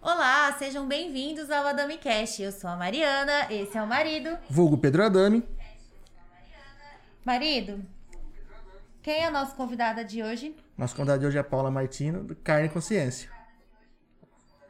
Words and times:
Olá, 0.00 0.52
sejam 0.58 0.86
bem-vindos 0.86 1.50
ao 1.50 1.66
Adami 1.66 1.98
Cash. 1.98 2.40
Eu 2.40 2.52
sou 2.52 2.70
a 2.70 2.76
Mariana, 2.76 3.52
esse 3.52 3.76
é 3.76 3.82
o 3.82 3.86
marido. 3.86 4.38
Vulgo 4.48 4.78
Pedro 4.78 5.04
Adami. 5.04 5.42
Marido, 7.24 7.84
quem 9.06 9.20
é 9.22 9.26
a 9.26 9.30
nossa 9.30 9.54
convidada 9.54 10.04
de 10.04 10.20
hoje? 10.20 10.52
Nosso 10.76 10.96
convidado 10.96 11.20
de 11.20 11.26
hoje 11.28 11.36
é 11.36 11.40
a 11.40 11.44
Paula 11.44 11.70
Martino, 11.70 12.24
do 12.24 12.34
Carne 12.34 12.66
e 12.66 12.68
Consciência. 12.68 13.30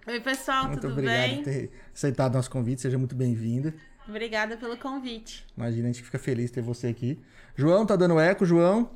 Oi, 0.07 0.21
pessoal, 0.21 0.67
Muito 0.67 0.83
tudo 0.83 0.93
obrigado 0.93 1.17
bem? 1.17 1.37
por 1.37 1.45
ter 1.45 1.71
aceitado 1.95 2.35
nosso 2.35 2.51
convite, 2.51 2.83
seja 2.83 2.99
muito 2.99 3.15
bem-vinda. 3.17 3.73
Obrigada 4.07 4.59
pelo 4.59 4.77
convite. 4.77 5.47
Imagina, 5.57 5.89
a 5.89 5.91
gente 5.91 6.03
fica 6.03 6.19
feliz 6.19 6.51
de 6.51 6.53
ter 6.53 6.61
você 6.61 6.89
aqui. 6.89 7.19
João, 7.55 7.87
tá 7.87 7.97
dando 7.97 8.21
eco, 8.21 8.45
João? 8.45 8.91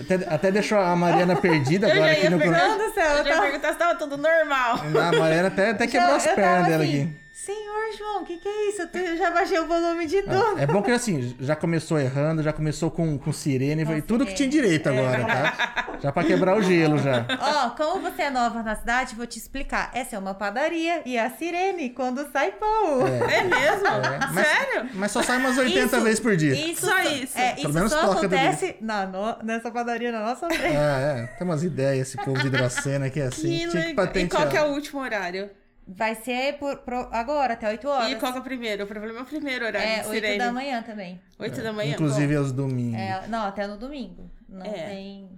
Até, 0.00 0.32
até 0.32 0.52
deixou 0.52 0.78
a 0.78 0.94
Mariana 0.94 1.34
perdida 1.34 1.92
agora 1.92 2.12
aqui 2.12 2.30
no. 2.30 2.38
Meu 2.38 2.52
Deus 2.52 2.76
do 2.84 2.94
céu, 2.94 3.16
Eu 3.16 3.24
já 3.24 3.24
ia 3.24 3.34
tava... 3.34 3.42
perguntar 3.42 3.72
se 3.72 3.78
tava 3.80 3.98
tudo 3.98 4.16
normal. 4.16 4.76
A 4.76 5.18
Mariana 5.18 5.48
até, 5.48 5.70
até 5.70 5.88
quebrou 5.88 6.14
as 6.14 6.24
eu 6.24 6.36
pernas 6.36 6.68
dela 6.68 6.84
assim, 6.84 7.02
aqui. 7.02 7.25
Senhor 7.46 7.96
João, 7.96 8.22
o 8.22 8.26
que, 8.26 8.38
que 8.38 8.48
é 8.48 8.68
isso? 8.70 8.82
Eu 8.92 9.16
já 9.16 9.30
baixei 9.30 9.56
o 9.60 9.66
volume 9.68 10.04
de 10.06 10.20
tudo. 10.22 10.58
É 10.58 10.66
bom 10.66 10.82
que 10.82 10.90
assim, 10.90 11.36
já 11.38 11.54
começou 11.54 11.96
errando, 11.96 12.42
já 12.42 12.52
começou 12.52 12.90
com, 12.90 13.16
com 13.16 13.32
sirene, 13.32 13.84
Com 13.84 13.92
foi 13.92 14.02
tudo 14.02 14.26
que 14.26 14.34
tinha 14.34 14.50
sirene. 14.50 14.78
direito 14.78 14.88
agora, 14.88 15.24
tá? 15.24 15.98
Já 16.02 16.10
pra 16.10 16.24
quebrar 16.24 16.56
o 16.56 16.62
gelo 16.62 16.98
já. 16.98 17.24
Ó, 17.40 17.70
como 17.70 18.00
você 18.02 18.22
é 18.22 18.30
nova 18.30 18.64
na 18.64 18.74
cidade, 18.74 19.14
vou 19.14 19.26
te 19.28 19.38
explicar. 19.38 19.92
Essa 19.94 20.16
é 20.16 20.18
uma 20.18 20.34
padaria 20.34 21.02
e 21.06 21.16
a 21.16 21.30
sirene 21.30 21.90
quando 21.90 22.28
sai 22.32 22.50
pão. 22.50 23.06
É 23.06 23.44
mesmo? 23.44 23.86
É, 23.86 24.18
mas- 24.32 24.46
Sério? 24.48 24.90
Mas 24.94 25.12
só 25.12 25.22
sai 25.22 25.38
umas 25.38 25.56
80 25.56 25.84
Isso- 25.96 26.00
vezes 26.04 26.20
por 26.20 26.36
dia. 26.36 26.52
Isso 26.52 26.84
Só 26.86 27.00
isso. 27.02 27.38
É, 27.38 27.50
Pelo 27.52 27.60
isso 27.60 27.72
menos 27.72 27.92
só 27.92 28.10
acontece 28.12 28.76
na 28.80 29.06
no- 29.06 29.38
nessa 29.44 29.70
padaria 29.70 30.10
na 30.10 30.20
nossa 30.24 30.48
frente. 30.48 30.64
É, 30.76 31.22
é, 31.22 31.26
tem 31.38 31.46
umas 31.46 31.62
ideias, 31.62 32.08
esse 32.08 32.16
povo 32.16 32.40
de 32.40 32.48
hidrocena 32.48 33.08
que 33.08 33.20
é 33.20 33.26
assim. 33.26 33.42
Que 33.42 33.58
tinha 33.58 33.68
que 33.70 33.76
legal. 33.76 33.90
E 33.92 33.94
patentear. 33.94 34.42
qual 34.42 34.50
que 34.50 34.56
é 34.56 34.62
o 34.64 34.72
último 34.72 35.00
horário? 35.00 35.48
Vai 35.88 36.16
ser 36.16 36.58
por, 36.58 36.78
pro- 36.78 37.08
agora, 37.12 37.54
até 37.54 37.68
8 37.68 37.88
horas. 37.88 38.10
E 38.10 38.16
qual 38.16 38.32
que 38.32 38.38
é 38.38 38.40
o 38.40 38.44
primeiro? 38.44 38.84
O 38.84 38.86
problema 38.88 39.20
é 39.20 39.22
o 39.22 39.24
primeiro 39.26 39.64
horário 39.66 39.88
É, 39.88 40.00
de 40.00 40.08
8 40.08 40.14
sirene. 40.14 40.38
da 40.38 40.52
manhã 40.52 40.82
também. 40.82 41.20
8 41.38 41.62
da 41.62 41.72
manhã? 41.72 41.92
Inclusive 41.94 42.34
Bom, 42.34 42.40
aos 42.40 42.52
domingos. 42.52 42.98
É, 43.00 43.26
não, 43.28 43.44
até 43.46 43.66
no 43.68 43.76
domingo. 43.76 44.28
Não 44.48 44.66
É. 44.66 44.70
tem. 44.88 45.30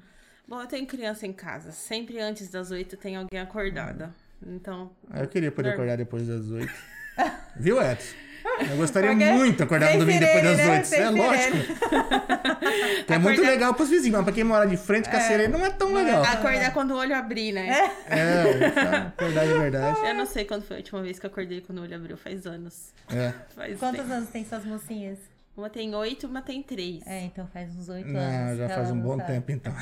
bom, 0.47 0.61
eu 0.63 0.67
tenho 0.67 0.87
criança 0.87 1.27
em 1.27 1.33
casa. 1.35 1.71
Sempre 1.73 2.19
antes 2.19 2.49
das 2.49 2.71
8 2.71 2.97
tem 2.97 3.17
alguém 3.17 3.39
acordada. 3.39 4.15
Então, 4.47 4.91
Ah, 5.11 5.21
eu 5.21 5.29
queria 5.29 5.51
poder 5.53 5.71
Normal. 5.71 5.85
acordar 5.85 5.97
depois 5.99 6.27
das 6.27 6.49
8. 6.51 6.73
Viu, 7.57 7.83
Edson? 7.83 8.15
Eu 8.71 8.77
gostaria 8.77 9.11
Porque 9.11 9.25
muito 9.33 9.57
de 9.59 9.63
acordar 9.63 9.93
no 9.95 10.01
domingo 10.01 10.19
depois 10.21 10.43
das 10.45 10.57
né? 10.57 10.71
8. 10.79 10.87
Sem 10.87 11.01
É 11.01 11.11
lógico. 11.11 11.57
É 13.09 13.19
muito 13.19 13.41
legal 13.41 13.75
pros 13.75 13.89
vizinhos, 13.89 14.17
mas 14.17 14.25
pra 14.25 14.33
quem 14.33 14.45
mora 14.45 14.67
de 14.67 14.77
frente 14.77 15.09
com 15.09 15.17
a 15.17 15.21
sirene 15.21 15.53
não 15.53 15.65
é 15.65 15.71
tão 15.71 15.93
legal. 15.93 16.23
acordar 16.23 16.73
quando 16.73 16.93
o 16.93 16.97
olho 16.97 17.15
abrir, 17.15 17.53
né? 17.53 17.91
É, 18.09 18.71
tá, 18.71 19.13
acordar 19.17 19.47
de 19.47 19.53
verdade. 19.55 20.01
Eu 20.07 20.15
não 20.15 20.27
sei 20.27 20.45
quando 20.45 20.63
foi 20.63 20.77
a 20.77 20.79
última 20.81 21.03
vez 21.03 21.19
que 21.19 21.27
eu 21.27 21.31
acordei 21.31 21.61
quando 21.61 21.79
o 21.79 21.83
olho 21.83 21.95
abriu. 21.97 22.17
Faz 22.17 22.47
anos. 22.47 22.93
É. 23.11 23.33
Faz 23.55 23.79
Quantos 23.79 24.01
tempo. 24.03 24.13
anos 24.13 24.29
tem 24.31 24.45
suas 24.45 24.65
mocinhas? 24.65 25.19
Uma 25.57 25.71
tem 25.71 25.95
8, 25.95 26.27
uma 26.27 26.43
tem 26.43 26.63
3. 26.63 27.07
É, 27.07 27.23
então 27.25 27.47
faz 27.53 27.75
uns 27.77 27.89
8 27.89 28.07
Não, 28.09 28.21
anos. 28.21 28.59
já 28.59 28.69
faz 28.69 28.91
um 28.91 29.01
bom 29.01 29.17
sabe. 29.19 29.33
tempo 29.33 29.51
então. 29.53 29.75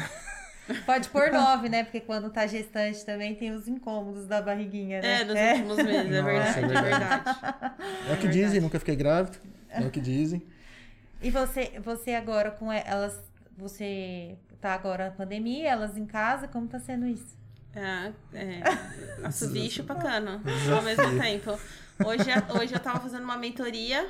Pode 0.85 1.09
pôr 1.11 1.31
9, 1.31 1.69
né? 1.69 1.85
Porque 1.85 2.01
quando 2.01 2.29
tá 2.31 2.47
gestante 2.47 3.05
também 3.05 3.35
tem 3.35 3.53
os 3.53 3.69
incômodos 3.69 4.27
da 4.27 4.41
barriguinha, 4.43 5.01
né? 5.01 5.21
É, 5.21 5.25
nos 5.25 5.39
últimos 5.39 5.77
meses, 5.77 6.13
é 6.13 6.23
Nossa, 6.23 6.61
verdade, 6.61 6.75
é 6.75 6.79
é 6.79 6.83
verdade. 6.83 7.39
É 8.09 8.13
o 8.13 8.17
que 8.19 8.29
dizem, 8.29 8.61
nunca 8.61 8.79
fiquei 8.79 8.97
grávido. 8.97 9.39
É 9.69 9.81
o 9.81 9.91
que 9.91 10.01
dizem. 10.01 10.43
E 11.23 11.31
você, 11.31 11.73
você 11.83 12.15
agora 12.15 12.51
com 12.51 12.73
elas, 12.73 13.19
você 13.57 14.37
tá 14.61 14.73
agora 14.75 15.07
na 15.07 15.11
pandemia, 15.13 15.71
elas 15.71 15.97
em 15.97 16.07
casa, 16.07 16.49
como 16.49 16.67
tá 16.67 16.79
sendo 16.81 17.07
isso? 17.07 17.37
É, 17.75 18.13
é. 18.35 18.61
E 19.55 19.71
chupa-cana 19.71 20.39
Desafio. 20.45 20.77
ao 20.77 20.83
mesmo 20.83 21.21
tempo. 21.21 21.59
Hoje, 22.05 22.31
hoje 22.59 22.75
eu 22.75 22.81
tava 22.81 23.01
fazendo 23.01 23.25
uma 23.25 23.37
mentoria 23.37 24.09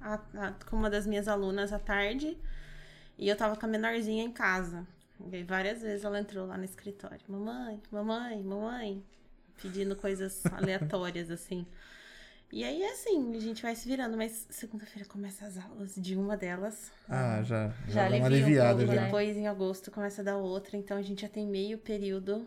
a- 0.00 0.18
a- 0.36 0.52
com 0.68 0.76
uma 0.76 0.90
das 0.90 1.06
minhas 1.06 1.28
alunas 1.28 1.72
à 1.72 1.78
tarde 1.78 2.36
e 3.18 3.28
eu 3.28 3.36
tava 3.36 3.56
com 3.56 3.66
a 3.66 3.68
menorzinha 3.68 4.24
em 4.24 4.30
casa. 4.32 4.86
E 5.32 5.42
várias 5.44 5.82
vezes 5.82 6.04
ela 6.04 6.18
entrou 6.18 6.46
lá 6.46 6.56
no 6.56 6.64
escritório. 6.64 7.20
Mamãe, 7.28 7.80
mamãe, 7.90 8.42
mamãe. 8.42 9.02
Pedindo 9.62 9.94
coisas 9.96 10.44
aleatórias, 10.52 11.30
assim. 11.30 11.66
E 12.52 12.62
aí, 12.62 12.82
é 12.82 12.92
assim, 12.92 13.34
a 13.36 13.40
gente 13.40 13.62
vai 13.62 13.74
se 13.74 13.88
virando. 13.88 14.16
Mas 14.16 14.46
segunda-feira 14.50 15.08
começa 15.08 15.46
as 15.46 15.58
aulas 15.58 15.94
de 15.96 16.16
uma 16.16 16.36
delas. 16.36 16.92
Ah, 17.08 17.42
já, 17.42 17.68
Já 17.88 18.04
já, 18.04 18.08
dá 18.08 18.16
uma 18.16 18.26
alivia 18.26 18.42
um 18.42 18.44
aliviada 18.44 18.78
pouco, 18.78 18.94
já. 18.94 19.04
Depois, 19.04 19.36
em 19.36 19.46
agosto, 19.46 19.90
começa 19.90 20.20
a 20.20 20.24
dar 20.24 20.36
outra. 20.36 20.76
Então, 20.76 20.96
a 20.96 21.02
gente 21.02 21.22
já 21.22 21.28
tem 21.28 21.46
meio 21.46 21.78
período, 21.78 22.46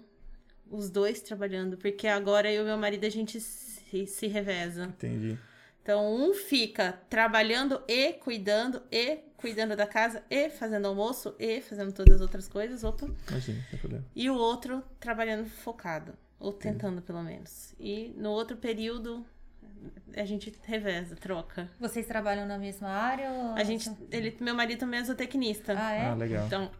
os 0.69 0.89
dois 0.89 1.22
trabalhando. 1.22 1.78
Porque 1.78 2.07
agora 2.07 2.51
eu 2.51 2.63
e 2.63 2.66
meu 2.66 2.78
marido, 2.78 3.05
a 3.05 3.09
gente 3.09 3.39
se, 3.39 4.05
se 4.05 4.28
reveza. 4.28 4.85
Entendi. 4.85 5.38
Então, 5.81 6.13
um 6.13 6.34
fica 6.34 6.99
trabalhando 7.09 7.81
e 7.88 8.11
cuidando, 8.13 8.84
e 8.91 9.19
cuidando 9.37 9.75
da 9.75 9.85
casa, 9.85 10.23
e 10.29 10.49
fazendo 10.49 10.87
almoço, 10.87 11.35
e 11.39 11.61
fazendo 11.61 11.93
todas 11.93 12.15
as 12.15 12.21
outras 12.21 12.47
coisas. 12.47 12.83
Opa. 12.83 13.07
Imagina, 13.29 13.63
sem 13.69 13.79
problema. 13.79 14.05
E 14.15 14.29
o 14.29 14.35
outro 14.35 14.83
trabalhando 14.99 15.47
focado. 15.47 16.13
Ou 16.39 16.51
tentando, 16.53 17.01
pelo 17.01 17.23
menos. 17.23 17.73
E 17.79 18.13
no 18.17 18.29
outro 18.29 18.57
período, 18.57 19.25
a 20.15 20.25
gente 20.25 20.53
reveza, 20.63 21.15
troca. 21.15 21.69
Vocês 21.79 22.05
trabalham 22.05 22.45
na 22.47 22.57
mesma 22.57 22.89
área? 22.89 23.31
Ou... 23.31 23.53
A 23.53 23.63
gente, 23.63 23.91
ele, 24.11 24.35
meu 24.39 24.53
marido 24.53 24.79
também 24.79 24.99
é 24.99 25.03
zootecnista. 25.03 25.73
Ah, 25.77 25.93
é? 25.93 26.05
Ah, 26.07 26.15
legal. 26.15 26.45
Então, 26.45 26.71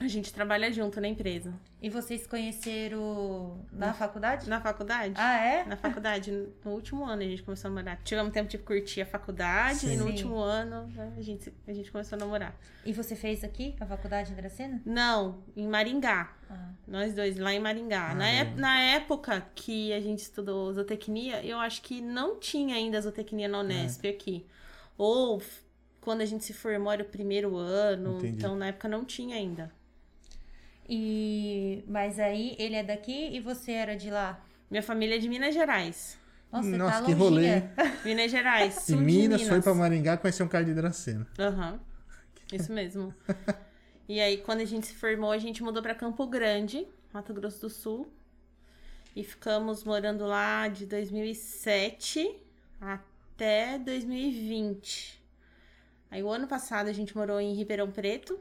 a 0.00 0.08
gente 0.08 0.32
trabalha 0.32 0.72
junto 0.72 1.00
na 1.00 1.06
empresa. 1.08 1.54
E 1.80 1.88
vocês 1.88 2.22
se 2.22 2.28
conheceram 2.28 3.64
na 3.72 3.92
faculdade? 3.94 4.48
Na 4.48 4.60
faculdade? 4.60 5.14
Ah, 5.16 5.36
é? 5.38 5.64
Na 5.64 5.76
faculdade, 5.76 6.30
no 6.64 6.72
último 6.72 7.04
ano 7.04 7.22
a 7.22 7.24
gente 7.24 7.42
começou 7.42 7.68
a 7.70 7.74
namorar. 7.74 8.00
Tivemos 8.02 8.32
tempo 8.32 8.48
de 8.48 8.58
curtir 8.58 9.02
a 9.02 9.06
faculdade 9.06 9.86
e 9.86 9.96
no 9.96 10.04
Sim. 10.04 10.10
último 10.10 10.36
ano 10.38 10.86
né, 10.88 11.12
a 11.16 11.22
gente, 11.22 11.52
a 11.66 11.72
gente 11.72 11.92
começou 11.92 12.16
a 12.16 12.18
namorar. 12.18 12.56
E 12.84 12.92
você 12.92 13.14
fez 13.14 13.44
aqui 13.44 13.74
a 13.80 13.86
faculdade 13.86 14.32
em 14.32 14.34
Dracena? 14.34 14.82
Não, 14.84 15.42
em 15.56 15.68
Maringá. 15.68 16.32
Ah. 16.50 16.70
Nós 16.88 17.14
dois, 17.14 17.38
lá 17.38 17.52
em 17.52 17.60
Maringá. 17.60 18.10
Ah, 18.10 18.14
na, 18.14 18.28
ép- 18.30 18.56
na 18.58 18.80
época 18.80 19.46
que 19.54 19.92
a 19.92 20.00
gente 20.00 20.18
estudou 20.20 20.72
zootecnia, 20.72 21.44
eu 21.44 21.58
acho 21.58 21.80
que 21.82 22.00
não 22.00 22.38
tinha 22.40 22.74
ainda 22.76 23.00
zootecnia 23.00 23.46
na 23.48 23.60
Unesp 23.60 24.04
aqui. 24.06 24.44
Ou 24.98 25.40
quando 26.00 26.20
a 26.20 26.26
gente 26.26 26.44
se 26.44 26.52
formou 26.52 26.92
era 26.92 27.02
o 27.02 27.06
primeiro 27.06 27.56
ano, 27.56 28.18
Entendi. 28.18 28.36
então 28.38 28.54
na 28.56 28.66
época 28.66 28.88
não 28.88 29.04
tinha 29.04 29.36
ainda. 29.36 29.72
E 30.88 31.82
mas 31.88 32.18
aí 32.18 32.54
ele 32.58 32.76
é 32.76 32.82
daqui 32.82 33.30
e 33.32 33.40
você 33.40 33.72
era 33.72 33.96
de 33.96 34.10
lá? 34.10 34.44
Minha 34.70 34.82
família 34.82 35.16
é 35.16 35.18
de 35.18 35.28
Minas 35.28 35.54
Gerais. 35.54 36.18
Nossa, 36.52 36.70
você 36.70 36.76
Nossa, 36.76 37.00
tá 37.00 37.04
que 37.04 37.12
rolê. 37.12 37.62
Minas 38.04 38.30
Gerais. 38.30 38.84
De 38.86 38.94
de 38.94 38.96
Minas, 38.96 39.42
foi 39.42 39.60
pra 39.60 39.74
Maringá 39.74 40.16
conhecer 40.16 40.42
um 40.42 40.48
cara 40.48 40.64
de 40.64 40.74
Dracena. 40.74 41.26
Aham. 41.38 41.80
Isso 42.52 42.72
mesmo. 42.72 43.14
e 44.08 44.20
aí, 44.20 44.38
quando 44.38 44.60
a 44.60 44.64
gente 44.64 44.86
se 44.86 44.94
formou, 44.94 45.32
a 45.32 45.38
gente 45.38 45.62
mudou 45.62 45.82
pra 45.82 45.94
Campo 45.94 46.26
Grande, 46.26 46.86
Mato 47.12 47.34
Grosso 47.34 47.62
do 47.62 47.70
Sul. 47.70 48.12
E 49.16 49.24
ficamos 49.24 49.84
morando 49.84 50.26
lá 50.26 50.68
de 50.68 50.86
2007 50.86 52.36
até 52.80 53.78
2020. 53.78 55.22
Aí, 56.10 56.22
o 56.22 56.28
ano 56.30 56.46
passado, 56.46 56.88
a 56.88 56.92
gente 56.92 57.16
morou 57.16 57.40
em 57.40 57.54
Ribeirão 57.54 57.90
Preto. 57.90 58.38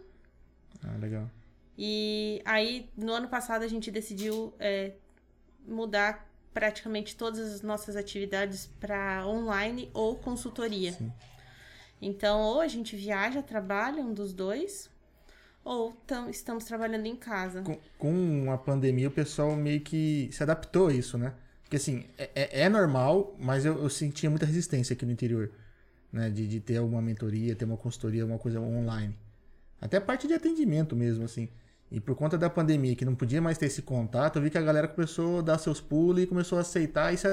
Ah, 0.84 0.98
legal. 1.00 1.30
E 1.78 2.42
aí, 2.46 2.90
no 2.96 3.12
ano 3.14 3.28
passado, 3.28 3.64
a 3.64 3.68
gente 3.68 3.90
decidiu 3.92 4.54
é, 4.60 4.94
mudar 5.68 6.30
praticamente 6.54 7.16
todas 7.16 7.40
as 7.52 7.62
nossas 7.62 7.96
atividades 7.96 8.70
para 8.80 9.26
online 9.28 9.90
ou 9.94 10.16
consultoria. 10.16 10.92
Sim. 10.94 11.12
Então, 12.02 12.42
ou 12.42 12.62
a 12.62 12.68
gente 12.68 12.96
viaja, 12.96 13.42
trabalha, 13.42 14.02
um 14.04 14.14
dos 14.14 14.34
dois, 14.34 14.90
ou 15.64 15.94
tam- 16.06 16.30
estamos 16.30 16.66
trabalhando 16.66 17.06
em 17.06 17.16
casa. 17.16 17.62
Com, 17.62 17.80
com 17.98 18.52
a 18.52 18.58
pandemia, 18.58 19.08
o 19.08 19.12
pessoal 19.12 19.56
meio 19.56 19.82
que 19.82 20.30
se 20.32 20.44
adaptou 20.44 20.88
a 20.88 20.94
isso, 20.94 21.18
né? 21.18 21.34
Porque 21.64 21.78
assim, 21.78 22.06
é, 22.18 22.30
é- 22.36 22.62
é 22.64 22.70
normal, 22.70 23.36
mas 23.40 23.66
eu, 23.66 23.82
eu 23.82 23.90
sentia 23.90 24.30
muita 24.30 24.46
resistência 24.46 24.94
aqui 24.94 25.06
no 25.06 25.12
interior, 25.12 25.50
né? 26.12 26.30
De, 26.30 26.48
de 26.48 26.60
ter 26.60 26.80
uma 26.80 27.02
mentoria, 27.02 27.56
ter 27.56 27.66
uma 27.66 27.78
consultoria, 27.78 28.26
uma 28.26 28.38
coisa 28.38 28.60
online. 28.60 29.18
Até 29.82 29.98
a 29.98 30.02
parte 30.02 30.28
de 30.28 30.34
atendimento 30.34 30.96
mesmo, 30.96 31.24
assim. 31.24 31.50
E 31.94 32.00
por 32.00 32.16
conta 32.16 32.40
da 32.40 32.50
pandemia, 32.50 32.96
que 32.96 33.06
não 33.06 33.14
podia 33.14 33.40
mais 33.40 33.56
ter 33.56 33.68
esse 33.68 33.84
contato, 33.84 34.38
eu 34.38 34.42
vi 34.42 34.50
que 34.50 34.58
a 34.58 34.62
galera 34.62 34.88
começou 34.88 35.38
a 35.38 35.42
dar 35.44 35.60
seus 35.60 35.80
pulos 35.80 36.24
e 36.24 36.26
começou 36.26 36.58
a 36.58 36.62
aceitar 36.62 37.14
e 37.14 37.18
se, 37.18 37.28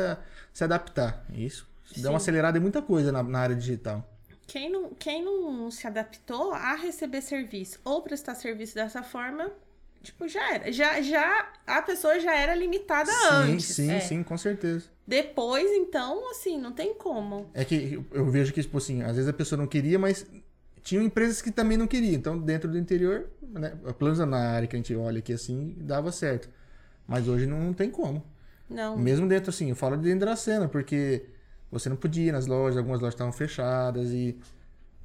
se 0.53 0.63
adaptar. 0.63 1.25
Isso 1.33 1.67
deu 1.97 2.11
uma 2.11 2.19
Sim. 2.21 2.25
acelerada 2.25 2.59
em 2.59 2.61
muita 2.61 2.83
coisa 2.83 3.11
na, 3.11 3.23
na 3.23 3.39
área 3.41 3.57
digital. 3.57 4.07
quem 4.47 4.71
não, 4.71 4.91
quem 4.91 5.25
não 5.25 5.71
se 5.71 5.87
adaptou 5.87 6.53
a 6.53 6.75
receber 6.75 7.23
serviço 7.23 7.81
ou 7.83 8.03
prestar 8.03 8.35
serviço 8.35 8.75
dessa 8.75 9.03
forma, 9.03 9.51
tipo, 10.03 10.29
já 10.29 10.55
era. 10.55 10.71
Já, 10.71 11.01
já, 11.01 11.53
a 11.67 11.81
pessoa 11.81 12.21
já 12.21 12.37
era 12.37 12.55
limitada 12.55 13.11
sim, 13.11 13.29
antes. 13.31 13.65
sim, 13.65 13.91
é. 13.91 14.01
sim, 14.01 14.23
com 14.23 14.37
certeza. 14.37 14.85
Depois, 15.07 15.71
então, 15.73 16.31
assim, 16.31 16.59
não 16.61 16.73
tem 16.73 16.93
como. 16.95 17.51
É 17.55 17.65
que 17.65 17.99
eu 18.13 18.31
vejo 18.31 18.53
que, 18.53 18.61
tipo 18.61 18.77
assim, 18.77 19.03
às 19.03 19.17
vezes 19.17 19.29
a 19.29 19.33
pessoa 19.33 19.59
não 19.59 19.67
queria, 19.67 19.99
mas 19.99 20.27
tinham 20.83 21.03
empresas 21.05 21.41
que 21.43 21.51
também 21.51 21.77
não 21.77 21.87
queriam. 21.87 22.15
Então, 22.15 22.39
dentro 22.39 22.71
do 22.71 22.79
interior, 22.79 23.29
né, 23.43 23.71
pelo 23.99 24.13
menos 24.13 24.19
na 24.19 24.39
área 24.39 24.69
que 24.69 24.77
a 24.77 24.79
gente 24.79 24.95
olha 24.95 25.19
aqui 25.19 25.33
assim, 25.33 25.75
dava 25.79 26.11
certo. 26.13 26.49
Mas 27.07 27.29
hoje 27.29 27.47
não 27.47 27.73
tem 27.73 27.91
como. 27.91 28.25
Não. 28.69 28.97
Mesmo 28.97 29.27
dentro, 29.29 29.51
assim, 29.51 29.71
eu 29.71 29.77
falo 29.77 29.97
de 29.97 30.05
dentro 30.05 30.27
da 30.27 30.37
cena, 30.37 30.69
porque 30.69 31.27
você 31.71 31.89
não 31.89 31.97
podia 31.97 32.29
ir 32.29 32.33
nas 32.33 32.47
lojas, 32.47 32.77
algumas 32.77 33.01
lojas 33.01 33.15
estavam 33.15 33.33
fechadas 33.33 34.11
e. 34.11 34.39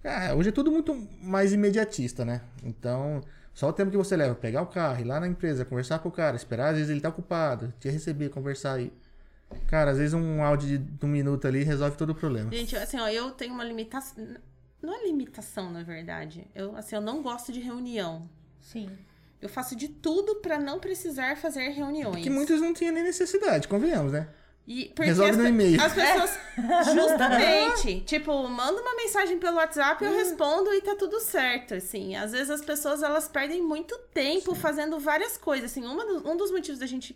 Ah, 0.04 0.36
hoje 0.36 0.50
é 0.50 0.52
tudo 0.52 0.72
muito 0.72 0.96
mais 1.22 1.52
imediatista, 1.52 2.24
né? 2.24 2.42
Então, 2.64 3.22
só 3.56 3.70
o 3.70 3.74
tempo 3.74 3.90
que 3.90 3.98
você 3.98 4.16
leva, 4.16 4.36
pegar 4.36 4.62
o 4.62 4.68
carro, 4.68 5.02
ir 5.02 5.04
lá 5.04 5.20
na 5.20 5.28
empresa, 5.28 5.66
conversar 5.66 5.98
com 6.00 6.10
o 6.10 6.12
cara, 6.12 6.36
esperar, 6.36 6.70
às 6.70 6.76
vezes 6.76 6.92
ele 6.92 7.02
tá 7.02 7.10
ocupado, 7.10 7.74
te 7.80 7.90
receber, 7.90 8.30
conversar 8.30 8.74
aí. 8.74 8.94
Cara, 9.68 9.92
às 9.92 9.98
vezes 9.98 10.14
um 10.14 10.44
áudio 10.44 10.78
de 10.78 11.06
um 11.06 11.10
minuto 11.10 11.48
ali 11.48 11.64
resolve 11.64 11.98
todo 11.98 12.12
o 12.12 12.16
problema. 12.16 12.52
Gente, 12.52 12.76
assim, 12.76 13.00
ó, 13.00 13.08
eu 13.08 13.32
tenho 13.32 13.54
uma 13.54 13.64
limitação. 13.64 14.24
Não 14.82 14.94
é 14.94 15.06
limitação, 15.06 15.72
na 15.72 15.84
verdade. 15.84 16.48
Eu, 16.54 16.76
assim, 16.76 16.96
eu 16.96 17.02
não 17.02 17.22
gosto 17.22 17.52
de 17.52 17.60
reunião. 17.60 18.30
Sim. 18.62 18.90
Eu 19.42 19.50
faço 19.50 19.76
de 19.76 19.88
tudo 19.88 20.36
pra 20.36 20.58
não 20.60 20.80
precisar 20.80 21.38
fazer 21.38 21.70
reuniões. 21.70 22.24
Que 22.24 22.30
muitos 22.30 22.62
não 22.62 22.74
tinham 22.74 22.94
nem 22.94 23.04
necessidade, 23.04 23.68
convenhamos, 23.68 24.12
né? 24.12 24.28
E 24.68 24.86
porque 24.96 25.04
Resolve 25.04 25.32
as, 25.32 25.38
no 25.38 25.48
e-mail. 25.48 25.80
As 25.80 25.94
pessoas, 25.94 26.40
justamente, 26.96 28.02
tipo, 28.06 28.48
manda 28.50 28.82
uma 28.82 28.96
mensagem 28.96 29.38
pelo 29.38 29.58
WhatsApp, 29.58 30.04
Hum. 30.04 30.08
eu 30.08 30.16
respondo 30.16 30.74
e 30.74 30.82
tá 30.82 30.96
tudo 30.96 31.20
certo, 31.20 31.76
assim. 31.76 32.16
Às 32.16 32.32
vezes 32.32 32.50
as 32.50 32.62
pessoas, 32.66 33.04
elas 33.04 33.28
perdem 33.28 33.62
muito 33.62 33.96
tempo 34.14 34.56
fazendo 34.56 35.00
várias 35.00 35.38
coisas, 35.38 35.70
assim. 35.72 35.86
Uma 35.86 36.06
do- 36.06 36.28
um 36.30 36.36
dos 36.36 36.52
motivos 36.52 36.80
da 36.80 36.88
gente 36.88 37.16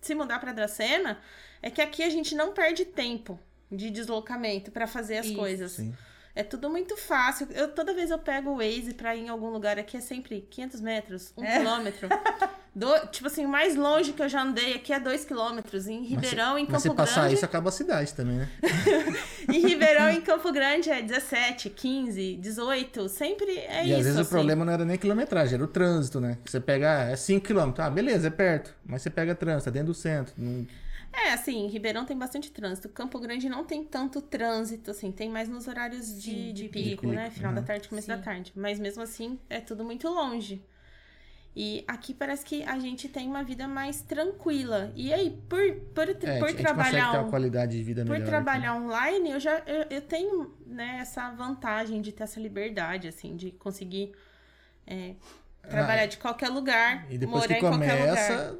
se 0.00 0.14
mudar 0.14 0.40
pra 0.40 0.52
Dracena 0.52 1.18
é 1.62 1.70
que 1.70 1.80
aqui 1.80 2.02
a 2.02 2.10
gente 2.10 2.34
não 2.34 2.52
perde 2.52 2.84
tempo 2.84 3.38
de 3.70 3.90
deslocamento 3.90 4.70
pra 4.72 4.86
fazer 4.88 5.18
as 5.18 5.26
Isso. 5.26 5.36
coisas. 5.36 5.72
Sim. 5.72 5.94
É 6.38 6.44
tudo 6.44 6.70
muito 6.70 6.96
fácil. 6.96 7.48
Eu, 7.50 7.66
toda 7.68 7.92
vez 7.92 8.10
eu 8.12 8.18
pego 8.18 8.50
o 8.50 8.56
Waze 8.58 8.94
pra 8.94 9.16
ir 9.16 9.24
em 9.24 9.28
algum 9.28 9.48
lugar 9.50 9.76
aqui, 9.76 9.96
é 9.96 10.00
sempre 10.00 10.46
500 10.48 10.80
metros, 10.80 11.32
um 11.36 11.42
É. 11.44 11.58
quilômetro. 11.58 12.08
Do- 12.72 13.08
tipo 13.08 13.26
assim, 13.26 13.44
o 13.44 13.48
mais 13.48 13.74
longe 13.74 14.12
que 14.12 14.22
eu 14.22 14.28
já 14.28 14.42
andei 14.42 14.74
aqui 14.74 14.92
é 14.92 15.00
2 15.00 15.24
quilômetros. 15.24 15.88
Em 15.88 15.98
Mas 16.00 16.10
Ribeirão, 16.10 16.54
se- 16.54 16.60
em 16.60 16.66
Mas 16.70 16.82
se 16.82 16.88
Campo 16.88 16.96
passar 17.02 17.20
Grande. 17.22 17.34
isso, 17.34 17.44
acaba 17.44 17.68
a 17.70 17.72
cidade 17.72 18.14
também, 18.14 18.36
né? 18.36 18.48
Em 19.52 19.66
Ribeirão, 19.66 20.10
em 20.10 20.20
Campo 20.20 20.52
Grande, 20.52 20.90
é 20.90 21.02
17, 21.02 21.70
15, 21.70 22.36
18. 22.36 23.08
Sempre 23.08 23.58
é 23.58 23.82
e 23.84 23.88
isso. 23.88 23.98
às 23.98 24.04
vezes 24.04 24.18
assim. 24.18 24.28
o 24.28 24.30
problema 24.30 24.64
não 24.64 24.72
era 24.72 24.84
nem 24.84 24.96
quilometragem, 24.96 25.54
era 25.54 25.64
o 25.64 25.66
trânsito, 25.66 26.20
né? 26.20 26.38
Você 26.44 26.60
pega, 26.60 27.04
é 27.10 27.16
5 27.16 27.44
km, 27.48 27.72
ah, 27.78 27.90
beleza, 27.90 28.28
é 28.28 28.30
perto. 28.30 28.72
Mas 28.86 29.02
você 29.02 29.10
pega 29.10 29.34
trânsito, 29.34 29.70
é 29.70 29.72
dentro 29.72 29.88
do 29.88 29.94
centro. 29.94 30.34
Não... 30.38 30.64
É, 31.24 31.32
assim, 31.32 31.66
Ribeirão 31.68 32.04
tem 32.04 32.16
bastante 32.16 32.50
trânsito. 32.50 32.88
Campo 32.88 33.18
Grande 33.18 33.48
não 33.48 33.64
tem 33.64 33.84
tanto 33.84 34.20
trânsito, 34.22 34.90
assim. 34.90 35.10
Tem 35.12 35.28
mais 35.28 35.48
nos 35.48 35.66
horários 35.66 36.20
de, 36.22 36.30
Sim, 36.30 36.52
de 36.52 36.62
de 36.62 36.68
pico, 36.68 37.02
pico. 37.02 37.06
né? 37.08 37.30
Final 37.30 37.52
da 37.52 37.60
Uhum. 37.60 37.66
tarde, 37.66 37.88
começo 37.88 38.08
da 38.08 38.16
Sim. 38.16 38.22
tarde. 38.22 38.52
Mas 38.54 38.78
mesmo 38.78 39.02
assim, 39.02 39.38
é 39.50 39.60
tudo 39.60 39.84
muito 39.84 40.08
longe. 40.08 40.62
E 41.56 41.84
aqui 41.88 42.14
parece 42.14 42.44
que 42.44 42.62
a 42.62 42.78
gente 42.78 43.08
tem 43.08 43.26
uma 43.28 43.42
vida 43.42 43.66
mais 43.66 44.00
tranquila. 44.02 44.92
E 44.94 45.12
aí, 45.12 45.30
por, 45.48 45.60
por, 45.94 46.08
É, 46.08 46.38
por 46.38 46.54
trabalhar. 46.54 47.10
ter 47.10 47.18
um- 47.18 47.22
uma 47.22 47.30
qualidade 47.30 47.76
de 47.76 47.82
vida 47.82 48.04
Por 48.04 48.12
melhor. 48.12 48.26
aqui. 48.28 48.30
trabalhar 48.30 48.74
online, 48.76 49.30
eu 49.32 49.40
já 49.40 49.58
eu, 49.66 49.86
eu 49.90 50.00
tenho 50.02 50.54
né, 50.66 50.98
essa 51.00 51.30
vantagem 51.30 52.00
de 52.00 52.12
ter 52.12 52.22
essa 52.24 52.38
liberdade, 52.40 53.08
assim, 53.08 53.36
de 53.36 53.50
conseguir 53.52 54.12
é, 54.86 55.14
trabalhar 55.68 56.06
de 56.06 56.16
qualquer 56.18 56.48
lugar, 56.48 57.04
Ah, 57.08 57.12
E 57.14 57.18
depois 57.18 57.42
morar 57.42 57.46
que 57.46 57.54
em 57.54 57.60
qualquer 57.60 57.94
lugar. 57.94 58.54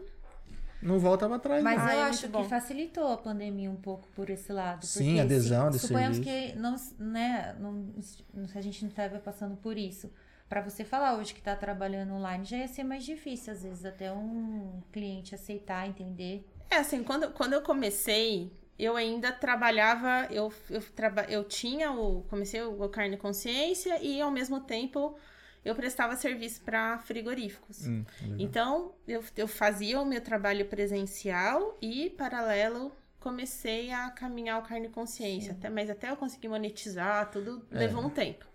Não 0.80 0.98
volta 0.98 1.28
pra 1.28 1.38
trás. 1.38 1.62
Mas 1.62 1.78
não. 1.78 1.86
Ah, 1.86 1.94
eu 1.94 2.00
é 2.00 2.02
acho 2.04 2.20
que 2.22 2.28
bom. 2.28 2.44
facilitou 2.44 3.12
a 3.12 3.16
pandemia 3.16 3.70
um 3.70 3.76
pouco 3.76 4.08
por 4.14 4.30
esse 4.30 4.52
lado. 4.52 4.84
Sim, 4.86 5.20
adesão 5.20 5.66
se, 5.66 5.72
desse 5.72 5.86
Suponhamos 5.88 6.19
serviço. 6.19 6.52
que 6.52 6.58
não, 6.58 6.76
né, 6.98 7.56
não, 7.58 8.02
se 8.02 8.58
a 8.58 8.60
gente 8.60 8.82
não 8.82 8.90
estava 8.90 9.19
passando 9.19 9.56
por 9.56 9.76
isso. 9.76 10.10
Pra 10.48 10.62
você 10.62 10.82
falar 10.82 11.19
hoje 11.19 11.34
que 11.34 11.42
tá 11.42 11.54
trabalhando 11.54 12.14
online, 12.14 12.44
já 12.44 12.56
ia 12.56 12.69
ser 12.69 12.82
mais 12.82 13.04
difícil, 13.04 13.52
às 13.52 13.62
vezes, 13.62 13.84
até 13.84 14.10
um 14.10 14.80
cliente 14.90 15.34
aceitar, 15.34 15.86
entender. 15.86 16.48
É, 16.70 16.76
assim, 16.76 17.02
quando, 17.02 17.30
quando 17.32 17.52
eu 17.52 17.60
comecei, 17.60 18.50
eu 18.78 18.96
ainda 18.96 19.30
trabalhava, 19.30 20.26
eu, 20.30 20.50
eu, 20.70 20.80
traba, 20.80 21.25
eu 21.25 21.44
tinha 21.44 21.92
o. 21.92 22.22
Comecei 22.30 22.62
o, 22.62 22.82
o 22.82 22.88
Carne 22.88 23.19
Consciência 23.19 24.02
e 24.02 24.20
ao 24.20 24.30
mesmo 24.30 24.60
tempo 24.60 25.16
eu 25.69 25.75
prestava 25.75 26.17
serviço 26.17 26.61
para 26.62 26.99
frigoríficos. 26.99 27.87
Hum. 27.87 28.05
Então, 28.38 28.93
eu, 29.06 29.23
eu 29.37 29.47
fazia 29.47 30.00
o 30.00 30.05
meu 30.05 30.20
trabalho 30.20 30.65
presencial 30.67 31.76
e, 31.81 32.11
paralelo, 32.11 32.93
comecei 33.20 33.91
a 33.93 34.11
caminhar 34.11 34.59
o 34.59 34.62
carne 34.62 34.88
consciência. 34.88 35.53
Até, 35.53 35.69
mas 35.69 35.91
até 35.91 36.11
eu 36.11 36.17
conseguir 36.17 36.49
monetizar, 36.49 37.31
tudo 37.31 37.65
É. 37.73 37.79
levou 37.79 38.05
um 38.05 38.11
tempo. 38.11 38.47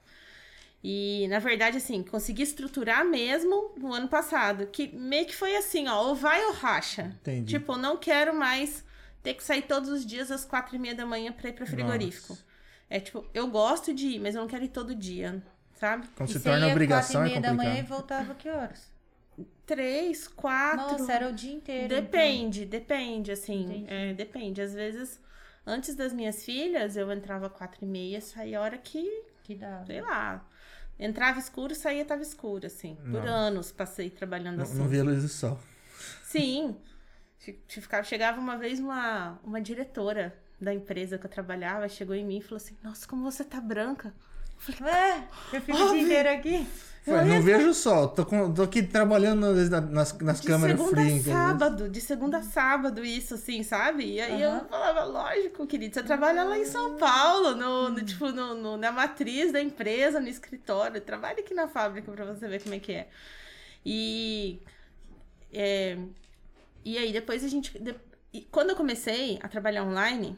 E, 0.83 1.27
na 1.30 1.39
verdade, 1.39 1.77
assim, 1.77 2.04
consegui 2.04 2.44
estruturar 2.44 3.06
mesmo 3.06 3.71
no 3.77 3.94
ano 3.94 4.07
passado. 4.09 4.68
Que 4.68 4.88
meio 4.94 5.25
que 5.25 5.36
foi 5.36 5.56
assim, 5.56 5.88
ó, 5.88 6.07
ou 6.07 6.16
vai 6.16 6.44
ou 6.45 6.51
racha. 6.51 7.16
Entendi. 7.21 7.54
Tipo, 7.57 7.77
não 7.77 7.95
quero 7.95 8.36
mais 8.36 8.83
ter 9.21 9.33
que 9.36 9.44
sair 9.44 9.62
todos 9.62 9.88
os 9.89 10.06
dias 10.06 10.30
às 10.30 10.44
quatro 10.44 10.75
e 10.75 10.80
meia 10.80 10.94
da 10.94 11.06
manhã 11.06 11.31
pra 11.31 11.50
ir 11.50 11.54
pro 11.54 11.66
frigorífico. 11.66 12.33
Nossa. 12.33 12.44
É 12.89 13.00
tipo, 13.00 13.25
eu 13.33 13.48
gosto 13.48 13.94
de 13.94 14.07
ir, 14.07 14.19
mas 14.19 14.36
eu 14.36 14.42
não 14.42 14.48
quero 14.48 14.66
ir 14.66 14.68
todo 14.69 14.94
dia, 14.94 15.42
sabe? 15.83 16.07
Quando 16.15 16.30
E 16.30 16.33
se 16.33 16.39
torna 16.39 16.68
obrigação, 16.68 17.21
quatro 17.21 17.27
e 17.27 17.38
é 17.38 17.39
meia 17.39 17.41
da 17.41 17.53
manhã 17.53 17.69
e 17.71 17.83
complicado. 17.83 17.97
voltava 17.97 18.35
que 18.35 18.50
horas? 18.50 18.91
Três, 19.65 20.27
quatro. 20.30 20.97
Nossa, 20.97 21.12
era 21.12 21.27
o 21.30 21.33
dia 21.33 21.53
inteiro. 21.53 21.85
então. 21.85 22.01
Depende, 22.03 22.65
depende, 22.65 23.31
assim. 23.31 23.85
É, 23.88 24.13
depende. 24.13 24.62
Às 24.62 24.74
vezes, 24.74 25.19
antes 25.65 25.95
das 25.95 26.13
minhas 26.13 26.44
filhas, 26.45 26.95
eu 26.95 27.12
entrava 27.12 27.50
quatro 27.50 27.83
e 27.83 27.85
meia, 27.88 28.21
saía 28.21 28.59
a 28.59 28.62
hora 28.62 28.77
que, 28.77 29.24
que 29.44 29.56
dava. 29.56 29.85
sei 29.85 30.01
lá. 30.01 30.45
Entrava 30.97 31.39
escuro, 31.39 31.74
saía, 31.75 32.06
tava 32.06 32.21
escuro, 32.21 32.68
assim. 32.68 32.95
Por 32.95 33.07
Nossa. 33.07 33.27
anos 33.30 33.71
passei 33.71 34.09
trabalhando 34.09 34.57
Não, 34.57 34.63
assim. 34.63 34.77
não 34.77 34.88
via 34.88 35.03
luz 35.03 35.21
do 35.21 35.27
sol. 35.30 35.59
Sim. 36.24 36.77
Chegava 38.06 38.39
uma 38.39 38.57
vez 38.57 38.80
uma, 38.80 39.38
uma 39.44 39.59
diretora 39.59 40.33
da 40.62 40.74
empresa 40.74 41.18
que 41.18 41.25
eu 41.25 41.30
trabalhava, 41.30 41.89
chegou 41.89 42.15
em 42.15 42.24
mim 42.24 42.38
e 42.38 42.41
falou 42.41 42.57
assim: 42.57 42.77
Nossa, 42.81 43.06
como 43.07 43.24
você 43.30 43.44
tá 43.44 43.59
branca. 43.59 44.13
É, 44.81 45.56
eu 45.56 45.62
fico 45.62 45.83
o 45.83 45.88
dia 45.88 46.01
inteiro 46.01 46.30
aqui. 46.30 46.68
Falei, 47.06 47.25
não 47.25 47.42
vejo 47.42 47.69
o 47.69 47.74
sol, 47.74 48.07
tô, 48.07 48.25
com- 48.25 48.54
tô 48.54 48.61
aqui 48.64 48.81
trabalhando 48.81 49.54
nas, 49.92 50.18
nas 50.19 50.40
De 50.40 50.47
câmeras 50.47 50.80
segunda 50.80 51.02
frias. 51.02 51.26
sábado, 51.26 51.90
de 51.90 51.99
segunda 52.02 52.37
a 52.37 52.44
sábado, 52.44 53.04
isso, 53.04 53.33
assim, 53.35 53.61
sabe? 53.61 54.06
E 54.06 54.21
aí 54.21 54.42
eu 54.42 54.49
Aham. 54.52 54.68
falava, 54.69 55.04
lógico, 55.04 55.68
querido, 55.68 55.94
você 55.95 56.02
trabalha 56.04 56.44
lá 56.45 56.57
em 56.57 56.64
São 56.64 56.95
Paulo, 56.97 57.56
no, 57.56 57.90
no, 57.90 58.06
tipo, 58.06 58.31
no, 58.31 58.56
no- 58.56 58.78
na 58.78 58.90
matriz 58.92 59.52
da 59.52 59.61
empresa, 59.61 60.19
no 60.21 60.30
escritório, 60.30 61.02
trabalha 61.02 61.40
aqui 61.42 61.54
na 61.54 61.68
fábrica 61.68 62.09
pra 62.09 62.23
você 62.26 62.47
ver 62.47 62.61
como 62.64 62.73
é 62.76 62.80
que 62.80 62.94
é. 62.94 63.09
E, 63.85 64.61
é, 65.52 65.97
e 66.85 66.97
aí 66.97 67.14
depois 67.14 67.44
a 67.44 67.49
gente, 67.49 67.78
de- 67.80 67.95
quando 68.52 68.71
eu 68.71 68.76
comecei 68.76 69.40
a 69.44 69.47
trabalhar 69.49 69.83
online, 69.83 70.37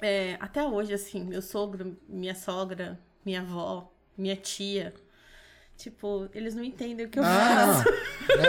é, 0.00 0.36
até 0.40 0.64
hoje, 0.64 0.92
assim, 0.92 1.24
meu 1.24 1.40
sogro, 1.42 1.96
minha 2.08 2.34
sogra, 2.34 2.98
minha 3.24 3.40
avó, 3.40 3.92
minha 4.16 4.36
tia, 4.36 4.92
tipo, 5.76 6.28
eles 6.34 6.54
não 6.54 6.62
entendem 6.62 7.06
o 7.06 7.08
que 7.08 7.18
eu 7.18 7.22
faço. 7.22 7.88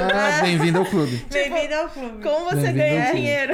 Ah, 0.01 0.39
ah 0.39 0.41
bem-vindo 0.45 0.79
ao 0.79 0.85
clube. 0.85 1.25
Bem-vindo 1.31 1.73
ao 1.75 1.89
clube. 1.89 2.23
Como 2.23 2.45
você 2.51 2.71
ganha 2.71 3.11
dinheiro? 3.13 3.53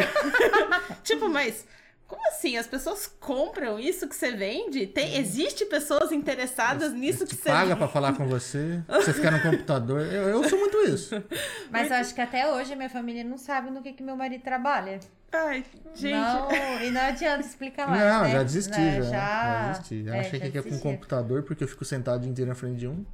tipo, 1.03 1.29
mas 1.29 1.65
como 2.09 2.27
assim? 2.27 2.57
As 2.57 2.65
pessoas 2.65 3.05
compram 3.19 3.79
isso 3.79 4.07
que 4.07 4.15
você 4.15 4.31
vende? 4.31 4.87
Tem, 4.87 5.17
existe 5.17 5.63
pessoas 5.65 6.11
interessadas 6.11 6.91
nisso 6.91 7.19
que 7.23 7.35
Te 7.35 7.43
você 7.43 7.49
paga 7.49 7.75
pra 7.75 7.87
falar 7.87 8.13
com 8.13 8.27
você, 8.27 8.83
você 8.87 9.13
ficar 9.13 9.29
no 9.29 9.41
computador. 9.43 10.01
Eu, 10.01 10.27
eu 10.29 10.49
sou 10.49 10.57
muito 10.57 10.75
isso. 10.87 11.23
Mas 11.69 11.91
eu 11.91 11.97
acho 11.97 12.15
que 12.15 12.19
até 12.19 12.51
hoje 12.51 12.73
a 12.73 12.75
minha 12.75 12.89
família 12.89 13.23
não 13.23 13.37
sabe 13.37 13.69
no 13.69 13.83
que, 13.83 13.93
que 13.93 14.01
meu 14.01 14.15
marido 14.15 14.41
trabalha. 14.41 14.99
Ai, 15.31 15.63
gente. 15.93 16.11
Não, 16.13 16.51
e 16.83 16.89
não 16.91 17.01
adianta 17.01 17.45
explicar 17.45 17.87
mais. 17.87 18.01
não, 18.01 18.23
né? 18.23 18.31
já 18.31 18.43
desisti, 18.43 18.79
Né, 18.79 19.01
já. 19.03 19.09
Já 19.11 19.67
desisti. 19.71 20.03
Já 20.03 20.15
é, 20.15 20.19
achei 20.19 20.39
já 20.39 20.49
que 20.49 20.57
é 20.57 20.61
com 20.61 20.69
desisti. 20.69 20.83
computador, 20.87 21.43
porque 21.43 21.63
eu 21.63 21.67
fico 21.67 21.85
sentado 21.85 22.17
o 22.17 22.19
dia 22.21 22.31
inteiro 22.31 22.49
na 22.49 22.55
frente 22.55 22.77
de 22.79 22.87
um. 22.87 23.05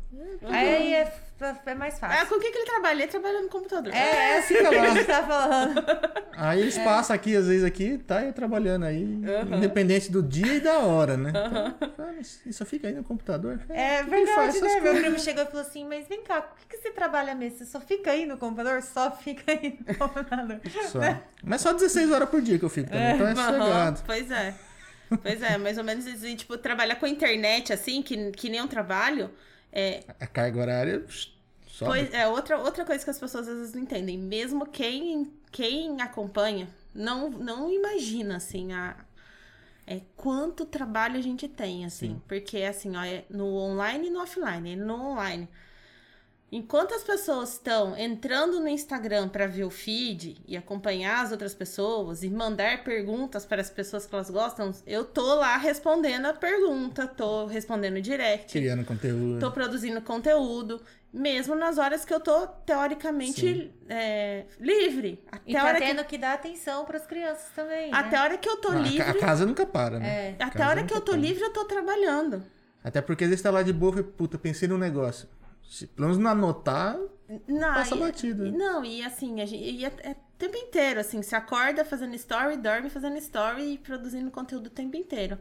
Aí 0.44 0.94
é, 0.94 1.14
é 1.66 1.76
mais 1.76 1.96
Ah, 1.96 2.08
fácil. 2.10 2.28
com 2.28 2.36
o 2.36 2.40
que, 2.40 2.52
que 2.52 2.58
ele 2.58 2.66
trabalha? 2.66 3.04
Ele 3.04 3.12
trabalha 3.12 3.42
no 3.42 3.50
computador. 3.50 3.94
É, 3.94 3.98
é 4.34 4.38
assim 4.38 4.56
que 4.56 4.66
a 4.66 4.94
gente 4.94 5.06
tá 5.06 5.24
falando. 5.24 5.84
Aí 6.38 6.62
eles 6.62 6.78
passam 6.78 7.16
aqui, 7.16 7.36
às 7.36 7.48
vezes 7.48 7.64
aqui, 7.64 7.98
tá 7.98 8.22
eu 8.24 8.34
trabalhando 8.34 8.84
aí, 8.86 9.02
independente 9.56 10.12
do 10.12 10.22
dia 10.22 10.56
e 10.56 10.60
da 10.60 10.80
hora, 10.80 11.16
né? 11.16 11.32
Então, 11.82 12.06
ah, 12.10 12.12
mas 12.18 12.42
e 12.46 12.52
só 12.52 12.66
fica 12.66 12.90
aí 12.90 12.94
no 12.94 13.06
computador? 13.06 13.58
É 13.70 14.04
faz 14.04 14.10
verdade, 14.10 14.60
né? 14.62 14.82
Meu 14.82 14.96
primo 14.96 15.18
chegou 15.18 15.44
e 15.44 15.46
falou 15.46 15.62
assim, 15.62 15.86
mas 15.88 16.06
vem 16.10 16.22
cá, 16.24 16.42
com 16.42 16.54
o 16.54 16.58
que, 16.58 16.76
que 16.76 16.84
você 16.84 16.92
trabalha 16.92 17.34
mesmo? 17.34 17.60
Você 17.60 17.66
só 17.66 17.80
fica 17.80 18.12
aí 18.12 18.26
no 18.26 18.38
computador? 18.38 18.82
Só 18.82 19.12
fica 19.12 19.50
aí 19.50 19.80
no 19.88 19.96
computador. 19.96 20.60
Só. 20.92 21.00
Mas 21.42 21.62
só 21.62 21.72
16 21.72 22.05
horas 22.12 22.30
por 22.30 22.42
dia 22.42 22.58
que 22.60 22.66
eu 22.66 22.70
fico 22.70 22.90
também, 22.90 23.14
então 23.14 23.28
é 23.28 23.32
Aham, 23.32 23.36
sossegado. 23.36 24.04
Pois 24.06 24.32
é. 24.32 24.56
Pois 25.22 25.42
é, 25.42 25.58
mais 25.58 25.78
ou 25.78 25.84
menos 25.84 26.06
isso. 26.06 26.26
E, 26.26 26.36
tipo, 26.36 26.58
trabalhar 26.58 26.96
com 26.96 27.06
a 27.06 27.10
internet, 27.10 27.72
assim, 27.72 28.02
que, 28.02 28.32
que 28.32 28.50
nem 28.50 28.62
um 28.62 28.68
trabalho, 28.68 29.32
é, 29.72 30.04
A 30.20 30.28
carga 30.28 30.60
horária 30.60 31.06
sobe. 31.68 31.92
Pois 31.92 32.14
é, 32.14 32.28
outra, 32.28 32.58
outra 32.58 32.86
coisa 32.86 33.04
que 33.04 33.10
as 33.10 33.20
pessoas 33.20 33.48
às 33.48 33.58
vezes 33.58 33.74
não 33.74 33.82
entendem. 33.84 34.18
Mesmo 34.18 34.66
quem, 34.66 35.32
quem 35.52 36.02
acompanha 36.02 36.68
não, 36.94 37.30
não 37.30 37.72
imagina, 37.72 38.38
assim, 38.38 38.72
a, 38.74 38.96
é, 39.86 40.02
quanto 40.16 40.66
trabalho 40.66 41.18
a 41.18 41.22
gente 41.22 41.48
tem, 41.48 41.86
assim. 41.86 42.16
Sim. 42.16 42.22
Porque, 42.28 42.64
assim, 42.64 42.96
ó, 42.96 43.04
é 43.04 43.26
no 43.30 43.46
online 43.56 44.08
e 44.08 44.10
no 44.10 44.22
offline. 44.22 44.72
E 44.72 44.76
no 44.76 44.96
online. 45.12 45.48
Enquanto 46.56 46.94
as 46.94 47.04
pessoas 47.04 47.52
estão 47.52 47.98
entrando 47.98 48.62
no 48.62 48.70
Instagram 48.70 49.28
para 49.28 49.46
ver 49.46 49.66
o 49.66 49.70
feed 49.70 50.38
e 50.48 50.56
acompanhar 50.56 51.22
as 51.22 51.34
outras 51.34 51.54
pessoas 51.54 52.24
e 52.24 52.30
mandar 52.30 52.82
perguntas 52.86 53.46
para 53.46 53.60
as 53.60 53.70
pessoas 53.70 54.06
que 54.06 54.16
elas 54.16 54.30
gostam, 54.30 54.72
eu 54.88 55.04
tô 55.04 55.36
lá 55.36 55.58
respondendo 55.58 56.28
a 56.28 56.34
pergunta, 56.34 57.08
tô 57.08 57.46
respondendo 57.46 58.00
direct. 58.02 58.54
Criando 58.54 58.86
conteúdo. 58.86 59.38
Tô 59.38 59.52
produzindo 59.52 60.00
conteúdo, 60.02 60.82
mesmo 61.12 61.56
nas 61.56 61.78
horas 61.78 62.06
que 62.06 62.14
eu 62.14 62.22
tô, 62.22 62.48
teoricamente, 62.66 63.74
é, 63.90 64.46
livre. 64.58 65.22
Até 65.30 65.52
E 65.52 65.58
a 65.58 65.60
tá 65.60 65.68
hora 65.68 65.78
que, 65.82 65.86
tendo 65.86 66.06
que 66.06 66.18
dar 66.18 66.34
atenção 66.36 66.86
pras 66.86 67.06
crianças 67.06 67.50
também. 67.54 67.92
né? 67.92 67.98
até 67.98 68.16
a 68.16 68.24
hora 68.24 68.38
que 68.38 68.48
eu 68.48 68.56
tô 68.62 68.70
Ah, 68.70 68.76
livre. 68.76 69.02
A 69.10 69.14
casa 69.20 69.46
nunca 69.46 69.66
para, 69.66 70.00
né? 70.00 70.36
É. 70.40 70.44
Até 70.44 70.64
a 70.64 70.70
hora 70.70 70.84
que 70.86 70.94
eu 70.94 71.02
tô 71.02 71.12
para. 71.12 71.20
livre, 71.20 71.44
eu 71.44 71.52
tô 71.52 71.66
trabalhando. 71.66 72.42
Até 72.82 73.02
porque 73.02 73.26
às 73.26 73.30
vezes 73.30 73.44
tá 73.44 73.52
lá 73.52 73.62
de 73.62 73.74
boa 73.74 74.00
e 74.00 74.04
puta, 74.04 74.38
pensei 74.38 74.70
num 74.70 74.78
negócio. 74.78 75.28
Se 75.68 75.88
pelo 75.88 76.08
menos 76.10 76.22
não 76.22 76.32
anotar, 76.32 76.98
Não, 77.48 77.74
Passa 77.74 77.96
e- 77.96 78.00
batido, 78.00 78.52
né? 78.52 78.58
Não, 78.58 78.86
e 78.86 79.04
assim, 79.04 79.42
a 79.42 79.46
gente, 79.46 79.64
e 79.64 79.84
é, 79.86 79.92
é 80.04 80.12
o 80.12 80.38
tempo 80.38 80.56
inteiro, 80.58 81.00
assim, 81.00 81.22
se 81.22 81.36
acorda 81.36 81.84
fazendo 81.84 82.14
story, 82.16 82.58
dorme 82.58 82.90
fazendo 82.90 83.18
story 83.18 83.74
e 83.74 83.78
produzindo 83.78 84.30
conteúdo 84.30 84.68
o 84.68 84.70
tempo 84.70 84.96
inteiro. 84.96 85.38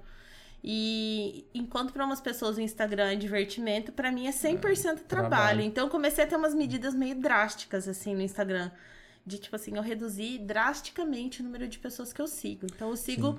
E 0.66 1.46
enquanto 1.52 1.92
para 1.92 2.06
umas 2.06 2.22
pessoas 2.22 2.56
o 2.56 2.60
Instagram 2.60 3.12
é 3.12 3.16
divertimento, 3.16 3.92
para 3.92 4.10
mim 4.10 4.26
é 4.26 4.30
100% 4.32 4.60
trabalho. 4.60 5.06
trabalho. 5.06 5.60
Então 5.60 5.84
eu 5.84 5.90
comecei 5.90 6.24
a 6.24 6.26
ter 6.26 6.36
umas 6.36 6.54
medidas 6.54 6.94
meio 6.94 7.14
drásticas, 7.20 7.86
assim, 7.86 8.14
no 8.14 8.22
Instagram. 8.22 8.70
De, 9.26 9.38
tipo 9.38 9.54
assim, 9.56 9.76
eu 9.76 9.82
reduzi 9.82 10.38
drasticamente 10.38 11.42
o 11.42 11.44
número 11.44 11.68
de 11.68 11.78
pessoas 11.78 12.14
que 12.14 12.20
eu 12.20 12.26
sigo. 12.26 12.66
Então 12.72 12.88
eu 12.88 12.96
sigo, 12.96 13.38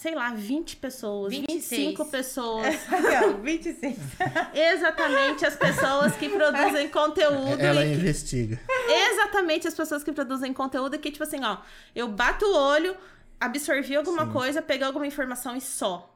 sei 0.00 0.14
lá, 0.14 0.30
20 0.30 0.76
pessoas, 0.76 1.30
26. 1.30 1.68
25 1.68 2.04
pessoas. 2.06 2.74
Ó, 3.28 3.36
26. 3.36 3.98
Exatamente 4.54 5.44
as 5.44 5.54
pessoas 5.56 6.16
que 6.16 6.26
produzem 6.30 6.88
conteúdo 6.90 7.60
ela 7.60 7.84
e 7.84 7.90
que 7.90 8.00
investiga. 8.00 8.58
exatamente 8.88 9.68
as 9.68 9.74
pessoas 9.74 10.02
que 10.02 10.10
produzem 10.10 10.54
conteúdo 10.54 10.98
que, 10.98 11.10
tipo 11.10 11.22
assim, 11.22 11.44
ó, 11.44 11.58
eu 11.94 12.08
bato 12.08 12.46
o 12.46 12.56
olho, 12.56 12.96
absorvi 13.38 13.94
alguma 13.94 14.24
Sim. 14.24 14.32
coisa, 14.32 14.62
peguei 14.62 14.86
alguma 14.86 15.06
informação 15.06 15.54
e 15.54 15.60
só. 15.60 16.09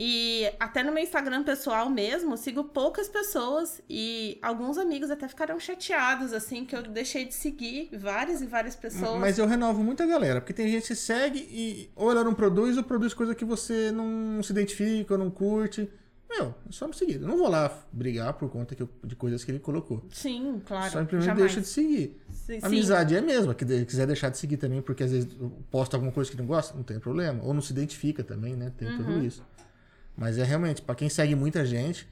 E 0.00 0.48
até 0.60 0.84
no 0.84 0.92
meu 0.92 1.02
Instagram 1.02 1.42
pessoal 1.42 1.90
mesmo, 1.90 2.36
sigo 2.36 2.62
poucas 2.62 3.08
pessoas 3.08 3.80
e 3.90 4.38
alguns 4.40 4.78
amigos 4.78 5.10
até 5.10 5.26
ficaram 5.26 5.58
chateados, 5.58 6.32
assim, 6.32 6.64
que 6.64 6.76
eu 6.76 6.82
deixei 6.84 7.24
de 7.24 7.34
seguir 7.34 7.90
várias 7.98 8.40
e 8.40 8.46
várias 8.46 8.76
pessoas. 8.76 9.18
Mas 9.20 9.38
eu 9.38 9.46
renovo 9.46 9.82
muita 9.82 10.06
galera, 10.06 10.40
porque 10.40 10.52
tem 10.52 10.68
gente 10.68 10.86
que 10.86 10.94
segue 10.94 11.40
e 11.50 11.90
ou 11.96 12.12
ela 12.12 12.22
não 12.22 12.32
produz 12.32 12.76
ou 12.76 12.84
produz 12.84 13.12
coisa 13.12 13.34
que 13.34 13.44
você 13.44 13.90
não 13.90 14.40
se 14.40 14.52
identifica 14.52 15.14
ou 15.14 15.18
não 15.18 15.30
curte. 15.30 15.90
Meu, 16.30 16.54
é 16.68 16.70
só 16.70 16.86
me 16.86 16.94
seguir. 16.94 17.14
Eu 17.20 17.26
não 17.26 17.38
vou 17.38 17.48
lá 17.48 17.74
brigar 17.90 18.34
por 18.34 18.48
conta 18.50 18.76
eu- 18.78 18.88
de 19.02 19.16
coisas 19.16 19.42
que 19.42 19.50
ele 19.50 19.58
colocou. 19.58 20.04
Sim, 20.12 20.60
claro. 20.64 20.92
só 20.92 21.00
simplesmente 21.00 21.26
jamais. 21.26 21.42
deixa 21.54 21.60
de 21.62 21.66
seguir. 21.66 22.20
Sim, 22.30 22.60
sim. 22.60 22.66
Amizade 22.66 23.16
é 23.16 23.18
a 23.18 23.22
mesma, 23.22 23.54
que 23.54 23.64
quiser 23.86 24.06
deixar 24.06 24.28
de 24.28 24.36
seguir 24.38 24.58
também, 24.58 24.80
porque 24.82 25.02
às 25.02 25.10
vezes 25.10 25.28
posta 25.70 25.96
alguma 25.96 26.12
coisa 26.12 26.30
que 26.30 26.36
não 26.36 26.46
gosta, 26.46 26.76
não 26.76 26.82
tem 26.84 27.00
problema. 27.00 27.42
Ou 27.42 27.52
não 27.54 27.62
se 27.62 27.72
identifica 27.72 28.22
também, 28.22 28.54
né? 28.54 28.70
Tem 28.76 28.86
Uhum. 28.88 28.96
tudo 28.98 29.24
isso. 29.24 29.42
Mas 30.18 30.36
é 30.36 30.42
realmente, 30.42 30.82
pra 30.82 30.96
quem 30.96 31.08
segue 31.08 31.36
muita 31.36 31.64
gente, 31.64 32.08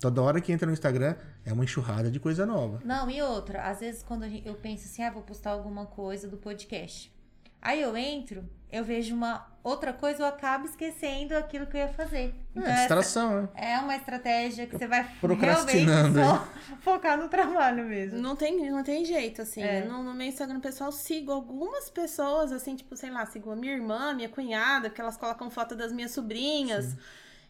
toda 0.00 0.22
hora 0.22 0.40
que 0.40 0.50
entra 0.50 0.66
no 0.66 0.72
Instagram 0.72 1.14
é 1.44 1.52
uma 1.52 1.64
enxurrada 1.64 2.10
de 2.10 2.18
coisa 2.18 2.46
nova. 2.46 2.80
Não, 2.82 3.10
e 3.10 3.20
outra, 3.20 3.62
às 3.64 3.80
vezes 3.80 4.02
quando 4.02 4.24
eu 4.24 4.54
penso 4.54 4.86
assim, 4.86 5.02
ah, 5.02 5.10
vou 5.10 5.22
postar 5.22 5.50
alguma 5.50 5.84
coisa 5.84 6.26
do 6.26 6.38
podcast. 6.38 7.12
Aí 7.60 7.80
eu 7.80 7.94
entro, 7.96 8.48
eu 8.72 8.82
vejo 8.82 9.14
uma 9.14 9.46
outra 9.62 9.92
coisa, 9.92 10.22
eu 10.22 10.26
acabo 10.26 10.64
esquecendo 10.64 11.36
aquilo 11.36 11.66
que 11.66 11.76
eu 11.76 11.82
ia 11.82 11.88
fazer. 11.88 12.34
Então, 12.50 12.66
é, 12.66 12.74
distração, 12.74 13.42
né? 13.42 13.48
é 13.54 13.78
uma 13.78 13.94
estratégia 13.94 14.66
que 14.66 14.76
você 14.76 14.88
vai 14.88 15.08
Procrastinando 15.20 16.18
realmente 16.18 16.48
só 16.74 16.78
focar 16.80 17.18
no 17.18 17.28
trabalho 17.28 17.84
mesmo. 17.84 18.18
Não 18.18 18.34
tem, 18.34 18.68
não 18.70 18.82
tem 18.82 19.04
jeito, 19.04 19.42
assim. 19.42 19.62
É. 19.62 19.84
No, 19.84 20.02
no 20.02 20.14
meu 20.14 20.26
Instagram 20.26 20.58
pessoal, 20.58 20.90
sigo 20.90 21.30
algumas 21.30 21.90
pessoas, 21.90 22.50
assim, 22.50 22.74
tipo, 22.74 22.96
sei 22.96 23.10
lá, 23.10 23.26
sigo 23.26 23.50
a 23.50 23.56
minha 23.56 23.74
irmã, 23.74 24.14
minha 24.14 24.30
cunhada, 24.30 24.88
que 24.88 25.00
elas 25.00 25.18
colocam 25.18 25.50
foto 25.50 25.76
das 25.76 25.92
minhas 25.92 26.10
sobrinhas. 26.12 26.96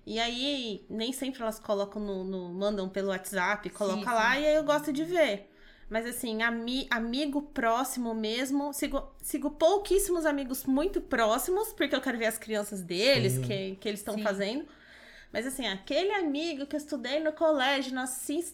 E 0.07 0.19
aí, 0.19 0.85
nem 0.91 1.13
sempre 1.13 1.43
elas 1.43 1.61
colocam 1.61 2.03
no. 2.03 2.25
no- 2.25 2.49
mandam 2.55 2.89
pelo 2.89 3.09
WhatsApp, 3.09 3.69
coloca 3.71 4.11
Sim, 4.11 4.15
lá, 4.15 4.39
e 4.39 4.47
aí 4.47 4.55
eu 4.57 4.65
gosto 4.65 4.93
de 4.93 5.05
ver. 5.05 5.49
Mas 5.89 6.07
assim, 6.07 6.43
ami, 6.43 6.87
amigo 6.91 7.43
próximo 7.43 8.15
mesmo, 8.15 8.73
sigo, 8.73 9.03
sigo 9.23 9.51
pouquíssimos 9.51 10.25
amigos 10.25 10.65
muito 10.65 11.01
próximos, 11.03 11.73
porque 11.75 11.95
eu 11.95 12.01
quero 12.01 12.19
ver 12.19 12.27
as 12.27 12.39
crianças 12.39 12.83
deles, 12.83 13.35
Sim. 13.35 13.43
que, 13.43 13.77
que 13.77 13.89
eles 13.89 14.01
estão 14.01 14.15
Sim. 14.15 14.23
fazendo. 14.23 14.67
Mas 15.33 15.47
assim, 15.47 15.67
aquele 15.67 16.13
amigo 16.13 16.67
que 16.67 16.77
eu 16.77 16.79
estudei 16.79 17.21
no 17.21 17.33
colégio, 17.33 17.95
na, 17.95 18.05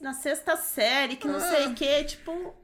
na 0.01 0.13
sexta 0.15 0.57
série, 0.57 1.17
que 1.17 1.29
não 1.29 1.41
sei 1.41 1.67
o 1.69 1.75
que, 1.75 2.05
tipo. 2.05 2.55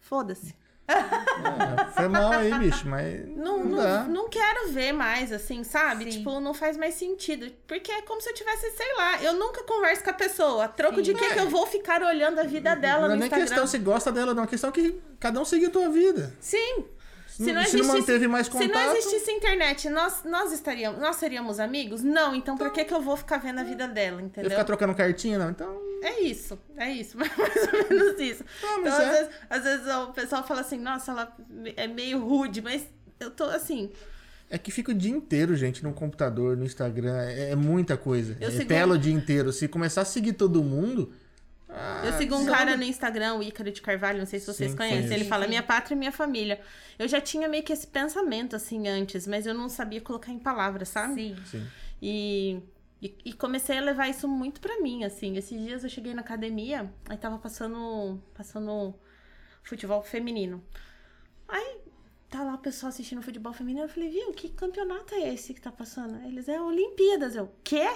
Foda-se. 0.00 0.54
É, 0.86 1.84
foi 1.92 2.08
mal 2.08 2.32
aí, 2.32 2.52
bicho, 2.58 2.86
mas 2.86 3.26
Não, 3.28 3.58
não, 3.58 3.64
não, 3.64 3.76
dá. 3.76 4.04
não 4.04 4.28
quero 4.28 4.68
ver 4.70 4.92
mais, 4.92 5.32
assim, 5.32 5.64
sabe? 5.64 6.04
Sim. 6.04 6.18
Tipo, 6.18 6.40
não 6.40 6.52
faz 6.52 6.76
mais 6.76 6.94
sentido. 6.94 7.50
Porque 7.66 7.90
é 7.90 8.02
como 8.02 8.20
se 8.20 8.28
eu 8.28 8.34
tivesse, 8.34 8.70
sei 8.72 8.94
lá, 8.96 9.22
eu 9.22 9.32
nunca 9.34 9.62
converso 9.62 10.04
com 10.04 10.10
a 10.10 10.14
pessoa. 10.14 10.68
Troco 10.68 10.96
Sim. 10.96 11.02
de 11.02 11.14
que, 11.14 11.32
que 11.32 11.38
eu 11.38 11.48
vou 11.48 11.66
ficar 11.66 12.02
olhando 12.02 12.38
a 12.38 12.44
vida 12.44 12.74
dela 12.76 13.02
não 13.02 13.06
é 13.06 13.08
no 13.08 13.16
nem 13.16 13.24
Instagram? 13.24 13.46
questão 13.46 13.66
se 13.66 13.78
gosta 13.78 14.12
dela, 14.12 14.34
não. 14.34 14.44
É 14.44 14.46
questão 14.46 14.70
que 14.70 15.00
cada 15.18 15.40
um 15.40 15.44
seguir 15.44 15.66
a 15.66 15.70
tua 15.70 15.88
vida. 15.88 16.34
Sim. 16.40 16.84
Se, 17.34 17.42
Se 17.42 17.52
não, 17.52 17.64
se 17.64 17.76
não 17.76 17.80
existisse, 17.82 17.98
manteve 17.98 18.28
mais 18.28 18.46
se 18.46 18.52
contato. 18.52 18.70
não 18.72 18.96
existisse 18.96 19.32
internet, 19.32 19.88
nós, 19.90 20.22
nós 20.24 20.52
estaríamos, 20.52 21.00
nós 21.00 21.16
seríamos 21.16 21.58
amigos? 21.58 22.00
Não, 22.00 22.32
então 22.32 22.56
por 22.56 22.72
que, 22.72 22.84
que 22.84 22.94
eu 22.94 23.00
vou 23.02 23.16
ficar 23.16 23.38
vendo 23.38 23.58
a 23.58 23.64
vida 23.64 23.88
dela, 23.88 24.20
Eu 24.20 24.26
entendeu? 24.26 24.50
ficar 24.52 24.62
trocando 24.62 24.94
cartinha, 24.94 25.36
não. 25.36 25.50
Então. 25.50 25.76
É 26.00 26.20
isso, 26.20 26.56
é 26.76 26.92
isso, 26.92 27.18
mais 27.18 27.32
ou 27.32 27.88
menos 27.90 28.20
isso. 28.20 28.44
Não, 28.62 28.78
Então, 28.78 28.82
mas 28.82 28.94
às, 28.94 29.00
é. 29.00 29.10
vezes, 29.10 29.30
às 29.50 29.64
vezes 29.64 29.86
o 29.88 30.12
pessoal 30.12 30.46
fala 30.46 30.60
assim, 30.60 30.78
nossa, 30.78 31.10
ela 31.10 31.36
é 31.76 31.88
meio 31.88 32.24
rude, 32.24 32.62
mas 32.62 32.84
eu 33.18 33.32
tô 33.32 33.44
assim, 33.44 33.90
É 34.48 34.56
que 34.56 34.70
fica 34.70 34.92
o 34.92 34.94
dia 34.94 35.10
inteiro, 35.10 35.56
gente, 35.56 35.82
no 35.82 35.92
computador, 35.92 36.56
no 36.56 36.64
Instagram. 36.64 37.16
É, 37.20 37.50
é 37.50 37.56
muita 37.56 37.96
coisa. 37.96 38.36
Eu 38.40 38.48
é 38.50 38.64
tela 38.64 38.94
o 38.94 38.98
dia 38.98 39.12
inteiro. 39.12 39.52
Se 39.52 39.66
começar 39.66 40.02
a 40.02 40.04
seguir 40.04 40.34
todo 40.34 40.62
mundo. 40.62 41.12
Ah, 41.76 42.02
Eu 42.04 42.12
sigo 42.14 42.34
um 42.34 42.44
sabe? 42.44 42.56
cara 42.56 42.76
no 42.76 42.82
Instagram, 42.84 43.34
o 43.34 43.42
Ícaro 43.42 43.70
de 43.72 43.82
Carvalho, 43.82 44.18
não 44.18 44.26
sei 44.26 44.38
se 44.40 44.46
vocês 44.46 44.70
Sim, 44.70 44.76
conhecem. 44.76 44.98
conheço. 45.02 45.14
Ele 45.14 45.24
fala 45.28 45.46
minha 45.46 45.62
pátria 45.62 45.94
e 45.94 45.98
minha 45.98 46.12
família. 46.12 46.60
Eu 46.98 47.08
já 47.08 47.20
tinha 47.20 47.48
meio 47.48 47.62
que 47.62 47.72
esse 47.72 47.86
pensamento 47.86 48.54
assim 48.54 48.86
antes, 48.88 49.26
mas 49.26 49.46
eu 49.46 49.54
não 49.54 49.68
sabia 49.68 50.00
colocar 50.00 50.30
em 50.30 50.38
palavras, 50.38 50.88
sabe? 50.88 51.34
Sim. 51.34 51.44
Sim. 51.46 51.66
E, 52.00 52.60
e, 53.02 53.14
e 53.26 53.32
comecei 53.32 53.76
a 53.78 53.80
levar 53.80 54.08
isso 54.08 54.28
muito 54.28 54.60
pra 54.60 54.80
mim, 54.80 55.04
assim. 55.04 55.36
Esses 55.36 55.60
dias 55.60 55.82
eu 55.84 55.90
cheguei 55.90 56.14
na 56.14 56.20
academia, 56.20 56.92
aí 57.08 57.16
tava 57.16 57.38
passando, 57.38 58.22
passando 58.34 58.94
futebol 59.62 60.02
feminino. 60.02 60.62
Aí 61.48 61.78
tá 62.30 62.42
lá 62.42 62.54
o 62.54 62.58
pessoal 62.58 62.88
assistindo 62.90 63.22
futebol 63.22 63.52
feminino, 63.52 63.84
eu 63.84 63.88
falei, 63.88 64.10
viu, 64.10 64.32
que 64.32 64.48
campeonato 64.48 65.14
é 65.14 65.32
esse 65.32 65.54
que 65.54 65.60
tá 65.60 65.70
passando? 65.70 66.24
Eles 66.26 66.48
é 66.48 66.60
Olimpíadas. 66.60 67.36
Eu, 67.36 67.52
quê? 67.62 67.88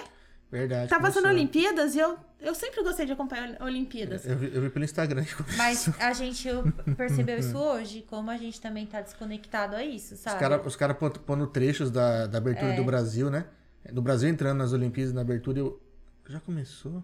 Verdade. 0.51 0.89
Tá 0.89 0.99
passando. 0.99 1.27
Olimpíadas? 1.27 1.93
E 1.95 1.99
eu, 1.99 2.17
eu 2.39 2.55
sempre 2.55 2.81
gostei 2.83 3.05
de 3.05 3.11
acompanhar 3.11 3.61
Olimpíadas. 3.61 4.25
Eu 4.25 4.35
vi, 4.37 4.51
eu 4.53 4.61
vi 4.61 4.69
pelo 4.69 4.83
Instagram 4.85 5.23
que 5.23 5.35
começou. 5.35 5.57
Mas 5.57 5.89
a 6.01 6.13
gente 6.13 6.47
percebeu 6.97 7.37
isso 7.37 7.57
hoje, 7.57 8.03
como 8.09 8.31
a 8.31 8.37
gente 8.37 8.59
também 8.59 8.85
tá 8.85 9.01
desconectado 9.01 9.75
a 9.75 9.83
isso, 9.83 10.15
Os 10.15 10.19
sabe? 10.21 10.39
caras 10.39 10.65
os 10.65 10.75
cara 10.75 10.93
pondo 10.95 11.45
trechos 11.47 11.91
da, 11.91 12.25
da 12.25 12.37
abertura 12.39 12.73
É. 12.73 12.75
do 12.75 12.83
Brasil, 12.83 13.29
né? 13.29 13.45
Do 13.91 14.01
Brasil 14.01 14.27
entrando 14.29 14.57
nas 14.57 14.73
Olimpíadas 14.73 15.13
na 15.13 15.21
abertura, 15.21 15.59
eu. 15.59 15.79
Já 16.27 16.39
começou? 16.39 17.03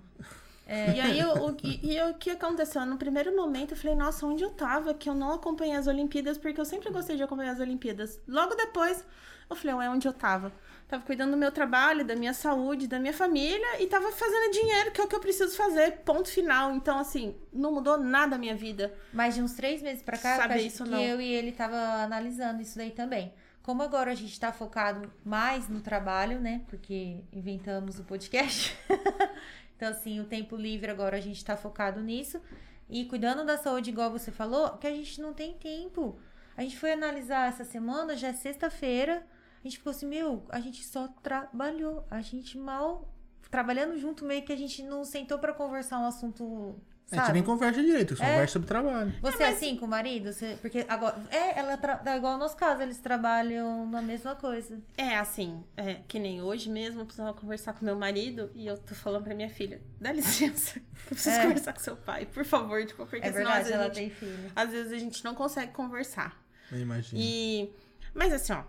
E 0.68 1.00
aí, 1.00 1.20
eu- 1.20 1.34
o, 1.46 1.58
e, 1.64 1.94
e 1.96 2.02
o 2.10 2.16
que 2.16 2.32
aconteceu? 2.32 2.84
No 2.88 2.98
primeiro 2.98 3.36
momento, 3.36 3.72
eu 3.74 3.78
falei, 3.78 3.96
nossa, 3.96 4.26
onde 4.26 4.44
eu 4.44 4.50
tava? 4.50 4.94
Que 4.96 5.08
eu 5.10 5.14
não 5.14 5.32
acompanhei 5.34 5.76
as 5.76 5.86
Olimpíadas, 5.88 6.38
porque 6.40 6.60
eu 6.60 6.66
sempre 6.66 6.90
gostei 6.92 7.16
de 7.16 7.22
acompanhar 7.24 7.52
as 7.52 7.60
Olimpíadas. 7.60 8.20
Logo 8.28 8.56
depois, 8.56 9.04
eu 9.50 9.56
falei, 9.56 9.76
ué, 9.76 9.90
onde 9.90 10.08
eu 10.08 10.14
tava? 10.14 10.52
Tava 10.88 11.04
cuidando 11.04 11.32
do 11.32 11.38
meu 11.38 11.52
trabalho, 11.52 12.06
da 12.06 12.16
minha 12.16 12.34
saúde, 12.34 12.88
da 12.88 13.00
minha 13.00 13.12
família, 13.14 13.82
e 13.82 13.88
tava 13.88 14.12
fazendo 14.12 14.52
dinheiro, 14.52 14.92
que 14.92 15.02
é 15.02 15.04
o 15.04 15.08
que 15.08 15.16
eu 15.16 15.20
preciso 15.20 15.56
fazer, 15.58 16.00
ponto 16.06 16.30
final. 16.30 16.74
Então, 16.76 17.00
assim, 17.00 17.36
não 17.52 17.72
mudou 17.72 17.98
nada 17.98 18.36
a 18.36 18.40
minha 18.40 18.56
vida. 18.56 18.94
Mas 19.12 19.34
de 19.34 19.42
uns 19.42 19.54
três 19.54 19.82
meses 19.82 20.04
pra 20.04 20.16
cá, 20.18 20.36
Sabe 20.38 20.54
que, 20.54 20.60
a- 20.60 20.64
isso 20.64 20.84
que 20.84 20.90
não. 20.92 21.02
eu 21.02 21.20
e 21.20 21.26
ele 21.34 21.52
tava 21.52 21.76
analisando 22.04 22.62
isso 22.62 22.78
daí 22.78 22.92
também. 22.92 23.34
Como 23.64 23.82
agora 23.82 24.12
a 24.12 24.16
gente 24.16 24.40
tá 24.40 24.52
focado 24.54 25.12
mais 25.26 25.68
no 25.68 25.82
trabalho, 25.82 26.40
né? 26.40 26.62
Porque 26.68 27.20
inventamos 27.34 27.98
o 27.98 28.04
podcast. 28.04 28.78
então, 29.76 29.90
assim, 29.90 30.20
o 30.20 30.26
tempo 30.26 30.56
livre 30.56 30.92
agora 30.92 31.18
a 31.18 31.22
gente 31.22 31.44
tá 31.44 31.58
focado 31.58 32.00
nisso. 32.00 32.40
E 32.88 33.06
cuidando 33.06 33.44
da 33.44 33.58
saúde, 33.58 33.90
igual 33.90 34.12
você 34.12 34.32
falou, 34.32 34.78
que 34.78 34.86
a 34.86 34.92
gente 34.94 35.20
não 35.20 35.34
tem 35.34 35.54
tempo. 35.56 36.20
A 36.56 36.62
gente 36.62 36.78
foi 36.78 36.92
analisar 36.92 37.50
essa 37.50 37.64
semana, 37.66 38.16
já 38.16 38.28
é 38.28 38.34
sexta-feira. 38.34 39.26
A 39.66 39.68
gente 39.68 39.80
ficou 39.80 39.90
assim, 39.90 40.06
meu, 40.06 40.46
a 40.50 40.60
gente 40.60 40.86
só 40.86 41.08
trabalhou. 41.24 42.06
A 42.12 42.22
gente 42.22 42.56
mal. 42.56 43.12
Trabalhando 43.50 43.98
junto, 43.98 44.24
meio 44.24 44.44
que 44.44 44.54
a 44.54 44.56
gente 44.56 44.84
não 44.84 45.04
sentou 45.04 45.40
pra 45.40 45.54
conversar 45.54 45.98
um 46.00 46.06
assunto. 46.06 46.76
A 47.12 47.16
gente 47.16 47.26
Sabe? 47.26 47.34
nem 47.34 47.44
conversa 47.44 47.82
direito, 47.82 48.16
só 48.16 48.24
É. 48.24 48.32
conversa 48.32 48.54
sobre 48.54 48.68
trabalho. 48.68 49.14
Você 49.22 49.44
é 49.44 49.50
assim 49.50 49.76
com 49.78 49.86
o 49.86 49.88
marido? 49.88 50.32
Você- 50.34 50.58
Porque 50.62 50.86
agora. 50.88 51.16
É, 51.32 51.58
ela 51.60 51.78
tra... 51.78 52.02
é 52.06 52.18
igual 52.18 52.34
no 52.34 52.40
nosso 52.40 52.56
caso, 52.58 52.82
eles 52.82 52.98
trabalham 53.00 53.88
na 53.88 54.02
mesma 54.02 54.36
coisa. 54.36 54.80
É 54.98 55.16
assim, 55.18 55.64
é, 55.78 55.96
que 56.08 56.20
nem 56.20 56.42
hoje 56.42 56.70
mesmo 56.70 57.02
eu 57.02 57.06
precisava 57.06 57.34
conversar 57.34 57.74
com 57.74 57.86
meu 57.86 57.96
marido 57.96 58.52
e 58.56 58.66
eu 58.68 58.78
tô 58.78 58.94
falando 58.96 59.24
pra 59.24 59.34
minha 59.36 59.50
filha, 59.50 59.82
dá 60.02 60.12
licença, 60.12 60.80
eu 61.06 61.10
preciso 61.10 61.36
É. 61.36 61.42
conversar 61.44 61.74
com 61.74 61.80
seu 61.80 61.96
pai, 61.96 62.26
por 62.26 62.44
favor, 62.46 62.84
tipo, 62.86 63.06
porque 63.06 63.26
É 63.26 63.32
senão 63.32 63.52
às 63.52 63.68
verdade, 63.68 63.70
vezes, 63.70 63.72
ela 63.74 63.84
a 63.84 63.88
gente, 63.88 63.96
tem 63.96 64.10
filho. 64.10 64.52
às 64.56 64.70
vezes 64.72 64.92
a 64.92 64.98
gente 64.98 65.24
não 65.24 65.34
consegue 65.36 65.72
conversar. 65.72 66.40
Eu 66.72 66.80
imagino. 66.80 67.20
E. 67.22 67.72
Mas 68.14 68.34
assim, 68.34 68.52
ó. 68.54 68.64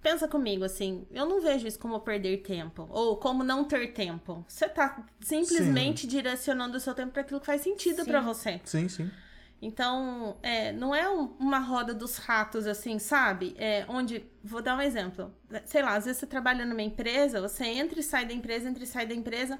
Pensa 0.00 0.28
comigo, 0.28 0.64
assim, 0.64 1.06
eu 1.10 1.26
não 1.26 1.40
vejo 1.40 1.66
isso 1.66 1.78
como 1.78 1.98
perder 2.00 2.38
tempo. 2.38 2.86
Ou 2.90 3.16
como 3.16 3.42
não 3.42 3.64
ter 3.64 3.92
tempo. 3.92 4.44
Você 4.46 4.68
tá 4.68 5.04
simplesmente 5.20 6.06
direcionando 6.06 6.76
o 6.76 6.80
seu 6.80 6.94
tempo 6.94 7.12
para 7.12 7.22
aquilo 7.22 7.40
que 7.40 7.46
faz 7.46 7.62
sentido 7.62 8.04
Sim. 8.04 8.10
pra 8.10 8.20
você. 8.20 8.60
Sim, 8.64 8.88
sim. 8.88 9.10
Então, 9.60 10.36
é, 10.40 10.70
não 10.72 10.94
é 10.94 11.08
um- 11.10 11.34
uma 11.40 11.58
roda 11.58 11.92
dos 11.92 12.16
ratos, 12.16 12.64
assim, 12.64 13.00
sabe? 13.00 13.56
É, 13.58 13.84
onde, 13.88 14.24
vou 14.42 14.62
dar 14.62 14.76
um 14.76 14.80
exemplo. 14.80 15.34
Sei 15.64 15.82
lá, 15.82 15.96
às 15.96 16.04
vezes 16.04 16.20
você 16.20 16.26
trabalha 16.28 16.64
numa 16.64 16.80
empresa, 16.82 17.40
você 17.40 17.64
entra 17.64 17.98
e 17.98 18.02
sai 18.04 18.24
da 18.24 18.32
empresa, 18.32 18.68
entra 18.68 18.84
e 18.84 18.86
sai 18.86 19.04
da 19.04 19.14
empresa, 19.14 19.58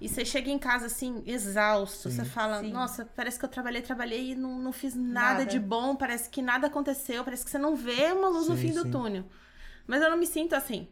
e 0.00 0.08
você 0.08 0.24
chega 0.24 0.50
em 0.50 0.58
casa, 0.58 0.86
assim, 0.86 1.22
exausto. 1.24 2.10
Sim. 2.10 2.16
Você 2.16 2.24
fala, 2.24 2.60
Sim. 2.60 2.72
nossa, 2.72 3.04
parece 3.14 3.38
que 3.38 3.44
eu 3.44 3.48
trabalhei, 3.48 3.80
trabalhei 3.80 4.32
e 4.32 4.34
não, 4.34 4.58
não 4.58 4.72
fiz 4.72 4.96
nada, 4.96 5.38
Nada. 5.40 5.46
de 5.46 5.60
bom, 5.60 5.94
parece 5.94 6.28
que 6.28 6.42
nada 6.42 6.66
aconteceu, 6.66 7.22
parece 7.22 7.44
que 7.44 7.50
você 7.52 7.58
não 7.58 7.76
vê 7.76 8.10
uma 8.12 8.28
luz 8.28 8.48
no 8.48 8.56
Sim, 8.56 8.68
fim 8.68 8.74
do 8.74 8.82
sim. 8.82 8.90
túnel. 8.90 9.24
Mas 9.88 10.02
eu 10.02 10.10
não 10.10 10.18
me 10.18 10.26
sinto 10.26 10.54
assim. 10.54 10.86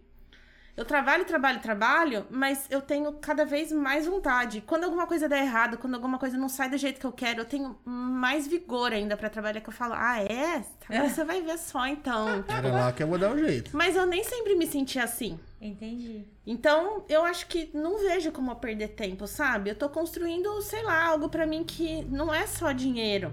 Eu 0.76 0.84
trabalho, 0.84 1.24
trabalho, 1.24 1.60
trabalho, 1.60 2.26
mas 2.30 2.66
eu 2.68 2.82
tenho 2.82 3.10
cada 3.14 3.46
vez 3.46 3.72
mais 3.72 4.06
vontade. 4.06 4.62
Quando 4.66 4.84
alguma 4.84 5.06
coisa 5.06 5.26
dá 5.26 5.38
errado, 5.38 5.78
quando 5.78 5.94
alguma 5.94 6.18
coisa 6.18 6.36
não 6.36 6.50
sai 6.50 6.68
do 6.68 6.76
jeito 6.76 7.00
que 7.00 7.06
eu 7.06 7.12
quero, 7.12 7.40
eu 7.40 7.44
tenho 7.46 7.78
mais 7.84 8.46
vigor 8.46 8.92
ainda 8.92 9.16
pra 9.16 9.30
trabalhar 9.30 9.62
que 9.62 9.70
eu 9.70 9.72
falo, 9.72 9.94
ah, 9.96 10.20
é? 10.20 10.62
Agora 10.86 11.08
você 11.08 11.24
vai 11.24 11.40
ver 11.40 11.56
só 11.56 11.86
então. 11.86 12.44
Era 12.46 12.70
lá 12.70 12.92
que 12.92 13.02
eu 13.02 13.06
vou 13.06 13.18
dar 13.18 13.32
um 13.32 13.38
jeito. 13.38 13.74
Mas 13.74 13.96
eu 13.96 14.04
nem 14.04 14.22
sempre 14.22 14.54
me 14.54 14.66
senti 14.66 14.98
assim. 14.98 15.40
Entendi. 15.62 16.26
Então, 16.46 17.06
eu 17.08 17.24
acho 17.24 17.46
que 17.46 17.70
não 17.72 17.98
vejo 17.98 18.30
como 18.30 18.50
eu 18.50 18.56
perder 18.56 18.88
tempo, 18.88 19.26
sabe? 19.26 19.70
Eu 19.70 19.74
tô 19.76 19.88
construindo, 19.88 20.60
sei 20.60 20.82
lá, 20.82 21.06
algo 21.06 21.30
pra 21.30 21.46
mim 21.46 21.64
que 21.64 22.04
não 22.04 22.34
é 22.34 22.46
só 22.46 22.72
dinheiro. 22.72 23.32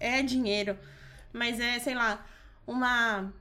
É 0.00 0.20
dinheiro, 0.20 0.76
mas 1.32 1.60
é, 1.60 1.78
sei 1.78 1.94
lá, 1.94 2.26
uma 2.66 3.32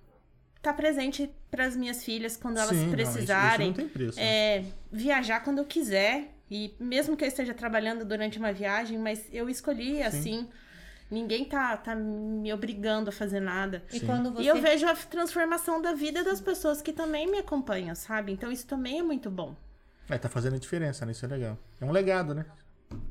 tá 0.65 0.73
presente 0.73 1.29
pras 1.49 1.75
minhas 1.75 2.03
filhas 2.03 2.35
quando 2.37 2.57
elas 2.57 2.69
Sim, 2.69 2.75
não, 2.75 2.83
isso- 2.83 2.91
precisarem. 2.91 3.71
Isso, 3.71 3.81
não 3.81 3.87
tem 3.87 3.93
preço. 3.93 4.19
É, 4.19 4.63
viajar 4.91 5.39
quando 5.43 5.59
eu 5.59 5.65
quiser. 5.65 6.31
E 6.49 6.75
mesmo 6.79 7.17
que 7.17 7.23
eu 7.23 7.27
esteja 7.27 7.53
trabalhando 7.53 8.05
durante 8.05 8.37
uma 8.37 8.53
viagem, 8.53 8.97
mas 8.99 9.25
eu 9.31 9.49
escolhi 9.49 10.01
assim. 10.03 10.47
Ninguém 11.09 11.45
tá, 11.45 11.75
tá 11.77 11.95
me 11.95 12.51
obrigando 12.53 13.09
a 13.09 13.11
fazer 13.11 13.39
nada. 13.39 13.83
E 13.93 13.99
Sim. 13.99 14.05
quando 14.05 14.31
você. 14.31 14.43
E 14.43 14.47
eu 14.47 14.59
vejo 14.61 14.87
a 14.87 14.95
transformação 14.95 15.81
da 15.81 15.93
vida 15.93 16.23
das 16.23 16.41
pessoas 16.41 16.81
que 16.81 16.91
também 16.93 17.29
me 17.29 17.37
acompanham, 17.39 17.93
sabe? 17.95 18.31
Então 18.31 18.51
isso 18.51 18.65
também 18.67 18.99
é 18.99 19.03
muito 19.03 19.29
bom. 19.29 19.55
É, 20.09 20.17
tá 20.17 20.29
fazendo 20.29 20.59
diferença, 20.59 21.05
né? 21.05 21.11
Isso 21.13 21.25
é 21.25 21.27
legal. 21.29 21.57
É 21.81 21.85
um 21.85 21.91
legado, 21.91 22.33
né? 22.35 22.45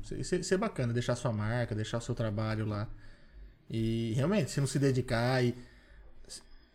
Isso, 0.01 0.15
isso- 0.15 0.35
isso 0.35 0.53
é 0.53 0.57
bacana, 0.57 0.93
deixar 0.93 1.15
sua 1.15 1.31
marca, 1.33 1.75
deixar 1.75 1.97
o 1.97 2.01
seu 2.01 2.15
trabalho 2.15 2.65
lá. 2.65 2.87
E 3.69 4.13
realmente, 4.15 4.51
se 4.51 4.59
não 4.59 4.67
se 4.67 4.79
dedicar 4.79 5.43
e. 5.43 5.55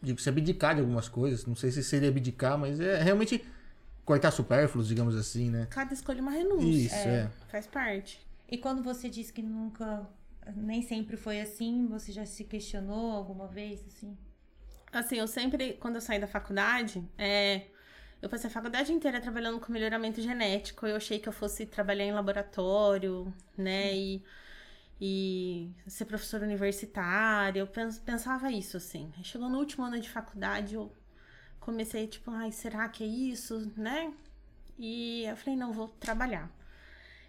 Digo, 0.02 0.20
se 0.20 0.28
abdicar 0.28 0.74
de 0.74 0.80
algumas 0.80 1.08
coisas, 1.08 1.44
não 1.44 1.54
sei 1.54 1.70
se 1.70 1.84
seria 1.84 2.08
abdicar, 2.08 2.56
mas 2.56 2.80
é 2.80 3.02
realmente 3.02 3.44
cortar 4.04 4.30
supérfluos, 4.30 4.88
digamos 4.88 5.14
assim, 5.14 5.50
né? 5.50 5.66
Cada 5.70 5.92
escolha 5.92 6.18
é 6.18 6.22
uma 6.22 6.30
renúncia. 6.30 6.66
Isso, 6.66 6.94
é. 6.94 7.30
Faz 7.48 7.66
parte. 7.66 8.26
E 8.48 8.58
quando 8.58 8.82
você 8.82 9.08
disse 9.08 9.32
que 9.32 9.42
nunca. 9.42 10.08
Nem 10.56 10.82
sempre 10.82 11.16
foi 11.16 11.40
assim, 11.40 11.86
você 11.86 12.10
já 12.10 12.24
se 12.24 12.44
questionou 12.44 13.12
alguma 13.12 13.46
vez, 13.46 13.84
assim? 13.86 14.16
Assim, 14.92 15.16
eu 15.16 15.28
sempre, 15.28 15.74
quando 15.74 15.96
eu 15.96 16.00
saí 16.00 16.18
da 16.18 16.26
faculdade, 16.26 17.06
é, 17.16 17.66
eu 18.20 18.28
passei 18.28 18.50
a 18.50 18.52
faculdade 18.52 18.92
inteira 18.92 19.20
trabalhando 19.20 19.60
com 19.60 19.72
melhoramento 19.72 20.20
genético. 20.20 20.86
Eu 20.86 20.96
achei 20.96 21.18
que 21.18 21.28
eu 21.28 21.32
fosse 21.32 21.64
trabalhar 21.66 22.04
em 22.04 22.12
laboratório, 22.12 23.32
né? 23.56 23.94
E, 23.94 24.22
e 25.00 25.70
ser 25.86 26.04
professora 26.06 26.44
universitária. 26.44 27.60
Eu 27.60 27.66
pens- 27.66 27.98
pensava 27.98 28.50
isso, 28.52 28.76
assim. 28.76 29.12
Chegou 29.22 29.48
no 29.48 29.58
último 29.58 29.84
ano 29.84 30.00
de 30.00 30.08
faculdade, 30.10 30.74
eu 30.74 30.92
comecei, 31.60 32.06
tipo, 32.06 32.30
ai, 32.30 32.52
será 32.52 32.88
que 32.88 33.04
é 33.04 33.06
isso, 33.06 33.72
né? 33.76 34.12
E 34.78 35.24
eu 35.26 35.36
falei, 35.36 35.56
não, 35.58 35.72
vou 35.72 35.88
trabalhar. 35.88 36.50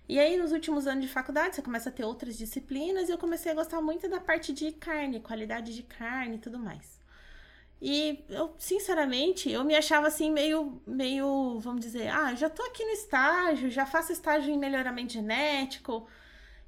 E 0.07 0.19
aí, 0.19 0.37
nos 0.37 0.51
últimos 0.51 0.87
anos 0.87 1.05
de 1.05 1.11
faculdade, 1.11 1.55
você 1.55 1.61
começa 1.61 1.89
a 1.89 1.91
ter 1.91 2.03
outras 2.03 2.37
disciplinas 2.37 3.07
e 3.09 3.11
eu 3.13 3.17
comecei 3.17 3.51
a 3.51 3.55
gostar 3.55 3.81
muito 3.81 4.09
da 4.09 4.19
parte 4.19 4.51
de 4.53 4.71
carne, 4.73 5.19
qualidade 5.21 5.73
de 5.75 5.83
carne 5.83 6.35
e 6.35 6.39
tudo 6.39 6.59
mais. 6.59 6.99
E 7.81 8.23
eu, 8.29 8.53
sinceramente, 8.59 9.49
eu 9.51 9.63
me 9.63 9.75
achava 9.75 10.07
assim 10.07 10.31
meio, 10.31 10.81
meio, 10.85 11.59
vamos 11.59 11.81
dizer, 11.81 12.09
ah, 12.09 12.33
já 12.35 12.49
tô 12.49 12.61
aqui 12.63 12.83
no 12.85 12.91
estágio, 12.91 13.71
já 13.71 13.85
faço 13.87 14.11
estágio 14.11 14.53
em 14.53 14.57
melhoramento 14.59 15.13
genético. 15.13 16.07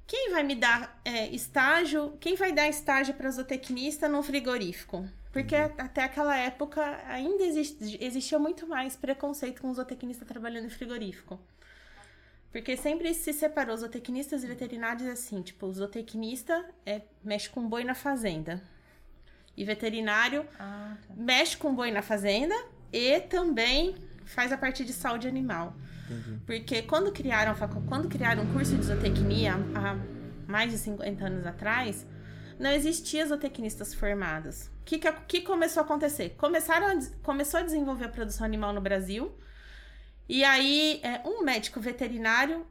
Quem 0.06 0.30
vai 0.30 0.42
me 0.42 0.54
dar 0.54 1.00
é, 1.04 1.28
estágio? 1.28 2.16
Quem 2.20 2.36
vai 2.36 2.52
dar 2.52 2.68
estágio 2.68 3.14
para 3.14 3.30
zootecnista 3.30 4.08
num 4.08 4.22
frigorífico? 4.22 5.08
Porque 5.32 5.56
até 5.56 6.04
aquela 6.04 6.36
época 6.36 6.80
ainda 7.08 7.42
existe, 7.42 7.98
existia 8.00 8.38
muito 8.38 8.66
mais 8.68 8.94
preconceito 8.94 9.62
com 9.62 9.70
o 9.70 9.74
zootecnista 9.74 10.24
trabalhando 10.24 10.66
em 10.66 10.70
frigorífico. 10.70 11.40
Porque 12.52 12.76
sempre 12.76 13.12
se 13.14 13.32
separou 13.32 13.76
zootecnistas 13.76 14.44
e 14.44 14.46
veterinários 14.46 15.08
assim, 15.08 15.42
tipo, 15.42 15.66
o 15.66 15.72
zootecnista 15.72 16.64
é, 16.86 17.02
mexe 17.24 17.48
com 17.48 17.68
boi 17.68 17.82
na 17.82 17.96
fazenda. 17.96 18.62
E 19.56 19.64
veterinário 19.64 20.46
Ah, 20.58 20.96
tá. 21.08 21.14
mexe 21.16 21.56
com 21.56 21.74
boi 21.74 21.90
na 21.90 22.02
fazenda 22.02 22.54
e 22.92 23.20
também 23.22 23.96
faz 24.24 24.52
a 24.52 24.56
parte 24.56 24.84
de 24.84 24.92
saúde 24.92 25.26
animal. 25.26 25.74
Entendi. 26.08 26.40
Porque 26.46 26.82
quando 26.82 27.12
criaram, 27.12 27.54
quando 27.88 28.08
criaram 28.08 28.44
o 28.44 28.52
curso 28.52 28.76
de 28.76 28.84
zootecnia 28.84 29.54
há 29.74 29.96
mais 30.46 30.70
de 30.70 30.78
50 30.78 31.24
anos 31.24 31.46
atrás, 31.46 32.06
não 32.58 32.70
existia 32.70 33.26
zootecnistas 33.26 33.94
formados. 33.94 34.66
O 34.66 34.84
que, 34.84 34.98
que, 34.98 35.12
que 35.12 35.40
começou 35.40 35.82
a 35.82 35.84
acontecer? 35.84 36.30
Começaram 36.36 36.86
a, 36.86 37.00
começou 37.22 37.60
a 37.60 37.62
desenvolver 37.62 38.04
a 38.04 38.08
produção 38.08 38.44
animal 38.44 38.72
no 38.72 38.80
Brasil. 38.80 39.32
E 40.28 40.44
aí, 40.44 41.00
é, 41.02 41.20
um 41.26 41.42
médico 41.42 41.80
veterinário 41.80 42.66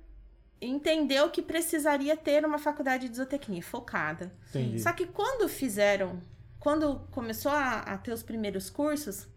entendeu 0.62 1.30
que 1.30 1.42
precisaria 1.42 2.16
ter 2.16 2.46
uma 2.46 2.58
faculdade 2.58 3.10
de 3.10 3.16
zootecnia 3.18 3.62
focada. 3.62 4.32
Entendi. 4.50 4.80
Só 4.80 4.94
que 4.94 5.06
quando 5.06 5.48
fizeram, 5.50 6.22
quando 6.60 7.02
começou 7.12 7.52
a, 7.52 7.80
a 7.80 7.98
ter 7.98 8.14
os 8.14 8.24
primeiros 8.24 8.70
cursos, 8.70 9.28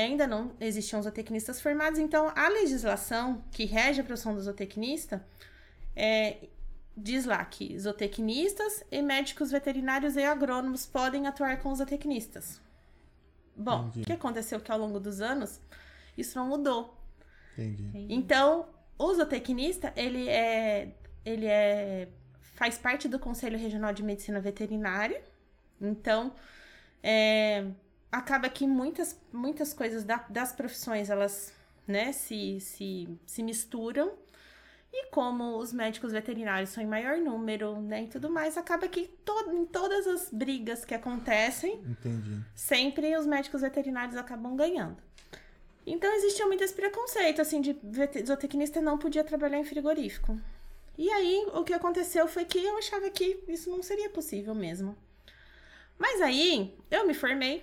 ainda 0.00 0.26
não 0.26 0.52
existiam 0.60 1.02
zootecnistas 1.02 1.60
formados, 1.60 1.98
então 1.98 2.32
a 2.34 2.48
legislação 2.48 3.42
que 3.50 3.64
rege 3.64 4.00
a 4.00 4.04
profissão 4.04 4.34
do 4.34 4.40
zootecnista 4.40 5.24
é, 5.94 6.48
diz 6.96 7.24
lá 7.24 7.44
que 7.44 7.78
zootecnistas 7.78 8.84
e 8.90 9.00
médicos 9.02 9.50
veterinários 9.50 10.16
e 10.16 10.24
agrônomos 10.24 10.86
podem 10.86 11.26
atuar 11.26 11.60
com 11.60 11.70
os 11.70 11.78
zootecnistas. 11.78 12.60
Bom, 13.56 13.86
Entendi. 13.86 14.02
o 14.02 14.04
que 14.04 14.12
aconteceu 14.12 14.60
que 14.60 14.70
ao 14.70 14.78
longo 14.78 15.00
dos 15.00 15.20
anos 15.20 15.60
isso 16.16 16.38
não 16.38 16.46
mudou. 16.46 16.94
Entendi. 17.56 18.06
Então, 18.10 18.68
o 18.98 19.14
zootecnista, 19.14 19.92
ele 19.96 20.28
é, 20.28 20.94
ele 21.24 21.46
é 21.46 22.08
faz 22.54 22.76
parte 22.78 23.08
do 23.08 23.18
Conselho 23.18 23.58
Regional 23.58 23.92
de 23.92 24.02
Medicina 24.02 24.40
Veterinária. 24.40 25.22
Então, 25.80 26.34
é, 27.02 27.66
acaba 28.10 28.48
que 28.48 28.66
muitas, 28.66 29.18
muitas 29.32 29.72
coisas 29.72 30.04
da- 30.04 30.24
das 30.28 30.52
profissões, 30.52 31.10
elas 31.10 31.52
né, 31.86 32.12
se, 32.12 32.58
se, 32.60 33.08
se 33.24 33.42
misturam. 33.42 34.12
E 34.92 35.06
como 35.10 35.58
os 35.58 35.72
médicos 35.72 36.10
veterinários 36.12 36.70
são 36.70 36.82
em 36.82 36.86
maior 36.86 37.18
número, 37.18 37.80
né, 37.80 38.04
e 38.04 38.08
tudo 38.08 38.30
mais, 38.30 38.56
acaba 38.56 38.88
que 38.88 39.06
to 39.24 39.52
em 39.52 39.66
todas 39.66 40.06
as 40.06 40.30
brigas 40.30 40.84
que 40.84 40.94
acontecem, 40.94 41.74
Entendi. 41.86 42.40
sempre 42.54 43.14
os 43.16 43.26
médicos 43.26 43.60
veterinários 43.60 44.16
acabam 44.16 44.56
ganhando. 44.56 44.96
Então 45.86 46.10
existia 46.14 46.46
muito 46.46 46.64
esse 46.64 46.74
preconceito, 46.74 47.40
assim, 47.42 47.60
de 47.60 47.76
zootecnista 48.26 48.80
não 48.80 48.96
podia 48.98 49.22
trabalhar 49.22 49.58
em 49.58 49.64
frigorífico. 49.64 50.40
E 50.98 51.10
aí 51.10 51.46
o 51.52 51.62
que 51.62 51.74
aconteceu 51.74 52.26
foi 52.26 52.44
que 52.46 52.58
eu 52.58 52.78
achava 52.78 53.08
que 53.10 53.44
isso 53.48 53.68
não 53.70 53.82
seria 53.82 54.08
possível 54.08 54.54
mesmo. 54.54 54.96
Mas 55.98 56.20
aí 56.22 56.74
eu 56.90 57.06
me 57.06 57.12
formei 57.14 57.62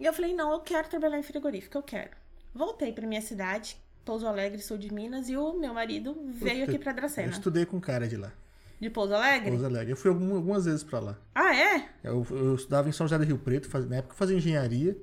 e 0.00 0.04
eu 0.04 0.12
falei, 0.12 0.34
não, 0.34 0.52
eu 0.52 0.60
quero 0.60 0.88
trabalhar 0.88 1.18
em 1.18 1.22
frigorífico, 1.22 1.76
eu 1.78 1.82
quero. 1.82 2.10
Voltei 2.54 2.92
para 2.92 3.06
minha 3.06 3.22
cidade, 3.22 3.76
Pouso 4.04 4.26
Alegre, 4.26 4.60
sul 4.60 4.76
de 4.78 4.92
Minas, 4.92 5.28
e 5.28 5.36
o 5.36 5.52
meu 5.58 5.72
marido 5.72 6.16
veio 6.34 6.64
aqui 6.64 6.78
para 6.78 6.90
Eu 6.92 6.96
Dracena. 6.96 7.28
estudei 7.30 7.64
com 7.64 7.76
um 7.76 7.80
cara 7.80 8.06
de 8.08 8.16
lá. 8.16 8.32
De 8.80 8.90
Pouso 8.90 9.14
Alegre? 9.14 9.50
Pouso 9.50 9.64
Alegre. 9.64 9.92
Eu 9.92 9.96
fui 9.96 10.10
algum- 10.10 10.34
algumas 10.34 10.64
vezes 10.64 10.82
pra 10.82 10.98
lá. 10.98 11.18
Ah, 11.34 11.54
é? 11.54 11.88
Eu, 12.02 12.26
eu 12.30 12.54
estudava 12.56 12.88
em 12.88 12.92
São 12.92 13.06
José 13.06 13.16
do 13.16 13.24
Rio 13.24 13.38
Preto, 13.38 13.68
faz- 13.68 13.88
na 13.88 13.96
época 13.96 14.12
eu 14.14 14.18
fazia 14.18 14.36
engenharia. 14.36 14.96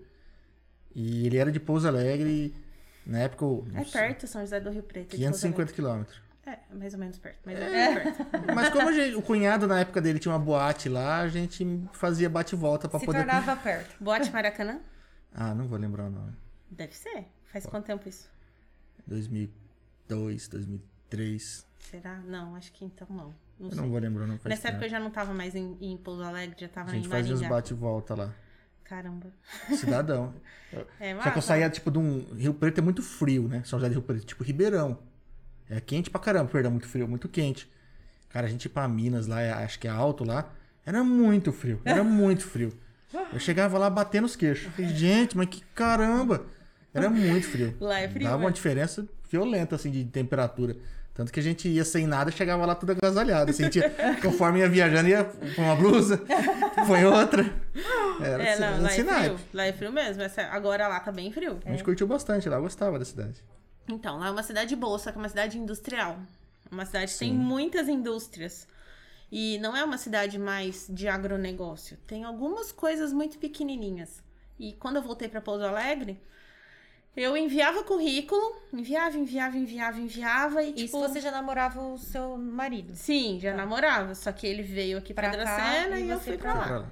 E 0.94 1.26
ele 1.26 1.38
era 1.38 1.52
de 1.52 1.60
Pouso 1.60 1.88
Alegre, 1.88 2.54
na 3.06 3.20
época... 3.20 3.46
eu- 3.46 3.66
É 3.76 3.84
perto 3.86 4.28
São 4.28 4.42
José 4.42 4.60
do 4.60 4.70
Rio 4.70 4.84
Preto. 4.84 5.04
de 5.12 5.18
Pouso 5.18 5.24
550 5.24 5.72
quilômetros. 5.74 6.22
É, 6.46 6.58
mais 6.74 6.94
ou 6.94 7.00
menos 7.00 7.20
perto. 7.20 7.38
Mas 7.46 7.60
é, 7.60 7.94
perto. 8.02 8.26
Mas 8.56 8.70
como 8.70 8.90
a 8.90 8.92
gente- 8.92 9.16
o 9.16 9.22
cunhado 9.22 9.68
na 9.68 9.80
época 9.82 10.02
dele 10.02 10.18
tinha 10.20 10.32
uma 10.34 10.40
boate 10.40 10.90
lá, 10.90 11.20
a 11.20 11.28
gente 11.28 11.66
fazia 11.94 12.30
bate-volta 12.30 12.88
pra 12.90 13.00
Se 13.00 13.06
poder... 13.06 13.20
tornava 13.20 13.56
perto. 13.56 13.96
Boate 14.04 14.32
Maracanã? 14.32 14.80
Ah, 15.34 15.54
não 15.54 15.68
vou 15.68 15.78
lembrar 15.78 16.06
o 16.06 16.10
nome. 16.10 16.34
Deve 16.72 16.96
ser. 16.96 17.28
Faz 17.52 17.66
quanto 17.66 17.86
tempo 17.86 18.08
isso? 18.10 18.30
2002, 19.08 20.48
2003. 20.48 21.66
Será? 21.80 22.20
Não, 22.20 22.56
acho 22.56 22.72
que 22.72 22.86
então 22.86 23.08
não. 23.10 23.34
Não 23.60 23.70
não 23.72 23.90
vou 23.90 24.00
lembrar, 24.00 24.26
não 24.26 24.38
faz 24.38 24.46
Nessa 24.50 24.62
tempo. 24.64 24.74
época 24.76 24.86
eu 24.86 24.90
já 24.90 25.00
não 25.00 25.12
tava 25.12 25.34
mais 25.34 25.54
em, 25.54 25.78
em 25.82 25.98
Pouso 25.98 26.24
Alegre, 26.24 26.56
já 26.58 26.70
tava 26.70 26.92
A 26.92 26.94
gente 26.94 27.08
em 27.08 27.10
fazia 27.10 27.34
uns 27.34 27.42
Maringá. 27.42 27.56
bate-volta 27.56 28.16
lá. 28.16 28.34
Caramba. 28.84 29.28
Cidadão. 29.76 30.34
É, 31.00 31.16
Só 31.16 31.22
que 31.24 31.28
eu 31.30 31.34
massa. 31.36 31.42
saía, 31.42 31.68
tipo, 31.68 31.90
de 31.90 31.98
um. 31.98 32.32
Rio 32.36 32.54
Preto 32.54 32.78
é 32.78 32.82
muito 32.84 33.02
frio, 33.02 33.48
né? 33.48 33.64
São 33.66 33.80
José 33.80 33.90
do 33.90 33.94
Rio 33.94 34.04
Preto, 34.04 34.24
tipo 34.24 34.44
Ribeirão. 34.44 35.00
É 35.70 35.80
quente 35.80 36.10
pra 36.10 36.20
caramba, 36.20 36.50
perdão, 36.50 36.72
muito 36.72 36.88
frio, 36.88 37.08
muito 37.08 37.28
quente. 37.30 37.70
Cara, 38.30 38.48
a 38.48 38.50
gente 38.50 38.66
ir 38.66 38.70
pra 38.70 38.88
Minas 38.88 39.28
lá, 39.28 39.42
é- 39.42 39.52
acho 39.52 39.80
que 39.80 39.88
é 39.88 39.92
alto 39.92 40.24
lá, 40.24 40.52
era 40.86 41.04
muito 41.04 41.52
frio, 41.52 41.80
era 41.86 42.04
muito 42.04 42.44
frio. 42.44 42.74
Eu 43.34 43.40
chegava 43.40 43.78
lá 43.78 43.90
batendo 43.90 44.26
os 44.26 44.36
queixos. 44.36 44.72
Falei, 44.74 44.92
gente, 44.96 45.36
mas 45.36 45.48
que 45.50 45.62
caramba! 45.74 46.46
Era 46.94 47.10
muito 47.10 47.48
frio. 47.48 47.76
Lá 47.80 48.00
é 48.00 48.08
frio, 48.08 48.24
Dava 48.24 48.38
uma 48.38 48.50
né? 48.50 48.54
diferença 48.54 49.08
violenta, 49.30 49.76
assim, 49.76 49.90
de 49.92 50.04
temperatura. 50.06 50.76
Tanto 51.14 51.32
que 51.34 51.40
a 51.40 51.44
gente 51.44 51.68
ia 51.68 51.84
sem 51.84 52.08
nada, 52.08 52.32
chegava 52.32 52.66
lá 52.66 52.74
tudo 52.76 52.92
agasalhado. 52.94 53.52
Assim, 53.52 53.68
tinha, 53.70 53.90
conforme 54.22 54.60
ia 54.60 54.70
viajando, 54.70 55.10
ia 55.10 55.24
com 55.56 55.62
uma 55.62 55.76
blusa, 55.76 56.20
põe 56.88 57.04
outra. 57.06 57.44
Era, 58.22 58.44
É, 58.44 58.54
assim, 58.54 58.62
não, 58.62 58.82
lá 58.82 58.92
é 58.94 58.96
frio. 59.24 59.40
Lá 59.54 59.66
é 59.66 59.74
frio 59.74 59.92
mesmo. 59.92 60.22
Essa- 60.24 60.44
agora 60.44 60.88
lá 60.88 61.00
tá 61.00 61.12
bem 61.12 61.32
frio. 61.32 61.60
A 61.66 61.72
gente 61.72 61.84
curtiu 61.84 62.08
bastante 62.08 62.48
lá, 62.48 62.60
gostava 62.60 62.98
da 62.98 63.06
cidade. 63.06 63.44
Então, 63.90 64.20
lá 64.20 64.28
é 64.28 64.32
uma 64.32 64.44
cidade 64.44 64.76
boa, 64.76 64.98
só 65.00 65.12
que 65.12 65.18
é 65.18 65.22
uma 65.22 65.30
cidade 65.30 65.58
industrial. 65.58 66.20
Uma 66.72 66.86
cidade 66.86 67.12
que 67.12 67.20
tem 67.20 67.34
muitas 67.34 67.88
indústrias. 67.90 68.68
E 69.32 69.58
não 69.60 69.76
é 69.76 69.84
uma 69.84 69.98
cidade 69.98 70.38
mais 70.40 70.88
de 70.90 71.08
agronegócio. 71.08 71.98
Tem 72.08 72.24
algumas 72.24 72.72
coisas 72.72 73.12
muito 73.12 73.38
pequenininhas. 73.38 74.22
E 74.60 74.74
quando 74.74 74.98
eu 74.98 75.02
voltei 75.02 75.28
para 75.28 75.42
Pouso 75.42 75.64
Alegre, 75.64 76.20
eu 77.16 77.36
enviava 77.38 77.84
currículo, 77.84 78.56
enviava, 78.74 79.18
enviava, 79.18 79.58
enviava, 79.58 80.00
enviava 80.00 80.64
e 80.64 80.70
Isso 80.70 80.86
tipo, 80.86 81.00
você 81.00 81.20
já 81.22 81.32
namorava 81.32 81.82
o 81.82 81.98
seu 81.98 82.38
marido. 82.38 82.96
Sim, 82.96 83.40
já 83.42 83.54
namorava, 83.54 84.14
só 84.16 84.32
que 84.32 84.46
ele 84.46 84.64
veio 84.64 84.98
aqui 84.98 85.14
pra, 85.14 85.30
Pra 85.30 85.38
cá 85.38 85.44
Dracena 85.44 86.00
e 86.00 86.06
e 86.06 86.10
eu 86.10 86.20
fui 86.20 86.38
pra 86.38 86.54
lá. 86.54 86.66
lá. 86.80 86.90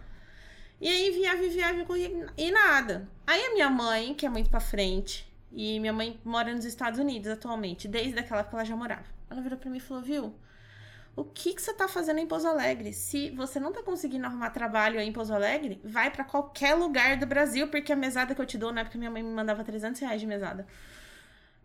E 0.79 0.87
aí 0.87 1.09
enviava, 1.09 1.43
enviava 1.43 1.85
currículo 1.85 2.29
e 2.37 2.51
nada. 2.51 3.07
Aí 3.25 3.45
a 3.45 3.53
minha 3.53 3.69
mãe, 3.69 4.13
que 4.13 4.25
é 4.25 4.29
muito 4.29 4.49
pra 4.49 4.59
frente, 4.59 5.26
e 5.51 5.79
minha 5.79 5.93
mãe 5.93 6.19
mora 6.23 6.53
nos 6.53 6.65
Estados 6.65 6.99
Unidos 6.99 7.29
atualmente, 7.29 7.87
desde 7.87 8.19
aquela 8.19 8.41
época 8.41 8.57
ela 8.57 8.65
já 8.65 8.75
morava. 8.75 9.05
Ela 9.29 9.41
virou 9.41 9.57
pra 9.57 9.69
mim 9.69 9.77
e 9.77 9.81
falou: 9.81 10.03
Viu, 10.03 10.35
o 11.15 11.23
que, 11.23 11.53
que 11.53 11.61
você 11.61 11.73
tá 11.73 11.87
fazendo 11.87 12.19
em 12.19 12.27
Pouso 12.27 12.47
Alegre? 12.47 12.93
Se 12.93 13.31
você 13.31 13.59
não 13.59 13.73
tá 13.73 13.81
conseguindo 13.81 14.25
arrumar 14.25 14.51
trabalho 14.51 14.99
aí 14.99 15.07
em 15.07 15.11
Pouso 15.11 15.33
Alegre, 15.33 15.81
vai 15.83 16.11
pra 16.11 16.23
qualquer 16.23 16.75
lugar 16.75 17.17
do 17.17 17.25
Brasil, 17.25 17.67
porque 17.69 17.91
a 17.91 17.95
mesada 17.95 18.35
que 18.35 18.41
eu 18.41 18.45
te 18.45 18.57
dou, 18.57 18.71
na 18.71 18.81
época 18.81 18.97
minha 18.97 19.09
mãe 19.09 19.23
me 19.23 19.31
mandava 19.31 19.63
300 19.63 19.99
reais 19.99 20.21
de 20.21 20.27
mesada. 20.27 20.67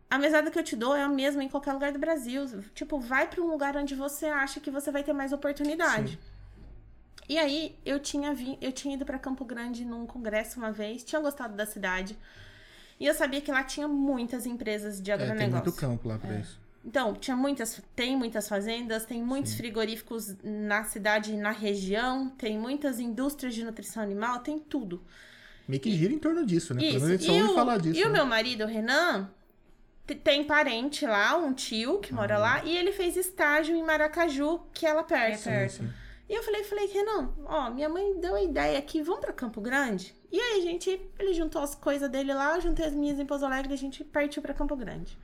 A 0.08 0.18
mesada 0.18 0.50
que 0.50 0.58
eu 0.58 0.62
te 0.62 0.76
dou 0.76 0.94
é 0.94 1.02
a 1.02 1.08
mesma 1.08 1.42
em 1.42 1.48
qualquer 1.48 1.72
lugar 1.72 1.92
do 1.92 1.98
Brasil. 1.98 2.46
Tipo, 2.74 2.98
vai 2.98 3.26
pra 3.28 3.40
um 3.40 3.46
lugar 3.46 3.76
onde 3.76 3.94
você 3.94 4.26
acha 4.26 4.60
que 4.60 4.70
você 4.70 4.90
vai 4.90 5.02
ter 5.02 5.12
mais 5.12 5.32
oportunidade. 5.32 6.18
E 7.28 7.38
aí, 7.38 7.78
eu 7.84 8.00
tinha, 8.00 8.34
vi, 8.34 8.58
eu 8.60 8.72
tinha 8.72 8.94
ido 8.94 9.04
pra 9.04 9.18
Campo 9.18 9.44
Grande 9.44 9.84
num 9.84 10.06
congresso 10.06 10.58
uma 10.58 10.72
vez, 10.72 11.02
tinha 11.02 11.20
gostado 11.20 11.54
da 11.54 11.64
cidade. 11.64 12.18
E 13.00 13.06
eu 13.06 13.14
sabia 13.14 13.40
que 13.40 13.50
lá 13.50 13.62
tinha 13.64 13.88
muitas 13.88 14.46
empresas 14.46 15.00
de 15.00 15.10
É, 15.10 15.16
tem 15.16 15.26
agronegócio. 15.26 15.64
muito 15.64 15.72
campo 15.72 16.08
lá 16.08 16.18
pra 16.18 16.38
isso. 16.38 16.60
Então, 16.84 17.14
tinha 17.14 17.36
muitas, 17.36 17.80
tem 17.94 18.16
muitas 18.16 18.48
fazendas, 18.48 19.04
tem 19.04 19.22
muitos 19.22 19.54
frigoríficos 19.54 20.34
na 20.42 20.82
cidade 20.84 21.32
e 21.32 21.36
na 21.36 21.52
região, 21.52 22.28
tem 22.30 22.58
muitas 22.58 22.98
indústrias 22.98 23.54
de 23.54 23.64
nutrição 23.64 24.02
animal, 24.02 24.40
tem 24.40 24.58
tudo. 24.58 25.00
Meio 25.68 25.80
que 25.80 25.92
gira 25.92 26.12
em 26.12 26.18
torno 26.18 26.44
disso, 26.44 26.74
né? 26.74 26.80
Pelo 26.80 26.96
Isso. 26.96 27.06
menos 27.06 27.08
a 27.08 27.16
gente 27.22 27.26
só 27.26 27.32
E, 27.32 27.40
ouve 27.40 27.52
o, 27.52 27.54
falar 27.54 27.78
disso. 27.78 28.00
e 28.00 28.02
o 28.02 28.08
né? 28.08 28.12
meu 28.14 28.26
marido, 28.26 28.64
o 28.64 28.66
Renan, 28.66 29.30
tem 30.24 30.42
parente 30.44 31.06
lá, 31.06 31.36
um 31.36 31.52
tio 31.52 32.00
que 32.00 32.12
mora 32.12 32.36
lá, 32.36 32.64
e 32.64 32.76
ele 32.76 32.90
fez 32.90 33.16
estágio 33.16 33.74
em 33.76 33.82
Maracaju, 33.84 34.60
que 34.74 34.84
é 34.84 34.92
lá 34.92 35.04
perto. 35.04 35.48
É 35.48 35.68
Sim, 35.68 35.84
sim. 35.84 35.90
E 36.28 36.34
eu 36.34 36.42
falei, 36.42 36.64
falei, 36.64 36.86
Renan, 36.86 37.32
ó, 37.44 37.70
minha 37.70 37.88
mãe 37.88 38.18
deu 38.18 38.34
a 38.34 38.42
ideia 38.42 38.78
aqui, 38.78 39.02
vamos 39.02 39.20
pra 39.20 39.32
Campo 39.32 39.60
Grande? 39.60 40.14
E 40.30 40.40
aí 40.40 40.62
gente, 40.62 41.00
ele 41.18 41.34
juntou 41.34 41.60
as 41.60 41.74
coisas 41.74 42.08
dele 42.08 42.32
lá, 42.32 42.56
eu 42.56 42.60
juntei 42.60 42.86
as 42.86 42.94
minhas 42.94 43.18
em 43.18 43.26
Pouso 43.26 43.44
Alegre 43.44 43.72
e 43.72 43.74
a 43.74 43.78
gente 43.78 44.02
partiu 44.02 44.40
pra 44.40 44.54
Campo 44.54 44.74
Grande. 44.76 45.18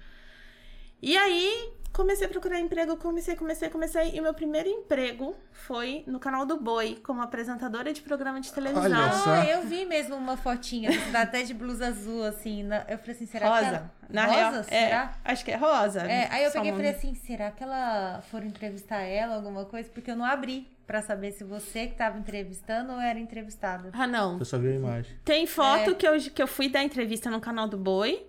E 1.01 1.17
aí, 1.17 1.73
comecei 1.93 2.27
a 2.27 2.29
procurar 2.29 2.59
emprego, 2.61 2.97
comecei, 2.97 3.37
comecei, 3.37 3.69
comecei. 3.69 4.11
E 4.15 4.21
o 4.21 4.23
meu 4.23 4.35
primeiro 4.35 4.69
emprego 4.69 5.35
foi 5.53 6.03
no 6.07 6.19
canal 6.19 6.45
do 6.45 6.59
Boi, 6.61 6.99
como 7.05 7.23
apresentadora 7.23 7.93
de 7.93 8.01
programa 8.03 8.41
de 8.41 8.53
televisão. 8.53 8.83
Olha 8.85 9.13
só. 9.13 9.31
Ah, 9.31 9.45
eu 9.47 9.63
vi 9.63 9.85
mesmo 9.85 10.17
uma 10.17 10.37
fotinha, 10.37 10.91
tá 11.13 11.23
até 11.23 11.43
de 11.43 11.55
blusa 11.55 11.87
azul, 11.89 12.25
assim. 12.25 12.63
na- 12.65 12.85
Eu 12.89 12.99
falei 12.99 13.15
assim, 13.15 13.27
será 13.27 13.47
que 13.47 13.53
rosa. 13.55 13.67
ela... 13.67 13.93
Na 14.11 14.25
rosa, 14.25 14.39
real, 14.41 14.65
será? 14.65 15.15
é, 15.25 15.31
acho 15.33 15.45
que 15.45 15.51
é 15.51 15.57
rosa. 15.57 16.01
É, 16.01 16.29
aí 16.33 16.45
eu 16.45 16.51
peguei 16.51 16.71
e 16.71 16.75
falei 16.75 16.91
assim, 16.91 17.15
será 17.15 17.51
que 17.51 17.63
ela 17.63 18.23
foram 18.31 18.47
entrevistar 18.47 19.01
ela, 19.03 19.35
alguma 19.37 19.67
coisa? 19.67 19.89
Porque 19.93 20.11
eu 20.11 20.17
não 20.17 20.25
abri 20.25 20.67
pra 20.87 21.03
saber 21.03 21.31
se 21.33 21.45
você 21.45 21.87
que 21.89 21.95
tava 21.95 22.19
entrevistando 22.19 22.93
ou 22.95 22.99
era 23.01 23.19
entrevistada. 23.21 23.91
Ah, 23.93 24.07
não. 24.07 24.39
Eu 24.39 24.45
só 24.47 24.59
vi 24.59 24.69
a 24.69 24.75
imagem. 24.75 25.15
Tem 25.27 25.47
foto 25.47 25.91
É. 25.91 25.95
que, 25.95 26.09
eu, 26.09 26.19
que 26.19 26.43
eu 26.43 26.47
fui 26.47 26.71
dar 26.71 26.83
entrevista 26.83 27.31
no 27.31 27.39
canal 27.41 27.69
do 27.69 27.77
Boi. 27.77 28.27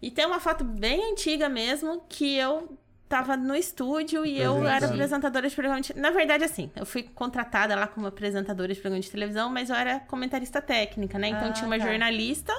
E 0.00 0.10
tem 0.10 0.26
uma 0.26 0.40
foto 0.40 0.62
bem 0.64 1.12
antiga 1.12 1.48
mesmo, 1.48 2.04
que 2.08 2.36
eu 2.36 2.78
tava 3.08 3.36
no 3.36 3.54
estúdio 3.54 4.26
e 4.26 4.40
eu 4.40 4.66
era 4.66 4.86
apresentadora 4.86 5.48
de 5.48 5.54
programa 5.54 5.80
de... 5.80 5.96
Na 5.96 6.10
verdade, 6.10 6.44
assim, 6.44 6.70
eu 6.74 6.84
fui 6.84 7.04
contratada 7.04 7.74
lá 7.74 7.86
como 7.86 8.06
apresentadora 8.06 8.74
de 8.74 8.80
programa 8.80 9.00
de 9.00 9.10
televisão, 9.10 9.48
mas 9.48 9.70
eu 9.70 9.76
era 9.76 10.00
comentarista 10.00 10.60
técnica, 10.60 11.18
né? 11.18 11.28
Então 11.28 11.48
Ah, 11.48 11.52
tinha 11.52 11.66
uma 11.66 11.78
tá. 11.78 11.86
jornalista 11.86 12.52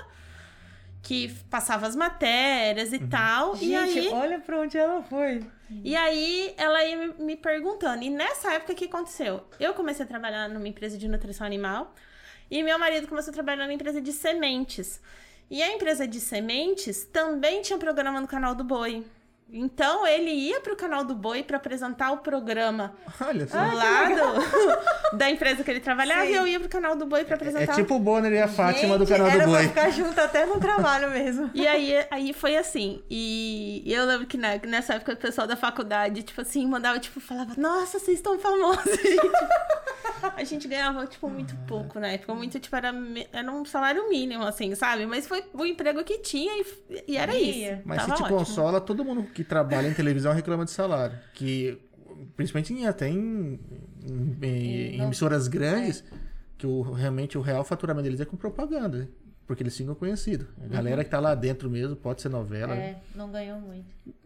que 1.04 1.30
passava 1.50 1.86
as 1.88 1.96
matérias 1.96 2.92
e 2.94 3.00
tal. 3.00 3.56
e 3.62 3.76
aí... 3.76 4.10
olha 4.10 4.40
pra 4.40 4.60
onde 4.60 4.78
ela 4.78 5.04
foi. 5.04 5.46
E 5.84 5.96
aí 5.96 6.54
ela 6.58 6.84
ia 6.84 7.14
me 7.20 7.36
perguntando. 7.36 8.04
E 8.04 8.10
nessa 8.10 8.54
época 8.54 8.74
o 8.74 8.76
que 8.76 8.86
aconteceu? 8.86 9.46
Eu 9.60 9.74
comecei 9.74 10.06
a 10.06 10.08
trabalhar 10.08 10.48
numa 10.50 10.68
empresa 10.68 10.98
de 10.98 11.08
nutrição 11.08 11.46
animal 11.46 11.94
e 12.50 12.64
meu 12.64 12.80
marido 12.80 13.08
começou 13.08 13.32
a 13.32 13.34
trabalhar 13.34 13.64
numa 13.64 13.74
empresa 13.74 14.02
de 14.02 14.14
sementes. 14.14 15.02
E 15.50 15.64
a 15.64 15.74
empresa 15.74 16.06
de 16.06 16.20
sementes 16.20 17.06
também 17.06 17.62
tinha 17.62 17.80
programa 17.80 18.20
no 18.20 18.28
canal 18.28 18.54
do 18.54 18.66
Boi. 18.66 19.06
Então 19.50 20.06
ele 20.06 20.30
ia 20.30 20.60
pro 20.60 20.76
canal 20.76 21.06
do 21.06 21.16
Boi 21.16 21.42
para 21.42 21.56
apresentar 21.58 22.12
o 22.12 22.18
programa 22.18 22.94
Olha 23.22 23.48
só. 23.48 23.58
do 23.64 23.76
lado 23.76 24.16
da 25.18 25.30
empresa 25.30 25.64
que 25.64 25.72
ele 25.72 25.80
trabalhava 25.80 26.26
Sim. 26.26 26.32
e 26.34 26.36
eu 26.36 26.46
ia 26.48 26.60
pro 26.60 26.68
canal 26.68 26.96
do 26.98 27.06
Boi 27.06 27.24
para 27.24 27.36
é 27.36 27.38
apresentar. 27.38 27.74
tipo 27.76 27.96
o 27.96 28.00
Bonner 28.00 28.32
e 28.34 28.42
a 28.42 28.48
Fátima 28.50 28.98
do 28.98 29.06
Gente, 29.06 29.18
canal 29.18 29.32
do 29.32 29.38
era 29.38 29.46
Boi. 29.48 29.58
pra 29.60 29.68
ficar 29.70 29.90
junto 29.92 30.20
até 30.20 30.46
no 30.46 30.60
trabalho 30.60 31.10
mesmo. 31.12 31.50
E 31.54 31.66
aí, 31.66 31.94
aí 32.12 32.34
foi 32.34 32.58
assim. 32.58 33.02
E 33.10 33.84
eu 33.86 34.06
lembro 34.06 34.28
que 34.28 34.38
na- 34.38 34.58
nessa 34.58 34.96
época 34.96 35.14
o 35.14 35.18
pessoal 35.18 35.48
da 35.48 35.56
faculdade, 35.56 36.24
tipo 36.24 36.42
assim, 36.42 36.68
mandava, 36.68 37.00
tipo, 37.00 37.20
falava, 37.22 37.54
nossa, 37.58 38.00
vocês 38.00 38.18
estão 38.18 38.38
famosos, 38.38 38.84
gente. 39.02 39.18
A 40.36 40.44
gente 40.44 40.68
ganhava, 40.68 41.06
tipo, 41.06 41.30
muito 41.30 41.56
pouco 41.68 42.00
na 42.00 42.08
época. 42.10 42.34
Muito, 42.34 42.60
tipo, 42.60 42.76
era, 42.76 42.92
era 43.32 43.52
um 43.52 43.64
salário 43.66 44.10
mínimo, 44.10 44.44
assim, 44.44 44.74
sabe? 44.74 45.06
Mas 45.06 45.28
foi 45.28 45.44
o 45.54 45.64
emprego 45.66 46.04
que 46.04 46.18
tinha 46.20 46.54
e, 46.60 46.66
e 47.08 47.18
era 47.18 47.34
Ia. 47.36 47.74
isso. 47.74 47.82
Mas 47.86 48.02
se 48.02 48.08
Tava 48.08 48.18
te 48.18 48.24
ótimo. 48.24 48.38
consola, 48.40 48.82
todo 48.82 49.06
mundo 49.06 49.24
que 49.38 49.44
trabalha 49.44 49.88
em 49.88 49.94
televisão 49.94 50.34
reclama 50.34 50.66
de 50.66 50.72
salário. 50.72 51.16
Que, 51.36 51.78
principalmente 52.36 52.74
em, 52.74 52.88
até 52.88 53.08
em, 53.08 53.60
em- 54.04 54.96
em 54.98 55.02
emissoras 55.04 55.48
grandes, 55.48 56.04
que 56.58 56.66
o, 56.66 56.82
realmente 56.82 57.38
o 57.38 57.42
real 57.42 57.64
faturamento 57.64 58.06
deles 58.06 58.20
é 58.20 58.26
com 58.26 58.36
propaganda. 58.36 58.98
né? 58.98 59.08
Porque 59.46 59.62
eles 59.62 59.78
ficam 59.78 59.94
conhecidos. 59.94 60.48
A 60.64 60.68
galera 60.68 61.04
que 61.04 61.10
tá 61.12 61.20
lá 61.20 61.36
dentro 61.36 61.70
mesmo, 61.70 61.96
pode 61.96 62.20
ser 62.24 62.30
novela. 62.30 62.74
né? 62.76 62.82
É, 63.14 63.18
não 63.18 63.32
ganhou 63.32 63.60
muito. 63.62 63.86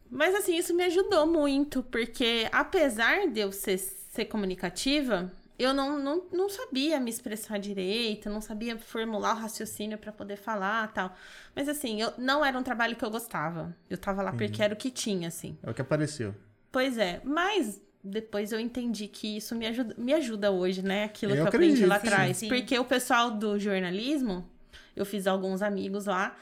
Mas 0.09 0.33
assim, 0.33 0.55
isso 0.57 0.73
me 0.73 0.83
ajudou 0.85 1.27
muito, 1.27 1.83
porque 1.83 2.47
apesar 2.51 3.27
de 3.29 3.41
eu 3.41 3.51
ser, 3.51 3.77
ser 3.77 4.25
comunicativa, 4.25 5.29
eu 5.61 5.73
não, 5.73 5.99
não, 5.99 6.23
não 6.31 6.49
sabia 6.49 6.99
me 6.99 7.09
expressar 7.09 7.59
direito, 7.59 8.29
não 8.29 8.41
sabia 8.41 8.77
formular 8.77 9.35
o 9.35 9.39
raciocínio 9.39 9.97
para 9.97 10.11
poder 10.11 10.37
falar 10.37 10.91
tal. 10.93 11.15
Mas 11.55 11.67
assim, 11.67 12.01
eu, 12.01 12.13
não 12.17 12.43
era 12.43 12.57
um 12.57 12.63
trabalho 12.63 12.95
que 12.95 13.03
eu 13.05 13.11
gostava. 13.11 13.75
Eu 13.89 13.97
tava 13.97 14.21
lá 14.21 14.31
porque 14.33 14.61
era 14.61 14.73
o 14.73 14.77
que 14.77 14.89
tinha, 14.89 15.27
assim. 15.27 15.57
É 15.61 15.69
o 15.69 15.73
que 15.73 15.81
apareceu. 15.81 16.33
Pois 16.71 16.97
é, 16.97 17.21
mas 17.23 17.81
depois 18.03 18.51
eu 18.51 18.59
entendi 18.59 19.07
que 19.07 19.37
isso 19.37 19.55
me 19.55 19.67
ajuda, 19.67 19.95
me 19.97 20.13
ajuda 20.13 20.51
hoje, 20.51 20.81
né? 20.81 21.03
Aquilo 21.03 21.33
Eu 21.33 21.35
que 21.35 21.41
eu 21.41 21.47
aprendi 21.47 21.83
acredito, 21.83 21.89
lá 21.89 21.99
sim, 21.99 22.07
atrás. 22.07 22.37
sim. 22.37 22.47
Porque 22.47 22.79
o 22.79 22.85
pessoal 22.85 23.29
do 23.31 23.59
jornalismo, 23.59 24.49
eu 24.95 25.05
fiz 25.05 25.27
alguns 25.27 25.61
amigos 25.61 26.05
lá, 26.05 26.35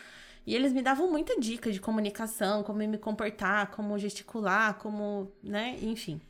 e 0.46 0.56
eles 0.56 0.72
me 0.72 0.82
davam 0.82 1.12
muita 1.12 1.38
dica 1.40 1.72
de 1.72 1.80
comunicação, 1.82 2.64
como 2.64 2.80
me 2.80 2.98
comportar, 2.98 3.72
como 3.72 3.98
gesticular, 4.00 4.76
como, 4.76 5.32
né, 5.44 5.78
enfim. 5.82 6.22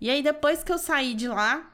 E 0.00 0.10
aí 0.10 0.22
depois 0.22 0.62
que 0.62 0.72
eu 0.72 0.78
saí 0.78 1.14
de 1.14 1.28
lá, 1.28 1.71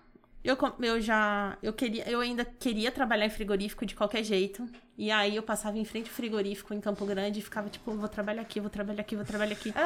eu, 0.49 0.57
eu 0.81 1.01
já. 1.01 1.57
Eu, 1.63 1.73
queria, 1.73 2.09
eu 2.09 2.21
ainda 2.21 2.45
queria 2.45 2.91
trabalhar 2.91 3.27
em 3.27 3.31
frigorífico 3.31 3.85
de 3.85 3.95
qualquer 3.95 4.25
jeito. 4.25 4.69
E 4.97 5.11
aí 5.11 5.37
eu 5.37 5.43
passava 5.43 5.79
em 5.79 5.85
frente 5.85 6.09
ao 6.09 6.15
frigorífico 6.15 6.73
em 6.75 6.81
Campo 6.81 7.05
Grande 7.07 7.39
e 7.39 7.43
ficava 7.43 7.69
tipo, 7.69 7.93
vou 7.93 8.09
trabalhar 8.09 8.43
aqui, 8.43 8.59
vou 8.59 8.71
trabalhar 8.71 9.03
aqui, 9.03 9.15
vou 9.15 9.25
trabalhar 9.25 9.53
aqui. 9.53 9.73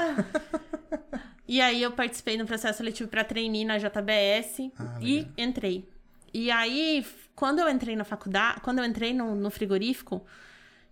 E 1.48 1.61
aí 1.61 1.83
eu 1.83 1.90
participei 1.90 2.38
no 2.38 2.46
processo 2.46 2.79
seletivo 2.79 3.11
para 3.11 3.25
trainee 3.25 3.64
na 3.64 3.77
JBS 3.77 4.70
Ah, 4.79 4.98
e 5.03 5.27
entrei. 5.37 5.87
E 6.33 6.51
aí, 6.51 7.05
quando 7.35 7.59
eu 7.59 7.68
entrei 7.68 7.94
na 7.94 8.05
faculdade, 8.05 8.61
quando 8.62 8.79
eu 8.79 8.85
entrei 8.85 9.12
no, 9.12 9.35
no 9.35 9.51
frigorífico, 9.51 10.25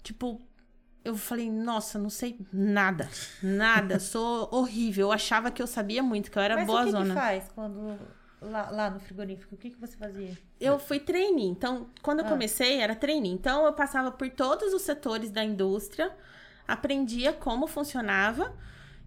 tipo, 0.02 0.38
eu 1.02 1.16
falei, 1.16 1.48
nossa, 1.48 1.98
não 1.98 2.11
sei 2.11 2.37
nada. 2.52 3.09
Nada, 3.42 3.98
sou 4.00 4.48
horrível. 4.52 5.06
Eu 5.06 5.12
achava 5.12 5.50
que 5.50 5.62
eu 5.62 5.66
sabia 5.66 6.02
muito, 6.02 6.30
que 6.30 6.37
eu 6.37 6.42
era 6.42 6.56
Mas 6.56 6.66
boa 6.66 6.83
o 6.83 6.85
que, 6.85 6.90
zona. 6.90 7.14
que 7.14 7.20
faz 7.20 7.44
quando 7.54 7.96
lá, 8.40 8.70
lá 8.70 8.90
no 8.90 9.00
frigorífico? 9.00 9.55
O 9.55 9.59
que, 9.59 9.70
que 9.70 9.81
você 9.81 9.96
fazia? 9.96 10.37
Eu 10.61 10.79
fui 10.79 10.98
trainee. 11.00 11.46
Então, 11.48 11.88
quando 12.03 12.20
eu 12.20 12.26
Ah. 12.26 12.29
comecei, 12.29 12.79
era 12.81 12.94
trainee. 12.94 13.33
Então, 13.33 13.64
eu 13.66 13.72
passava 13.72 14.11
por 14.11 14.29
todos 14.31 14.72
os 14.74 14.83
setores 14.83 15.31
da 15.31 15.44
indústria, 15.44 16.11
aprendia 16.66 17.33
como 17.33 17.66
funcionava. 17.66 18.53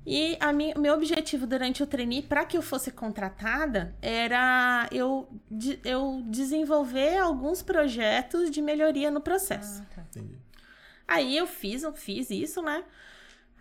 E 0.05 0.35
a 0.41 0.51
mi- 0.51 0.73
o 0.75 0.79
meu 0.79 0.93
objetivo 0.93 1.47
durante 1.47 1.81
o 1.81 1.87
trainee, 1.87 2.21
para 2.21 2.43
que 2.43 2.57
eu 2.57 2.61
fosse 2.61 2.91
contratada, 2.91 3.95
era 4.01 4.85
eu, 4.91 5.29
de- 5.49 5.79
eu 5.85 6.21
desenvolver 6.25 7.17
alguns 7.19 7.61
projetos 7.61 8.51
de 8.51 8.61
melhoria 8.61 9.09
no 9.09 9.21
processo. 9.21 9.81
Ah, 9.81 9.95
tá. 9.95 10.01
Entendi. 10.09 10.35
Aí 11.07 11.37
eu 11.37 11.47
fiz, 11.47 11.83
eu 11.83 11.93
fiz 11.93 12.29
isso, 12.29 12.61
né? 12.61 12.83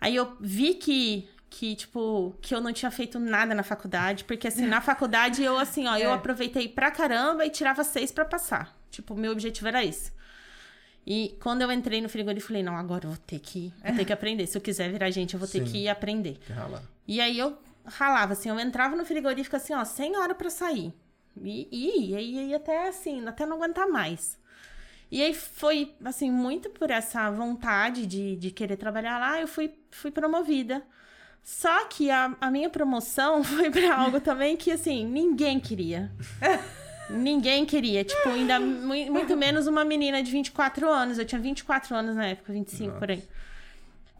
Aí 0.01 0.17
eu 0.17 0.35
vi 0.41 0.73
que, 0.73 1.29
que, 1.55 1.75
tipo, 1.75 2.33
que 2.41 2.53
eu 2.55 2.59
não 2.59 2.73
tinha 2.73 2.89
feito 2.89 3.19
nada 3.19 3.53
na 3.53 3.61
faculdade, 3.61 4.23
porque 4.23 4.47
assim, 4.47 4.65
na 4.65 4.81
faculdade 4.81 5.43
eu, 5.43 5.57
assim, 5.59 5.87
ó, 5.87 5.95
eu 5.95 6.09
É. 6.09 6.13
aproveitei 6.13 6.67
pra 6.67 6.89
caramba 6.89 7.45
e 7.45 7.49
tirava 7.51 7.83
seis 7.83 8.11
pra 8.11 8.25
passar. 8.25 8.75
Tipo, 8.89 9.13
meu 9.15 9.31
objetivo 9.31 9.67
era 9.67 9.83
esse. 9.85 10.11
E 11.05 11.37
quando 11.41 11.61
eu 11.61 11.71
entrei 11.71 12.01
no 12.01 12.09
frigorífico, 12.09 12.45
eu 12.45 12.47
falei, 12.47 12.63
não, 12.63 12.75
agora 12.75 13.05
eu 13.05 13.09
vou 13.11 13.19
ter 13.19 13.39
que, 13.39 13.71
vou 13.85 13.95
ter 13.95 14.05
que 14.05 14.13
aprender. 14.13 14.47
Se 14.47 14.57
eu 14.57 14.61
quiser 14.61 14.91
virar 14.91 15.11
gente, 15.11 15.33
eu 15.35 15.39
vou 15.39 15.47
ter 15.47 15.63
Sim. 15.65 15.71
que 15.71 15.87
aprender. 15.87 16.39
Que 16.45 16.53
ralar. 16.53 16.81
E 17.07 17.21
aí 17.21 17.37
eu 17.37 17.55
ralava, 17.85 18.33
assim, 18.33 18.49
eu 18.49 18.59
entrava 18.59 18.95
no 18.95 19.05
frigorífico 19.05 19.55
assim, 19.55 19.73
ó, 19.75 19.83
sem 19.85 20.17
hora 20.17 20.33
pra 20.33 20.49
sair. 20.49 20.91
E 21.43 21.67
e 21.71 22.49
ia 22.49 22.57
até 22.57 22.87
assim, 22.87 23.27
até 23.27 23.45
não 23.45 23.57
aguentar 23.57 23.87
mais. 23.87 24.39
E 25.11 25.21
aí 25.21 25.33
foi, 25.35 25.93
assim, 26.03 26.31
muito 26.31 26.69
por 26.71 26.89
essa 26.89 27.29
vontade 27.29 28.07
de, 28.07 28.35
de 28.37 28.49
querer 28.49 28.77
trabalhar 28.77 29.19
lá, 29.19 29.39
eu 29.39 29.47
fui, 29.47 29.71
fui 29.91 30.09
promovida. 30.09 30.81
Só 31.43 31.85
que 31.85 32.09
a, 32.09 32.35
a 32.39 32.49
minha 32.49 32.69
promoção 32.69 33.43
foi 33.43 33.69
pra 33.69 33.95
algo 33.97 34.19
também 34.21 34.55
que, 34.55 34.71
assim, 34.71 35.05
ninguém 35.05 35.59
queria. 35.59 36.11
Ninguém 37.09 37.65
queria. 37.65 38.03
Tipo, 38.03 38.29
ainda 38.29 38.59
mui- 38.59 39.09
muito 39.09 39.35
menos 39.35 39.67
uma 39.67 39.83
menina 39.83 40.23
de 40.23 40.31
24 40.31 40.89
anos. 40.89 41.19
Eu 41.19 41.25
tinha 41.25 41.39
24 41.41 41.95
anos 41.95 42.15
na 42.15 42.27
época, 42.27 42.53
25 42.53 42.97
por 42.97 43.11
aí. 43.11 43.23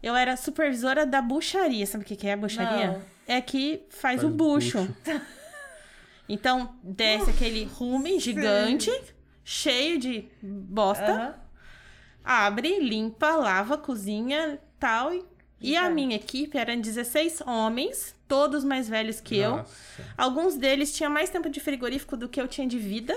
Eu 0.02 0.14
era 0.14 0.36
supervisora 0.36 1.06
da 1.06 1.22
bucharia. 1.22 1.86
Sabe 1.86 2.04
o 2.04 2.06
que 2.06 2.14
que 2.14 2.26
é 2.28 2.34
a 2.34 2.36
bucharia? 2.36 2.88
Não. 2.88 3.02
É 3.26 3.40
que 3.40 3.84
faz, 3.88 4.20
Faz 4.20 4.24
o 4.24 4.28
bucho. 4.28 4.82
bucho. 4.82 5.20
Então, 6.26 6.74
desce 6.82 7.28
aquele 7.28 7.64
rumen 7.66 8.18
gigante, 8.18 8.90
cheio 9.44 9.98
de 9.98 10.26
bosta. 10.42 11.04
Aham. 11.12 11.34
Abre, 12.24 12.78
limpa, 12.80 13.36
lava, 13.36 13.76
cozinha 13.76 14.58
tal. 14.80 15.12
E, 15.12 15.22
e 15.70 15.76
a 15.76 15.84
Já. 15.84 15.90
minha 15.90 16.16
equipe 16.16 16.56
eram 16.58 16.80
16 16.80 17.42
homens, 17.46 18.14
todos 18.28 18.62
mais 18.64 18.88
velhos 18.88 19.20
que 19.20 19.36
eu. 19.36 19.56
Nossa. 19.58 19.72
Alguns 20.16 20.56
deles 20.56 20.92
tinham 20.94 21.10
mais 21.10 21.30
tempo 21.30 21.48
de 21.48 21.60
frigorífico 21.60 22.16
do 22.16 22.28
que 22.28 22.40
eu 22.40 22.46
tinha 22.48 22.66
de 22.66 22.78
vida. 22.78 23.16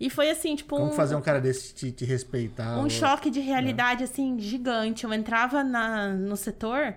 e 0.00 0.10
foi 0.10 0.30
assim, 0.30 0.56
tipo, 0.56 0.76
Como 0.76 0.90
um, 0.90 0.94
fazer 0.94 1.14
um 1.14 1.20
cara 1.22 1.40
desse 1.40 1.74
te, 1.74 1.92
te 1.92 2.04
respeitar? 2.04 2.78
um 2.78 2.82
ou- 2.84 2.90
choque 2.90 3.30
de 3.30 3.40
realidade, 3.40 4.02
assim, 4.04 4.38
gigante. 4.38 5.04
Eu 5.04 5.12
entrava 5.12 5.62
na, 5.62 6.08
no 6.08 6.36
setor 6.36 6.94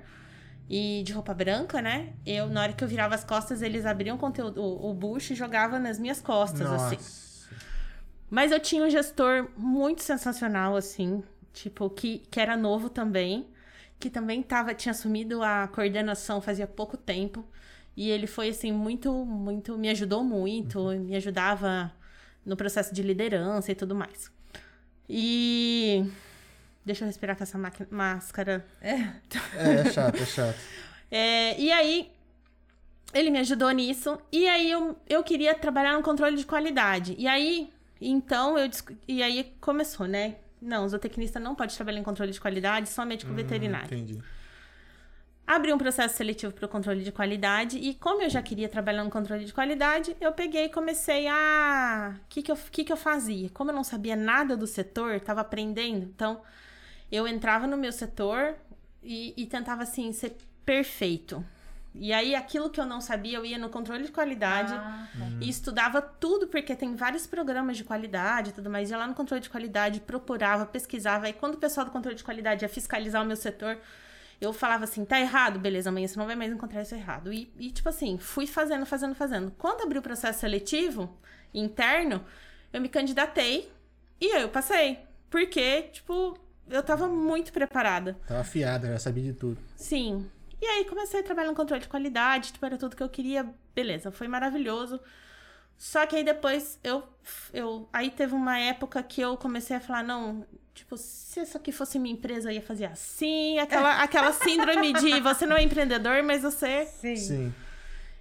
e 0.67 1.03
de 1.03 1.13
roupa 1.13 1.34
branca, 1.34 1.81
né? 1.81 2.13
Eu, 2.25 2.47
na 2.47 2.62
hora 2.63 2.73
que 2.73 2.84
eu 2.84 2.88
virava 2.88 3.13
as 3.13 3.23
costas, 3.23 3.62
eles 3.62 3.86
abriam 3.86 4.15
o 4.15 4.19
conteúdo, 4.19 4.60
o, 4.62 4.89
o 4.89 4.93
bucho 4.93 5.34
e 5.34 5.36
jogavam 5.36 5.79
nas 5.79 5.99
minhas 5.99 6.19
costas, 6.19 6.69
assim. 6.71 6.95
Nossa. 6.95 7.25
Mas 8.29 8.51
eu 8.51 8.60
tinha 8.60 8.84
um 8.84 8.89
gestor 8.89 9.47
muito 9.55 10.01
sensacional, 10.01 10.75
assim, 10.75 11.23
tipo, 11.53 11.88
que, 11.91 12.19
que 12.31 12.39
era 12.39 12.58
novo 12.58 12.89
também, 12.89 13.45
que 13.99 14.10
também 14.10 14.41
tava, 14.43 14.73
tinha 14.73 14.91
assumido 14.91 15.41
a 15.41 15.67
coordenação 15.67 16.41
fazia 16.41 16.67
pouco 16.67 16.97
tempo. 16.97 17.45
E 17.95 18.10
ele 18.10 18.27
foi, 18.27 18.49
assim, 18.49 18.71
muito, 18.71 19.12
muito, 19.13 19.77
me 19.77 19.89
ajudou 19.89 20.23
muito, 20.23 20.89
me 20.99 21.15
ajudava 21.15 21.91
no 22.45 22.58
processo 22.58 22.93
de 22.93 23.01
liderança 23.01 23.71
e 23.71 23.75
tudo 23.75 23.95
mais. 23.95 24.29
E. 25.10 26.05
Deixa 26.86 27.03
eu 27.03 27.08
respirar 27.08 27.36
com 27.36 27.43
essa 27.43 27.58
máscara. 27.89 28.65
É, 28.81 28.93
é 29.55 29.91
chato, 29.91 30.21
é 30.21 30.25
chato. 30.25 30.58
É, 31.12 31.58
e 31.62 31.71
aí, 31.71 32.12
ele 33.13 33.29
me 33.29 33.39
ajudou 33.39 33.69
nisso. 33.71 34.19
E 34.31 34.47
aí, 34.49 34.69
eu, 34.69 34.97
eu 35.08 35.23
queria 35.23 35.53
trabalhar 35.53 35.93
no 35.93 36.01
controle 36.01 36.36
de 36.36 36.45
qualidade. 36.45 37.15
E 37.17 37.27
aí, 37.27 37.71
então, 38.01 38.58
eu... 38.58 38.69
E 39.08 39.21
aí, 39.21 39.53
começou, 39.62 40.08
né? 40.08 40.36
Não, 40.65 40.86
o 40.86 40.89
zootecnista 40.89 41.39
não 41.39 41.56
pode 41.56 41.75
trabalhar 41.75 41.99
em 41.99 42.04
controle 42.04 42.32
de 42.32 42.41
qualidade, 42.41 42.89
só 42.89 43.06
médico 43.06 43.32
Hum, 43.32 43.36
veterinário. 43.36 43.86
Entendi. 43.86 44.19
Abri 45.47 45.71
um 45.71 45.78
processo 45.78 46.17
seletivo 46.17 46.51
para 46.51 46.65
o 46.65 46.69
controle 46.69 47.04
de 47.04 47.12
qualidade. 47.12 47.78
E 47.78 47.93
como 47.93 48.23
eu 48.23 48.30
já 48.30 48.41
queria 48.41 48.67
trabalhar 48.67 49.04
no 49.04 49.12
controle 49.12 49.45
de 49.45 49.54
qualidade, 49.54 50.17
eu 50.19 50.32
peguei 50.34 50.65
e 50.65 50.69
comecei 50.69 51.28
a... 51.28 52.15
O 52.15 52.28
que 52.28 52.41
que 52.41 52.51
eu, 52.51 52.58
que 52.71 52.84
que 52.84 52.91
eu 52.91 52.97
fazia? 52.97 53.47
Como 53.51 53.69
eu 53.69 53.75
não 53.75 53.84
sabia 53.84 54.15
nada 54.15 54.58
do 54.58 54.65
setor, 54.65 55.13
estava 55.13 55.41
aprendendo. 55.41 56.04
Então, 56.04 56.41
eu 57.12 57.28
entrava 57.28 57.67
no 57.67 57.78
meu 57.78 57.91
setor 57.91 58.56
e, 59.04 59.36
e 59.38 59.45
tentava, 59.45 59.84
assim, 59.84 60.12
ser 60.12 60.36
perfeito. 60.65 61.45
E 61.97 62.12
aí, 62.12 62.36
aquilo 62.36 62.69
que 62.69 62.79
eu 62.79 62.86
não 62.86 62.99
sabia, 62.99 63.38
eu 63.38 63.45
ia 63.45 63.58
no 63.58 63.69
controle 63.69 64.03
de 64.03 64.12
qualidade 64.12 64.73
Ah, 64.73 65.08
tá. 65.17 65.25
e 65.39 65.49
estudava 65.49 66.01
tudo, 66.01 66.47
porque 66.47 66.75
tem 66.75 66.95
vários 66.95 67.25
programas 67.25 67.77
de 67.77 67.84
qualidade 67.84 68.49
e 68.49 68.53
tudo 68.53 68.69
mais. 68.69 68.89
Ia 68.91 68.97
lá 68.97 69.08
no 69.08 69.13
controle 69.15 69.41
de 69.41 69.49
qualidade, 69.49 69.99
procurava, 70.01 70.65
pesquisava. 70.65 71.29
E 71.29 71.34
quando 71.34 71.55
o 71.55 71.58
pessoal 71.58 71.86
do 71.86 71.91
controle 71.91 72.17
de 72.17 72.23
qualidade 72.23 72.65
ia 72.65 72.69
fiscalizar 72.69 73.21
o 73.23 73.25
meu 73.25 73.38
setor, 73.38 73.77
eu 74.41 74.51
falava 74.51 74.84
assim, 74.84 75.05
tá 75.05 75.19
errado? 75.19 75.58
Beleza, 75.60 75.89
amanhã 75.89 76.08
você 76.08 76.19
não 76.19 76.25
vai 76.25 76.36
mais 76.36 76.51
encontrar 76.51 76.81
isso 76.81 76.93
errado. 76.93 77.31
E, 77.31 77.51
e, 77.58 77.71
tipo 77.71 77.88
assim, 77.88 78.17
fui 78.17 78.45
fazendo, 78.45 78.86
fazendo, 78.86 79.15
fazendo. 79.15 79.51
Quando 79.58 79.81
abriu 79.81 79.99
o 80.01 80.03
processo 80.03 80.39
seletivo 80.41 81.17
interno, 81.53 82.23
eu 82.73 82.81
me 82.81 82.89
candidatei 82.89 83.71
e 84.19 84.31
aí 84.34 84.41
eu 84.41 84.49
passei. 84.49 84.99
Porque, 85.29 85.84
tipo, 85.93 86.38
eu 86.69 86.84
tava 86.84 87.08
muito 87.08 87.53
preparada. 87.53 88.17
Tava 88.27 88.41
afiada, 88.41 88.88
já 88.89 88.99
sabia 88.99 89.23
de 89.23 89.34
tudo. 89.34 89.58
Sim. 89.75 90.29
E 90.61 90.65
aí 90.65 90.85
comecei 90.85 91.19
a 91.19 91.23
trabalhar 91.23 91.49
no 91.49 91.55
controle 91.55 91.81
de 91.81 91.89
qualidade, 91.89 92.53
tipo, 92.53 92.65
era 92.65 92.77
tudo 92.77 92.95
que 92.95 93.03
eu 93.03 93.09
queria. 93.09 93.45
Beleza, 93.73 94.11
foi 94.11 94.27
maravilhoso. 94.27 94.99
Só 95.77 96.05
que 96.05 96.15
aí 96.15 96.23
depois 96.23 96.79
eu, 96.83 97.03
eu. 97.53 97.89
Aí 97.91 98.09
teve 98.09 98.33
uma 98.33 98.57
época 98.57 99.01
que 99.03 99.19
eu 99.19 99.35
comecei 99.35 99.75
a 99.75 99.79
falar, 99.81 100.03
não, 100.03 100.45
tipo, 100.73 100.95
se 100.97 101.41
isso 101.41 101.57
aqui 101.57 101.71
fosse 101.71 101.99
minha 101.99 102.13
empresa, 102.13 102.49
eu 102.49 102.55
ia 102.55 102.61
fazer 102.61 102.85
assim. 102.85 103.59
Aquela, 103.59 104.01
aquela 104.01 104.31
síndrome 104.31 104.93
de 104.93 105.19
você 105.19 105.45
não 105.45 105.57
é 105.57 105.63
empreendedor, 105.63 106.23
mas 106.23 106.43
você. 106.43 106.85
Sim. 106.85 107.15
Sim. 107.15 107.53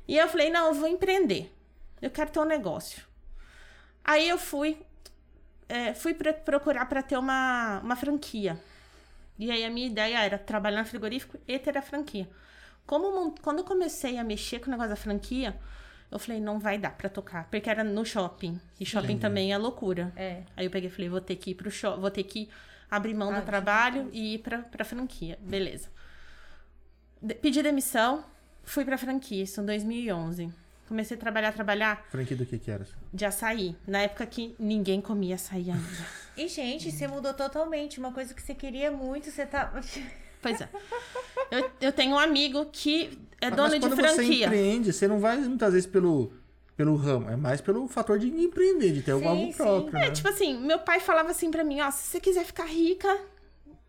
E 0.06 0.18
eu 0.18 0.28
falei, 0.28 0.50
não, 0.50 0.68
eu 0.68 0.74
vou 0.74 0.88
empreender. 0.88 1.52
Eu 2.02 2.10
quero 2.10 2.30
ter 2.30 2.40
um 2.40 2.44
negócio. 2.44 3.02
Aí 4.04 4.28
eu 4.28 4.36
fui, 4.36 4.76
é, 5.68 5.94
fui 5.94 6.12
procurar 6.12 6.86
para 6.86 7.02
ter 7.02 7.16
uma, 7.16 7.80
uma 7.82 7.96
franquia. 7.96 8.60
E 9.38 9.50
aí 9.50 9.64
a 9.64 9.70
minha 9.70 9.86
ideia 9.86 10.18
era 10.24 10.38
trabalhar 10.38 10.80
no 10.80 10.86
frigorífico 10.86 11.38
e 11.46 11.58
ter 11.58 11.76
a 11.76 11.82
franquia. 11.82 12.28
Como 12.86 13.34
quando 13.42 13.58
eu 13.58 13.64
comecei 13.64 14.18
a 14.18 14.24
mexer 14.24 14.60
com 14.60 14.66
o 14.66 14.70
negócio 14.70 14.90
da 14.90 14.96
franquia, 14.96 15.58
eu 16.10 16.18
falei, 16.18 16.40
não 16.40 16.58
vai 16.60 16.78
dar 16.78 16.96
pra 16.96 17.08
tocar, 17.08 17.48
porque 17.50 17.68
era 17.68 17.82
no 17.82 18.04
shopping. 18.04 18.60
E 18.78 18.84
shopping 18.86 19.06
Entendi. 19.06 19.20
também 19.20 19.52
é 19.52 19.58
loucura. 19.58 20.12
É. 20.14 20.42
Aí 20.56 20.66
eu 20.66 20.70
peguei 20.70 20.88
e 20.88 20.92
falei, 20.92 21.08
vou 21.08 21.20
ter 21.20 21.36
que 21.36 21.50
ir 21.50 21.54
pro 21.54 21.70
shopping, 21.70 22.00
vou 22.00 22.10
ter 22.10 22.22
que 22.24 22.48
abrir 22.90 23.14
mão 23.14 23.34
Ah, 23.34 23.40
do 23.40 23.46
trabalho 23.46 24.08
e 24.12 24.34
ir 24.34 24.38
pra, 24.38 24.58
pra 24.58 24.84
franquia. 24.84 25.36
Beleza. 25.40 25.88
De- 27.20 27.34
pedi 27.34 27.62
demissão, 27.62 28.24
fui 28.62 28.84
pra 28.84 28.98
franquia, 28.98 29.42
isso 29.42 29.60
em 29.60 29.64
2011. 29.66 30.52
Comecei 30.94 31.16
a 31.16 31.20
trabalhar, 31.20 31.52
trabalhar 31.52 32.07
Franquia 32.09 32.37
do 32.37 32.46
que 32.46 32.57
que 32.57 32.70
era? 32.70 32.87
de 33.12 33.24
açaí. 33.24 33.74
Na 33.85 34.02
época 34.02 34.24
que 34.26 34.54
ninguém 34.61 35.00
comia 35.00 35.35
açaí 35.35 35.68
ainda. 35.70 35.83
E, 36.37 36.48
gente, 36.48 36.90
você 36.90 37.07
mudou 37.07 37.33
totalmente. 37.33 37.98
Uma 38.00 38.12
coisa 38.12 38.35
que 38.35 38.42
você 38.42 38.54
queria 38.54 38.90
muito, 38.90 39.30
você 39.30 39.44
tá. 39.46 39.72
Pois 40.42 40.61
é. 40.61 40.68
Eu, 41.50 41.70
eu 41.80 41.92
tenho 41.92 42.14
um 42.14 42.18
amigo 42.18 42.66
que 42.72 43.18
é 43.40 43.48
Mas 43.50 43.57
dono 43.57 43.70
de 43.74 43.80
quando 43.80 43.96
você 43.96 44.14
franquia. 44.14 44.46
empreende, 44.46 44.92
você 44.92 45.09
não 45.09 45.18
vai 45.18 45.37
muitas 45.38 45.72
vezes 45.72 45.87
pelo, 45.88 46.33
pelo 46.76 46.96
ramo, 46.96 47.30
é 47.30 47.37
mais 47.37 47.61
pelo 47.61 47.87
fator 47.88 48.18
de 48.18 48.28
empreender, 48.28 48.92
de 48.92 49.02
ter 49.02 49.16
Sim, 49.16 49.24
algo 49.26 49.44
sim. 49.46 49.52
próprio, 49.52 49.92
né? 49.92 50.07
É, 50.07 50.11
tipo 50.11 50.28
assim, 50.28 50.59
meu 50.61 50.80
pai 50.80 51.00
falava 51.00 51.30
assim 51.30 51.50
pra 51.50 51.64
mim, 51.64 51.80
ó, 51.80 51.90
se 51.90 52.09
você 52.09 52.20
quiser 52.20 52.44
ficar 52.44 52.66
rica, 52.66 53.16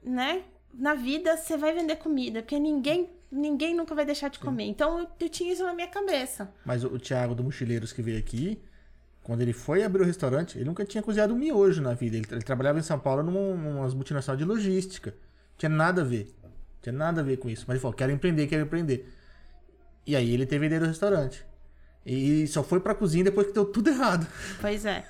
né, 0.03 0.43
na 0.73 0.93
vida, 0.93 1.35
você 1.35 1.57
vai 1.57 1.73
vender 1.73 1.95
comida, 1.97 2.41
porque 2.41 2.57
ninguém, 2.59 3.09
ninguém 3.35 3.75
nunca 3.75 3.93
vai 3.93 4.05
deixar 4.05 4.29
de 4.29 4.39
comer. 4.39 4.65
Então, 4.65 4.99
eu, 4.99 5.07
eu 5.19 5.29
tinha 5.29 5.51
isso 5.51 5.63
na 5.63 5.73
minha 5.73 5.87
cabeça. 5.87 6.51
Mas 6.65 6.83
o, 6.83 6.87
o 6.87 6.99
Thiago 6.99 7.35
do 7.35 7.43
Mochileiros 7.43 7.91
que 7.93 8.01
veio 8.01 8.17
aqui, 8.17 8.59
Quando 9.23 9.41
ele 9.41 9.53
foi 9.53 9.83
abrir 9.83 10.03
o 10.03 10.05
restaurante, 10.05 10.57
ele 10.57 10.65
nunca 10.65 10.85
tinha 10.85 11.01
cozinhado 11.01 11.33
um 11.33 11.37
miojo 11.37 11.81
na 11.81 11.93
vida. 11.93 12.15
Ele, 12.17 12.27
ele 12.31 12.41
trabalhava 12.43 12.77
em 12.79 12.83
São 12.83 12.99
Paulo 12.99 13.23
numa, 13.23 13.55
numa 13.55 13.87
multinacional 13.89 14.37
de 14.37 14.45
logística. 14.45 15.15
Tinha 15.57 15.69
nada 15.69 16.01
a 16.01 16.05
ver. 16.05 16.33
Tinha 16.81 16.93
nada 16.93 17.21
a 17.21 17.23
ver 17.23 17.37
com 17.37 17.49
isso. 17.49 17.65
Mas 17.67 17.75
ele 17.75 17.81
falou, 17.81 17.95
quero 17.95 18.11
empreender, 18.11 18.45
quero 18.47 18.63
empreender. 18.63 19.11
E 20.05 20.15
aí 20.15 20.31
ele 20.31 20.45
teve 20.45 20.65
a 20.65 20.67
ideia 20.67 20.81
do 20.81 20.87
restaurante. 20.87 21.43
E 22.05 22.45
só 22.47 22.63
foi 22.63 22.79
pra 22.79 22.93
cozinha 22.93 23.23
depois 23.23 23.47
que 23.47 23.53
deu 23.53 23.65
tudo 23.65 23.89
errado. 23.89 24.27
Pois 24.61 24.85
é. 24.85 25.03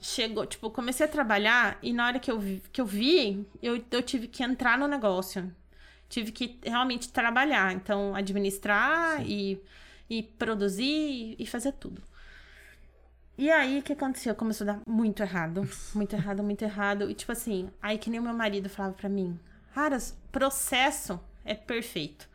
Chegou, 0.00 0.46
tipo, 0.46 0.70
comecei 0.70 1.04
a 1.06 1.08
trabalhar 1.08 1.78
e 1.82 1.92
na 1.92 2.06
hora 2.06 2.18
que 2.20 2.30
eu 2.30 2.38
vi, 2.38 2.62
que 2.70 2.80
eu, 2.80 2.86
vi 2.86 3.44
eu, 3.62 3.82
eu 3.90 4.02
tive 4.02 4.28
que 4.28 4.42
entrar 4.44 4.78
no 4.78 4.86
negócio. 4.86 5.50
Tive 6.12 6.30
que 6.30 6.58
realmente 6.62 7.10
trabalhar. 7.10 7.72
Então, 7.72 8.14
administrar 8.14 9.26
e, 9.26 9.58
e 10.10 10.22
produzir 10.22 11.34
e 11.38 11.46
fazer 11.46 11.72
tudo. 11.72 12.02
E 13.38 13.50
aí, 13.50 13.78
o 13.78 13.82
que 13.82 13.94
aconteceu? 13.94 14.34
Começou 14.34 14.68
a 14.68 14.72
dar 14.74 14.82
muito 14.86 15.22
errado. 15.22 15.66
Muito 15.96 16.14
errado, 16.14 16.42
muito 16.42 16.62
errado. 16.62 17.10
E, 17.10 17.14
tipo 17.14 17.32
assim, 17.32 17.70
aí 17.80 17.96
que 17.96 18.10
nem 18.10 18.20
o 18.20 18.22
meu 18.22 18.34
marido 18.34 18.68
falava 18.68 18.94
pra 18.94 19.08
mim: 19.08 19.40
Raras, 19.70 20.14
processo 20.30 21.18
é 21.46 21.54
perfeito. 21.54 22.28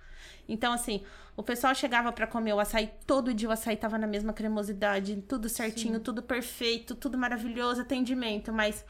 Então, 0.50 0.74
assim, 0.74 1.04
o 1.36 1.44
pessoal 1.44 1.76
chegava 1.76 2.12
para 2.12 2.26
comer 2.26 2.54
o 2.54 2.60
açaí, 2.60 2.90
todo 3.06 3.32
dia 3.32 3.48
o 3.48 3.52
açaí 3.52 3.78
tava 3.78 4.00
na 4.00 4.08
mesma 4.08 4.34
cremosidade, 4.34 5.24
tudo 5.28 5.48
certinho, 5.48 5.98
Sim. 5.98 6.04
tudo 6.04 6.24
perfeito, 6.24 6.96
tudo 6.96 7.16
maravilhoso, 7.16 7.82
atendimento, 7.82 8.52
mas 8.52 8.84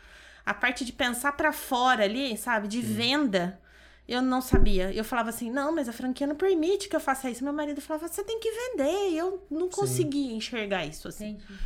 a 0.45 0.53
parte 0.53 0.85
de 0.85 0.93
pensar 0.93 1.33
para 1.33 1.51
fora 1.51 2.05
ali, 2.05 2.37
sabe, 2.37 2.69
de 2.69 2.81
Sim. 2.81 2.93
venda, 2.93 3.59
eu 4.07 4.21
não 4.21 4.41
sabia. 4.41 4.91
Eu 4.93 5.03
falava 5.03 5.29
assim: 5.29 5.51
"Não, 5.51 5.73
mas 5.73 5.87
a 5.89 5.93
franquia 5.93 6.25
não 6.27 6.35
permite 6.35 6.87
que 6.89 6.95
eu 6.95 6.99
faça 6.99 7.29
isso". 7.29 7.43
Meu 7.43 7.53
marido 7.53 7.81
falava: 7.81 8.07
"Você 8.07 8.23
tem 8.23 8.39
que 8.39 8.49
vender". 8.51 9.13
Eu 9.13 9.45
não 9.49 9.69
conseguia 9.69 10.33
enxergar 10.33 10.85
isso 10.85 11.07
assim. 11.07 11.31
Entendi. 11.31 11.59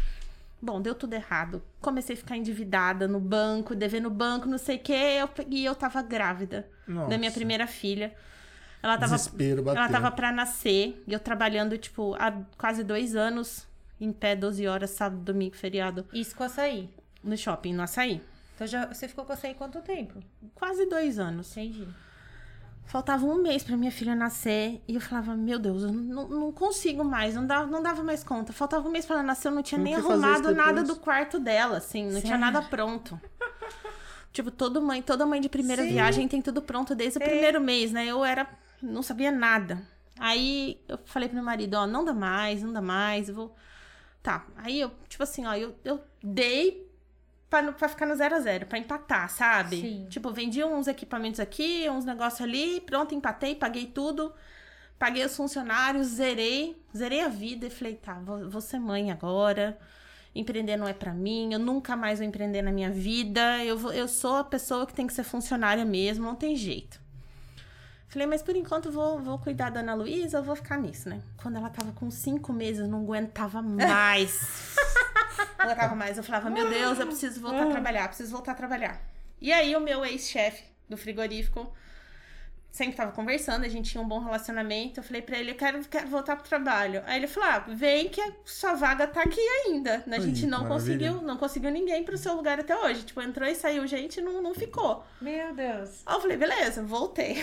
Bom, 0.62 0.80
deu 0.80 0.94
tudo 0.94 1.14
errado. 1.14 1.62
Comecei 1.82 2.14
a 2.14 2.18
ficar 2.18 2.38
endividada 2.38 3.08
no 3.08 3.20
banco, 3.20 3.74
devendo 3.74 4.12
banco, 4.12 4.48
não 4.48 4.60
sei 4.60 4.76
o 4.76 4.80
quê, 4.80 5.18
eu, 5.20 5.30
e 5.50 5.66
eu 5.66 5.74
tava 5.74 6.04
grávida 6.04 6.70
Nossa. 6.88 7.10
da 7.10 7.18
minha 7.18 7.32
primeira 7.32 7.66
filha. 7.66 8.14
Ela 8.84 8.96
tava, 8.98 9.16
Desespero 9.16 9.64
bateu. 9.64 9.82
ela 9.82 9.92
tava 9.92 10.12
pra 10.12 10.32
nascer. 10.32 11.04
E 11.08 11.14
eu 11.14 11.20
trabalhando, 11.20 11.78
tipo, 11.78 12.16
há 12.16 12.32
quase 12.58 12.84
dois 12.84 13.16
anos. 13.16 13.68
Em 14.00 14.12
pé, 14.12 14.36
12 14.36 14.66
horas, 14.68 14.90
sábado, 14.92 15.22
domingo, 15.22 15.56
feriado. 15.56 16.06
Isso 16.12 16.36
com 16.36 16.44
açaí? 16.44 16.90
No 17.24 17.38
shopping, 17.38 17.74
no 17.74 17.84
açaí. 17.84 18.20
Então 18.56 18.66
já, 18.66 18.88
você 18.88 19.08
ficou 19.08 19.24
com 19.26 19.34
açaí 19.34 19.54
quanto 19.54 19.80
tempo? 19.82 20.20
Quase 20.56 20.88
dois 20.88 21.20
anos. 21.20 21.52
Entendi. 21.56 21.88
Faltava 22.86 23.26
um 23.26 23.42
mês 23.42 23.64
pra 23.64 23.78
minha 23.78 23.92
filha 23.92 24.14
nascer. 24.16 24.84
E 24.88 24.96
eu 24.96 25.02
falava, 25.02 25.36
meu 25.36 25.58
Deus, 25.58 25.84
eu 25.84 25.92
não, 25.92 26.28
não 26.28 26.52
consigo 26.52 27.04
mais. 27.04 27.36
Não 27.36 27.46
dava, 27.46 27.66
não 27.68 27.82
dava 27.82 28.04
mais 28.04 28.24
conta. 28.24 28.52
Faltava 28.52 28.88
um 28.88 28.92
mês 28.92 29.06
pra 29.06 29.16
ela 29.18 29.24
nascer. 29.24 29.48
Eu 29.48 29.54
não 29.54 29.64
tinha 29.64 29.78
não 29.78 29.86
nem 29.86 29.96
arrumado 29.96 30.54
nada 30.54 30.84
do 30.84 30.96
quarto 30.98 31.40
dela, 31.40 31.78
assim. 31.78 32.04
Não 32.04 32.12
Sério? 32.12 32.26
tinha 32.26 32.38
nada 32.38 32.62
pronto. 32.62 33.20
tipo, 34.34 34.52
todo 34.52 34.82
mãe, 34.82 35.02
toda 35.02 35.26
mãe 35.26 35.40
de 35.40 35.48
primeira 35.48 35.84
Sim. 35.84 35.90
viagem 35.90 36.28
tem 36.28 36.42
tudo 36.42 36.62
pronto 36.62 36.94
desde 36.94 37.18
o 37.18 37.22
primeiro 37.22 37.62
mês, 37.62 37.92
né? 37.92 38.06
Eu 38.08 38.26
era 38.26 38.48
não 38.82 39.04
sabia 39.04 39.32
nada. 39.32 39.82
Aí 40.20 40.80
eu 40.88 41.00
falei 41.06 41.30
pro 41.30 41.36
meu 41.36 41.46
marido, 41.46 41.76
ó, 41.76 41.88
não 41.88 42.04
dá 42.04 42.14
mais, 42.14 42.62
não 42.62 42.74
dá 42.74 42.82
mais, 42.82 43.30
eu 43.30 43.36
vou. 43.36 43.56
Tá. 44.22 44.46
Aí 44.58 44.80
eu, 44.80 44.92
tipo 45.08 45.24
assim, 45.24 45.46
ó, 45.46 45.54
eu, 45.56 45.76
eu 45.84 46.00
dei 46.22 46.91
pra, 47.52 47.74
pra 47.74 47.90
ficar 47.90 48.06
no 48.06 48.16
zero 48.16 48.34
a 48.34 48.40
zero, 48.40 48.66
pra 48.66 48.80
empatar, 48.80 49.30
sabe? 49.30 49.82
Sim. 49.82 50.08
Tipo, 50.10 50.32
vendi 50.32 50.64
uns 50.64 50.88
equipamentos 50.88 51.40
aqui, 51.40 51.86
uns 51.90 52.06
negócios 52.06 52.42
ali, 52.42 52.80
pronto, 52.82 53.14
empatei, 53.14 53.54
paguei 53.54 53.88
tudo, 53.88 54.34
paguei 54.98 55.26
os 55.26 55.36
funcionários, 55.36 56.08
zerei, 56.08 56.82
zerei 56.96 57.20
a 57.20 57.28
vida 57.28 57.68
e 57.68 57.70
falei, 57.70 57.96
tá, 57.96 58.14
vou, 58.14 58.50
vou 58.50 58.62
ser 58.62 58.80
mãe 58.80 59.12
agora. 59.12 59.78
Empreender 60.34 60.78
não 60.78 60.88
é 60.88 60.94
para 60.94 61.14
mim, 61.14 61.52
eu 61.52 61.60
nunca 61.60 61.94
mais 61.98 62.20
vou 62.20 62.28
empreender 62.28 62.62
na 62.62 62.72
minha 62.72 62.90
vida. 62.90 63.62
Eu, 63.66 63.78
vou, 63.78 63.92
eu 63.92 64.08
sou 64.08 64.38
a 64.38 64.46
pessoa 64.46 64.88
que 64.88 64.94
tem 64.94 65.06
que 65.06 65.14
ser 65.14 65.26
funcionária 65.26 65.84
mesmo, 65.84 66.26
não 66.26 66.36
tem 66.36 66.56
jeito. 66.56 67.01
Falei, 68.12 68.28
mas 68.28 68.44
por 68.44 68.54
enquanto 68.58 68.92
vou, 68.92 69.20
vou 69.20 69.40
cuidar 69.40 69.70
da 69.70 69.80
Ana 69.80 69.94
Luísa, 69.94 70.40
eu 70.40 70.44
vou 70.44 70.54
ficar 70.54 70.78
nisso, 70.78 71.08
né? 71.08 71.22
Quando 71.42 71.56
ela 71.56 71.70
tava 71.70 71.94
com 71.94 72.12
cinco 72.12 72.52
meses, 72.52 72.86
não 72.86 73.04
aguentava 73.04 73.62
mais. 73.62 74.76
não 75.58 75.66
aguentava 75.66 75.96
mais. 75.96 76.18
Eu 76.18 76.24
falava, 76.24 76.50
meu 76.50 76.70
Deus, 76.70 77.00
eu 77.00 77.08
preciso 77.08 77.40
voltar 77.40 77.64
a 77.64 77.72
trabalhar, 77.72 78.10
preciso 78.10 78.34
voltar 78.34 78.52
a 78.52 78.56
trabalhar. 78.56 79.02
E 79.40 79.54
aí 79.54 79.74
o 79.78 79.80
meu 79.80 80.04
ex-chefe 80.04 80.62
do 80.90 80.98
frigorífico 80.98 81.72
sempre 82.70 82.98
tava 82.98 83.14
conversando, 83.14 83.64
a 83.64 83.70
gente 83.70 83.92
tinha 83.92 84.04
um 84.04 84.08
bom 84.08 84.20
relacionamento. 84.20 85.00
Eu 85.00 85.04
falei 85.06 85.22
pra 85.22 85.40
ele, 85.40 85.52
eu 85.52 85.56
quero, 85.56 85.82
quero 85.86 86.10
voltar 86.10 86.36
pro 86.36 86.44
trabalho. 86.50 87.02
Aí 87.06 87.18
ele 87.18 87.28
falou: 87.28 87.48
ah, 87.48 87.60
vem 87.60 88.10
que 88.10 88.20
a 88.20 88.34
sua 88.44 88.74
vaga 88.74 89.08
tá 89.08 89.22
aqui 89.22 89.40
ainda. 89.40 90.04
A 90.12 90.20
gente 90.20 90.46
não 90.46 90.68
conseguiu, 90.68 91.22
não 91.22 91.38
conseguiu 91.38 91.72
ninguém 91.72 92.04
pro 92.04 92.18
seu 92.18 92.36
lugar 92.36 92.60
até 92.60 92.78
hoje. 92.78 93.04
Tipo, 93.04 93.22
entrou 93.22 93.48
e 93.48 93.56
saiu 93.56 93.88
gente 93.88 94.20
não, 94.20 94.42
não 94.42 94.54
ficou. 94.54 95.02
Meu 95.22 95.56
Deus. 95.56 96.02
Aí 96.06 96.14
eu 96.14 96.20
falei, 96.20 96.36
beleza, 96.36 96.84
voltei. 96.84 97.42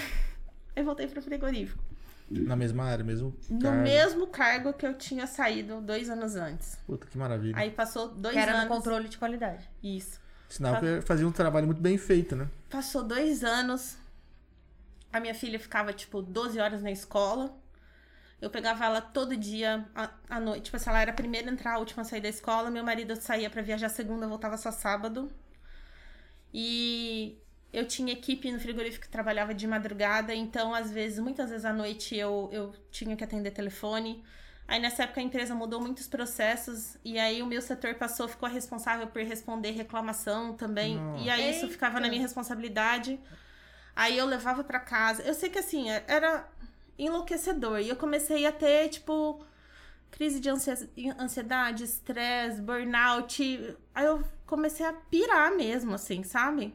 Eu 0.78 0.84
voltei 0.84 1.08
pro 1.08 1.20
frigorífico. 1.20 1.82
Na 2.30 2.54
mesma 2.54 2.84
área, 2.84 3.02
mesmo 3.02 3.32
cargo. 3.60 3.76
No 3.76 3.82
mesmo 3.82 4.26
cargo 4.26 4.72
que 4.74 4.86
eu 4.86 4.94
tinha 4.94 5.26
saído 5.26 5.80
dois 5.80 6.10
anos 6.10 6.36
antes. 6.36 6.78
Puta, 6.86 7.06
que 7.06 7.16
maravilha. 7.16 7.56
Aí 7.56 7.70
passou 7.70 8.08
dois 8.08 8.34
que 8.34 8.40
era 8.40 8.52
anos. 8.52 8.64
no 8.64 8.68
controle 8.68 9.08
de 9.08 9.16
qualidade. 9.16 9.68
Isso. 9.82 10.20
Sinal 10.48 10.78
que 10.78 11.00
fazia 11.02 11.26
um 11.26 11.32
trabalho 11.32 11.66
muito 11.66 11.80
bem 11.80 11.98
feito, 11.98 12.36
né? 12.36 12.48
Passou 12.70 13.02
dois 13.02 13.42
anos. 13.42 13.96
A 15.12 15.20
minha 15.20 15.34
filha 15.34 15.58
ficava, 15.58 15.92
tipo, 15.92 16.22
12 16.22 16.60
horas 16.60 16.82
na 16.82 16.90
escola. 16.90 17.54
Eu 18.40 18.50
pegava 18.50 18.84
ela 18.84 19.00
todo 19.00 19.36
dia 19.36 19.86
à, 19.94 20.10
à 20.28 20.38
noite. 20.38 20.64
Tipo, 20.64 20.78
se 20.78 20.88
ela 20.88 21.00
era 21.00 21.10
a 21.10 21.14
primeira 21.14 21.48
a 21.50 21.52
entrar, 21.52 21.74
a 21.74 21.78
última 21.78 22.02
a 22.02 22.04
sair 22.04 22.20
da 22.20 22.28
escola. 22.28 22.70
Meu 22.70 22.84
marido 22.84 23.16
saía 23.16 23.50
para 23.50 23.62
viajar 23.62 23.88
segunda, 23.88 24.28
voltava 24.28 24.56
só 24.56 24.70
sábado. 24.70 25.30
E 26.52 27.38
eu 27.72 27.86
tinha 27.86 28.12
equipe 28.12 28.50
no 28.50 28.58
frigorífico 28.58 29.04
que 29.04 29.10
trabalhava 29.10 29.54
de 29.54 29.66
madrugada, 29.66 30.34
então 30.34 30.74
às 30.74 30.90
vezes, 30.90 31.18
muitas 31.18 31.50
vezes 31.50 31.64
à 31.64 31.72
noite 31.72 32.16
eu, 32.16 32.48
eu 32.52 32.74
tinha 32.90 33.16
que 33.16 33.24
atender 33.24 33.50
telefone. 33.50 34.24
Aí 34.66 34.78
nessa 34.78 35.04
época 35.04 35.20
a 35.20 35.24
empresa 35.24 35.54
mudou 35.54 35.80
muitos 35.80 36.06
processos 36.06 36.98
e 37.02 37.18
aí 37.18 37.42
o 37.42 37.46
meu 37.46 37.62
setor 37.62 37.94
passou, 37.94 38.28
ficou 38.28 38.48
responsável 38.48 39.06
por 39.06 39.22
responder 39.22 39.70
reclamação 39.70 40.54
também. 40.54 40.96
Nossa. 40.96 41.24
E 41.24 41.30
aí 41.30 41.44
Eita. 41.44 41.56
isso 41.56 41.68
ficava 41.68 41.98
na 41.98 42.08
minha 42.08 42.20
responsabilidade. 42.20 43.18
Aí 43.96 44.16
eu 44.16 44.26
levava 44.26 44.62
para 44.62 44.78
casa. 44.78 45.22
Eu 45.22 45.32
sei 45.32 45.48
que 45.48 45.58
assim, 45.58 45.88
era 46.06 46.46
enlouquecedor. 46.98 47.80
E 47.80 47.88
eu 47.88 47.96
comecei 47.96 48.44
a 48.44 48.52
ter, 48.52 48.88
tipo, 48.90 49.42
crise 50.10 50.38
de 50.38 50.50
ansiedade, 51.18 51.84
estresse, 51.84 52.60
burnout. 52.60 53.76
Aí 53.94 54.04
eu 54.04 54.22
comecei 54.46 54.84
a 54.84 54.92
pirar 54.92 55.56
mesmo, 55.56 55.94
assim, 55.94 56.22
sabe? 56.22 56.74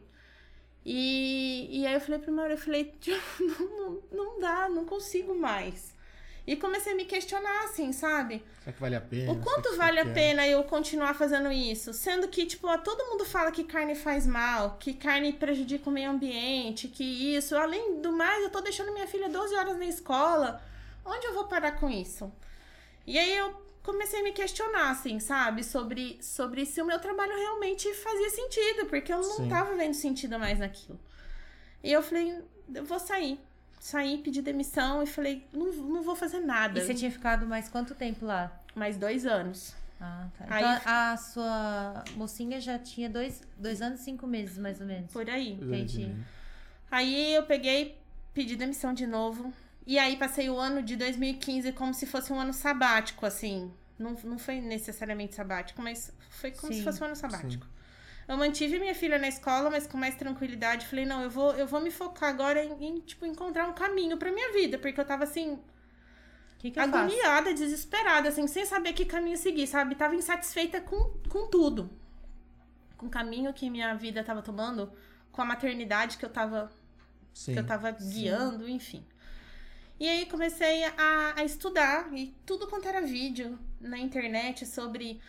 E, 0.84 1.80
e 1.80 1.86
aí 1.86 1.94
eu 1.94 2.00
falei 2.00 2.20
pro 2.20 2.32
meu 2.32 2.44
eu 2.44 2.58
falei, 2.58 2.94
não, 3.40 3.68
não, 3.68 4.02
não 4.12 4.40
dá, 4.40 4.68
não 4.68 4.84
consigo 4.84 5.34
mais. 5.34 5.94
E 6.46 6.56
comecei 6.56 6.92
a 6.92 6.96
me 6.96 7.06
questionar, 7.06 7.64
assim, 7.64 7.90
sabe? 7.90 8.44
Será 8.60 8.74
que 8.74 8.80
vale 8.80 8.96
a 8.96 9.00
pena? 9.00 9.32
O 9.32 9.40
quanto 9.40 9.74
vale 9.76 9.98
a 9.98 10.04
pena 10.04 10.46
eu 10.46 10.62
continuar 10.64 11.14
fazendo 11.14 11.50
isso? 11.50 11.94
Sendo 11.94 12.28
que, 12.28 12.44
tipo, 12.44 12.66
ó, 12.66 12.76
todo 12.76 13.06
mundo 13.06 13.24
fala 13.24 13.50
que 13.50 13.64
carne 13.64 13.94
faz 13.94 14.26
mal, 14.26 14.76
que 14.78 14.92
carne 14.92 15.32
prejudica 15.32 15.88
o 15.88 15.92
meio 15.92 16.10
ambiente, 16.10 16.86
que 16.86 17.34
isso. 17.34 17.56
Além 17.56 18.02
do 18.02 18.12
mais, 18.12 18.42
eu 18.42 18.50
tô 18.50 18.60
deixando 18.60 18.92
minha 18.92 19.06
filha 19.06 19.30
12 19.30 19.54
horas 19.54 19.78
na 19.78 19.86
escola. 19.86 20.62
Onde 21.02 21.26
eu 21.26 21.32
vou 21.32 21.44
parar 21.44 21.72
com 21.80 21.88
isso? 21.88 22.30
E 23.06 23.18
aí 23.18 23.34
eu 23.36 23.63
comecei 23.84 24.20
a 24.20 24.22
me 24.24 24.32
questionar, 24.32 24.90
assim, 24.90 25.20
sabe? 25.20 25.62
Sobre, 25.62 26.18
sobre 26.20 26.66
se 26.66 26.82
o 26.82 26.86
meu 26.86 26.98
trabalho 26.98 27.36
realmente 27.36 27.92
fazia 27.94 28.30
sentido, 28.30 28.86
porque 28.86 29.12
eu 29.12 29.20
não 29.20 29.36
Sim. 29.36 29.48
tava 29.48 29.76
vendo 29.76 29.94
sentido 29.94 30.38
mais 30.38 30.58
naquilo. 30.58 30.98
E 31.82 31.92
eu 31.92 32.02
falei, 32.02 32.42
eu 32.74 32.84
vou 32.84 32.98
sair. 32.98 33.38
Saí, 33.78 34.16
pedi 34.18 34.40
demissão 34.40 35.02
e 35.02 35.06
falei, 35.06 35.46
não, 35.52 35.70
não 35.70 36.02
vou 36.02 36.16
fazer 36.16 36.40
nada. 36.40 36.78
E 36.78 36.82
você 36.82 36.94
tinha 36.94 37.10
ficado 37.10 37.46
mais 37.46 37.68
quanto 37.68 37.94
tempo 37.94 38.24
lá? 38.24 38.50
Mais 38.74 38.96
dois 38.96 39.26
anos. 39.26 39.74
Ah, 40.00 40.26
tá. 40.38 40.46
Aí, 40.48 40.64
então 40.64 40.80
a 40.86 41.16
sua 41.18 42.04
mocinha 42.16 42.58
já 42.60 42.78
tinha 42.78 43.10
dois, 43.10 43.42
dois 43.58 43.82
anos 43.82 44.00
e 44.00 44.04
cinco 44.04 44.26
meses, 44.26 44.56
mais 44.56 44.80
ou 44.80 44.86
menos. 44.86 45.12
Por 45.12 45.28
aí. 45.28 45.52
Entendi. 45.52 46.10
Aí 46.90 47.34
eu 47.34 47.42
peguei, 47.42 47.98
pedi 48.32 48.56
demissão 48.56 48.94
de 48.94 49.06
novo. 49.06 49.52
E 49.86 49.98
aí 49.98 50.16
passei 50.16 50.48
o 50.48 50.58
ano 50.58 50.82
de 50.82 50.96
2015 50.96 51.72
como 51.72 51.92
se 51.92 52.06
fosse 52.06 52.32
um 52.32 52.40
ano 52.40 52.52
sabático, 52.52 53.26
assim. 53.26 53.72
Não, 53.98 54.16
não 54.24 54.38
foi 54.38 54.60
necessariamente 54.60 55.34
sabático, 55.34 55.80
mas 55.82 56.12
foi 56.30 56.50
como 56.50 56.72
Sim. 56.72 56.78
se 56.78 56.84
fosse 56.84 57.02
um 57.02 57.06
ano 57.06 57.16
sabático. 57.16 57.64
Sim. 57.64 57.72
Eu 58.26 58.38
mantive 58.38 58.78
minha 58.78 58.94
filha 58.94 59.18
na 59.18 59.28
escola, 59.28 59.70
mas 59.70 59.86
com 59.86 59.98
mais 59.98 60.14
tranquilidade. 60.14 60.86
Falei, 60.86 61.04
não, 61.04 61.22
eu 61.22 61.30
vou, 61.30 61.52
eu 61.52 61.66
vou 61.66 61.80
me 61.80 61.90
focar 61.90 62.30
agora 62.30 62.64
em, 62.64 62.84
em 62.84 63.00
tipo, 63.00 63.26
encontrar 63.26 63.68
um 63.68 63.74
caminho 63.74 64.16
pra 64.16 64.32
minha 64.32 64.52
vida. 64.52 64.78
Porque 64.78 64.98
eu 64.98 65.04
tava 65.04 65.24
assim. 65.24 65.58
Que 66.58 66.70
que 66.70 66.80
agoniada, 66.80 67.52
desesperada, 67.52 68.30
assim, 68.30 68.46
sem 68.46 68.64
saber 68.64 68.94
que 68.94 69.04
caminho 69.04 69.36
seguir, 69.36 69.66
sabe? 69.66 69.94
Tava 69.94 70.14
insatisfeita 70.14 70.80
com, 70.80 71.12
com 71.28 71.46
tudo. 71.48 71.90
Com 72.96 73.06
o 73.06 73.10
caminho 73.10 73.52
que 73.52 73.68
minha 73.68 73.94
vida 73.94 74.24
tava 74.24 74.40
tomando, 74.40 74.90
com 75.30 75.42
a 75.42 75.44
maternidade 75.44 76.16
que 76.16 76.24
eu 76.24 76.30
tava, 76.30 76.72
Sim. 77.34 77.52
que 77.52 77.58
eu 77.58 77.66
tava 77.66 77.90
guiando, 77.90 78.64
Sim. 78.64 78.72
enfim. 78.72 79.06
E 79.98 80.08
aí 80.08 80.26
comecei 80.26 80.84
a, 80.84 81.34
a 81.36 81.44
estudar, 81.44 82.12
e 82.12 82.34
tudo 82.44 82.66
quanto 82.66 82.88
era 82.88 83.00
vídeo 83.00 83.58
na 83.80 83.98
internet 83.98 84.66
sobre 84.66 85.20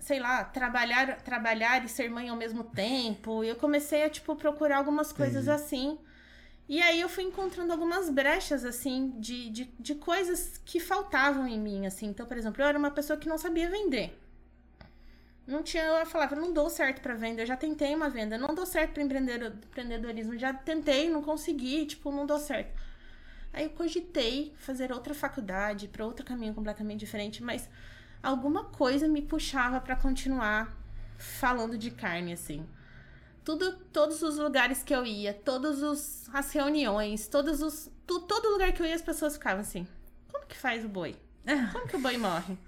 sei 0.00 0.20
lá, 0.20 0.44
trabalhar, 0.44 1.20
trabalhar 1.22 1.84
e 1.84 1.88
ser 1.88 2.08
mãe 2.08 2.28
ao 2.28 2.36
mesmo 2.36 2.64
tempo. 2.64 3.42
Eu 3.42 3.56
comecei 3.56 4.04
a, 4.04 4.10
tipo, 4.10 4.34
procurar 4.36 4.78
algumas 4.78 5.12
coisas 5.12 5.44
Entendi. 5.48 5.62
assim. 5.62 5.98
E 6.68 6.80
aí 6.82 7.00
eu 7.00 7.08
fui 7.08 7.24
encontrando 7.24 7.72
algumas 7.72 8.10
brechas, 8.10 8.64
assim, 8.64 9.14
de, 9.18 9.50
de, 9.50 9.64
de 9.78 9.94
coisas 9.94 10.60
que 10.64 10.78
faltavam 10.78 11.48
em 11.48 11.58
mim, 11.58 11.86
assim. 11.86 12.06
Então, 12.06 12.26
por 12.26 12.36
exemplo, 12.36 12.62
eu 12.62 12.66
era 12.66 12.78
uma 12.78 12.90
pessoa 12.90 13.18
que 13.18 13.28
não 13.28 13.38
sabia 13.38 13.70
vender. 13.70 14.16
Não 15.46 15.62
tinha, 15.62 15.82
eu 15.82 16.04
falava, 16.06 16.36
não 16.36 16.52
dou 16.52 16.68
certo 16.68 17.00
pra 17.00 17.14
venda, 17.14 17.40
eu 17.40 17.46
já 17.46 17.56
tentei 17.56 17.94
uma 17.94 18.10
venda, 18.10 18.36
não 18.36 18.54
dou 18.54 18.66
certo 18.66 18.92
pra 18.92 19.02
empreendedor- 19.02 19.54
empreendedorismo, 19.64 20.36
já 20.36 20.52
tentei, 20.52 21.08
não 21.08 21.22
consegui, 21.22 21.86
tipo, 21.86 22.12
não 22.12 22.26
deu 22.26 22.38
certo. 22.38 22.70
Aí 23.52 23.64
eu 23.64 23.70
cogitei 23.70 24.52
fazer 24.58 24.92
outra 24.92 25.14
faculdade, 25.14 25.88
para 25.88 26.04
outro 26.04 26.24
caminho 26.24 26.54
completamente 26.54 27.00
diferente, 27.00 27.42
mas 27.42 27.68
alguma 28.22 28.64
coisa 28.64 29.08
me 29.08 29.22
puxava 29.22 29.80
pra 29.80 29.96
continuar 29.96 30.76
falando 31.16 31.76
de 31.76 31.90
carne, 31.90 32.32
assim. 32.32 32.66
Tudo, 33.44 33.72
todos 33.92 34.22
os 34.22 34.36
lugares 34.36 34.82
que 34.82 34.94
eu 34.94 35.06
ia, 35.06 35.32
todas 35.32 35.82
os, 35.82 36.28
as 36.34 36.52
reuniões, 36.52 37.26
todos 37.28 37.62
os, 37.62 37.90
tu- 38.06 38.20
todo 38.20 38.50
lugar 38.50 38.72
que 38.72 38.82
eu 38.82 38.86
ia, 38.86 38.94
as 38.94 39.00
pessoas 39.02 39.34
ficavam 39.34 39.60
assim: 39.60 39.86
como 40.30 40.44
que 40.46 40.56
faz 40.56 40.84
o 40.84 40.88
boi? 40.88 41.16
Como 41.72 41.88
que 41.88 41.96
o 41.96 42.00
boi 42.00 42.18
morre? 42.18 42.58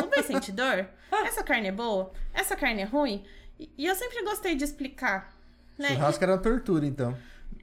O 0.00 0.06
boi 0.06 0.22
sente 0.22 0.52
dor? 0.52 0.88
Essa 1.10 1.42
carne 1.42 1.66
é 1.68 1.72
boa? 1.72 2.12
Essa 2.32 2.54
carne 2.54 2.82
é 2.82 2.84
ruim? 2.84 3.24
E, 3.58 3.68
e 3.76 3.84
eu 3.86 3.96
sempre 3.96 4.22
gostei 4.22 4.54
de 4.54 4.62
explicar. 4.62 5.34
Né? 5.76 5.88
Churrasco 5.88 6.22
era 6.22 6.34
uma 6.34 6.38
tortura, 6.40 6.86
então. 6.86 7.18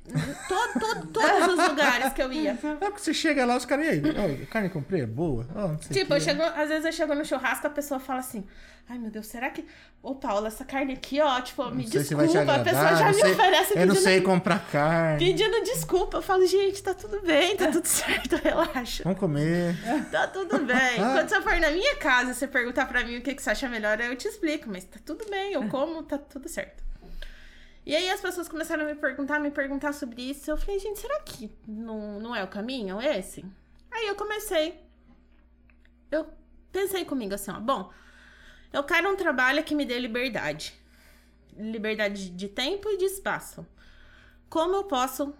To- 0.05 0.79
to- 0.79 1.07
todos 1.07 1.47
os 1.59 1.69
lugares 1.69 2.13
que 2.13 2.21
eu 2.21 2.31
ia. 2.31 2.51
É 2.51 2.53
porque 2.89 2.99
você 2.99 3.13
chega 3.13 3.45
lá, 3.45 3.57
os 3.57 3.65
caras, 3.65 3.85
e 3.85 3.89
aí? 3.89 4.01
A 4.43 4.45
carne 4.45 4.69
que 4.69 4.77
eu 4.77 4.81
comprei 4.81 5.01
é 5.01 5.05
boa? 5.05 5.45
Sei 5.81 6.01
Tipo, 6.01 6.13
eu 6.13 6.21
chego, 6.21 6.43
às 6.43 6.69
vezes 6.69 6.85
eu 6.85 6.91
chego 6.91 7.15
no 7.15 7.25
churrasco, 7.25 7.65
a 7.67 7.69
pessoa 7.71 7.99
fala 7.99 8.19
assim: 8.19 8.45
Ai 8.87 8.99
meu 8.99 9.09
Deus, 9.09 9.25
será 9.25 9.49
que. 9.49 9.65
Ô, 10.03 10.13
Paula, 10.13 10.47
essa 10.49 10.63
carne 10.63 10.93
aqui, 10.93 11.19
ó, 11.19 11.41
tipo, 11.41 11.63
me 11.71 11.83
Não 11.83 11.91
se 11.91 11.97
desculpa, 11.97 12.27
te 12.27 12.37
agradar. 12.37 12.61
a 12.61 12.63
pessoa 12.63 12.95
já 12.95 13.07
me 13.07 13.13
sei- 13.15 13.31
oferece 13.31 13.71
Eu 13.73 13.79
não 13.87 13.87
pedindo, 13.95 14.03
sei 14.03 14.21
comprar 14.21 14.59
carne. 14.71 15.17
pedindo 15.25 15.63
desculpa. 15.63 16.17
Eu 16.17 16.21
falo, 16.21 16.45
gente, 16.45 16.83
tá 16.83 16.93
tudo 16.93 17.19
bem, 17.21 17.57
tá 17.57 17.71
tudo 17.71 17.87
certo, 17.87 18.35
relaxa. 18.43 19.03
Vamos 19.03 19.19
comer. 19.19 19.75
Tá 20.11 20.27
tudo 20.27 20.59
bem. 20.59 20.97
Quando 20.97 21.27
você 21.27 21.41
for 21.41 21.59
na 21.59 21.71
minha 21.71 21.95
casa, 21.95 22.35
você 22.35 22.45
perguntar 22.47 22.85
pra 22.85 23.03
mim 23.03 23.17
o 23.17 23.21
que, 23.23 23.33
que 23.33 23.41
você 23.41 23.49
acha 23.49 23.67
melhor, 23.67 23.99
eu 23.99 24.15
te 24.15 24.27
explico, 24.27 24.69
mas 24.69 24.83
tá 24.83 24.99
tudo 25.03 25.25
bem, 25.31 25.53
eu 25.53 25.67
como, 25.67 26.03
tá 26.03 26.19
tudo 26.19 26.47
certo. 26.47 26.83
E 27.85 27.95
aí 27.95 28.09
as 28.09 28.19
pessoas 28.19 28.47
começaram 28.47 28.83
a 28.83 28.87
me 28.87 28.95
perguntar, 28.95 29.39
me 29.39 29.51
perguntar 29.51 29.93
sobre 29.93 30.23
isso. 30.23 30.49
Eu 30.49 30.57
falei, 30.57 30.79
gente, 30.79 30.99
será 30.99 31.19
que 31.19 31.51
não, 31.67 32.19
não 32.19 32.35
é 32.35 32.43
o 32.43 32.47
caminho 32.47 32.99
esse? 32.99 33.45
Aí 33.91 34.07
eu 34.07 34.15
comecei. 34.15 34.81
Eu 36.09 36.27
pensei 36.71 37.05
comigo 37.05 37.35
assim, 37.35 37.51
ó, 37.51 37.59
bom, 37.59 37.91
eu 38.73 38.83
quero 38.83 39.09
um 39.09 39.15
trabalho 39.15 39.63
que 39.63 39.75
me 39.75 39.85
dê 39.85 39.99
liberdade. 39.99 40.73
Liberdade 41.55 42.29
de 42.29 42.49
tempo 42.49 42.89
e 42.89 42.97
de 42.97 43.05
espaço. 43.05 43.65
Como 44.49 44.75
eu 44.75 44.83
posso 44.85 45.33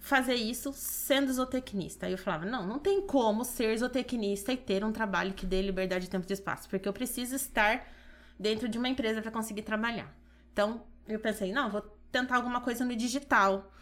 fazer 0.00 0.34
isso 0.34 0.72
sendo 0.72 1.32
zootecnista? 1.32 2.06
Aí 2.06 2.12
eu 2.12 2.18
falava, 2.18 2.44
não, 2.44 2.66
não 2.66 2.78
tem 2.78 3.06
como 3.06 3.44
ser 3.44 3.78
zootecnista 3.78 4.52
e 4.52 4.56
ter 4.56 4.84
um 4.84 4.92
trabalho 4.92 5.32
que 5.32 5.46
dê 5.46 5.62
liberdade 5.62 6.06
de 6.06 6.10
tempo 6.10 6.24
e 6.24 6.26
de 6.26 6.34
espaço, 6.34 6.68
porque 6.68 6.88
eu 6.88 6.92
preciso 6.92 7.36
estar 7.36 7.86
dentro 8.38 8.68
de 8.68 8.78
uma 8.78 8.88
empresa 8.88 9.22
para 9.22 9.30
conseguir 9.30 9.62
trabalhar. 9.62 10.12
Então, 10.52 10.84
eu 11.08 11.18
pensei, 11.18 11.52
não, 11.52 11.70
vou 11.70 11.82
tentar 12.10 12.36
alguma 12.36 12.60
coisa 12.60 12.84
no 12.84 12.94
digital. 12.96 13.72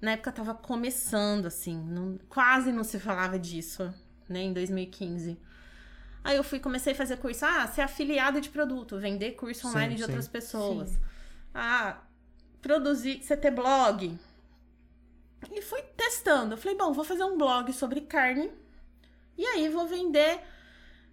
Na 0.00 0.12
época 0.12 0.30
eu 0.30 0.34
tava 0.34 0.54
começando, 0.54 1.46
assim, 1.46 1.76
não- 1.76 2.18
quase 2.28 2.70
não 2.72 2.84
se 2.84 2.98
falava 2.98 3.38
disso, 3.38 3.92
né, 4.28 4.40
em 4.42 4.52
2015. 4.52 5.38
Aí 6.22 6.36
eu 6.36 6.44
fui, 6.44 6.60
comecei 6.60 6.92
a 6.92 6.96
fazer 6.96 7.16
curso, 7.16 7.44
ah, 7.44 7.66
ser 7.68 7.80
afiliado 7.82 8.40
de 8.40 8.48
produto, 8.50 8.98
vender 8.98 9.32
curso 9.32 9.62
Sim, 9.62 9.68
online 9.68 9.94
de 9.94 10.00
sim. 10.02 10.06
outras 10.08 10.28
pessoas. 10.28 10.98
Ah, 11.54 11.98
produzir, 12.60 13.22
você 13.22 13.36
ter 13.36 13.50
blog. 13.50 14.18
E 15.50 15.62
fui 15.62 15.82
testando. 15.96 16.54
Eu 16.54 16.58
falei, 16.58 16.76
bom, 16.76 16.92
vou 16.92 17.04
fazer 17.04 17.24
um 17.24 17.38
blog 17.38 17.72
sobre 17.72 18.02
carne. 18.02 18.50
E 19.36 19.46
aí 19.46 19.68
vou 19.68 19.86
vender. 19.86 20.40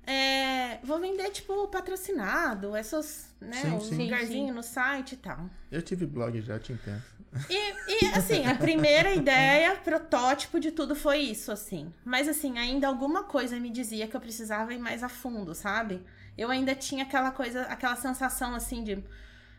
É, 0.07 0.77
vou 0.83 0.99
vender, 0.99 1.29
tipo, 1.31 1.67
patrocinado, 1.67 2.75
essas, 2.75 3.33
né? 3.41 3.61
Sim, 3.61 3.71
um 3.71 3.81
sim. 3.81 4.03
lugarzinho 4.03 4.53
no 4.53 4.61
site 4.61 5.13
e 5.13 5.17
tal. 5.17 5.49
Eu 5.71 5.81
tive 5.81 6.05
blog 6.05 6.39
já, 6.41 6.59
te 6.59 6.73
entendo. 6.73 7.01
E, 7.49 8.05
e, 8.05 8.07
assim, 8.15 8.45
a 8.45 8.55
primeira 8.55 9.13
ideia, 9.13 9.75
protótipo 9.75 10.59
de 10.59 10.71
tudo 10.71 10.95
foi 10.95 11.19
isso, 11.19 11.51
assim. 11.51 11.93
Mas, 12.03 12.27
assim, 12.27 12.57
ainda 12.57 12.87
alguma 12.87 13.23
coisa 13.23 13.59
me 13.59 13.69
dizia 13.69 14.07
que 14.07 14.15
eu 14.15 14.21
precisava 14.21 14.73
ir 14.73 14.79
mais 14.79 15.03
a 15.03 15.09
fundo, 15.09 15.53
sabe? 15.53 16.01
Eu 16.37 16.49
ainda 16.49 16.73
tinha 16.75 17.03
aquela 17.03 17.31
coisa, 17.31 17.63
aquela 17.63 17.95
sensação, 17.95 18.55
assim, 18.55 18.83
de... 18.83 19.03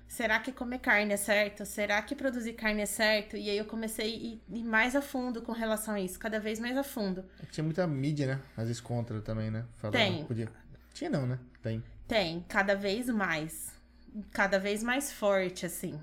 Será 0.08 0.38
que 0.38 0.52
comer 0.52 0.78
carne 0.78 1.12
é 1.12 1.16
certo? 1.16 1.66
Será 1.66 2.00
que 2.00 2.14
produzir 2.14 2.52
carne 2.52 2.82
é 2.82 2.86
certo? 2.86 3.36
E 3.36 3.50
aí 3.50 3.58
eu 3.58 3.64
comecei 3.64 4.06
a 4.06 4.08
ir, 4.08 4.42
ir 4.48 4.64
mais 4.64 4.94
a 4.94 5.02
fundo 5.02 5.42
com 5.42 5.52
relação 5.52 5.94
a 5.94 6.00
isso, 6.00 6.18
cada 6.18 6.38
vez 6.38 6.60
mais 6.60 6.76
a 6.76 6.82
fundo. 6.82 7.24
É 7.40 7.46
que 7.46 7.52
tinha 7.52 7.64
muita 7.64 7.86
mídia, 7.86 8.26
né? 8.26 8.40
Às 8.56 8.68
vezes 8.68 8.80
contra 8.80 9.20
também, 9.20 9.50
né? 9.50 9.64
Falava, 9.76 9.98
Tem. 9.98 10.24
Podia... 10.24 10.48
Tinha 10.94 11.10
não, 11.10 11.26
né? 11.26 11.38
Tem. 11.60 11.82
Tem, 12.06 12.44
cada 12.48 12.74
vez 12.74 13.08
mais. 13.08 13.74
Cada 14.32 14.58
vez 14.58 14.82
mais 14.82 15.12
forte, 15.12 15.66
assim. 15.66 16.00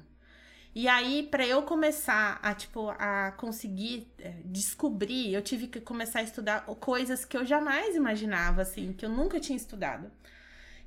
E 0.75 0.87
aí, 0.87 1.27
pra 1.29 1.45
eu 1.45 1.61
começar 1.63 2.39
a, 2.41 2.53
tipo, 2.53 2.89
a 2.89 3.31
conseguir 3.37 4.11
é, 4.17 4.33
descobrir, 4.43 5.31
eu 5.31 5.41
tive 5.41 5.67
que 5.67 5.79
começar 5.79 6.19
a 6.19 6.23
estudar 6.23 6.61
coisas 6.61 7.23
que 7.23 7.37
eu 7.37 7.45
jamais 7.45 7.95
imaginava, 7.95 8.63
assim, 8.63 8.91
que 8.91 9.05
eu 9.05 9.09
nunca 9.09 9.39
tinha 9.39 9.55
estudado. 9.55 10.11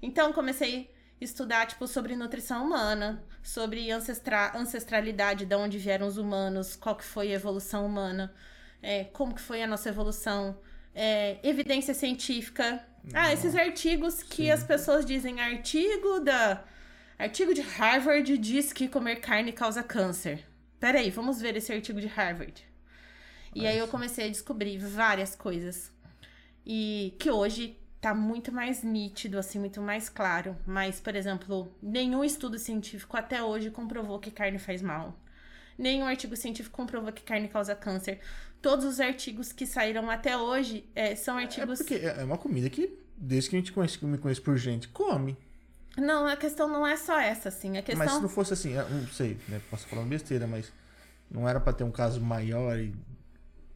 Então, 0.02 0.32
comecei 0.32 0.90
estudar, 1.20 1.66
tipo, 1.66 1.86
sobre 1.86 2.14
nutrição 2.14 2.64
humana, 2.64 3.24
sobre 3.42 3.90
ancestra 3.90 4.52
ancestralidade, 4.56 5.46
de 5.46 5.54
onde 5.54 5.78
vieram 5.78 6.06
os 6.06 6.18
humanos, 6.18 6.76
qual 6.76 6.96
que 6.96 7.04
foi 7.04 7.32
a 7.32 7.34
evolução 7.34 7.86
humana, 7.86 8.34
é, 8.82 9.04
como 9.04 9.34
que 9.34 9.40
foi 9.40 9.62
a 9.62 9.66
nossa 9.66 9.88
evolução, 9.88 10.58
é, 10.94 11.38
evidência 11.42 11.94
científica. 11.94 12.84
Ah, 13.14 13.32
esses 13.32 13.54
artigos 13.54 14.22
que 14.22 14.44
Sim. 14.44 14.50
as 14.50 14.64
pessoas 14.64 15.04
dizem, 15.04 15.40
artigo 15.40 16.20
da... 16.20 16.64
Artigo 17.18 17.54
de 17.54 17.62
Harvard 17.62 18.36
diz 18.36 18.74
que 18.74 18.88
comer 18.88 19.16
carne 19.16 19.50
causa 19.50 19.82
câncer. 19.82 20.44
Peraí, 20.78 21.10
vamos 21.10 21.40
ver 21.40 21.56
esse 21.56 21.72
artigo 21.72 21.98
de 21.98 22.06
Harvard. 22.08 22.62
E 23.54 23.66
aí 23.66 23.78
eu 23.78 23.88
comecei 23.88 24.26
a 24.26 24.28
descobrir 24.28 24.76
várias 24.76 25.34
coisas. 25.34 25.90
E 26.66 27.16
que 27.18 27.30
hoje 27.30 27.80
tá 28.06 28.14
muito 28.14 28.52
mais 28.52 28.84
nítido, 28.84 29.36
assim, 29.36 29.58
muito 29.58 29.82
mais 29.82 30.08
claro. 30.08 30.56
Mas, 30.64 31.00
por 31.00 31.16
exemplo, 31.16 31.68
nenhum 31.82 32.22
estudo 32.22 32.56
científico 32.56 33.16
até 33.16 33.42
hoje 33.42 33.68
comprovou 33.68 34.20
que 34.20 34.30
carne 34.30 34.60
faz 34.60 34.80
mal. 34.80 35.18
Nenhum 35.76 36.06
artigo 36.06 36.36
científico 36.36 36.76
comprovou 36.76 37.12
que 37.12 37.22
carne 37.22 37.48
causa 37.48 37.74
câncer. 37.74 38.20
Todos 38.62 38.84
os 38.84 39.00
artigos 39.00 39.50
que 39.50 39.66
saíram 39.66 40.08
até 40.08 40.36
hoje 40.38 40.88
é, 40.94 41.16
são 41.16 41.36
É 41.36 41.42
artigos. 41.42 41.78
porque 41.78 41.94
é 41.96 42.22
uma 42.22 42.38
comida 42.38 42.70
que, 42.70 42.96
desde 43.16 43.50
que 43.50 43.56
a 43.56 43.58
gente 43.58 43.72
conhece, 43.72 43.98
que 43.98 44.06
me 44.06 44.18
conheço 44.18 44.42
por 44.42 44.56
gente, 44.56 44.86
come. 44.86 45.36
Não, 45.98 46.28
a 46.28 46.36
questão 46.36 46.68
não 46.68 46.86
é 46.86 46.96
só 46.96 47.18
essa, 47.18 47.48
assim. 47.48 47.76
A 47.76 47.82
questão. 47.82 48.04
Mas 48.06 48.14
se 48.14 48.20
não 48.22 48.28
fosse 48.28 48.52
assim, 48.52 48.70
eu 48.74 48.88
não 48.88 49.08
sei, 49.08 49.36
né? 49.48 49.60
Posso 49.68 49.82
estar 49.82 49.96
falando 49.96 50.08
besteira, 50.08 50.46
mas 50.46 50.70
não 51.28 51.48
era 51.48 51.58
pra 51.58 51.72
ter 51.72 51.82
um 51.82 51.90
caso 51.90 52.20
maior 52.20 52.78
e 52.78 52.94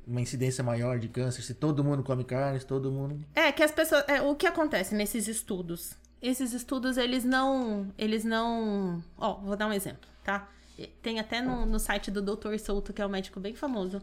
uma 0.07 0.21
incidência 0.21 0.63
maior 0.65 0.99
de 0.99 1.09
câncer, 1.09 1.43
se 1.43 1.55
todo 1.55 1.85
mundo 1.85 2.03
come 2.03 2.25
carne, 2.25 2.61
se 2.61 2.67
todo 2.67 2.91
mundo. 2.91 3.25
É, 3.35 3.53
que 3.53 3.63
as 3.63 3.71
pessoas. 3.71 4.05
É, 4.09 4.21
o 4.23 4.35
que 4.35 4.47
acontece 4.47 4.95
nesses 4.95 5.29
estudos? 5.29 5.95
Esses 6.21 6.53
estudos, 6.53 6.97
eles 6.97 7.25
não. 7.25 7.93
Eles 7.97 8.25
não. 8.25 9.03
Ó, 9.17 9.37
vou 9.37 9.57
dar 9.57 9.67
um 9.67 9.73
exemplo, 9.73 10.09
tá? 10.25 10.49
Tem 11.03 11.21
até 11.21 11.41
no, 11.43 11.67
no 11.67 11.79
site 11.79 12.11
do 12.11 12.23
Dr. 12.23 12.59
Souto, 12.59 12.93
que 12.93 13.03
é 13.03 13.07
um 13.07 13.11
médico 13.11 13.39
bem 13.39 13.55
famoso. 13.55 14.01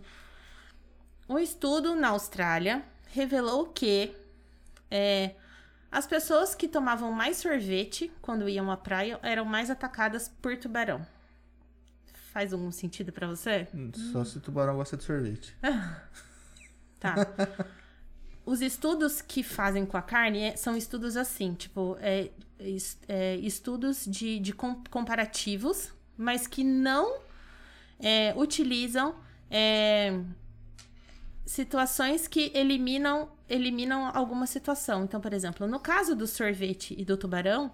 Um 1.28 1.40
estudo 1.40 1.96
na 1.96 2.10
Austrália 2.10 2.84
revelou 3.08 3.66
que 3.66 4.16
é, 4.90 5.32
as 5.92 6.06
pessoas 6.06 6.54
que 6.54 6.68
tomavam 6.68 7.12
mais 7.12 7.38
sorvete 7.38 8.12
quando 8.22 8.48
iam 8.48 8.72
à 8.72 8.78
praia 8.78 9.20
eram 9.24 9.46
mais 9.46 9.70
atacadas 9.70 10.32
por 10.42 10.56
tubarão. 10.58 11.06
Faz 12.38 12.54
algum 12.54 12.72
sentido 12.72 13.12
pra 13.12 13.26
você? 13.26 13.68
Só 14.12 14.24
se 14.24 14.38
o 14.38 14.40
tubarão 14.40 14.76
gosta 14.76 14.96
de 14.96 15.04
sorvete. 15.04 15.56
Tá. 17.00 17.16
Os 18.46 18.62
estudos 18.62 19.22
que 19.24 19.42
fazem 19.42 19.88
com 19.88 19.98
a 19.98 20.02
carne 20.04 20.40
é- 20.42 20.56
são 20.56 20.78
estudos 20.78 21.18
assim, 21.18 21.56
tipo, 21.56 21.98
é, 22.00 22.30
é, 23.08 23.36
estudos 23.38 24.06
de, 24.06 24.38
de 24.40 24.54
com- 24.54 24.84
comparativos, 24.92 25.92
mas 26.16 26.46
que 26.46 26.64
não 26.64 27.20
é, 28.00 28.34
utilizam 28.38 29.16
é, 29.50 30.20
situações 31.46 32.28
que 32.28 32.52
eliminam, 32.54 33.30
eliminam 33.50 34.12
alguma 34.16 34.46
situação. 34.46 35.04
Então, 35.04 35.20
por 35.22 35.34
exemplo, 35.34 35.68
no 35.68 35.80
caso 35.80 36.16
do 36.16 36.28
sorvete 36.28 36.96
e 37.00 37.04
do 37.04 37.18
tubarão, 37.18 37.72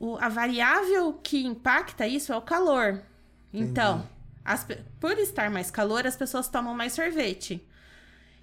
o- 0.00 0.16
a 0.16 0.28
variável 0.28 1.12
que 1.12 1.44
impacta 1.44 2.06
isso 2.08 2.32
é 2.32 2.36
o 2.36 2.42
calor. 2.42 3.02
Então, 3.52 4.08
as 4.44 4.66
por 5.00 5.18
estar 5.18 5.50
mais 5.50 5.70
calor, 5.70 6.06
as 6.06 6.16
pessoas 6.16 6.48
tomam 6.48 6.74
mais 6.74 6.92
sorvete. 6.92 7.66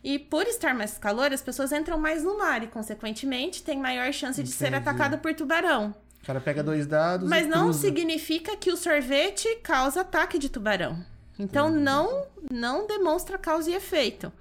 E 0.03 0.19
por 0.19 0.45
estar 0.45 0.75
mais 0.75 0.97
calor, 0.97 1.33
as 1.33 1.41
pessoas 1.41 1.71
entram 1.71 1.97
mais 1.97 2.23
no 2.23 2.37
mar 2.37 2.61
e, 2.63 2.67
consequentemente, 2.67 3.63
tem 3.63 3.79
maior 3.79 4.13
chance 4.13 4.41
de 4.43 4.51
ser 4.51 4.67
Entendi. 4.67 4.87
atacado 4.87 5.17
por 5.17 5.33
tubarão. 5.33 5.95
O 6.21 6.25
cara 6.25 6.39
pega 6.39 6.63
dois 6.63 6.85
dados. 6.85 7.27
Mas 7.27 7.47
não 7.47 7.65
cruza. 7.65 7.79
significa 7.79 8.55
que 8.55 8.71
o 8.71 8.77
sorvete 8.77 9.47
causa 9.63 10.01
ataque 10.01 10.37
de 10.37 10.49
tubarão. 10.49 11.03
Então 11.37 11.69
não 11.69 12.25
não 12.51 12.87
demonstra 12.87 13.37
causa 13.37 13.69
e 13.69 13.75
efeito. 13.75 14.31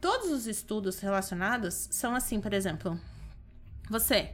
Todos 0.00 0.30
os 0.30 0.46
estudos 0.46 0.98
relacionados 0.98 1.88
são 1.90 2.14
assim, 2.14 2.40
por 2.40 2.52
exemplo, 2.52 2.98
você 3.88 4.30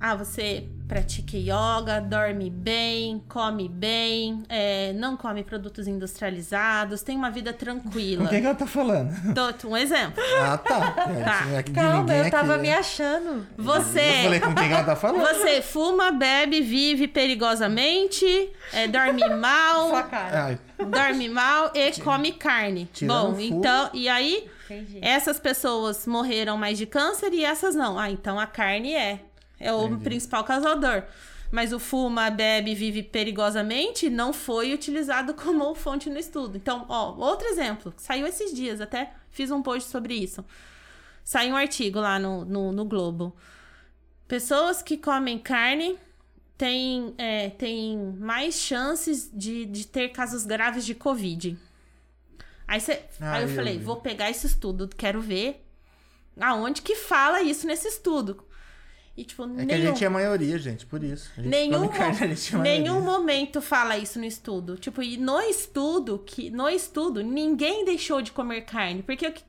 ah, 0.00 0.14
você 0.14 0.68
pratica 0.86 1.36
yoga, 1.36 1.98
dorme 2.00 2.50
bem, 2.50 3.24
come 3.28 3.68
bem, 3.68 4.42
é, 4.48 4.92
não 4.92 5.16
come 5.16 5.42
produtos 5.42 5.88
industrializados, 5.88 7.02
tem 7.02 7.16
uma 7.16 7.30
vida 7.30 7.52
tranquila. 7.52 8.24
Com 8.24 8.28
quem 8.30 8.40
que 8.40 8.46
ela 8.46 8.54
tá 8.54 8.66
falando? 8.66 9.10
Dou 9.32 9.70
um 9.70 9.76
exemplo. 9.76 10.22
Ah, 10.40 10.58
tá. 10.58 10.94
É, 11.08 11.24
Tá. 11.24 11.46
é 11.54 11.62
Calma, 11.62 12.14
eu 12.14 12.30
tava 12.30 12.54
aqui, 12.54 12.62
me 12.62 12.72
achando. 12.72 13.46
Eu 13.56 13.64
Você 13.64 14.22
falei 14.24 14.40
com 14.40 14.54
quem 14.54 14.68
que 14.68 14.74
ela 14.74 14.84
tá 14.84 14.96
falando. 14.96 15.22
Você 15.26 15.62
fuma, 15.62 16.12
bebe, 16.12 16.60
vive 16.60 17.08
perigosamente, 17.08 18.26
é, 18.72 18.86
dorme 18.86 19.26
mal, 19.36 19.88
Sua 19.88 20.02
cara. 20.02 20.58
Dorme 20.78 21.28
mal 21.28 21.72
e 21.74 22.00
come 22.00 22.32
carne. 22.32 22.88
tirando 22.92 23.32
Bom, 23.32 23.40
então, 23.40 23.90
e 23.94 24.08
aí 24.08 24.48
Entendi. 24.66 24.98
essas 25.00 25.40
pessoas 25.40 26.06
morreram 26.06 26.58
mais 26.58 26.76
de 26.76 26.84
câncer 26.84 27.32
e 27.32 27.44
essas 27.44 27.74
não. 27.74 27.98
Ah, 27.98 28.10
então 28.10 28.38
a 28.38 28.46
carne 28.46 28.94
é. 28.94 29.20
É 29.58 29.72
o 29.72 29.88
Entendi. 29.88 30.02
principal 30.02 30.44
causador. 30.44 31.04
Mas 31.50 31.72
o 31.72 31.78
fuma, 31.78 32.30
bebe, 32.30 32.74
vive 32.74 33.02
perigosamente 33.02 34.10
não 34.10 34.32
foi 34.32 34.72
utilizado 34.74 35.34
como 35.34 35.74
fonte 35.74 36.10
no 36.10 36.18
estudo. 36.18 36.56
Então, 36.56 36.84
ó, 36.88 37.14
outro 37.16 37.46
exemplo, 37.48 37.94
saiu 37.96 38.26
esses 38.26 38.52
dias, 38.54 38.80
até 38.80 39.12
fiz 39.30 39.50
um 39.50 39.62
post 39.62 39.88
sobre 39.90 40.14
isso. 40.14 40.44
Saiu 41.24 41.54
um 41.54 41.56
artigo 41.56 42.00
lá 42.00 42.18
no, 42.18 42.44
no, 42.44 42.72
no 42.72 42.84
Globo. 42.84 43.34
Pessoas 44.26 44.82
que 44.82 44.96
comem 44.96 45.38
carne 45.38 45.98
têm, 46.58 47.14
é, 47.18 47.50
têm 47.50 47.98
mais 48.18 48.56
chances 48.56 49.30
de, 49.32 49.66
de 49.66 49.86
ter 49.86 50.10
casos 50.10 50.44
graves 50.46 50.84
de 50.84 50.94
Covid. 50.94 51.58
Aí, 52.66 52.80
cê, 52.80 53.02
Ah, 53.20 53.36
aí 53.36 53.42
eu 53.42 53.48
eu 53.48 53.48
falei, 53.48 53.78
vi. 53.78 53.78
vou 53.78 53.96
pegar 53.96 54.30
esse 54.30 54.46
estudo, 54.46 54.88
quero 54.88 55.20
ver 55.20 55.64
aonde 56.40 56.82
que 56.82 56.96
fala 56.96 57.42
isso 57.42 57.66
nesse 57.66 57.88
estudo. 57.88 58.44
E, 59.16 59.24
tipo, 59.24 59.44
É 59.44 59.46
nenhum, 59.46 59.66
que 59.68 59.74
a 59.74 59.80
gente 59.80 60.02
é 60.02 60.06
a 60.08 60.10
maioria, 60.10 60.58
gente, 60.58 60.84
por 60.86 61.02
isso. 61.04 61.30
A 61.36 61.40
gente 61.40 61.48
nenhum, 61.50 61.86
carne, 61.86 62.18
a 62.24 62.26
gente 62.26 62.54
é 62.54 62.58
nenhum 62.58 63.00
momento 63.00 63.62
fala 63.62 63.96
isso 63.96 64.18
no 64.18 64.24
estudo. 64.24 64.76
Tipo, 64.76 65.02
e 65.04 65.16
no 65.16 65.40
estudo, 65.40 66.18
que 66.26 66.50
no 66.50 66.68
estudo, 66.68 67.22
ninguém 67.22 67.84
deixou 67.84 68.20
de 68.20 68.32
comer 68.32 68.62
carne. 68.62 69.04
Porque 69.04 69.26
o 69.28 69.32
que- 69.32 69.44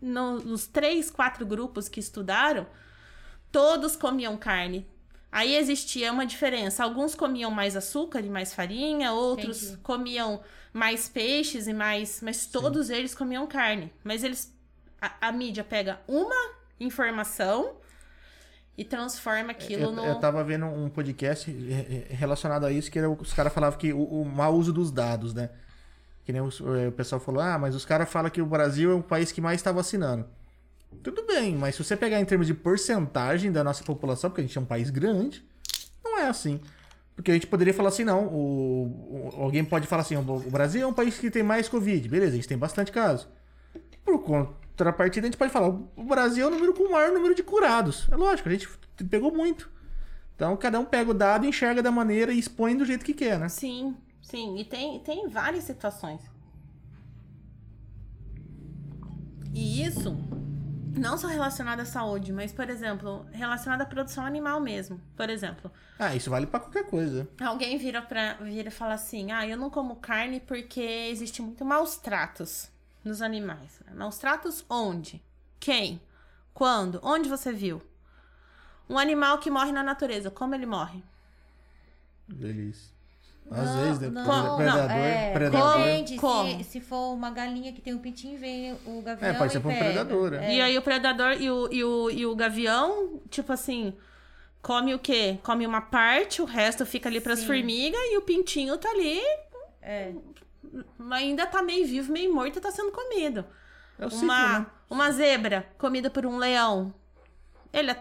no- 0.00 0.38
nos 0.40 0.66
três, 0.66 1.10
quatro 1.10 1.44
grupos 1.44 1.86
que 1.86 2.00
estudaram, 2.00 2.66
todos 3.52 3.94
comiam 3.94 4.36
carne. 4.38 4.86
Aí 5.30 5.54
existia 5.54 6.10
uma 6.12 6.24
diferença. 6.26 6.82
Alguns 6.82 7.14
comiam 7.14 7.50
mais 7.50 7.76
açúcar 7.76 8.20
e 8.20 8.30
mais 8.30 8.54
farinha, 8.54 9.12
outros 9.12 9.62
Entendi. 9.64 9.82
comiam 9.82 10.40
mais 10.72 11.08
peixes 11.10 11.66
e 11.68 11.72
mais. 11.74 12.20
Mas 12.22 12.46
todos 12.46 12.88
eles 12.90 13.14
comiam 13.14 13.46
carne. 13.46 13.92
Mas 14.02 14.24
eles. 14.24 14.52
A, 15.00 15.28
a 15.28 15.32
mídia 15.32 15.62
pega 15.62 16.00
uma 16.08 16.54
informação 16.80 17.76
e 18.78 18.84
transforma 18.84 19.50
aquilo 19.50 19.82
Eu, 19.84 19.92
no. 19.92 20.04
eu 20.04 20.14
tava 20.20 20.42
vendo 20.44 20.66
um 20.66 20.88
podcast 20.88 21.50
relacionado 22.10 22.64
a 22.64 22.72
isso, 22.72 22.90
que 22.90 22.98
era, 22.98 23.08
o- 23.10 23.14
os 23.20 23.32
caras 23.32 23.52
falavam 23.52 23.78
que 23.78 23.92
o, 23.92 24.02
o 24.02 24.24
mau 24.24 24.54
uso 24.54 24.72
dos 24.72 24.90
dados, 24.90 25.34
né? 25.34 25.50
Que 26.24 26.32
nem 26.32 26.40
eh, 26.40 26.88
o 26.88 26.92
pessoal 26.92 27.20
falou, 27.20 27.42
ah, 27.42 27.58
mas 27.58 27.74
os 27.74 27.84
caras 27.84 28.08
falam 28.08 28.30
que 28.30 28.40
o 28.40 28.46
Brasil 28.46 28.90
é 28.92 28.94
o 28.94 29.02
país 29.02 29.32
que 29.32 29.40
mais 29.40 29.60
está 29.60 29.72
vacinando. 29.72 30.26
Tudo 31.02 31.24
bem, 31.26 31.54
mas 31.56 31.74
se 31.76 31.84
você 31.84 31.96
pegar 31.96 32.20
em 32.20 32.24
termos 32.24 32.46
de 32.46 32.54
porcentagem 32.54 33.52
da 33.52 33.62
nossa 33.62 33.84
população, 33.84 34.30
porque 34.30 34.40
a 34.40 34.44
gente 34.44 34.56
é 34.56 34.60
um 34.60 34.64
país 34.64 34.90
grande, 34.90 35.44
não 36.04 36.18
é 36.18 36.26
assim. 36.28 36.60
Porque 37.14 37.30
a 37.30 37.34
gente 37.34 37.46
poderia 37.46 37.74
falar 37.74 37.90
assim, 37.90 38.04
não, 38.04 38.26
o, 38.28 39.30
o- 39.36 39.42
alguém 39.42 39.64
pode 39.64 39.86
falar 39.86 40.02
assim, 40.02 40.16
o, 40.16 40.20
o 40.20 40.50
Brasil 40.50 40.82
é 40.82 40.86
um 40.86 40.92
país 40.92 41.18
que 41.18 41.30
tem 41.30 41.42
mais 41.42 41.68
Covid, 41.68 42.08
beleza, 42.08 42.32
a 42.32 42.36
gente 42.36 42.48
tem 42.48 42.56
bastante 42.58 42.90
casos. 42.90 43.28
Por 44.04 44.20
contrapartida, 44.84 45.26
a 45.26 45.28
gente 45.30 45.36
pode 45.38 45.52
falar, 45.52 45.68
o 45.68 46.04
Brasil 46.04 46.44
é 46.44 46.48
o 46.48 46.50
número 46.50 46.72
com 46.74 46.84
o 46.84 46.92
maior 46.92 47.12
número 47.12 47.34
de 47.34 47.42
curados. 47.42 48.08
É 48.10 48.16
lógico, 48.16 48.48
a 48.48 48.52
gente 48.52 48.68
pegou 49.08 49.32
muito. 49.32 49.70
Então, 50.34 50.56
cada 50.56 50.80
um 50.80 50.84
pega 50.86 51.10
o 51.10 51.14
dado, 51.14 51.44
enxerga 51.46 51.82
da 51.82 51.90
maneira 51.92 52.32
e 52.32 52.38
expõe 52.38 52.76
do 52.76 52.84
jeito 52.84 53.04
que 53.04 53.12
quer, 53.12 53.38
né? 53.38 53.48
Sim, 53.48 53.94
sim. 54.22 54.58
E 54.58 54.64
tem, 54.64 54.98
tem 55.00 55.28
várias 55.28 55.64
situações. 55.64 56.22
E 59.52 59.84
isso 59.84 60.16
não 60.96 61.18
só 61.18 61.26
relacionado 61.28 61.80
à 61.80 61.84
saúde, 61.84 62.32
mas, 62.32 62.52
por 62.52 62.70
exemplo, 62.70 63.26
relacionado 63.32 63.82
à 63.82 63.84
produção 63.86 64.24
animal 64.24 64.60
mesmo. 64.60 64.98
Por 65.16 65.28
exemplo, 65.28 65.70
Ah, 65.98 66.14
isso 66.16 66.30
vale 66.30 66.46
pra 66.46 66.58
qualquer 66.60 66.84
coisa. 66.86 67.28
alguém 67.40 67.76
vira 67.76 68.00
pra 68.00 68.34
vira 68.34 68.68
e 68.68 68.72
fala 68.72 68.94
assim: 68.94 69.30
"Ah, 69.32 69.46
eu 69.46 69.56
não 69.58 69.68
como 69.70 69.96
carne 69.96 70.40
porque 70.40 70.80
existe 70.80 71.42
muito 71.42 71.64
maus 71.64 71.96
tratos 71.96 72.70
nos 73.04 73.22
animais". 73.22 73.80
Maus 73.94 74.18
tratos 74.18 74.64
onde? 74.68 75.22
Quem? 75.58 76.00
Quando? 76.54 77.00
Onde 77.02 77.28
você 77.28 77.52
viu? 77.52 77.82
Um 78.90 78.98
animal 78.98 79.38
que 79.38 79.50
morre 79.50 79.72
na 79.72 79.82
natureza, 79.82 80.30
como 80.30 80.54
ele 80.54 80.66
morre? 80.66 81.02
Delícia. 82.28 82.94
Às 83.50 83.70
Não, 83.70 83.74
vezes, 83.74 84.00
né? 84.00 84.10
não, 84.10 84.56
predador, 84.56 84.88
não, 84.88 84.90
é, 84.90 85.32
predador. 85.32 85.72
Depende, 85.72 86.16
Como? 86.16 86.56
se, 86.58 86.64
se 86.64 86.80
for 86.80 87.12
uma 87.14 87.30
galinha 87.30 87.72
que 87.72 87.80
tem 87.80 87.92
um 87.94 87.98
pintinho, 87.98 88.38
vem 88.38 88.72
o 88.86 89.02
gavião 89.02 89.28
É, 89.28 89.32
pode 89.32 89.52
ser 89.52 89.58
e 89.58 89.60
um 89.66 89.76
predador, 89.76 90.32
é. 90.34 90.54
E 90.54 90.60
aí 90.60 90.78
o 90.78 90.82
predador 90.82 91.32
e 91.40 91.50
o, 91.50 91.68
e, 91.72 91.82
o, 91.84 92.10
e 92.10 92.26
o 92.26 92.34
gavião, 92.36 93.20
tipo 93.28 93.52
assim, 93.52 93.92
come 94.62 94.94
o 94.94 94.98
quê? 94.98 95.38
Come 95.42 95.66
uma 95.66 95.80
parte, 95.82 96.42
o 96.42 96.46
resto 96.46 96.86
fica 96.86 97.08
ali 97.08 97.20
pras 97.20 97.40
Sim. 97.40 97.46
formigas 97.46 98.00
e 98.12 98.18
o 98.18 98.22
pintinho 98.22 98.78
tá 98.78 98.90
ali, 98.90 99.20
É, 99.82 100.12
ainda 101.10 101.46
tá 101.46 101.62
meio 101.62 101.86
vivo, 101.86 102.12
meio 102.12 102.32
morto 102.32 102.58
e 102.58 102.60
tá 102.60 102.70
sendo 102.70 102.92
comido. 102.92 103.44
É 103.98 104.06
o 104.06 104.10
ciclo, 104.10 104.24
uma, 104.26 104.58
né? 104.60 104.66
uma 104.88 105.10
zebra 105.12 105.66
comida 105.78 106.08
por 106.10 106.24
um 106.26 106.36
leão. 106.38 106.94
Ele, 107.72 107.94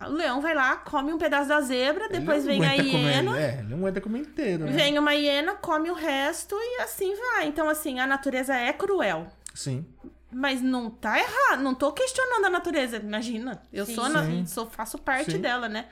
o 0.00 0.08
leão 0.10 0.40
vai 0.40 0.54
lá, 0.54 0.76
come 0.76 1.12
um 1.12 1.18
pedaço 1.18 1.48
da 1.48 1.60
zebra, 1.60 2.08
depois 2.08 2.46
Ele 2.46 2.58
vem 2.60 2.68
a 2.68 2.72
aguenta 2.72 2.90
comer- 2.90 3.14
hiena. 3.14 3.40
é, 3.40 3.62
não 3.62 3.78
aguenta 3.78 4.00
comer 4.00 4.18
inteiro, 4.20 4.64
né? 4.66 4.72
Vem 4.72 4.98
uma 4.98 5.14
hiena, 5.14 5.54
come 5.54 5.90
o 5.90 5.94
resto 5.94 6.54
e 6.58 6.80
assim 6.82 7.14
vai. 7.16 7.46
Então, 7.48 7.68
assim, 7.68 7.98
a 7.98 8.06
natureza 8.06 8.54
é 8.54 8.72
cruel. 8.72 9.26
Sim. 9.54 9.86
Mas 10.30 10.60
não 10.60 10.90
tá 10.90 11.18
errado, 11.18 11.62
não 11.62 11.74
tô 11.74 11.92
questionando 11.92 12.44
a 12.44 12.50
natureza, 12.50 12.96
imagina. 12.98 13.62
Eu 13.72 13.86
Sim, 13.86 13.94
sou, 13.94 14.08
na- 14.08 14.46
sou 14.46 14.66
faço 14.68 14.98
parte 14.98 15.32
Sim. 15.32 15.40
dela, 15.40 15.68
né? 15.68 15.86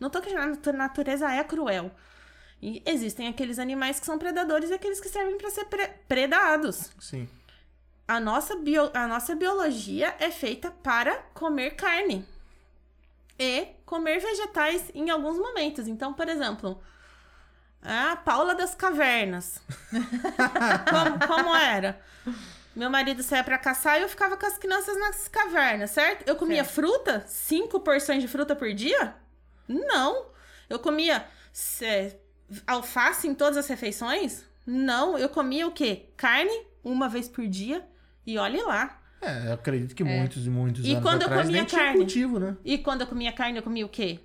Não 0.00 0.08
tô 0.08 0.20
questionando, 0.20 0.58
a 0.66 0.72
natureza 0.72 1.30
é 1.30 1.44
cruel. 1.44 1.90
E 2.62 2.80
existem 2.86 3.26
aqueles 3.26 3.58
animais 3.58 3.98
que 3.98 4.06
são 4.06 4.16
predadores 4.18 4.70
e 4.70 4.74
aqueles 4.74 5.00
que 5.00 5.08
servem 5.08 5.36
pra 5.36 5.50
ser 5.50 5.64
pre- 5.64 5.88
predados. 6.06 6.92
Sim. 7.00 7.28
A 8.06 8.20
nossa, 8.20 8.54
bio- 8.56 8.90
a 8.94 9.06
nossa 9.08 9.34
biologia 9.34 10.14
é 10.20 10.30
feita 10.30 10.70
para 10.70 11.16
comer 11.34 11.72
carne 11.72 12.24
e 13.38 13.66
comer 13.84 14.20
vegetais 14.20 14.90
em 14.94 15.10
alguns 15.10 15.36
momentos. 15.38 15.88
Então, 15.88 16.12
por 16.14 16.28
exemplo, 16.28 16.80
a 17.82 18.14
Paula 18.16 18.54
das 18.54 18.74
Cavernas. 18.76 19.60
como, 20.88 21.26
como 21.26 21.54
era? 21.56 22.00
Meu 22.76 22.88
marido 22.88 23.22
saía 23.22 23.42
pra 23.44 23.58
caçar 23.58 23.98
e 23.98 24.02
eu 24.02 24.08
ficava 24.08 24.36
com 24.36 24.46
as 24.46 24.56
crianças 24.56 24.96
nas 24.98 25.26
cavernas, 25.28 25.90
certo? 25.90 26.26
Eu 26.28 26.36
comia 26.36 26.62
Certo. 26.64 26.74
fruta? 26.76 27.24
Cinco 27.26 27.80
porções 27.80 28.22
de 28.22 28.28
fruta 28.28 28.54
por 28.56 28.72
dia? 28.72 29.14
Não. 29.68 30.26
Eu 30.70 30.78
comia 30.78 31.26
cê, 31.52 32.18
alface 32.66 33.26
em 33.28 33.34
todas 33.34 33.56
as 33.56 33.66
refeições? 33.68 34.44
Não. 34.66 35.18
Eu 35.18 35.28
comia 35.28 35.66
o 35.66 35.72
quê? 35.72 36.06
Carne 36.16 36.52
uma 36.84 37.08
vez 37.08 37.28
por 37.28 37.46
dia? 37.46 37.84
E 38.26 38.38
olhe 38.38 38.60
lá. 38.62 39.00
É, 39.20 39.48
eu 39.48 39.52
acredito 39.52 39.94
que 39.94 40.02
muitos 40.02 40.46
e 40.46 40.50
muitos 40.50 40.84
E 40.84 40.92
anos 40.92 41.02
quando 41.02 41.22
eu 41.22 41.26
atrás 41.28 41.46
comia 41.46 41.60
nem 41.60 41.66
tinha 41.66 41.80
carne? 41.80 41.98
cultivo, 41.98 42.40
né? 42.40 42.56
E 42.64 42.78
quando 42.78 43.02
eu 43.02 43.06
comia 43.06 43.32
carne, 43.32 43.58
eu 43.58 43.62
comia 43.62 43.86
o 43.86 43.88
quê? 43.88 44.18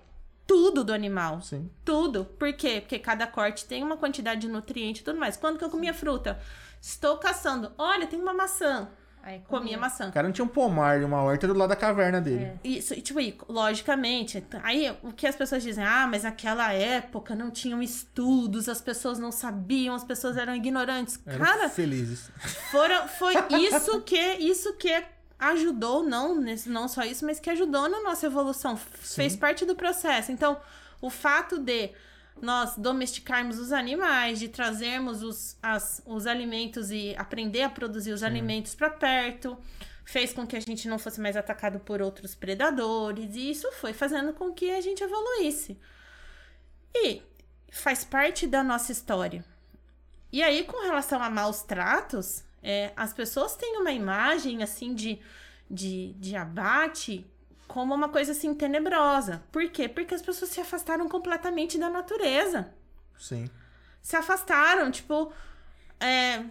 Tudo 0.48 0.84
do 0.84 0.94
animal. 0.94 1.42
Sim. 1.42 1.70
Tudo. 1.86 2.26
Por 2.26 2.52
quê? 2.54 2.80
Porque 2.82 2.98
cada 2.98 3.28
corte 3.28 3.66
tem 3.66 3.84
uma 3.84 3.98
quantidade 3.98 4.42
de 4.42 4.48
nutriente 4.48 5.02
e 5.02 5.04
tudo 5.04 5.20
mais. 5.20 5.38
Quando 5.38 5.58
que 5.60 5.64
eu 5.64 5.70
comia 5.70 5.94
fruta? 5.94 6.40
Estou 6.82 7.18
caçando. 7.18 7.72
Olha, 7.78 8.08
tem 8.08 8.20
uma 8.20 8.34
maçã. 8.34 8.90
Aí 9.28 9.42
Comia 9.48 9.78
maçã. 9.78 10.08
O 10.08 10.12
cara 10.12 10.28
não 10.28 10.34
tinha 10.34 10.46
um 10.46 10.48
pomar 10.48 11.02
e 11.02 11.04
uma 11.04 11.22
horta 11.22 11.48
do 11.48 11.54
lado 11.54 11.70
da 11.70 11.76
caverna 11.76 12.22
dele. 12.22 12.54
Isso, 12.64 12.94
e, 12.94 13.02
tipo, 13.02 13.20
aí, 13.20 13.38
logicamente, 13.48 14.44
aí 14.64 14.96
o 15.04 15.12
que 15.12 15.28
as 15.28 15.36
pessoas 15.36 15.62
dizem, 15.62 15.84
ah, 15.84 16.08
mas 16.10 16.24
naquela 16.24 16.72
época 16.72 17.36
não 17.36 17.52
tinham 17.52 17.82
estudos, 17.82 18.70
as 18.70 18.80
pessoas 18.80 19.20
não 19.20 19.32
sabiam, 19.32 19.94
as 19.94 20.04
pessoas 20.04 20.38
eram 20.38 20.56
ignorantes. 20.56 21.20
Eram 21.26 21.46
Cara, 21.46 21.70
felizes. 21.70 22.32
foram, 22.72 23.08
foi 23.08 23.34
isso 23.60 24.02
que 24.02 24.18
isso 24.18 24.74
que 24.76 25.04
ajudou, 25.38 26.04
não, 26.04 26.42
não 26.66 26.88
só 26.88 27.04
isso, 27.04 27.26
mas 27.26 27.40
que 27.40 27.50
ajudou 27.50 27.90
na 27.90 28.02
nossa 28.02 28.26
evolução, 28.26 28.78
fez 28.78 29.36
parte 29.36 29.66
do 29.66 29.76
processo. 29.76 30.32
Então, 30.32 30.58
o 31.02 31.10
fato 31.10 31.60
de 31.60 31.92
nós 32.42 32.76
domesticarmos 32.76 33.60
os 33.60 33.72
animais, 33.72 34.40
de 34.40 34.48
trazermos 34.50 35.24
os, 35.24 35.58
as, 35.62 36.02
os 36.06 36.26
alimentos 36.28 36.92
e 36.92 37.16
aprender 37.18 37.64
a 37.64 37.70
produzir 37.70 38.12
os 38.12 38.24
alimentos 38.24 38.76
para 38.76 38.90
perto, 38.90 39.58
fez 40.06 40.32
com 40.32 40.48
que 40.48 40.56
a 40.56 40.60
gente 40.60 40.88
não 40.88 40.98
fosse 40.98 41.20
mais 41.20 41.36
atacado 41.36 41.80
por 41.80 42.02
outros 42.02 42.34
predadores, 42.34 43.36
e 43.36 43.52
isso 43.52 43.70
foi 43.74 43.94
fazendo 43.94 44.34
com 44.34 44.54
que 44.54 44.72
a 44.72 44.82
gente 44.82 45.04
evoluísse. 45.04 45.78
E 46.96 47.22
faz 47.70 48.04
parte 48.04 48.48
da 48.48 48.64
nossa 48.64 48.92
história. 48.92 49.44
E 50.32 50.42
aí, 50.42 50.64
com 50.64 50.82
relação 50.82 51.22
a 51.22 51.30
maus 51.30 51.62
tratos, 51.62 52.44
é, 52.64 52.92
as 52.96 53.14
pessoas 53.14 53.56
têm 53.56 53.78
uma 53.78 53.92
imagem 53.92 54.64
assim 54.64 54.94
de, 54.94 55.20
de, 55.70 56.14
de 56.14 56.36
abate 56.36 57.26
como 57.68 57.94
uma 57.94 58.10
coisa 58.10 58.32
assim 58.32 58.54
tenebrosa. 58.54 59.44
Por 59.52 59.70
quê? 59.70 59.88
Porque 59.88 60.16
as 60.16 60.22
pessoas 60.22 60.52
se 60.52 60.62
afastaram 60.62 61.08
completamente 61.10 61.78
da 61.78 61.90
natureza. 61.90 62.74
Sim. 63.18 63.50
Se 64.02 64.16
afastaram, 64.16 64.90
tipo. 64.92 65.32
é, 66.00 66.44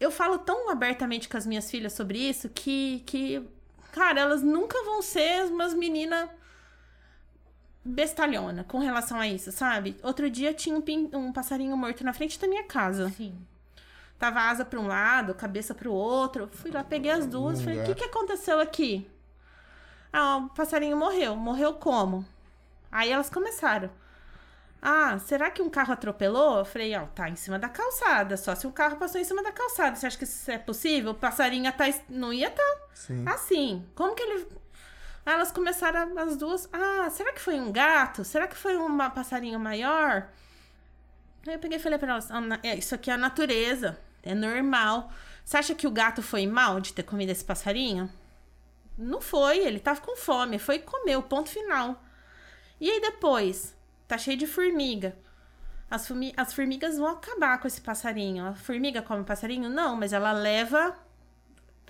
eu 0.00 0.10
falo 0.10 0.38
tão 0.38 0.70
abertamente 0.70 1.28
com 1.28 1.36
as 1.36 1.46
minhas 1.46 1.70
filhas 1.70 1.92
sobre 1.92 2.18
isso 2.18 2.48
que, 2.48 3.02
que 3.06 3.46
cara, 3.92 4.20
elas 4.20 4.42
nunca 4.42 4.82
vão 4.84 5.00
ser 5.00 5.44
umas 5.44 5.72
meninas 5.72 6.28
bestalhona 7.84 8.64
com 8.64 8.78
relação 8.78 9.20
a 9.20 9.28
isso, 9.28 9.52
sabe? 9.52 9.96
Outro 10.02 10.30
dia 10.30 10.54
tinha 10.54 10.74
um, 10.76 10.82
um 11.18 11.32
passarinho 11.32 11.76
morto 11.76 12.02
na 12.02 12.12
frente 12.12 12.38
da 12.38 12.48
minha 12.48 12.64
casa. 12.64 13.10
Sim. 13.10 13.36
Tava 14.18 14.40
asa 14.40 14.64
pra 14.64 14.80
um 14.80 14.86
lado, 14.86 15.34
cabeça 15.34 15.74
pro 15.74 15.92
outro. 15.92 16.48
Fui 16.52 16.70
lá, 16.70 16.82
peguei 16.82 17.10
as 17.10 17.26
duas. 17.26 17.60
Falei, 17.60 17.82
o 17.82 17.84
que, 17.84 17.94
que 17.94 18.04
aconteceu 18.04 18.58
aqui? 18.58 19.06
Ah, 20.16 20.36
o 20.36 20.48
passarinho 20.50 20.96
morreu. 20.96 21.34
Morreu 21.34 21.74
como? 21.74 22.24
Aí 22.92 23.10
elas 23.10 23.28
começaram. 23.28 23.90
Ah, 24.80 25.18
será 25.18 25.50
que 25.50 25.60
um 25.60 25.68
carro 25.68 25.92
atropelou? 25.92 26.58
Eu 26.58 26.64
falei, 26.64 26.94
ó, 26.94 27.06
tá 27.06 27.28
em 27.28 27.34
cima 27.34 27.58
da 27.58 27.68
calçada. 27.68 28.36
Só 28.36 28.54
se 28.54 28.64
um 28.64 28.70
carro 28.70 28.96
passou 28.96 29.20
em 29.20 29.24
cima 29.24 29.42
da 29.42 29.50
calçada. 29.50 29.96
Você 29.96 30.06
acha 30.06 30.16
que 30.16 30.22
isso 30.22 30.48
é 30.52 30.56
possível? 30.58 31.10
O 31.10 31.14
passarinho 31.14 31.72
tá, 31.72 31.86
não 32.08 32.32
ia 32.32 32.46
estar 32.46 32.76
Sim. 32.94 33.24
assim. 33.26 33.84
Como 33.96 34.14
que 34.14 34.22
ele. 34.22 34.46
Aí 35.26 35.34
elas 35.34 35.50
começaram 35.50 36.16
as 36.16 36.36
duas. 36.36 36.68
Ah, 36.72 37.10
será 37.10 37.32
que 37.32 37.40
foi 37.40 37.58
um 37.58 37.72
gato? 37.72 38.22
Será 38.24 38.46
que 38.46 38.56
foi 38.56 38.76
um 38.76 38.96
passarinho 39.10 39.58
maior? 39.58 40.28
Aí 41.44 41.54
eu 41.54 41.58
peguei 41.58 41.78
e 41.78 41.82
falei 41.82 41.98
pra 41.98 42.12
elas: 42.12 42.30
"Ah, 42.30 42.40
é, 42.62 42.76
Isso 42.76 42.94
aqui 42.94 43.10
é 43.10 43.14
a 43.14 43.18
natureza. 43.18 43.98
É 44.22 44.32
normal. 44.32 45.10
Você 45.44 45.56
acha 45.56 45.74
que 45.74 45.88
o 45.88 45.90
gato 45.90 46.22
foi 46.22 46.46
mal 46.46 46.78
de 46.80 46.92
ter 46.92 47.02
comido 47.02 47.30
esse 47.30 47.44
passarinho? 47.44 48.08
Não 48.96 49.20
foi. 49.20 49.58
Ele 49.58 49.78
tava 49.80 50.00
com 50.00 50.16
fome. 50.16 50.58
Foi 50.58 50.78
comer, 50.78 51.16
o 51.16 51.22
ponto 51.22 51.48
final. 51.50 52.02
E 52.80 52.90
aí 52.90 53.00
depois? 53.00 53.76
Tá 54.08 54.18
cheio 54.18 54.36
de 54.36 54.46
formiga. 54.46 55.16
As, 55.90 56.08
formi- 56.08 56.34
as 56.36 56.52
formigas 56.54 56.98
vão 56.98 57.08
acabar 57.08 57.58
com 57.60 57.68
esse 57.68 57.80
passarinho. 57.80 58.46
A 58.46 58.54
formiga 58.54 59.02
come 59.02 59.24
passarinho? 59.24 59.68
Não, 59.70 59.96
mas 59.96 60.12
ela 60.12 60.32
leva 60.32 60.96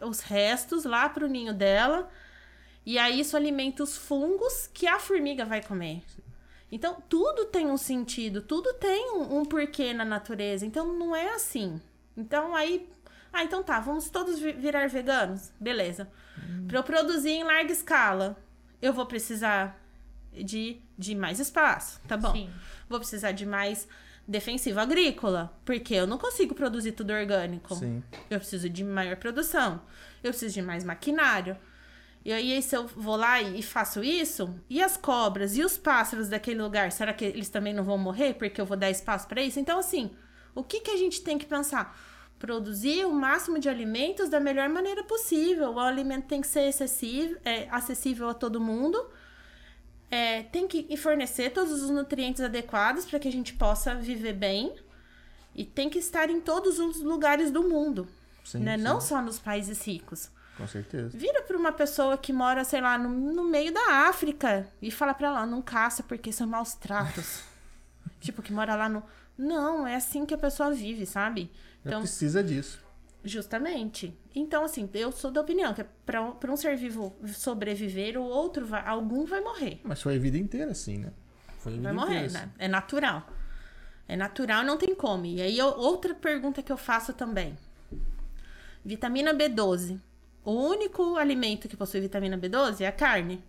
os 0.02 0.20
restos 0.20 0.84
lá 0.84 1.08
pro 1.08 1.28
ninho 1.28 1.54
dela. 1.54 2.10
E 2.86 2.98
aí 2.98 3.20
isso 3.20 3.36
alimenta 3.36 3.82
os 3.82 3.96
fungos 3.96 4.68
que 4.72 4.86
a 4.86 4.98
formiga 4.98 5.44
vai 5.44 5.62
comer. 5.62 6.02
Então, 6.70 7.02
tudo 7.08 7.46
tem 7.46 7.66
um 7.66 7.76
sentido, 7.76 8.42
tudo 8.42 8.74
tem 8.74 9.12
um, 9.12 9.38
um 9.40 9.44
porquê 9.44 9.92
na 9.94 10.04
natureza. 10.04 10.66
Então, 10.66 10.92
não 10.92 11.14
é 11.14 11.34
assim. 11.34 11.80
Então, 12.16 12.54
aí. 12.54 12.88
Ah, 13.32 13.44
então 13.44 13.62
tá, 13.62 13.80
vamos 13.80 14.10
todos 14.10 14.38
vi- 14.38 14.52
virar 14.52 14.88
veganos? 14.88 15.52
Beleza. 15.60 16.10
Para 16.66 16.78
eu 16.78 16.82
produzir 16.82 17.30
em 17.30 17.44
larga 17.44 17.72
escala, 17.72 18.36
eu 18.80 18.92
vou 18.92 19.06
precisar 19.06 19.80
de, 20.32 20.80
de 20.98 21.14
mais 21.14 21.38
espaço, 21.38 22.00
tá 22.08 22.16
bom? 22.16 22.32
Sim. 22.32 22.50
Vou 22.88 22.98
precisar 22.98 23.32
de 23.32 23.46
mais 23.46 23.86
defensivo 24.26 24.80
agrícola, 24.80 25.56
porque 25.64 25.94
eu 25.94 26.06
não 26.06 26.18
consigo 26.18 26.54
produzir 26.54 26.92
tudo 26.92 27.12
orgânico. 27.12 27.74
Sim. 27.74 28.02
Eu 28.30 28.38
preciso 28.38 28.68
de 28.68 28.82
maior 28.82 29.16
produção. 29.16 29.82
Eu 30.22 30.30
preciso 30.30 30.54
de 30.54 30.62
mais 30.62 30.82
maquinário. 30.82 31.56
E 32.24 32.32
aí, 32.32 32.62
se 32.62 32.74
eu 32.74 32.86
vou 32.86 33.16
lá 33.16 33.42
e 33.42 33.58
e 33.58 33.62
faço 33.62 34.02
isso, 34.02 34.58
e 34.68 34.82
as 34.82 34.96
cobras 34.96 35.56
e 35.58 35.62
os 35.62 35.76
pássaros 35.76 36.28
daquele 36.28 36.62
lugar, 36.62 36.90
será 36.90 37.12
que 37.12 37.24
eles 37.24 37.50
também 37.50 37.74
não 37.74 37.84
vão 37.84 37.98
morrer 37.98 38.34
porque 38.34 38.58
eu 38.58 38.64
vou 38.64 38.78
dar 38.78 38.90
espaço 38.90 39.28
para 39.28 39.42
isso? 39.42 39.60
Então, 39.60 39.78
assim, 39.78 40.10
o 40.54 40.64
que, 40.64 40.80
que 40.80 40.90
a 40.90 40.96
gente 40.96 41.20
tem 41.20 41.36
que 41.36 41.44
pensar? 41.44 41.94
Produzir 42.44 43.06
o 43.06 43.12
máximo 43.12 43.58
de 43.58 43.68
alimentos 43.68 44.28
da 44.28 44.38
melhor 44.38 44.68
maneira 44.68 45.02
possível. 45.02 45.72
O 45.72 45.80
alimento 45.80 46.26
tem 46.26 46.40
que 46.40 46.46
ser 46.46 46.68
excessivo, 46.68 47.36
é, 47.44 47.66
acessível 47.70 48.28
a 48.28 48.34
todo 48.34 48.60
mundo. 48.60 49.02
É, 50.10 50.42
tem 50.44 50.68
que 50.68 50.94
fornecer 50.96 51.50
todos 51.50 51.82
os 51.82 51.88
nutrientes 51.88 52.42
adequados 52.42 53.06
para 53.06 53.18
que 53.18 53.26
a 53.26 53.32
gente 53.32 53.54
possa 53.54 53.94
viver 53.94 54.34
bem. 54.34 54.74
E 55.54 55.64
tem 55.64 55.88
que 55.88 55.98
estar 55.98 56.28
em 56.28 56.40
todos 56.40 56.78
os 56.78 57.00
lugares 57.00 57.50
do 57.50 57.62
mundo 57.62 58.08
Sim, 58.44 58.58
né? 58.58 58.76
sim. 58.76 58.82
Não 58.82 59.00
só 59.00 59.22
nos 59.22 59.38
países 59.38 59.86
ricos. 59.86 60.30
Com 60.56 60.66
certeza. 60.68 61.16
Vira 61.16 61.42
pra 61.42 61.56
uma 61.56 61.72
pessoa 61.72 62.16
que 62.16 62.32
mora, 62.32 62.62
sei 62.62 62.80
lá, 62.80 62.96
no, 62.98 63.08
no 63.08 63.44
meio 63.44 63.72
da 63.72 64.08
África 64.08 64.68
e 64.80 64.90
fala 64.90 65.14
pra 65.14 65.28
ela, 65.28 65.46
não 65.46 65.62
caça 65.62 66.02
porque 66.02 66.30
são 66.30 66.46
maus 66.46 66.74
tratos. 66.74 67.40
tipo, 68.20 68.42
que 68.42 68.52
mora 68.52 68.76
lá 68.76 68.88
no. 68.88 69.02
Não, 69.36 69.86
é 69.86 69.96
assim 69.96 70.24
que 70.24 70.34
a 70.34 70.38
pessoa 70.38 70.70
vive, 70.70 71.06
sabe? 71.06 71.50
Então, 71.84 72.00
precisa 72.00 72.42
disso. 72.42 72.82
justamente. 73.22 74.16
Então, 74.34 74.64
assim, 74.64 74.88
eu 74.94 75.10
sou 75.12 75.30
da 75.30 75.40
opinião 75.40 75.72
que 75.74 75.84
pra, 76.04 76.20
um- 76.22 76.32
pra 76.32 76.52
um 76.52 76.56
ser 76.56 76.76
vivo 76.76 77.14
sobreviver, 77.28 78.18
o 78.18 78.22
outro 78.24 78.66
vai. 78.66 78.86
Algum 78.86 79.24
vai 79.24 79.40
morrer. 79.40 79.80
Mas 79.84 80.00
foi 80.02 80.16
a 80.16 80.18
vida 80.18 80.36
inteira 80.38 80.70
assim, 80.72 80.98
né? 80.98 81.12
Foi 81.58 81.72
a 81.72 81.76
vida 81.76 81.88
Vai 81.88 81.92
morrer, 81.92 82.26
inteira, 82.26 82.32
né? 82.46 82.52
É 82.58 82.68
natural. 82.68 83.26
É 84.06 84.16
natural, 84.16 84.62
não 84.64 84.76
tem 84.76 84.94
como. 84.94 85.24
E 85.26 85.40
aí, 85.40 85.56
eu- 85.58 85.68
outra 85.78 86.14
pergunta 86.14 86.62
que 86.62 86.70
eu 86.70 86.76
faço 86.76 87.12
também. 87.14 87.56
Vitamina 88.84 89.32
B12. 89.34 89.98
O 90.44 90.52
único 90.52 91.16
alimento 91.16 91.68
que 91.68 91.76
possui 91.76 92.00
vitamina 92.00 92.36
B12 92.36 92.82
é 92.82 92.86
a 92.86 92.92
carne. 92.92 93.42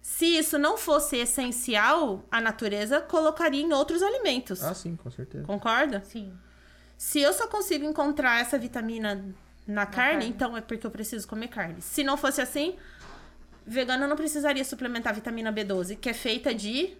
Se 0.00 0.26
isso 0.26 0.58
não 0.58 0.76
fosse 0.76 1.16
essencial, 1.16 2.24
a 2.28 2.40
natureza 2.40 3.00
colocaria 3.00 3.62
em 3.62 3.72
outros 3.72 4.02
alimentos. 4.02 4.60
Ah, 4.64 4.74
sim, 4.74 4.96
com 4.96 5.08
certeza. 5.12 5.44
Concorda? 5.44 6.02
Sim. 6.04 6.32
Se 6.96 7.20
eu 7.20 7.32
só 7.32 7.46
consigo 7.48 7.84
encontrar 7.84 8.40
essa 8.40 8.58
vitamina 8.58 9.24
na 9.66 9.86
carne, 9.86 10.12
carne. 10.12 10.26
então 10.28 10.56
é 10.56 10.60
porque 10.60 10.86
eu 10.86 10.90
preciso 10.90 11.26
comer 11.26 11.48
carne. 11.48 11.80
Se 11.80 12.02
não 12.04 12.16
fosse 12.16 12.40
assim, 12.40 12.76
vegano 13.66 14.06
não 14.06 14.16
precisaria 14.16 14.64
suplementar 14.64 15.14
vitamina 15.14 15.52
B12, 15.52 15.96
que 15.98 16.08
é 16.08 16.14
feita 16.14 16.54
de, 16.54 16.94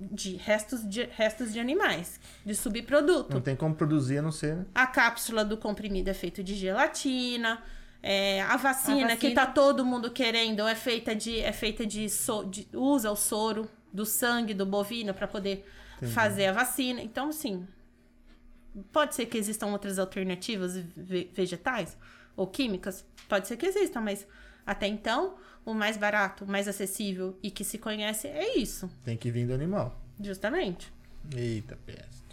de, 0.00 0.36
restos, 0.36 0.86
de 0.88 1.04
restos 1.04 1.52
de 1.52 1.60
animais, 1.60 2.20
de 2.44 2.54
subproduto. 2.54 3.32
Não 3.34 3.40
tem 3.40 3.56
como 3.56 3.74
produzir 3.74 4.18
a 4.18 4.22
não 4.22 4.32
ser, 4.32 4.56
né? 4.56 4.66
A 4.74 4.86
cápsula 4.86 5.44
do 5.44 5.56
comprimido 5.56 6.08
é 6.10 6.14
feita 6.14 6.42
de 6.42 6.54
gelatina. 6.54 7.62
é, 8.02 8.42
a, 8.42 8.56
vacina 8.56 9.06
A 9.12 9.16
que 9.16 9.28
vacina- 9.28 9.34
tá 9.34 9.46
todo 9.46 9.84
mundo 9.84 10.10
querendo 10.10 10.66
é 10.66 10.74
feita 10.74 11.14
de 11.14 11.40
é 11.40 11.52
feita 11.52 11.86
de, 11.86 12.08
so- 12.10 12.44
de- 12.44 12.68
usa 12.74 13.10
o 13.10 13.16
soro 13.16 13.68
do 13.92 14.04
sangue 14.04 14.52
do 14.52 14.66
bovino 14.66 15.14
para 15.14 15.26
poder 15.26 15.66
fazer 16.12 16.46
a 16.46 16.52
vacina. 16.52 17.00
Então 17.00 17.28
assim, 17.30 17.66
pode 18.92 19.14
ser 19.14 19.26
que 19.26 19.38
existam 19.38 19.66
outras 19.68 19.98
alternativas 19.98 20.76
ve- 20.76 21.30
vegetais 21.34 21.96
ou 22.36 22.46
químicas, 22.46 23.04
pode 23.28 23.46
ser 23.48 23.56
que 23.56 23.66
existam, 23.66 24.00
mas 24.00 24.26
até 24.66 24.86
então 24.86 25.36
o 25.64 25.72
mais 25.74 25.96
barato, 25.96 26.44
o 26.44 26.48
mais 26.48 26.66
acessível 26.68 27.38
e 27.42 27.50
que 27.50 27.64
se 27.64 27.78
conhece 27.78 28.26
é 28.28 28.58
isso, 28.58 28.90
Tem 29.04 29.16
que 29.16 29.30
vir 29.30 29.46
do 29.46 29.54
animal. 29.54 30.00
justamente. 30.20 30.92
Eita, 31.34 31.76
peste. 31.86 32.24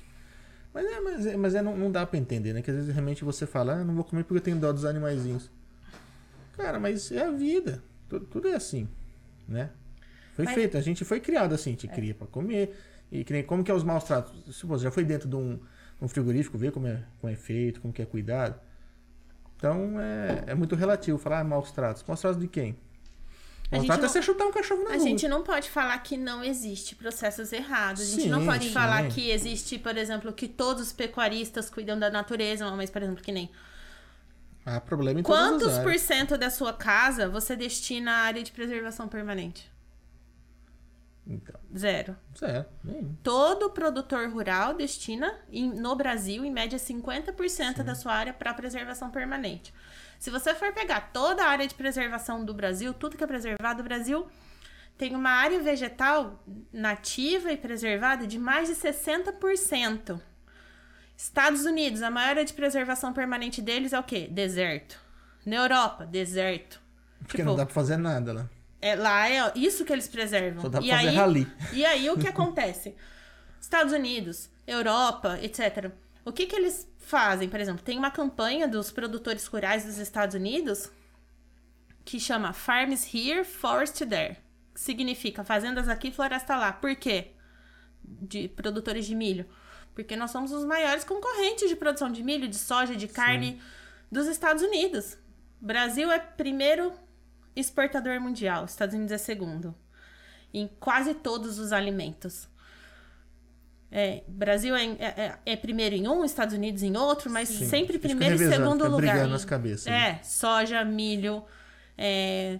Mas 0.73 0.85
é, 0.85 0.99
mas 1.01 1.25
é, 1.25 1.37
mas 1.37 1.55
é 1.55 1.61
não, 1.61 1.77
não 1.77 1.91
dá 1.91 2.05
pra 2.05 2.17
entender, 2.17 2.53
né? 2.53 2.61
Que 2.61 2.71
às 2.71 2.77
vezes 2.77 2.93
realmente 2.93 3.23
você 3.23 3.45
fala, 3.45 3.73
ah, 3.73 3.83
não 3.83 3.93
vou 3.93 4.03
comer 4.03 4.23
porque 4.23 4.37
eu 4.39 4.41
tenho 4.43 4.57
dó 4.57 4.71
dos 4.71 4.85
animaizinhos. 4.85 5.49
Cara, 6.57 6.79
mas 6.79 7.11
é 7.11 7.23
a 7.25 7.31
vida. 7.31 7.83
Tudo, 8.09 8.25
tudo 8.25 8.47
é 8.47 8.53
assim, 8.55 8.87
né? 9.47 9.69
Foi 10.35 10.45
Mas- 10.45 10.53
feito, 10.53 10.77
a 10.77 10.81
gente 10.81 11.03
foi 11.05 11.19
criado 11.19 11.53
assim, 11.53 11.71
a 11.71 11.73
gente 11.73 11.87
cria 11.87 12.13
pra 12.13 12.27
comer. 12.27 12.77
E 13.11 13.23
que 13.25 13.33
nem 13.33 13.43
como 13.43 13.63
que 13.63 13.71
é 13.71 13.73
os 13.73 13.83
maus 13.83 14.03
tratos? 14.05 14.55
Se 14.55 14.65
você 14.65 14.83
já 14.85 14.91
foi 14.91 15.03
dentro 15.03 15.27
de 15.27 15.35
um, 15.35 15.59
um 16.02 16.08
frigorífico, 16.08 16.58
vê 16.58 16.72
como 16.72 16.88
é, 16.88 17.04
como 17.20 17.32
é 17.32 17.36
feito, 17.36 17.80
como 17.82 17.93
que 17.93 18.02
é 18.02 18.06
cuidado. 18.06 18.60
Então 19.58 19.99
é, 19.99 20.43
é 20.47 20.56
muito 20.56 20.76
relativo 20.76 21.18
falar 21.18 21.39
ah, 21.39 21.43
maus 21.43 21.72
tratos. 21.72 22.04
Maus 22.08 22.20
tratos 22.20 22.39
de 22.39 22.47
quem? 22.47 22.78
A 23.72 23.78
Maus 23.78 23.89
é 23.89 24.02
não- 24.02 24.10
você 24.10 24.22
chutar 24.22 24.45
um 24.45 24.52
cachorro 24.52 24.84
na 24.84 24.91
A 24.91 24.93
rua. 24.95 24.99
gente 24.99 25.28
não 25.28 25.43
pode 25.43 25.70
falar 25.70 25.97
que 25.99 26.18
não 26.18 26.43
existe 26.43 26.93
processos 26.95 27.54
errados. 27.54 28.02
A 28.02 28.06
gente 28.06 28.24
Sim, 28.24 28.30
não 28.30 28.45
pode 28.45 28.66
sim. 28.66 28.74
falar 28.74 29.08
que 29.08 29.30
existe, 29.32 29.80
por 29.80 29.95
exemplo, 29.97 30.34
que 30.34 30.47
todos 30.47 30.88
os 30.88 30.91
pecuaristas 30.93 31.70
cuidam 31.70 31.97
da 31.97 32.10
natureza, 32.10 32.70
mas, 32.72 32.89
por 32.89 33.02
exemplo, 33.02 33.24
que 33.24 33.32
nem. 33.32 33.49
Há 34.66 34.80
problema 34.82 35.22
em 35.22 35.24
Quantos 35.24 35.78
por 35.80 35.97
cento 35.97 36.38
da 36.38 36.49
sua 36.49 36.74
casa 36.74 37.30
você 37.30 37.56
destina 37.56 38.12
à 38.12 38.16
área 38.26 38.43
de 38.43 38.52
preservação 38.52 39.08
permanente? 39.08 39.70
Então, 41.26 41.55
Zero. 41.78 42.15
certo. 42.34 42.69
Bem, 42.84 43.17
Todo 43.24 43.69
produtor 43.69 44.28
rural 44.30 44.74
destina, 44.74 45.34
em- 45.51 45.69
no 45.74 45.95
Brasil, 45.95 46.43
em 46.43 46.51
média, 46.51 46.80
50% 46.80 47.84
da 47.84 47.93
sua 47.95 48.13
área 48.13 48.34
para 48.34 48.53
preservação 48.53 49.11
permanente. 49.11 49.74
Se 50.19 50.30
você 50.30 50.53
for 50.55 50.74
pegar 50.74 51.11
toda 51.13 51.43
a 51.43 51.47
área 51.49 51.67
de 51.67 51.76
preservação 51.76 52.43
do 52.43 52.53
Brasil, 52.53 52.93
tudo 52.93 53.15
que 53.17 53.24
é 53.24 53.28
preservado, 53.28 53.82
o 53.82 53.84
Brasil 53.84 54.28
tem 54.97 55.15
uma 55.15 55.30
área 55.32 55.59
vegetal 55.61 56.43
nativa 56.74 57.51
e 57.51 57.57
preservada 57.57 58.26
de 58.28 58.38
mais 58.38 58.67
de 58.67 58.76
60%. 58.76 60.19
Estados 61.17 61.65
Unidos, 61.65 62.01
a 62.01 62.09
maior 62.09 62.30
área 62.30 62.45
de 62.45 62.53
preservação 62.53 63.13
permanente 63.13 63.61
deles 63.61 63.93
é 63.93 63.99
o 63.99 64.03
quê? 64.03 64.28
Deserto. 64.30 64.99
Na 65.45 65.55
Europa, 65.57 66.05
deserto. 66.05 66.82
Porque 67.19 67.38
Tipo, 67.38 67.49
não 67.49 67.55
dá 67.55 67.65
pra 67.65 67.74
fazer 67.74 67.97
nada 67.97 68.34
lá. 68.34 68.49
É, 68.82 68.95
lá 68.95 69.29
é 69.29 69.51
isso 69.55 69.86
que 69.86 69.93
eles 69.93 70.07
preservam. 70.07 70.63
Só 70.63 70.69
dá 70.69 70.79
pra 70.79 70.88
e 70.88 70.89
fazer 70.89 71.07
aí, 71.07 71.15
rali. 71.15 71.47
E 71.71 71.86
aí 71.86 72.09
o 72.09 72.17
que 72.17 72.27
acontece? 72.27 72.95
Estados 73.59 73.93
Unidos, 73.93 74.49
Europa, 74.65 75.38
etc. 75.41 75.91
O 76.25 76.32
que, 76.32 76.47
que 76.47 76.55
eles 76.55 76.91
fazem? 76.97 77.47
Por 77.47 77.59
exemplo, 77.59 77.84
tem 77.84 77.97
uma 77.97 78.09
campanha 78.09 78.67
dos 78.67 78.91
produtores 78.91 79.45
rurais 79.45 79.86
dos 79.86 79.99
Estados 79.99 80.36
Unidos 80.36 80.91
que 82.03 82.19
chama 82.19 82.53
Farms 82.53 83.07
Here, 83.13 83.43
Forest 83.43 84.05
There. 84.05 84.38
Que 84.73 84.82
significa 84.82 85.43
fazendas 85.43 85.88
aqui, 85.88 86.11
floresta 86.11 86.55
lá. 86.57 86.73
Por 86.73 86.95
quê? 86.95 87.34
De 88.03 88.47
produtores 88.47 89.05
de 89.05 89.13
milho. 89.13 89.45
Porque 89.93 90.15
nós 90.15 90.32
somos 90.32 90.51
os 90.51 90.65
maiores 90.65 91.03
concorrentes 91.03 91.69
de 91.69 91.75
produção 91.75 92.11
de 92.11 92.23
milho, 92.23 92.47
de 92.47 92.55
soja, 92.57 92.95
de 92.95 93.07
carne 93.07 93.51
Sim. 93.51 93.61
dos 94.11 94.27
Estados 94.27 94.63
Unidos. 94.63 95.17
Brasil 95.59 96.11
é 96.11 96.17
primeiro 96.17 96.93
exportador 97.56 98.20
mundial, 98.20 98.66
Estados 98.66 98.95
Unidos 98.95 99.12
é 99.12 99.18
segundo. 99.18 99.76
Em 100.54 100.70
quase 100.80 101.14
todos 101.14 101.60
os 101.60 101.72
alimentos. 101.72 102.49
É, 103.91 104.24
Brasil 104.26 104.74
é, 104.74 104.86
é, 104.86 105.38
é, 105.45 105.56
primeiro 105.58 105.95
em 105.95 106.08
um, 106.08 106.24
Estados 106.24 106.56
Unidos 106.56 106.82
em 106.82 106.95
outro, 106.95 107.30
mas 107.30 107.49
Sim. 107.49 107.66
sempre 107.66 107.99
primeiro 107.99 108.36
e 108.36 108.49
segundo 108.49 108.88
lugar. 108.88 109.28
Nas 109.28 109.43
cabeças, 109.43 109.88
é, 109.88 109.89
né? 109.91 110.20
soja, 110.24 110.84
milho, 110.86 111.43
é, 111.97 112.60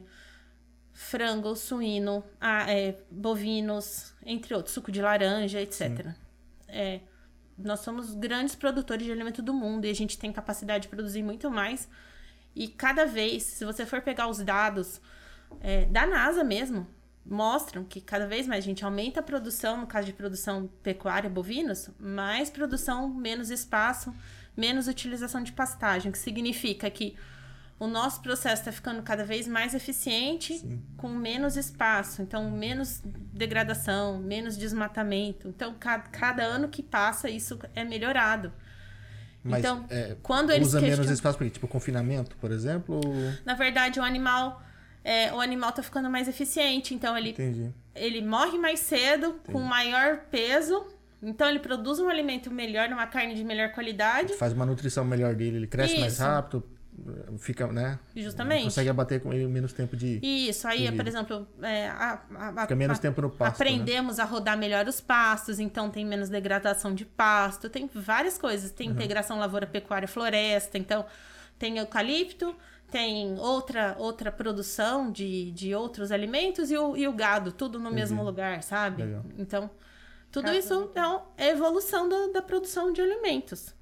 frango, 0.92 1.56
suíno, 1.56 2.22
é, 2.68 2.96
bovinos, 3.10 4.14
entre 4.26 4.54
outros, 4.54 4.74
suco 4.74 4.92
de 4.92 5.02
laranja, 5.02 5.62
etc. 5.62 6.08
É, 6.68 7.00
nós 7.58 7.80
somos 7.80 8.14
grandes 8.14 8.56
produtores 8.56 9.06
de 9.06 9.12
alimento 9.12 9.42
do 9.42 9.54
mundo 9.54 9.86
e 9.86 9.90
a 9.90 9.96
gente 9.96 10.18
tem 10.18 10.34
capacidade 10.34 10.84
de 10.84 10.90
produzir 10.90 11.24
muito 11.24 11.50
mais. 11.50 11.88
E 12.56 12.68
cada 12.68 13.06
vez, 13.06 13.44
se 13.44 13.66
você 13.66 13.86
for 13.86 14.02
pegar 14.02 14.28
os 14.28 14.40
dados 14.40 15.02
é, 15.62 15.86
da 15.86 16.06
NASA 16.06 16.44
mesmo, 16.44 16.88
mostram 17.26 17.84
que 17.84 18.02
cada 18.02 18.28
vez 18.28 18.48
mais 18.48 18.64
a 18.64 18.68
gente 18.68 18.84
aumenta 18.84 19.20
a 19.20 19.24
produção, 19.24 19.78
no 19.78 19.88
caso 19.88 20.08
de 20.08 20.14
produção 20.14 20.70
pecuária, 20.82 21.30
bovinos, 21.30 21.90
mais 22.00 22.50
produção, 22.50 23.10
menos 23.10 23.50
espaço, 23.50 24.14
menos 24.56 24.88
utilização 24.88 25.44
de 25.44 25.52
pastagem, 25.52 26.12
que 26.12 26.18
significa 26.18 26.90
que 26.90 27.16
o 27.80 27.88
nosso 27.88 28.22
processo 28.22 28.62
está 28.62 28.72
ficando 28.72 29.02
cada 29.02 29.24
vez 29.24 29.48
mais 29.48 29.74
eficiente, 29.74 30.60
Sim. 30.60 30.84
com 30.98 31.10
menos 31.10 31.58
espaço, 31.58 32.22
então 32.22 32.52
menos 32.52 33.02
degradação, 33.04 34.20
menos 34.20 34.56
desmatamento. 34.56 35.48
Então, 35.48 35.74
cada, 35.80 36.04
cada 36.04 36.44
ano 36.44 36.70
que 36.70 36.84
passa, 36.84 37.28
isso 37.28 37.58
é 37.74 37.84
melhorado. 37.84 38.54
Mas, 39.44 39.60
então, 39.60 39.86
é, 39.90 40.16
quando 40.22 40.52
eles 40.52 40.68
usa 40.68 40.80
questionam... 40.80 41.04
menos 41.04 41.12
espaço, 41.12 41.38
porque, 41.38 41.52
tipo, 41.52 41.68
confinamento, 41.68 42.36
por 42.38 42.52
exemplo? 42.52 43.02
Na 43.44 43.56
verdade, 43.56 44.00
o 44.00 44.04
animal 44.04 44.62
é, 45.04 45.34
o 45.34 45.40
animal 45.40 45.72
tá 45.72 45.82
ficando 45.82 46.10
mais 46.10 46.28
eficiente. 46.28 46.94
Então 46.94 47.18
ele, 47.18 47.32
Entendi. 47.32 47.72
ele 47.96 48.22
morre 48.22 48.58
mais 48.58 48.80
cedo, 48.80 49.28
Entendi. 49.28 49.52
com 49.52 49.60
maior 49.60 50.20
peso. 50.30 50.86
Então 51.22 51.48
ele 51.48 51.60
produz 51.60 52.00
um 52.00 52.10
alimento 52.10 52.52
melhor, 52.52 52.90
uma 52.90 53.06
carne 53.08 53.36
de 53.36 53.44
melhor 53.44 53.72
qualidade. 53.72 54.34
Faz 54.34 54.54
uma 54.54 54.66
nutrição 54.66 55.06
melhor 55.06 55.36
dele, 55.36 55.58
ele 55.58 55.68
cresce 55.68 55.94
Isso. 55.94 56.02
mais 56.02 56.18
rápido, 56.18 56.64
fica, 57.38 57.68
né? 57.68 58.00
Justamente. 58.16 58.66
Consegue 58.66 58.90
abater 58.90 59.22
com 59.22 59.34
ele 59.34 59.48
menos 59.48 59.74
tempo 59.74 59.96
de. 59.96 60.20
Isso, 60.22 60.68
aí, 60.68 60.90
de 60.90 60.96
por 60.96 61.08
exemplo, 61.08 61.48
é, 61.62 61.88
a, 61.88 62.22
a, 62.36 62.62
fica 62.62 62.76
menos 62.76 62.98
a, 62.98 63.02
tempo 63.02 63.22
no 63.22 63.30
pasto. 63.30 63.60
Né? 63.60 63.70
Aprendemos 63.70 64.18
né? 64.18 64.24
a 64.24 64.26
rodar 64.26 64.58
melhor 64.58 64.88
os 64.88 65.02
pastos, 65.02 65.60
então 65.60 65.90
tem 65.90 66.06
menos 66.06 66.30
degradação 66.30 66.94
de 66.94 67.06
pasto, 67.06 67.70
tem 67.70 67.90
várias 67.94 68.38
coisas. 68.38 68.72
Tem 68.72 68.88
uhum. 68.88 68.94
integração 68.94 69.40
lavoura-pecuária-floresta, 69.40 70.78
então 70.78 71.06
tem 71.58 71.78
eucalipto, 71.78 72.56
tem 72.92 73.40
outra 73.40 73.96
outra 73.98 74.32
produção 74.32 75.12
de, 75.12 75.52
de 75.52 75.74
outros 75.74 76.12
alimentos 76.12 76.72
e 76.72 76.78
o, 76.78 76.96
e 76.96 77.08
o 77.08 77.14
gado, 77.14 77.52
tudo 77.52 77.80
no 77.80 77.86
Entendi. 77.86 78.02
mesmo 78.02 78.24
lugar, 78.24 78.62
sabe? 78.64 79.04
Legal. 79.04 79.26
Então, 79.38 79.70
tudo 80.32 80.46
Caramba. 80.46 80.60
isso 80.60 80.92
é, 81.38 81.48
é 81.48 81.50
evolução 81.50 82.08
do, 82.08 82.32
da 82.32 82.42
produção 82.42 82.92
de 82.92 83.02
alimentos. 83.02 83.74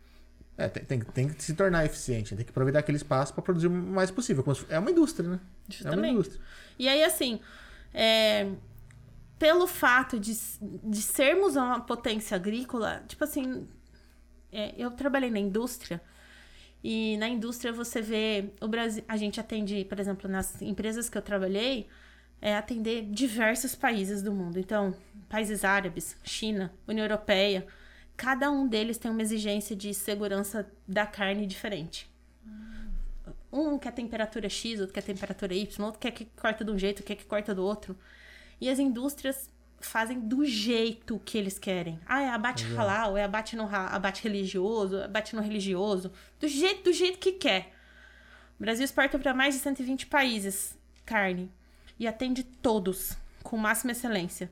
É, 0.59 0.67
tem, 0.67 0.83
tem, 0.83 0.99
tem, 0.99 1.29
que 1.29 1.43
se 1.43 1.53
tornar 1.53 1.85
eficiente, 1.85 2.35
tem 2.35 2.43
que 2.43 2.51
aproveitar 2.51 2.79
aquele 2.79 2.97
espaço 2.97 3.33
para 3.33 3.41
produzir 3.41 3.67
o 3.67 3.71
mais 3.71 4.11
possível. 4.11 4.43
É 4.69 4.77
uma 4.77 4.91
indústria, 4.91 5.29
né? 5.29 5.39
Justamente. 5.67 5.97
É 5.97 6.01
uma 6.01 6.07
indústria. 6.07 6.41
E 6.77 6.87
aí, 6.87 7.03
assim, 7.03 7.39
é, 7.93 8.47
pelo 9.37 9.65
fato 9.65 10.19
de, 10.19 10.37
de 10.61 11.01
sermos 11.01 11.55
uma 11.55 11.79
potência 11.79 12.35
agrícola, 12.35 13.03
tipo 13.07 13.23
assim, 13.23 13.67
é, 14.51 14.73
eu 14.77 14.91
trabalhei 14.91 15.31
na 15.31 15.39
indústria 15.39 16.01
e 16.83 17.17
na 17.17 17.27
indústria 17.27 17.71
você 17.71 18.01
vê 18.01 18.49
o 18.61 18.67
Brasil, 18.67 19.03
a 19.07 19.17
gente 19.17 19.39
atende, 19.39 19.85
por 19.85 19.99
exemplo, 19.99 20.29
nas 20.29 20.61
empresas 20.61 21.09
que 21.09 21.17
eu 21.17 21.21
trabalhei, 21.21 21.87
é 22.41 22.55
atender 22.55 23.05
diversos 23.05 23.75
países 23.75 24.21
do 24.21 24.31
mundo. 24.31 24.57
Então, 24.59 24.93
países 25.27 25.63
árabes, 25.63 26.15
China, 26.23 26.73
União 26.87 27.05
Europeia, 27.05 27.67
cada 28.19 28.51
um 28.51 28.67
deles 28.67 28.97
tem 28.97 29.09
uma 29.09 29.21
exigência 29.21 29.73
de 29.73 29.93
segurança 29.93 30.69
da 30.85 31.05
carne 31.05 31.47
diferente. 31.47 32.05
Um 33.49 33.79
quer 33.79 33.93
temperatura 33.93 34.49
X, 34.49 34.81
outro 34.81 34.93
quer 34.93 35.01
temperatura 35.01 35.53
Y, 35.53 35.85
outro 35.85 36.01
quer 36.01 36.11
que 36.11 36.25
corta 36.25 36.65
de 36.65 36.69
um 36.69 36.77
jeito, 36.77 37.01
quer 37.01 37.15
que 37.15 37.23
corta 37.23 37.55
do 37.55 37.63
outro. 37.63 37.97
E 38.59 38.69
as 38.69 38.77
indústrias 38.77 39.49
fazem 39.79 40.19
do 40.19 40.43
jeito 40.43 41.17
que 41.23 41.37
eles 41.37 41.57
querem. 41.57 41.97
Ah, 42.05 42.21
é 42.21 42.29
abate 42.29 42.65
uhum. 42.65 42.75
halal, 42.75 43.15
é 43.15 43.23
abate, 43.23 43.55
no, 43.55 43.63
abate 43.63 44.21
religioso, 44.21 45.01
abate 45.01 45.33
no 45.33 45.41
religioso. 45.41 46.11
Do 46.41 46.47
jeito, 46.49 46.83
do 46.83 46.93
jeito 46.93 47.19
que 47.19 47.31
quer. 47.31 47.71
O 48.59 48.63
Brasil 48.63 48.83
exporta 48.83 49.17
para 49.17 49.33
mais 49.33 49.55
de 49.55 49.61
120 49.61 50.07
países 50.07 50.77
carne. 51.05 51.49
E 51.97 52.05
atende 52.05 52.43
todos, 52.43 53.17
com 53.43 53.55
máxima 53.55 53.93
excelência. 53.93 54.51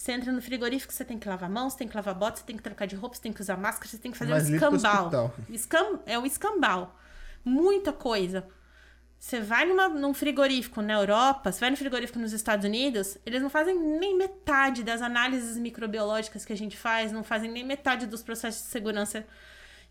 Você 0.00 0.12
entra 0.12 0.32
no 0.32 0.40
frigorífico, 0.40 0.94
você 0.94 1.04
tem 1.04 1.18
que 1.18 1.28
lavar 1.28 1.50
mãos, 1.50 1.74
tem 1.74 1.86
que 1.86 1.94
lavar 1.94 2.14
botas, 2.14 2.40
você 2.40 2.46
tem 2.46 2.56
que 2.56 2.62
trocar 2.62 2.86
de 2.86 2.96
roupa, 2.96 3.16
você 3.16 3.20
tem 3.20 3.34
que 3.34 3.42
usar 3.42 3.58
máscara, 3.58 3.86
você 3.86 3.98
tem 3.98 4.10
que 4.10 4.16
fazer 4.16 4.30
Mais 4.30 4.48
um 4.48 4.54
escambau. 4.54 5.34
Escam, 5.50 6.00
é 6.06 6.18
um 6.18 6.24
escambau. 6.24 6.98
Muita 7.44 7.92
coisa. 7.92 8.48
Você 9.18 9.40
vai 9.40 9.66
numa, 9.66 9.90
num 9.90 10.14
frigorífico 10.14 10.80
na 10.80 10.94
Europa, 10.94 11.52
você 11.52 11.60
vai 11.60 11.68
no 11.68 11.76
frigorífico 11.76 12.18
nos 12.18 12.32
Estados 12.32 12.64
Unidos, 12.64 13.18
eles 13.26 13.42
não 13.42 13.50
fazem 13.50 13.78
nem 13.78 14.16
metade 14.16 14.82
das 14.82 15.02
análises 15.02 15.58
microbiológicas 15.58 16.46
que 16.46 16.52
a 16.54 16.56
gente 16.56 16.78
faz, 16.78 17.12
não 17.12 17.22
fazem 17.22 17.50
nem 17.52 17.62
metade 17.62 18.06
dos 18.06 18.22
processos 18.22 18.62
de 18.62 18.68
segurança 18.68 19.26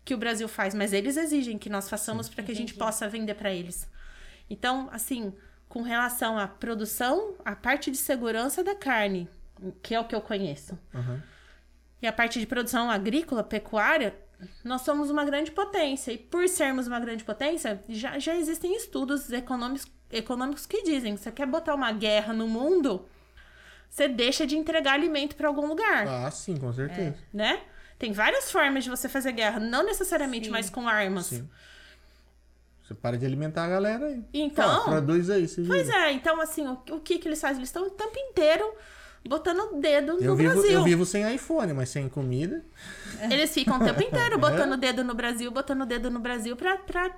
que 0.04 0.12
o 0.12 0.18
Brasil 0.18 0.48
faz, 0.48 0.74
mas 0.74 0.92
eles 0.92 1.16
exigem 1.16 1.56
que 1.56 1.70
nós 1.70 1.88
façamos 1.88 2.28
para 2.28 2.42
que 2.42 2.50
a 2.50 2.56
gente 2.56 2.74
possa 2.74 3.08
vender 3.08 3.34
para 3.34 3.52
eles. 3.52 3.88
Então, 4.50 4.88
assim, 4.90 5.32
com 5.68 5.82
relação 5.82 6.36
à 6.36 6.48
produção, 6.48 7.36
a 7.44 7.54
parte 7.54 7.92
de 7.92 7.96
segurança 7.96 8.64
da 8.64 8.74
carne, 8.74 9.28
que 9.82 9.94
é 9.94 10.00
o 10.00 10.04
que 10.04 10.14
eu 10.14 10.20
conheço, 10.20 10.78
uhum. 10.94 11.20
e 12.00 12.06
a 12.06 12.12
parte 12.12 12.38
de 12.38 12.46
produção 12.46 12.90
agrícola, 12.90 13.42
pecuária, 13.42 14.14
nós 14.64 14.82
somos 14.82 15.10
uma 15.10 15.24
grande 15.24 15.50
potência. 15.50 16.12
E 16.12 16.18
por 16.18 16.48
sermos 16.48 16.86
uma 16.86 17.00
grande 17.00 17.24
potência, 17.24 17.82
já, 17.88 18.18
já 18.18 18.34
existem 18.36 18.74
estudos 18.74 19.30
econômicos, 19.32 19.86
econômicos 20.10 20.66
que 20.66 20.82
dizem 20.82 21.14
que 21.14 21.20
você 21.20 21.30
quer 21.30 21.46
botar 21.46 21.74
uma 21.74 21.92
guerra 21.92 22.32
no 22.32 22.48
mundo, 22.48 23.06
você 23.88 24.08
deixa 24.08 24.46
de 24.46 24.56
entregar 24.56 24.94
alimento 24.94 25.36
para 25.36 25.48
algum 25.48 25.66
lugar. 25.66 26.06
Ah, 26.06 26.30
sim, 26.30 26.56
com 26.56 26.72
certeza. 26.72 27.16
É, 27.34 27.36
né? 27.36 27.62
Tem 27.98 28.12
várias 28.12 28.50
formas 28.50 28.84
de 28.84 28.90
você 28.90 29.08
fazer 29.08 29.32
guerra, 29.32 29.60
não 29.60 29.84
necessariamente 29.84 30.46
sim. 30.46 30.50
mais 30.50 30.70
com 30.70 30.88
armas. 30.88 31.26
Sim. 31.26 31.48
Você 32.82 32.94
para 32.94 33.18
de 33.18 33.26
alimentar 33.26 33.64
a 33.64 33.68
galera 33.68 34.06
aí. 34.06 34.24
Então. 34.32 34.84
produz 34.84 35.28
aí. 35.28 35.46
Pois 35.66 35.88
é, 35.88 36.12
então 36.12 36.40
assim, 36.40 36.66
o, 36.66 36.72
o 36.92 37.00
que, 37.00 37.18
que 37.18 37.28
eles 37.28 37.40
fazem? 37.40 37.58
Eles 37.58 37.68
estão 37.68 37.86
o 37.86 37.90
tempo 37.90 38.18
inteiro 38.18 38.64
botando 39.28 39.72
o 39.72 39.80
dedo 39.80 40.12
eu 40.12 40.30
no 40.30 40.36
vivo, 40.36 40.54
Brasil. 40.54 40.72
Eu 40.72 40.84
vivo 40.84 41.04
sem 41.04 41.34
iPhone, 41.34 41.72
mas 41.72 41.90
sem 41.90 42.08
comida. 42.08 42.64
Eles 43.30 43.52
ficam 43.52 43.76
o 43.76 43.84
tempo 43.84 44.02
inteiro 44.02 44.38
botando 44.40 44.72
o 44.72 44.74
é. 44.74 44.78
dedo 44.78 45.04
no 45.04 45.14
Brasil, 45.14 45.50
botando 45.50 45.82
o 45.82 45.86
dedo 45.86 46.10
no 46.10 46.20
Brasil 46.20 46.56
pra, 46.56 46.78
pra 46.78 47.14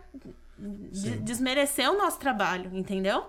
desmerecer 0.58 1.90
o 1.90 1.96
nosso 1.96 2.18
trabalho, 2.18 2.70
entendeu? 2.74 3.26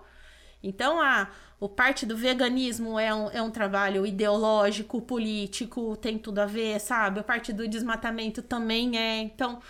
Então, 0.62 1.02
a, 1.02 1.30
o 1.60 1.68
parte 1.68 2.06
do 2.06 2.16
veganismo 2.16 2.98
é 2.98 3.14
um, 3.14 3.30
é 3.30 3.42
um 3.42 3.52
trabalho 3.52 4.06
ideológico, 4.06 5.02
político, 5.02 5.96
tem 5.98 6.18
tudo 6.18 6.40
a 6.40 6.46
ver, 6.46 6.80
sabe? 6.80 7.20
A 7.20 7.24
parte 7.24 7.52
do 7.52 7.68
desmatamento 7.68 8.42
também 8.42 8.98
é. 8.98 9.20
Então, 9.20 9.62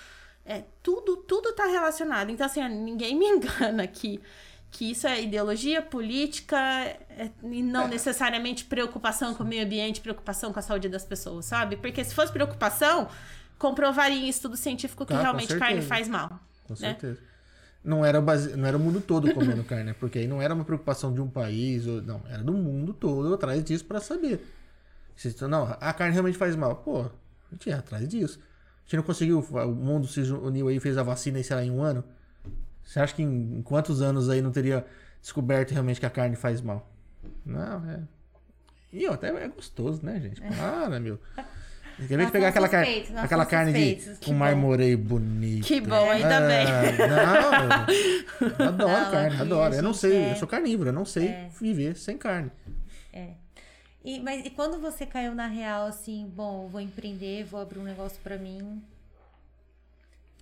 é, 0.46 0.64
tudo, 0.82 1.18
tudo 1.18 1.54
tá 1.54 1.66
relacionado. 1.66 2.30
Então, 2.30 2.46
assim, 2.46 2.68
ninguém 2.70 3.18
me 3.18 3.26
engana 3.30 3.88
que 3.88 4.22
que 4.74 4.90
isso 4.90 5.06
é 5.06 5.22
ideologia 5.22 5.84
política 5.84 6.58
é, 6.58 7.30
e 7.44 7.62
não 7.62 7.84
é. 7.84 7.90
necessariamente 7.90 8.66
preocupação 8.66 9.36
com 9.36 9.44
o 9.44 9.48
meio 9.48 9.64
ambiente, 9.64 10.02
preocupação 10.02 10.52
com 10.52 10.58
a 10.58 10.64
saúde 10.64 10.90
das 10.90 11.06
pessoas, 11.06 11.46
sabe? 11.46 11.78
Porque 11.78 12.04
se 12.04 12.14
fosse 12.14 12.34
preocupação, 12.34 13.08
comprovaria 13.60 14.18
em 14.18 14.28
estudo 14.28 14.58
científico 14.58 15.06
que 15.06 15.14
ah, 15.14 15.22
realmente 15.22 15.56
carne 15.58 15.84
faz 15.84 16.08
mal. 16.08 16.40
Com 16.64 16.74
né? 16.74 16.80
certeza. 16.80 17.20
Não 17.84 18.04
era, 18.04 18.20
base... 18.20 18.58
não 18.58 18.66
era 18.68 18.76
o 18.76 18.80
mundo 18.80 19.00
todo 19.00 19.32
comendo 19.32 19.64
carne, 19.66 19.86
né? 19.86 19.96
porque 20.00 20.18
aí 20.18 20.28
não 20.28 20.42
era 20.42 20.56
uma 20.56 20.66
preocupação 20.66 21.14
de 21.14 21.22
um 21.22 21.30
país, 21.30 21.86
ou... 21.86 22.02
não, 22.02 22.24
era 22.28 22.44
do 22.44 22.54
mundo 22.54 22.94
todo 22.94 23.32
atrás 23.32 23.64
disso 23.64 23.86
para 23.86 24.00
saber. 24.00 24.44
Se, 25.16 25.36
não, 25.48 25.66
a 25.80 25.94
carne 25.94 26.14
realmente 26.14 26.38
faz 26.38 26.56
mal. 26.56 26.78
Pô, 26.78 27.02
a 27.02 27.10
gente 27.52 27.70
ia 27.70 27.78
atrás 27.78 28.08
disso. 28.08 28.40
A 28.40 28.86
gente 28.86 28.96
não 28.96 29.04
conseguiu, 29.04 29.40
o 29.40 29.76
mundo 29.76 30.08
se 30.08 30.22
uniu 30.22 30.68
aí, 30.68 30.80
fez 30.80 30.98
a 30.98 31.04
vacina, 31.04 31.42
sei 31.44 31.56
lá, 31.56 31.64
em 31.64 31.70
um 31.70 31.84
ano. 31.84 32.04
Você 32.84 33.00
acha 33.00 33.14
que 33.14 33.22
em, 33.24 33.62
quantos 33.64 34.02
anos 34.02 34.30
aí 34.30 34.42
não 34.42 34.52
teria 34.52 34.86
descoberto 35.22 35.72
realmente 35.72 36.00
que 36.00 36.06
a 36.06 36.10
carne 36.10 36.36
faz 36.36 36.62
mal? 36.62 36.90
Não, 37.46 37.90
é. 37.90 38.00
E 38.92 39.06
até 39.08 39.30
é 39.30 39.48
gostoso, 39.48 40.06
né, 40.06 40.20
gente? 40.20 40.44
É. 40.44 40.50
Para, 40.50 41.00
meu. 41.00 41.20
Quer 41.96 42.08
ver 42.08 42.18
Nós 42.18 42.26
que 42.28 42.32
pegar 42.32 42.48
aquela, 42.48 42.68
car... 42.70 42.86
aquela 43.18 43.46
carne 43.46 43.72
de 43.72 44.16
Que 44.16 44.32
um 44.32 44.36
marmoreio 44.36 44.98
bonito. 44.98 45.66
Que 45.66 45.80
bom, 45.80 46.10
ainda 46.10 46.42
bem. 46.42 46.66
Não, 47.08 48.68
adoro 48.68 48.78
Não, 48.78 49.12
carne, 49.12 49.42
adoro. 49.42 49.76
Eu 49.76 49.84
não 49.84 49.94
sei, 49.94 50.16
é- 50.16 50.32
eu 50.32 50.36
sou 50.36 50.48
carnívoro, 50.48 50.90
eu 50.90 50.94
não 50.94 51.06
sei 51.06 51.28
É. 51.28 51.50
viver 51.60 51.96
sem 51.96 52.18
carne. 52.18 52.52
E, 54.06 54.20
mas 54.20 54.46
e 54.46 54.50
quando 54.50 54.82
você 54.82 55.06
caiu 55.06 55.34
na 55.34 55.48
real, 55.48 55.88
assim, 55.88 56.30
bom, 56.36 56.68
vou 56.68 56.82
empreender, 56.82 57.46
vou 57.46 57.62
abrir 57.62 57.80
um 57.80 57.84
negócio 57.84 58.20
pra 58.22 58.38
mim? 58.38 58.82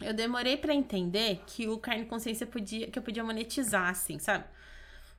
Eu 0.01 0.13
demorei 0.13 0.57
pra 0.57 0.73
entender 0.73 1.41
que 1.45 1.67
o 1.67 1.77
carne 1.77 2.05
consciência 2.05 2.45
podia, 2.45 2.87
que 2.89 2.97
eu 2.97 3.03
podia 3.03 3.23
monetizar, 3.23 3.89
assim, 3.89 4.19
sabe? 4.19 4.45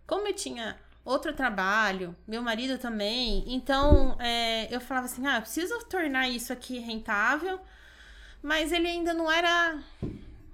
Como 0.07 0.27
eu 0.27 0.35
tinha 0.35 0.77
outro 1.05 1.33
trabalho, 1.33 2.15
meu 2.27 2.43
marido 2.43 2.79
também, 2.79 3.45
então 3.47 4.17
é, 4.21 4.75
eu 4.75 4.81
falava 4.81 5.07
assim, 5.07 5.27
ah, 5.27 5.37
eu 5.37 5.43
preciso 5.43 5.79
tornar 5.87 6.29
isso 6.29 6.53
aqui 6.53 6.79
rentável, 6.79 7.61
mas 8.43 8.73
ele 8.73 8.89
ainda 8.89 9.13
não 9.13 9.31
era. 9.31 9.79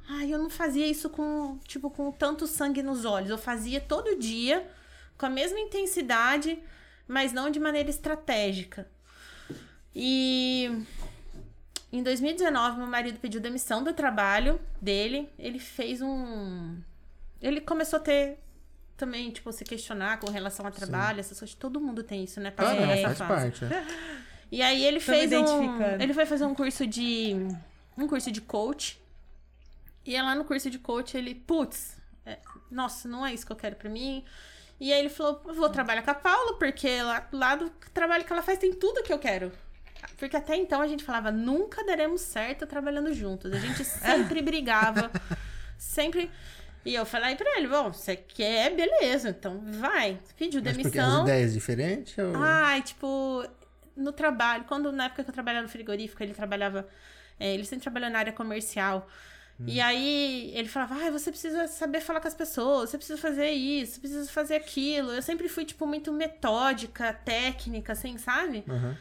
Ai, 0.08 0.32
eu 0.32 0.38
não 0.38 0.48
fazia 0.48 0.86
isso 0.86 1.10
com, 1.10 1.58
tipo, 1.66 1.90
com 1.90 2.10
tanto 2.10 2.46
sangue 2.46 2.82
nos 2.82 3.04
olhos. 3.04 3.30
Eu 3.30 3.38
fazia 3.38 3.80
todo 3.80 4.18
dia, 4.18 4.66
com 5.18 5.26
a 5.26 5.30
mesma 5.30 5.60
intensidade, 5.60 6.58
mas 7.06 7.32
não 7.32 7.50
de 7.50 7.60
maneira 7.60 7.90
estratégica. 7.90 8.88
E 9.94 10.84
em 11.92 12.02
2019, 12.02 12.78
meu 12.78 12.86
marido 12.86 13.18
pediu 13.18 13.40
demissão 13.40 13.82
do 13.82 13.92
trabalho 13.92 14.60
dele. 14.80 15.28
Ele 15.38 15.58
fez 15.58 16.02
um. 16.02 16.76
Ele 17.40 17.60
começou 17.60 17.98
a 17.98 18.02
ter 18.02 18.38
também, 18.96 19.30
tipo, 19.30 19.50
se 19.52 19.64
questionar 19.64 20.18
com 20.18 20.30
relação 20.30 20.66
ao 20.66 20.72
trabalho, 20.72 21.20
essas 21.20 21.38
coisas. 21.38 21.54
Todo 21.54 21.80
mundo 21.80 22.02
tem 22.02 22.24
isso, 22.24 22.40
né? 22.40 22.48
Ah, 22.50 22.52
Passando 22.52 22.80
não, 22.80 22.86
nessa 22.88 23.14
faz 23.14 23.18
parte. 23.18 23.64
é. 23.64 23.86
E 24.50 24.62
aí 24.62 24.82
ele 24.82 24.98
Tô 24.98 25.04
fez 25.04 25.30
um. 25.30 25.82
Ele 26.00 26.14
foi 26.14 26.24
fazer 26.24 26.46
um 26.46 26.54
curso 26.54 26.86
de. 26.86 27.36
Um 27.98 28.08
curso 28.08 28.32
de 28.32 28.40
coach. 28.40 28.98
E 30.06 30.16
aí 30.16 30.22
lá 30.22 30.34
no 30.34 30.44
curso 30.44 30.70
de 30.70 30.78
coach 30.78 31.14
ele, 31.18 31.34
putz, 31.34 31.98
é, 32.24 32.38
nossa, 32.70 33.06
não 33.06 33.26
é 33.26 33.34
isso 33.34 33.44
que 33.44 33.52
eu 33.52 33.56
quero 33.56 33.76
pra 33.76 33.90
mim. 33.90 34.24
E 34.80 34.90
aí 34.90 35.00
ele 35.00 35.10
falou, 35.10 35.42
vou 35.54 35.68
trabalhar 35.68 36.00
com 36.02 36.10
a 36.10 36.14
Paula, 36.14 36.54
porque 36.58 37.02
lá, 37.02 37.28
lá 37.30 37.56
do 37.56 37.68
trabalho 37.92 38.24
que 38.24 38.32
ela 38.32 38.40
faz 38.40 38.58
tem 38.58 38.72
tudo 38.72 39.02
que 39.02 39.12
eu 39.12 39.18
quero. 39.18 39.52
Porque 40.16 40.36
até 40.36 40.56
então 40.56 40.80
a 40.80 40.86
gente 40.86 41.04
falava, 41.04 41.30
nunca 41.30 41.84
daremos 41.84 42.20
certo 42.20 42.66
trabalhando 42.66 43.12
juntos. 43.12 43.52
A 43.52 43.58
gente 43.58 43.82
sempre 43.84 44.42
brigava, 44.42 45.10
sempre. 45.76 46.30
E 46.84 46.94
eu 46.94 47.04
falei 47.04 47.36
pra 47.36 47.58
ele, 47.58 47.68
bom, 47.68 47.92
você 47.92 48.16
quer, 48.16 48.74
beleza, 48.74 49.30
então 49.30 49.60
vai. 49.80 50.18
Pediu 50.36 50.62
Mas 50.62 50.76
porque 50.76 50.86
as 50.86 50.92
demissão. 50.94 51.22
ideias 51.22 51.52
diferentes? 51.52 52.16
Ou... 52.18 52.32
Ai, 52.36 52.82
tipo, 52.82 53.44
no 53.96 54.12
trabalho, 54.12 54.64
quando 54.64 54.90
na 54.90 55.06
época 55.06 55.24
que 55.24 55.30
eu 55.30 55.34
trabalhava 55.34 55.64
no 55.64 55.68
frigorífico, 55.68 56.22
ele 56.22 56.34
trabalhava, 56.34 56.88
é, 57.38 57.52
ele 57.52 57.64
sempre 57.64 57.82
trabalhou 57.82 58.10
na 58.10 58.18
área 58.18 58.32
comercial. 58.32 59.08
E 59.66 59.80
aí 59.80 60.52
ele 60.54 60.68
falava, 60.68 60.94
ai, 60.94 61.10
você 61.10 61.32
precisa 61.32 61.66
saber 61.66 62.00
falar 62.00 62.20
com 62.20 62.28
as 62.28 62.34
pessoas, 62.34 62.90
você 62.90 62.96
precisa 62.96 63.20
fazer 63.20 63.50
isso, 63.50 63.94
você 63.94 64.00
precisa 64.00 64.30
fazer 64.30 64.54
aquilo. 64.54 65.10
Eu 65.10 65.20
sempre 65.20 65.48
fui, 65.48 65.64
tipo, 65.64 65.84
muito 65.84 66.12
metódica, 66.12 67.12
técnica, 67.12 67.92
assim, 67.92 68.16
sabe? 68.18 68.64
Aham. 68.68 68.96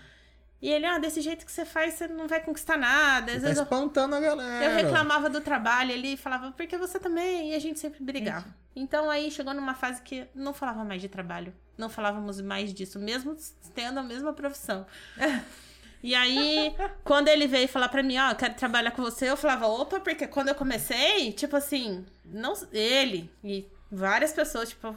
E 0.61 0.69
ele, 0.71 0.85
ah, 0.87 0.97
desse 0.97 1.21
jeito 1.21 1.45
que 1.45 1.51
você 1.51 1.65
faz, 1.65 1.93
você 1.93 2.07
não 2.07 2.27
vai 2.27 2.39
conquistar 2.41 2.77
nada. 2.77 3.31
Às 3.31 3.37
Tá 3.41 3.43
vezes 3.43 3.57
eu, 3.57 3.63
espantando 3.63 4.15
a 4.15 4.19
galera. 4.19 4.65
eu 4.65 4.71
reclamava 4.75 5.29
do 5.29 5.39
trabalho, 5.39 5.91
ele 5.91 6.17
falava, 6.17 6.51
porque 6.51 6.77
você 6.77 6.99
também, 6.99 7.51
e 7.51 7.55
a 7.55 7.59
gente 7.59 7.79
sempre 7.79 8.03
brigava. 8.03 8.47
Então 8.75 9.09
aí 9.09 9.29
chegou 9.29 9.53
numa 9.53 9.75
fase 9.75 10.01
que 10.01 10.27
não 10.33 10.53
falava 10.53 10.83
mais 10.83 11.01
de 11.01 11.07
trabalho, 11.09 11.53
não 11.77 11.89
falávamos 11.89 12.41
mais 12.41 12.73
disso, 12.73 12.97
mesmo 12.99 13.35
tendo 13.75 13.99
a 13.99 14.03
mesma 14.03 14.33
profissão. 14.33 14.85
E 16.03 16.13
aí, 16.13 16.75
quando 17.03 17.27
ele 17.27 17.47
veio 17.47 17.67
falar 17.67 17.89
pra 17.89 18.03
mim, 18.03 18.17
ó, 18.19 18.33
quero 18.35 18.53
trabalhar 18.53 18.91
com 18.91 19.01
você, 19.01 19.29
eu 19.31 19.35
falava, 19.35 19.65
opa, 19.67 19.99
porque 19.99 20.27
quando 20.27 20.49
eu 20.49 20.55
comecei, 20.55 21.31
tipo 21.31 21.55
assim, 21.55 22.05
não 22.23 22.53
ele 22.71 23.29
e 23.43 23.67
várias 23.91 24.31
pessoas, 24.31 24.69
tipo, 24.69 24.95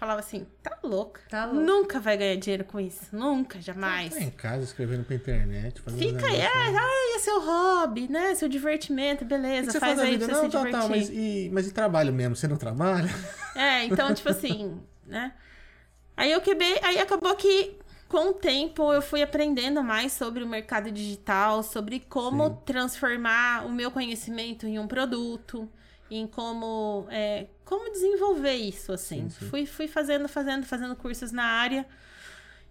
falavam 0.00 0.20
assim, 0.20 0.46
tá 0.62 0.78
louca. 0.82 1.20
Tá 1.28 1.44
louca. 1.44 1.60
Nunca 1.60 2.00
vai 2.00 2.16
ganhar 2.16 2.36
dinheiro 2.36 2.64
com 2.64 2.80
isso, 2.80 3.14
nunca, 3.14 3.60
jamais. 3.60 4.14
Tá 4.14 4.20
em 4.20 4.30
casa 4.30 4.64
escrevendo 4.64 5.04
pra 5.04 5.14
internet. 5.14 5.82
Fica 5.98 6.26
aí, 6.26 6.40
é, 6.40 6.46
ai, 6.46 7.16
é 7.16 7.18
seu 7.18 7.38
hobby, 7.38 8.08
né? 8.08 8.34
Seu 8.34 8.48
divertimento, 8.48 9.26
beleza, 9.26 9.78
faz 9.78 9.96
faz 9.96 9.98
aí 9.98 10.12
vida? 10.12 10.24
pra 10.24 10.34
você 10.34 10.42
Não, 10.42 10.50
se 10.50 10.56
tá, 10.56 10.58
divertir. 10.64 10.80
tá, 10.80 10.88
mas 10.88 11.10
e, 11.10 11.50
mas 11.52 11.68
e 11.68 11.72
trabalho 11.72 12.14
mesmo? 12.14 12.34
Você 12.34 12.48
não 12.48 12.56
trabalha? 12.56 13.10
É, 13.54 13.84
então, 13.84 14.14
tipo 14.14 14.30
assim, 14.32 14.80
né? 15.06 15.34
Aí 16.16 16.32
eu 16.32 16.40
quebrei, 16.40 16.78
aí 16.82 16.98
acabou 16.98 17.36
que 17.36 17.78
com 18.08 18.30
o 18.30 18.32
tempo 18.32 18.92
eu 18.94 19.02
fui 19.02 19.22
aprendendo 19.22 19.82
mais 19.82 20.12
sobre 20.12 20.42
o 20.42 20.48
mercado 20.48 20.90
digital, 20.90 21.62
sobre 21.62 22.00
como 22.00 22.48
Sim. 22.48 22.58
transformar 22.64 23.66
o 23.66 23.70
meu 23.70 23.90
conhecimento 23.90 24.66
em 24.66 24.78
um 24.78 24.88
produto, 24.88 25.68
em 26.10 26.26
como, 26.26 27.06
é, 27.10 27.46
como 27.64 27.90
desenvolver 27.92 28.54
isso, 28.54 28.92
assim. 28.92 29.28
Sim, 29.28 29.30
sim. 29.30 29.48
Fui, 29.48 29.66
fui 29.66 29.86
fazendo, 29.88 30.28
fazendo, 30.28 30.66
fazendo 30.66 30.96
cursos 30.96 31.30
na 31.32 31.44
área 31.44 31.86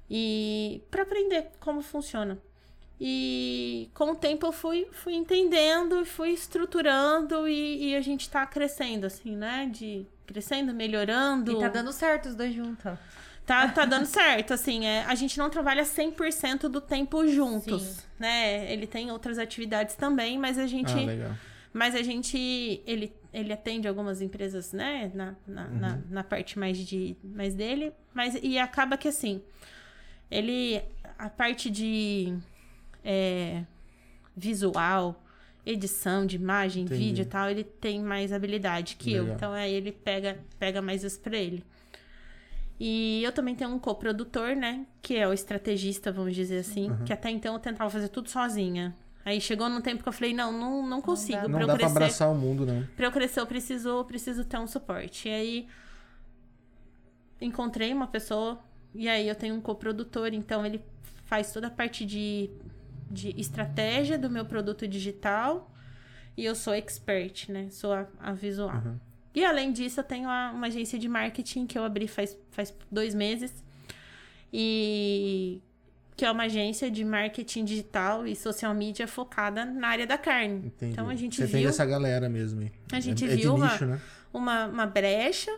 e 0.10 0.82
para 0.90 1.04
aprender 1.04 1.52
como 1.60 1.82
funciona. 1.82 2.38
E 3.02 3.90
com 3.94 4.12
o 4.12 4.16
tempo 4.16 4.46
eu 4.48 4.52
fui, 4.52 4.88
fui 4.92 5.14
entendendo, 5.14 6.04
fui 6.06 6.32
estruturando 6.32 7.48
e, 7.48 7.92
e 7.92 7.96
a 7.96 8.02
gente 8.02 8.30
tá 8.30 8.46
crescendo, 8.46 9.06
assim, 9.06 9.38
né? 9.38 9.70
De 9.72 10.06
crescendo, 10.26 10.74
melhorando. 10.74 11.52
E 11.54 11.60
tá 11.60 11.70
dando 11.70 11.94
certo 11.94 12.28
os 12.28 12.36
dois 12.36 12.54
juntos. 12.54 12.92
Tá, 13.46 13.68
tá 13.70 13.86
dando 13.86 14.06
certo, 14.06 14.54
assim, 14.54 14.86
é, 14.86 15.06
a 15.06 15.16
gente 15.16 15.38
não 15.38 15.50
trabalha 15.50 15.84
100% 15.84 16.68
do 16.68 16.82
tempo 16.82 17.26
juntos, 17.28 17.82
Sim. 17.82 18.02
né? 18.20 18.72
Ele 18.72 18.86
tem 18.86 19.10
outras 19.12 19.38
atividades 19.40 19.96
também, 19.96 20.38
mas 20.38 20.60
a 20.60 20.68
gente, 20.68 20.92
Ah, 20.92 21.06
legal. 21.06 21.32
mas 21.74 21.96
a 21.96 22.04
gente, 22.04 22.84
ele, 22.86 23.14
ele 23.34 23.54
atende 23.54 23.88
algumas 23.88 24.22
empresas, 24.22 24.74
né, 24.74 25.12
na, 25.14 25.36
na, 25.48 25.68
na, 25.68 25.88
Uhum. 25.96 26.02
na 26.10 26.24
parte 26.24 26.58
mais 26.58 26.78
de, 26.78 27.16
mais 27.24 27.54
dele, 27.54 27.92
mas, 28.14 28.38
e 28.42 28.58
acaba 28.58 28.98
que, 28.98 29.08
assim, 29.08 29.42
ele, 30.32 30.82
a 31.18 31.30
parte 31.30 31.70
de 31.70 32.36
é, 33.04 33.64
visual, 34.36 35.22
edição 35.66 36.26
de 36.26 36.36
imagem, 36.38 36.84
Entendi. 36.86 37.00
vídeo 37.04 37.22
e 37.22 37.26
tal, 37.26 37.50
ele 37.50 37.64
tem 37.64 38.02
mais 38.02 38.32
habilidade 38.34 38.96
que 38.96 39.12
eu, 39.14 39.24
Legal. 39.24 39.36
então 39.36 39.54
aí 39.54 39.74
ele 39.74 39.92
pega, 39.92 40.40
pega 40.58 40.82
mais 40.82 41.04
isso 41.04 41.20
pra 41.20 41.38
ele. 41.38 41.64
E 42.80 43.22
eu 43.24 43.32
também 43.34 43.54
tenho 43.56 43.70
um 43.72 43.78
coprodutor, 43.78 44.56
né? 44.56 44.86
Que 45.02 45.18
é 45.18 45.28
o 45.28 45.34
estrategista, 45.34 46.14
vamos 46.14 46.34
dizer 46.34 46.60
assim. 46.60 46.90
Uhum. 46.90 47.04
Que 47.04 47.12
até 47.12 47.30
então 47.30 47.54
eu 47.54 47.60
tentava 47.60 47.90
fazer 47.90 48.08
tudo 48.08 48.30
sozinha. 48.30 48.96
Aí 49.30 49.40
chegou 49.40 49.70
num 49.70 49.82
tempo 49.82 50.02
que 50.02 50.10
eu 50.10 50.14
falei, 50.14 50.34
não, 50.34 50.52
não, 50.52 50.88
não 50.88 51.02
consigo. 51.02 51.38
dá. 51.38 51.50
pra 51.50 51.60
Não 51.60 51.68
dá 51.68 51.74
pra 51.76 51.76
crescer, 51.78 51.98
abraçar 51.98 52.32
o 52.32 52.36
mundo, 52.36 52.66
não. 52.66 52.84
pra 52.98 53.06
eu 53.06 53.12
crescer, 53.12 53.40
eu 53.40 53.46
preciso, 53.48 53.90
eu 53.90 54.06
preciso 54.06 54.44
ter 54.44 54.58
um 54.58 54.66
suporte. 54.68 55.28
E 55.28 55.32
aí 55.32 55.68
encontrei 57.40 57.94
uma 57.94 58.08
pessoa, 58.08 58.60
e 58.94 59.08
aí 59.08 59.28
eu 59.28 59.36
tenho 59.36 59.56
um 59.56 59.62
coprodutor, 59.62 60.30
então 60.34 60.66
ele 60.66 60.84
faz 61.26 61.52
toda 61.54 61.68
a 61.68 61.70
parte 61.70 62.06
de, 62.06 62.50
de 63.10 63.30
estratégia 63.40 64.18
do 64.18 64.30
meu 64.30 64.46
produto 64.46 64.88
digital. 64.88 65.72
E 66.36 66.46
eu 66.46 66.56
sou 66.56 66.74
expert, 66.74 67.50
né? 67.52 67.68
Sou 67.70 67.92
a, 67.94 68.08
a 68.20 68.32
visual. 68.32 68.74
Uhum. 68.76 68.98
E 69.36 69.44
além 69.46 69.72
disso, 69.72 70.00
eu 70.00 70.04
tenho 70.04 70.28
a- 70.30 70.52
uma 70.54 70.68
agência 70.68 70.98
de 70.98 71.08
marketing 71.08 71.68
que 71.68 71.78
eu 71.78 71.84
abri 71.84 72.08
faz, 72.08 72.38
faz 72.52 72.74
dois 72.90 73.14
meses. 73.14 73.64
E 74.52 75.62
que 76.20 76.26
é 76.26 76.32
uma 76.32 76.44
agência 76.44 76.92
de 76.92 77.06
marketing 77.06 77.64
digital 77.64 78.28
e 78.28 78.36
social 78.36 78.74
media 78.74 79.08
focada 79.08 79.64
na 79.64 79.88
área 79.88 80.06
da 80.06 80.18
carne. 80.18 80.66
Entendi. 80.68 80.92
Então 80.92 81.08
a 81.08 81.16
gente 81.16 81.38
Você 81.38 81.48
tem 81.48 81.62
viu 81.62 81.70
essa 81.70 81.86
galera 81.86 82.28
mesmo. 82.28 82.60
aí. 82.60 82.72
A 82.92 83.00
gente 83.00 83.24
é, 83.24 83.32
é 83.32 83.36
viu 83.38 83.56
uma- 83.56 83.72
nicho, 83.72 83.86
né? 83.86 84.02
uma, 84.34 84.66
uma 84.68 84.86
brecha 84.86 85.50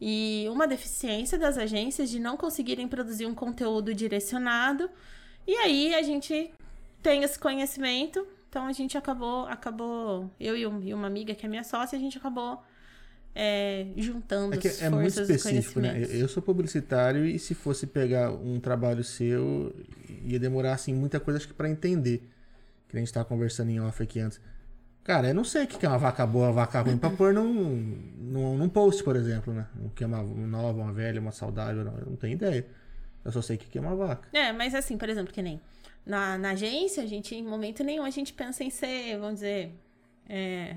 e 0.00 0.46
uma 0.50 0.66
deficiência 0.66 1.36
das 1.38 1.58
agências 1.58 2.08
de 2.08 2.18
não 2.18 2.38
conseguirem 2.38 2.88
produzir 2.88 3.26
um 3.26 3.34
conteúdo 3.34 3.92
direcionado. 3.92 4.88
E 5.46 5.54
aí 5.56 5.94
a 5.94 6.00
gente 6.02 6.50
tem 7.02 7.22
esse 7.22 7.38
conhecimento, 7.38 8.26
então 8.48 8.66
a 8.66 8.72
gente 8.72 8.96
acabou, 8.96 9.44
acabou 9.46 10.30
eu 10.40 10.56
e, 10.56 10.66
um- 10.66 10.80
e 10.82 10.94
uma 10.94 11.06
amiga 11.06 11.34
que 11.34 11.44
é 11.44 11.48
minha 11.50 11.64
sócia, 11.64 11.98
a 11.98 12.00
gente 12.00 12.16
acabou 12.16 12.62
é, 13.40 13.86
juntando 13.96 14.52
É 14.52 14.58
que 14.58 14.66
as 14.66 14.82
é 14.82 14.90
muito 14.90 15.20
específico, 15.20 15.78
né? 15.78 16.04
Eu 16.10 16.26
sou 16.26 16.42
publicitário 16.42 17.24
e 17.24 17.38
se 17.38 17.54
fosse 17.54 17.86
pegar 17.86 18.32
um 18.32 18.58
trabalho 18.58 19.04
seu, 19.04 19.72
ia 20.24 20.40
demorar, 20.40 20.72
assim, 20.72 20.92
muita 20.92 21.20
coisa, 21.20 21.38
acho 21.38 21.46
que 21.46 21.54
pra 21.54 21.68
entender. 21.68 22.28
Que 22.88 22.96
a 22.96 23.00
gente 23.00 23.12
tava 23.12 23.24
conversando 23.24 23.70
em 23.70 23.80
off 23.80 24.02
aqui 24.02 24.18
antes. 24.18 24.40
Cara, 25.04 25.28
eu 25.28 25.34
não 25.34 25.44
sei 25.44 25.64
o 25.64 25.66
que 25.68 25.86
é 25.86 25.88
uma 25.88 25.98
vaca 25.98 26.26
boa, 26.26 26.48
uma 26.48 26.52
vaca 26.52 26.80
ruim, 26.80 26.98
pra 26.98 27.10
pôr 27.10 27.32
num, 27.32 27.96
num, 28.18 28.58
num 28.58 28.68
post, 28.68 29.04
por 29.04 29.14
exemplo, 29.14 29.54
né? 29.54 29.66
O 29.84 29.90
que 29.90 30.02
é 30.02 30.06
uma 30.08 30.20
nova, 30.22 30.82
uma 30.82 30.92
velha, 30.92 31.20
uma 31.20 31.30
saudável, 31.30 31.84
não, 31.84 31.96
eu 31.96 32.06
não 32.06 32.16
tenho 32.16 32.32
ideia. 32.32 32.66
Eu 33.24 33.30
só 33.30 33.40
sei 33.40 33.54
o 33.54 33.58
que 33.60 33.66
que 33.66 33.78
é 33.78 33.80
uma 33.80 33.94
vaca. 33.94 34.26
É, 34.32 34.52
mas 34.52 34.74
assim, 34.74 34.98
por 34.98 35.08
exemplo, 35.08 35.32
que 35.32 35.40
nem 35.40 35.60
na, 36.04 36.36
na 36.36 36.50
agência, 36.50 37.04
a 37.04 37.06
gente, 37.06 37.36
em 37.36 37.42
momento 37.44 37.84
nenhum, 37.84 38.02
a 38.02 38.10
gente 38.10 38.32
pensa 38.32 38.64
em 38.64 38.70
ser, 38.70 39.16
vamos 39.18 39.36
dizer, 39.36 39.72
é, 40.28 40.76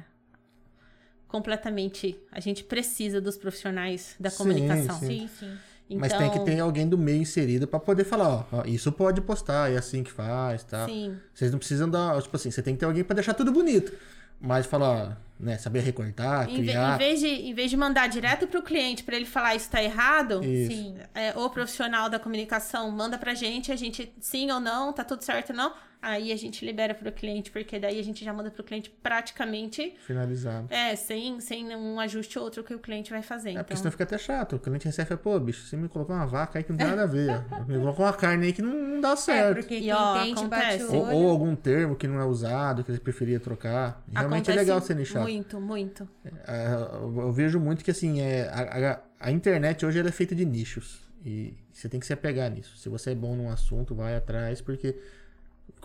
completamente. 1.32 2.20
A 2.32 2.40
gente 2.40 2.64
precisa 2.64 3.22
dos 3.22 3.38
profissionais 3.38 4.16
da 4.20 4.30
Sim, 4.30 4.38
comunicação. 4.38 5.00
sim. 5.00 5.08
Sim, 5.08 5.30
sim. 5.40 5.58
Mas 5.98 6.14
tem 6.14 6.30
que 6.30 6.36
Então- 6.36 6.46
ter 6.46 6.60
alguém 6.60 6.88
do 6.88 6.98
meio 6.98 7.22
inserido 7.22 7.68
pra 7.68 7.78
poder 7.80 8.06
falar, 8.06 8.30
ó, 8.30 8.46
ó, 8.54 8.64
isso 8.66 8.92
pode 8.94 9.20
postar, 9.22 9.70
é 9.72 9.78
assim 9.78 10.04
que 10.04 10.12
faz, 10.12 10.64
tá? 10.64 10.86
Sim. 10.86 11.18
Vocês 11.34 11.52
não 11.52 11.60
precisam 11.60 11.90
dar, 11.90 12.22
tipo 12.22 12.36
assim, 12.36 12.50
você 12.50 12.62
tem 12.62 12.74
que 12.76 12.80
ter 12.80 12.86
alguém 12.86 13.04
pra 13.04 13.14
deixar 13.14 13.34
tudo 13.34 13.52
bonito. 13.52 13.92
Mas 14.40 14.66
falar, 14.66 15.22
né, 15.40 15.58
saber 15.58 15.82
recortar, 15.82 16.50
Em, 16.50 16.56
criar. 16.64 16.96
em 16.96 16.98
vez 16.98 17.20
de, 17.20 17.28
em 17.28 17.54
vez 17.54 17.70
de 17.70 17.76
mandar 17.78 18.08
direto 18.08 18.48
pro 18.48 18.64
cliente 18.64 19.04
pra 19.04 19.16
ele 19.16 19.26
falar 19.26 19.54
isso 19.56 19.70
tá 19.70 19.84
errado, 19.84 20.44
Isso. 20.44 20.72
Sim. 20.72 20.96
é, 21.14 21.34
o 21.38 21.50
profissional 21.50 22.10
da 22.10 22.18
comunicação 22.18 22.90
manda 22.90 23.18
pra 23.20 23.34
gente, 23.36 23.72
a 23.72 23.76
gente 23.76 24.12
sim 24.22 24.50
ou 24.50 24.60
não, 24.62 24.94
tá 24.94 25.04
tudo 25.04 25.24
certo 25.24 25.50
ou 25.52 25.56
não, 25.58 25.74
aí 26.02 26.32
a 26.32 26.36
gente 26.36 26.66
libera 26.66 26.94
pro 26.96 27.12
cliente, 27.12 27.52
porque 27.52 27.78
daí 27.80 28.00
a 28.00 28.04
gente 28.04 28.26
já 28.26 28.34
manda 28.34 28.50
pro 28.50 28.64
cliente 28.64 28.90
praticamente, 29.04 29.96
Finalizado. 30.06 30.68
é, 30.74 30.96
sem, 30.96 31.40
sem 31.40 31.76
um 31.76 32.00
ajuste 32.00 32.38
ou 32.40 32.46
outro 32.46 32.64
que 32.64 32.74
o 32.74 32.80
cliente 32.80 33.12
vai 33.12 33.22
fazer. 33.22 33.52
É, 33.52 33.54
porque 33.56 33.74
então, 33.74 33.78
senão 33.78 33.92
fica 33.92 34.04
até 34.04 34.18
chato. 34.18 34.56
O 34.56 34.60
cliente 34.60 34.86
recebe 34.86 35.06
e 35.08 35.10
fala, 35.10 35.20
pô, 35.20 35.40
bicho, 35.40 35.66
você 35.66 35.78
me 35.78 35.88
colocou 35.88 36.16
uma 36.16 36.26
vaca 36.26 36.58
aí 36.60 36.64
que 36.64 36.72
não 36.72 36.78
tem 36.78 36.88
nada 36.88 37.04
a 37.04 37.06
ver. 37.06 37.30
Me 37.68 37.78
colocou 37.78 38.06
uma 38.06 38.14
carne 38.14 38.48
aí 38.48 38.54
que 38.54 38.62
não, 38.62 38.74
não 38.74 39.02
dá 39.02 39.12
É, 39.12 39.16
certo. 39.16 39.58
porque 39.60 39.78
E, 39.78 39.92
ó, 39.92 40.18
entende 40.18 40.40
acontece. 40.40 40.84
o 40.86 40.96
ou, 40.96 41.12
ou 41.14 41.30
algum 41.30 41.56
termo 41.56 41.96
que 41.96 42.08
não 42.08 42.20
é 42.20 42.26
usado, 42.26 42.84
que 42.84 42.92
ele 42.92 43.00
preferia 43.00 43.40
trocar. 43.40 44.04
Realmente 44.12 44.50
é 44.50 44.54
acontece 44.54 44.58
legal 44.58 44.82
ser 44.82 44.96
nichado. 44.96 45.26
Muito, 45.26 45.60
muito. 45.62 46.10
É, 46.48 46.74
eu 46.96 47.22
eu 47.22 47.32
vejo 47.32 47.60
muito 47.60 47.84
que 47.84 47.92
assim, 47.92 48.22
é, 48.22 48.48
a, 48.50 48.92
a- 48.94 49.00
a 49.20 49.32
internet 49.32 49.86
hoje 49.86 50.00
ela 50.00 50.10
é 50.10 50.12
feita 50.12 50.34
de 50.34 50.46
nichos. 50.46 51.02
E 51.24 51.54
você 51.72 51.88
tem 51.88 52.00
que 52.00 52.06
se 52.08 52.14
apegar 52.14 52.50
nisso. 52.50 52.76
Se 52.78 52.90
você 52.90 53.12
é 53.12 53.16
bom 53.16 53.36
num 53.36 53.50
assunto, 53.52 53.94
vai 53.94 54.16
atrás, 54.16 54.60
porque 54.60 54.96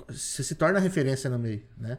você 0.09 0.43
se 0.43 0.55
torna 0.55 0.79
referência 0.79 1.29
no 1.31 1.39
meio, 1.39 1.65
né? 1.77 1.99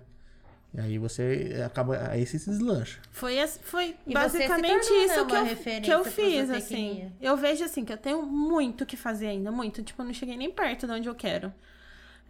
E 0.74 0.80
aí 0.80 0.98
você 0.98 1.62
acaba. 1.66 2.10
Aí 2.10 2.26
você 2.26 2.38
se 2.38 2.50
deslancha. 2.50 3.00
Foi, 3.12 3.36
foi 3.48 3.96
E 4.06 4.14
basicamente 4.14 4.88
tornou, 4.88 5.08
né, 5.44 5.54
isso 5.54 5.64
que 5.64 5.72
eu, 5.72 5.82
que 5.82 5.92
eu 5.92 6.06
fiz, 6.06 6.50
assim. 6.50 7.12
Eu 7.22 7.38
vejo, 7.38 7.64
assim, 7.64 7.84
que 7.84 7.94
eu 7.94 7.98
tenho 7.98 8.22
muito 8.24 8.84
o 8.84 8.86
que 8.86 8.98
fazer 8.98 9.28
ainda, 9.28 9.52
muito. 9.52 9.82
Tipo, 9.82 10.02
eu 10.02 10.06
não 10.06 10.14
cheguei 10.14 10.38
nem 10.38 10.52
perto 10.52 10.86
de 10.86 10.94
onde 10.94 11.10
eu 11.10 11.16
quero. 11.16 11.54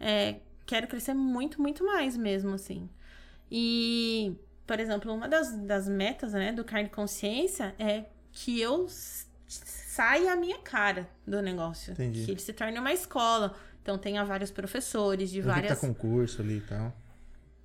É, 0.00 0.36
quero 0.64 0.86
crescer 0.86 1.14
muito, 1.14 1.60
muito 1.60 1.84
mais 1.84 2.16
mesmo, 2.16 2.54
assim. 2.54 2.88
E, 3.50 4.34
por 4.66 4.78
exemplo, 4.78 5.12
uma 5.12 5.28
das, 5.28 5.52
das 5.52 5.88
metas, 5.88 6.32
né, 6.32 6.52
do 6.52 6.64
Carne 6.64 6.88
Consciência 6.88 7.74
é 7.78 8.04
que 8.30 8.60
eu 8.60 8.86
saia 9.48 10.32
a 10.32 10.36
minha 10.36 10.58
cara 10.58 11.08
do 11.26 11.42
negócio. 11.42 11.92
Entendi. 11.92 12.24
Que 12.24 12.30
ele 12.30 12.40
se 12.40 12.52
torne 12.52 12.78
uma 12.78 12.92
escola. 12.92 13.56
Então, 13.88 13.96
tenha 13.96 14.22
vários 14.22 14.50
professores 14.50 15.30
de 15.30 15.38
Eu 15.38 15.44
que 15.44 15.48
várias... 15.48 15.80
tá 15.80 15.86
com 15.86 15.94
curso 15.94 16.42
ali 16.42 16.58
e 16.58 16.60
tal. 16.60 16.94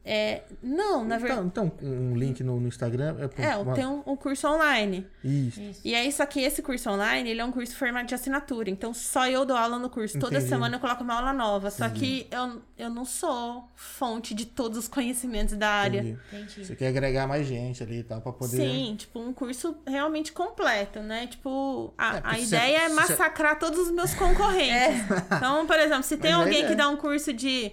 É, 0.05 0.41
não, 0.61 1.05
na 1.05 1.17
verdade... 1.17 1.45
Então, 1.47 1.71
então, 1.77 1.87
um 1.89 2.17
link 2.17 2.43
no, 2.43 2.59
no 2.59 2.67
Instagram. 2.67 3.15
É, 3.19 3.27
pra- 3.29 3.45
É, 3.45 3.55
uma- 3.55 3.73
tem 3.73 3.85
um, 3.85 4.03
um 4.05 4.15
curso 4.17 4.45
online. 4.49 5.07
Isso. 5.23 5.61
Isso. 5.61 5.81
E 5.85 5.95
aí, 5.95 6.11
só 6.11 6.25
que 6.25 6.41
esse 6.41 6.61
curso 6.61 6.89
online, 6.89 7.29
ele 7.29 7.39
é 7.39 7.45
um 7.45 7.53
curso 7.53 7.73
formato 7.75 8.07
de 8.07 8.15
assinatura. 8.15 8.69
Então, 8.69 8.93
só 8.93 9.27
eu 9.29 9.45
dou 9.45 9.55
aula 9.55 9.79
no 9.79 9.89
curso. 9.89 10.19
Toda 10.19 10.35
Entendi. 10.35 10.49
semana 10.49 10.75
eu 10.75 10.79
coloco 10.81 11.03
uma 11.05 11.13
aula 11.15 11.31
nova. 11.31 11.71
Só 11.71 11.87
que 11.87 12.27
eu, 12.29 12.61
eu 12.77 12.89
não 12.89 13.05
sou 13.05 13.63
fonte 13.75 14.33
de 14.33 14.45
todos 14.45 14.77
os 14.77 14.87
conhecimentos 14.89 15.55
da 15.55 15.69
área. 15.69 15.99
Entendi. 15.99 16.19
Entendi. 16.33 16.65
Você 16.65 16.75
quer 16.75 16.87
agregar 16.89 17.25
mais 17.25 17.47
gente 17.47 17.81
ali 17.81 17.99
e 17.99 18.03
tal, 18.03 18.19
pra 18.19 18.33
poder. 18.33 18.57
Sim, 18.57 18.95
tipo, 18.97 19.21
um 19.21 19.31
curso 19.31 19.73
realmente 19.87 20.33
completo, 20.33 20.99
né? 20.99 21.27
Tipo, 21.27 21.93
a, 21.97 22.17
É, 22.17 22.21
a 22.25 22.39
ideia 22.39 22.77
é 22.81 22.89
massacrar 22.89 23.57
todos 23.57 23.79
os 23.79 23.91
meus 23.91 24.13
concorrentes. 24.13 25.01
Então, 25.37 25.65
por 25.65 25.79
exemplo, 25.79 26.03
se 26.03 26.17
tem 26.17 26.31
Mas 26.33 26.41
é 26.41 26.43
alguém 26.43 26.67
que 26.67 26.75
dá 26.75 26.89
um 26.89 26.97
curso 26.97 27.31
de 27.31 27.71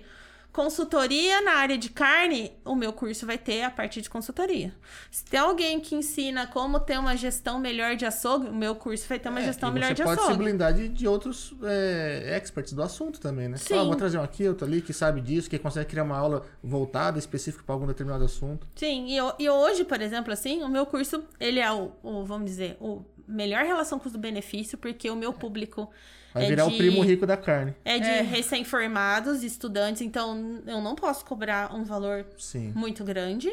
consultoria 0.53 1.41
na 1.43 1.53
área 1.53 1.79
de 1.79 1.91
carne, 1.91 2.53
o 2.65 2.75
meu 2.75 2.93
curso 2.93 3.25
vai 3.27 3.39
ter 3.39 3.63
a 3.63 3.71
parte 3.71 4.03
de 4.03 4.11
consultoria. 4.11 4.75
Se 5.11 5.25
tem 5.25 5.39
alguém 5.41 5.79
que 5.81 5.95
ensina 5.95 6.47
como 6.47 6.81
ter 6.81 6.99
uma 6.99 7.17
gestão 7.17 7.59
melhor 7.59 7.97
de 7.97 8.05
açougue, 8.05 8.49
o 8.49 8.55
meu 8.55 8.75
curso 8.75 9.07
vai 9.09 9.19
ter 9.19 9.29
uma 9.29 9.41
É, 9.41 9.45
gestão 9.45 9.71
melhor 9.73 9.89
você 9.89 9.95
de 9.95 10.03
pode 10.03 10.21
se 10.21 10.27
açougue. 10.27 10.45
blindar 10.45 10.75
de, 10.75 10.89
de 10.89 11.07
outros 11.07 11.55
é, 11.63 12.37
experts 12.37 12.73
do 12.73 12.83
assunto 12.83 13.21
também, 13.21 13.49
né? 13.49 13.57
Sim. 13.57 13.79
Ah, 13.79 13.85
vou 13.85 13.95
trazer 13.95 14.19
um 14.19 14.23
aqui, 14.23 14.47
outro 14.49 14.67
ali, 14.67 14.83
que 14.83 14.93
sabe 14.93 15.21
disso, 15.21 15.49
que 15.49 15.59
consegue 15.59 15.89
criar 15.89 16.03
uma 16.05 16.17
aula 16.17 16.45
voltada, 16.63 17.19
específica 17.19 17.63
para 17.65 17.75
algum 17.75 17.87
determinado 17.87 18.25
assunto. 18.25 18.67
Sim, 18.75 19.07
e, 19.09 19.17
e 19.43 19.49
hoje, 19.49 19.85
por 19.85 20.01
exemplo, 20.01 20.33
assim, 20.33 20.63
o 20.63 20.69
meu 20.69 20.85
curso, 20.85 21.25
ele 21.39 21.61
é 21.61 21.71
o, 21.73 21.93
o, 22.03 22.25
vamos 22.25 22.47
dizer, 22.51 22.77
o 22.81 23.05
melhor 23.27 23.65
relação 23.65 23.99
custo-benefício, 23.99 24.77
porque 24.77 25.09
o 25.09 25.17
meu 25.17 25.33
público 25.33 25.89
Vai 26.33 26.45
é 26.45 26.49
virar 26.49 26.67
de, 26.69 26.75
o 26.75 26.77
primo 26.77 27.03
rico 27.03 27.27
da 27.27 27.37
carne. 27.37 27.75
é 27.85 27.99
de 27.99 28.09
É. 28.09 28.21
recém-formados, 28.23 29.43
estudantes, 29.43 30.03
então 30.03 30.63
eu 30.67 30.81
não 30.81 30.95
posso 30.95 31.25
cobrar 31.25 31.75
um 31.75 31.83
valor 31.85 32.25
Sim. 32.39 32.73
muito 32.75 33.03
grande. 33.05 33.51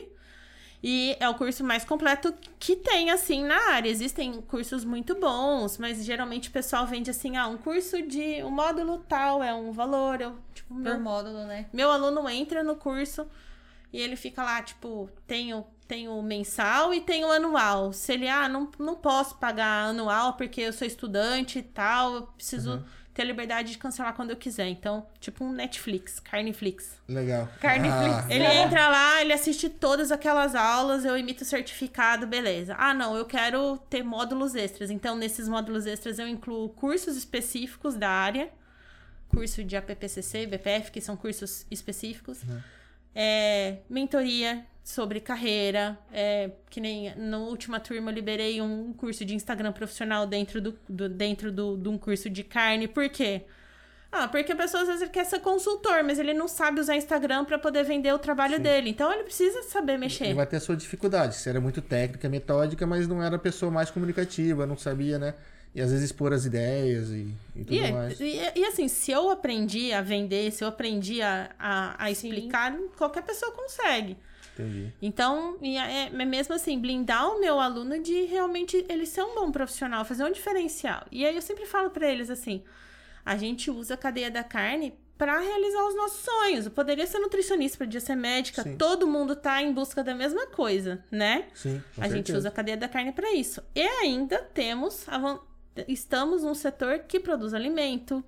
E 0.83 1.17
é 1.19 1.27
o 1.27 1.33
curso 1.33 1.63
mais 1.63 1.83
completo 1.83 2.31
que 2.59 2.75
tem, 2.75 3.09
assim, 3.09 3.43
na 3.43 3.71
área. 3.71 3.89
Existem 3.89 4.39
cursos 4.43 4.85
muito 4.85 5.15
bons, 5.15 5.79
mas 5.79 6.05
geralmente 6.05 6.49
o 6.49 6.51
pessoal 6.51 6.85
vende 6.85 7.09
assim, 7.09 7.35
ah, 7.35 7.47
um 7.47 7.57
curso 7.57 7.99
de 8.03 8.43
um 8.43 8.51
módulo 8.51 8.99
tal 9.09 9.43
é 9.43 9.51
um 9.55 9.71
valor. 9.71 10.21
Eu, 10.21 10.35
tipo, 10.53 10.75
Por 10.75 10.83
meu, 10.83 10.99
módulo, 10.99 11.45
né? 11.45 11.65
meu 11.73 11.89
aluno 11.91 12.29
entra 12.29 12.63
no 12.63 12.75
curso 12.75 13.25
e 13.91 13.99
ele 13.99 14.15
fica 14.15 14.43
lá, 14.43 14.61
tipo, 14.61 15.09
tem 15.25 15.51
o, 15.51 15.65
tem 15.87 16.07
o 16.07 16.21
mensal 16.21 16.93
e 16.93 17.01
tem 17.01 17.23
o 17.23 17.31
anual. 17.31 17.93
Se 17.93 18.13
ele, 18.13 18.27
ah, 18.27 18.49
não, 18.49 18.69
não 18.77 18.95
posso 18.95 19.35
pagar 19.35 19.89
anual 19.89 20.33
porque 20.33 20.61
eu 20.61 20.73
sou 20.73 20.85
estudante 20.85 21.59
e 21.59 21.63
tal, 21.63 22.13
eu 22.13 22.21
preciso 22.23 22.83
ter 23.13 23.23
a 23.23 23.25
liberdade 23.25 23.71
de 23.71 23.77
cancelar 23.79 24.13
quando 24.13 24.29
eu 24.29 24.35
quiser. 24.35 24.67
Então, 24.67 25.07
tipo 25.19 25.43
um 25.43 25.51
Netflix, 25.51 26.19
Carneflix. 26.19 27.01
Legal. 27.07 27.49
Carneflix. 27.59 28.15
Ah, 28.15 28.27
Ele 28.29 28.45
entra 28.45 28.87
lá, 28.89 29.21
ele 29.21 29.33
assiste 29.33 29.69
todas 29.69 30.11
aquelas 30.11 30.53
aulas, 30.53 31.03
eu 31.03 31.17
emito 31.17 31.43
o 31.43 31.45
certificado, 31.47 32.27
beleza. 32.27 32.75
Ah, 32.77 32.93
não, 32.93 33.15
eu 33.15 33.25
quero 33.25 33.77
ter 33.89 34.03
módulos 34.03 34.53
extras. 34.53 34.91
Então, 34.91 35.15
nesses 35.15 35.47
módulos 35.47 35.87
extras, 35.87 36.19
eu 36.19 36.27
incluo 36.27 36.69
cursos 36.69 37.17
específicos 37.17 37.95
da 37.95 38.09
área, 38.09 38.49
curso 39.29 39.63
de 39.63 39.75
APPCC, 39.75 40.45
BPF, 40.45 40.91
que 40.91 41.01
são 41.01 41.17
cursos 41.17 41.65
específicos, 41.71 42.41
é, 43.15 43.79
mentoria 43.89 44.63
sobre 44.87 45.19
carreira, 45.19 45.99
é, 46.13 46.49
que 46.69 46.79
nem 46.79 47.13
na 47.17 47.39
última 47.39 47.77
turma 47.77 48.09
eu 48.09 48.15
liberei 48.15 48.61
um 48.61 48.93
curso 48.93 49.25
de 49.25 49.35
Instagram 49.35 49.73
profissional 49.73 50.25
dentro 50.25 50.61
do, 50.61 50.79
do- 50.87 51.09
dentro 51.09 51.51
do, 51.51 51.75
de 51.75 51.89
um 51.89 51.97
curso 51.97 52.29
de 52.29 52.41
carne. 52.41 52.87
Por 52.87 53.09
quê? 53.09 53.41
Ah, 54.09 54.29
porque 54.29 54.53
a 54.53 54.55
pessoa 54.55 54.83
às 54.83 54.87
vezes 54.87 55.09
quer 55.09 55.25
ser 55.25 55.41
consultor, 55.41 56.05
mas 56.05 56.17
ele 56.17 56.33
não 56.33 56.47
sabe 56.47 56.79
usar 56.79 56.95
Instagram 56.95 57.43
para 57.43 57.59
poder 57.59 57.83
vender 57.83 58.13
o 58.13 58.17
trabalho 58.17 58.61
dele. 58.61 58.89
Então 58.89 59.11
ele 59.11 59.23
precisa 59.23 59.61
saber 59.63 59.97
mexer. 59.97 60.23
Ele 60.27 60.33
vai 60.35 60.45
ter 60.45 60.55
a 60.55 60.61
sua 60.61 60.77
dificuldade. 60.77 61.35
Você 61.35 61.49
era 61.49 61.59
muito 61.59 61.81
técnica, 61.81 62.29
metódica, 62.29 62.87
mas 62.87 63.05
não 63.09 63.21
era 63.21 63.35
a 63.35 63.39
pessoa 63.39 63.69
mais 63.69 63.91
comunicativa, 63.91 64.65
não 64.65 64.77
sabia, 64.77 65.19
né? 65.19 65.33
E 65.75 65.81
às 65.81 65.91
vezes 65.91 66.05
expor 66.05 66.31
as 66.31 66.45
ideias 66.45 67.09
e, 67.09 67.27
e 67.57 67.63
tudo 67.65 67.73
E, 67.73 67.91
mais. 67.91 68.19
e, 68.21 68.39
e, 68.55 68.65
assim, 68.65 68.87
se 68.87 69.11
eu 69.11 69.29
aprendi 69.29 69.91
a 69.91 70.01
vender, 70.01 70.49
se 70.51 70.63
eu 70.63 70.69
aprendi 70.69 71.21
a, 71.21 71.49
a, 71.59 72.05
a 72.05 72.09
explicar, 72.09 72.73
qualquer 72.97 73.23
pessoa 73.23 73.51
consegue. 73.51 74.15
Entendi. 74.57 74.93
Então, 75.01 75.57
é, 75.61 76.05
é 76.05 76.25
mesmo 76.25 76.55
assim, 76.55 76.79
blindar 76.79 77.29
o 77.29 77.39
meu 77.39 77.59
aluno 77.59 78.01
de 78.01 78.23
realmente 78.25 78.85
ele 78.89 79.05
ser 79.05 79.23
um 79.23 79.35
bom 79.35 79.51
profissional, 79.51 80.03
fazer 80.03 80.23
um 80.23 80.31
diferencial. 80.31 81.05
E 81.11 81.25
aí 81.25 81.35
eu 81.35 81.41
sempre 81.41 81.65
falo 81.65 81.89
pra 81.89 82.09
eles 82.09 82.29
assim: 82.29 82.63
a 83.25 83.37
gente 83.37 83.69
usa 83.69 83.93
a 83.93 83.97
cadeia 83.97 84.31
da 84.31 84.43
carne 84.43 84.93
pra 85.17 85.39
realizar 85.39 85.85
os 85.87 85.95
nossos 85.95 86.23
sonhos. 86.23 86.65
Eu 86.65 86.71
poderia 86.71 87.07
ser 87.07 87.19
nutricionista, 87.19 87.77
poderia 87.77 87.99
ser 87.99 88.15
médica, 88.15 88.63
Sim. 88.63 88.77
todo 88.77 89.07
mundo 89.07 89.35
tá 89.35 89.61
em 89.61 89.73
busca 89.73 90.03
da 90.03 90.13
mesma 90.13 90.47
coisa, 90.47 91.03
né? 91.09 91.47
Sim, 91.53 91.81
a 91.97 92.07
gente 92.07 92.31
usa 92.31 92.49
a 92.49 92.51
cadeia 92.51 92.77
da 92.77 92.87
carne 92.87 93.11
para 93.11 93.33
isso. 93.33 93.61
E 93.75 93.81
ainda 93.81 94.37
temos 94.39 95.07
estamos 95.87 96.43
num 96.43 96.55
setor 96.55 96.99
que 96.99 97.19
produz 97.19 97.53
alimento, 97.53 98.23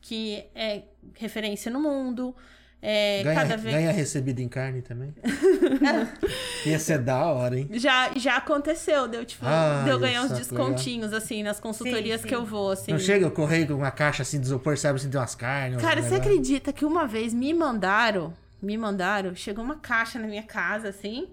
que 0.00 0.44
é 0.54 0.82
referência 1.14 1.70
no 1.70 1.80
mundo, 1.80 2.34
é 2.82 3.22
Ganha, 3.22 3.34
cada 3.40 3.56
vez 3.56 3.74
ganha 3.74 3.90
recebido 3.90 4.40
em 4.40 4.48
carne 4.48 4.82
também. 4.82 5.14
Ia 6.64 6.78
ser 6.78 6.98
da 6.98 7.24
hora, 7.24 7.58
hein? 7.58 7.68
já 7.72 8.12
já 8.16 8.36
aconteceu, 8.36 9.08
deu 9.08 9.24
tipo, 9.24 9.44
Ah, 9.46 9.82
deu 9.84 9.98
ganhar 9.98 10.22
uns 10.22 10.32
isso, 10.32 10.40
descontinhos 10.40 11.12
assim 11.12 11.42
nas 11.42 11.58
consultorias 11.58 12.20
Sim, 12.20 12.28
que 12.28 12.34
eu 12.34 12.40
sim. 12.44 12.46
vou, 12.46 12.70
assim. 12.70 12.92
Não 12.92 12.98
chega 12.98 13.26
o 13.26 13.30
correio 13.30 13.66
com 13.66 13.74
uma 13.74 13.90
caixa 13.90 14.22
assim 14.22 14.38
de 14.40 14.46
isopor, 14.46 14.76
sabe 14.76 14.96
assim, 14.96 15.10
tem 15.10 15.20
umas 15.20 15.34
carnes. 15.34 15.80
Cara, 15.80 16.02
você 16.02 16.16
acredita 16.16 16.72
que 16.72 16.84
uma 16.84 17.06
vez 17.06 17.32
me 17.32 17.52
mandaram, 17.54 18.32
me 18.60 18.76
mandaram, 18.76 19.34
chegou 19.34 19.64
uma 19.64 19.76
caixa 19.76 20.18
na 20.18 20.26
minha 20.26 20.42
casa, 20.42 20.88
assim, 20.88 21.28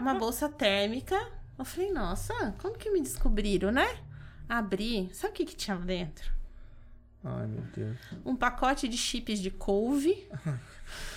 uma 0.00 0.14
bolsa 0.18 0.48
térmica. 0.48 1.18
Eu 1.58 1.64
falei, 1.64 1.92
nossa, 1.92 2.32
como 2.60 2.76
que 2.76 2.90
me 2.90 3.00
descobriram, 3.00 3.70
né? 3.70 3.88
Abri, 4.48 5.08
sabe 5.12 5.32
o 5.32 5.36
que 5.36 5.44
que 5.44 5.56
tinha 5.56 5.76
lá 5.76 5.84
dentro? 5.84 6.33
Ai, 7.24 7.46
meu 7.46 7.62
Deus. 7.74 7.96
Um 8.24 8.36
pacote 8.36 8.86
de 8.86 8.96
chips 8.96 9.40
de 9.40 9.50
couve. 9.50 10.28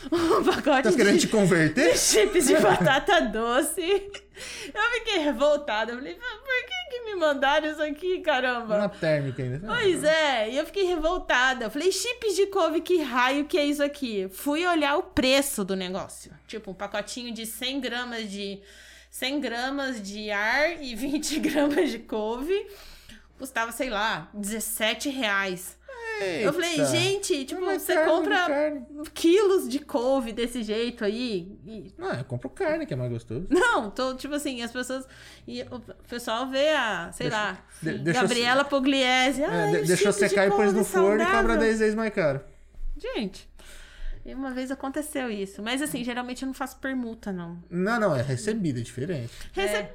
Um 0.09 0.43
pacote 0.43 0.83
Tá 0.89 0.93
querendo 0.95 1.15
de, 1.15 1.21
te 1.21 1.27
converter? 1.27 1.91
de 1.91 1.99
chips 1.99 2.47
de 2.47 2.55
batata 2.61 3.19
doce. 3.21 3.81
Eu 3.81 4.81
fiquei 4.93 5.19
revoltada. 5.19 5.91
Eu 5.91 5.97
falei, 5.97 6.13
por 6.15 6.65
que 6.65 6.89
que 6.89 7.01
me 7.03 7.15
mandaram 7.15 7.69
isso 7.69 7.81
aqui, 7.83 8.21
caramba? 8.21 8.77
Uma 8.77 8.89
térmica 8.89 9.43
ainda. 9.43 9.67
Pois 9.67 10.03
é, 10.05 10.49
e 10.49 10.57
eu 10.57 10.65
fiquei 10.65 10.85
revoltada. 10.85 11.65
Eu 11.65 11.69
falei, 11.69 11.91
chips 11.91 12.35
de 12.35 12.47
couve, 12.47 12.79
que 12.79 13.01
raio 13.03 13.45
que 13.45 13.57
é 13.57 13.65
isso 13.65 13.83
aqui? 13.83 14.29
Fui 14.29 14.65
olhar 14.65 14.95
o 14.97 15.03
preço 15.03 15.65
do 15.65 15.75
negócio. 15.75 16.31
Tipo, 16.47 16.71
um 16.71 16.73
pacotinho 16.73 17.33
de 17.33 17.45
100 17.45 17.81
gramas 17.81 18.31
de 18.31 18.61
100 19.11 19.39
gramas 19.41 20.01
de 20.01 20.31
ar 20.31 20.81
e 20.81 20.95
20 20.95 21.39
gramas 21.41 21.91
de 21.91 21.99
couve. 21.99 22.65
custava, 23.37 23.71
sei 23.73 23.89
lá, 23.89 24.29
17 24.33 25.09
reais. 25.09 25.76
Eita. 26.21 26.45
Eu 26.45 26.53
falei, 26.53 26.85
gente, 26.85 27.45
tipo, 27.45 27.61
Mas 27.61 27.81
você 27.83 27.93
carne, 27.93 28.11
compra 28.11 28.45
carne. 28.47 28.85
quilos 29.13 29.67
de 29.69 29.79
couve 29.79 30.31
desse 30.31 30.63
jeito 30.63 31.03
aí. 31.05 31.51
e- 31.65 31.93
Não, 31.97 32.11
eu 32.13 32.23
compro 32.25 32.49
carne, 32.49 32.85
que 32.85 32.93
é 32.93 32.97
mais 32.97 33.11
gostoso. 33.11 33.45
Não, 33.49 33.89
tô, 33.91 34.13
tipo 34.15 34.33
assim, 34.35 34.61
as 34.61 34.71
pessoas. 34.71 35.05
E 35.47 35.61
o 35.63 35.79
pessoal 36.09 36.47
vê 36.49 36.69
a, 36.69 37.11
sei 37.11 37.29
Deixa- 37.29 37.43
lá, 37.43 37.57
de- 37.81 37.97
deixa 37.99 38.19
eu- 38.19 38.23
Gabriela 38.23 38.63
Pugliese. 38.65 39.41
É, 39.43 39.45
Ai, 39.47 39.71
de- 39.71 39.77
o 39.77 39.85
deixou 39.85 40.11
chip 40.11 40.23
de 40.23 40.29
secar 40.29 40.47
e 40.47 40.51
pôs 40.51 40.73
no 40.73 40.83
forno 40.83 41.15
e 41.21 41.25
cobra 41.25 41.31
saudável. 41.37 41.57
10 41.59 41.79
vezes 41.79 41.95
mais 41.95 42.13
caro. 42.13 42.41
Gente, 42.97 43.47
e 44.27 44.33
uma 44.33 44.51
vez 44.51 44.69
aconteceu 44.69 45.29
isso. 45.31 45.63
Mas 45.63 45.81
assim, 45.81 46.03
geralmente 46.03 46.43
eu 46.43 46.47
não 46.47 46.53
faço 46.53 46.77
permuta, 46.77 47.31
não. 47.31 47.57
Não, 47.69 47.99
não, 47.99 48.15
é 48.15 48.21
recebida, 48.21 48.79
é 48.79 48.83
diferente. 48.83 49.31
Rece- 49.53 49.89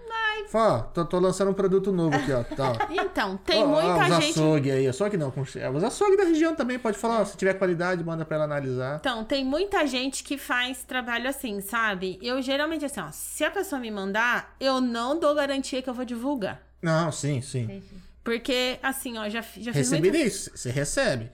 Fala, 0.48 0.78
ó, 0.78 0.78
tô, 0.80 1.04
tô 1.04 1.18
lançando 1.18 1.50
um 1.50 1.54
produto 1.54 1.92
novo 1.92 2.16
aqui, 2.16 2.32
ó. 2.32 2.42
Tá, 2.42 2.72
ó. 2.72 2.92
Então, 3.04 3.36
tem 3.36 3.62
Ó, 3.62 3.66
ó, 3.66 3.68
muita 3.68 4.08
os 4.16 4.24
gente. 4.24 4.30
açougue 4.30 4.70
aí, 4.70 4.88
açougue 4.88 5.16
não, 5.18 5.30
com... 5.30 5.44
é, 5.56 5.70
os 5.70 5.84
açougue 5.84 6.16
da 6.16 6.24
região 6.24 6.54
também, 6.54 6.78
pode 6.78 6.96
falar, 6.96 7.20
ó, 7.20 7.24
se 7.24 7.36
tiver 7.36 7.54
qualidade, 7.54 8.02
manda 8.02 8.24
pra 8.24 8.36
ela 8.36 8.44
analisar. 8.46 8.96
Então, 8.98 9.22
tem 9.24 9.44
muita 9.44 9.86
gente 9.86 10.24
que 10.24 10.38
faz 10.38 10.82
trabalho 10.82 11.28
assim, 11.28 11.60
sabe? 11.60 12.18
Eu 12.22 12.40
geralmente, 12.40 12.84
assim, 12.86 13.00
ó, 13.00 13.10
se 13.12 13.44
a 13.44 13.50
pessoa 13.50 13.78
me 13.80 13.90
mandar, 13.90 14.56
eu 14.58 14.80
não 14.80 15.18
dou 15.20 15.34
garantia 15.34 15.82
que 15.82 15.90
eu 15.90 15.94
vou 15.94 16.04
divulgar. 16.06 16.62
Não, 16.80 17.12
sim, 17.12 17.40
sim. 17.42 17.64
Entendi. 17.64 17.86
Porque, 18.24 18.78
assim, 18.82 19.18
ó, 19.18 19.28
já, 19.28 19.42
já 19.42 19.72
fiz 19.72 19.90
Receber 19.90 20.10
muita... 20.10 20.18
isso, 20.26 20.50
você 20.54 20.70
recebe. 20.70 21.30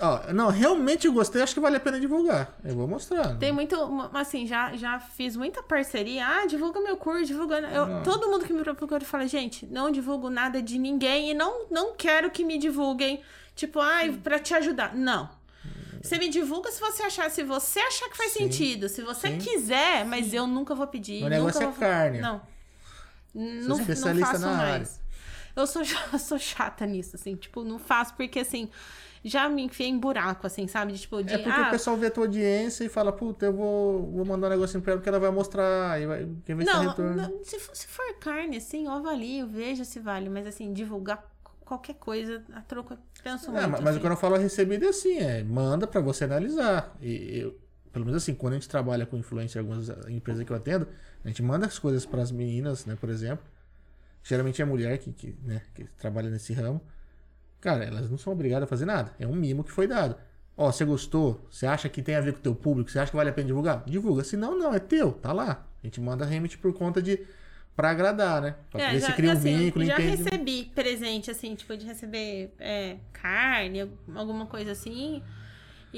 Ó, 0.00 0.32
não, 0.32 0.48
realmente 0.48 1.06
eu 1.06 1.12
gostei, 1.12 1.42
acho 1.42 1.54
que 1.54 1.60
vale 1.60 1.76
a 1.76 1.80
pena 1.80 1.98
divulgar. 1.98 2.54
Eu 2.64 2.74
vou 2.74 2.86
mostrar. 2.86 3.36
Tem 3.38 3.52
muito, 3.52 3.76
assim, 4.12 4.46
já, 4.46 4.76
já 4.76 4.98
fiz 5.00 5.36
muita 5.36 5.62
parceria. 5.62 6.26
Ah, 6.26 6.46
divulga 6.46 6.80
meu 6.80 6.96
curso, 6.96 7.26
divulga. 7.26 7.58
Eu, 7.60 8.02
todo 8.02 8.28
mundo 8.28 8.44
que 8.44 8.52
me 8.52 8.62
procura 8.62 9.04
fala, 9.04 9.26
gente, 9.26 9.66
não 9.66 9.90
divulgo 9.90 10.28
nada 10.28 10.60
de 10.60 10.78
ninguém 10.78 11.30
e 11.30 11.34
não, 11.34 11.66
não 11.70 11.94
quero 11.94 12.30
que 12.30 12.44
me 12.44 12.58
divulguem, 12.58 13.22
tipo, 13.54 13.80
ai, 13.80 14.12
pra 14.12 14.38
te 14.38 14.54
ajudar. 14.54 14.94
Não. 14.94 15.30
Você 16.02 16.18
me 16.18 16.28
divulga 16.28 16.70
se 16.70 16.80
você 16.80 17.02
achar, 17.02 17.30
se 17.30 17.42
você 17.42 17.80
achar 17.80 18.08
que 18.08 18.16
faz 18.16 18.32
Sim. 18.32 18.44
sentido, 18.44 18.88
se 18.88 19.02
você 19.02 19.28
Sim. 19.28 19.38
quiser, 19.38 20.04
mas 20.04 20.32
eu 20.32 20.46
nunca 20.46 20.74
vou 20.74 20.86
pedir. 20.86 21.24
O 21.24 21.28
negócio 21.28 21.60
nunca 21.60 21.84
é 21.84 21.88
vou... 21.88 21.88
carne. 21.88 22.20
Não. 22.20 22.40
Não, 23.34 23.68
não 23.68 23.80
especialista 23.80 24.32
faço 24.32 24.46
na 24.46 24.52
mais. 24.56 24.72
área. 24.72 24.88
Eu 25.56 25.66
sou, 25.66 25.82
eu 26.12 26.18
sou 26.18 26.38
chata 26.38 26.86
nisso, 26.86 27.16
assim, 27.16 27.34
tipo, 27.34 27.64
não 27.64 27.78
faço 27.78 28.14
porque, 28.14 28.40
assim, 28.40 28.70
já 29.26 29.48
me 29.48 29.62
enfiei 29.62 29.88
em 29.88 29.98
buraco, 29.98 30.46
assim, 30.46 30.68
sabe? 30.68 30.92
De, 30.92 31.00
tipo, 31.00 31.22
de, 31.22 31.34
É 31.34 31.38
porque 31.38 31.60
ah, 31.60 31.68
o 31.68 31.70
pessoal 31.70 31.96
vê 31.96 32.06
a 32.06 32.10
tua 32.10 32.24
audiência 32.24 32.84
e 32.84 32.88
fala, 32.88 33.12
puta, 33.12 33.46
eu 33.46 33.52
vou, 33.52 34.10
vou 34.12 34.24
mandar 34.24 34.46
um 34.46 34.50
negocinho 34.50 34.80
pra 34.82 34.92
ela 34.92 35.00
porque 35.00 35.08
ela 35.08 35.18
vai 35.18 35.30
mostrar. 35.30 36.00
E 36.00 36.06
vai, 36.06 36.28
quem 36.44 36.54
vai 36.54 36.64
Não, 36.64 36.84
não, 36.84 37.44
se, 37.44 37.58
for, 37.58 37.74
se 37.74 37.88
for 37.88 38.04
carne, 38.20 38.58
assim, 38.58 38.86
eu 38.86 38.92
avalio, 38.92 39.48
vejo 39.48 39.84
se 39.84 39.98
vale. 39.98 40.28
Mas, 40.28 40.46
assim, 40.46 40.72
divulgar 40.72 41.24
qualquer 41.64 41.94
coisa, 41.94 42.44
a 42.54 42.62
troco, 42.62 42.94
eu 42.94 42.98
penso 43.22 43.50
É, 43.50 43.52
muito. 43.52 43.70
mas, 43.70 43.80
mas 43.80 43.88
assim. 43.90 44.00
quando 44.00 44.12
eu 44.12 44.16
falo 44.16 44.36
recebido 44.36 44.84
é 44.84 44.88
assim, 44.88 45.18
é 45.18 45.42
manda 45.42 45.86
pra 45.86 46.00
você 46.00 46.24
analisar. 46.24 46.96
E 47.02 47.40
eu, 47.40 47.58
pelo 47.92 48.04
menos 48.06 48.22
assim, 48.22 48.34
quando 48.34 48.52
a 48.52 48.56
gente 48.56 48.68
trabalha 48.68 49.04
com 49.04 49.16
influência 49.16 49.58
em 49.58 49.62
algumas 49.62 49.88
empresas 50.08 50.44
que 50.44 50.52
eu 50.52 50.56
atendo, 50.56 50.86
a 51.24 51.28
gente 51.28 51.42
manda 51.42 51.66
as 51.66 51.78
coisas 51.78 52.06
pras 52.06 52.30
meninas, 52.30 52.86
né, 52.86 52.96
por 52.98 53.08
exemplo. 53.08 53.44
Geralmente 54.22 54.62
é 54.62 54.64
mulher 54.64 54.98
que, 54.98 55.12
que, 55.12 55.36
né, 55.42 55.62
que 55.74 55.84
trabalha 55.98 56.30
nesse 56.30 56.52
ramo. 56.52 56.80
Cara, 57.66 57.82
elas 57.84 58.08
não 58.08 58.16
são 58.16 58.32
obrigadas 58.32 58.62
a 58.62 58.68
fazer 58.68 58.84
nada. 58.84 59.12
É 59.18 59.26
um 59.26 59.34
mimo 59.34 59.64
que 59.64 59.72
foi 59.72 59.88
dado. 59.88 60.14
Ó, 60.56 60.70
você 60.70 60.84
gostou? 60.84 61.44
Você 61.50 61.66
acha 61.66 61.88
que 61.88 62.00
tem 62.00 62.14
a 62.14 62.20
ver 62.20 62.32
com 62.32 62.38
o 62.38 62.42
teu 62.42 62.54
público? 62.54 62.88
Você 62.88 62.98
acha 63.00 63.10
que 63.10 63.16
vale 63.16 63.28
a 63.28 63.32
pena 63.32 63.48
divulgar? 63.48 63.82
Divulga. 63.84 64.22
Se 64.22 64.36
não, 64.36 64.56
não, 64.56 64.72
é 64.72 64.78
teu, 64.78 65.10
tá 65.12 65.32
lá. 65.32 65.66
A 65.82 65.86
gente 65.86 66.00
manda 66.00 66.24
remete 66.24 66.56
por 66.58 66.72
conta 66.72 67.02
de. 67.02 67.18
pra 67.74 67.90
agradar, 67.90 68.40
né? 68.40 68.54
Pra 68.70 68.80
É, 68.82 68.92
ver 68.92 69.00
já, 69.00 69.06
se 69.08 69.12
cria 69.14 69.30
um 69.30 69.32
assim, 69.32 69.56
vínculo, 69.58 69.84
já 69.84 69.94
entende. 70.00 70.22
recebi 70.22 70.70
presente, 70.74 71.28
assim, 71.30 71.56
tipo, 71.56 71.76
de 71.76 71.84
receber 71.84 72.54
é, 72.60 72.98
carne, 73.12 73.90
alguma 74.14 74.46
coisa 74.46 74.70
assim. 74.70 75.22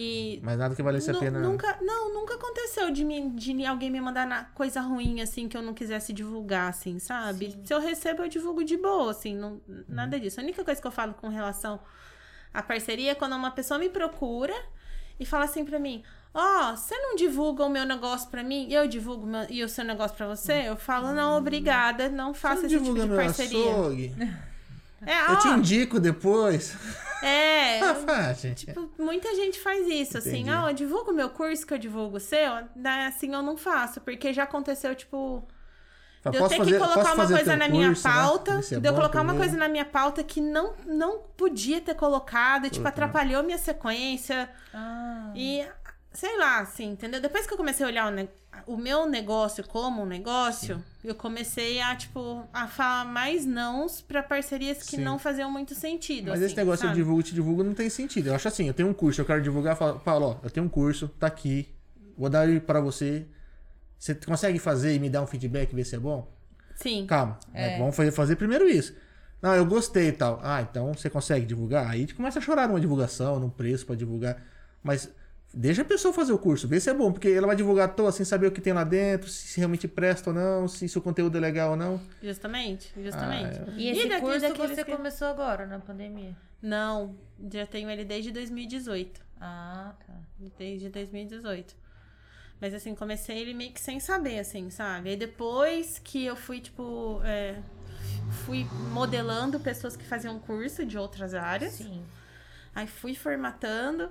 E 0.01 0.39
Mas 0.45 0.57
nada 0.57 0.75
que 0.77 0.83
valesse 0.83 1.11
a 1.11 1.15
pena. 1.19 1.41
Nunca, 1.41 1.77
não, 1.83 2.15
nunca 2.15 2.35
aconteceu 2.35 2.89
de, 2.91 3.05
mim, 3.05 3.31
de 3.35 3.67
alguém 3.67 3.91
me 3.91 4.01
mandar 4.01 4.27
na- 4.27 4.45
coisa 4.45 4.81
ruim, 4.81 5.21
assim, 5.21 5.49
que 5.49 5.57
eu 5.57 5.63
não 5.63 5.75
quisesse 5.75 6.13
divulgar, 6.13 6.69
assim, 6.71 7.01
sabe? 7.01 7.59
Se 7.65 7.75
eu 7.75 7.81
recebo, 7.81 8.23
eu 8.23 8.29
divulgo 8.29 8.63
de 8.63 8.77
boa, 8.77 9.11
assim, 9.11 9.35
não, 9.35 9.61
nada 9.89 10.21
disso. 10.21 10.39
A 10.39 10.43
única 10.45 10.63
coisa 10.65 10.81
que 10.81 10.87
eu 10.87 10.91
falo 10.93 11.15
com 11.15 11.29
relação 11.29 11.81
à 12.55 12.63
parceria 12.63 13.11
é 13.11 13.15
quando 13.15 13.35
uma 13.35 13.51
pessoa 13.51 13.79
me 13.79 13.89
procura 13.89 14.55
e 15.19 15.27
fala 15.27 15.47
assim 15.47 15.65
pra 15.65 15.81
mim, 15.81 16.05
ó, 16.33 16.77
você 16.77 16.97
não 16.97 17.17
divulga 17.17 17.65
o 17.65 17.69
meu 17.69 17.85
negócio 17.85 18.31
pra 18.31 18.45
mim? 18.45 18.69
E 18.69 18.75
eu 18.75 18.87
divulgo 18.87 19.27
meu- 19.27 19.47
e 19.51 19.65
o 19.65 19.69
seu 19.69 19.85
negócio 19.85 20.17
pra 20.17 20.29
você? 20.29 20.53
Eu 20.69 20.77
falo, 20.77 21.13
não, 21.13 21.37
obrigada, 21.37 22.09
não 22.09 22.33
faça 22.33 22.67
esse 22.67 22.79
tipo 22.79 22.95
de 22.95 23.07
meu 23.09 23.17
parceria. 23.17 23.73
açougue. 23.73 24.15
É, 25.07 25.33
Eu 25.33 25.39
te 25.39 25.49
indico 25.49 26.01
depois. 26.01 26.77
é, 27.23 27.81
Ah, 28.09 28.33
gente. 28.33 28.67
Tipo, 28.67 28.91
muita 28.99 29.35
gente 29.35 29.59
faz 29.61 29.87
isso, 29.87 30.19
assim, 30.19 30.41
Entendi. 30.43 30.51
ah, 30.51 30.71
eu 30.71 30.75
divulgo 30.75 31.11
o 31.11 31.15
meu 31.15 31.31
curso 31.31 31.67
que 31.67 31.75
eu 31.75 31.79
divulgo 31.79 32.17
o 32.17 32.21
seu, 32.21 32.51
daí 32.75 33.07
assim 33.07 33.33
eu 33.35 33.43
não 33.43 33.57
faço, 33.57 34.01
porque 34.01 34.33
já 34.33 34.45
aconteceu, 34.45 34.95
tipo, 34.95 35.47
Fala, 36.23 36.37
de 36.37 36.43
eu 36.43 36.49
ter 36.49 36.57
fazer- 36.57 36.73
que 36.73 36.79
colocar 36.79 36.95
posso 37.03 37.15
uma 37.15 37.23
fazer 37.23 37.35
coisa 37.35 37.57
na 37.57 37.69
minha 37.69 37.89
curso, 37.89 38.09
né? 38.09 38.15
pauta, 38.15 38.55
Ver 38.57 38.63
se 38.63 38.75
é 38.75 38.81
de 38.81 38.89
eu 38.89 38.95
colocar 38.95 39.21
uma 39.23 39.35
coisa 39.35 39.57
na 39.57 39.69
minha 39.69 39.85
pauta 39.85 40.23
que 40.25 40.41
não, 40.41 40.75
não 40.87 41.19
podia 41.37 41.81
ter 41.81 41.95
colocado, 41.95 42.67
e, 42.67 42.71
tipo, 42.71 42.87
atrapalhou 42.89 43.43
minha 43.43 43.59
sequência, 43.59 44.51
Ah, 44.75 45.33
e 45.35 45.65
sei 46.13 46.37
lá, 46.39 46.59
assim, 46.59 46.87
entendeu? 46.93 47.21
Depois 47.21 47.47
que 47.47 47.53
eu 47.53 47.57
comecei 47.57 47.87
a 47.87 47.89
olhar 47.89 48.09
o, 48.09 48.11
ne- 48.11 48.29
o 48.67 48.77
meu 48.77 49.07
negócio 49.07 49.65
como 49.67 50.03
um 50.03 50.07
negócio, 50.07 50.83
eu 51.05 51.15
comecei 51.15 51.81
a, 51.81 51.95
tipo, 51.97 52.45
a 52.53 52.67
falar 52.67 53.05
mais 53.05 53.45
nãos 53.47 54.01
pra 54.01 54.23
parcerias 54.23 54.79
que 54.79 54.97
Sim. 54.97 55.03
não 55.03 55.19
faziam 55.19 55.51
muito 55.51 55.75
sentido, 55.75 56.31
Mas 56.31 56.41
assim, 56.41 56.47
esse 56.47 56.57
negócio 56.57 56.87
sabe? 56.87 56.93
eu 56.93 56.97
divulgo, 57.05 57.23
te 57.23 57.35
divulgo, 57.35 57.65
não 57.65 57.75
tem 57.75 57.89
sentido. 57.89 58.29
Eu 58.29 58.35
acho 58.35 58.49
assim, 58.49 58.67
eu 58.69 58.75
tenho 58.75 58.89
um 58.89 58.95
curso, 58.95 59.21
eu 59.21 59.25
quero 59.25 59.43
divulgar, 59.43 59.77
falo, 59.77 60.01
Paulo, 60.01 60.27
ó, 60.27 60.45
eu 60.45 60.51
tenho 60.51 60.67
um 60.67 60.69
curso, 60.69 61.09
tá 61.19 61.27
aqui, 61.27 61.69
vou 62.17 62.29
dar 62.29 62.49
ele 62.49 62.61
pra 62.61 62.81
você. 62.81 63.27
Você 63.99 64.15
consegue 64.15 64.59
fazer 64.59 64.95
e 64.95 64.99
me 64.99 65.11
dar 65.11 65.23
um 65.23 65.27
feedback, 65.27 65.75
ver 65.75 65.85
se 65.85 65.97
é 65.97 65.99
bom? 65.99 66.31
Sim. 66.77 67.07
Calma, 67.07 67.39
né? 67.53 67.75
É. 67.75 67.79
vamos 67.79 67.97
fazer, 67.97 68.13
fazer 68.13 68.37
primeiro 68.37 68.69
isso. 68.69 68.95
Não, 69.43 69.55
eu 69.55 69.65
gostei 69.65 70.09
e 70.09 70.13
tal. 70.13 70.41
Ah, 70.43 70.63
então 70.63 70.93
você 70.93 71.09
consegue 71.09 71.47
divulgar? 71.47 71.89
Aí 71.89 71.99
a 71.99 72.01
gente 72.01 72.15
começa 72.15 72.39
a 72.39 72.43
chorar 72.43 72.69
numa 72.69 72.81
divulgação, 72.81 73.39
num 73.39 73.51
preço 73.51 73.87
pra 73.87 73.95
divulgar. 73.95 74.43
Mas 74.83 75.09
deixa 75.55 75.83
a 75.83 75.85
pessoa 75.85 76.13
fazer 76.15 76.33
o 76.33 76.39
curso, 76.39 76.69
vê 76.69 76.79
se 76.81 76.91
é 76.91 76.95
bom, 76.95 77.11
porque 77.13 77.29
ela 77.29 77.47
vai 77.47 77.57
divulgar 77.57 77.87
à 77.89 77.93
toa 77.93 78.13
sem 78.13 78.25
saber 78.25 78.47
o 78.47 78.53
que 78.53 78.61
tem 78.61 78.73
lá 78.73 78.85
dentro, 78.85 79.29
se 79.29 79.59
realmente 79.59 79.89
presta 79.89 80.31
ou 80.31 80.35
não, 80.37 80.69
se, 80.69 80.89
se 80.89 80.99
o 80.99 81.01
conteúdo 81.03 81.37
é 81.37 81.41
legal 81.41 81.71
ou 81.71 81.77
não. 81.77 82.01
Justamente, 82.23 82.93
justamente. 83.03 83.59
Ah, 83.61 83.73
E 83.77 83.89
esse 83.89 84.09
daqui- 84.09 84.21
curso 84.21 84.41
daqueles 84.41 84.71
você 84.77 84.85
que- 84.85 84.93
começou 84.97 85.29
agora, 85.29 85.67
na 85.67 85.79
pandemia? 85.79 86.37
Não, 86.63 87.17
já 87.53 87.67
tenho 87.67 87.89
ele 87.91 88.05
desde 88.05 88.31
2018. 88.33 89.21
Ah, 89.41 89.95
tá. 90.07 90.15
Desde 90.59 90.89
2018. 90.89 91.75
Mas 92.61 92.75
assim, 92.75 92.93
comecei 92.95 93.39
ele 93.39 93.55
meio 93.55 93.73
que 93.73 93.81
sem 93.81 94.01
saber, 94.01 94.41
assim, 94.41 94.69
sabe? 94.69 95.11
Aí 95.11 95.17
depois 95.17 96.01
que 96.01 96.25
eu 96.25 96.35
fui, 96.35 96.61
tipo, 96.61 97.21
é, 97.25 97.57
fui 98.45 98.67
modelando 98.93 99.61
pessoas 99.61 99.97
que 99.97 100.05
faziam 100.05 100.39
curso 100.41 100.85
de 100.85 100.99
outras 100.99 101.35
áreas. 101.35 101.75
Sim. 101.75 102.03
Aí 102.75 102.89
fui 102.89 103.15
formatando. 103.15 104.11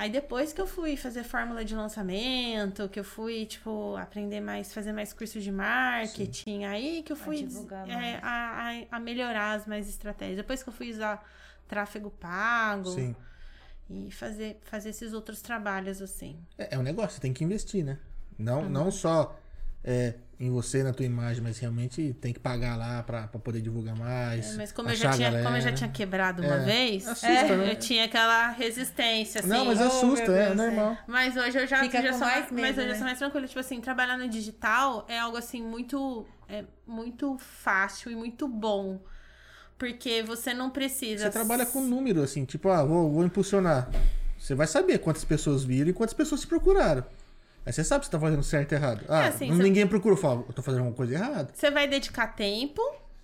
Aí 0.00 0.08
depois 0.08 0.50
que 0.50 0.58
eu 0.58 0.66
fui 0.66 0.96
fazer 0.96 1.22
fórmula 1.24 1.62
de 1.62 1.74
lançamento, 1.74 2.88
que 2.88 2.98
eu 2.98 3.04
fui, 3.04 3.44
tipo, 3.44 3.94
aprender 3.96 4.40
mais, 4.40 4.72
fazer 4.72 4.94
mais 4.94 5.12
cursos 5.12 5.44
de 5.44 5.52
marketing, 5.52 6.64
aí 6.64 7.02
que 7.02 7.12
eu 7.12 7.16
fui 7.16 7.46
é, 7.86 8.18
a, 8.22 8.70
a, 8.90 8.96
a 8.96 8.98
melhorar 8.98 9.52
as 9.52 9.66
mais 9.66 9.90
estratégias. 9.90 10.38
Depois 10.38 10.62
que 10.62 10.70
eu 10.70 10.72
fui 10.72 10.90
usar 10.90 11.22
tráfego 11.68 12.10
pago 12.10 12.88
Sim. 12.88 13.14
e 13.90 14.10
fazer, 14.10 14.58
fazer 14.62 14.88
esses 14.88 15.12
outros 15.12 15.42
trabalhos, 15.42 16.00
assim. 16.00 16.38
É, 16.56 16.76
é 16.76 16.78
um 16.78 16.82
negócio, 16.82 17.16
você 17.16 17.20
tem 17.20 17.34
que 17.34 17.44
investir, 17.44 17.84
né? 17.84 17.98
Não, 18.38 18.62
Uhum. 18.62 18.70
não 18.70 18.90
só 18.90 19.38
é, 19.84 20.14
em 20.40 20.48
você, 20.50 20.82
na 20.82 20.90
tua 20.90 21.04
imagem, 21.04 21.42
mas 21.42 21.58
realmente 21.58 22.16
tem 22.18 22.32
que 22.32 22.40
pagar 22.40 22.74
lá 22.74 23.02
pra, 23.02 23.28
pra 23.28 23.38
poder 23.38 23.60
divulgar 23.60 23.94
mais. 23.94 24.54
É, 24.54 24.56
mas 24.56 24.72
como 24.72 24.88
eu, 24.88 24.96
já 24.96 25.10
tinha, 25.10 25.42
como 25.42 25.54
eu 25.56 25.60
já 25.60 25.70
tinha 25.70 25.90
quebrado 25.90 26.42
uma 26.42 26.54
É, 26.54 26.64
vez, 26.64 27.06
assusta, 27.06 27.26
é, 27.28 27.56
né? 27.58 27.72
eu 27.72 27.76
tinha 27.76 28.04
aquela 28.06 28.48
resistência, 28.48 29.40
assim. 29.40 29.50
Não, 29.50 29.66
mas 29.66 29.78
Oh, 29.78 29.84
assusta, 29.84 30.32
meu 30.32 30.40
é 30.40 30.54
normal. 30.54 30.96
Mas 31.06 31.36
hoje 31.36 31.58
eu 31.58 31.66
já, 31.66 31.80
Fica 31.80 32.00
já 32.00 32.12
com 32.12 32.18
sou 32.18 32.26
mais 32.26 32.50
mas 32.50 32.78
hoje 32.78 32.86
eu 32.86 32.92
né? 32.92 32.94
sou 32.94 33.04
mais 33.04 33.18
tranquila. 33.18 33.46
Tipo 33.46 33.60
assim, 33.60 33.80
trabalhar 33.82 34.16
no 34.16 34.26
digital 34.30 35.04
é 35.10 35.18
algo 35.18 35.36
assim 35.36 35.62
muito, 35.62 36.24
é, 36.48 36.64
muito 36.86 37.36
fácil 37.38 38.10
e 38.10 38.16
muito 38.16 38.48
bom. 38.48 38.98
Porque 39.76 40.22
você 40.22 40.54
não 40.54 40.70
precisa. 40.70 41.24
Você 41.24 41.30
trabalha 41.30 41.66
com 41.66 41.82
número, 41.82 42.22
assim, 42.22 42.46
tipo, 42.46 42.70
ah, 42.70 42.82
vou, 42.82 43.10
vou 43.12 43.24
impulsionar. 43.24 43.90
Você 44.38 44.54
vai 44.54 44.66
saber 44.66 44.98
quantas 45.00 45.24
pessoas 45.24 45.64
viram 45.64 45.90
e 45.90 45.92
quantas 45.92 46.14
pessoas 46.14 46.40
te 46.40 46.46
procuraram. 46.46 47.04
Aí 47.64 47.72
você 47.72 47.84
sabe 47.84 48.04
se 48.04 48.10
tá 48.10 48.18
fazendo 48.18 48.42
certo 48.42 48.72
ou 48.72 48.78
errado. 48.78 49.04
Ah, 49.08 49.24
É, 49.24 49.28
assim, 49.28 49.50
ninguém 49.50 49.86
procurou, 49.86 50.16
fala, 50.16 50.44
eu 50.48 50.52
tô 50.52 50.62
fazendo 50.62 50.80
alguma 50.80 50.96
coisa 50.96 51.14
errada. 51.14 51.50
Você 51.52 51.70
vai 51.70 51.86
dedicar 51.86 52.28
tempo, 52.28 52.80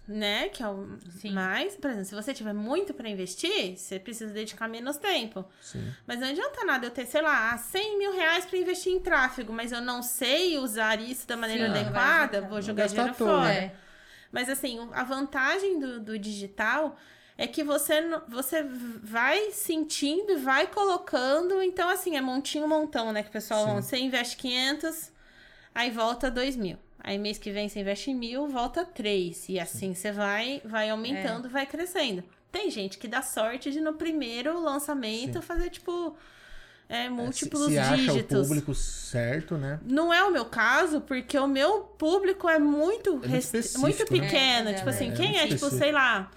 né? 0.06 0.48
Que 0.50 0.62
é 0.62 0.68
o 0.68 0.98
Sim. 1.18 1.32
mais. 1.32 1.74
Por 1.76 1.90
exemplo, 1.90 2.06
se 2.06 2.14
você 2.14 2.34
tiver 2.34 2.52
muito 2.52 2.94
pra 2.94 3.08
investir, 3.08 3.76
você 3.76 3.98
precisa 3.98 4.32
dedicar 4.32 4.68
menos 4.68 4.98
tempo. 4.98 5.44
Sim. 5.60 5.92
Mas 6.06 6.20
não 6.20 6.28
adianta 6.28 6.64
nada 6.64 6.86
eu 6.86 6.90
ter, 6.90 7.06
sei 7.06 7.22
lá, 7.22 7.56
100 7.56 7.98
mil 7.98 8.12
reais 8.12 8.44
pra 8.44 8.58
investir 8.58 8.92
em 8.92 9.00
tráfego, 9.00 9.52
mas 9.52 9.72
eu 9.72 9.80
não 9.80 10.02
sei 10.02 10.58
usar 10.58 11.00
isso 11.00 11.26
da 11.26 11.36
maneira 11.36 11.66
Sim, 11.66 11.80
adequada, 11.80 12.42
vou 12.42 12.60
jogar 12.60 12.86
dinheiro 12.86 13.14
fora. 13.14 13.52
É. 13.52 13.74
Mas 14.30 14.48
assim, 14.48 14.78
a 14.92 15.02
vantagem 15.02 15.78
do, 15.78 16.00
do 16.00 16.18
digital 16.18 16.96
é 17.38 17.46
que 17.46 17.62
você, 17.62 18.00
você 18.28 18.64
vai 19.02 19.50
sentindo 19.52 20.32
e 20.32 20.36
vai 20.36 20.66
colocando. 20.66 21.60
Então, 21.62 21.88
assim, 21.88 22.16
é 22.16 22.20
montinho, 22.20 22.66
montão, 22.68 23.12
né? 23.12 23.22
Que 23.22 23.28
o 23.28 23.32
pessoal, 23.32 23.66
Sim. 23.66 23.74
você 23.82 23.96
investe 23.98 24.36
500, 24.36 25.12
aí 25.74 25.90
volta 25.90 26.30
2 26.30 26.56
mil. 26.56 26.78
Aí 26.98 27.18
mês 27.18 27.38
que 27.38 27.50
vem 27.52 27.68
você 27.68 27.80
investe 27.80 28.12
mil, 28.12 28.48
volta 28.48 28.84
3. 28.84 29.48
E 29.50 29.60
assim 29.60 29.94
você 29.94 30.10
vai, 30.10 30.60
vai 30.64 30.90
aumentando, 30.90 31.48
vai 31.48 31.64
crescendo. 31.66 32.24
Tem 32.50 32.70
gente 32.70 32.96
que 32.98 33.06
dá 33.06 33.22
sorte 33.22 33.70
de 33.70 33.80
no 33.80 33.92
primeiro 33.92 34.58
lançamento 34.60 35.34
Sim. 35.34 35.42
fazer, 35.42 35.68
tipo, 35.70 36.16
é, 36.88 37.04
Se, 37.04 37.10
múltiplos 37.10 37.66
se 37.66 37.78
acha 37.78 37.94
o 37.94 37.96
dígitos. 37.96 38.46
público 38.48 38.74
certo, 38.74 39.56
né? 39.56 39.78
Não 39.84 40.12
é 40.12 40.24
o 40.24 40.32
meu 40.32 40.46
caso, 40.46 41.00
porque 41.02 41.38
o 41.38 41.46
meu 41.46 41.80
público 41.80 42.48
é 42.48 42.58
muito, 42.58 43.12
muito 43.12 43.28
restri- 43.28 43.60
específico, 43.60 43.80
muito 43.82 43.98
né? 43.98 44.20
pequeno. 44.20 44.68
É, 44.70 44.74
tipo 44.74 44.88
é, 44.88 44.92
assim, 44.92 45.10
é 45.10 45.14
quem 45.14 45.32
muito 45.32 45.42
é, 45.44 45.48
tipo, 45.48 45.68
sei 45.70 45.92
lá, 45.92 46.30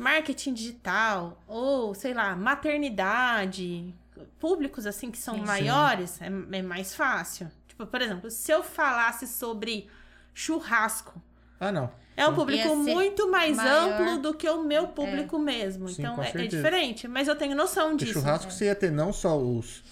marketing 0.00 0.54
digital, 0.54 1.38
ou, 1.46 1.94
sei 1.94 2.14
lá, 2.14 2.34
maternidade, 2.34 3.94
públicos 4.38 4.86
assim 4.86 5.10
que 5.10 5.18
são 5.18 5.34
Sim. 5.34 5.44
maiores, 5.44 6.20
é, 6.22 6.26
é 6.58 6.62
mais 6.62 6.94
fácil. 6.94 7.50
Tipo, 7.68 7.86
por 7.86 8.00
exemplo, 8.00 8.30
se 8.30 8.50
eu 8.50 8.62
falasse 8.62 9.26
sobre 9.26 9.88
churrasco, 10.32 11.20
Ah, 11.58 11.70
não. 11.70 11.90
é 12.16 12.26
um 12.26 12.30
Sim. 12.30 12.34
público 12.36 12.76
muito 12.76 13.30
mais 13.30 13.56
maior. 13.56 13.92
amplo 13.92 14.22
do 14.22 14.34
que 14.34 14.48
o 14.48 14.62
meu 14.64 14.88
público 14.88 15.38
mesmo. 15.38 15.88
Sim, 15.88 16.02
então 16.02 16.22
é, 16.22 16.30
é 16.30 16.46
diferente, 16.46 17.06
mas 17.06 17.28
eu 17.28 17.36
tenho 17.36 17.54
noção 17.54 17.90
Porque 17.90 18.06
disso. 18.06 18.20
churrasco 18.20 18.50
você 18.50 18.66
ia 18.66 18.74
ter 18.74 18.90
não 18.90 19.12
só 19.12 19.38
os 19.38 19.82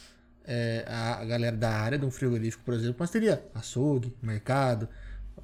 é, 0.50 0.86
a 0.88 1.22
galera 1.26 1.54
da 1.54 1.68
área 1.70 1.98
de 1.98 2.06
um 2.06 2.10
frigorífico, 2.10 2.64
por 2.64 2.72
exemplo, 2.72 2.96
mas 2.98 3.10
teria 3.10 3.44
açougue, 3.54 4.16
mercado, 4.22 4.88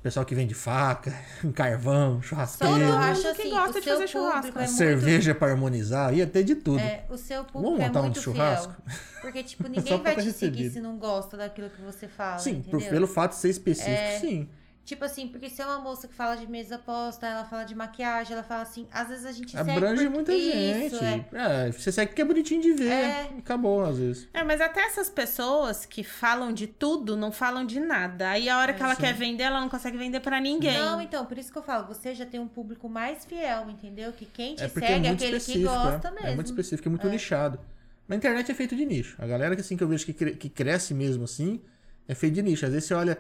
pessoal 0.05 0.25
que 0.27 0.35
vende 0.35 0.53
faca, 0.55 1.13
carvão, 1.55 2.17
Todo 2.17 2.23
churrasqueiro, 2.23 2.75
mundo 2.75 2.95
acho 3.05 3.23
que 3.23 3.27
assim, 3.29 3.51
gosta 3.51 3.71
o 3.71 3.81
de 3.81 3.85
seu 3.85 3.93
fazer 3.95 4.07
churrasco. 4.09 4.49
é 4.59 4.61
muito 4.61 4.71
cerveja 4.77 5.35
pra 5.35 5.49
harmonizar, 5.51 6.15
ia 6.15 6.27
ter 6.27 6.45
de 6.45 6.55
tudo. 6.55 6.79
É, 6.79 7.05
o 7.09 7.17
seu 7.17 7.39
Vamos 7.43 7.53
público 7.53 7.83
é 7.83 7.87
montar 7.87 8.01
um 8.01 8.03
muito 8.03 8.15
de 8.17 8.21
churrasco? 8.21 8.75
fiel. 8.87 8.99
Porque, 9.23 9.43
tipo, 9.43 9.67
ninguém 9.67 10.03
vai 10.03 10.15
te 10.15 10.21
recebido. 10.27 10.57
seguir 10.59 10.71
se 10.71 10.81
não 10.81 10.99
gosta 10.99 11.37
daquilo 11.39 11.71
que 11.71 11.81
você 11.81 12.07
fala, 12.07 12.39
sim, 12.39 12.63
por- 12.63 12.83
pelo 12.83 13.07
fato 13.07 13.31
de 13.33 13.39
ser 13.39 13.49
específico, 13.49 13.91
É, 13.93 14.19
sim. 14.21 14.49
Tipo 14.85 15.03
assim, 15.07 15.29
porque 15.29 15.49
se 15.49 15.63
é 15.63 15.65
uma 15.67 15.79
moça 15.79 16.07
que 16.07 16.13
fala 16.15 16.37
de 16.37 16.47
mesa 16.47 16.77
posta, 16.79 17.27
ela 17.27 17.45
fala 17.47 17.65
de 17.65 17.75
maquiagem, 17.75 18.35
ela 18.35 18.43
fala 18.43 18.61
assim, 18.63 18.87
às 18.93 19.09
vezes 19.09 19.25
a 19.25 19.33
gente 19.33 19.57
Abrange 19.57 19.97
segue 20.03 20.11
muita 20.11 20.31
porque... 20.31 20.53
gente. 20.53 20.95
Isso, 20.95 21.03
é. 21.05 21.25
É, 21.69 21.73
você 21.73 21.91
segue 21.91 22.09
porque 22.11 22.21
é 22.21 22.25
bonitinho 22.27 22.61
de 22.61 22.73
ver. 22.73 22.91
É. 22.93 23.29
Acabou, 23.39 23.83
às 23.83 23.97
vezes. 23.99 24.29
É, 24.35 24.45
mas 24.45 24.61
até 24.61 24.83
essas 24.83 25.09
pessoas 25.09 25.87
que 25.87 26.05
falam 26.05 26.53
de 26.53 26.67
tudo 26.67 27.17
não 27.17 27.33
falam 27.33 27.65
de 27.65 27.81
nada. 27.81 28.29
Aí 28.29 28.47
a 28.47 28.59
hora 28.59 28.75
que 28.75 28.83
ela 28.83 28.93
É, 28.93 28.97
sim. 28.97 29.01
quer 29.01 29.15
vender, 29.15 29.45
ela 29.45 29.59
não 29.59 29.71
consegue 29.71 29.97
vender 29.97 30.21
pra 30.21 30.39
ninguém. 30.39 30.77
Não, 30.77 31.01
então, 31.01 31.25
por 31.25 31.39
isso 31.39 31.51
que 31.51 31.57
eu 31.57 31.63
falo, 31.63 31.87
você 31.87 32.15
já 32.15 32.27
tem 32.27 32.39
um 32.39 32.47
público 32.49 32.87
mais 32.87 33.25
fiel, 33.25 33.71
entendeu? 33.71 34.13
Que 34.13 34.27
quem 34.27 34.55
te 34.55 34.65
É 34.65 34.69
porque 34.69 34.87
segue 34.87 34.93
é 34.93 35.07
é 35.07 35.09
muito 35.09 35.15
aquele 35.25 35.31
que 35.31 35.37
específico. 35.39 35.73
gosta 35.73 36.09
é. 36.09 36.11
mesmo. 36.11 36.27
É 36.29 36.35
muito 36.35 36.47
específico, 36.47 36.89
é 36.89 36.91
muito 36.91 37.09
nichado. 37.09 37.59
Na 38.07 38.17
internet 38.17 38.51
é 38.51 38.55
feito 38.55 38.77
de 38.77 38.85
nicho. 38.85 39.17
A 39.19 39.27
galera 39.27 39.55
que, 39.55 39.63
assim, 39.63 39.79
que 39.79 39.83
eu 39.83 39.89
vejo 39.89 40.05
que, 40.05 40.13
cre- 40.13 40.37
que 40.37 40.51
cresce 40.51 40.93
mesmo 40.93 41.25
assim, 41.25 41.59
é 42.07 42.15
feito 42.15 42.35
de 42.35 42.43
nicho. 42.43 42.67
Às 42.67 42.73
vezes 42.73 42.87
você 42.87 42.93
olha 42.93 43.17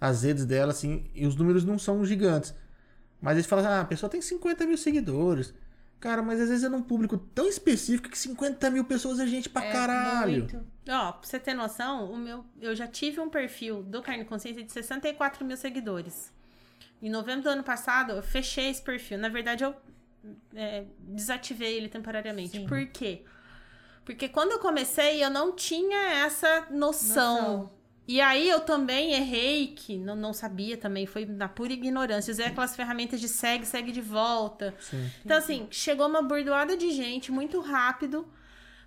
as 0.00 0.22
redes 0.22 0.44
dela 0.44 0.70
assim, 0.72 1.10
e 1.14 1.26
os 1.26 1.34
números 1.36 1.64
não 1.64 1.78
são 1.78 2.04
gigantes. 2.04 2.54
Mas 3.20 3.34
eles 3.36 3.46
falam, 3.46 3.66
ah, 3.66 3.80
a 3.80 3.84
pessoa 3.84 4.08
tem 4.08 4.20
50 4.22 4.64
mil 4.66 4.76
seguidores. 4.76 5.52
Cara, 5.98 6.22
mas 6.22 6.40
às 6.40 6.48
vezes 6.48 6.62
é 6.62 6.68
num 6.68 6.82
público 6.82 7.18
tão 7.18 7.48
específico 7.48 8.08
que 8.08 8.16
50 8.16 8.70
mil 8.70 8.84
pessoas 8.84 9.18
é 9.18 9.26
gente 9.26 9.48
pra 9.48 9.64
É, 9.64 9.72
caralho. 9.72 10.38
muito. 10.38 10.64
Ó, 10.88 11.12
pra 11.12 11.28
você 11.28 11.40
ter 11.40 11.54
noção, 11.54 12.10
o 12.12 12.16
meu, 12.16 12.44
eu 12.60 12.74
já 12.76 12.86
tive 12.86 13.18
um 13.18 13.28
perfil 13.28 13.82
do 13.82 14.00
Carne 14.00 14.22
e 14.22 14.26
Consciência 14.26 14.62
de 14.62 14.70
64 14.70 15.44
mil 15.44 15.56
seguidores. 15.56 16.32
Em 17.02 17.10
novembro 17.10 17.42
do 17.42 17.48
ano 17.50 17.64
passado, 17.64 18.12
eu 18.12 18.22
fechei 18.22 18.70
esse 18.70 18.80
perfil. 18.80 19.18
Na 19.18 19.28
verdade, 19.28 19.64
eu 19.64 19.74
é, 20.54 20.84
desativei 21.00 21.76
ele 21.76 21.88
temporariamente. 21.88 22.58
Sim. 22.58 22.66
Por 22.66 22.86
quê? 22.86 23.24
Porque 24.04 24.28
quando 24.28 24.52
eu 24.52 24.58
comecei, 24.60 25.22
eu 25.22 25.30
não 25.30 25.52
tinha 25.54 25.98
essa 26.24 26.66
noção. 26.70 27.58
Noção. 27.66 27.77
E 28.08 28.22
aí 28.22 28.48
eu 28.48 28.60
também 28.60 29.12
errei, 29.12 29.66
que 29.66 29.98
não, 29.98 30.16
não 30.16 30.32
sabia 30.32 30.78
também, 30.78 31.04
foi 31.04 31.26
na 31.26 31.46
pura 31.46 31.74
ignorância. 31.74 32.32
Usei 32.32 32.46
aquelas 32.46 32.74
ferramentas 32.74 33.20
de 33.20 33.28
segue, 33.28 33.66
segue 33.66 33.92
de 33.92 34.00
volta. 34.00 34.74
Sim. 34.80 35.10
Então, 35.22 35.36
assim, 35.36 35.68
chegou 35.70 36.06
uma 36.08 36.22
bordoada 36.22 36.74
de 36.74 36.90
gente 36.90 37.30
muito 37.30 37.60
rápido. 37.60 38.26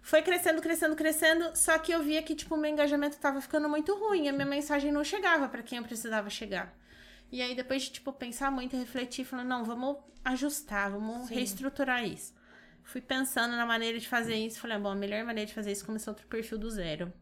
Foi 0.02 0.24
crescendo, 0.24 0.60
crescendo, 0.60 0.96
crescendo. 0.96 1.56
Só 1.56 1.78
que 1.78 1.92
eu 1.92 2.02
via 2.02 2.24
que, 2.24 2.34
tipo, 2.34 2.56
o 2.56 2.58
meu 2.58 2.72
engajamento 2.72 3.18
tava 3.18 3.40
ficando 3.40 3.70
muito 3.70 3.94
ruim. 3.94 4.28
A 4.28 4.34
minha 4.34 4.44
mensagem 4.44 4.92
não 4.92 5.04
chegava 5.04 5.48
pra 5.48 5.62
quem 5.62 5.78
eu 5.78 5.84
precisava 5.84 6.28
chegar. 6.28 6.76
E 7.32 7.44
aí, 7.44 7.54
depois 7.54 7.84
de, 7.84 7.92
tipo, 7.92 8.12
pensar 8.12 8.50
muito 8.50 8.76
e 8.76 8.80
refletir, 8.80 9.24
falando, 9.24 9.50
não, 9.50 9.64
vamos 9.64 9.98
ajustar, 10.26 10.90
vamos 10.90 11.28
Sim. 11.28 11.36
reestruturar 11.36 12.04
isso. 12.04 12.34
Fui 12.84 13.00
pensando 13.00 13.56
na 13.56 13.68
maneira 13.68 14.00
de 14.00 14.08
fazer 14.08 14.36
isso. 14.36 14.60
Falei, 14.60 14.78
ah, 14.78 14.80
bom, 14.80 14.90
a 14.90 14.96
melhor 14.96 15.24
maneira 15.24 15.48
de 15.48 15.54
fazer 15.54 15.72
isso 15.72 15.84
é 15.84 15.86
começar 15.86 16.10
outro 16.10 16.26
perfil 16.26 16.58
do 16.58 16.72
zero. 16.72 17.14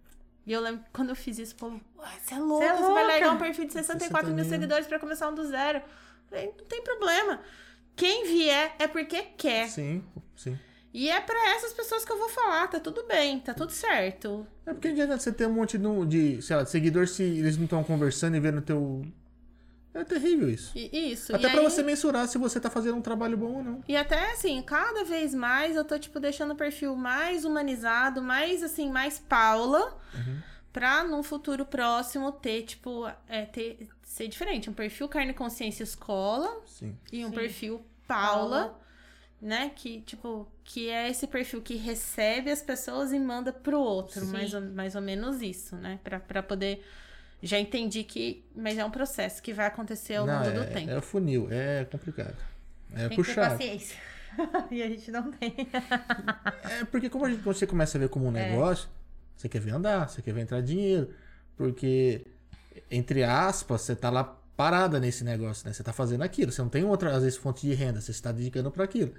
E 0.49 0.51
eu 0.51 0.61
lembro 0.61 0.83
que 0.83 0.89
quando 0.91 1.09
eu 1.09 1.15
fiz 1.15 1.37
isso, 1.37 1.53
o 1.53 1.57
povo, 1.57 1.79
"Ué, 1.99 2.09
você 2.23 2.33
é 2.33 2.39
louco, 2.39 2.63
é 2.63 2.69
você 2.73 2.81
vai 2.81 2.87
louca." 2.89 3.07
largar 3.07 3.31
um 3.33 3.37
perfil 3.37 3.65
de 3.67 3.73
64 3.73 4.29
mil 4.31 4.37
60 4.37 4.41
mil. 4.41 4.45
seguidores 4.49 4.87
pra 4.87 4.97
começar 4.99 5.29
um 5.29 5.35
do 5.35 5.45
zero. 5.47 5.79
Falei, 6.27 6.51
não 6.57 6.65
tem 6.65 6.81
problema. 6.83 7.39
Quem 7.95 8.25
vier 8.25 8.73
é 8.79 8.87
porque 8.87 9.21
quer. 9.37 9.67
Sim, 9.69 10.03
sim. 10.35 10.57
E 10.91 11.07
é 11.07 11.21
pra 11.21 11.49
essas 11.51 11.71
pessoas 11.71 12.03
que 12.03 12.11
eu 12.11 12.17
vou 12.17 12.29
falar, 12.29 12.67
tá 12.67 12.79
tudo 12.79 13.05
bem, 13.05 13.39
tá 13.39 13.53
tudo 13.53 13.71
certo. 13.71 14.47
É 14.65 14.73
porque 14.73 14.87
não 14.87 14.93
adianta 14.95 15.19
você 15.19 15.31
ter 15.31 15.45
um 15.45 15.53
monte 15.53 15.77
de, 15.77 16.05
de, 16.07 16.41
sei 16.41 16.55
lá, 16.55 16.63
de 16.63 16.71
seguidores 16.71 17.11
se 17.11 17.21
eles 17.21 17.55
não 17.55 17.65
estão 17.65 17.83
conversando 17.83 18.35
e 18.35 18.39
vendo 18.39 18.59
teu. 18.59 19.05
É 19.93 20.03
terrível 20.03 20.49
isso. 20.49 20.71
E 20.77 21.11
isso. 21.11 21.35
Até 21.35 21.47
e 21.47 21.51
pra 21.51 21.59
aí- 21.61 21.65
você 21.69 21.81
mensurar 21.81 22.27
se 22.27 22.37
você 22.37 22.59
tá 22.59 22.69
fazendo 22.69 22.97
um 22.97 23.01
trabalho 23.01 23.35
bom 23.37 23.53
ou 23.57 23.63
não. 23.63 23.83
E 23.87 23.95
até 23.97 24.31
assim, 24.33 24.61
cada 24.61 25.03
vez 25.03 25.33
mais 25.33 25.75
eu 25.75 25.83
tô, 25.83 25.97
tipo, 25.97 26.19
deixando 26.19 26.51
o 26.51 26.55
perfil 26.55 26.95
mais 26.95 27.43
humanizado, 27.43 28.21
mais 28.21 28.61
assim, 28.61 28.91
mais 28.91 29.17
Paula, 29.17 29.97
pra 30.71 31.03
num 31.03 31.23
futuro 31.23 31.65
próximo 31.65 32.31
ter, 32.31 32.61
tipo, 32.63 33.07
é, 33.27 33.45
ter, 33.45 33.89
ser 34.03 34.27
diferente. 34.27 34.69
Um 34.69 34.73
perfil 34.73 35.07
carne 35.09 35.33
consciência 35.33 35.83
escola 35.83 36.61
Sim. 36.67 36.95
e 37.11 37.25
um 37.25 37.29
Sim. 37.29 37.35
perfil 37.35 37.81
Paula, 38.07 38.59
Paula. 38.65 38.79
né? 39.41 39.71
Que, 39.75 40.01
tipo, 40.01 40.47
que 40.63 40.87
é 40.89 41.09
esse 41.09 41.25
perfil 41.25 41.63
que 41.63 41.75
recebe 41.75 42.51
as 42.51 42.61
pessoas 42.61 43.11
e 43.11 43.17
manda 43.19 43.51
pro 43.51 43.79
outro. 43.79 44.19
Sim. 44.21 44.31
Mais 44.31 44.53
ou, 44.53 44.61
mais 44.61 44.95
ou 44.95 45.01
menos 45.01 45.41
isso, 45.41 45.75
né? 45.75 45.99
Pra, 46.03 46.19
pra 46.19 46.43
poder. 46.43 46.85
Já 47.41 47.59
entendi 47.59 48.03
que. 48.03 48.43
Mas 48.55 48.77
é 48.77 48.83
um 48.85 48.91
processo 48.91 49.41
que 49.41 49.53
vai 49.53 49.65
acontecer 49.67 50.15
ao 50.15 50.25
longo 50.25 50.51
do 50.51 50.61
é, 50.61 50.65
tempo. 50.65 50.91
é 50.91 50.97
o 50.97 51.01
funil, 51.01 51.47
é 51.49 51.85
complicado. 51.85 52.35
É 52.93 53.07
Tem 53.07 53.09
que 53.09 53.15
ter 53.17 53.23
puxado. 53.23 53.51
paciência. 53.51 53.97
e 54.71 54.81
a 54.83 54.87
gente 54.87 55.09
não 55.11 55.31
tem. 55.31 55.53
É 56.63 56.85
porque 56.85 57.09
como 57.09 57.25
a 57.25 57.29
gente, 57.29 57.41
quando 57.41 57.55
você 57.55 57.67
começa 57.67 57.97
a 57.97 58.01
ver 58.01 58.09
como 58.09 58.27
um 58.27 58.35
É. 58.35 58.49
negócio, 58.51 58.89
você 59.35 59.47
quer 59.49 59.59
ver 59.59 59.71
andar, 59.71 60.09
você 60.09 60.21
quer 60.21 60.33
ver 60.33 60.41
entrar 60.41 60.61
dinheiro. 60.61 61.13
Porque, 61.55 62.25
entre 62.89 63.23
aspas, 63.23 63.81
você 63.81 63.95
tá 63.95 64.09
lá 64.09 64.23
parada 64.55 64.99
nesse 64.99 65.23
negócio, 65.23 65.65
né? 65.67 65.73
Você 65.73 65.83
tá 65.83 65.93
fazendo 65.93 66.21
aquilo. 66.23 66.51
Você 66.51 66.61
não 66.61 66.69
tem 66.69 66.83
outra, 66.83 67.15
às 67.15 67.23
vezes, 67.23 67.37
fonte 67.37 67.65
de 67.65 67.73
renda. 67.73 68.01
Você 68.01 68.11
está 68.11 68.31
dedicando 68.31 68.69
para 68.71 68.83
aquilo. 68.83 69.13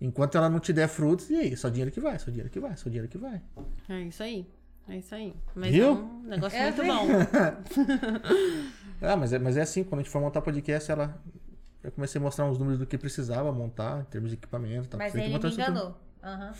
Enquanto 0.00 0.36
ela 0.36 0.48
não 0.48 0.58
te 0.60 0.72
der 0.72 0.88
frutos, 0.88 1.30
e 1.30 1.36
aí? 1.36 1.56
Só 1.56 1.68
dinheiro 1.68 1.90
que 1.90 2.00
vai, 2.00 2.18
só 2.18 2.26
dinheiro 2.26 2.50
que 2.50 2.58
vai, 2.60 2.76
só 2.76 2.84
dinheiro 2.88 3.08
que 3.08 3.16
vai. 3.18 3.40
É 3.88 4.00
isso 4.00 4.22
aí. 4.22 4.46
É 4.88 4.96
isso 4.98 5.14
aí. 5.14 5.34
Mas 5.54 5.70
Viu? 5.72 5.86
é 5.86 5.90
um 5.92 6.22
negócio 6.24 6.58
É, 6.58 6.62
muito 6.64 6.82
viu? 6.82 6.94
bom. 6.94 7.06
Ah, 9.02 9.16
mas 9.16 9.32
é, 9.32 9.38
mas 9.38 9.56
é 9.56 9.62
assim, 9.62 9.84
quando 9.84 10.00
a 10.00 10.02
gente 10.02 10.10
for 10.10 10.20
montar 10.20 10.40
podcast, 10.40 10.90
ela. 10.90 11.20
Eu 11.82 11.92
comecei 11.92 12.18
a 12.18 12.22
mostrar 12.24 12.46
uns 12.46 12.56
números 12.58 12.78
do 12.78 12.86
que 12.86 12.96
precisava 12.96 13.52
montar, 13.52 14.00
em 14.00 14.04
termos 14.04 14.30
de 14.30 14.36
equipamento. 14.36 14.86
e 14.86 14.88
Tal. 14.88 14.98
Mas 14.98 15.12
Você 15.12 15.18
ele 15.20 15.28
me 15.28 15.34
isso 15.38 15.40
tudo. 15.50 15.54
enganou. 15.60 15.94
Aham. 16.22 16.52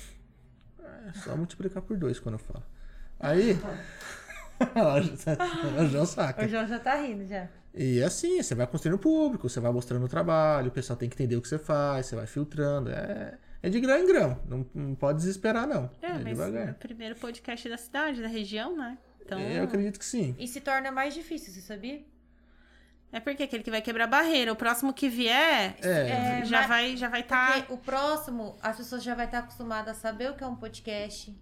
É 1.09 1.13
só 1.15 1.35
multiplicar 1.37 1.83
por 1.83 1.97
dois 1.97 2.21
quando 2.21 2.35
eu 2.35 2.39
falo. 2.39 2.63
Aí. 3.19 3.59
o 5.81 5.87
João 5.87 6.05
saca. 6.07 6.45
O 6.45 6.49
João 6.49 6.67
já 6.67 6.79
tá 6.79 6.97
rindo 6.97 7.25
já. 7.27 7.49
E 7.73 8.01
é 8.01 8.05
assim, 8.05 8.43
você 8.43 8.55
vai 8.55 8.67
construindo 8.67 8.99
público, 8.99 9.49
você 9.49 9.59
vai 9.59 9.73
mostrando 9.73 10.05
o 10.05 10.09
trabalho, 10.09 10.69
o 10.69 10.71
pessoal 10.73 10.97
tem 10.99 11.09
que 11.09 11.15
entender 11.17 11.37
o 11.37 11.43
que 11.43 11.49
você 11.49 11.59
faz, 11.59 12.07
você 12.07 12.17
vai 12.17 12.27
filtrando. 12.27 12.91
É, 12.91 13.39
é 13.67 13.71
de 13.71 13.81
grão 13.81 13.99
em 13.99 14.07
grão. 14.07 14.39
Não, 14.49 14.67
não 14.75 14.95
pode 14.95 15.19
desesperar, 15.19 15.67
não. 15.67 15.91
É, 16.03 16.07
É, 16.07 16.13
mas 16.13 16.27
é 16.27 16.31
o 16.31 16.35
devagar. 16.47 16.75
primeiro 16.75 17.17
podcast 17.17 17.69
da 17.69 17.77
cidade, 17.77 18.21
da 18.23 18.29
região, 18.29 18.77
né? 18.77 18.99
Então, 19.25 19.41
Eu 19.41 19.65
acredito 19.65 19.99
que 19.99 20.05
sim. 20.05 20.35
E 20.39 20.47
se 20.47 20.61
torna 20.61 20.91
mais 20.93 21.15
difícil, 21.15 21.53
você 21.53 21.61
sabia? 21.61 22.03
é 23.13 23.21
porque 23.21 23.45
aquele 23.45 23.63
que 23.63 23.71
vai 23.71 23.81
quebrar 23.81 24.05
a 24.05 24.09
barreira. 24.09 24.53
O 24.53 24.57
próximo 24.57 24.93
que 24.93 25.09
vier 25.09 25.77
É, 25.81 26.41
É, 26.41 26.45
já 26.45 26.59
mas- 26.61 26.69
vai 26.69 26.97
já 26.97 27.09
vai 27.09 27.21
estar. 27.21 27.53
Porque 27.59 27.73
o 27.73 27.77
próximo, 27.79 28.57
as 28.61 28.77
pessoas 28.77 29.05
já 29.05 29.15
vai 29.15 29.27
estar 29.27 29.39
acostumadas 29.39 29.97
a 29.97 30.01
saber 30.01 30.31
o 30.33 30.35
que 30.35 30.43
é 30.43 30.47
um 30.47 30.57
podcast. 30.57 31.33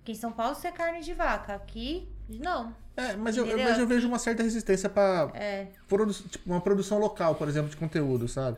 Aqui 0.00 0.12
em 0.12 0.14
São 0.14 0.32
Paulo 0.32 0.54
isso 0.56 0.66
é 0.66 0.72
carne 0.72 1.00
de 1.02 1.12
vaca. 1.12 1.54
Aqui, 1.54 2.08
não. 2.26 2.74
é, 2.96 3.14
mas, 3.16 3.36
eu, 3.36 3.44
mas 3.46 3.78
eu 3.78 3.86
vejo 3.86 4.08
uma 4.08 4.18
certa 4.18 4.42
resistência 4.42 4.88
pra 4.88 5.30
É. 5.34 5.68
produ 5.86 6.12
tipo, 6.14 6.50
uma 6.50 6.60
produção 6.62 6.98
local, 6.98 7.34
por 7.34 7.48
exemplo, 7.48 7.68
de 7.70 7.76
conteúdo, 7.76 8.26
sabe? 8.26 8.56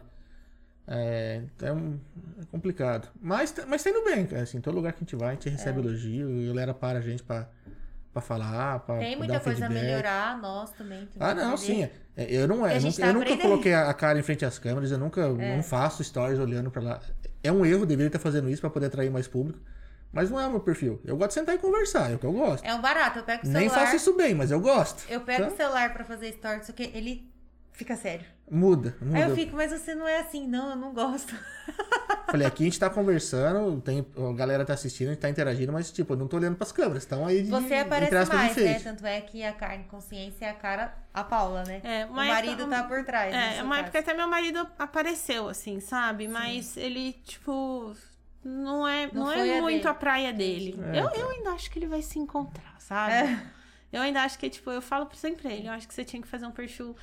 É, 0.89 1.43
então 1.57 1.99
é 2.41 2.45
complicado. 2.51 3.09
Mas, 3.21 3.51
tá- 3.51 3.65
mas 3.67 3.83
tá 3.83 3.91
indo 3.91 4.05
bem, 4.05 4.25
cara. 4.27 4.43
Assim, 4.43 4.61
todo 4.61 4.75
lugar 4.75 4.93
que 4.93 4.99
a 4.99 5.01
gente 5.01 5.17
vai, 5.17 5.31
a 5.31 5.33
gente 5.33 5.49
recebe 5.49 5.81
elogio, 5.81 6.31
e 6.41 6.45
a 6.45 6.49
galera 6.49 6.75
para 6.75 6.99
a 6.99 7.03
gente 7.03 7.23
pra, 7.23 7.49
pra 8.13 8.23
falar, 8.23 8.81
pra, 8.81 8.99
Tem 8.99 9.17
muita 9.17 9.35
um 9.39 9.41
coisa 9.41 9.65
a 9.67 9.69
feedback. 9.69 9.85
melhorar, 9.85 10.39
nós 10.41 10.71
também. 10.73 11.09
Ah, 11.19 11.35
não, 11.35 11.57
sim. 11.57 11.83
É, 12.17 12.27
Eu, 12.35 12.47
não, 12.49 12.65
a 12.65 12.73
eu, 12.75 12.81
gente 12.81 13.01
nunca, 13.01 13.03
tá 13.03 13.09
eu 13.09 13.15
nunca 13.15 13.43
coloquei 13.43 13.75
a 13.75 13.91
a 13.91 13.95
cara 13.95 14.19
em 14.19 14.23
frente 14.23 14.45
às 14.45 14.59
câmeras, 14.59 14.91
eu 14.91 14.99
nunca 14.99 15.23
É. 15.23 15.57
não 15.57 15.63
faço 15.63 16.03
stories 16.05 16.39
olhando 16.39 16.71
pra 16.71 16.83
lá. 16.83 17.01
é 17.43 17.53
um 17.53 17.65
erro, 17.67 17.85
deveria 17.87 18.07
estar 18.09 18.19
fazendo 18.19 18.49
isso 18.49 18.61
pra 18.61 18.71
poder 18.71 18.87
atrair 18.87 19.11
mais 19.11 19.27
público. 19.29 19.59
Mas 20.13 20.31
não 20.31 20.41
é 20.41 20.47
o 20.47 20.51
meu 20.51 20.61
perfil. 20.61 21.01
Eu 21.05 21.17
gosto 21.17 21.29
de 21.31 21.35
sentar 21.35 21.55
e 21.55 21.59
conversar, 21.59 22.11
é 22.11 22.15
o 22.15 22.19
que 22.19 22.25
eu 22.25 22.33
gosto. 22.33 22.65
É 22.65 22.75
um 22.75 22.81
barato, 22.81 23.19
eu 23.19 23.23
pego 23.25 23.43
o 23.43 23.47
celular. 23.47 23.61
Nem 23.61 23.69
faço 23.69 23.97
isso 23.97 24.17
bem, 24.17 24.35
mas 24.35 24.51
eu 24.51 24.61
gosto. 24.61 25.05
Eu 25.11 25.21
pego 25.21 25.47
o 25.53 25.57
celular 25.57 25.93
pra 25.93 26.05
fazer 26.05 26.33
stories, 26.33 26.67
só 26.67 26.73
que 26.73 26.85
ele 26.95 27.31
fica 27.77 27.95
sério. 27.97 28.25
Muda, 28.51 28.97
muda. 29.01 29.17
Aí 29.19 29.23
eu 29.29 29.35
fico, 29.35 29.57
mas 29.57 29.71
você 29.73 29.95
não 29.95 30.07
é 30.07 30.19
assim, 30.21 30.47
não, 30.47 30.71
eu 30.71 30.77
não 30.77 30.93
gosto. 30.95 31.35
Falei, 32.31 32.47
aqui 32.47 32.63
a 32.63 32.67
gente 32.67 32.79
tá 32.79 32.89
conversando, 32.91 33.81
tem, 33.81 34.05
a 34.17 34.33
galera 34.33 34.65
tá 34.65 34.73
assistindo, 34.75 35.09
a 35.09 35.13
gente 35.13 35.21
tá 35.21 35.29
interagindo, 35.29 35.73
mas 35.73 35.91
tipo, 35.93 36.13
eu 36.13 36.17
não 36.17 36.27
tô 36.29 36.37
olhando 36.37 36.57
pras 36.57 36.73
câmeras, 36.73 37.03
estão 37.03 37.27
aí 37.27 37.43
de 37.43 37.51
Você 37.51 37.75
aparece 37.75 38.33
mais, 38.33 38.57
né? 38.57 38.79
Tanto 38.81 39.05
é 39.07 39.21
que 39.21 39.43
a 39.45 39.53
carne 39.53 39.85
consciência 39.85 40.47
é 40.47 40.51
a 40.51 40.55
cara, 40.55 40.97
a 41.13 41.23
Paula, 41.25 41.65
né? 41.65 41.81
É, 41.85 42.07
o 42.07 42.13
marido 42.13 42.63
época- 42.63 42.77
tá 42.77 42.83
por 42.85 43.05
trás. 43.05 43.35
É, 43.35 43.63
uma 43.63 43.77
caso. 43.77 43.87
época 43.87 43.99
até 44.01 44.15
meu 44.15 44.29
marido 44.29 44.67
apareceu, 44.79 45.49
assim, 45.49 45.81
sabe? 45.81 46.27
Mas 46.29 46.77
ele, 46.77 47.13
tipo, 47.25 47.95
não 48.45 48.87
é, 48.87 49.07
Não 49.13 49.25
não 49.25 49.33
é 49.33 49.59
a 49.59 49.63
muito 49.63 49.77
dele. 49.79 49.89
a 49.89 49.95
praia 49.95 50.33
dele. 50.33 50.79
É, 50.93 51.01
eu, 51.01 51.09
tá. 51.11 51.17
eu 51.17 51.31
ainda 51.31 51.51
acho 51.51 51.71
que 51.71 51.79
ele 51.79 51.87
vai 51.89 52.03
se 52.03 52.19
encontrar, 52.19 52.75
sabe? 52.79 53.13
É. 53.13 53.43
Eu 53.93 54.03
ainda 54.03 54.23
acho 54.23 54.39
que, 54.39 54.49
tipo, 54.51 54.71
eu 54.71 54.83
falo 54.83 55.09
sempre 55.15 55.43
pra 55.43 55.53
ele, 55.53 55.69
eu 55.69 55.73
acho 55.73 55.87
que 55.89 55.95
você 55.95 56.05
tinha 56.05 56.21
que 56.21 56.29
fazer 56.29 56.45
um 56.47 56.51
perfil 56.51 56.95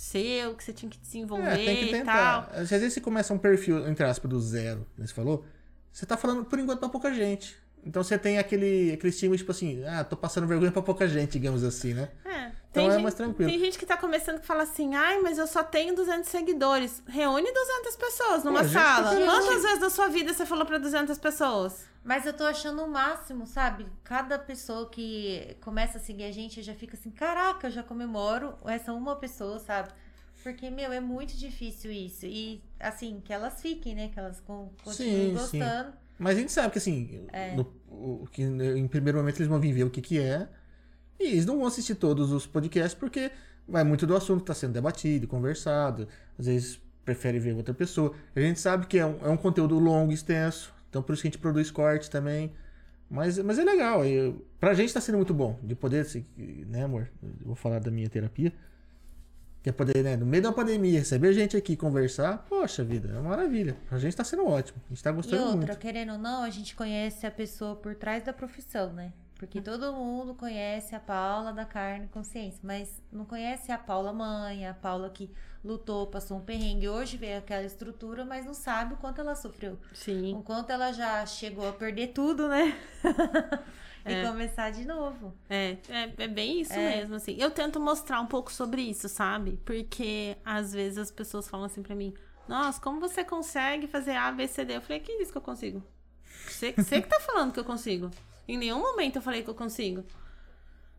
seu, 0.00 0.54
que 0.54 0.62
você 0.62 0.72
tinha 0.72 0.88
que 0.88 0.98
desenvolver 0.98 1.48
É, 1.48 1.56
tem 1.56 1.76
que 1.76 1.84
e 1.86 1.90
tentar. 1.90 2.42
tal. 2.46 2.60
Às 2.60 2.70
vezes 2.70 2.92
você 2.92 3.00
começa 3.00 3.34
um 3.34 3.38
perfil, 3.38 3.88
entre 3.88 4.04
aspas, 4.04 4.30
do 4.30 4.40
zero, 4.40 4.86
que 4.96 5.06
você 5.06 5.12
falou, 5.12 5.44
você 5.92 6.06
tá 6.06 6.16
falando 6.16 6.44
por 6.44 6.58
enquanto 6.58 6.78
pra 6.78 6.88
pouca 6.88 7.12
gente. 7.12 7.56
Então 7.84 8.02
você 8.02 8.16
tem 8.18 8.38
aquele, 8.38 8.92
aquele 8.92 9.08
estímulo, 9.10 9.36
tipo 9.36 9.50
assim, 9.50 9.82
ah, 9.84 10.04
tô 10.04 10.16
passando 10.16 10.46
vergonha 10.46 10.70
pra 10.70 10.82
pouca 10.82 11.08
gente, 11.08 11.32
digamos 11.32 11.64
assim, 11.64 11.94
né? 11.94 12.10
É. 12.24 12.52
Então 12.80 12.84
Tem 12.84 12.88
é 12.88 12.92
gente, 12.94 13.02
mais 13.02 13.14
tranquilo. 13.14 13.50
Tem 13.50 13.58
gente 13.60 13.78
que 13.78 13.86
tá 13.86 13.96
começando 13.96 14.40
que 14.40 14.46
fala 14.46 14.62
assim, 14.62 14.94
ai, 14.94 15.20
mas 15.20 15.38
eu 15.38 15.46
só 15.46 15.62
tenho 15.62 15.94
200 15.94 16.28
seguidores. 16.28 17.02
Reúne 17.06 17.52
200 17.52 17.96
pessoas 17.96 18.44
numa 18.44 18.60
Pô, 18.60 18.64
gente, 18.64 18.72
sala. 18.72 19.14
gente. 19.16 19.24
Quantas 19.24 19.62
vezes 19.62 19.80
na 19.80 19.90
sua 19.90 20.08
vida 20.08 20.32
você 20.32 20.46
falou 20.46 20.64
pra 20.66 20.78
200 20.78 21.18
pessoas? 21.18 21.86
Mas 22.04 22.24
eu 22.24 22.32
tô 22.32 22.44
achando 22.44 22.82
o 22.82 22.88
máximo, 22.88 23.46
sabe? 23.46 23.86
Cada 24.04 24.38
pessoa 24.38 24.88
que 24.88 25.56
começa 25.60 25.98
a 25.98 26.00
seguir 26.00 26.24
a 26.24 26.32
gente, 26.32 26.58
eu 26.58 26.64
já 26.64 26.74
fica 26.74 26.96
assim, 26.96 27.10
caraca, 27.10 27.66
eu 27.66 27.70
já 27.70 27.82
comemoro 27.82 28.54
essa 28.64 28.92
uma 28.92 29.16
pessoa, 29.16 29.58
sabe? 29.58 29.90
Porque, 30.42 30.70
meu, 30.70 30.90
é 30.92 31.00
muito 31.00 31.36
difícil 31.36 31.90
isso. 31.90 32.24
E, 32.24 32.62
assim, 32.80 33.20
que 33.24 33.32
elas 33.32 33.60
fiquem, 33.60 33.94
né? 33.94 34.08
Que 34.12 34.18
elas 34.18 34.40
con- 34.40 34.70
continuem 34.82 35.36
Sim, 35.36 35.46
sim. 35.46 35.58
gostando. 35.58 35.92
Mas 36.18 36.36
a 36.36 36.40
gente 36.40 36.52
sabe 36.52 36.70
que 36.72 36.78
assim, 36.78 37.26
É. 37.32 37.54
no- 37.54 37.72
o, 37.90 38.26
que 38.32 38.42
em 38.42 38.88
primeiro 38.88 39.18
momento 39.18 39.36
eles 39.36 39.48
vão 39.48 39.60
vir 39.60 39.72
ver 39.72 39.84
o 39.84 39.90
que 39.90 40.00
que 40.00 40.18
é. 40.18 40.48
E 41.18 41.24
eles 41.24 41.46
não 41.46 41.58
vão 41.58 41.66
assistir 41.66 41.94
todos 41.94 42.32
os 42.32 42.46
podcasts 42.46 42.94
porque 42.94 43.30
vai 43.66 43.84
muito 43.84 44.06
do 44.06 44.14
assunto 44.16 44.40
está 44.40 44.54
sendo 44.54 44.72
debatido, 44.72 45.26
conversado. 45.26 46.06
Às 46.38 46.46
vezes 46.46 46.80
prefere 47.04 47.38
ver 47.38 47.54
outra 47.54 47.74
pessoa. 47.74 48.14
A 48.36 48.40
gente 48.40 48.60
sabe 48.60 48.86
que 48.86 48.98
é 48.98 49.06
um, 49.06 49.18
é 49.22 49.28
um 49.28 49.36
conteúdo 49.36 49.78
longo, 49.78 50.12
extenso. 50.12 50.72
Então 50.88 51.02
por 51.02 51.12
isso 51.12 51.22
que 51.22 51.28
a 51.28 51.30
gente 51.30 51.40
produz 51.40 51.70
cortes 51.70 52.08
também. 52.08 52.52
Mas, 53.10 53.38
mas 53.38 53.58
é 53.58 53.64
legal. 53.64 54.04
Eu, 54.04 54.44
pra 54.60 54.74
gente 54.74 54.92
tá 54.92 55.00
sendo 55.00 55.16
muito 55.16 55.32
bom 55.32 55.58
de 55.62 55.74
poder, 55.74 56.06
né, 56.36 56.84
amor? 56.84 57.10
Eu 57.22 57.46
vou 57.46 57.54
falar 57.54 57.78
da 57.80 57.90
minha 57.90 58.08
terapia. 58.08 58.52
Que 59.62 59.70
é 59.70 59.72
poder, 59.72 60.04
né, 60.04 60.16
no 60.16 60.24
meio 60.24 60.42
da 60.42 60.52
pandemia, 60.52 61.00
receber 61.00 61.32
gente 61.32 61.56
aqui 61.56 61.76
conversar. 61.76 62.46
Poxa 62.48 62.84
vida, 62.84 63.08
é 63.08 63.18
uma 63.18 63.30
maravilha. 63.30 63.76
Pra 63.88 63.98
gente 63.98 64.14
tá 64.14 64.22
sendo 64.22 64.46
ótimo. 64.46 64.80
A 64.86 64.88
gente 64.94 65.02
tá 65.02 65.10
E 65.10 65.12
gostando 65.14 65.42
outra, 65.42 65.56
muito. 65.56 65.78
querendo 65.78 66.12
ou 66.12 66.18
não, 66.18 66.44
a 66.44 66.50
gente 66.50 66.76
conhece 66.76 67.26
a 67.26 67.30
pessoa 67.30 67.74
por 67.74 67.94
trás 67.96 68.22
da 68.22 68.32
profissão, 68.32 68.92
né? 68.92 69.12
Porque 69.38 69.60
todo 69.60 69.92
mundo 69.92 70.34
conhece 70.34 70.96
a 70.96 71.00
Paula 71.00 71.52
da 71.52 71.64
carne 71.64 72.06
e 72.06 72.08
consciência, 72.08 72.58
mas 72.62 73.00
não 73.12 73.24
conhece 73.24 73.70
a 73.70 73.78
Paula 73.78 74.12
mãe, 74.12 74.66
a 74.66 74.74
Paula 74.74 75.08
que 75.10 75.30
lutou, 75.64 76.08
passou 76.08 76.38
um 76.38 76.40
perrengue, 76.40 76.88
hoje 76.88 77.16
vê 77.16 77.34
aquela 77.34 77.62
estrutura, 77.64 78.24
mas 78.24 78.44
não 78.44 78.52
sabe 78.54 78.94
o 78.94 78.96
quanto 78.96 79.20
ela 79.20 79.36
sofreu. 79.36 79.78
Sim. 79.94 80.34
O 80.34 80.42
quanto 80.42 80.70
ela 80.70 80.92
já 80.92 81.24
chegou 81.24 81.68
a 81.68 81.72
perder 81.72 82.08
tudo, 82.08 82.48
né? 82.48 82.76
e 84.04 84.12
É. 84.12 84.26
começar 84.26 84.70
de 84.70 84.84
novo. 84.84 85.32
É, 85.48 85.76
é, 85.88 86.12
é 86.24 86.26
bem 86.28 86.60
isso 86.62 86.72
É. 86.72 86.96
mesmo, 86.96 87.14
assim. 87.14 87.36
Eu 87.38 87.50
tento 87.52 87.78
mostrar 87.78 88.20
um 88.20 88.26
pouco 88.26 88.52
sobre 88.52 88.82
isso, 88.82 89.08
sabe? 89.08 89.60
Porque 89.64 90.36
às 90.44 90.72
vezes 90.72 90.98
as 90.98 91.10
pessoas 91.12 91.48
falam 91.48 91.66
assim 91.66 91.82
pra 91.82 91.94
mim: 91.94 92.12
Nossa, 92.48 92.80
como 92.80 92.98
você 93.00 93.22
consegue 93.24 93.86
fazer 93.86 94.16
A, 94.16 94.32
B, 94.32 94.48
C, 94.48 94.64
D? 94.64 94.76
Eu 94.76 94.80
falei: 94.80 94.98
Quem 95.00 95.18
disse 95.18 95.30
que 95.30 95.38
eu 95.38 95.42
consigo? 95.42 95.80
Você, 96.48 96.72
você 96.72 97.00
que 97.00 97.08
tá 97.08 97.20
falando 97.20 97.52
que 97.52 97.60
eu 97.60 97.64
consigo. 97.64 98.10
Em 98.48 98.56
nenhum 98.56 98.80
momento 98.80 99.16
eu 99.16 99.22
falei 99.22 99.42
que 99.42 99.50
eu 99.50 99.54
consigo. 99.54 100.04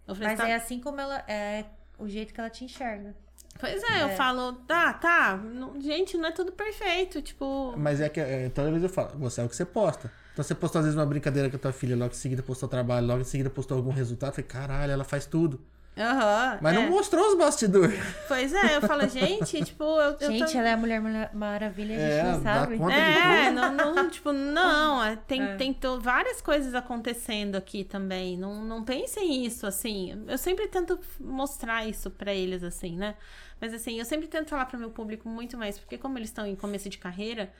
Eu 0.07 0.15
falei, 0.15 0.29
Mas 0.29 0.39
tá... 0.39 0.47
é 0.47 0.55
assim 0.55 0.79
como 0.79 1.01
ela 1.01 1.23
é 1.27 1.65
o 1.97 2.07
jeito 2.07 2.33
que 2.33 2.39
ela 2.39 2.49
te 2.49 2.63
enxerga. 2.63 3.15
Pois 3.59 3.83
é, 3.83 4.03
eu 4.03 4.09
falo, 4.11 4.53
tá, 4.67 4.93
tá. 4.93 5.35
não- 5.35 5.81
gente, 5.81 6.15
não 6.17 6.29
é 6.29 6.31
tudo 6.31 6.51
perfeito. 6.51 7.21
Tipo, 7.21 7.73
Mas 7.77 7.99
é 7.99 8.07
que 8.07 8.19
é, 8.19 8.49
toda 8.49 8.71
vez 8.71 8.81
eu 8.83 8.89
falo, 8.89 9.17
você 9.17 9.41
é 9.41 9.43
o 9.43 9.49
que 9.49 9.55
você 9.55 9.65
posta. 9.65 10.11
Então 10.31 10.43
você 10.43 10.55
postou 10.55 10.79
às 10.79 10.85
vezes 10.85 10.97
uma 10.97 11.05
brincadeira 11.05 11.49
com 11.49 11.57
a 11.57 11.59
tua 11.59 11.73
filha, 11.73 11.95
logo 11.95 12.13
em 12.13 12.17
seguida 12.17 12.41
postou 12.41 12.69
trabalho, 12.69 13.05
logo 13.07 13.21
em 13.21 13.25
seguida 13.25 13.49
postou 13.49 13.75
algum 13.75 13.91
resultado. 13.91 14.29
Eu 14.29 14.35
falei, 14.35 14.47
caralho, 14.47 14.91
ela 14.93 15.03
faz 15.03 15.25
tudo. 15.25 15.59
Aham. 15.97 16.59
Mas 16.61 16.73
é. 16.75 16.79
não 16.81 16.89
mostrou 16.89 17.27
os 17.27 17.37
bastidores. 17.37 17.99
Pois 18.27 18.53
é, 18.53 18.77
eu 18.77 18.81
falo, 18.81 19.07
gente, 19.07 19.61
tipo, 19.65 19.83
eu. 19.83 20.15
eu 20.19 20.31
gente, 20.31 20.51
tam- 20.51 20.59
ela 20.61 20.69
é 20.69 20.73
a 20.73 20.77
Mulher 20.77 21.01
Maravilha, 21.33 21.95
a 21.95 21.99
gente 21.99 22.11
É, 22.11 22.23
não 22.23 22.41
dá 22.41 22.53
sabe. 22.53 22.75
É, 22.91 23.45
tudo. 23.45 23.55
não, 23.55 23.93
não, 23.95 24.09
tipo, 24.09 24.31
não, 24.31 25.03
é, 25.03 25.15
tem, 25.15 25.41
É. 25.43 25.55
tem 25.55 25.75
várias 25.99 26.41
coisas 26.41 26.73
acontecendo 26.75 27.55
aqui 27.55 27.83
também. 27.83 28.37
Não, 28.37 28.63
não 28.63 28.83
pensem 28.83 29.45
isso, 29.45 29.65
assim. 29.67 30.23
Eu 30.27 30.37
sempre 30.37 30.67
tento 30.67 30.99
mostrar 31.19 31.85
isso 31.85 32.09
pra 32.11 32.33
eles, 32.33 32.63
assim, 32.63 32.95
né? 32.97 33.15
Mas 33.61 33.73
assim, 33.73 33.99
eu 33.99 34.05
sempre 34.05 34.27
tento 34.27 34.47
falar 34.49 34.65
pro 34.65 34.79
meu 34.79 34.89
público 34.89 35.27
muito 35.27 35.57
mais, 35.57 35.77
porque 35.77 35.97
como 35.97 36.17
eles 36.17 36.29
estão 36.29 36.45
em 36.47 36.55
começo 36.55 36.89
de 36.89 36.97
carreira, 36.97 37.51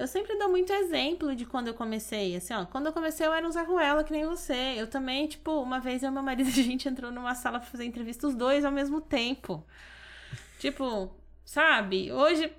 eu 0.00 0.06
sempre 0.06 0.36
dou 0.38 0.48
muito 0.48 0.72
exemplo 0.72 1.34
de 1.36 1.44
quando 1.44 1.68
eu 1.68 1.74
comecei. 1.74 2.34
Assim, 2.36 2.54
ó, 2.54 2.64
quando 2.64 2.86
eu 2.86 2.92
comecei 2.92 3.26
eu 3.26 3.32
era 3.32 3.46
um 3.46 3.50
Zé 3.52 3.64
que 4.06 4.12
nem 4.12 4.24
você. 4.24 4.74
Eu 4.76 4.86
também, 4.86 5.26
tipo, 5.26 5.60
uma 5.60 5.78
vez 5.78 6.02
eu 6.02 6.08
e 6.08 6.12
meu 6.12 6.22
marido, 6.22 6.48
a 6.48 6.50
gente 6.50 6.88
entrou 6.88 7.10
numa 7.12 7.34
sala 7.34 7.60
pra 7.60 7.68
fazer 7.68 7.84
entrevista 7.84 8.26
os 8.26 8.34
dois 8.34 8.64
ao 8.64 8.72
mesmo 8.72 9.00
tempo. 9.00 9.64
Tipo, 10.58 11.14
sabe? 11.44 12.12
Hoje 12.12 12.52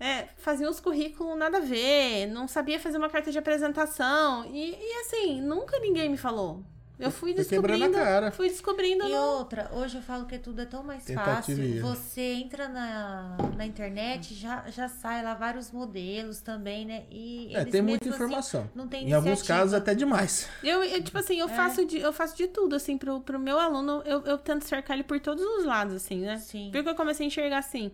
é, 0.00 0.26
fazia 0.38 0.68
uns 0.68 0.80
currículos 0.80 1.38
nada 1.38 1.58
a 1.58 1.60
ver, 1.60 2.26
não 2.26 2.48
sabia 2.48 2.80
fazer 2.80 2.98
uma 2.98 3.08
carta 3.08 3.30
de 3.30 3.38
apresentação. 3.38 4.44
E, 4.46 4.72
e, 4.74 5.00
assim, 5.02 5.40
nunca 5.40 5.78
ninguém 5.78 6.08
me 6.08 6.16
falou. 6.16 6.64
Eu 6.98 7.10
fui 7.10 7.34
descobrindo. 7.34 7.90
cara. 7.92 8.30
Fui 8.30 8.48
descobrindo. 8.48 9.04
E 9.04 9.08
no- 9.10 9.16
outra, 9.20 9.68
hoje 9.72 9.96
eu 9.96 10.02
falo 10.02 10.26
que 10.26 10.38
tudo 10.38 10.60
é 10.62 10.64
tão 10.64 10.82
mais 10.84 11.02
Tentativa 11.04 11.34
fácil. 11.36 11.80
Você 11.82 12.20
entra 12.20 12.68
na, 12.68 13.36
na 13.56 13.66
internet, 13.66 14.32
já, 14.34 14.64
já 14.70 14.88
sai 14.88 15.22
lá 15.22 15.34
vários 15.34 15.72
modelos 15.72 16.40
também, 16.40 16.84
né? 16.86 17.02
E 17.10 17.50
É, 17.54 17.60
eles 17.62 17.72
tem 17.72 17.82
muita 17.82 18.08
assim 18.08 18.14
informação. 18.14 18.70
não 18.74 18.86
tem 18.86 19.08
Em 19.08 19.12
alguns 19.12 19.26
iniciativa. 19.40 19.58
casos 19.58 19.74
até 19.74 19.94
demais. 19.94 20.48
Eu, 20.62 20.84
eu, 20.84 21.02
tipo 21.02 21.18
assim, 21.18 21.38
eu, 21.40 21.46
É. 21.48 21.52
faço 21.54 21.84
de, 21.84 21.98
eu 21.98 22.12
faço 22.12 22.36
de 22.36 22.46
tudo, 22.46 22.76
assim, 22.76 22.96
pro, 22.96 23.20
pro 23.20 23.38
meu 23.40 23.58
aluno. 23.58 24.00
Eu, 24.06 24.22
eu 24.22 24.38
tento 24.38 24.62
cercar 24.64 24.96
ele 24.96 25.04
por 25.04 25.18
todos 25.18 25.42
os 25.44 25.64
lados, 25.64 25.94
assim, 25.94 26.20
né? 26.20 26.38
Sim. 26.38 26.70
Porque 26.72 26.88
eu 26.88 26.94
comecei 26.94 27.24
a 27.24 27.26
enxergar 27.26 27.58
assim. 27.58 27.90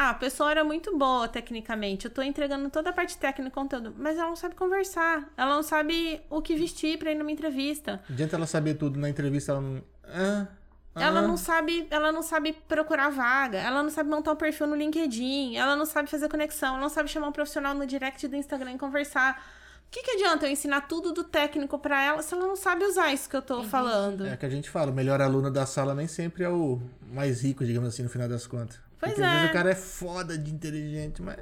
Ah, 0.00 0.10
a 0.10 0.14
pessoa 0.14 0.48
era 0.48 0.62
muito 0.62 0.96
boa 0.96 1.26
tecnicamente. 1.26 2.04
Eu 2.04 2.10
tô 2.12 2.22
entregando 2.22 2.70
toda 2.70 2.90
a 2.90 2.92
parte 2.92 3.18
técnica 3.18 3.48
e 3.48 3.52
conteúdo. 3.52 3.92
Mas 3.98 4.16
ela 4.16 4.28
não 4.28 4.36
sabe 4.36 4.54
conversar. 4.54 5.28
Ela 5.36 5.56
não 5.56 5.62
sabe 5.64 6.20
o 6.30 6.40
que 6.40 6.54
vestir 6.54 6.96
pra 7.00 7.10
ir 7.10 7.16
numa 7.16 7.32
entrevista. 7.32 8.00
Adianta 8.08 8.36
ela 8.36 8.46
saber 8.46 8.74
tudo 8.74 8.96
na 8.96 9.08
entrevista, 9.08 9.50
ela 9.50 9.60
não. 9.60 9.82
Ah, 10.04 10.46
Ela 10.94 11.18
ah. 11.18 11.26
não 11.26 11.36
sabe, 11.36 11.88
ela 11.90 12.12
não 12.12 12.22
sabe 12.22 12.52
procurar 12.68 13.10
vaga, 13.10 13.58
ela 13.58 13.82
não 13.82 13.90
sabe 13.90 14.08
montar 14.08 14.30
um 14.30 14.36
perfil 14.36 14.68
no 14.68 14.76
LinkedIn, 14.76 15.56
ela 15.56 15.74
não 15.74 15.84
sabe 15.84 16.08
fazer 16.08 16.28
conexão, 16.28 16.74
ela 16.74 16.80
não 16.80 16.88
sabe 16.88 17.08
chamar 17.08 17.26
um 17.28 17.32
profissional 17.32 17.74
no 17.74 17.84
direct 17.84 18.26
do 18.28 18.36
Instagram 18.36 18.74
e 18.74 18.78
conversar. 18.78 19.44
O 19.88 19.90
que, 19.90 20.02
que 20.02 20.12
adianta 20.12 20.46
eu 20.46 20.50
ensinar 20.52 20.82
tudo 20.82 21.12
do 21.12 21.24
técnico 21.24 21.76
pra 21.76 22.00
ela 22.00 22.22
se 22.22 22.34
ela 22.34 22.46
não 22.46 22.56
sabe 22.56 22.84
usar 22.84 23.12
isso 23.12 23.28
que 23.28 23.34
eu 23.34 23.42
tô 23.42 23.64
falando? 23.64 24.26
É 24.26 24.36
que 24.36 24.46
a 24.46 24.50
gente 24.50 24.70
fala, 24.70 24.92
o 24.92 24.94
melhor 24.94 25.20
aluno 25.20 25.50
da 25.50 25.66
sala 25.66 25.92
nem 25.92 26.06
sempre 26.06 26.44
é 26.44 26.48
o 26.48 26.80
mais 27.12 27.42
rico, 27.42 27.64
digamos 27.64 27.88
assim, 27.88 28.04
no 28.04 28.08
final 28.08 28.28
das 28.28 28.46
contas. 28.46 28.87
Pois 28.98 29.12
Porque 29.12 29.22
às 29.24 29.32
é. 29.32 29.34
vezes 29.36 29.50
o 29.50 29.52
cara 29.52 29.70
é 29.70 29.74
foda 29.74 30.36
de 30.38 30.52
inteligente, 30.52 31.22
mas. 31.22 31.36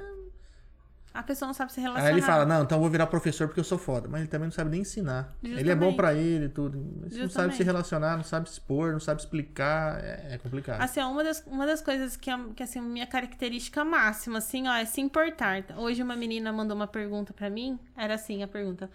A 1.13 1.23
pessoa 1.23 1.47
não 1.47 1.53
sabe 1.53 1.73
se 1.73 1.81
relacionar. 1.81 2.07
Aí 2.09 2.13
ele 2.13 2.21
fala, 2.21 2.45
não, 2.45 2.61
então 2.61 2.77
eu 2.77 2.81
vou 2.81 2.91
virar 2.91 3.07
professor 3.07 3.47
porque 3.47 3.59
eu 3.59 3.63
sou 3.63 3.79
foda. 3.79 4.07
Mas 4.07 4.21
ele 4.21 4.29
também 4.29 4.45
não 4.47 4.51
sabe 4.51 4.69
nem 4.69 4.81
ensinar. 4.81 5.35
Ele 5.41 5.53
é 5.71 5.73
bom 5.73 5.85
Justamente. 5.89 5.95
pra 5.95 6.13
ele 6.13 6.45
e 6.45 6.49
tudo. 6.49 6.77
Não 6.77 7.01
sabe 7.09 7.15
Justamente. 7.23 7.55
se 7.55 7.63
relacionar, 7.63 8.17
não 8.17 8.23
sabe 8.23 8.47
se 8.47 8.53
expor, 8.53 8.91
não 8.91 8.99
sabe 8.99 9.21
explicar. 9.21 9.99
É, 10.03 10.33
é 10.33 10.37
complicado. 10.37 10.79
Assim, 10.79 10.99
ó, 10.99 11.09
uma 11.09 11.23
das, 11.23 11.43
uma 11.47 11.65
das 11.65 11.81
coisas 11.81 12.15
que, 12.15 12.29
é- 12.29 12.37
que 12.55 12.61
assim, 12.61 12.79
minha 12.81 13.07
característica 13.07 13.83
máxima, 13.83 14.37
assim, 14.37 14.67
ó, 14.67 14.73
é 14.75 14.85
se 14.85 15.01
importar. 15.01 15.63
Hoje 15.75 16.03
uma 16.03 16.15
menina 16.15 16.53
mandou 16.53 16.75
uma 16.75 16.85
pergunta 16.87 17.33
pra 17.33 17.49
mim, 17.49 17.79
era 17.95 18.13
assim, 18.13 18.43
a 18.43 18.47
pergunta. 18.47 18.87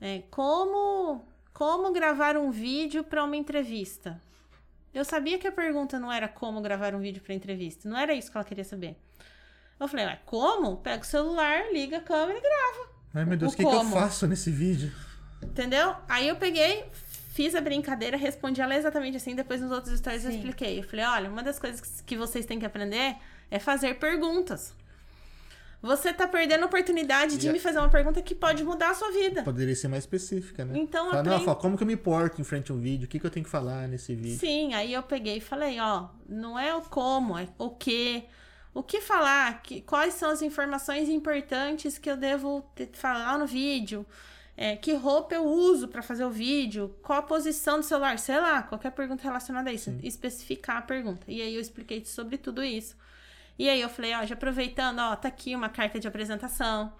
É, 0.00 0.24
como, 0.32 1.24
como 1.52 1.92
gravar 1.92 2.36
um 2.36 2.50
vídeo 2.50 3.04
pra 3.04 3.22
uma 3.22 3.36
entrevista? 3.36 4.20
Eu 4.94 5.04
sabia 5.04 5.38
que 5.38 5.48
a 5.48 5.52
pergunta 5.52 5.98
não 5.98 6.12
era 6.12 6.28
como 6.28 6.60
gravar 6.60 6.94
um 6.94 7.00
vídeo 7.00 7.22
pra 7.22 7.34
entrevista. 7.34 7.88
Não 7.88 7.96
era 7.96 8.14
isso 8.14 8.30
que 8.30 8.36
ela 8.36 8.44
queria 8.44 8.64
saber. 8.64 8.96
Eu 9.80 9.88
falei, 9.88 10.06
ué, 10.06 10.20
como? 10.26 10.76
Pega 10.76 11.02
o 11.02 11.06
celular, 11.06 11.72
liga 11.72 11.96
a 11.98 12.00
câmera 12.00 12.38
e 12.38 12.42
grava. 12.42 12.92
Ai, 13.14 13.24
meu 13.24 13.36
Deus, 13.36 13.52
o 13.52 13.56
que, 13.56 13.64
que 13.64 13.74
eu 13.74 13.84
faço 13.86 14.26
nesse 14.26 14.50
vídeo? 14.50 14.92
Entendeu? 15.42 15.96
Aí 16.08 16.28
eu 16.28 16.36
peguei, 16.36 16.84
fiz 17.32 17.54
a 17.54 17.60
brincadeira, 17.60 18.16
respondi 18.16 18.60
ela 18.60 18.74
exatamente 18.76 19.16
assim. 19.16 19.34
Depois 19.34 19.60
nos 19.60 19.72
outros 19.72 19.98
stories 19.98 20.24
eu 20.24 20.30
Sim. 20.30 20.36
expliquei. 20.38 20.78
Eu 20.78 20.84
falei: 20.84 21.04
olha, 21.04 21.30
uma 21.30 21.42
das 21.42 21.58
coisas 21.58 22.00
que 22.02 22.16
vocês 22.16 22.46
têm 22.46 22.58
que 22.58 22.66
aprender 22.66 23.16
é 23.50 23.58
fazer 23.58 23.98
perguntas. 23.98 24.74
Você 25.82 26.12
tá 26.12 26.28
perdendo 26.28 26.62
a 26.62 26.66
oportunidade 26.66 27.36
de 27.36 27.50
me 27.50 27.58
fazer 27.58 27.78
uma 27.80 27.88
pergunta 27.88 28.22
que 28.22 28.34
pode 28.36 28.62
mudar 28.62 28.90
a 28.90 28.94
sua 28.94 29.10
vida. 29.10 29.42
Poderia 29.42 29.74
ser 29.74 29.88
mais 29.88 30.04
específica, 30.04 30.64
né? 30.64 30.78
Então, 30.78 31.10
Fala, 31.10 31.22
não, 31.24 31.32
aprende- 31.32 31.44
fala, 31.44 31.56
como 31.58 31.76
que 31.76 31.82
eu 31.82 31.86
me 31.88 31.96
porto 31.96 32.40
em 32.40 32.44
frente 32.44 32.70
a 32.70 32.74
um 32.74 32.78
vídeo? 32.78 33.06
O 33.06 33.08
que, 33.08 33.18
que 33.18 33.26
eu 33.26 33.30
tenho 33.30 33.44
que 33.44 33.50
falar 33.50 33.88
nesse 33.88 34.14
vídeo? 34.14 34.38
Sim, 34.38 34.74
aí 34.74 34.92
eu 34.94 35.02
peguei 35.02 35.38
e 35.38 35.40
falei, 35.40 35.80
ó, 35.80 36.06
não 36.28 36.56
é 36.58 36.72
o 36.74 36.82
como, 36.82 37.36
é 37.36 37.48
o 37.58 37.68
que. 37.70 38.24
O 38.72 38.82
que 38.82 39.00
falar, 39.00 39.60
que, 39.62 39.80
quais 39.82 40.14
são 40.14 40.30
as 40.30 40.40
informações 40.40 41.08
importantes 41.08 41.98
que 41.98 42.08
eu 42.10 42.16
devo 42.16 42.62
ter- 42.74 42.88
falar 42.94 43.36
no 43.38 43.46
vídeo, 43.46 44.06
é, 44.56 44.76
que 44.76 44.94
roupa 44.94 45.34
eu 45.34 45.44
uso 45.44 45.88
pra 45.88 46.00
fazer 46.00 46.24
o 46.24 46.30
vídeo, 46.30 46.94
qual 47.02 47.18
a 47.18 47.22
posição 47.22 47.80
do 47.80 47.84
celular, 47.84 48.18
sei 48.18 48.38
lá, 48.40 48.62
qualquer 48.62 48.92
pergunta 48.92 49.22
relacionada 49.24 49.68
a 49.68 49.72
isso, 49.72 49.92
especificar 50.02 50.76
a 50.78 50.82
pergunta. 50.82 51.24
E 51.28 51.42
aí 51.42 51.54
eu 51.54 51.60
expliquei 51.60 52.04
sobre 52.04 52.38
tudo 52.38 52.62
isso. 52.62 52.96
E 53.58 53.68
aí 53.68 53.80
eu 53.80 53.88
falei, 53.88 54.14
ó, 54.14 54.24
já 54.24 54.34
aproveitando, 54.34 54.98
ó, 54.98 55.16
tá 55.16 55.28
aqui 55.28 55.54
uma 55.54 55.68
carta 55.68 56.00
de 56.00 56.08
apresentação. 56.08 56.92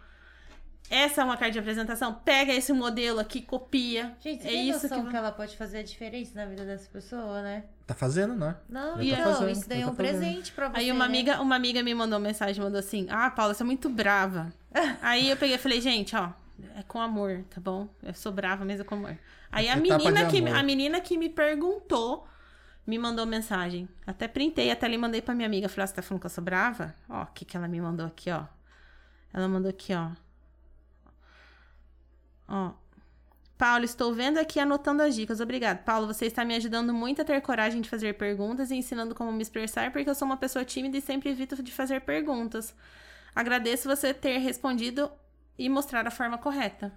Essa 0.91 1.23
é 1.23 1.25
uma 1.25 1.37
carta 1.37 1.53
de 1.53 1.59
apresentação, 1.59 2.13
pega 2.13 2.53
esse 2.53 2.73
modelo 2.73 3.19
aqui, 3.19 3.41
copia. 3.41 4.15
Gente, 4.21 4.47
é 4.47 4.51
tem 4.51 4.69
isso 4.69 4.83
noção 4.83 5.05
que 5.05 5.11
que... 5.11 5.17
ela 5.17 5.33
pode 5.33 5.57
fazer 5.57 5.79
a 5.79 5.83
diferença 5.83 6.33
na 6.35 6.45
vida 6.45 6.65
dessa 6.65 6.89
pessoa, 6.91 7.41
né? 7.41 7.65
Tá 7.87 7.95
fazendo, 7.95 8.35
né? 8.35 8.57
Não, 8.69 9.03
Já 9.03 9.17
tá 9.17 9.25
não, 9.25 9.33
fazendo, 9.33 9.51
isso 9.51 9.69
daí 9.69 9.81
é 9.81 9.85
tá 9.85 9.91
um 9.91 9.95
fazendo. 9.95 10.19
presente 10.19 10.53
pra 10.53 10.69
você. 10.69 10.81
Aí 10.81 10.93
uma 10.93 11.01
né? 11.01 11.05
amiga, 11.07 11.41
uma 11.41 11.57
amiga 11.57 11.83
me 11.83 11.95
mandou 11.95 12.19
mensagem, 12.19 12.63
mandou 12.63 12.79
assim: 12.79 13.07
Ah, 13.09 13.31
Paula, 13.31 13.55
você 13.55 13.63
é 13.63 13.67
muito 13.67 13.89
brava. 13.89 14.53
Aí 15.01 15.31
eu 15.31 15.37
peguei 15.37 15.57
e 15.57 15.59
falei, 15.59 15.81
gente, 15.81 16.15
ó, 16.15 16.31
é 16.77 16.83
com 16.83 17.01
amor, 17.01 17.43
tá 17.49 17.61
bom? 17.61 17.89
Eu 18.03 18.15
sou 18.15 18.33
brava, 18.33 18.65
mas 18.65 18.81
é 18.81 18.85
com 18.85 18.95
amor. 18.95 19.17
Aí 19.51 19.69
a 19.69 19.77
Etapa 19.77 19.99
menina, 19.99 20.27
que, 20.27 20.39
amor. 20.39 20.57
a 20.57 20.63
menina 20.63 21.01
que 21.01 21.17
me 21.17 21.29
perguntou 21.29 22.27
me 22.87 22.99
mandou 22.99 23.27
mensagem. 23.27 23.89
Até 24.07 24.27
printei, 24.27 24.71
até 24.71 24.89
lhe 24.89 24.99
mandei 24.99 25.23
pra 25.23 25.35
minha 25.35 25.47
amiga. 25.47 25.69
Falei, 25.69 25.85
ó, 25.85 25.87
você 25.87 25.95
tá 25.95 26.03
falando 26.03 26.21
que 26.21 26.27
eu 26.27 26.31
sou 26.31 26.43
brava? 26.43 26.95
Ó, 27.09 27.23
o 27.23 27.27
que, 27.27 27.45
que 27.45 27.57
ela 27.57 27.69
me 27.69 27.81
mandou 27.81 28.07
aqui, 28.07 28.31
ó. 28.31 28.45
Ela 29.33 29.49
mandou 29.49 29.71
aqui, 29.71 29.95
ó. 29.95 30.11
Ó. 32.49 32.73
Paulo, 33.57 33.85
estou 33.85 34.13
vendo 34.13 34.39
aqui 34.39 34.59
anotando 34.59 35.03
as 35.03 35.15
dicas. 35.15 35.41
Obrigado. 35.41 35.85
Paulo, 35.85 36.07
você 36.07 36.27
está 36.27 36.45
me 36.45 36.55
ajudando 36.57 36.93
muito 36.93 37.23
a 37.23 37.25
ter 37.25 37.41
coragem 37.41 37.81
de 37.81 37.89
fazer 37.89 38.15
perguntas 38.15 38.71
e 38.71 38.75
ensinando 38.75 39.15
como 39.15 39.31
me 39.33 39.43
expressar, 39.43 39.93
porque 39.93 40.11
eu 40.11 40.15
sou 40.15 40.27
uma 40.27 40.37
pessoa 40.37 40.65
tímida 40.65 40.97
e 40.99 41.01
sempre 41.01 41.31
evito 41.31 41.63
de 41.63 41.71
fazer 41.71 42.01
perguntas. 42.01 42.75
Agradeço 43.35 43.89
você 43.89 44.13
ter 44.13 44.39
respondido 44.39 45.11
e 45.57 45.69
mostrar 45.69 46.07
a 46.07 46.11
forma 46.11 46.37
correta. 46.39 46.93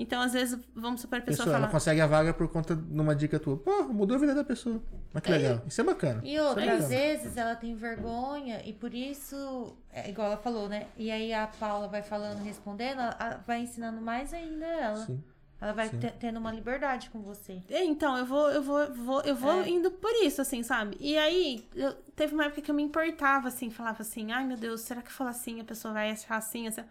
Então, 0.00 0.22
às 0.22 0.32
vezes, 0.32 0.56
vamos 0.76 1.00
supor 1.00 1.18
a 1.18 1.22
pessoa, 1.22 1.38
Pessoa, 1.44 1.56
ela 1.56 1.66
fala. 1.66 1.72
consegue 1.72 2.00
a 2.00 2.06
vaga 2.06 2.32
por 2.32 2.46
conta 2.48 2.76
de 2.76 3.00
uma 3.00 3.16
dica 3.16 3.38
tua. 3.40 3.56
Pô, 3.56 3.82
mudou 3.88 4.16
a 4.16 4.20
vida 4.20 4.32
da 4.34 4.44
pessoa. 4.44 4.80
Mas 5.12 5.22
que 5.24 5.30
legal. 5.32 5.60
Isso 5.66 5.80
é 5.80 5.84
bacana. 5.84 6.20
E 6.24 6.38
outras 6.38 6.84
é 6.84 6.86
vezes 7.16 7.36
ela 7.36 7.56
tem 7.56 7.74
vergonha 7.74 8.62
e 8.64 8.72
por 8.72 8.94
isso, 8.94 9.76
é 9.92 10.08
igual 10.08 10.28
ela 10.28 10.36
falou, 10.36 10.68
né? 10.68 10.86
E 10.96 11.10
aí 11.10 11.34
a 11.34 11.48
Paula 11.48 11.88
vai 11.88 12.02
falando, 12.02 12.38
respondendo, 12.44 13.00
ela- 13.00 13.16
ela 13.18 13.44
vai 13.44 13.60
ensinando 13.60 14.00
mais 14.00 14.32
ainda 14.32 14.64
ela. 14.64 14.96
Sim. 15.04 15.22
Ela 15.60 15.72
vai 15.72 15.88
te- 15.88 16.12
tendo 16.20 16.38
uma 16.38 16.52
liberdade 16.52 17.10
com 17.10 17.20
você. 17.20 17.60
É, 17.68 17.82
Então, 17.84 18.16
eu 18.16 18.24
vou, 18.24 18.48
eu 18.52 18.62
vou, 18.62 18.94
vou- 18.94 19.22
eu 19.22 19.34
vou 19.34 19.62
É. 19.62 19.68
indo 19.68 19.90
por 19.90 20.12
isso, 20.24 20.40
assim, 20.40 20.62
sabe? 20.62 20.96
E 21.00 21.18
aí, 21.18 21.66
eu- 21.74 21.94
teve 22.14 22.32
uma 22.32 22.44
época 22.44 22.62
que 22.62 22.70
eu 22.70 22.74
me 22.76 22.84
importava, 22.84 23.48
assim, 23.48 23.68
falava 23.68 24.02
assim, 24.02 24.30
ai 24.30 24.44
meu 24.44 24.56
Deus, 24.56 24.82
será 24.82 25.02
que 25.02 25.08
eu 25.08 25.12
falar 25.12 25.30
assim, 25.30 25.60
a 25.60 25.64
pessoa 25.64 25.92
vai 25.92 26.12
achar 26.12 26.36
assim, 26.36 26.68
assim? 26.68 26.84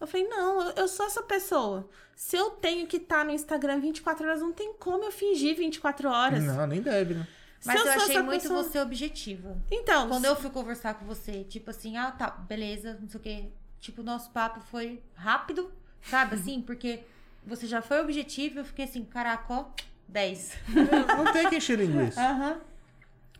Eu 0.00 0.06
falei, 0.06 0.26
não, 0.28 0.62
eu, 0.62 0.72
eu 0.76 0.88
sou 0.88 1.06
essa 1.06 1.22
pessoa. 1.22 1.88
Se 2.14 2.36
eu 2.36 2.50
tenho 2.50 2.86
que 2.86 2.96
estar 2.98 3.24
no 3.24 3.30
Instagram 3.30 3.80
24 3.80 4.26
horas, 4.26 4.40
não 4.40 4.52
tem 4.52 4.72
como 4.74 5.04
eu 5.04 5.12
fingir 5.12 5.56
24 5.56 6.08
horas. 6.08 6.42
Não, 6.42 6.66
nem 6.66 6.80
deve, 6.82 7.14
né? 7.14 7.26
Se 7.60 7.66
Mas 7.68 7.76
eu, 7.80 7.92
sou 7.92 8.02
achei 8.02 8.22
muito 8.22 8.42
pessoa- 8.42 8.62
você 8.62 8.78
objetiva. 8.80 9.56
Então, 9.70 10.08
Quando 10.08 10.24
eu 10.26 10.36
fui 10.36 10.50
conversar 10.50 10.94
com 10.94 11.04
você, 11.06 11.44
tipo 11.44 11.70
assim, 11.70 11.96
ah, 11.96 12.10
tá, 12.10 12.28
beleza, 12.30 12.98
não 13.00 13.08
sei 13.08 13.20
o 13.20 13.22
quê. 13.22 13.44
Tipo, 13.80 14.02
o 14.02 14.04
nosso 14.04 14.30
papo 14.30 14.60
foi 14.60 15.02
rápido, 15.14 15.70
sabe 16.02 16.34
assim? 16.36 16.60
Porque 16.62 17.00
você 17.44 17.66
já 17.66 17.80
foi 17.82 18.00
objetivo 18.00 18.56
e 18.56 18.58
eu 18.60 18.64
fiquei 18.64 18.84
assim, 18.84 19.04
caraca, 19.04 19.52
ó, 19.52 19.64
10. 20.08 20.52
Não 21.16 21.32
tem 21.32 21.48
que 21.48 21.56
encher 21.56 21.78
linguiça. 21.78 22.20
Aham. 22.20 22.60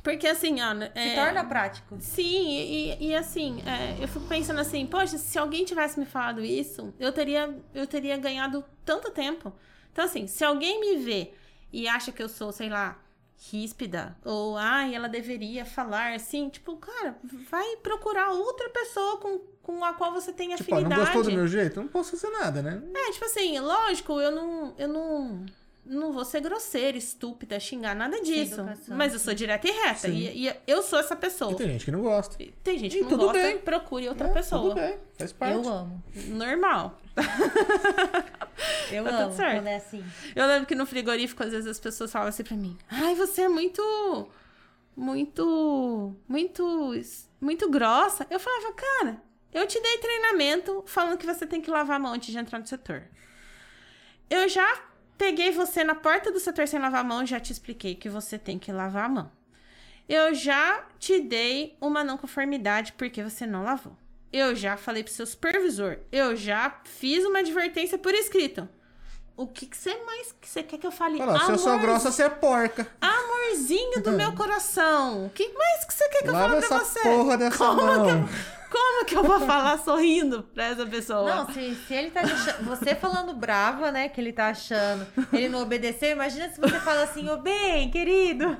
Porque 0.06 0.28
assim, 0.28 0.60
ó... 0.62 0.72
Se 0.72 0.90
é- 0.94 1.14
torna 1.16 1.44
prático. 1.44 1.96
Sim, 1.98 2.48
e, 2.48 3.08
e- 3.08 3.14
assim, 3.16 3.60
é, 3.66 4.00
eu 4.00 4.06
fico 4.06 4.24
pensando 4.26 4.60
assim, 4.60 4.86
poxa, 4.86 5.18
se 5.18 5.36
alguém 5.36 5.64
tivesse 5.64 5.98
me 5.98 6.06
falado 6.06 6.44
isso, 6.44 6.94
eu 7.00 7.10
teria, 7.10 7.52
eu 7.74 7.88
teria 7.88 8.16
ganhado 8.16 8.64
tanto 8.84 9.10
tempo. 9.10 9.52
Então, 9.90 10.04
assim, 10.04 10.28
se 10.28 10.44
alguém 10.44 10.78
me 10.80 10.96
vê 10.98 11.32
e 11.72 11.88
acha 11.88 12.12
que 12.12 12.22
eu 12.22 12.28
sou, 12.28 12.52
sei 12.52 12.68
lá, 12.68 12.96
ríspida, 13.50 14.16
ou 14.24 14.56
ai, 14.56 14.94
ela 14.94 15.08
deveria 15.08 15.64
falar 15.64 16.14
assim, 16.14 16.48
tipo, 16.50 16.76
cara, 16.76 17.18
vai 17.50 17.76
procurar 17.82 18.30
outra 18.30 18.70
pessoa 18.70 19.16
com, 19.18 19.38
com 19.60 19.84
a 19.84 19.92
qual 19.94 20.12
você 20.12 20.32
tem 20.32 20.54
Tipo, 20.54 20.70
ó, 20.72 20.80
não 20.80 20.86
afinidade. 20.86 21.00
gostou 21.12 21.22
do 21.24 21.32
meu 21.32 21.48
jeito? 21.48 21.80
Não 21.80 21.88
posso 21.88 22.16
fazer 22.16 22.30
nada, 22.30 22.62
né? 22.62 22.80
É, 22.94 23.10
tipo 23.10 23.24
assim, 23.24 23.58
lógico, 23.58 24.20
eu 24.20 24.30
não. 24.30 24.74
Eu 24.78 24.88
não. 24.88 25.44
Não 25.88 26.12
vou 26.12 26.24
ser 26.24 26.40
grosseira, 26.40 26.98
estúpida, 26.98 27.60
xingar, 27.60 27.94
nada 27.94 28.20
disso. 28.20 28.54
educação, 28.60 28.96
Mas 28.96 29.12
eu 29.12 29.18
sou 29.20 29.32
direta 29.34 29.68
e 29.68 29.70
reta. 29.70 30.08
E, 30.08 30.46
e 30.48 30.56
eu 30.66 30.82
sou 30.82 30.98
essa 30.98 31.14
pessoa. 31.14 31.52
E 31.52 31.54
tem 31.54 31.68
gente 31.68 31.84
que 31.84 31.92
não 31.92 32.02
gosta. 32.02 32.36
Tem 32.64 32.76
gente 32.78 32.94
E 32.94 32.98
que 32.98 33.02
não 33.04 33.10
tudo 33.10 33.24
gosta, 33.26 33.40
bem. 33.40 33.58
procure 33.58 34.08
outra 34.08 34.26
É, 34.28 34.32
pessoa. 34.32 34.62
Tudo 34.62 34.74
bem, 34.74 34.98
faz 35.16 35.32
parte. 35.32 35.54
Eu 35.54 35.68
amo. 35.72 36.02
Normal. 36.28 36.98
Eu 38.90 39.04
Tá 39.06 39.10
amo 39.24 39.32
certo. 39.32 39.54
quando 39.58 39.66
é 39.68 39.76
assim. 39.76 40.04
Eu 40.34 40.46
lembro 40.46 40.66
que 40.66 40.74
no 40.74 40.86
frigorífico, 40.86 41.42
às 41.44 41.50
vezes, 41.50 41.66
as 41.68 41.78
pessoas 41.80 42.10
falam 42.10 42.28
assim 42.28 42.42
pra 42.44 42.56
mim: 42.56 42.76
Ai, 42.90 43.14
você 43.14 43.42
é 43.42 43.48
muito. 43.48 43.80
Muito. 44.96 46.16
Muito. 46.28 46.92
Muito 47.40 47.70
grossa. 47.70 48.26
Eu 48.30 48.40
falava, 48.40 48.72
cara, 48.72 49.22
eu 49.52 49.66
te 49.66 49.80
dei 49.80 49.98
treinamento 49.98 50.82
falando 50.86 51.18
que 51.18 51.26
você 51.26 51.46
tem 51.46 51.60
que 51.60 51.70
lavar 51.70 51.96
a 51.96 51.98
mão 52.00 52.12
antes 52.12 52.32
de 52.32 52.38
entrar 52.38 52.58
no 52.58 52.66
setor. 52.66 53.04
Eu 54.28 54.48
já 54.48 54.82
peguei 55.18 55.50
você 55.50 55.82
na 55.84 55.94
porta 55.94 56.30
do 56.30 56.38
setor 56.40 56.66
sem 56.68 56.80
lavar 56.80 57.00
a 57.00 57.04
mão 57.04 57.22
e 57.22 57.26
já 57.26 57.40
te 57.40 57.52
expliquei 57.52 57.94
que 57.94 58.08
você 58.08 58.38
tem 58.38 58.58
que 58.58 58.72
lavar 58.72 59.04
a 59.04 59.08
mão. 59.08 59.32
Eu 60.08 60.34
já 60.34 60.84
te 60.98 61.20
dei 61.20 61.76
uma 61.80 62.04
não 62.04 62.16
conformidade 62.16 62.92
porque 62.92 63.22
você 63.22 63.44
não 63.46 63.64
lavou. 63.64 63.96
Eu 64.32 64.54
já 64.54 64.76
falei 64.76 65.02
pro 65.02 65.12
seu 65.12 65.26
supervisor. 65.26 65.98
Eu 66.12 66.36
já 66.36 66.80
fiz 66.84 67.24
uma 67.24 67.40
advertência 67.40 67.98
por 67.98 68.14
escrito. 68.14 68.68
O 69.36 69.46
que, 69.46 69.66
que 69.66 69.76
você 69.76 69.94
mais 70.04 70.32
que 70.40 70.48
você 70.48 70.62
quer 70.62 70.78
que 70.78 70.86
eu 70.86 70.90
fale? 70.92 71.20
Olha 71.20 71.38
se 71.40 71.50
eu 71.52 71.58
sou 71.58 71.78
grossa, 71.78 72.10
você 72.10 72.22
é 72.22 72.28
porca. 72.30 72.86
Amorzinho 73.00 74.02
do 74.02 74.12
meu 74.12 74.32
coração. 74.36 75.26
O 75.26 75.30
que 75.30 75.48
mais 75.52 75.84
que 75.84 75.92
você 75.92 76.08
quer 76.08 76.22
que 76.22 76.28
eu 76.28 76.32
Lava 76.32 76.48
fale 76.54 76.66
pra 76.66 76.76
essa 76.76 76.84
você? 76.84 77.00
porra 77.00 77.36
dessa 77.38 77.58
Como 77.58 77.82
mão. 77.82 78.28
Como 78.70 79.04
que 79.04 79.16
eu 79.16 79.22
vou 79.22 79.40
falar 79.40 79.78
sorrindo 79.78 80.42
pra 80.54 80.64
essa 80.64 80.86
pessoa? 80.86 81.34
Não, 81.34 81.52
se, 81.52 81.74
se 81.86 81.94
ele 81.94 82.10
tá 82.10 82.20
achando, 82.20 82.64
você 82.64 82.94
falando 82.94 83.34
brava, 83.34 83.92
né, 83.92 84.08
que 84.08 84.20
ele 84.20 84.32
tá 84.32 84.48
achando, 84.48 85.06
ele 85.32 85.48
não 85.48 85.62
obedeceu, 85.62 86.10
imagina 86.10 86.48
se 86.48 86.60
você 86.60 86.78
fala 86.80 87.02
assim, 87.02 87.28
ô 87.28 87.36
bem, 87.36 87.90
querido. 87.90 88.56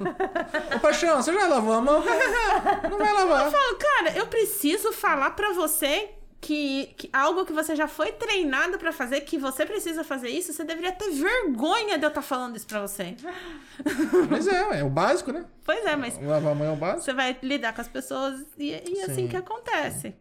Ô, 0.75 0.79
paixão, 0.81 1.23
você 1.23 1.33
já 1.33 1.47
lavou 1.47 1.75
a 1.75 1.81
mão? 1.81 2.03
Não 2.89 2.99
vai 2.99 3.13
lavar. 3.13 3.47
Eu 3.47 3.51
falo, 3.51 3.77
cara, 3.77 4.17
eu 4.17 4.27
preciso 4.27 4.93
falar 4.93 5.31
pra 5.31 5.53
você 5.53 6.11
que, 6.41 6.95
que 6.97 7.11
algo 7.13 7.45
que 7.45 7.53
você 7.53 7.75
já 7.75 7.89
foi 7.89 8.13
treinado 8.13 8.79
pra 8.79 8.93
fazer, 8.93 9.23
que 9.23 9.39
você 9.39 9.65
precisa 9.67 10.05
fazer 10.05 10.29
isso, 10.29 10.53
você 10.53 10.65
deveria 10.65 10.93
ter 10.93 11.11
vergonha 11.11 11.99
de 11.99 12.05
eu 12.05 12.09
estar 12.09 12.23
falando 12.23 12.57
isso 12.57 12.67
pra 12.67 12.81
você. 12.81 13.17
Mas 14.31 14.47
é, 14.47 14.81
é 14.81 14.85
o 14.85 14.91
básico, 14.91 15.33
né? 15.33 15.45
Pois 15.65 15.85
é, 15.85 15.97
mas 15.97 16.19
Lavar 16.23 16.53
a 16.53 16.55
mão 16.55 16.67
é 16.69 16.73
o 16.73 16.77
básico. 16.77 17.03
você 17.03 17.13
vai 17.13 17.37
lidar 17.43 17.73
com 17.75 17.81
as 17.81 17.89
pessoas 17.89 18.45
e, 18.59 18.71
e 18.71 19.01
assim 19.03 19.15
Sim. 19.23 19.29
que 19.29 19.37
acontece. 19.37 20.15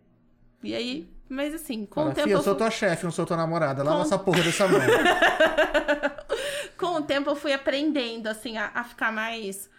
E 0.64 0.74
aí, 0.74 1.08
mas 1.30 1.54
assim, 1.54 1.86
com 1.86 2.06
o 2.06 2.14
tempo. 2.14 2.24
Fia, 2.28 2.34
eu 2.34 2.42
sou 2.42 2.56
tua 2.56 2.72
chefe, 2.72 3.04
não 3.04 3.12
sou 3.12 3.26
tua 3.26 3.38
namorada. 3.38 3.84
Lava 3.84 3.98
Com- 3.98 4.02
essa 4.04 4.18
porra 4.18 4.42
dessa 4.42 4.68
mão. 4.68 4.80
com 6.78 6.96
o 6.96 7.02
tempo 7.04 7.30
eu 7.30 7.36
fui 7.36 7.54
aprendendo, 7.54 8.28
assim, 8.28 8.58
a, 8.58 8.72
a 8.74 8.84
ficar 8.84 9.12
mais, 9.12 9.70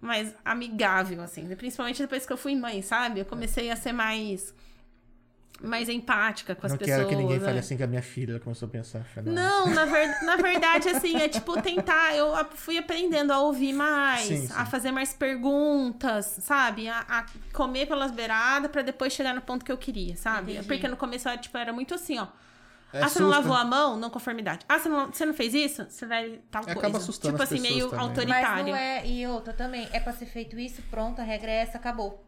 mais 0.00 0.34
amigável, 0.44 1.22
assim. 1.22 1.46
Principalmente 1.56 2.02
depois 2.02 2.26
que 2.26 2.32
eu 2.32 2.36
fui 2.36 2.54
mãe, 2.54 2.82
sabe? 2.82 3.20
Eu 3.20 3.24
comecei 3.24 3.70
a 3.70 3.76
ser 3.76 3.92
mais, 3.92 4.54
mais 5.64 5.88
empática 5.88 6.54
com 6.54 6.66
as 6.66 6.72
não 6.72 6.78
pessoas. 6.78 6.96
quero 6.98 7.08
que 7.08 7.16
ninguém 7.16 7.38
né? 7.38 7.44
fale 7.44 7.58
assim 7.58 7.76
com 7.76 7.84
a 7.84 7.86
minha 7.86 8.02
filha. 8.02 8.32
Ela 8.32 8.40
começou 8.40 8.66
a 8.66 8.70
pensar. 8.70 9.04
Falei, 9.04 9.32
Não, 9.32 9.68
na, 9.68 9.84
ver- 9.84 10.22
na 10.22 10.36
verdade, 10.36 10.88
assim, 10.90 11.16
é 11.16 11.28
tipo 11.28 11.60
tentar. 11.62 12.14
Eu 12.14 12.32
fui 12.54 12.78
aprendendo 12.78 13.32
a 13.32 13.40
ouvir 13.40 13.72
mais, 13.72 14.26
Sim, 14.26 14.46
sim. 14.46 14.52
a 14.56 14.64
fazer 14.66 14.92
mais 14.92 15.12
perguntas, 15.12 16.36
sabe? 16.40 16.88
A, 16.88 17.00
a 17.08 17.26
comer 17.52 17.86
pelas 17.86 18.10
beiradas 18.10 18.70
pra 18.70 18.82
depois 18.82 19.12
chegar 19.12 19.34
no 19.34 19.40
ponto 19.40 19.64
que 19.64 19.72
eu 19.72 19.78
queria, 19.78 20.16
sabe? 20.16 20.52
Entendi. 20.52 20.66
Porque 20.68 20.88
no 20.88 20.96
começo 20.96 21.28
eu, 21.28 21.38
tipo, 21.38 21.56
era 21.56 21.72
muito 21.72 21.94
assim, 21.94 22.18
ó. 22.18 22.26
É 22.92 23.02
ah, 23.02 23.08
você 23.08 23.18
não 23.18 23.28
lavou 23.28 23.54
né? 23.56 23.60
a 23.62 23.64
mão? 23.64 23.96
Não 23.96 24.08
conformidade. 24.08 24.64
Ah, 24.68 24.78
você 24.78 24.88
não, 24.88 25.06
você 25.12 25.26
não 25.26 25.34
fez 25.34 25.52
isso? 25.52 25.84
Você 25.88 26.06
vai 26.06 26.38
tal 26.48 26.62
Acaba 26.62 26.80
coisa. 26.82 26.98
assustando 26.98 27.32
tipo 27.34 27.42
as 27.42 27.52
assim, 27.52 27.60
meio 27.60 27.88
também, 27.90 27.98
né? 27.98 28.08
autoritário. 28.08 28.48
Mas 28.56 28.66
não 28.66 28.76
é, 28.76 29.06
e 29.06 29.26
outra 29.26 29.52
também, 29.52 29.88
é 29.92 29.98
pra 29.98 30.12
ser 30.12 30.26
feito 30.26 30.56
isso, 30.56 30.80
pronto, 30.90 31.20
a 31.20 31.24
regra 31.24 31.50
é 31.50 31.56
essa, 31.56 31.76
acabou. 31.76 32.24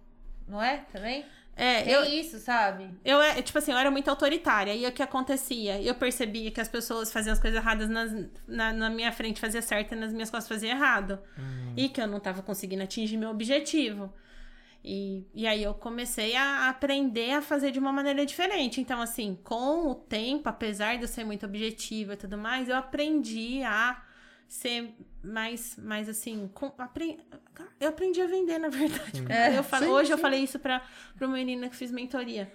Não 0.49 0.61
é? 0.61 0.79
Também? 0.93 1.25
É, 1.57 1.91
É 1.91 1.97
eu, 1.97 2.05
isso, 2.05 2.39
sabe? 2.39 2.91
eu, 3.05 3.21
é, 3.21 3.41
tipo 3.41 3.57
assim, 3.59 3.73
eu 3.73 3.79
era 3.79 3.91
muito 3.91 4.09
autoritária. 4.11 4.75
E 4.75 4.87
o 4.87 4.93
que 4.93 5.03
acontecia? 5.03 5.81
Eu 5.81 5.95
percebia 5.95 6.51
que 6.51 6.61
as 6.61 6.69
pessoas 6.69 7.11
faziam 7.13 7.33
as 7.33 7.41
coisas 7.41 7.59
erradas 7.59 7.89
nas- 7.89 8.13
na, 8.47 8.73
na 8.75 8.91
minha 8.91 9.11
frente, 9.11 9.41
fazia 9.41 9.63
certo, 9.63 9.93
e 9.93 9.97
nas 9.97 10.13
minhas 10.13 10.31
costas 10.31 10.49
fazia 10.49 10.71
errado. 10.71 11.19
Hum. 11.39 11.73
E 11.77 11.89
que 11.89 12.01
eu 12.01 12.07
não 12.07 12.21
tava 12.21 12.43
conseguindo 12.43 12.83
atingir 12.83 13.17
meu 13.17 13.31
objetivo. 13.31 14.13
E, 14.85 15.25
e 15.35 15.47
aí 15.47 15.63
eu 15.65 15.75
comecei 15.75 16.37
a 16.37 16.69
aprender 16.69 17.33
a 17.33 17.43
fazer 17.43 17.71
de 17.73 17.79
uma 17.79 17.91
maneira 17.93 18.25
diferente. 18.25 18.81
Então, 18.81 19.01
assim, 19.01 19.37
com 19.43 19.89
o 19.91 19.95
tempo, 19.95 20.49
apesar 20.49 20.97
de 20.97 21.03
eu 21.03 21.09
ser 21.09 21.25
muito 21.25 21.45
objetiva 21.47 22.13
e 22.13 22.17
tudo 22.17 22.39
mais, 22.39 22.69
eu 22.69 22.77
aprendi 22.77 23.63
a 23.65 24.01
ser 24.49 24.95
mais, 25.23 25.77
mais 25.77 26.09
assim, 26.09 26.51
com, 26.55 26.73
apre, 26.79 27.19
eu 27.81 27.89
aprendi 27.89 28.21
a 28.21 28.27
vender, 28.27 28.59
na 28.59 28.69
verdade. 28.69 29.25
É, 29.29 29.59
eu 29.59 29.65
falo, 29.65 29.87
sim, 29.87 29.91
hoje 29.91 30.13
eu 30.13 30.17
sim. 30.17 30.23
falei 30.23 30.41
isso 30.41 30.59
para 30.59 30.83
uma 31.21 31.37
menina 31.37 31.69
que 31.69 31.77
fiz 31.77 31.91
mentoria. 31.91 32.53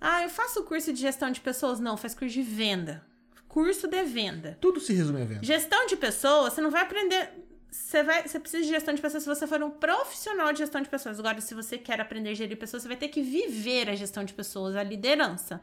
Ah, 0.00 0.22
eu 0.22 0.28
faço 0.28 0.62
curso 0.64 0.92
de 0.92 1.00
gestão 1.00 1.30
de 1.30 1.40
pessoas? 1.40 1.80
Não, 1.80 1.96
faz 1.96 2.14
curso 2.14 2.34
de 2.34 2.42
venda. 2.42 3.04
Curso 3.48 3.88
de 3.88 4.02
venda. 4.04 4.58
Tudo 4.60 4.80
se 4.80 4.92
resume 4.92 5.22
a 5.22 5.24
venda. 5.24 5.44
Gestão 5.44 5.86
de 5.86 5.96
pessoas, 5.96 6.52
você 6.52 6.60
não 6.60 6.70
vai 6.70 6.82
aprender. 6.82 7.30
Você, 7.70 8.02
vai, 8.02 8.26
você 8.26 8.38
precisa 8.38 8.62
de 8.62 8.68
gestão 8.68 8.94
de 8.94 9.02
pessoas 9.02 9.22
se 9.24 9.28
você 9.28 9.46
for 9.46 9.62
um 9.62 9.70
profissional 9.70 10.52
de 10.52 10.58
gestão 10.58 10.80
de 10.80 10.88
pessoas. 10.88 11.18
Agora, 11.18 11.40
se 11.40 11.54
você 11.54 11.76
quer 11.76 12.00
aprender 12.00 12.30
a 12.30 12.34
gerir 12.34 12.56
pessoas, 12.56 12.82
você 12.82 12.88
vai 12.88 12.96
ter 12.96 13.08
que 13.08 13.22
viver 13.22 13.88
a 13.90 13.94
gestão 13.94 14.24
de 14.24 14.32
pessoas, 14.32 14.76
a 14.76 14.82
liderança. 14.82 15.60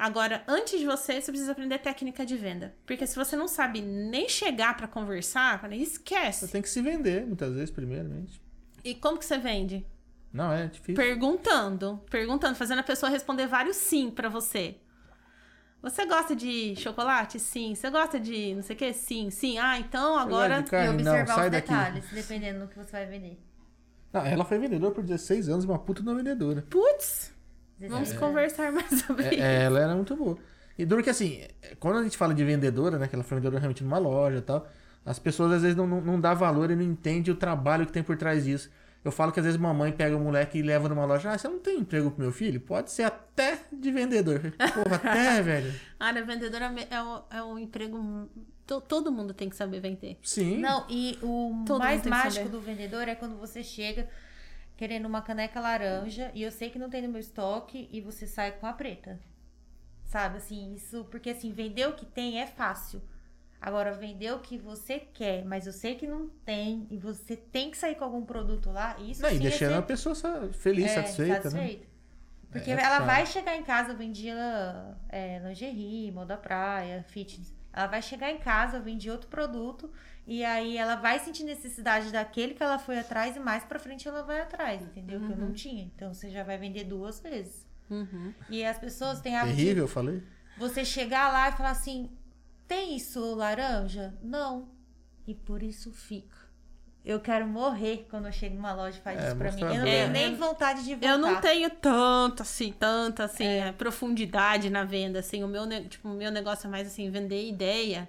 Agora, 0.00 0.42
antes 0.48 0.80
de 0.80 0.86
você, 0.86 1.20
você 1.20 1.30
precisa 1.30 1.52
aprender 1.52 1.78
técnica 1.78 2.24
de 2.24 2.34
venda. 2.34 2.74
Porque 2.86 3.06
se 3.06 3.14
você 3.14 3.36
não 3.36 3.46
sabe 3.46 3.82
nem 3.82 4.30
chegar 4.30 4.74
pra 4.74 4.88
conversar, 4.88 5.60
cara, 5.60 5.76
Você 5.76 5.82
esquece. 5.82 6.48
tem 6.48 6.62
que 6.62 6.70
se 6.70 6.80
vender, 6.80 7.26
muitas 7.26 7.52
vezes, 7.52 7.70
primeiramente. 7.70 8.40
E 8.82 8.94
como 8.94 9.18
que 9.18 9.26
você 9.26 9.36
vende? 9.36 9.86
Não, 10.32 10.50
é 10.50 10.68
difícil. 10.68 10.94
Perguntando, 10.94 12.02
perguntando, 12.10 12.54
fazendo 12.56 12.78
a 12.78 12.82
pessoa 12.82 13.10
responder 13.10 13.46
vários 13.46 13.76
sim 13.76 14.10
pra 14.10 14.30
você. 14.30 14.76
Você 15.82 16.06
gosta 16.06 16.34
de 16.34 16.74
chocolate? 16.76 17.38
Sim. 17.38 17.74
Você 17.74 17.90
gosta 17.90 18.18
de 18.18 18.54
não 18.54 18.62
sei 18.62 18.76
o 18.76 18.78
que? 18.78 18.92
Sim, 18.94 19.30
sim. 19.30 19.58
Ah, 19.58 19.78
então 19.78 20.16
agora. 20.18 20.62
carne? 20.62 21.02
e 21.02 21.04
não, 21.04 21.12
observar 21.12 21.34
sai 21.34 21.46
os 21.46 21.52
daqui. 21.52 21.68
detalhes, 21.68 22.04
dependendo 22.10 22.60
do 22.60 22.68
que 22.68 22.76
você 22.78 22.92
vai 22.92 23.06
vender. 23.06 23.38
Não, 24.12 24.24
ela 24.24 24.44
foi 24.46 24.58
vendedora 24.58 24.94
por 24.94 25.04
16 25.04 25.48
anos, 25.50 25.64
uma 25.66 25.78
puta 25.78 26.02
não 26.02 26.16
vendedora. 26.16 26.66
Putz, 26.70 27.32
vamos 27.88 28.08
vezes, 28.08 28.18
conversar 28.18 28.72
mais 28.72 28.88
sobre 29.02 29.24
isso. 29.28 29.42
É, 29.42 29.64
ela 29.64 29.80
era 29.80 29.94
muito 29.94 30.14
boa. 30.16 30.36
E 30.78 30.84
duro 30.84 31.02
que 31.02 31.10
assim, 31.10 31.42
quando 31.78 31.98
a 31.98 32.02
gente 32.02 32.16
fala 32.16 32.32
de 32.34 32.44
vendedora, 32.44 32.98
né? 32.98 33.06
Que 33.06 33.14
ela 33.14 33.24
foi 33.24 33.36
vendedora 33.36 33.60
realmente 33.60 33.84
numa 33.84 33.98
loja 33.98 34.38
e 34.38 34.42
tal, 34.42 34.66
as 35.04 35.18
pessoas 35.18 35.52
às 35.52 35.62
vezes 35.62 35.76
não, 35.76 35.86
não, 35.86 36.00
não 36.00 36.20
dá 36.20 36.32
valor 36.34 36.70
e 36.70 36.76
não 36.76 36.82
entendem 36.82 37.32
o 37.32 37.36
trabalho 37.36 37.84
que 37.86 37.92
tem 37.92 38.02
por 38.02 38.16
trás 38.16 38.44
disso. 38.44 38.70
Eu 39.02 39.10
falo 39.10 39.32
que 39.32 39.40
às 39.40 39.46
vezes 39.46 39.58
mamãe 39.58 39.92
pega 39.92 40.14
o 40.14 40.20
moleque 40.20 40.58
e 40.58 40.62
leva 40.62 40.86
numa 40.88 41.06
loja, 41.06 41.30
ah, 41.30 41.38
você 41.38 41.48
não 41.48 41.58
tem 41.58 41.78
emprego 41.78 42.10
pro 42.10 42.20
meu 42.22 42.30
filho? 42.32 42.60
Pode 42.60 42.90
ser 42.90 43.04
até 43.04 43.58
de 43.72 43.90
vendedor. 43.90 44.40
Porra, 44.74 44.96
até, 44.96 45.40
velho. 45.42 45.72
Área 45.98 46.22
vendedora 46.22 46.70
é 46.90 47.02
um, 47.02 47.20
é 47.30 47.42
um 47.42 47.58
emprego. 47.58 48.28
to- 48.66 48.82
Todo 48.82 49.10
mundo 49.10 49.32
tem 49.32 49.48
que 49.48 49.56
saber 49.56 49.80
vender. 49.80 50.18
Sim. 50.22 50.58
Não, 50.58 50.84
e 50.88 51.18
o 51.22 51.62
Todo 51.66 51.78
mais 51.78 51.94
mundo 51.94 52.02
tem 52.04 52.12
que 52.12 52.18
mágico 52.18 52.44
saber. 52.44 52.48
do 52.50 52.60
vendedor 52.60 53.08
é 53.08 53.14
quando 53.14 53.38
você 53.38 53.62
chega 53.62 54.06
querendo 54.80 55.04
uma 55.04 55.20
caneca 55.20 55.60
laranja 55.60 56.30
e 56.34 56.42
eu 56.42 56.50
sei 56.50 56.70
que 56.70 56.78
não 56.78 56.88
tem 56.88 57.02
no 57.02 57.08
meu 57.10 57.20
estoque 57.20 57.86
e 57.92 58.00
você 58.00 58.26
sai 58.26 58.52
com 58.52 58.66
a 58.66 58.72
preta. 58.72 59.20
Sabe, 60.04 60.38
assim, 60.38 60.72
isso, 60.74 61.04
porque 61.10 61.28
assim, 61.30 61.52
vender 61.52 61.86
o 61.86 61.92
que 61.92 62.06
tem 62.06 62.40
é 62.40 62.46
fácil. 62.46 63.02
Agora, 63.60 63.92
vender 63.92 64.32
o 64.32 64.38
que 64.40 64.56
você 64.56 64.98
quer, 64.98 65.44
mas 65.44 65.66
eu 65.66 65.72
sei 65.74 65.96
que 65.96 66.06
não 66.06 66.30
tem 66.46 66.86
e 66.90 66.96
você 66.96 67.36
tem 67.36 67.70
que 67.70 67.76
sair 67.76 67.94
com 67.94 68.04
algum 68.04 68.24
produto 68.24 68.70
lá, 68.70 68.98
isso 68.98 69.20
Não, 69.20 69.28
e 69.28 69.32
sim 69.32 69.38
é 69.38 69.42
deixando 69.50 69.72
ser- 69.72 69.78
a 69.78 69.82
pessoa 69.82 70.14
feliz, 70.54 70.90
é, 70.90 70.94
satisfeita, 70.94 71.34
né? 71.34 71.40
satisfeita. 71.42 71.86
Porque 72.50 72.70
É, 72.70 72.74
ela 72.74 72.80
claro. 72.88 73.04
vai 73.04 73.26
chegar 73.26 73.54
em 73.56 73.62
casa, 73.62 73.92
eu 73.92 73.96
vendia 73.98 74.34
é, 75.10 75.40
lingerie, 75.40 76.10
moda 76.10 76.38
praia, 76.38 77.04
fitness. 77.06 77.54
Ela 77.72 77.86
vai 77.86 78.00
chegar 78.02 78.30
em 78.32 78.38
casa, 78.38 78.78
eu 78.78 78.82
vendi 78.82 79.10
outro 79.10 79.28
produto, 79.28 79.92
e 80.26 80.44
aí 80.44 80.76
ela 80.76 80.94
vai 80.96 81.18
sentir 81.18 81.44
necessidade 81.44 82.10
daquele 82.12 82.54
que 82.54 82.62
ela 82.62 82.78
foi 82.78 82.98
atrás, 82.98 83.36
e 83.36 83.40
mais 83.40 83.64
pra 83.64 83.78
frente 83.78 84.06
ela 84.06 84.22
vai 84.22 84.40
atrás, 84.40 84.82
entendeu? 84.82 85.20
Que 85.20 85.32
eu 85.32 85.36
não 85.36 85.52
tinha. 85.52 85.84
Então 85.84 86.12
você 86.14 86.30
já 86.30 86.42
vai 86.44 86.56
vender 86.58 86.84
duas 86.84 87.20
vezes. 87.20 87.66
Uhum. 87.88 88.32
E 88.48 88.64
as 88.64 88.78
pessoas 88.78 89.20
têm 89.20 89.36
a 89.36 89.44
Terrível, 89.44 89.84
eu 89.84 89.88
falei. 89.88 90.22
você 90.56 90.84
chegar 90.84 91.32
lá 91.32 91.48
e 91.48 91.52
falar 91.52 91.70
assim: 91.70 92.08
tem 92.68 92.94
isso 92.96 93.34
laranja? 93.34 94.14
Não. 94.22 94.68
E 95.26 95.34
por 95.34 95.62
isso 95.62 95.92
fica. 95.92 96.38
Eu 97.04 97.18
quero 97.18 97.46
morrer 97.46 98.06
quando 98.10 98.26
eu 98.26 98.32
chego 98.32 98.54
numa 98.56 98.72
loja 98.74 98.98
e 98.98 99.00
faz 99.00 99.18
É, 99.18 99.28
isso 99.28 99.36
pra 99.36 99.50
mim. 99.52 99.60
Eu 99.62 99.68
não 99.74 99.82
tenho 99.84 99.86
É. 100.04 100.08
nem 100.08 100.34
vontade 100.36 100.84
de 100.84 100.90
voltar. 100.94 101.08
Eu 101.08 101.18
não 101.18 101.40
tenho 101.40 101.70
tanto, 101.70 102.42
assim, 102.42 102.72
tanta, 102.72 103.24
assim, 103.24 103.44
É. 103.44 103.72
profundidade 103.72 104.68
na 104.70 104.84
venda, 104.84 105.18
assim. 105.18 105.42
O 105.42 105.48
meu, 105.48 105.66
tipo, 105.88 106.08
o 106.08 106.12
meu 106.14 106.30
negócio 106.30 106.66
é 106.66 106.70
mais, 106.70 106.86
assim, 106.86 107.10
vender 107.10 107.48
ideia, 107.48 108.08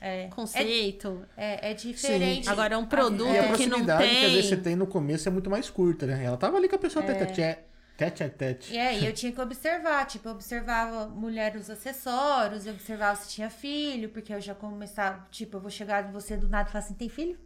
É, 0.00 0.26
conceito. 0.28 1.24
é, 1.36 1.70
é 1.70 1.74
diferente. 1.74 2.48
Agora, 2.48 2.78
um 2.78 2.86
produto 2.86 3.32
E 3.32 3.38
a 3.38 3.52
que 3.52 3.66
não 3.66 3.78
proximidade 3.78 4.08
que 4.08 4.24
às 4.24 4.32
vezes 4.32 4.46
você 4.46 4.56
tem... 4.56 4.64
tem 4.64 4.76
no 4.76 4.86
começo 4.86 5.28
é 5.28 5.32
muito 5.32 5.48
mais 5.48 5.70
curta, 5.70 6.06
né? 6.06 6.24
Ela 6.24 6.36
tava 6.36 6.56
ali 6.56 6.68
com 6.68 6.76
a 6.76 6.78
pessoa 6.78 7.04
tete 7.04 7.22
a 7.22 7.26
tete. 7.26 7.58
Tete 7.96 8.24
a 8.24 8.28
tete. 8.28 8.72
E 8.72 8.78
aí 8.78 9.06
eu 9.06 9.12
tinha 9.14 9.30
que 9.30 9.40
observar, 9.40 10.06
tipo, 10.06 10.28
eu 10.28 10.32
observava 10.32 11.06
mulher 11.08 11.54
os 11.54 11.70
acessórios, 11.70 12.66
eu 12.66 12.72
observava 12.72 13.14
se 13.20 13.28
tinha 13.28 13.48
filho, 13.50 14.08
porque 14.08 14.32
eu 14.34 14.40
já 14.40 14.54
começava, 14.54 15.26
tipo, 15.30 15.56
eu 15.56 15.60
vou 15.60 15.70
chegar 15.70 16.02
de 16.02 16.12
você 16.12 16.36
do 16.36 16.48
nada 16.48 16.68
e 16.68 16.72
falar 16.72 16.84
assim, 16.84 16.94
tem 16.94 17.08
filho? 17.08 17.38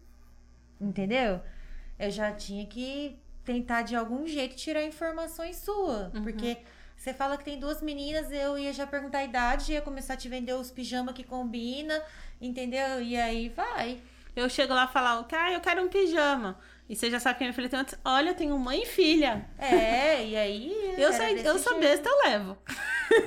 Entendeu? 0.80 1.40
Eu 1.98 2.10
já 2.10 2.32
tinha 2.32 2.64
que 2.66 3.18
tentar 3.44 3.82
de 3.82 3.94
algum 3.94 4.26
jeito 4.26 4.56
tirar 4.56 4.82
informações 4.84 5.56
suas, 5.56 6.10
porque 6.22 6.58
você 6.96 7.12
fala 7.14 7.36
que 7.36 7.44
tem 7.44 7.58
duas 7.58 7.82
meninas, 7.82 8.30
eu 8.32 8.58
ia 8.58 8.72
já 8.72 8.86
perguntar 8.86 9.18
a 9.18 9.24
idade, 9.24 9.72
ia 9.72 9.80
começar 9.80 10.14
a 10.14 10.16
te 10.16 10.28
vender 10.28 10.54
os 10.54 10.70
pijamas 10.70 11.14
que 11.14 11.22
combina, 11.22 12.02
entendeu? 12.40 13.02
E 13.02 13.16
aí 13.16 13.48
vai. 13.48 14.00
Eu 14.34 14.48
chego 14.48 14.74
lá 14.74 14.84
e 14.84 14.92
falo, 14.92 15.26
ah, 15.32 15.52
eu 15.52 15.60
quero 15.60 15.82
um 15.82 15.88
pijama. 15.88 16.58
E 16.88 16.94
você 16.94 17.10
já 17.10 17.18
sabe 17.18 17.38
que 17.38 17.44
a 17.44 17.46
minha 17.46 17.54
filha 17.54 17.68
tem 17.68 17.80
antes. 17.80 17.98
Olha, 18.04 18.30
eu 18.30 18.34
tenho 18.34 18.56
mãe 18.58 18.82
e 18.82 18.86
filha. 18.86 19.44
É, 19.58 20.24
e 20.24 20.36
aí. 20.36 20.72
Eu, 20.96 21.12
sei, 21.12 21.46
eu 21.46 21.58
sou 21.58 21.78
besta, 21.78 22.08
eu 22.08 22.30
levo. 22.30 22.56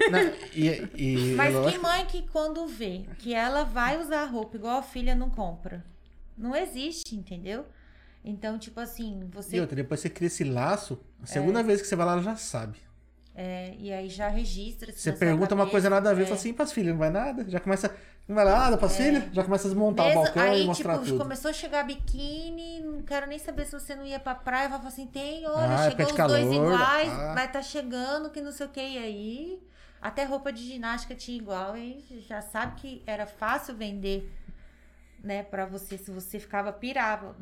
Não, 0.09 0.19
e, 0.55 0.89
e, 0.95 1.35
Mas 1.35 1.55
é 1.55 1.71
que 1.71 1.77
mãe 1.77 2.05
que 2.05 2.27
quando 2.29 2.65
vê 2.65 3.05
que 3.19 3.33
ela 3.33 3.63
vai 3.63 3.99
usar 3.99 4.25
roupa 4.25 4.55
igual 4.57 4.77
a 4.79 4.81
filha 4.81 5.13
não 5.13 5.29
compra? 5.29 5.85
Não 6.35 6.55
existe, 6.55 7.15
entendeu? 7.15 7.65
Então, 8.23 8.57
tipo 8.57 8.79
assim, 8.79 9.21
E 9.21 9.25
você. 9.25 9.59
outra, 9.61 9.75
depois 9.75 9.99
você 9.99 10.09
cria 10.09 10.27
esse 10.27 10.43
laço, 10.43 10.99
a 11.21 11.27
segunda 11.27 11.61
vez 11.61 11.79
que 11.81 11.87
você 11.87 11.95
vai 11.95 12.05
lá, 12.07 12.13
ela 12.13 12.23
já 12.23 12.35
sabe. 12.35 12.79
É, 13.35 13.73
e 13.77 13.91
aí 13.93 14.09
já 14.09 14.27
registra. 14.27 14.89
isso 14.89 14.99
Você 14.99 15.13
pergunta 15.13 15.55
uma 15.55 15.67
coisa 15.67 15.89
nada 15.89 16.09
a 16.09 16.13
ver, 16.13 16.23
é. 16.23 16.25
fala 16.25 16.37
assim, 16.37 16.53
pras 16.53 16.71
filhas, 16.71 16.91
não 16.91 16.99
vai 16.99 17.09
nada? 17.09 17.45
Já 17.49 17.59
começa, 17.59 17.95
não 18.27 18.35
vai 18.35 18.43
nada 18.45 18.77
pras 18.77 18.97
filhas? 18.97 19.23
Já 19.31 19.43
começa 19.43 19.67
a 19.67 19.71
desmontar 19.71 20.05
Mesmo- 20.07 20.21
o 20.21 20.23
balcão 20.25 20.43
aí, 20.43 20.63
e 20.63 20.65
mostrar 20.65 20.93
tipo, 20.95 21.05
tudo. 21.05 21.17
começou 21.19 21.49
a 21.49 21.53
chegar 21.53 21.83
biquíni, 21.85 22.81
não 22.81 23.01
quero 23.01 23.27
nem 23.27 23.39
saber 23.39 23.65
se 23.65 23.71
você 23.71 23.95
não 23.95 24.05
ia 24.05 24.19
pra 24.19 24.35
praia. 24.35 24.67
Vai 24.69 24.77
falar 24.79 24.89
assim, 24.89 25.07
tem, 25.07 25.45
olha, 25.47 25.55
Ah, 25.75 25.89
chegou 25.89 26.05
época 26.05 26.05
de 26.05 26.11
os 26.11 26.27
dois 26.27 26.45
calor, 26.49 26.73
iguais, 26.73 27.09
ah. 27.13 27.33
vai 27.33 27.51
tá 27.51 27.61
chegando, 27.61 28.29
que 28.29 28.41
não 28.41 28.51
sei 28.51 28.65
o 28.65 28.69
que. 28.69 28.81
E 28.81 28.97
aí, 28.97 29.63
até 30.01 30.23
roupa 30.25 30.51
de 30.51 30.63
ginástica 30.63 31.15
tinha 31.15 31.37
igual. 31.37 31.77
E 31.77 32.23
já 32.27 32.41
sabe 32.41 32.75
que 32.81 33.01
era 33.07 33.25
fácil 33.25 33.73
vender, 33.75 34.29
né, 35.23 35.43
pra 35.43 35.65
você. 35.65 35.97
Se 35.97 36.11
você 36.11 36.39
ficava 36.39 36.73
pirava, 36.73 37.35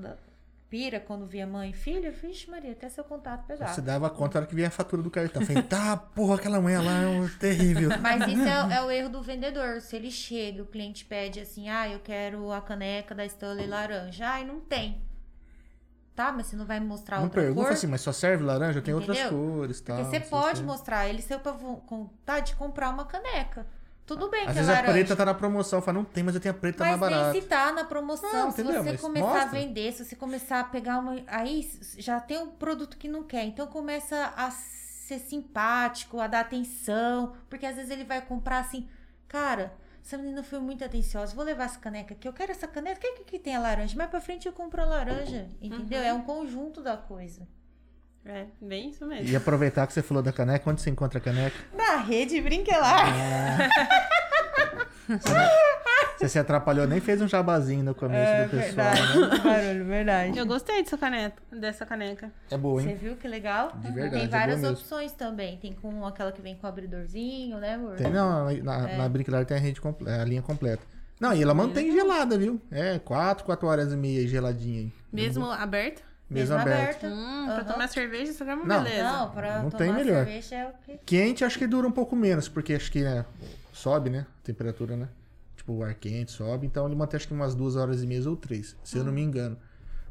pira 0.69 0.99
quando 0.99 1.25
via 1.25 1.47
mãe 1.47 1.69
e 1.69 1.73
filho, 1.73 2.11
vixe 2.11 2.49
Maria, 2.49 2.73
até 2.73 2.89
seu 2.89 3.03
contato 3.03 3.45
pegava. 3.47 3.73
Você 3.73 3.81
dava 3.81 4.09
conta 4.09 4.35
na 4.35 4.41
hora 4.41 4.49
que 4.49 4.55
vinha 4.55 4.67
a 4.67 4.71
fatura 4.71 5.01
do 5.01 5.09
cartão. 5.09 5.41
Falei, 5.45 5.63
tá, 5.63 5.95
porra, 5.95 6.35
aquela 6.35 6.59
mulher 6.59 6.79
lá 6.81 7.01
é 7.03 7.07
um 7.07 7.27
terrível. 7.37 7.89
Mas 8.01 8.27
isso 8.27 8.41
é, 8.43 8.75
é 8.75 8.81
o 8.83 8.91
erro 8.91 9.09
do 9.09 9.21
vendedor. 9.21 9.79
Se 9.81 9.95
ele 9.95 10.11
chega, 10.11 10.61
o 10.63 10.65
cliente 10.65 11.05
pede 11.05 11.39
assim, 11.39 11.69
ah, 11.69 11.87
eu 11.89 11.99
quero 11.99 12.51
a 12.51 12.61
caneca 12.61 13.15
da 13.15 13.25
Stanley 13.25 13.67
laranja. 13.67 14.27
Ai, 14.27 14.45
não 14.45 14.59
tem. 14.59 15.01
Tá, 16.15 16.31
mas 16.31 16.47
você 16.47 16.55
não 16.55 16.65
vai 16.65 16.79
me 16.79 16.87
mostrar 16.87 17.17
Não 17.17 17.25
outra 17.25 17.41
pergunta 17.43 17.67
cor? 17.67 17.73
assim, 17.73 17.85
mas 17.85 18.01
só 18.01 18.11
serve 18.11 18.43
laranja? 18.43 18.81
Tem 18.81 18.91
outras 18.91 19.15
Entendeu? 19.19 19.37
cores, 19.37 19.79
tal. 19.81 19.97
Porque 19.97 20.09
você 20.09 20.19
não 20.19 20.25
sei 20.25 20.29
pode 20.31 20.63
mostrar. 20.63 21.07
Ele 21.07 21.21
saiu 21.21 21.39
pra 21.39 21.51
vo- 21.51 21.83
vontade 21.87 22.47
de 22.47 22.55
comprar 22.55 22.89
uma 22.89 23.05
caneca. 23.05 23.67
Tudo 24.07 24.29
bem 24.29 24.39
Às 24.39 24.45
que 24.45 24.51
é 24.51 24.53
vezes 24.55 24.69
a 24.69 24.73
laranja. 24.73 24.91
preta 24.93 25.15
tá 25.15 25.25
na 25.25 25.33
promoção. 25.35 25.81
Fala, 25.81 25.97
não 25.99 26.05
tem, 26.05 26.23
mas 26.23 26.33
eu 26.33 26.41
tenho 26.41 26.55
a 26.55 26.57
preta 26.57 26.83
Mas 26.83 26.97
mais 26.99 27.11
nem 27.11 27.19
barata. 27.21 27.41
se 27.41 27.47
tá 27.47 27.71
na 27.73 27.83
promoção, 27.83 28.31
Não, 28.33 28.51
se 28.51 28.61
entendeu? 28.61 28.81
você 28.83 28.91
Mas 28.93 29.01
começar 29.01 29.27
a 29.27 29.33
mostra. 29.33 29.49
vender, 29.59 29.91
se 29.91 30.05
você 30.05 30.15
começar 30.15 30.59
a 30.61 30.63
pegar 30.63 30.97
uma. 30.99 31.17
Aí 31.27 31.69
já 31.97 32.19
tem 32.19 32.37
um 32.39 32.47
produto 32.47 32.97
que 32.97 33.07
não 33.07 33.21
quer. 33.23 33.43
Então 33.43 33.67
começa 33.67 34.33
a 34.35 34.49
ser 34.49 35.19
simpático, 35.19 36.19
a 36.19 36.25
dar 36.27 36.39
atenção. 36.39 37.33
Porque 37.49 37.65
às 37.65 37.75
vezes 37.75 37.91
ele 37.91 38.05
vai 38.05 38.21
comprar 38.21 38.59
assim, 38.59 38.87
cara. 39.27 39.73
Essa 40.03 40.17
menina 40.17 40.41
foi 40.41 40.59
muito 40.59 40.85
atenciosa. 40.85 41.35
Vou 41.35 41.43
levar 41.43 41.65
essa 41.65 41.77
caneca 41.79 42.13
aqui. 42.13 42.25
Eu 42.25 42.31
quero 42.31 42.49
essa 42.49 42.65
caneca. 42.65 42.97
O 42.97 43.01
que, 43.01 43.11
que, 43.11 43.23
que 43.25 43.39
tem 43.39 43.57
a 43.57 43.59
laranja? 43.59 43.93
Mais 43.97 44.09
pra 44.09 44.21
frente 44.21 44.45
eu 44.47 44.53
compro 44.53 44.81
a 44.81 44.85
laranja. 44.85 45.49
Entendeu? 45.61 45.99
Uhum. 45.99 46.05
É 46.07 46.13
um 46.13 46.21
conjunto 46.21 46.81
da 46.81 46.95
coisa. 46.95 47.45
É, 48.27 48.45
bem 48.61 48.89
isso 48.89 49.05
mesmo. 49.05 49.27
E 49.29 49.35
aproveitar 49.35 49.87
que 49.87 49.93
você 49.93 50.01
falou 50.01 50.21
da 50.21 50.31
caneca, 50.33 50.69
onde 50.69 50.81
você 50.81 50.89
encontra 50.89 51.17
a 51.19 51.21
caneca? 51.21 51.55
Na 51.75 51.97
rede 51.97 52.41
brinquelar. 52.41 53.05
Você 56.17 56.27
se 56.27 56.39
atrapalhou, 56.39 56.87
nem 56.87 56.99
fez 56.99 57.21
um 57.21 57.27
jabazinho 57.27 57.83
no 57.83 57.93
começo 57.95 58.29
É 58.31 58.43
do 58.45 58.49
pessoal, 58.49 58.87
né? 58.91 59.37
Barulho, 59.43 59.85
verdade. 59.85 60.37
Eu 60.37 60.45
gostei 60.45 60.83
dessa 60.83 60.97
caneca. 60.97 61.35
Dessa 61.51 61.85
caneca. 61.85 62.31
É 62.51 62.57
boa, 62.57 62.81
Você 62.81 62.89
hein? 62.89 62.97
viu 62.99 63.15
que 63.15 63.27
legal? 63.27 63.71
De 63.75 63.91
verdade, 63.91 64.15
Tem 64.15 64.23
é 64.23 64.27
várias 64.27 64.59
mesmo. 64.59 64.73
opções 64.73 65.11
também. 65.13 65.57
Tem 65.57 65.73
com 65.73 66.05
aquela 66.05 66.31
que 66.31 66.41
vem 66.41 66.55
com 66.55 66.65
abridorzinho, 66.67 67.57
né, 67.59 67.75
amor? 67.75 67.95
Tem, 67.95 68.11
não, 68.11 68.51
na, 68.63 68.89
É. 68.89 68.97
na 68.97 69.07
Brinquilar 69.07 69.45
tem 69.45 69.55
a, 69.57 69.59
rede 69.59 69.79
a 70.05 70.23
linha 70.25 70.41
completa. 70.41 70.81
Não, 71.19 71.33
e 71.33 71.41
ela 71.41 71.53
mantém 71.53 71.91
gelada, 71.91 72.37
viu? 72.37 72.59
É, 72.71 72.99
4, 72.99 73.45
4 73.45 73.67
horas 73.67 73.93
e 73.93 73.95
meia 73.95 74.27
geladinha 74.27 74.81
aí. 74.81 74.93
Mesmo 75.13 75.49
aberta? 75.49 76.01
Mesa 76.29 76.59
aberta. 76.59 77.07
Hum, 77.07 77.45
pra 77.45 77.55
Aham. 77.55 77.63
tomar 77.65 77.87
cerveja, 77.87 78.31
isso 78.31 78.43
é 78.43 78.53
uma 78.53 78.65
Não. 78.65 78.83
beleza. 78.83 79.03
Não, 79.03 79.31
pra 79.31 79.61
Não 79.63 79.69
tomar 79.69 79.77
tem 79.83 79.93
melhor. 79.93 80.25
cerveja 80.25 80.55
é 80.55 80.67
o 80.67 80.73
que... 80.73 80.97
Quente 81.05 81.45
acho 81.45 81.57
que 81.57 81.65
dura 81.67 81.87
um 81.87 81.91
pouco 81.91 82.15
menos, 82.15 82.49
porque 82.49 82.73
acho 82.73 82.91
que 82.91 83.01
né, 83.01 83.25
sobe, 83.71 84.09
né? 84.09 84.25
A 84.41 84.45
temperatura, 84.45 84.97
né? 84.97 85.07
Tipo, 85.55 85.73
o 85.73 85.83
ar 85.83 85.93
quente 85.95 86.31
sobe, 86.31 86.67
então 86.67 86.85
ele 86.85 86.95
mantém 86.95 87.17
acho 87.17 87.27
que 87.27 87.33
umas 87.33 87.55
duas 87.55 87.75
horas 87.75 88.03
e 88.03 88.07
meia 88.07 88.29
ou 88.29 88.35
três, 88.35 88.75
se 88.83 88.97
eu 88.97 89.03
não 89.05 89.11
me 89.11 89.21
engano. 89.21 89.57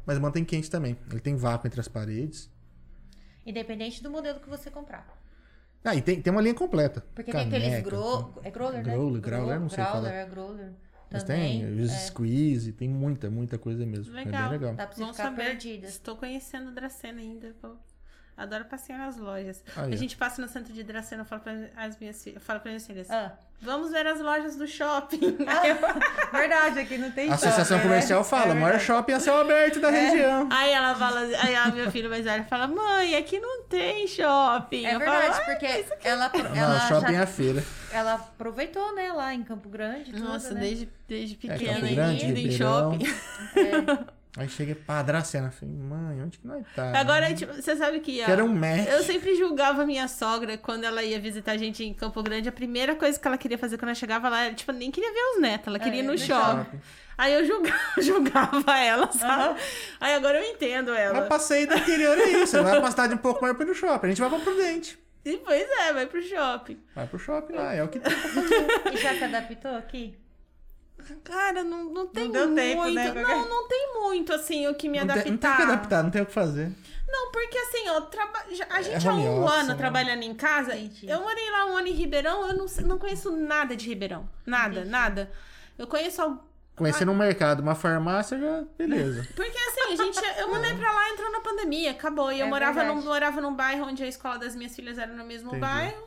Mas 0.05 0.17
mantém 0.17 0.43
quente 0.43 0.71
também. 0.71 0.97
Ele 1.11 1.19
tem 1.19 1.35
vácuo 1.35 1.67
entre 1.67 1.79
as 1.79 1.87
paredes. 1.87 2.49
Independente 3.45 4.01
do 4.01 4.09
modelo 4.09 4.39
que 4.39 4.49
você 4.49 4.69
comprar. 4.71 5.07
Ah, 5.83 5.95
e 5.95 6.01
tem, 6.01 6.21
tem 6.21 6.31
uma 6.33 6.41
linha 6.41 6.53
completa. 6.55 7.05
Porque 7.15 7.31
tem 7.31 7.41
aqueles 7.41 7.67
Caneca, 7.69 7.89
gro... 7.89 8.33
É 8.43 8.51
growler, 8.51 8.83
né? 8.83 8.91
Growler, 8.93 9.21
growler, 9.21 9.59
não 9.59 9.69
sei 9.69 9.83
Growler, 9.83 10.01
falar. 10.03 10.13
é 10.15 10.25
growler. 10.25 10.71
Mas 11.11 11.23
Também. 11.23 11.61
tem 11.61 11.79
os 11.81 11.91
é. 11.91 11.95
squeeze, 11.97 12.71
tem 12.73 12.89
muita, 12.89 13.29
muita 13.29 13.57
coisa 13.57 13.85
mesmo. 13.85 14.17
É 14.17 14.23
Legal. 14.25 14.49
bem 14.49 14.59
legal. 14.59 14.75
Dá 14.75 14.85
pra 14.87 14.95
você 14.95 15.01
Bom 15.03 15.11
ficar 15.13 15.23
saber. 15.23 15.43
perdida. 15.45 15.87
Estou 15.87 16.15
conhecendo 16.17 16.71
Dracena 16.71 17.21
ainda. 17.21 17.55
vou- 17.61 17.77
Adoro 18.37 18.65
passear 18.65 18.99
nas 18.99 19.17
lojas. 19.17 19.63
Aí, 19.75 19.91
a 19.91 19.95
gente 19.97 20.15
passa 20.15 20.39
no 20.39 20.47
centro 20.47 20.71
de 20.71 20.83
Dracena, 20.83 21.21
eu 21.23 21.25
falo 21.25 21.41
para 21.41 21.53
as 21.75 21.97
minhas 21.99 22.23
filhas, 22.23 22.35
eu 22.35 22.41
falo 22.41 22.59
para 22.59 22.69
minhas 22.69 22.85
filhas, 22.85 23.09
Ah. 23.09 23.31
vamos 23.59 23.89
ver 23.91 24.05
as 24.05 24.19
lojas 24.19 24.55
do 24.55 24.67
shopping. 24.67 25.19
Verdade, 26.31 26.79
aqui 26.79 26.99
não 26.99 27.09
tem 27.09 27.31
A 27.31 27.33
Associação 27.33 27.65
shopping, 27.65 27.77
né? 27.77 27.83
Comercial 27.95 28.23
fala, 28.23 28.51
É 28.51 28.53
maior 28.53 28.79
shopping 28.79 29.13
a 29.13 29.19
céu 29.19 29.41
aberto 29.41 29.79
da 29.79 29.89
região. 29.89 30.47
Aí 30.51 30.71
ela 30.71 30.93
fala, 30.95 31.21
aí 31.21 31.55
a 31.55 31.67
minha 31.71 31.89
filha 31.89 32.07
mais 32.09 32.23
velha 32.25 32.43
fala, 32.43 32.67
mãe, 32.67 33.15
aqui 33.15 33.39
não 33.39 33.63
tem 33.63 34.05
shopping. 34.07 34.85
É 34.85 34.93
Eu 34.95 34.99
verdade, 34.99 35.27
falo, 35.27 35.41
"Ah, 35.41 35.45
porque 35.45 35.85
ela, 36.07 36.31
Não, 36.31 36.55
ela, 36.55 36.79
shopping 36.87 37.13
é 37.13 37.17
já- 37.17 37.23
a 37.23 37.27
feira. 37.27 37.63
ela 37.91 38.13
aproveitou, 38.13 38.93
né, 38.95 39.11
lá 39.13 39.33
em 39.33 39.43
Campo 39.43 39.67
Grande. 39.67 40.11
Tudo, 40.11 40.23
Nossa, 40.25 40.53
né? 40.53 40.59
desde, 40.61 40.89
desde 41.07 41.35
É, 41.35 41.53
pequena, 41.57 41.73
Campo 41.73 41.85
indo 41.87 41.95
Grande, 41.95 42.47
em 42.47 42.51
shopping. 42.51 43.05
É. 43.55 44.16
Aí 44.37 44.47
chega 44.47 44.75
pra 44.75 45.01
Dracena. 45.01 45.49
Falei, 45.49 45.73
mãe, 45.75 46.21
onde 46.21 46.37
que 46.37 46.45
nós 46.47 46.63
tá? 46.75 46.91
Agora, 46.97 47.33
tipo, 47.33 47.51
você 47.53 47.75
sabe 47.75 47.99
que... 47.99 48.21
ó, 48.21 48.25
Quero 48.25 48.45
um 48.45 48.53
Mac. 48.55 48.87
Eu 48.87 49.01
sempre 49.03 49.35
julgava 49.35 49.85
minha 49.85 50.07
sogra 50.07 50.57
quando 50.57 50.83
ela 50.83 51.01
ia 51.03 51.19
visitar 51.19 51.53
a 51.53 51.57
gente 51.57 51.83
em 51.83 51.93
Campo 51.93 52.21
Grande. 52.21 52.47
A 52.47 52.51
primeira 52.51 52.95
coisa 52.95 53.19
que 53.19 53.27
ela 53.27 53.37
queria 53.37 53.57
fazer 53.57 53.77
quando 53.77 53.89
ela 53.89 53.95
chegava 53.95 54.29
lá 54.29 54.43
era, 54.45 54.53
tipo, 54.53 54.71
nem 54.71 54.91
queria 54.91 55.11
ver 55.11 55.19
os 55.35 55.41
netos, 55.41 55.67
ela 55.67 55.79
queria 55.79 55.99
ir 55.99 56.03
É, 56.03 56.07
no 56.07 56.11
no 56.11 56.17
shopping. 56.17 56.63
shopping. 56.63 56.79
Aí 57.17 57.33
eu 57.33 57.43
julgava, 57.45 57.79
julgava 57.99 58.77
ela, 58.77 59.11
sabe? 59.11 59.59
Aí 59.99 60.13
agora 60.13 60.39
eu 60.39 60.51
entendo 60.53 60.93
ela. 60.93 61.19
Mas 61.21 61.27
passeio 61.29 61.67
do 61.67 61.75
interior 61.75 62.15
é 62.15 62.29
isso. 62.29 62.51
Você 62.57 62.61
vai 62.61 62.79
pra 62.79 62.91
cidade 62.91 63.13
um 63.15 63.17
pouco 63.17 63.41
mais 63.41 63.55
pra 63.57 63.65
ir 63.65 63.69
no 63.69 63.73
shopping. 63.73 64.05
A 64.05 64.09
gente 64.09 64.21
vai 64.21 64.29
pra 64.29 64.39
Prudente. 64.39 64.99
E, 65.25 65.37
pois 65.37 65.67
é, 65.79 65.93
vai 65.93 66.05
pro 66.05 66.21
shopping. 66.21 66.79
Vai 66.95 67.07
pro 67.07 67.17
shopping 67.17 67.53
lá, 67.53 67.73
é 67.73 67.83
o 67.83 67.87
que 67.87 67.99
tem 67.99 68.13
pra 68.13 68.29
fazer. 68.29 68.67
E 68.93 68.97
já 68.97 69.15
se 69.15 69.23
adaptou 69.23 69.75
aqui? 69.75 70.15
Cara, 71.23 71.63
não, 71.63 71.85
não 71.85 72.07
tem 72.07 72.31
deu 72.31 72.47
muito. 72.47 72.55
tempo, 72.55 72.85
né? 72.93 73.11
Não, 73.21 73.47
não 73.49 73.67
tem 73.67 73.93
muito, 74.01 74.33
assim, 74.33 74.67
o 74.67 74.75
que 74.75 74.87
me 74.89 74.97
Não 74.97 75.03
adaptar. 75.05 75.23
tem, 75.23 75.31
não 75.31 75.37
tem 75.39 75.51
o 75.51 75.55
que 75.55 75.61
adaptar, 75.63 76.03
não 76.03 76.11
tem 76.11 76.21
o 76.21 76.25
que 76.25 76.33
fazer. 76.33 76.71
Não, 77.07 77.31
porque 77.31 77.57
assim, 77.57 77.87
ó, 77.89 78.01
traba... 78.01 78.43
já- 78.51 78.67
a 78.69 78.81
gente 78.81 79.07
há 79.07 79.13
home 79.13 79.27
um 79.27 79.47
ano 79.47 79.69
né? 79.69 79.75
trabalhando 79.75 80.23
em 80.23 80.33
casa. 80.35 80.75
Entendi. 80.75 81.09
Eu 81.09 81.21
morei 81.21 81.49
lá 81.51 81.65
um 81.67 81.77
ano 81.77 81.87
em 81.87 81.93
Ribeirão, 81.93 82.47
eu 82.49 82.53
não, 82.57 82.65
não 82.85 82.97
conheço 82.97 83.31
nada 83.31 83.75
de 83.75 83.87
Ribeirão. 83.87 84.29
Nada, 84.45 84.75
Entendi. 84.79 84.89
nada. 84.89 85.31
Eu 85.77 85.87
conheço. 85.87 86.39
Conhecendo 86.75 87.11
um 87.11 87.15
mercado, 87.15 87.61
uma 87.61 87.73
farmácia, 87.73 88.37
já. 88.37 88.63
Beleza. 88.77 89.25
Porque 89.35 89.57
assim, 89.57 89.93
a 89.93 89.95
gente. 89.95 90.19
Eu 90.39 90.49
mudei 90.49 90.75
pra 90.75 90.91
lá, 90.93 91.09
entrou 91.09 91.31
na 91.31 91.39
pandemia, 91.39 91.91
acabou. 91.91 92.31
E 92.31 92.39
eu 92.39 92.45
É 92.45 92.49
morava, 92.49 92.83
num, 92.83 93.01
morava 93.01 93.41
num 93.41 93.55
bairro 93.55 93.85
onde 93.85 94.03
a 94.03 94.07
escola 94.07 94.37
das 94.37 94.55
minhas 94.55 94.75
filhas 94.75 94.97
era 94.97 95.11
no 95.11 95.23
mesmo 95.25 95.47
Entendi. 95.49 95.61
bairro. 95.61 96.06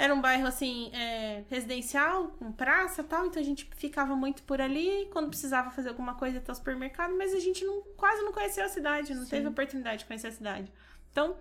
Era 0.00 0.14
um 0.14 0.20
bairro, 0.20 0.46
assim, 0.46 0.92
é, 0.94 1.42
residencial, 1.50 2.28
com 2.38 2.52
praça 2.52 3.00
e 3.00 3.04
tal. 3.04 3.26
Então 3.26 3.42
a 3.42 3.44
gente 3.44 3.68
ficava 3.74 4.14
muito 4.14 4.44
por 4.44 4.60
ali. 4.60 5.08
Quando 5.12 5.28
precisava 5.28 5.72
fazer 5.72 5.88
alguma 5.88 6.14
coisa, 6.14 6.38
até 6.38 6.52
o 6.52 6.54
supermercado. 6.54 7.16
Mas 7.18 7.34
a 7.34 7.40
gente 7.40 7.64
não, 7.64 7.82
quase 7.96 8.22
não 8.22 8.32
conhecia 8.32 8.64
a 8.64 8.68
cidade. 8.68 9.12
Não 9.12 9.24
Sim. 9.24 9.30
teve 9.30 9.48
oportunidade 9.48 9.98
de 9.98 10.04
conhecer 10.04 10.28
a 10.28 10.30
cidade. 10.30 10.72
Então, 11.10 11.34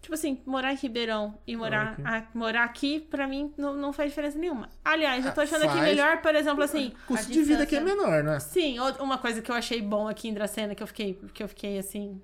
tipo 0.00 0.14
assim, 0.14 0.40
morar 0.46 0.72
em 0.72 0.76
Ribeirão 0.76 1.38
e 1.46 1.54
morar, 1.54 1.98
a- 2.02 2.24
morar 2.32 2.64
aqui, 2.64 2.98
pra 2.98 3.26
mim, 3.26 3.52
não, 3.58 3.74
não 3.74 3.92
faz 3.92 4.08
diferença 4.10 4.38
nenhuma. 4.38 4.70
Aliás, 4.82 5.26
eu 5.26 5.34
tô 5.34 5.42
achando 5.42 5.66
aqui 5.66 5.78
melhor, 5.82 6.22
por 6.22 6.34
exemplo, 6.34 6.64
assim... 6.64 6.94
Custo 7.06 7.30
A 7.30 7.30
de 7.30 7.42
vida 7.42 7.64
aqui 7.64 7.76
é 7.76 7.80
menor, 7.80 8.24
né? 8.24 8.40
Sim, 8.40 8.78
uma 9.00 9.18
coisa 9.18 9.42
que 9.42 9.50
eu 9.50 9.54
achei 9.54 9.82
bom 9.82 10.08
aqui 10.08 10.28
em 10.28 10.32
Dracena, 10.32 10.74
que 10.74 10.82
eu 10.82 10.86
fiquei, 10.86 11.12
que 11.34 11.42
eu 11.42 11.48
fiquei 11.48 11.78
assim. 11.78 12.22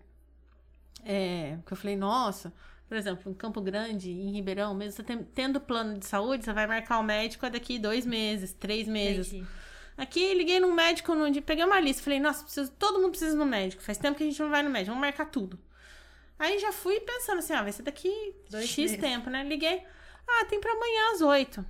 É, 1.05 1.59
que 1.67 1.73
eu 1.75 1.77
falei, 1.77 1.95
nossa, 1.95 2.53
por 2.89 2.97
exemplo, 2.97 3.31
em 3.31 3.35
Campo 3.35 3.61
Grande, 3.61 4.11
em 4.11 4.33
Ribeirão, 4.33 4.75
mesmo 4.75 4.93
você 4.93 5.17
tendo 5.35 5.61
plano 5.61 5.99
de 5.99 6.07
saúde, 6.07 6.45
você 6.45 6.53
vai 6.53 6.67
marcar 6.67 6.99
o 6.99 7.03
médico 7.03 7.49
daqui 7.51 7.79
dois 7.79 8.07
meses, 8.07 8.53
três 8.53 8.87
meses. 8.87 9.33
Entendi. 9.33 9.47
Aqui 9.97 10.35
liguei 10.35 10.61
num 10.61 10.73
médico 10.73 11.15
num 11.15 11.31
dia, 11.31 11.41
peguei 11.41 11.65
uma 11.65 11.81
lista, 11.81 12.03
falei, 12.03 12.21
nossa, 12.21 12.45
preciso, 12.45 12.71
todo 12.73 12.99
mundo 13.01 13.11
precisa 13.11 13.35
ir 13.35 13.39
no 13.39 13.47
médico. 13.47 13.83
Faz 13.83 13.97
tempo 13.99 14.17
que 14.17 14.23
a 14.25 14.27
gente 14.27 14.41
não 14.41 14.51
vai 14.51 14.63
no 14.63 14.71
médico, 14.71 14.91
vamos 14.91 15.01
marcar 15.01 15.27
tudo. 15.27 15.59
Aí 16.39 16.59
já 16.59 16.71
fui 16.71 17.01
pensando 17.01 17.39
assim, 17.39 17.55
ah, 17.55 17.63
vai 17.63 17.73
ser 17.73 17.83
daqui 17.83 18.35
Dois 18.51 18.69
X 18.69 18.91
meses. 18.91 19.01
tempo, 19.01 19.31
né? 19.31 19.43
Liguei. 19.43 19.83
Ah, 20.29 20.45
tem 20.45 20.61
pra 20.61 20.71
amanhã 20.73 21.13
às 21.15 21.21
oito. 21.23 21.65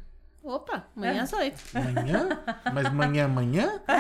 Opa, 0.47 0.87
amanhã 0.97 1.15
É. 1.15 1.21
às 1.21 1.33
oito. 1.33 1.61
Amanhã? 1.75 2.29
Mas 2.73 2.87
amanhã, 2.87 3.25
amanhã? 3.25 3.81
É, 3.89 3.93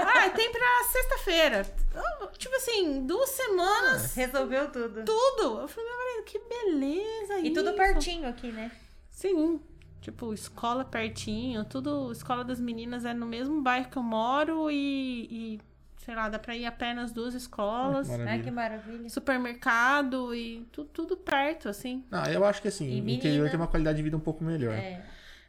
ah, 0.00 0.30
tem 0.30 0.50
pra 0.50 0.84
sexta-feira. 0.90 1.66
Ah, 1.94 2.26
Tipo 2.36 2.56
assim, 2.56 3.06
duas 3.06 3.30
semanas, 3.30 4.14
Resolveu 4.14 4.70
tudo. 4.72 5.04
tudo. 5.04 5.60
Eu 5.60 5.68
falei, 5.68 5.88
meu 5.90 5.98
marido, 5.98 6.24
que 6.24 6.38
beleza 6.40 7.38
E 7.38 7.52
isso. 7.52 7.54
tudo 7.54 7.76
pertinho 7.76 8.28
aqui, 8.28 8.50
né? 8.50 8.70
Sim. 9.10 9.60
Tipo, 10.00 10.34
escola 10.34 10.84
pertinho, 10.84 11.64
tudo. 11.64 12.10
Escola 12.10 12.42
das 12.42 12.58
meninas 12.58 13.04
é 13.04 13.14
no 13.14 13.24
mesmo 13.26 13.62
bairro 13.62 13.88
que 13.88 13.96
eu 13.96 14.02
moro 14.02 14.68
e, 14.68 15.28
e, 15.30 15.60
sei 15.98 16.16
lá, 16.16 16.28
dá 16.28 16.40
pra 16.40 16.56
ir 16.56 16.66
a 16.66 16.72
pé 16.72 16.92
nas 16.94 17.12
duas 17.12 17.32
escolas. 17.34 18.08
Maravilha. 18.08 18.32
Ai, 18.32 18.42
que 18.42 18.50
maravilha. 18.50 19.08
Supermercado 19.08 20.34
e 20.34 20.66
tu, 20.72 20.84
tudo 20.84 21.16
perto, 21.16 21.68
assim. 21.68 22.04
Não, 22.10 22.24
eu 22.26 22.44
acho 22.44 22.60
que 22.60 22.66
assim, 22.66 23.00
o 23.00 23.08
interior 23.08 23.48
tem 23.48 23.56
uma 23.60 23.68
qualidade 23.68 23.98
de 23.98 24.02
vida 24.02 24.16
um 24.16 24.20
pouco 24.20 24.42
melhor. 24.42 24.74
É, 24.74 25.04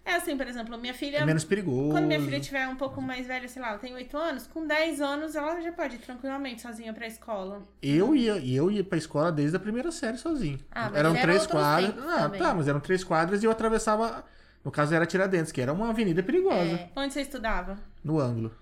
É. 0.06 0.12
É 0.12 0.16
assim, 0.16 0.36
por 0.38 0.46
exemplo, 0.48 0.78
minha 0.78 0.94
filha. 0.94 1.26
menos 1.26 1.44
perigoso. 1.44 1.92
Quando 1.92 2.06
minha 2.08 2.20
filha 2.20 2.40
tiver 2.40 2.68
um 2.68 2.76
pouco 2.76 3.02
mais 3.02 3.26
velha, 3.26 3.48
sei 3.48 3.62
lá, 3.62 3.70
ela 3.70 3.78
tem 3.78 3.94
8 3.94 4.18
anos, 4.18 4.48
com 4.48 4.68
10 4.68 5.02
anos 5.02 5.36
ela 5.36 5.62
já 5.62 5.72
pode 5.72 5.96
ir 5.96 6.00
tranquilamente 6.00 6.62
sozinha 6.62 6.94
pra 6.94 7.08
escola. 7.08 7.64
Eu 7.82 8.16
ia, 8.16 8.38
e 8.38 8.56
eu 8.56 8.70
ia 8.70 8.84
pra 8.84 8.98
escola 8.98 9.32
desde 9.32 9.56
a 9.56 9.60
primeira 9.60 9.92
série 9.92 10.18
sozinho. 10.18 10.60
Ah, 10.72 10.90
mas 10.90 10.96
eram 11.00 11.10
eram 11.12 11.22
três 11.22 11.48
quadras. 11.48 12.06
Ah, 12.06 12.22
também. 12.24 12.42
tá, 12.42 12.54
mas 12.54 12.68
eram 12.68 12.80
três 12.80 13.04
quadras 13.04 13.42
e 13.42 13.46
eu 13.46 13.52
atravessava. 13.52 14.26
No 14.64 14.72
caso 14.72 14.94
era 14.94 15.06
Tiradentes, 15.06 15.52
que 15.52 15.62
era 15.62 15.74
uma 15.74 15.90
avenida 15.90 16.22
perigosa. 16.24 16.76
É. 16.76 16.92
Onde 16.96 17.14
você 17.14 17.22
estudava? 17.22 17.78
No 18.04 18.20
ângulo. 18.20 18.54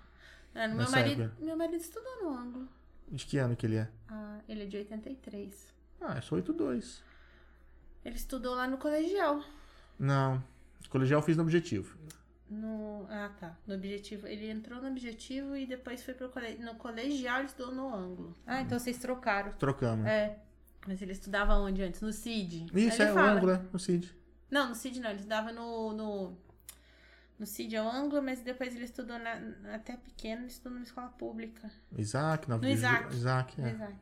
É, 0.54 0.68
no 0.68 0.76
meu 0.76 0.90
marido. 0.90 1.24
época. 1.24 1.46
Meu 1.46 1.58
marido 1.58 1.78
estudou 1.82 2.24
no 2.24 2.30
ângulo. 2.30 2.68
De 3.10 3.26
que 3.26 3.38
ano 3.38 3.56
que 3.56 3.66
ele 3.66 3.78
é? 3.78 3.88
Ah, 4.10 4.40
ele 4.48 4.64
é 4.64 4.66
de 4.66 4.78
83. 4.78 5.74
Ah, 6.02 6.16
eu 6.16 6.22
sou 6.22 6.38
82. 6.38 7.04
Ele 8.04 8.16
estudou 8.16 8.56
lá 8.56 8.68
no 8.68 8.78
colegial. 8.78 9.44
Não. 10.00 10.44
Colegial 10.92 11.22
eu 11.22 11.26
fiz 11.26 11.38
no 11.38 11.44
objetivo. 11.44 11.98
No. 12.50 13.08
Ah, 13.10 13.32
tá. 13.40 13.58
No 13.66 13.76
objetivo. 13.76 14.28
Ele 14.28 14.52
entrou 14.52 14.82
no 14.82 14.90
objetivo 14.90 15.56
e 15.56 15.66
depois 15.66 16.04
foi 16.04 16.14
pro 16.14 16.28
colegial. 16.30 16.74
No 16.74 16.76
colegial 16.78 17.38
ele 17.40 17.48
estudou 17.48 17.74
no 17.74 17.96
ângulo. 17.96 18.36
Ah, 18.46 18.62
então 18.62 18.78
vocês 18.78 18.98
trocaram. 18.98 19.54
Trocamos. 19.54 20.06
É. 20.06 20.38
Mas 20.86 21.02
ele 21.02 21.14
estudava 21.14 21.56
onde 21.56 21.82
antes? 21.82 22.02
No 22.02 22.12
CID. 22.12 22.66
Isso, 22.74 23.02
é 23.02 23.06
ele 23.06 23.12
o 23.12 23.14
fala. 23.16 23.32
ângulo, 23.32 23.52
é 23.54 23.62
o 23.72 23.80
CID. 23.80 24.14
Não, 24.50 24.68
no 24.68 24.76
CID 24.76 25.00
não. 25.00 25.10
Ele 25.12 25.20
estudava 25.20 25.54
no. 25.54 25.94
No, 25.94 26.38
no 27.40 27.46
CID 27.46 27.76
é 27.78 27.82
o 27.82 27.90
ângulo, 27.90 28.22
mas 28.22 28.42
depois 28.42 28.76
ele 28.76 28.84
estudou 28.84 29.18
na, 29.18 29.74
até 29.74 29.96
pequeno, 29.96 30.42
ele 30.42 30.48
estudou 30.48 30.74
numa 30.74 30.84
escola 30.84 31.08
pública. 31.08 31.72
Isaac, 31.98 32.50
Nova 32.50 32.62
No 32.66 32.70
Isaac. 32.70 33.16
Isaac, 33.16 33.62
é. 33.62 33.70
Isaac. 33.72 33.96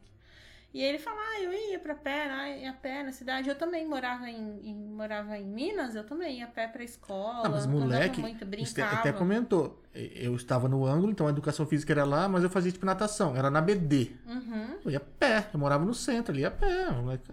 E 0.72 0.84
ele 0.84 1.00
fala, 1.00 1.18
ah, 1.20 1.42
eu 1.42 1.52
ia 1.52 1.80
pra 1.80 1.96
pé, 1.96 2.28
né, 2.28 2.68
a 2.68 2.74
pé 2.74 3.02
na 3.02 3.12
cidade. 3.12 3.50
Eu 3.50 3.56
também 3.56 3.88
morava 3.88 4.30
em, 4.30 4.60
em- 4.64 4.76
morava 4.94 5.36
em 5.38 5.44
Minas, 5.46 5.96
eu 5.96 6.04
também 6.04 6.38
ia 6.40 6.46
a 6.46 6.48
pé 6.48 6.68
pra 6.68 6.84
escola. 6.84 7.44
Não, 7.44 7.52
mas 7.52 7.66
moleque, 7.66 8.22
muito, 8.22 8.46
brincava. 8.46 8.98
até 8.98 9.12
comentou. 9.12 9.82
Eu 9.96 10.36
estava 10.36 10.70
no 10.70 10.86
ângulo, 10.86 11.12
então 11.12 11.26
a 11.26 11.32
educação 11.32 11.66
física 11.66 11.92
era 11.94 12.06
lá, 12.06 12.30
mas 12.30 12.44
eu 12.44 12.50
fazia 12.52 12.72
tipo 12.72 12.86
natação. 12.86 13.36
Era 13.36 13.50
na 13.50 13.60
BD. 13.62 14.12
Uhum, 14.28 14.78
Eu 14.86 14.92
ia 14.92 14.98
a 14.98 15.02
pé. 15.02 15.48
Eu 15.52 15.60
morava 15.60 15.84
no 15.84 15.94
centro 15.96 16.32
ali, 16.32 16.46
a 16.46 16.52
pé. 16.52 16.92
moleque. 16.92 17.32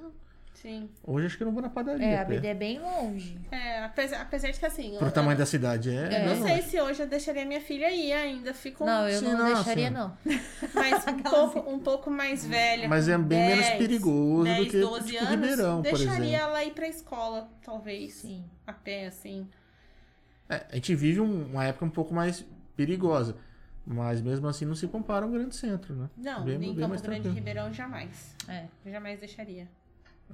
Sim. 0.60 0.90
Hoje 1.04 1.26
acho 1.26 1.36
que 1.36 1.42
eu 1.42 1.46
não 1.46 1.52
vou 1.52 1.62
na 1.62 1.68
padaria. 1.68 2.04
É, 2.06 2.20
a. 2.20 2.24
BD 2.24 2.46
é 2.48 2.54
bem 2.54 2.80
longe. 2.80 3.40
É, 3.50 3.84
apesar, 3.84 4.20
apesar 4.22 4.50
de 4.50 4.58
que 4.58 4.66
assim. 4.66 4.92
eu- 4.92 4.98
Pro 4.98 5.08
eu, 5.08 5.12
tamanho 5.12 5.38
da 5.38 5.46
cidade. 5.46 5.90
É, 5.90 6.24
eu 6.24 6.28
não 6.30 6.36
não, 6.36 6.46
sei 6.46 6.62
se 6.62 6.80
hoje 6.80 7.02
eu 7.02 7.06
deixaria 7.08 7.44
minha 7.44 7.60
filha 7.60 7.90
ir 7.90 8.12
ainda. 8.12 8.52
Fico 8.54 8.84
Não, 8.84 9.08
eu 9.08 9.18
Sim, 9.20 9.26
não 9.26 9.38
não, 9.38 9.54
deixaria, 9.54 9.90
não. 9.90 10.16
mais, 10.74 11.06
um, 11.06 11.18
pouco, 11.22 11.70
um 11.70 11.78
pouco 11.78 12.10
mais 12.10 12.44
velha. 12.44 12.88
Mas 12.88 13.08
é 13.08 13.16
bem 13.18 13.46
menos 13.48 13.66
10, 13.66 13.78
perigoso 13.78 14.44
10, 14.44 14.58
do 14.64 14.70
que 14.70 14.80
12 14.80 15.06
tipo, 15.12 15.18
anos, 15.24 15.30
Ribeirão, 15.30 15.76
por 15.82 15.82
deixaria 15.82 16.14
exemplo. 16.26 16.34
ela 16.50 16.64
ir 16.64 16.70
pra 16.72 16.88
escola, 16.88 17.48
talvez. 17.64 18.14
Sim. 18.14 18.44
A 18.66 18.72
pé, 18.72 19.06
assim. 19.06 19.46
É, 20.48 20.64
a 20.70 20.74
gente 20.76 20.94
vive 20.94 21.20
um- 21.20 21.46
uma 21.46 21.64
época 21.64 21.84
um 21.84 21.90
pouco 21.90 22.14
mais 22.14 22.44
perigosa. 22.76 23.36
Mas 23.88 24.20
mesmo 24.20 24.48
assim 24.48 24.64
não 24.64 24.74
se 24.74 24.88
compara 24.88 25.24
a 25.24 25.28
um 25.28 25.30
grande 25.30 25.54
centro, 25.54 25.94
né? 25.94 26.10
Não, 26.16 26.44
Bem- 26.44 26.56
em 26.56 26.58
bem 26.58 26.68
Campo 26.74 26.88
Grande 26.88 27.02
tranquilo. 27.02 27.34
Ribeirão, 27.34 27.72
jamais. 27.72 28.34
É. 28.48 28.64
Eu 28.84 28.90
jamais 28.90 29.20
deixaria. 29.20 29.68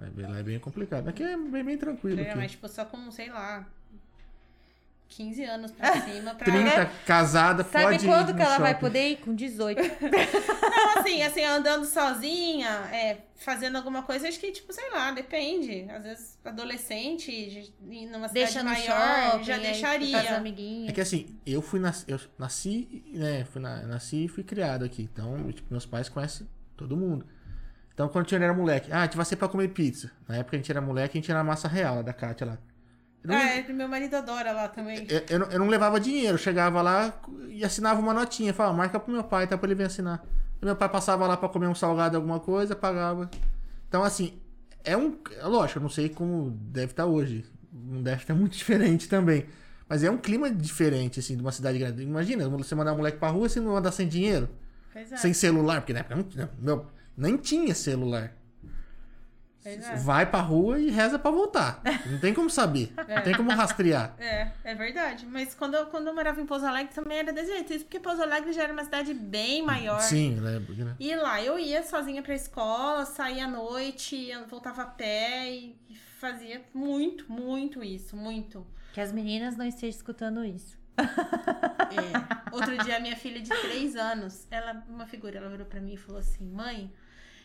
É, 0.01 0.07
bem- 0.07 0.27
lá 0.27 0.39
é 0.39 0.43
bem 0.43 0.59
complicado. 0.59 1.09
Aqui 1.09 1.23
é 1.23 1.37
bem, 1.37 1.65
bem 1.65 1.77
tranquilo. 1.77 2.19
Eu 2.19 2.23
Aqui. 2.23 2.31
jamais, 2.31 2.51
tipo, 2.53 2.69
só 2.69 2.85
com, 2.85 3.11
sei 3.11 3.29
lá, 3.31 3.67
15 5.09 5.45
anos 5.45 5.71
pra 5.73 6.01
cima 6.01 6.35
pra. 6.35 6.45
30, 6.47 6.87
casada, 7.07 7.63
Sabe 7.65 7.85
pode 7.85 8.07
quando 8.07 8.35
que 8.35 8.41
ela 8.41 8.59
vai 8.59 8.71
shopping. 8.73 8.81
poder 8.87 9.09
ir? 9.11 9.17
Com 9.19 9.35
18. 9.35 9.79
Não, 10.63 10.99
assim, 11.01 11.23
assim, 11.23 11.45
andando 11.45 11.85
sozinha, 11.85 12.69
é, 12.91 13.19
fazendo 13.37 13.77
alguma 13.77 14.03
coisa, 14.05 14.27
acho 14.27 14.41
que, 14.41 14.51
tipo, 14.51 14.73
sei 14.73 14.91
lá, 14.91 15.11
depende. 15.11 15.87
Às 15.91 16.03
vezes, 16.05 16.39
adolescente, 16.43 17.71
numa 17.83 18.29
cidade 18.29 18.33
Deixa 18.33 18.65
maior, 18.65 19.33
shopping, 19.33 19.45
já 19.45 19.55
aí 19.57 19.63
deixaria. 19.63 20.19
as 20.21 20.31
amiguinhas. 20.39 20.89
É 20.89 20.93
que 20.93 21.01
assim, 21.03 21.37
eu 21.45 21.61
fui 21.61 21.79
nas, 21.79 22.07
eu 22.09 22.19
nasci, 22.39 23.05
né, 23.13 23.45
fui 23.45 23.61
na- 23.61 23.83
nasci 23.83 24.25
e 24.25 24.29
fui 24.29 24.43
criado 24.43 24.83
aqui. 24.85 25.03
Então, 25.13 25.53
tipo, 25.53 25.69
meus 25.71 25.85
pais 25.85 26.09
conhecem 26.09 26.49
todo 26.75 26.97
mundo. 26.97 27.27
Então, 27.95 28.09
quando 28.09 28.27
a 28.27 28.29
gente 28.29 28.43
era 28.43 28.55
moleque, 28.55 28.91
ah, 28.93 29.01
a 29.01 29.05
gente 29.05 29.17
vai 29.17 29.27
ser 29.27 29.37
pra 29.37 29.49
comer 29.49 29.69
pizza. 29.69 30.11
Na 30.27 30.37
época 30.37 30.57
a 30.57 30.59
gente 30.59 30.71
era 30.71 30.81
moleque, 30.81 31.19
a 31.19 31.21
gente 31.21 31.33
na 31.33 31.45
massa 31.45 31.69
real, 31.69 31.97
lá 31.97 32.03
da 32.03 32.13
Kátia 32.13 32.47
lá. 32.47 32.59
Não, 33.23 33.37
Ah, 33.37 33.51
é, 33.51 33.73
meu 33.73 33.89
marido 33.89 34.15
adora 34.15 34.53
lá 34.53 34.69
também. 34.69 35.07
eu, 35.09 35.23
eu 35.29 35.39
não, 35.39 35.47
eu 35.49 35.59
não 35.59 35.69
levava 35.69 36.01
dinheiro, 36.01 36.35
eu 36.35 36.39
chegava 36.39 36.83
lá 36.83 37.13
e 37.49 37.65
assinava 37.65 38.01
uma 38.01 38.13
notinha, 38.13 38.53
falava, 38.53 38.77
marca 38.77 38.99
pro 38.99 39.13
meu 39.13 39.23
pai, 39.23 39.47
tá 39.47 39.57
pra 39.57 39.67
ele 39.69 39.77
vir 39.77 39.85
assinar. 39.85 40.25
E 40.61 40.65
meu 40.65 40.75
pai 40.75 40.89
passava 40.89 41.27
lá 41.27 41.37
pra 41.37 41.49
comer 41.49 41.67
um 41.69 41.75
salgado, 41.75 42.17
alguma 42.17 42.41
coisa, 42.41 42.75
pagava. 42.75 43.31
Então, 43.89 44.03
assim, 44.03 44.41
é 44.85 44.97
um. 44.97 45.17
é 45.39 45.47
Lógico, 45.47 45.79
eu 45.79 45.83
não 45.83 45.91
sei 45.91 46.09
como 46.09 46.51
deve 46.51 46.93
estar 46.93 47.07
hoje. 47.07 47.45
Não 47.73 48.03
deve 48.03 48.23
estar 48.23 48.35
muito 48.35 48.57
diferente 48.57 49.09
também. 49.09 49.47
Mas 49.89 50.03
é 50.03 50.11
um 50.11 50.17
clima 50.17 50.51
diferente, 50.51 51.21
assim, 51.21 51.37
de 51.37 51.43
uma 51.43 51.53
cidade 51.53 51.79
grande. 51.79 52.03
Imagina, 52.03 52.49
você 52.49 52.75
mandar 52.75 52.95
um 52.95 52.97
moleque 52.97 53.19
pra 53.19 53.29
rua, 53.29 53.49
você 53.49 53.61
não 53.61 53.77
andar 53.77 53.93
sem 53.93 54.09
dinheiro, 54.09 54.49
é. 54.95 55.05
sem 55.17 55.35
celular, 55.35 55.81
porque 55.83 55.93
na 55.93 56.01
época 56.01 56.49
meu, 56.59 56.87
nem 57.23 57.37
tinha 57.37 57.75
celular. 57.75 58.37
É. 59.65 59.77
Vai 59.99 60.29
pra 60.29 60.41
rua 60.41 60.81
e 60.81 60.91
reza 60.91 61.21
pra 61.21 61.31
voltar. 61.31 61.81
Não 62.07 62.19
tem 62.19 62.35
como 62.35 62.51
saber. 62.51 62.93
Não 63.09 63.23
tem 63.23 63.33
como 63.37 63.49
rastrear. 63.53 64.13
É, 64.19 64.51
é 64.65 64.75
verdade. 64.75 65.25
Mas 65.25 65.55
quando 65.55 65.75
eu, 65.75 65.87
quando 65.87 66.09
eu 66.09 66.15
morava 66.15 66.41
em 66.41 66.47
Pouso 66.47 66.67
Alegre 66.67 66.93
também 66.93 67.19
era 67.19 67.33
desse 67.33 67.53
jeito. 67.53 67.73
Isso 67.73 67.85
porque 67.85 68.01
Pouso 68.01 68.21
Alegre 68.21 68.53
já 68.53 68.65
era 68.65 68.73
uma 68.73 68.83
cidade 68.83 69.15
bem 69.15 69.63
maior. 69.65 70.01
Sim, 70.01 70.41
lembro. 70.41 70.75
né? 70.75 70.97
E 70.99 71.15
lá 71.15 71.41
eu 71.41 71.61
ia 71.61 71.81
sozinha 71.85 72.23
pra 72.23 72.35
escola, 72.35 73.07
saía 73.07 73.45
à 73.45 73.49
noite, 73.49 74.33
voltava 74.49 74.83
a 74.83 74.87
pé 74.87 75.49
e 75.49 75.77
e 75.89 75.95
fazia 75.95 76.61
muito, 76.75 77.31
muito 77.31 77.85
isso, 77.85 78.17
muito. 78.17 78.67
Que 78.93 79.01
as 79.01 79.13
meninas 79.13 79.57
não 79.57 79.65
estejam 79.65 79.91
escutando 79.91 80.45
isso. 80.45 80.77
É. 80.99 82.53
Outro 82.55 82.77
dia, 82.79 82.99
minha 83.01 83.17
filha 83.17 83.41
de 83.41 83.49
3 83.49 83.97
anos, 83.97 84.47
ela, 84.51 84.85
uma 84.89 85.07
figura, 85.07 85.39
ela 85.39 85.49
virou 85.49 85.67
pra 85.67 85.81
mim 85.81 85.95
e 85.95 85.97
falou 85.97 86.21
assim: 86.21 86.47
Mãe, 86.47 86.93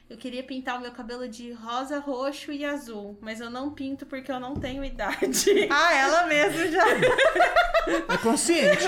eu 0.09 0.15
queria 0.15 0.41
pintar 0.41 0.77
o 0.77 0.81
meu 0.81 0.91
cabelo 0.91 1.27
de 1.27 1.51
rosa, 1.51 1.99
roxo 1.99 2.51
e 2.51 2.63
azul, 2.63 3.17
mas 3.21 3.41
eu 3.41 3.49
não 3.49 3.71
pinto 3.71 4.05
porque 4.05 4.31
eu 4.31 4.39
não 4.39 4.55
tenho 4.55 4.83
idade. 4.83 5.67
Ah, 5.69 5.93
ela 5.93 6.25
mesma 6.27 6.67
já. 6.67 6.85
É 6.87 8.17
consciente. 8.21 8.85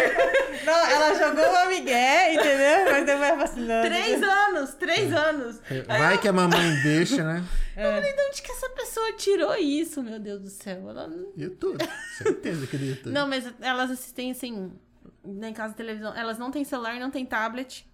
Não, 0.66 0.74
ela 0.74 1.14
jogou 1.16 1.50
uma 1.50 1.66
migué, 1.66 2.34
entendeu? 2.34 2.92
Mas 2.92 3.06
depois 3.06 3.30
ela 3.30 3.44
assim. 3.44 3.68
Três 3.84 4.24
anos, 4.24 4.74
três 4.76 5.14
anos. 5.14 5.62
Vai 5.88 6.18
que 6.18 6.28
a 6.28 6.34
mamãe 6.34 6.82
deixa, 6.84 7.24
né? 7.24 7.44
Eu 7.76 7.92
falei, 7.92 8.14
de 8.14 8.22
onde 8.22 8.42
que 8.42 8.52
essa 8.52 8.70
pessoa 8.70 9.14
tirou 9.14 9.56
isso, 9.56 10.02
meu 10.04 10.20
Deus 10.20 10.42
do 10.42 10.50
céu? 10.50 10.90
Ela 10.90 11.08
não. 11.08 11.32
YouTube. 11.36 11.78
Certeza 12.18 12.68
que 12.68 12.76
é 12.76 12.80
YouTube. 12.80 13.14
Não, 13.14 13.28
mas 13.28 13.52
elas 13.62 13.92
assistem 13.92 14.32
assim, 14.32 14.72
em 15.26 15.54
casa 15.54 15.72
de 15.72 15.78
televisão. 15.78 16.16
Elas 16.16 16.38
não 16.38 16.52
têm 16.52 16.64
celular, 16.64 16.96
não 17.00 17.12
têm 17.12 17.26
tablet. 17.26 17.89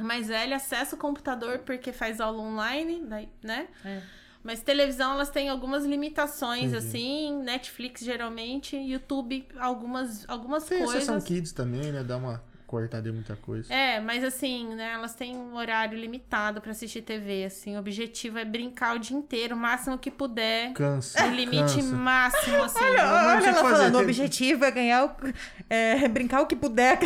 Mais 0.00 0.28
velha 0.28 0.56
acessa 0.56 0.94
o 0.94 0.98
computador 0.98 1.60
porque 1.60 1.92
faz 1.92 2.20
aula 2.20 2.40
online, 2.42 3.02
daí, 3.06 3.28
né? 3.42 3.66
É. 3.84 4.00
Mas 4.42 4.60
televisão, 4.62 5.12
elas 5.14 5.28
têm 5.30 5.48
algumas 5.48 5.84
limitações, 5.84 6.66
Entendi. 6.72 6.76
assim. 6.76 7.42
Netflix, 7.42 8.00
geralmente. 8.02 8.76
YouTube, 8.76 9.44
algumas, 9.58 10.24
algumas 10.28 10.64
Tem 10.64 10.84
coisas. 10.84 11.24
Kids 11.24 11.50
também, 11.50 11.90
né? 11.90 12.04
Dá 12.04 12.16
uma 12.16 12.40
cortada 12.64 13.08
em 13.08 13.12
muita 13.12 13.34
coisa. 13.36 13.72
É, 13.72 13.98
mas 14.00 14.22
assim, 14.22 14.74
né? 14.74 14.92
Elas 14.92 15.14
têm 15.14 15.36
um 15.36 15.56
horário 15.56 15.98
limitado 15.98 16.60
pra 16.60 16.70
assistir 16.72 17.02
TV, 17.02 17.44
assim. 17.44 17.76
O 17.76 17.80
objetivo 17.80 18.38
é 18.38 18.44
brincar 18.44 18.94
o 18.94 18.98
dia 19.00 19.16
inteiro, 19.16 19.56
o 19.56 19.58
máximo 19.58 19.98
que 19.98 20.10
puder. 20.12 20.72
Cansa. 20.74 21.26
O 21.26 21.30
limite 21.30 21.76
cansa. 21.76 21.82
máximo, 21.96 22.62
assim. 22.62 22.78
Olha 22.84 23.38
tinha 23.40 23.50
ela 23.50 23.62
fazer, 23.62 23.62
falando, 23.62 23.94
o 23.94 23.98
tem- 23.98 24.06
objetivo 24.06 24.64
é 24.64 24.70
ganhar 24.70 25.04
o... 25.06 25.10
É, 25.68 26.06
brincar 26.08 26.40
o 26.42 26.46
que 26.46 26.54
puder. 26.54 26.98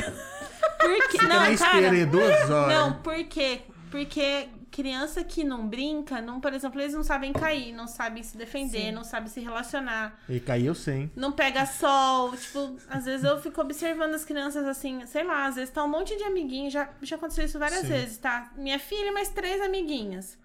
Porque, 0.80 1.18
Fica 1.18 1.28
não, 1.28 1.56
cara, 1.56 2.06
duas 2.06 2.50
horas. 2.50 2.74
Não, 2.78 2.92
por 2.94 3.22
quê? 3.24 3.62
Porque 3.90 4.48
criança 4.70 5.24
que 5.24 5.42
não 5.42 5.66
brinca, 5.66 6.22
não, 6.22 6.40
por 6.40 6.54
exemplo, 6.54 6.80
eles 6.80 6.94
não 6.94 7.02
sabem 7.02 7.32
cair, 7.32 7.72
não 7.72 7.88
sabem 7.88 8.22
se 8.22 8.36
defender, 8.36 8.86
Sim. 8.86 8.92
não 8.92 9.02
sabem 9.02 9.28
se 9.28 9.40
relacionar, 9.40 10.16
E 10.28 10.38
caiu 10.38 10.74
sem. 10.76 11.10
não 11.16 11.32
pega 11.32 11.66
sol. 11.66 12.36
Tipo, 12.36 12.76
às 12.88 13.04
vezes 13.04 13.24
eu 13.24 13.40
fico 13.42 13.60
observando 13.60 14.14
as 14.14 14.24
crianças 14.24 14.64
assim, 14.68 15.04
sei 15.06 15.24
lá, 15.24 15.46
às 15.46 15.56
vezes 15.56 15.70
tá 15.74 15.82
um 15.84 15.88
monte 15.88 16.16
de 16.16 16.22
amiguinhos, 16.22 16.72
já, 16.72 16.88
já 17.02 17.16
aconteceu 17.16 17.44
isso 17.44 17.58
várias 17.58 17.80
Sim. 17.80 17.88
vezes, 17.88 18.18
tá? 18.18 18.50
Minha 18.56 18.78
filha 18.78 19.08
e 19.08 19.10
mais 19.10 19.28
três 19.28 19.60
amiguinhas. 19.60 20.38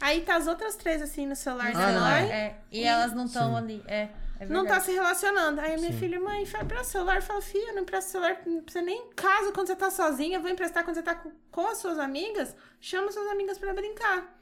Aí 0.00 0.22
tá 0.22 0.36
as 0.36 0.46
outras 0.46 0.74
três 0.76 1.00
assim 1.02 1.26
no 1.26 1.36
celular 1.36 1.70
Ah, 1.74 1.78
dela. 1.78 2.18
é. 2.20 2.22
É, 2.28 2.56
e 2.72 2.82
elas 2.82 3.12
não 3.12 3.26
estão 3.26 3.56
ali. 3.56 3.82
É, 3.86 4.08
é 4.38 4.46
Não 4.46 4.66
tá 4.66 4.80
se 4.80 4.92
relacionando. 4.92 5.60
Aí 5.60 5.74
a 5.74 5.78
minha 5.78 5.92
Sim. 5.92 5.98
filha, 5.98 6.20
mãe, 6.20 6.44
fala 6.46 6.64
pra 6.64 6.84
celular. 6.84 7.22
Fala, 7.22 7.40
filha, 7.40 7.72
não 7.72 7.82
empresta 7.82 8.10
celular, 8.12 8.40
não 8.46 8.62
precisa 8.62 8.84
nem 8.84 8.98
em 9.08 9.10
casa 9.14 9.52
quando 9.52 9.66
você 9.66 9.76
tá 9.76 9.90
sozinha. 9.90 10.40
Vou 10.40 10.50
emprestar 10.50 10.84
quando 10.84 10.96
você 10.96 11.02
tá 11.02 11.14
com, 11.14 11.30
com 11.50 11.66
as 11.66 11.78
suas 11.78 11.98
amigas. 11.98 12.54
Chama 12.80 13.10
suas 13.12 13.28
amigas 13.28 13.58
pra 13.58 13.74
brincar. 13.74 14.38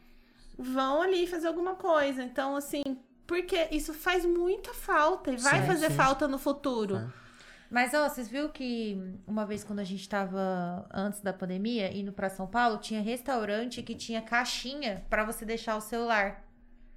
Vão 0.59 1.03
ali 1.03 1.27
fazer 1.27 1.49
alguma 1.49 1.75
coisa. 1.75 2.23
Então, 2.23 2.57
assim, 2.57 2.83
porque 3.27 3.69
isso 3.71 3.93
faz 3.95 4.25
muita 4.25 4.73
falta 4.75 5.31
e 5.31 5.37
vai 5.37 5.61
Sim, 5.61 5.67
fazer 5.67 5.91
sim. 5.91 5.97
falta 5.97 6.29
no 6.29 6.39
futuro. 6.39 6.97
É. 6.97 7.25
Mas, 7.71 7.93
ó, 7.93 8.09
vocês 8.09 8.29
viram 8.29 8.51
que 8.51 9.19
uma 9.27 9.45
vez 9.45 9.65
quando 9.65 9.81
a 9.81 9.85
gente 9.85 10.09
tava 10.09 10.87
antes 10.93 11.21
da 11.21 11.33
pandemia, 11.33 11.93
indo 11.97 12.13
pra 12.13 12.29
São 12.29 12.47
Paulo, 12.47 12.79
tinha 12.79 13.01
restaurante 13.01 13.83
que 13.83 13.97
tinha 13.97 14.23
caixinha 14.23 15.05
pra 15.11 15.25
você 15.25 15.45
deixar 15.45 15.77
o 15.77 15.81
celular. 15.81 16.44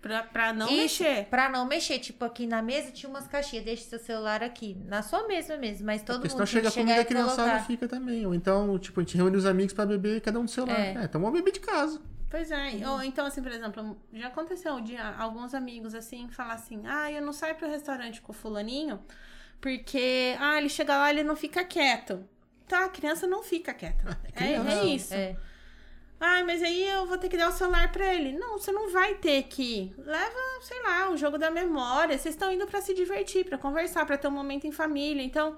Pra, 0.08 0.24
pra 0.24 0.54
não 0.54 0.68
Isso, 0.68 1.04
mexer. 1.04 1.26
Pra 1.26 1.50
não 1.50 1.66
mexer. 1.66 2.00
Tipo, 2.00 2.26
aqui 2.26 2.48
na 2.48 2.62
mesa 2.62 2.92
tinha 2.92 3.10
umas 3.10 3.28
caixinhas. 3.28 3.66
Deixa 3.66 3.84
seu 3.84 4.00
celular 4.00 4.44
aqui. 4.44 4.78
Na 4.86 5.02
sua 5.02 5.28
mesa 5.28 5.58
mesmo. 5.58 5.86
Mas 5.86 6.02
todo 6.02 6.22
Porque 6.22 6.30
mundo 6.30 6.38
senão 6.38 6.46
chega 6.46 6.70
a 6.70 6.72
comida, 6.72 7.02
e 7.02 7.06
criançada 7.06 7.50
colocar. 7.50 7.66
fica 7.66 7.88
também. 7.88 8.26
Ou 8.26 8.34
então, 8.34 8.78
tipo, 8.80 9.00
a 9.00 9.04
gente 9.04 9.18
reúne 9.18 9.36
os 9.38 9.46
amigos 9.46 9.74
pra 9.74 9.86
beber, 9.86 10.22
cada 10.22 10.40
um 10.40 10.46
do 10.46 10.52
celular. 10.52 10.80
É. 10.80 10.96
É, 10.96 11.04
então 11.04 11.20
vamos 11.22 11.38
beber 11.38 11.52
de 11.52 11.60
casa. 11.60 12.02
Pois 12.30 12.52
é. 12.52 12.88
Ou 12.88 13.02
então, 13.04 13.26
assim, 13.26 13.42
por 13.42 13.52
exemplo, 13.52 13.98
já 14.14 14.28
aconteceu 14.28 14.80
dia 14.82 15.16
alguns 15.18 15.54
amigos 15.54 15.96
assim 15.96 16.28
falar 16.30 16.56
assim: 16.56 16.82
ah, 16.86 17.12
eu 17.12 17.22
não 17.22 17.32
saio 17.32 17.56
pro 17.56 17.70
restaurante 17.70 18.22
com 18.22 18.32
o 18.32 18.36
fulaninho 18.36 19.00
porque, 19.60 20.36
ah, 20.40 20.58
ele 20.58 20.70
chega 20.70 20.96
lá 20.98 21.10
ele 21.10 21.24
não 21.24 21.36
fica 21.36 21.64
quieto. 21.64 22.24
Tá, 22.68 22.86
a 22.86 22.90
criança 22.90 23.26
não 23.26 23.42
fica 23.44 23.74
quieta. 23.74 24.20
É, 24.26 24.32
criança. 24.32 24.70
é 24.72 24.86
isso. 24.86 25.14
É. 25.14 25.36
Ah, 26.20 26.44
mas 26.44 26.64
aí 26.64 26.84
eu 26.90 27.06
vou 27.06 27.18
ter 27.18 27.30
que 27.30 27.38
dar 27.38 27.50
o 27.50 27.52
celular 27.52 27.92
pra 27.92 28.12
ele. 28.14 28.38
Não, 28.38 28.58
você 28.58 28.72
não 28.72 28.90
vai 28.92 29.16
ter 29.16 29.44
que. 29.44 29.94
Leva, 29.98 30.40
sei 30.62 30.82
lá, 30.82 31.10
um 31.10 31.18
jogo 31.18 31.38
da 31.38 31.52
memória. 31.52 32.18
Vocês 32.18 32.34
estão 32.34 32.52
indo 32.52 32.66
pra 32.66 32.82
se 32.82 32.94
divertir, 32.94 33.46
pra 33.46 33.58
conversar, 33.58 34.06
pra 34.06 34.18
ter 34.18 34.28
um 34.28 34.32
momento 34.32 34.66
em 34.66 34.72
família. 34.72 35.22
Então, 35.22 35.58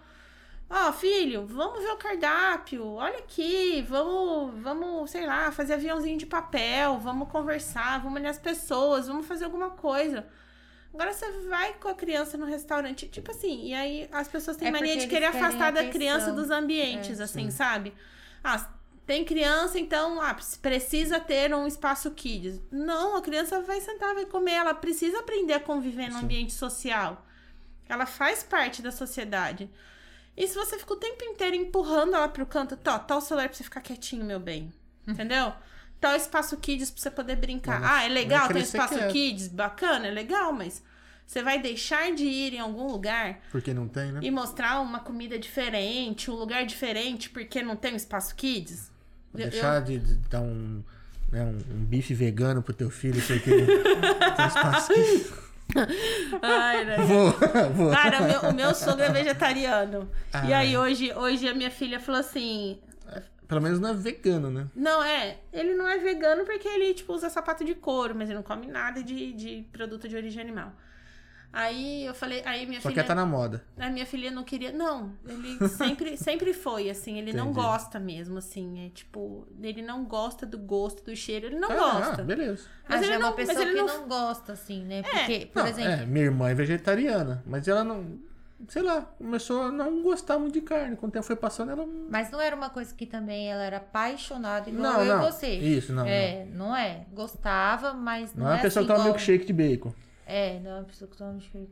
ó, 0.70 0.92
filho, 0.92 1.46
vamos 1.48 1.82
ver 1.82 1.92
o 1.92 1.98
cardápio. 1.98 2.86
Olha 2.94 3.20
aqui, 3.20 3.82
vamos, 3.88 4.62
vamos, 4.62 5.10
sei 5.12 5.26
lá, 5.26 5.50
fazer 5.52 5.76
aviãozinho 5.76 6.18
de 6.18 6.26
papel, 6.26 7.00
vamos 7.00 7.30
conversar, 7.30 8.02
vamos 8.04 8.20
olhar 8.20 8.32
as 8.32 8.40
pessoas, 8.40 9.08
vamos 9.08 9.26
fazer 9.26 9.46
alguma 9.46 9.70
coisa. 9.70 10.28
Agora 10.94 11.14
você 11.14 11.32
vai 11.48 11.74
com 11.76 11.88
a 11.88 11.94
criança 11.96 12.36
no 12.38 12.46
restaurante, 12.46 13.08
tipo 13.08 13.32
assim, 13.32 13.68
e 13.68 13.74
aí 13.76 14.10
as 14.12 14.28
pessoas 14.28 14.58
têm 14.58 14.68
É 14.68 14.72
mania 14.72 14.98
de 14.98 15.08
querer 15.08 15.26
afastar 15.28 15.72
da 15.72 15.88
criança 15.88 16.34
dos 16.34 16.50
ambientes, 16.50 17.20
É, 17.20 17.24
assim, 17.24 17.46
sim. 17.46 17.52
sabe? 17.52 17.94
Ah, 18.44 18.68
tem 19.10 19.26
criança, 19.26 19.80
então 19.80 20.22
ah, 20.22 20.38
precisa 20.62 21.20
ter 21.20 21.52
um 21.52 21.66
espaço 21.66 22.12
kids. 22.12 22.62
Não, 22.70 23.18
a 23.18 23.24
criança 23.24 23.60
vai 23.60 23.82
sentar, 23.82 24.14
vai 24.14 24.28
comer, 24.28 24.52
ela 24.52 24.76
precisa 24.76 25.18
aprender 25.18 25.54
a 25.54 25.60
conviver 25.60 26.10
no 26.10 26.20
Sim. 26.20 26.26
ambiente 26.26 26.54
social. 26.54 27.26
Ela 27.88 28.06
faz 28.06 28.44
parte 28.44 28.84
da 28.84 28.92
sociedade. 28.92 29.68
E 30.38 30.48
se 30.48 30.54
você 30.54 30.78
fica 30.78 30.94
o 30.94 30.98
tempo 30.98 31.24
inteiro 31.24 31.56
empurrando 31.56 32.14
ela 32.14 32.28
pro 32.28 32.46
canto, 32.46 32.78
tá, 32.78 33.00
tá 33.00 33.18
o 33.18 33.22
celular 33.22 33.50
pra 33.50 33.58
você 33.58 33.64
ficar 33.64 33.82
quietinho, 33.82 34.24
meu 34.24 34.40
bem. 34.40 34.72
Entendeu? 35.08 35.54
Tá 36.00 36.12
o 36.12 36.16
espaço 36.16 36.56
kids 36.58 36.92
pra 36.92 37.02
você 37.02 37.10
poder 37.10 37.36
brincar. 37.36 37.82
Vai- 37.82 37.90
ah, 37.92 38.06
é 38.06 38.10
legal, 38.10 38.42
vai 38.46 38.54
tem 38.54 38.62
espaço 38.62 39.08
kids, 39.08 39.48
bacana, 39.48 40.06
é 40.06 40.12
legal, 40.12 40.54
mas 40.54 40.84
você 41.26 41.42
vai 41.42 41.58
deixar 41.60 42.14
de 42.14 42.26
ir 42.26 42.54
em 42.54 42.60
algum 42.60 42.86
lugar 42.86 43.42
Porque 43.50 43.74
não 43.74 43.88
tem, 43.88 44.12
né? 44.12 44.20
e 44.22 44.30
mostrar 44.30 44.80
uma 44.82 45.00
comida 45.00 45.40
diferente, 45.40 46.30
um 46.30 46.36
lugar 46.36 46.64
diferente, 46.64 47.28
porque 47.32 47.64
não 47.64 47.76
tem 47.76 47.94
um 47.94 47.98
espaço 47.98 48.36
kids? 48.36 48.99
Eu- 49.34 49.40
eu- 49.46 49.50
Deixar 49.50 49.82
de, 49.82 50.00
de 50.00 50.16
dar 50.30 50.42
um, 50.42 50.84
né, 51.32 51.44
um, 51.44 51.76
um 51.76 51.86
bife 51.86 52.14
vegano 52.14 52.62
pro 52.64 52.74
teu 52.74 52.90
filho, 52.90 53.22
porque 53.22 53.50
ele 53.50 53.66
tem 54.36 54.48
espaço 54.48 54.92
aqui. 54.92 55.26
Ai, 56.42 56.84
né? 56.86 56.98
Vou, 57.06 57.32
vou. 57.76 57.92
Cara, 57.92 58.22
o 58.22 58.28
meu, 58.28 58.50
o 58.50 58.54
meu 58.54 58.74
sogro 58.76 59.04
é 59.04 59.12
vegetariano. 59.12 60.10
E 60.48 60.54
Ah. 60.54 60.60
aí 60.60 60.76
hoje, 60.78 61.14
hoje 61.14 61.48
a 61.48 61.54
minha 61.54 61.70
filha 61.70 62.00
falou 62.00 62.20
assim: 62.22 62.80
Pelo 63.48 63.62
menos 63.62 63.80
não 63.80 63.90
é 63.90 63.94
vegano, 63.94 64.50
né? 64.50 64.68
Não, 64.76 65.04
é, 65.04 65.38
ele 65.54 65.76
não 65.76 65.88
é 65.88 65.98
vegano 66.00 66.44
porque 66.46 66.68
ele, 66.68 66.94
tipo, 66.94 67.14
usa 67.14 67.30
sapato 67.30 67.64
de 67.64 67.76
couro, 67.76 68.16
mas 68.16 68.30
ele 68.30 68.38
não 68.38 68.44
come 68.44 68.66
nada 68.68 69.04
de, 69.04 69.32
de 69.34 69.66
produto 69.72 70.08
de 70.10 70.16
origem 70.16 70.42
animal. 70.42 70.72
Aí 71.52 72.06
eu 72.06 72.14
falei, 72.14 72.44
aí 72.46 72.66
minha 72.68 72.80
Só 72.80 72.90
filha. 72.90 73.02
quer 73.02 73.08
tá 73.08 73.16
na 73.16 73.26
moda. 73.26 73.64
A 73.78 73.90
minha 73.90 74.06
filha 74.06 74.30
não 74.30 74.44
queria. 74.44 74.72
Não, 74.72 75.14
ele 75.28 75.68
sempre, 75.68 76.16
sempre 76.18 76.54
foi, 76.54 76.90
assim. 76.92 77.18
Ele 77.18 77.34
não 77.34 77.46
Entendi. 77.50 77.60
gosta 77.66 78.00
mesmo, 78.00 78.38
assim. 78.38 78.86
É 78.86 78.90
tipo, 78.90 79.48
ele 79.62 79.82
não 79.82 80.06
gosta 80.06 80.46
do 80.46 80.60
gosto, 80.60 81.04
do 81.04 81.16
cheiro, 81.16 81.48
ele 81.48 81.58
não 81.60 81.72
Ah, 81.72 81.76
gosta. 81.76 82.24
beleza. 82.24 82.68
Mas 82.88 83.00
Mas 83.00 83.02
ele 83.04 83.14
é 83.14 83.18
uma 83.18 83.30
não- 83.30 83.36
mas 83.38 83.48
pessoa 83.48 83.66
ele 83.66 83.74
que 83.76 83.82
não- 83.82 83.98
não... 84.02 84.08
gosta, 84.08 84.54
assim, 84.54 84.84
né? 84.86 85.02
Porque, 85.02 85.48
por 85.48 85.64
Não, 85.64 85.68
exemplo, 85.70 85.92
é, 85.92 86.06
minha 86.06 86.26
irmã 86.26 86.50
é 86.50 86.54
vegetariana, 86.54 87.44
mas 87.48 87.68
ela 87.68 87.84
não. 87.84 88.20
Sei 88.68 88.82
lá, 88.82 89.02
começou 89.18 89.64
a 89.64 89.72
não 89.72 90.04
gostar 90.04 90.38
muito 90.38 90.54
de 90.54 90.62
carne. 90.62 90.98
Quando 90.98 91.12
o 91.12 91.14
tempo 91.14 91.26
foi 91.26 91.36
passando, 91.38 91.72
ela. 91.72 91.88
mas 92.10 92.30
não 92.30 92.42
era 92.42 92.54
uma 92.56 92.70
coisa 92.70 92.94
que 92.94 93.06
também 93.06 93.50
ela 93.50 93.64
era 93.64 93.78
apaixonada 93.78 94.70
igual 94.70 94.94
Não, 94.94 95.02
eu 95.04 95.18
não. 95.18 95.24
e 95.28 95.32
você. 95.32 95.48
Isso, 95.48 95.94
não. 95.94 96.06
É, 96.06 96.46
não 96.54 96.76
é. 96.76 97.06
Gostava, 97.14 97.94
mas 97.94 98.34
Não, 98.36 98.40
não, 98.42 98.46
não 98.46 98.52
é 98.52 98.56
uma 98.58 98.62
pessoa 98.62 98.82
assim 98.84 98.88
que 98.88 98.94
toma 98.94 99.00
igual... 99.08 99.16
milkshake 99.18 99.46
de 99.46 99.54
bacon. 99.54 99.94
É, 100.30 100.60
não 100.60 100.72
é 100.72 100.74
uma 100.76 100.84
pessoa 100.84 101.10
que 101.10 101.18
toma 101.18 101.32
milkshake. 101.34 101.70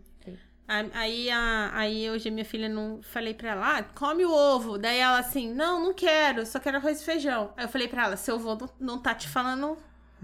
Aí- 0.67 0.91
Aí, 0.93 1.29
a, 1.29 1.71
aí 1.73 2.09
hoje 2.09 2.29
minha 2.29 2.43
filha 2.43 2.67
não. 2.67 2.99
Falei 3.01 3.33
pra 3.33 3.51
ela, 3.51 3.77
ah, 3.77 3.83
come 3.83 4.25
o 4.25 4.31
ovo. 4.31 4.77
Daí 4.77 4.97
ela 4.99 5.19
assim, 5.19 5.53
não, 5.53 5.81
não 5.81 5.93
quero, 5.93 6.45
só 6.45 6.59
quero 6.59 6.77
arroz 6.77 6.99
e 7.01 7.05
feijão. 7.05 7.53
Aí 7.55 7.63
eu 7.65 7.69
falei 7.69 7.87
pra 7.87 8.03
ela, 8.05 8.17
seu 8.17 8.35
avô 8.35 8.55
não, 8.55 8.69
não 8.79 8.97
tá 8.99 9.13
te 9.15 9.29
falando. 9.29 9.77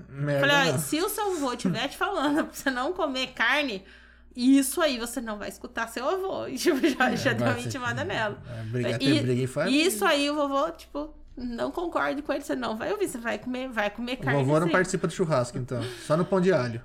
Merda. 0.10 0.40
falei, 0.48 0.56
ah, 0.70 0.72
não. 0.74 0.80
se 0.80 1.00
o 1.00 1.08
seu 1.08 1.32
avô 1.32 1.54
estiver 1.54 1.88
te 1.88 1.96
falando 1.96 2.44
pra 2.48 2.54
você 2.54 2.70
não 2.72 2.92
comer 2.92 3.28
carne, 3.28 3.86
isso 4.36 4.82
aí 4.82 4.98
você 4.98 5.22
não 5.22 5.38
vai 5.38 5.48
escutar 5.50 5.88
seu 5.88 6.10
avô. 6.10 6.48
E 6.52 6.58
tipo, 6.58 6.78
já, 6.90 7.16
já 7.16 7.32
É, 7.32 7.34
deu 7.36 7.46
vai 7.46 7.54
uma 7.56 7.62
ser- 7.62 7.68
intimada 7.68 8.04
nela. 8.04 8.38
É, 8.60 8.64
briga, 8.64 8.98
E- 9.02 9.22
briga. 9.22 9.70
Isso 9.70 10.04
aí 10.04 10.30
o 10.30 10.36
vovô, 10.36 10.70
tipo, 10.72 11.14
não 11.38 11.72
concordo 11.72 12.22
com 12.22 12.34
ele, 12.34 12.44
você 12.44 12.56
não 12.56 12.76
vai 12.76 12.92
ouvir, 12.92 13.08
você 13.08 13.18
vai 13.18 13.38
comer, 13.38 13.70
vai 13.70 13.90
comer 13.90 14.14
O 14.14 14.18
carne. 14.18 14.44
vovô 14.44 14.60
não 14.60 14.68
sim. 14.68 14.74
participa 14.74 15.08
do 15.08 15.14
churrasco, 15.14 15.58
então. 15.58 15.82
Só 16.06 16.18
no 16.18 16.26
pão 16.26 16.42
de 16.42 16.52
alho. 16.52 16.82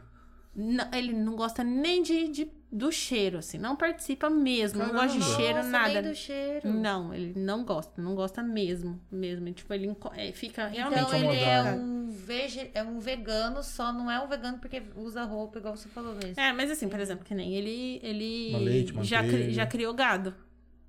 Não, 0.61 0.89
ele 0.93 1.13
não 1.13 1.37
gosta 1.37 1.63
nem 1.63 2.03
de, 2.03 2.27
de- 2.29 2.51
do 2.71 2.91
cheiro, 2.91 3.39
assim, 3.39 3.59
não 3.59 3.77
participa 3.77 4.29
mesmo, 4.29 4.81
não 4.81 4.91
gosta 4.93 5.17
de 5.17 5.21
Caramba. 5.21 5.37
cheiro, 5.37 5.57
Nossa, 5.59 5.69
nada. 5.71 6.03
nem 6.03 6.11
do 6.11 6.15
cheiro. 6.17 6.69
Não, 6.69 7.15
ele 7.15 7.33
não 7.39 7.65
gosta, 7.65 8.03
não 8.03 8.15
gosta 8.17 8.43
mesmo, 8.43 9.01
mesmo. 9.09 9.53
Tipo, 9.53 9.73
ele 9.73 9.97
é, 10.17 10.33
fica 10.33 10.67
realmente 10.67 11.01
Então 11.01 11.15
ele 11.33 11.41
é 11.45 11.63
um, 11.63 12.11
vege... 12.11 12.71
é 12.75 12.83
um 12.83 12.99
vegano, 12.99 13.63
só 13.63 13.93
não 13.93 14.11
é 14.11 14.21
um 14.21 14.27
vegano 14.27 14.59
porque 14.59 14.83
usa 14.97 15.23
roupa, 15.23 15.59
igual 15.61 15.77
você 15.77 15.89
falou 15.89 16.13
mesmo. 16.15 16.41
É, 16.43 16.53
mas 16.53 16.69
assim, 16.73 16.89
por 16.89 16.99
exemplo, 16.99 17.25
que 17.25 17.35
nem 17.37 17.55
ele, 17.55 18.01
ele 18.03 18.57
leite, 18.59 18.93
já, 19.03 19.23
cri- 19.23 19.53
já 19.53 19.65
criou 19.65 19.95
gado. 19.95 20.35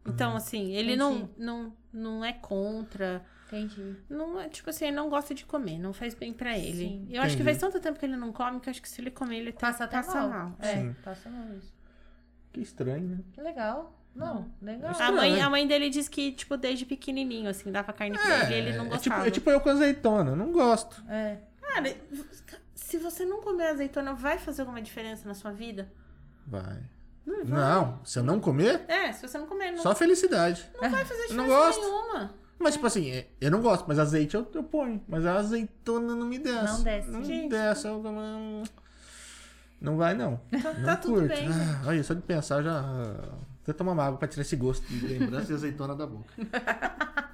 Então, 0.04 0.36
assim, 0.36 0.74
ele 0.74 0.96
não, 0.96 1.30
não, 1.38 1.72
não 1.94 2.26
é 2.26 2.34
contra. 2.34 3.24
Entendi. 3.52 3.96
Não 4.10 4.40
é, 4.40 4.48
tipo 4.48 4.70
assim, 4.70 4.86
ele 4.86 4.96
não 4.96 5.10
gosta 5.10 5.34
de 5.34 5.44
comer, 5.46 5.80
não 5.80 5.92
faz 5.92 6.14
bem 6.14 6.32
pra 6.32 6.58
ele. 6.58 6.78
Sim. 6.88 7.08
Eu 7.10 7.22
acho 7.22 7.36
que 7.36 7.42
Entendi. 7.42 7.58
faz 7.60 7.74
tanto 7.74 7.82
tempo 7.84 7.98
que 8.00 8.06
ele 8.06 8.16
não 8.16 8.32
come 8.32 8.60
que 8.60 8.70
acho 8.70 8.82
que 8.82 8.88
se 8.90 9.02
ele 9.02 9.10
comer, 9.12 9.38
ele 9.40 9.52
Passa 9.54 9.86
até 9.86 9.98
passa 9.98 10.20
mal. 10.22 10.30
mal. 10.30 10.56
É, 10.60 10.76
Sim. 10.76 10.96
passa 11.04 11.30
mal 11.30 11.48
isso. 11.58 11.74
Que 12.54 12.62
estranho, 12.62 13.08
né? 13.08 13.20
Que 13.34 13.42
legal. 13.42 13.96
Não, 14.16 14.52
legal. 14.62 14.92
A 15.00 15.12
mãe, 15.12 15.42
a 15.42 15.50
mãe 15.50 15.68
dele 15.68 15.90
disse 15.90 16.10
que, 16.10 16.32
tipo, 16.32 16.58
desde 16.58 16.86
pequenininho, 16.86 17.50
assim, 17.50 17.72
dava 17.72 17.94
carne 17.94 18.18
pra 18.18 18.44
ele 18.46 18.54
e 18.54 18.58
ele 18.58 18.78
não 18.78 18.86
é 18.86 18.98
tipo, 18.98 19.10
gostava. 19.10 19.28
é 19.28 19.32
tipo 19.32 19.50
eu 19.50 19.62
com 19.62 19.70
azeitona. 19.70 20.36
Não 20.36 20.52
gosto. 20.52 21.04
É. 21.08 21.38
Cara, 21.62 21.96
se 22.74 22.98
você 22.98 23.24
não 23.26 23.42
comer 23.42 23.68
azeitona, 23.70 24.14
vai 24.14 24.38
fazer 24.40 24.62
alguma 24.64 24.82
diferença 24.82 25.28
na 25.28 25.34
sua 25.36 25.52
vida? 25.52 25.92
Vai. 26.46 26.82
Não 27.26 27.46
vai. 27.46 27.60
Não, 27.60 28.04
se 28.04 28.18
eu 28.20 28.24
não 28.24 28.40
comer, 28.40 28.82
É, 28.88 29.12
se 29.14 29.26
você 29.28 29.38
não 29.38 29.46
comer, 29.46 29.72
não, 29.72 29.84
só 29.84 29.94
felicidade. 29.96 30.68
não 30.74 30.90
vai 30.90 31.06
fazer 31.06 31.22
diferença 31.28 31.36
não 31.36 31.48
gosto. 31.48 31.80
nenhuma. 31.82 32.34
Mas, 32.60 32.74
tipo 32.74 32.86
assim, 32.86 33.10
é- 33.10 33.28
eu 33.40 33.50
não 33.50 33.62
gosto, 33.62 33.86
mas 33.88 33.98
azeite 33.98 34.36
eu, 34.36 34.46
eu 34.54 34.64
ponho. 34.64 35.02
Mas 35.08 35.26
a 35.26 35.36
azeitona 35.36 36.14
não 36.16 36.26
me 36.28 36.38
desce. 36.38 36.66
Não 36.74 36.84
desce. 36.84 37.10
Não 37.10 37.24
Gente. 37.24 37.50
desce. 37.50 37.88
Eu, 37.88 38.04
não, 38.04 38.64
não 39.80 39.96
vai, 39.98 40.14
não. 40.14 40.38
Tá, 40.62 40.74
não 40.74 40.84
tá 40.84 40.96
tudo 40.98 41.14
curto. 41.22 41.28
bem. 41.30 41.48
Ah, 41.50 41.84
olha, 41.88 42.04
só 42.04 42.14
de 42.14 42.22
pensar 42.22 42.62
já. 42.62 42.84
Até 43.64 43.72
tomar 43.74 43.94
uma 43.94 44.04
água 44.04 44.18
pra 44.20 44.28
tirar 44.28 44.42
esse 44.42 44.56
gosto 44.58 44.86
de 44.88 45.08
lembrança 45.08 45.46
de 45.48 45.54
azeitona 45.54 45.96
da 45.96 46.06
boca. 46.06 46.34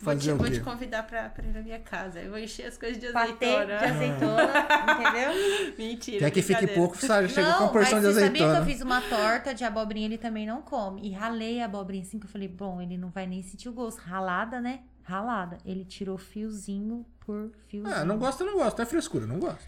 Vou 0.00 0.14
te, 0.16 0.26
Fazer 0.26 0.34
vou 0.34 0.50
te 0.50 0.60
convidar 0.60 1.02
pra, 1.04 1.28
pra 1.28 1.44
ir 1.44 1.52
na 1.52 1.60
minha 1.60 1.78
casa. 1.78 2.20
Eu 2.20 2.30
vou 2.30 2.38
encher 2.38 2.66
as 2.66 2.78
coisas 2.78 2.98
de 2.98 3.08
Patê 3.12 3.44
azeitona. 3.46 3.78
de 3.78 3.84
azeitona, 3.84 4.52
entendeu? 4.92 5.74
Mentira. 5.78 6.18
Quer 6.18 6.30
que 6.30 6.42
fique 6.42 6.66
pouco, 6.68 6.96
sabe? 6.96 7.28
Chega 7.28 7.52
com 7.54 7.64
uma 7.64 7.72
porção 7.72 8.00
de 8.00 8.06
você 8.06 8.20
sabia 8.20 8.30
que 8.30 8.42
azeitona. 8.44 8.58
eu 8.58 8.64
fiz 8.64 8.80
uma 8.82 9.00
torta 9.02 9.54
de 9.54 9.64
abobrinha, 9.64 10.06
ele 10.06 10.18
também 10.18 10.46
não 10.46 10.62
come. 10.62 11.08
E 11.08 11.12
ralei 11.12 11.60
a 11.60 11.64
abobrinha 11.66 12.02
assim, 12.02 12.18
que 12.18 12.26
eu 12.26 12.30
falei, 12.30 12.48
bom, 12.48 12.80
ele 12.80 12.96
não 12.96 13.10
vai 13.10 13.26
nem 13.26 13.42
sentir 13.42 13.68
o 13.68 13.72
gosto. 13.72 13.98
Ralada, 13.98 14.60
né? 14.60 14.80
Ralada. 15.02 15.58
Ele 15.64 15.84
tirou 15.84 16.18
fiozinho 16.18 17.04
por 17.20 17.50
fiozinho. 17.68 17.94
Ah, 17.94 18.04
não 18.04 18.18
gosto, 18.18 18.42
eu 18.42 18.46
não 18.46 18.58
gosto. 18.58 18.80
É 18.82 18.86
frescura, 18.86 19.26
não 19.26 19.38
gosto. 19.38 19.64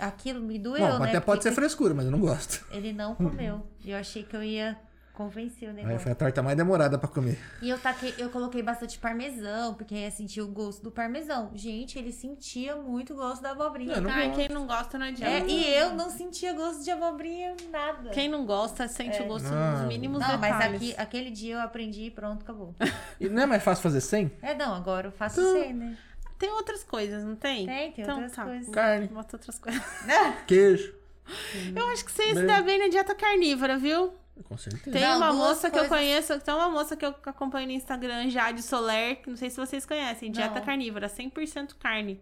Aquilo 0.00 0.40
me 0.40 0.58
doeu, 0.58 0.78
Bom, 0.78 0.98
né? 1.00 1.08
até 1.10 1.20
pode 1.20 1.38
Porque 1.38 1.42
ser 1.50 1.54
frescura, 1.54 1.92
mas 1.94 2.06
eu 2.06 2.10
não 2.10 2.18
gosto. 2.18 2.64
Ele 2.70 2.92
não 2.92 3.14
comeu. 3.14 3.66
E 3.84 3.90
eu 3.90 3.98
achei 3.98 4.22
que 4.22 4.34
eu 4.34 4.42
ia 4.42 4.76
convencer 5.16 5.68
o 5.68 5.70
Aí 5.70 5.76
negócio. 5.78 6.00
foi 6.00 6.12
a 6.12 6.14
torta 6.14 6.42
mais 6.42 6.56
demorada 6.56 6.98
pra 6.98 7.08
comer. 7.08 7.38
E 7.62 7.68
eu, 7.70 7.78
taquei, 7.78 8.14
eu 8.18 8.28
coloquei 8.30 8.62
bastante 8.62 8.98
parmesão, 8.98 9.74
porque 9.74 9.94
aí 9.94 10.02
ia 10.02 10.10
sentir 10.10 10.40
o 10.42 10.46
gosto 10.48 10.82
do 10.82 10.90
parmesão. 10.90 11.50
Gente, 11.54 11.98
ele 11.98 12.12
sentia 12.12 12.76
muito 12.76 13.14
o 13.14 13.16
gosto 13.16 13.42
da 13.42 13.50
abobrinha. 13.52 13.94
Eu 13.94 14.02
não 14.02 14.10
Ai, 14.10 14.26
gosto. 14.28 14.38
quem 14.38 14.48
não 14.48 14.66
gosta 14.66 14.98
não 14.98 15.06
adianta. 15.06 15.32
É, 15.32 15.46
e 15.48 15.74
eu 15.74 15.94
não 15.94 16.10
sentia 16.10 16.52
gosto 16.52 16.84
de 16.84 16.90
abobrinha, 16.90 17.56
nada. 17.70 18.10
Quem 18.10 18.28
não 18.28 18.44
gosta 18.44 18.86
sente 18.86 19.20
o 19.22 19.26
gosto 19.26 19.48
Não. 19.48 19.78
nos 19.78 19.88
mínimos 19.88 20.20
Não, 20.20 20.38
mas 20.38 20.52
detalhes. 20.52 20.76
aqui, 20.82 20.94
aquele 20.98 21.30
dia 21.30 21.54
eu 21.54 21.60
aprendi 21.60 22.02
e 22.04 22.10
pronto, 22.10 22.42
acabou. 22.42 22.74
E 23.18 23.28
não 23.30 23.42
é 23.42 23.46
mais 23.46 23.62
fácil 23.62 23.82
fazer 23.82 24.00
sem? 24.02 24.30
É, 24.42 24.54
não, 24.54 24.74
agora 24.74 25.08
eu 25.08 25.12
faço 25.12 25.40
Então- 25.40 25.52
sem, 25.62 25.72
né? 25.72 25.96
Tem 26.38 26.50
outras 26.50 26.84
coisas, 26.84 27.24
não 27.24 27.34
tem? 27.34 27.64
Tem, 27.64 27.92
tem 27.92 28.02
Então 28.04 28.16
outras 28.16 28.32
tá. 28.32 28.44
coisas. 28.44 28.68
Carne, 28.68 29.06
Bota 29.08 29.36
outras 29.36 29.58
coisas. 29.58 29.82
queijo. 30.46 30.94
Eu 31.74 31.88
acho 31.88 32.04
que 32.04 32.12
você 32.12 32.34
se 32.34 32.42
dar 32.44 32.62
bem 32.62 32.78
na 32.78 32.88
dieta 32.88 33.14
carnívora, 33.14 33.78
viu? 33.78 34.12
Com 34.44 34.56
certeza. 34.56 34.90
Tem 34.92 35.00
Não, 35.02 35.16
uma 35.16 35.32
moça 35.32 35.70
que 35.70 35.76
eu 35.78 35.86
coisas- 35.86 35.88
conheço, 35.98 36.40
tem 36.40 36.54
uma 36.54 36.68
moça 36.70 36.96
que 36.96 37.04
eu 37.04 37.14
acompanho 37.24 37.66
no 37.66 37.72
Instagram, 37.72 38.28
Jade 38.30 38.62
Soler, 38.62 39.22
que 39.22 39.30
não 39.30 39.36
sei 39.36 39.50
se 39.50 39.56
vocês 39.56 39.84
conhecem, 39.86 40.30
dieta 40.30 40.58
Não. 40.60 40.64
carnívora, 40.66 41.08
100% 41.08 41.74
carne. 41.76 42.20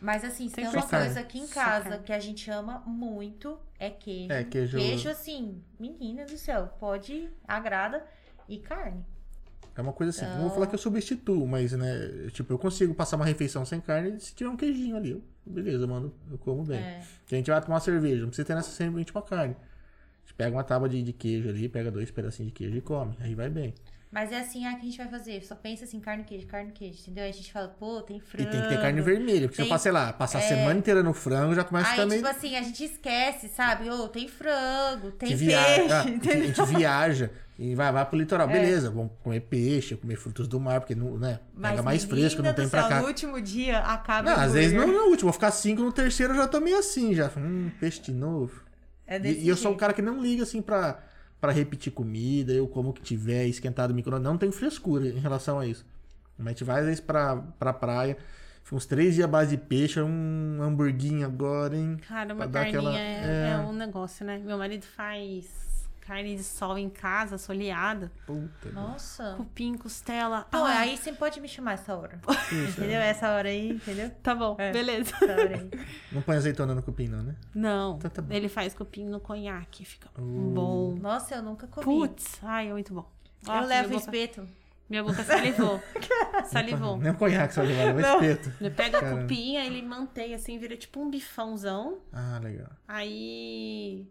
Mas 0.00 0.22
assim, 0.24 0.48
se 0.48 0.54
tem 0.54 0.64
uma 0.68 0.82
carne. 0.86 1.06
coisa 1.06 1.20
aqui 1.20 1.38
em 1.40 1.46
casa 1.48 1.98
que 1.98 2.12
a 2.12 2.20
gente 2.20 2.48
ama 2.50 2.82
muito, 2.86 3.58
é 3.78 3.90
queijo. 3.90 4.32
É, 4.32 4.44
queijo- 4.44 4.76
Queijo, 4.78 5.08
assim, 5.08 5.60
menina 5.80 6.24
do 6.24 6.36
céu, 6.38 6.68
pode, 6.78 7.28
agrada. 7.46 8.06
E 8.48 8.58
carne. 8.58 9.04
É 9.74 9.80
uma 9.80 9.92
coisa 9.92 10.10
assim, 10.10 10.24
não 10.26 10.36
vou 10.36 10.42
Então- 10.46 10.54
falar 10.54 10.66
que 10.68 10.74
eu 10.74 10.78
substituo, 10.78 11.46
mas, 11.46 11.72
né, 11.72 12.28
tipo, 12.32 12.52
eu 12.52 12.58
consigo 12.58 12.94
passar 12.94 13.16
uma 13.16 13.24
refeição 13.24 13.64
sem 13.64 13.80
carne 13.80 14.18
se 14.20 14.34
tiver 14.34 14.50
um 14.50 14.56
queijinho 14.56 14.96
ali. 14.96 15.10
Eu- 15.12 15.22
beleza, 15.46 15.86
mano, 15.86 16.12
eu 16.30 16.38
como 16.38 16.64
bem. 16.64 16.78
É. 16.78 17.02
Que 17.26 17.34
a 17.34 17.38
gente 17.38 17.50
vai 17.50 17.60
tomar 17.60 17.74
uma 17.74 17.80
cerveja, 17.80 18.20
não 18.22 18.28
precisa 18.28 18.46
ter 18.46 18.54
necessariamente 18.54 19.12
uma 19.12 19.22
carne. 19.22 19.56
A 20.38 20.44
pega 20.44 20.56
uma 20.56 20.64
tábua 20.64 20.88
de, 20.88 21.02
de 21.02 21.12
queijo 21.12 21.48
ali, 21.48 21.68
pega 21.68 21.90
dois 21.90 22.10
pedacinhos 22.10 22.52
de 22.52 22.56
queijo 22.56 22.76
e 22.76 22.80
come, 22.80 23.16
aí 23.20 23.34
vai 23.34 23.50
bem. 23.50 23.74
Mas 24.10 24.32
é 24.32 24.40
assim, 24.40 24.64
ah, 24.64 24.70
que 24.74 24.82
a 24.82 24.84
gente 24.84 24.96
vai 24.96 25.08
fazer? 25.08 25.42
Só 25.42 25.54
pensa 25.54 25.84
assim, 25.84 26.00
carne, 26.00 26.24
queijo, 26.24 26.46
carne, 26.46 26.72
queijo, 26.72 26.98
entendeu? 27.02 27.24
Aí 27.24 27.30
a 27.30 27.32
gente 27.32 27.52
fala, 27.52 27.68
pô, 27.68 28.00
tem 28.00 28.16
E 28.16 28.20
frango. 28.20 28.50
tem 28.50 28.62
que 28.62 28.68
ter 28.68 28.80
carne 28.80 29.02
vermelha, 29.02 29.42
porque 29.42 29.56
se 29.56 29.60
eu 29.60 29.64
Tem- 29.66 29.68
passar, 29.70 29.82
sei 29.82 29.92
lá, 29.92 30.12
passar 30.14 30.38
a 30.38 30.42
é. 30.42 30.48
semana 30.48 30.78
inteira 30.78 31.02
no 31.02 31.12
frango, 31.12 31.54
já 31.54 31.62
começa 31.62 31.88
a 31.88 31.90
Aí, 31.90 31.96
ficar 31.96 32.06
meio... 32.06 32.22
tipo 32.22 32.34
assim, 32.34 32.56
a 32.56 32.62
gente 32.62 32.84
esquece, 32.84 33.48
sabe? 33.48 33.90
Ô, 33.90 34.08
tem 34.08 34.26
frango, 34.26 35.10
tem 35.10 35.28
peixe, 35.28 35.44
viaja, 35.44 35.98
ah, 35.98 36.00
a, 36.06 36.06
gente, 36.06 36.60
a 36.60 36.64
viaja 36.64 37.30
e 37.58 37.74
vai, 37.74 37.92
vai 37.92 38.06
pro 38.06 38.16
litoral. 38.16 38.48
É. 38.48 38.52
Beleza, 38.52 38.90
vamos 38.90 39.12
comer 39.22 39.40
peixe, 39.40 39.94
comer 39.96 40.16
frutos 40.16 40.48
do 40.48 40.58
mar, 40.58 40.80
porque 40.80 40.94
não, 40.94 41.18
né, 41.18 41.40
pega 41.60 41.82
mais 41.82 42.04
fresco, 42.04 42.40
não 42.42 42.54
tem 42.54 42.66
céu, 42.66 42.80
pra 42.80 42.88
cá. 42.88 43.00
No 43.02 43.08
último 43.08 43.40
dia, 43.42 43.80
acaba 43.80 44.30
Não, 44.30 44.40
às 44.40 44.54
vezes 44.54 44.72
não 44.72 44.86
no 44.86 45.10
último, 45.10 45.24
vou 45.24 45.32
ficar 45.34 45.50
cinco, 45.50 45.82
no 45.82 45.92
terceiro 45.92 46.32
eu 46.32 46.36
já 46.38 46.48
tô 46.48 46.60
meio 46.60 46.78
assim, 46.78 47.14
já. 47.14 47.30
Hum, 47.36 47.70
peixe 47.78 48.00
de 48.00 48.12
novo. 48.12 48.67
É 49.08 49.16
E, 49.16 49.20
desse 49.20 49.40
e 49.40 49.48
eu 49.48 49.56
sou 49.56 49.72
um 49.72 49.76
cara 49.76 49.92
que 49.92 50.02
não 50.02 50.22
liga 50.22 50.42
assim 50.44 50.60
pra, 50.62 51.00
pra 51.40 51.50
repetir 51.50 51.92
comida, 51.92 52.52
eu 52.52 52.68
como 52.68 52.90
o 52.90 52.92
que 52.92 53.02
tiver 53.02 53.46
esquentado 53.46 53.88
no 53.90 53.96
micro 53.96 54.18
não 54.20 54.36
tenho 54.38 54.52
frescura 54.52 55.08
em 55.08 55.18
relação 55.18 55.58
a 55.58 55.66
isso. 55.66 55.84
Mas 56.36 56.46
a 56.46 56.50
gente 56.50 56.64
vai 56.64 56.80
às 56.80 56.84
vezes 56.86 57.00
pra, 57.00 57.36
pra 57.58 57.72
praia, 57.72 58.16
uns 58.70 58.84
três 58.86 59.14
dias 59.14 59.24
à 59.24 59.28
base 59.28 59.56
de 59.56 59.62
peixe, 59.62 60.00
um 60.00 60.58
hamburguinho 60.62 61.26
agora, 61.26 61.74
hein? 61.74 61.96
Cara, 62.06 62.34
uma 62.34 62.46
carninha 62.46 62.78
aquela- 62.78 62.98
é, 62.98 63.24
é. 63.24 63.50
é 63.54 63.56
um 63.58 63.72
negócio, 63.72 64.24
né? 64.26 64.38
Meu 64.44 64.58
marido 64.58 64.84
faz 64.84 65.48
carne 66.08 66.34
de 66.36 66.42
sol 66.42 66.78
em 66.78 66.88
casa, 66.88 67.36
soleada, 67.36 68.10
Puta. 68.26 68.70
Nossa. 68.72 69.34
cupim, 69.36 69.76
costela. 69.76 70.46
Pô, 70.50 70.56
Ai, 70.64 70.88
aí 70.90 70.96
você 70.96 71.12
pode 71.12 71.38
me 71.38 71.46
chamar 71.46 71.74
essa 71.74 71.94
hora. 71.94 72.18
Isso, 72.50 72.80
entendeu? 72.80 72.98
Essa 73.00 73.28
hora 73.30 73.48
aí, 73.50 73.72
entendeu? 73.72 74.10
Tá 74.22 74.34
bom, 74.34 74.56
É. 74.58 74.72
beleza. 74.72 75.14
Essa 75.14 75.24
hora 75.32 75.56
aí. 75.56 75.70
Não 76.10 76.22
põe 76.22 76.36
azeitona 76.36 76.74
no 76.74 76.82
cupim, 76.82 77.08
não, 77.08 77.22
né? 77.22 77.36
Não, 77.54 77.96
Então 77.96 78.10
tá 78.10 78.22
bom. 78.22 78.34
ele 78.34 78.48
faz 78.48 78.72
cupim 78.72 79.04
no 79.04 79.20
conhaque, 79.20 79.84
fica 79.84 80.08
Uh. 80.18 80.50
bom. 80.54 80.96
Nossa, 80.98 81.34
eu 81.36 81.42
nunca 81.42 81.66
comi. 81.66 81.84
Putz, 81.84 82.38
ai, 82.42 82.68
é 82.68 82.72
muito 82.72 82.94
bom. 82.94 83.06
Nossa, 83.46 83.62
eu 83.62 83.68
levo 83.68 83.88
boca, 83.90 84.00
espeto. 84.00 84.48
minha 84.88 85.02
boca 85.04 85.22
salivou. 85.22 85.82
salivou. 86.50 86.96
Nem 86.96 87.12
um 87.12 87.14
conhaque 87.14 87.60
levar, 87.60 87.82
é 87.82 87.92
um 87.94 88.00
espeto. 88.00 88.52
Ele 88.60 88.70
pega 88.70 88.96
o 88.96 89.00
Caramba. 89.02 89.20
cupim, 89.22 89.56
aí 89.58 89.66
ele 89.66 89.82
mantém 89.82 90.34
assim, 90.34 90.58
vira 90.58 90.74
tipo 90.76 91.00
um 91.00 91.10
bifãozão. 91.10 91.98
Ah, 92.12 92.40
legal. 92.42 92.70
Aí. 92.88 94.08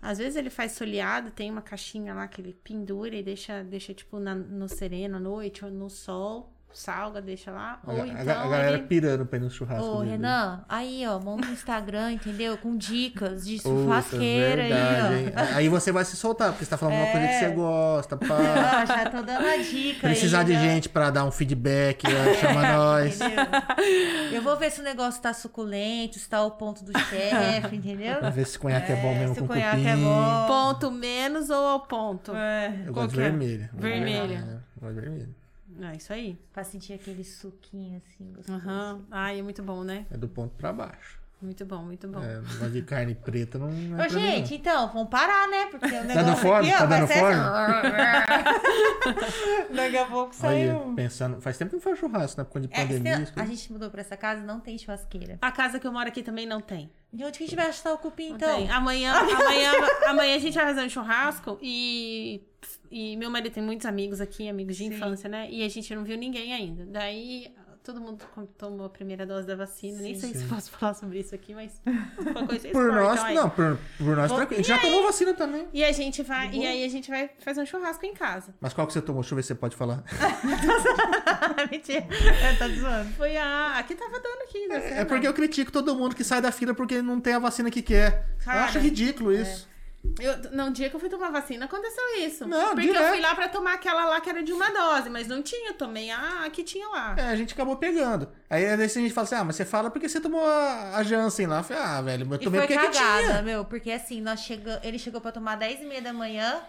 Às 0.00 0.18
vezes 0.18 0.36
ele 0.36 0.50
faz 0.50 0.72
soleado, 0.72 1.30
tem 1.30 1.50
uma 1.50 1.62
caixinha 1.62 2.14
lá 2.14 2.28
que 2.28 2.40
ele 2.40 2.52
pendura 2.64 3.16
e 3.16 3.22
deixa, 3.22 3.64
deixa 3.64 3.92
tipo, 3.94 4.18
na- 4.20 4.34
no 4.34 4.68
sereno 4.68 5.16
à 5.16 5.20
noite 5.20 5.64
ou 5.64 5.70
no 5.70 5.90
sol. 5.90 6.52
Salga, 6.72 7.20
deixa 7.20 7.50
lá. 7.50 7.80
A, 7.84 7.92
ou 7.92 8.06
então 8.06 8.20
a 8.20 8.48
galera 8.48 8.76
ele... 8.76 8.84
pirando 8.86 9.26
pra 9.26 9.38
ir 9.38 9.40
no 9.42 9.50
churrasco. 9.50 9.84
Ô, 9.84 9.98
dele. 10.00 10.12
Renan, 10.12 10.64
aí, 10.68 11.04
ó, 11.08 11.18
monta 11.18 11.48
um 11.48 11.52
Instagram, 11.52 12.12
entendeu? 12.12 12.56
Com 12.58 12.76
dicas 12.76 13.44
de 13.44 13.56
Puta, 13.56 13.68
churrasqueira 13.68 14.62
aí, 14.62 14.68
verdade, 14.72 15.14
ó. 15.36 15.40
hein? 15.40 15.48
Aí 15.54 15.68
você 15.68 15.90
vai 15.90 16.04
se 16.04 16.16
soltar, 16.16 16.50
porque 16.52 16.64
você 16.64 16.70
tá 16.70 16.76
falando 16.76 16.94
uma 16.96 17.06
coisa 17.10 17.26
que 17.26 17.32
É. 17.34 17.38
você 17.40 17.50
gosta, 17.50 18.16
pá. 18.16 18.36
Ah, 18.38 18.84
já 18.86 19.10
tô 19.10 19.22
dando 19.22 19.46
a 19.46 19.56
dica 19.56 20.00
Precisar 20.08 20.40
aí, 20.40 20.44
de 20.46 20.52
né? 20.52 20.60
gente 20.60 20.88
pra 20.88 21.10
dar 21.10 21.24
um 21.24 21.30
feedback, 21.32 22.04
ó, 22.06 22.34
chama 22.34 22.62
nós. 22.72 23.20
Entendeu? 23.20 23.44
Eu 24.32 24.42
vou 24.42 24.56
ver 24.56 24.70
se 24.70 24.80
o 24.80 24.84
negócio 24.84 25.20
tá 25.20 25.32
suculento, 25.32 26.18
se 26.18 26.28
tá 26.28 26.38
ao 26.38 26.52
ponto 26.52 26.84
do 26.84 26.96
chefe, 26.98 27.76
entendeu? 27.76 28.16
Pra 28.18 28.30
ver 28.30 28.46
se 28.46 28.58
conhaque 28.58 28.92
é, 28.92 28.96
bom 28.96 29.14
mesmo 29.14 29.34
se 29.34 29.40
com 29.40 29.46
o 29.46 29.48
conhaque 29.48 29.76
cupim. 29.78 29.88
é 29.88 29.96
bom. 29.96 30.46
Ponto 30.46 30.90
menos 30.90 31.50
ou 31.50 31.66
ao 31.66 31.80
ponto? 31.80 32.32
É, 32.36 32.68
Eu 32.86 32.92
Qual 32.92 33.04
gosto 33.06 33.14
de 33.14 33.20
é? 33.20 33.24
vermelho. 33.24 33.68
Vermelho. 33.72 34.34
É, 34.34 34.38
eu 34.54 34.80
gosto 34.80 34.94
de 34.94 35.00
vermelho. 35.00 35.37
É 35.80 35.96
isso 35.96 36.12
aí. 36.12 36.38
pra 36.52 36.64
sentir 36.64 36.92
aquele 36.92 37.22
suquinho 37.24 37.98
assim, 37.98 38.32
gostoso. 38.32 38.58
Aham. 38.58 39.04
Ai, 39.10 39.38
é 39.38 39.42
muito 39.42 39.62
bom, 39.62 39.84
né? 39.84 40.06
É 40.10 40.16
do 40.16 40.28
ponto 40.28 40.54
pra 40.56 40.72
baixo. 40.72 41.20
Muito 41.40 41.64
bom, 41.64 41.82
muito 41.84 42.08
bom. 42.08 42.20
É, 42.20 42.40
gosto 42.58 42.70
de 42.70 42.82
carne 42.82 43.14
preta, 43.14 43.58
não, 43.58 43.68
é 43.68 43.70
Ô, 43.70 43.96
pra 43.96 44.08
mim, 44.08 44.20
gente, 44.26 44.54
então, 44.56 44.88
vamos 44.92 45.08
parar, 45.08 45.46
né? 45.48 45.66
Porque 45.66 45.86
o 45.86 46.04
negócio 46.04 46.14
dando 46.24 46.36
fome? 46.36 46.68
aqui, 46.68 46.74
ó, 46.74 46.78
Tá 46.78 46.86
vai 46.86 46.98
dando 46.98 47.08
ser 47.08 47.20
fome? 47.20 47.34
assim. 47.34 48.48
Daqui 49.74 49.96
a 49.96 50.04
pouco 50.06 50.34
não. 50.42 50.48
Olha, 50.50 50.66
saiu. 50.74 50.94
pensando... 50.94 51.40
Faz 51.40 51.56
tempo 51.56 51.70
que 51.70 51.76
não 51.76 51.80
faz 51.82 51.98
churrasco, 51.98 52.40
né? 52.40 52.44
Por 52.44 52.52
conta 52.54 52.66
de 52.68 52.74
É, 52.74 52.80
pandemia. 52.82 53.16
se- 53.18 53.22
isso 53.22 53.32
a 53.36 53.44
gente 53.44 53.72
mudou 53.72 53.90
pra 53.90 54.00
essa 54.00 54.16
casa, 54.16 54.42
não 54.42 54.60
tem 54.60 54.76
churrasqueira. 54.78 55.38
A 55.40 55.52
casa 55.52 55.78
que 55.78 55.86
eu 55.86 55.92
moro 55.92 56.08
aqui 56.08 56.22
também 56.22 56.44
não 56.46 56.60
tem. 56.60 56.90
De 57.12 57.24
onde 57.24 57.38
que 57.38 57.44
a 57.44 57.46
gente 57.46 57.56
vai 57.56 57.68
achar 57.68 57.92
o 57.92 57.98
cupim, 57.98 58.32
então? 58.32 58.56
tem. 58.56 58.70
Amanhã, 58.70 59.12
amanhã, 59.14 59.72
amanhã 60.08 60.34
a 60.36 60.38
gente 60.38 60.54
vai 60.54 60.64
fazer 60.66 60.82
um 60.82 60.88
churrasco 60.88 61.56
e, 61.62 62.42
e 62.90 63.16
meu 63.16 63.30
marido 63.30 63.52
tem 63.52 63.62
muitos 63.62 63.86
amigos 63.86 64.20
aqui, 64.20 64.48
amigos 64.48 64.76
de 64.76 64.88
Sim. 64.88 64.94
infância, 64.94 65.28
né? 65.28 65.48
E 65.50 65.64
a 65.64 65.68
gente 65.68 65.94
não 65.94 66.02
viu 66.04 66.18
ninguém 66.18 66.52
ainda. 66.52 66.84
Daí 66.86 67.54
todo 67.82 68.00
mundo 68.00 68.22
tomou 68.56 68.86
a 68.86 68.88
primeira 68.90 69.24
dose 69.26 69.46
da 69.46 69.56
vacina. 69.56 70.00
Nem 70.00 70.14
Sim. 70.14 70.20
sei 70.20 70.32
se 70.34 70.38
Sim. 70.40 70.48
posso 70.48 70.70
falar 70.76 70.94
sobre 70.94 71.18
isso 71.20 71.34
aqui, 71.34 71.54
mas 71.54 71.80
vocês 72.48 72.72
Por 72.72 72.92
nós, 72.92 73.22
aí. 73.24 73.34
não, 73.34 73.48
por, 73.50 73.78
por 73.98 74.16
nós 74.16 74.28
Vou- 74.28 74.36
tranquilo. 74.38 74.60
A 74.60 74.62
gente 74.62 74.68
já 74.68 74.78
tomou 74.78 75.02
vacina 75.04 75.34
também. 75.34 75.66
E 75.72 75.84
a 75.84 75.92
gente 75.92 76.22
vai, 76.22 76.50
e 76.52 76.66
aí 76.66 76.84
a 76.84 76.88
gente 76.88 77.10
vai 77.10 77.30
fazer 77.40 77.60
um 77.62 77.66
churrasco 77.66 78.04
em 78.04 78.12
casa. 78.14 78.54
Mas 78.60 78.72
qual 78.74 78.86
que 78.86 78.92
você 78.92 79.00
tomou? 79.02 79.22
Deixa 79.22 79.34
eu 79.34 79.36
ver 79.36 79.42
se 79.42 79.48
você 79.48 79.54
pode 79.54 79.76
falar. 79.76 80.02
Mentira. 81.70 82.06
É, 82.40 82.54
tá 82.54 82.68
zoando. 82.68 83.10
Foi 83.14 83.36
a. 83.36 83.78
Aqui 83.78 83.94
tava 83.94 84.18
dando 84.20 84.42
aqui, 84.42 84.66
né? 84.68 85.00
É 85.00 85.04
porque 85.04 85.26
eu 85.26 85.34
critico 85.34 85.72
todo 85.72 85.94
mundo 85.94 86.14
que 86.14 86.22
sai 86.24 86.40
da 86.40 86.52
fila 86.52 86.72
porque 86.74 87.02
não 87.02 87.20
tem 87.20 87.34
a 87.34 87.38
vacina 87.38 87.70
que 87.70 87.82
quer. 87.82 88.26
Cara, 88.44 88.60
eu 88.60 88.64
acho 88.64 88.78
ridículo 88.78 89.32
isso. 89.32 89.68
Eu, 90.20 90.50
no 90.52 90.70
dia 90.72 90.90
que 90.90 90.96
eu 90.96 91.00
fui 91.00 91.08
tomar 91.08 91.30
vacina, 91.30 91.66
aconteceu 91.66 92.02
isso. 92.18 92.46
Não, 92.46 92.74
porque 92.74 92.88
eu 92.88 92.92
direto. 92.92 93.10
fui 93.10 93.20
lá 93.20 93.34
pra 93.34 93.48
tomar 93.48 93.74
aquela 93.74 94.04
lá 94.06 94.20
que 94.20 94.28
era 94.28 94.42
de 94.42 94.52
uma 94.52 94.70
dose, 94.70 95.08
mas 95.10 95.26
não 95.28 95.42
tinha, 95.42 95.70
eu 95.70 95.74
tomei 95.74 96.10
a 96.10 96.44
a 96.44 96.50
que 96.50 96.62
tinha 96.64 96.88
lá. 96.88 97.14
É, 97.16 97.28
a 97.28 97.36
gente 97.36 97.54
acabou 97.54 97.76
pegando. 97.76 98.28
Aí 98.50 98.66
às 98.66 98.76
vezes 98.78 98.96
a 98.96 99.00
gente 99.00 99.12
fala 99.14 99.24
assim, 99.26 99.34
ah, 99.36 99.44
mas 99.44 99.56
você 99.56 99.64
fala 99.64 99.90
porque 99.90 100.08
você 100.08 100.20
tomou 100.20 100.44
a, 100.44 100.96
a 100.96 101.02
Janssen 101.02 101.46
lá. 101.46 101.58
Eu 101.58 101.64
falei, 101.64 101.82
ah, 101.82 102.02
velho, 102.02 102.26
eu 102.28 102.34
E 102.34 102.38
tomei 102.44 102.60
foi 102.60 102.68
porque 102.68 102.86
que 102.88 102.92
cagada, 102.98 103.26
tinha. 103.28 103.42
meu, 103.42 103.64
porque 103.64 103.90
assim, 103.92 104.20
nós 104.20 104.40
chega... 104.40 104.80
ele 104.82 104.98
chegou 104.98 105.20
pra 105.20 105.30
tomar 105.32 105.56
10 105.56 105.82
e 105.82 105.84
meia 105.84 106.02
da 106.02 106.12
manhã, 106.12 106.60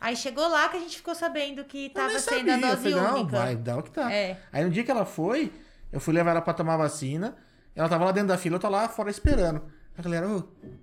aí 0.00 0.16
chegou 0.16 0.46
lá 0.48 0.68
que 0.68 0.76
a 0.76 0.80
gente 0.80 0.96
ficou 0.96 1.14
sabendo 1.14 1.64
que 1.64 1.86
Eu 1.86 1.90
tava 1.90 2.18
sendo 2.18 2.50
a 2.50 2.54
Eu 2.54 2.60
dose 2.60 2.76
falei, 2.76 2.94
não, 2.94 3.14
única. 3.20 3.36
vai, 3.38 3.56
dá 3.56 3.76
o 3.76 3.82
que 3.82 3.90
tá. 3.90 4.12
É. 4.12 4.38
Aí 4.52 4.64
no 4.64 4.70
dia 4.70 4.82
que 4.84 4.90
ela 4.90 5.04
foi, 5.04 5.52
eu 5.92 6.00
fui 6.00 6.12
levar 6.14 6.32
ela 6.32 6.42
pra 6.42 6.52
tomar 6.54 6.76
vacina. 6.76 7.36
Ela 7.74 7.88
tava 7.88 8.06
lá 8.06 8.12
dentro 8.12 8.28
da 8.28 8.38
fila, 8.38 8.56
eu 8.56 8.60
tô 8.60 8.68
lá 8.68 8.88
fora 8.88 9.10
esperando. 9.10 9.62
A 9.98 10.02
galera, 10.02 10.26
ô, 10.28 10.38
o 10.38 10.42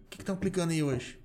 que 0.09 0.17
que 0.17 0.21
estão 0.21 0.35
aplicando 0.35 0.71
aí 0.71 0.81
hoje? 0.83 1.19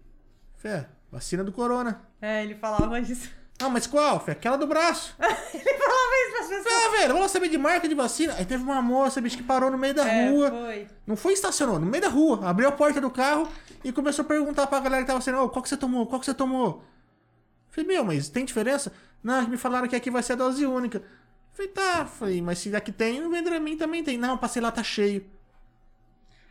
Fé, 0.58 0.86
vacina 1.10 1.42
do 1.42 1.52
corona. 1.52 2.02
É, 2.20 2.42
ele 2.42 2.54
falava 2.54 2.98
isso. 3.00 3.30
Ah, 3.60 3.68
mas 3.68 3.86
qual? 3.88 4.20
Fé, 4.20 4.32
aquela 4.32 4.56
do 4.56 4.68
braço. 4.68 5.16
Ele 5.18 5.30
falava 5.78 6.12
isso 6.22 6.32
pras 6.32 6.46
pessoas. 6.46 6.74
Ah, 6.84 6.90
velho, 6.96 7.14
vamos 7.14 7.30
saber 7.32 7.48
de 7.48 7.58
marca 7.58 7.88
de 7.88 7.94
vacina. 7.94 8.34
Aí 8.34 8.44
teve 8.44 8.62
uma 8.62 8.80
moça, 8.80 9.20
bicho, 9.20 9.36
que 9.36 9.42
parou 9.42 9.68
no 9.68 9.76
meio 9.76 9.92
da 9.94 10.06
É, 10.06 10.30
rua. 10.30 10.48
foi. 10.48 10.86
Não 11.04 11.16
foi 11.16 11.32
estacionou, 11.32 11.76
no 11.80 11.86
meio 11.86 12.00
da 12.00 12.08
rua. 12.08 12.48
Abriu 12.48 12.68
a 12.68 12.72
porta 12.72 13.00
do 13.00 13.10
carro 13.10 13.48
e 13.82 13.90
começou 13.90 14.24
a 14.24 14.28
perguntar 14.28 14.68
pra 14.68 14.78
galera 14.78 15.02
que 15.02 15.08
tava 15.08 15.20
sendo, 15.20 15.38
ô, 15.38 15.48
qual 15.48 15.60
que 15.60 15.68
você 15.68 15.76
tomou? 15.76 16.06
Qual 16.06 16.20
que 16.20 16.26
você 16.26 16.34
tomou? 16.34 16.84
Falei, 17.70 17.88
meu, 17.88 18.04
mas 18.04 18.28
tem 18.28 18.44
diferença? 18.44 18.92
Não, 19.24 19.48
me 19.48 19.56
falaram 19.56 19.88
que 19.88 19.96
aqui 19.96 20.08
vai 20.08 20.22
ser 20.22 20.34
a 20.34 20.36
dose 20.36 20.64
única. 20.64 21.02
Falei, 21.52 21.72
tá. 21.72 22.04
Falei, 22.06 22.40
mas 22.40 22.60
se 22.60 22.74
aqui 22.76 22.92
tem, 22.92 23.20
no 23.20 23.28
Vendramim 23.30 23.76
também 23.76 24.04
tem. 24.04 24.16
Não, 24.16 24.38
passei 24.38 24.62
lá, 24.62 24.70
tá 24.70 24.84
cheio. 24.84 25.24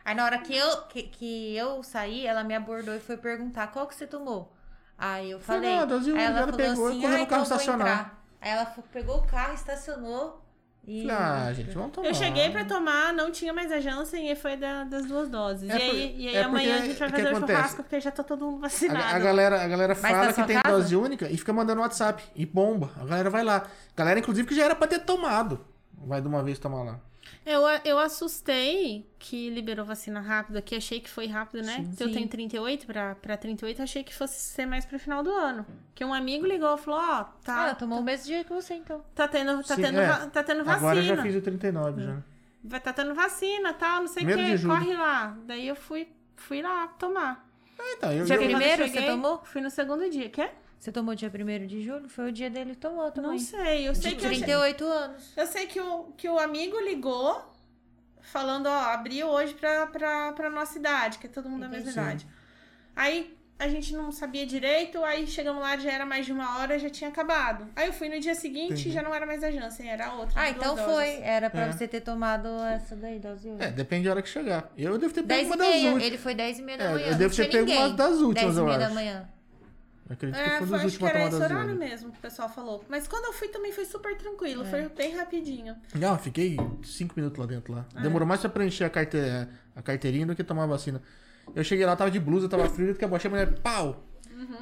Aí 0.08 0.14
na 0.14 0.24
hora 0.24 0.38
que 0.38 0.56
eu, 0.56 0.76
que, 0.88 1.02
que 1.02 1.54
eu 1.54 1.82
saí, 1.82 2.26
ela 2.26 2.42
me 2.42 2.54
abordou 2.54 2.94
e 2.94 2.98
foi 2.98 3.18
perguntar 3.18 3.66
qual 3.66 3.86
que 3.86 3.94
você 3.94 4.06
tomou. 4.06 4.50
Aí 4.96 5.30
eu 5.32 5.38
Falei, 5.38 5.60
falei. 5.60 5.76
não, 5.76 5.82
a 5.82 5.86
dose 5.86 6.06
aí 6.10 6.12
única, 6.14 6.24
ela 6.30 6.38
ela 6.38 6.46
falou 6.52 6.56
pegou 6.56 6.88
e 6.88 6.92
assim, 6.92 7.00
correu 7.02 7.16
ah, 7.16 7.20
no 7.20 7.26
carro 7.26 7.42
então 7.44 7.56
estacionar." 7.56 8.18
Aí 8.40 8.50
ela 8.50 8.64
pegou 8.90 9.18
o 9.18 9.22
carro, 9.26 9.52
estacionou 9.54 10.42
e. 10.86 11.10
Ah, 11.10 11.52
gente, 11.52 11.72
vamos 11.72 11.92
tomar. 11.92 12.08
Eu 12.08 12.14
cheguei 12.14 12.48
pra 12.50 12.64
tomar, 12.64 13.12
não 13.12 13.30
tinha 13.30 13.52
mais 13.52 13.70
a 13.70 13.80
Janssen 13.80 14.30
e 14.30 14.34
foi 14.34 14.56
da- 14.56 14.84
das 14.84 15.04
duas 15.04 15.28
doses. 15.28 15.68
É 15.68 15.76
e 15.76 15.82
aí, 15.82 15.88
por- 15.90 16.20
e 16.20 16.28
aí 16.28 16.36
é 16.36 16.42
amanhã 16.42 16.70
a 16.70 16.76
porque- 16.78 16.88
gente 16.88 16.98
vai 17.00 17.08
fazer 17.10 17.24
o 17.24 17.28
acontece? 17.36 17.52
churrasco, 17.58 17.82
porque 17.82 18.00
já 18.00 18.10
tá 18.10 18.24
todo 18.24 18.46
mundo 18.46 18.58
A, 18.58 18.60
vacinado. 18.62 19.14
a 19.14 19.18
galera, 19.18 19.62
a 19.62 19.68
galera 19.68 19.94
Mas 20.00 20.10
fala 20.10 20.32
que 20.32 20.42
tem 20.44 20.58
casa? 20.62 20.74
dose 20.74 20.96
única 20.96 21.28
e 21.30 21.36
fica 21.36 21.52
mandando 21.52 21.82
WhatsApp 21.82 22.24
e 22.34 22.46
bomba. 22.46 22.90
A 22.98 23.04
galera 23.04 23.28
vai 23.28 23.44
lá. 23.44 23.66
Galera, 23.94 24.18
inclusive, 24.18 24.48
que 24.48 24.54
já 24.54 24.64
era 24.64 24.74
pra 24.74 24.86
ter 24.88 25.00
tomado. 25.00 25.62
Vai 25.92 26.22
de 26.22 26.28
uma 26.28 26.42
vez 26.42 26.58
tomar 26.58 26.82
lá. 26.82 26.98
Eu, 27.46 27.62
eu 27.84 27.98
assustei 27.98 29.08
que 29.18 29.48
liberou 29.50 29.84
vacina 29.84 30.20
rápido 30.20 30.56
aqui. 30.58 30.76
Achei 30.76 31.00
que 31.00 31.08
foi 31.08 31.26
rápido, 31.26 31.64
né? 31.64 31.76
Sim. 31.76 31.92
Se 31.92 32.02
eu 32.04 32.08
Sim. 32.08 32.14
tenho 32.14 32.28
38 32.28 32.86
pra, 32.86 33.14
pra 33.14 33.36
38, 33.36 33.82
achei 33.82 34.04
que 34.04 34.14
fosse 34.14 34.38
ser 34.40 34.66
mais 34.66 34.84
pro 34.84 34.98
final 34.98 35.22
do 35.22 35.30
ano. 35.30 35.64
Que 35.94 36.04
um 36.04 36.12
amigo 36.12 36.46
ligou 36.46 36.74
e 36.74 36.78
falou: 36.78 37.00
Ó, 37.00 37.02
Ah, 37.02 37.24
tá, 37.42 37.62
ela 37.64 37.74
tomou 37.74 38.00
o 38.00 38.02
mesmo 38.02 38.26
dia 38.26 38.44
que 38.44 38.52
você, 38.52 38.74
então. 38.74 39.02
tá 39.14 39.26
tendo, 39.26 39.62
tá 39.62 39.76
Sim, 39.76 39.82
tendo, 39.82 39.98
é. 40.00 40.26
tá 40.26 40.42
tendo 40.44 40.64
vacina. 40.64 40.76
Agora 40.76 40.98
eu 40.98 41.02
já 41.04 41.22
fiz 41.22 41.34
o 41.36 41.40
39 41.40 42.02
já. 42.02 42.16
Vai 42.64 42.80
tá 42.80 42.92
tendo 42.92 43.14
vacina 43.14 43.72
tal, 43.72 44.00
não 44.00 44.08
sei 44.08 44.24
o 44.24 44.26
que. 44.26 44.66
Corre 44.66 44.94
lá. 44.94 45.36
Daí 45.46 45.68
eu 45.68 45.76
fui, 45.76 46.06
fui 46.36 46.60
lá 46.60 46.88
tomar. 46.88 47.48
Ah, 47.78 47.94
então, 47.96 48.12
eu, 48.12 48.26
Já 48.26 48.34
eu- 48.34 48.40
vi- 48.40 48.46
Primeiro 48.48 48.82
eu 48.82 48.88
você 48.88 49.02
tomou? 49.02 49.40
Fui 49.44 49.60
no 49.60 49.70
segundo 49.70 50.10
dia. 50.10 50.28
Quê? 50.28 50.50
Você 50.78 50.92
tomou 50.92 51.14
dia 51.14 51.28
1 51.34 51.66
de 51.66 51.82
julho? 51.82 52.08
Foi 52.08 52.28
o 52.28 52.32
dia 52.32 52.48
dele 52.48 52.70
que 52.70 52.76
tomou 52.78 53.10
também. 53.10 53.32
Não 53.32 53.38
sei. 53.38 53.88
Eu 53.88 53.94
sei 53.94 54.12
De 54.12 54.16
que 54.16 54.24
eu, 54.24 54.28
38 54.30 54.84
anos. 54.84 55.32
eu 55.36 55.46
sei 55.46 55.66
que 55.66 55.80
o, 55.80 56.04
que 56.16 56.28
o 56.28 56.38
amigo 56.38 56.78
ligou 56.80 57.42
falando, 58.20 58.66
ó, 58.66 58.78
abriu 58.92 59.26
hoje 59.26 59.54
pra, 59.54 59.86
pra, 59.88 60.32
pra 60.32 60.50
nossa 60.50 60.78
idade, 60.78 61.18
que 61.18 61.26
é 61.26 61.30
todo 61.30 61.48
mundo 61.48 61.62
da 61.62 61.68
mesma 61.68 61.90
idade. 61.90 62.26
Aí 62.94 63.36
a 63.58 63.66
gente 63.68 63.92
não 63.92 64.12
sabia 64.12 64.46
direito, 64.46 65.02
aí 65.02 65.26
chegamos 65.26 65.60
lá, 65.60 65.76
já 65.76 65.90
era 65.90 66.06
mais 66.06 66.24
de 66.24 66.32
uma 66.32 66.58
hora, 66.60 66.78
já 66.78 66.88
tinha 66.88 67.10
acabado. 67.10 67.66
Aí 67.74 67.88
eu 67.88 67.92
fui 67.92 68.08
no 68.08 68.20
dia 68.20 68.34
seguinte 68.36 68.72
Entendi. 68.74 68.88
e 68.90 68.92
já 68.92 69.02
não 69.02 69.12
era 69.12 69.26
mais 69.26 69.42
a 69.42 69.50
Janssen, 69.50 69.88
era 69.90 70.06
a 70.08 70.14
outra. 70.14 70.40
Ah, 70.40 70.50
então 70.50 70.76
duas 70.76 70.86
foi. 70.86 71.06
doses. 71.06 71.22
Era 71.22 71.50
pra 71.50 71.62
É. 71.62 71.72
você 71.72 71.88
ter 71.88 72.02
tomado 72.02 72.46
essa 72.66 72.94
daí, 72.94 73.18
dose 73.18 73.48
única. 73.48 73.64
É, 73.64 73.70
depende 73.72 74.04
da 74.04 74.10
hora 74.12 74.22
que 74.22 74.28
chegar. 74.28 74.70
Eu 74.76 74.96
devo 74.96 75.12
ter 75.12 75.22
pego 75.24 75.26
10 75.26 75.46
uma 75.48 75.54
e 75.56 75.58
das 75.58 75.74
últimas. 75.82 76.02
Ele 76.04 76.18
foi 76.18 76.34
10 76.36 76.58
e 76.58 76.62
meia 76.62 76.78
da 76.78 76.84
É, 76.84 76.92
manhã. 76.92 77.06
eu 77.06 77.10
não 77.12 77.18
devo 77.18 77.34
ter 77.34 77.50
pego 77.50 77.58
ninguém. 77.66 77.78
uma 77.78 77.88
das 77.90 78.16
últimas, 78.18 78.34
10 78.54 78.56
e 78.56 78.60
eu 78.60 78.64
meia 78.66 78.78
da 78.78 78.90
manhã. 78.90 79.28
Eu 80.08 80.14
acredito 80.14 80.42
que 80.42 80.48
É, 80.48 80.58
foi 80.58 80.66
foi, 80.66 80.66
dos 80.66 80.72
acho 80.86 80.98
que 80.98 81.04
últimos 81.04 81.10
a 81.10 81.18
era 81.18 81.28
esse 81.28 81.42
horário 81.42 81.76
mesmo, 81.76 82.10
que 82.12 82.18
o 82.18 82.20
pessoal 82.20 82.48
falou. 82.48 82.84
Mas 82.88 83.06
quando 83.06 83.26
eu 83.26 83.32
fui 83.32 83.48
também 83.48 83.72
foi 83.72 83.84
super 83.84 84.16
tranquilo, 84.16 84.62
É. 84.64 84.70
foi 84.70 84.88
bem 84.88 85.14
rapidinho. 85.16 85.76
Não, 85.94 86.12
eu 86.12 86.18
fiquei 86.18 86.56
5 86.82 87.12
minutos 87.16 87.38
lá 87.38 87.46
dentro 87.46 87.72
lá. 87.74 87.84
É. 87.94 88.00
Demorou 88.00 88.26
mais 88.26 88.40
pra 88.40 88.48
preencher 88.48 88.84
a, 88.84 88.90
carte... 88.90 89.18
a 89.76 89.82
carteirinha 89.82 90.24
do 90.26 90.34
que 90.34 90.42
tomar 90.42 90.64
a 90.64 90.66
vacina. 90.66 91.02
Eu 91.54 91.62
cheguei 91.64 91.84
lá, 91.84 91.94
tava 91.96 92.10
de 92.10 92.18
blusa, 92.20 92.48
tava 92.48 92.68
frio, 92.70 92.94
que 92.94 93.04
eu 93.04 93.08
baixei 93.08 93.28
a 93.28 93.30
mulher, 93.30 93.58
pau! 93.60 94.04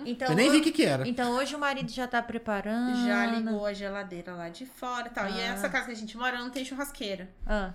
Então, 0.06 0.28
eu 0.28 0.34
nem 0.34 0.50
vi 0.50 0.56
o 0.58 0.62
que 0.62 0.72
que 0.72 0.84
era. 0.84 1.06
Então 1.06 1.32
hoje 1.36 1.54
o 1.54 1.58
marido 1.58 1.90
já 1.90 2.06
tá 2.08 2.22
preparando. 2.22 3.06
Já 3.06 3.26
ligou 3.26 3.66
a 3.66 3.72
geladeira 3.74 4.32
lá 4.32 4.48
de 4.48 4.64
fora 4.64 5.08
e 5.08 5.10
tal. 5.10 5.28
E 5.28 5.32
Ah. 5.40 5.52
essa 5.52 5.68
casa 5.68 5.86
que 5.86 5.92
a 5.92 5.96
gente 5.96 6.16
mora 6.16 6.38
não 6.38 6.48
tem 6.50 6.64
churrasqueira. 6.64 7.28
Ah, 7.46 7.72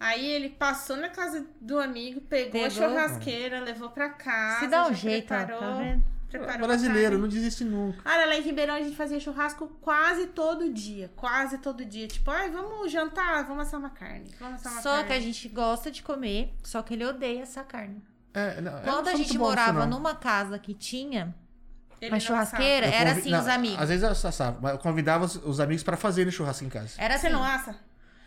Aí 0.00 0.26
ele 0.28 0.48
passou 0.48 0.96
na 0.96 1.08
casa 1.10 1.46
do 1.60 1.78
amigo, 1.78 2.20
pegou, 2.22 2.64
a 2.64 2.68
Pegou. 2.68 2.88
churrasqueira, 2.88 3.60
levou 3.60 3.90
pra 3.90 4.08
casa. 4.08 4.60
se 4.60 4.66
dá 4.66 4.88
um 4.88 4.94
jeito, 4.94 5.32
ó, 5.32 5.36
preparou, 5.36 5.60
tá 5.60 5.74
vendo? 5.76 6.02
Preparou 6.38 6.66
Brasileiro, 6.66 6.98
a 7.00 7.10
carne. 7.10 7.22
não 7.22 7.28
desiste 7.28 7.64
nunca. 7.64 8.02
Cara, 8.02 8.26
lá 8.26 8.36
em 8.36 8.42
Ribeirão 8.42 8.74
a 8.74 8.80
gente 8.82 8.96
fazia 8.96 9.18
churrasco 9.20 9.68
quase 9.80 10.26
todo 10.28 10.72
dia. 10.72 11.10
Quase 11.16 11.58
todo 11.58 11.84
dia. 11.84 12.06
Tipo, 12.08 12.30
ai, 12.30 12.50
vamos 12.50 12.90
jantar, 12.90 13.44
vamos 13.46 13.66
assar 13.66 13.78
uma 13.80 13.90
carne. 13.90 14.30
Vamos 14.40 14.56
assar 14.60 14.72
uma 14.72 14.82
Só 14.82 14.90
carne. 14.90 15.06
que 15.06 15.12
a 15.12 15.20
gente 15.20 15.48
gosta 15.48 15.90
de 15.90 16.02
comer, 16.02 16.52
só 16.62 16.82
que 16.82 16.94
ele 16.94 17.04
odeia 17.04 17.42
essa 17.42 17.62
carne. 17.62 18.02
É, 18.34 18.60
não, 18.60 18.80
Quando 18.82 19.08
a 19.08 19.14
gente 19.14 19.28
nisso, 19.28 19.38
morava 19.38 19.84
numa 19.86 20.14
casa 20.14 20.58
que 20.58 20.72
tinha 20.74 21.34
Ele 22.00 22.10
uma 22.10 22.16
não 22.16 22.20
churrasqueira, 22.20 22.86
era 22.86 23.12
assim, 23.12 23.30
não, 23.30 23.40
os 23.40 23.46
amigos. 23.48 23.78
Às 23.78 23.88
vezes 23.90 24.02
eu 24.02 24.10
assava, 24.10 24.58
mas 24.60 24.72
eu 24.72 24.78
convidava 24.78 25.24
os, 25.26 25.36
os 25.36 25.60
amigos 25.60 25.82
pra 25.82 25.96
fazerem 25.96 26.32
churrasco 26.32 26.64
em 26.64 26.68
casa. 26.70 26.94
Era 26.98 27.18
Você 27.18 27.26
assim. 27.26 27.36
não 27.36 27.44
assa? 27.44 27.76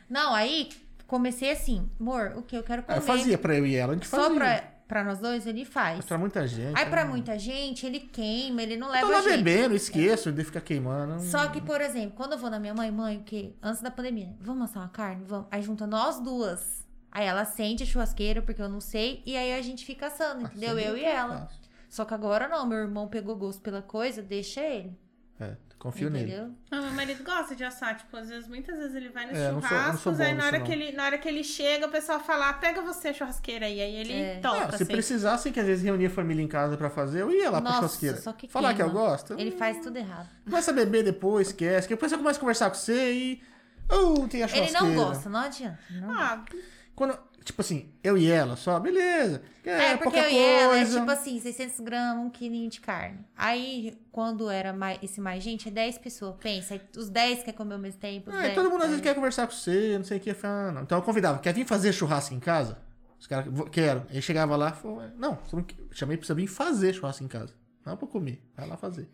Não, 0.10 0.36
aí 0.36 0.69
comecei 1.07 1.52
assim, 1.52 1.90
amor, 1.99 2.34
o 2.36 2.44
que 2.44 2.56
eu 2.56 2.61
quero 2.64 2.82
Ah, 2.82 2.86
comer. 2.86 2.98
Eu 2.99 3.02
fazia 3.02 3.38
pra 3.38 3.56
eu 3.56 3.65
e 3.65 3.76
ela, 3.76 3.94
a 3.94 3.95
gente 3.95 4.07
Só 4.07 4.18
fazia. 4.18 4.36
pra, 4.36 4.64
pra 4.88 5.03
nós 5.03 5.20
dois, 5.20 5.45
ele 5.48 5.66
faz. 5.66 5.98
Mas 5.98 6.06
pra 6.06 6.18
muita 6.18 6.48
gente. 6.48 6.78
Aí 6.78 6.86
pra 6.86 7.03
né? 7.03 7.10
muita 7.10 7.38
gente, 7.40 7.86
ele 7.86 7.99
queima, 7.99 8.62
ele 8.62 8.78
não 8.78 8.88
Eu 8.88 8.94
leva 8.94 9.07
tô 9.07 9.14
lá 9.14 9.22
jeito. 9.22 9.44
bebendo, 9.44 9.76
esqueço 9.76 10.32
de 10.32 10.44
ficar 10.44 10.62
queimando. 10.62 11.20
Só 11.22 11.48
que, 11.48 11.62
por 11.62 11.82
exemplo, 11.82 12.12
quando 12.16 12.34
eu 12.34 12.38
vou 12.38 12.49
na 12.49 12.60
minha 12.60 12.74
mãe, 12.74 12.91
mãe, 12.91 13.18
o 13.18 13.24
quê? 13.24 13.53
Antes 13.62 13.82
da 13.82 13.90
pandemia, 13.91 14.34
vamos 14.40 14.70
assar 14.70 14.84
uma 14.84 14.90
carne? 14.90 15.24
Vamos. 15.26 15.48
Aí 15.52 15.62
junta 15.62 15.86
nós 15.88 16.20
duas. 16.20 16.86
Aí 17.12 17.26
ela 17.26 17.41
acende 17.41 17.84
a 17.84 17.86
churrasqueira, 17.86 18.41
porque 18.41 18.62
eu 18.62 18.68
não 18.68 18.82
sei, 18.82 19.24
e 19.26 19.38
aí 19.38 19.53
a 19.53 19.62
gente 19.62 19.86
fica 19.86 20.07
assando, 20.07 20.44
entendeu? 20.44 20.72
Assim 20.78 20.86
Eu 20.88 20.98
e 20.98 21.03
é 21.06 21.16
ela. 21.16 21.40
fácil. 21.41 21.60
Só 21.90 22.03
que 22.03 22.14
agora 22.14 22.48
não, 22.49 22.66
meu 22.66 22.78
irmão 22.80 23.07
pegou 23.07 23.38
gosto 23.38 23.62
pela 23.62 23.82
coisa, 23.82 24.22
deixa 24.22 24.60
ele. 24.60 24.98
É, 25.40 25.56
confio 25.77 26.10
nele. 26.10 26.31
Entendeu? 26.31 26.52
Ah, 26.72 26.81
meu 26.81 26.91
marido 26.91 27.23
gosta 27.23 27.56
de 27.56 27.64
assar, 27.64 27.95
tipo, 27.97 28.15
às 28.18 28.30
vezes, 28.30 28.47
muitas 28.47 28.76
vezes 28.77 28.95
ele 28.95 29.10
vai 29.10 29.26
nos 29.27 29.38
É, 29.38 29.52
não 29.52 29.61
sou- 29.61 29.61
não 29.61 29.69
sou 29.69 29.77
churrascos, 29.77 30.18
bom 30.18 30.23
aí 30.23 30.34
na 30.34 30.45
hora, 30.45 30.57
não. 30.60 30.65
que 30.65 30.72
ele, 30.72 30.91
na 30.93 31.06
hora 31.06 31.18
que 31.18 31.27
ele 31.27 31.43
chega, 31.43 31.85
o 31.85 31.89
pessoal 31.91 32.19
fala, 32.19 32.49
ah, 32.49 32.53
pega 32.53 32.81
você 32.81 33.10
a 33.10 33.14
churrasqueira 33.14 33.65
aí, 33.65 33.80
aí 33.80 33.95
ele 33.95 34.14
É. 34.14 34.39
toca, 34.39 34.64
Ah, 34.65 34.69
se 34.72 34.84
assim. 34.84 34.85
precisasse, 34.85 35.52
que 35.52 35.60
às 35.60 35.65
vezes 35.65 35.84
reunia 35.84 36.07
a 36.07 36.11
família 36.11 36.41
em 36.43 36.47
casa 36.47 36.76
pra 36.77 36.89
fazer, 36.89 37.22
eu 37.22 37.31
ia 37.31 37.49
lá 37.52 37.61
pra 37.61 37.69
Nossa, 37.69 37.76
churrasqueira. 37.81 38.18
só 38.22 38.34
que 38.34 38.47
Falar 38.47 38.73
que 38.73 38.81
eu 38.81 38.85
queima. 38.89 38.99
gosto. 38.99 39.34
Ele 39.39 39.52
faz 39.52 39.80
tudo 39.80 39.97
errado. 39.97 40.27
Começa 40.43 40.72
a 40.72 40.73
beber 40.73 41.03
depois, 41.03 41.47
esquece. 41.47 41.88
Que 41.88 41.93
depois 41.93 42.11
eu 42.11 42.18
começo 42.18 42.38
a 42.38 42.41
conversar 42.41 42.69
com 42.69 42.76
você 42.77 43.14
e. 43.14 43.43
Oh, 43.89 44.27
tem 44.27 44.41
a 44.41 44.45
Ele 44.45 44.53
churrasqueira. 44.68 44.80
não 44.81 44.95
gosta, 44.95 45.30
não 45.30 45.39
adianta. 45.41 45.80
Não 45.91 46.11
Ah, 46.11 46.43
Quando, 46.95 47.18
tipo 47.46 47.62
assim, 47.62 47.94
eu 48.04 48.18
e 48.18 48.30
ela 48.30 48.58
só, 48.58 48.78
beleza. 48.80 49.42
É, 49.64 49.92
É, 49.92 49.98
porque 49.98 50.18
eu 50.20 50.30
e 50.30 50.38
ela 50.38 50.78
é 50.80 50.84
tipo 50.86 51.10
assim, 51.10 51.40
600 51.40 51.80
gramas, 51.80 52.26
um 52.26 52.30
quilinho 52.30 52.70
de 52.70 52.82
carne. 52.82 53.20
Aí, 53.38 53.98
quando 54.12 54.50
era 54.50 54.74
mais, 54.74 55.00
esse 55.02 55.22
mais 55.22 55.42
gente, 55.42 55.70
é 55.70 55.72
10 55.72 55.98
pessoas. 56.00 56.36
Pensa, 56.42 56.74
aí 56.74 56.82
os 56.98 57.10
10 57.10 57.44
quer 57.44 57.54
comer 57.54 57.76
ao 57.76 57.80
mesmo 57.80 58.00
tempo. 58.02 58.30
É, 58.32 58.42
10, 58.42 58.56
todo 58.56 58.70
mundo 58.70 58.82
às 58.82 58.90
vezes 58.90 59.02
quer 59.04 59.16
conversar 59.16 59.48
com 59.48 59.54
você, 59.54 59.98
não 59.98 60.04
sei 60.04 60.18
o 60.18 60.20
que. 60.20 60.32
eu 60.32 60.36
falava, 60.36 60.70
ah, 60.70 60.72
não. 60.74 60.82
Então 60.82 60.98
eu 60.98 61.02
convidava, 61.04 61.40
quer 61.40 61.54
vir 61.54 61.66
fazer 61.66 61.94
churrasco 61.94 62.34
em 62.34 62.40
casa? 62.40 62.78
Os 63.18 63.28
caras, 63.28 63.46
"Vou- 63.50 63.66
quero. 63.70 64.06
Aí 64.10 64.22
chegava 64.22 64.56
lá, 64.58 64.74
falou, 64.74 65.02
não, 65.18 65.38
chamei 65.92 66.18
pra 66.18 66.26
você 66.28 66.34
vir 66.34 66.48
fazer 66.48 66.94
churrasco 66.94 67.24
em 67.24 67.28
casa. 67.28 67.54
Não 67.86 67.96
pra 67.96 68.08
comer, 68.08 68.42
vai 68.58 68.68
lá 68.68 68.76
fazer. 68.76 69.08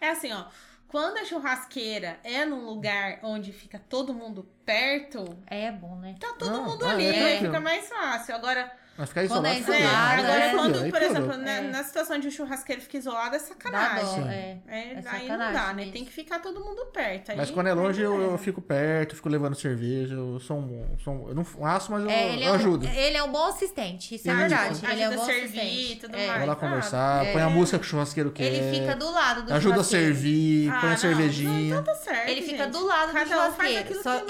É 0.00 0.10
assim, 0.10 0.30
ó. 0.32 0.44
Quando 0.88 1.18
a 1.18 1.24
churrasqueira 1.24 2.18
é 2.22 2.44
num 2.44 2.64
lugar 2.64 3.18
onde 3.22 3.52
fica 3.52 3.78
todo 3.78 4.14
mundo 4.14 4.44
perto, 4.64 5.24
É 5.46 5.70
bom, 5.72 5.96
né? 5.96 6.14
tá 6.20 6.32
todo 6.38 6.50
Não, 6.50 6.64
mundo 6.64 6.84
ah, 6.84 6.90
ali, 6.92 7.06
é 7.06 7.08
aí 7.10 7.14
tranquilo. 7.14 7.44
fica 7.46 7.60
mais 7.60 7.88
fácil. 7.88 8.34
Agora, 8.34 8.72
Mas 8.98 9.08
ficar 9.10 9.26
Quando 9.28 9.46
isolado, 9.46 9.56
é 9.56 9.60
fudeu. 9.62 9.74
é, 9.74 9.80
isolado, 9.80 10.22
agora 10.22 10.38
é. 10.44 10.50
quando, 10.50 10.90
por 10.90 11.02
exemplo, 11.02 11.36
na, 11.36 11.50
É. 11.50 11.60
na 11.60 11.84
situação 11.84 12.18
de 12.18 12.28
um 12.28 12.30
churrasqueiro 12.30 12.80
fica 12.80 12.96
isolado, 12.96 13.36
é 13.36 13.38
sacanagem. 13.38 14.22
dó, 14.22 14.28
é. 14.30 14.56
É, 14.68 14.78
É 14.78 14.78
aí 14.78 14.94
não 14.96 15.02
sacanagem 15.02 15.52
dá, 15.52 15.66
né? 15.68 15.74
mesmo. 15.74 15.92
Tem 15.92 16.04
que 16.04 16.12
ficar 16.12 16.38
todo 16.38 16.60
mundo 16.60 16.86
perto. 16.92 17.30
Aí, 17.30 17.36
Mas 17.36 17.50
quando 17.50 17.66
é 17.66 17.74
longe, 17.74 18.00
eu, 18.00 18.12
eu 18.14 18.18
beleza. 18.20 18.38
fico 18.38 18.62
perto, 18.62 19.14
fico 19.16 19.28
levando 19.28 19.54
cerveja. 19.54 20.14
Eu 20.14 20.40
sou 20.40 20.58
um. 20.58 20.96
Sou 21.04 21.12
um 21.14 21.28
eu 21.28 21.34
não 21.34 21.44
faço, 21.44 21.92
mas 21.92 22.04
eu, 22.04 22.10
É, 22.10 22.32
ele, 22.34 22.44
eu 22.46 22.52
um, 22.52 22.54
ajudo. 22.54 22.86
ele 22.86 23.16
é 23.16 23.22
um 23.22 23.30
bom 23.30 23.46
assistente, 23.46 24.14
isso 24.14 24.30
é 24.30 24.34
verdade. 24.34 24.80
Ele 24.90 25.02
é 25.02 25.08
um 25.08 25.12
Ajuda 25.12 25.16
bom 25.16 25.22
a 25.22 25.26
servir 25.26 25.60
assistente. 25.60 25.92
e 25.92 25.96
tudo 25.96 26.14
É. 26.16 26.26
mais. 26.26 26.38
Vai 26.38 26.46
lá 26.46 26.52
Ah, 26.52 26.56
conversar, 26.56 27.26
é. 27.26 27.32
põe 27.32 27.42
a 27.42 27.50
música 27.50 27.78
que 27.78 27.84
o 27.84 27.88
churrasqueiro 27.88 28.30
quer. 28.30 28.44
Ele 28.44 28.78
fica 28.80 28.96
do 28.96 29.10
lado 29.10 29.42
do 29.42 29.52
Ajuda 29.52 29.80
a 29.80 29.84
servir, 29.84 30.70
Ah, 30.70 30.80
põe 30.80 30.88
a 30.88 30.92
não, 30.92 30.98
cervejinha. 30.98 31.68
Então 31.70 31.84
tá 31.84 31.94
certo. 31.96 32.28
Ele 32.30 32.40
fica 32.42 32.66
do 32.66 32.84
lado 32.84 33.12
do 33.12 33.18
churrasqueiro. 33.28 34.02
Só, 34.02 34.20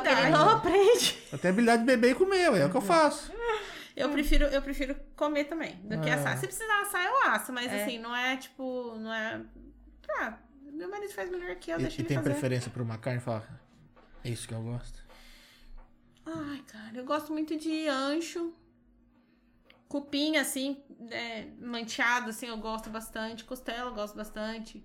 que 0.00 0.08
ele 0.08 0.28
não 0.30 0.48
aprende. 0.56 1.18
Eu 1.32 1.38
tenho 1.38 1.54
habilidade 1.54 1.80
de 1.80 1.86
beber 1.86 2.10
e 2.10 2.14
comer, 2.14 2.42
é 2.58 2.66
o 2.66 2.70
que 2.70 2.76
eu 2.76 2.80
faço. 2.82 3.32
Eu 4.00 4.10
prefiro, 4.10 4.44
eu 4.46 4.62
prefiro 4.62 4.94
comer 5.16 5.44
também 5.44 5.76
do 5.82 6.00
que 6.00 6.08
É. 6.08 6.14
assar. 6.14 6.36
Se 6.38 6.46
precisar 6.46 6.80
assar, 6.82 7.04
eu 7.04 7.30
asso, 7.30 7.52
mas 7.52 7.70
É. 7.72 7.82
assim, 7.84 7.98
não 7.98 8.14
é 8.14 8.36
tipo, 8.36 8.94
não 8.98 9.12
é. 9.12 9.44
Ah, 10.18 10.38
meu 10.72 10.90
marido 10.90 11.12
faz 11.12 11.30
melhor 11.30 11.54
que 11.56 11.70
eu, 11.70 11.78
E, 11.78 11.82
deixa 11.82 11.96
e 11.96 12.00
ele 12.00 12.08
tem 12.08 12.16
fazer. 12.18 12.30
preferência 12.30 12.70
por 12.70 12.82
uma 12.82 12.98
carne? 12.98 13.20
Fala, 13.20 13.46
é 14.24 14.28
isso 14.30 14.46
que 14.48 14.54
eu 14.54 14.62
gosto. 14.62 15.04
Ai, 16.26 16.62
cara, 16.66 16.96
eu 16.96 17.04
gosto 17.04 17.32
muito 17.32 17.56
de 17.56 17.88
ancho. 17.88 18.52
Cupim, 19.88 20.36
assim, 20.36 20.80
é, 21.10 21.46
manteado, 21.60 22.30
assim, 22.30 22.46
eu 22.46 22.56
gosto 22.58 22.88
bastante. 22.90 23.44
Costela, 23.44 23.90
eu 23.90 23.94
gosto 23.94 24.16
bastante. 24.16 24.84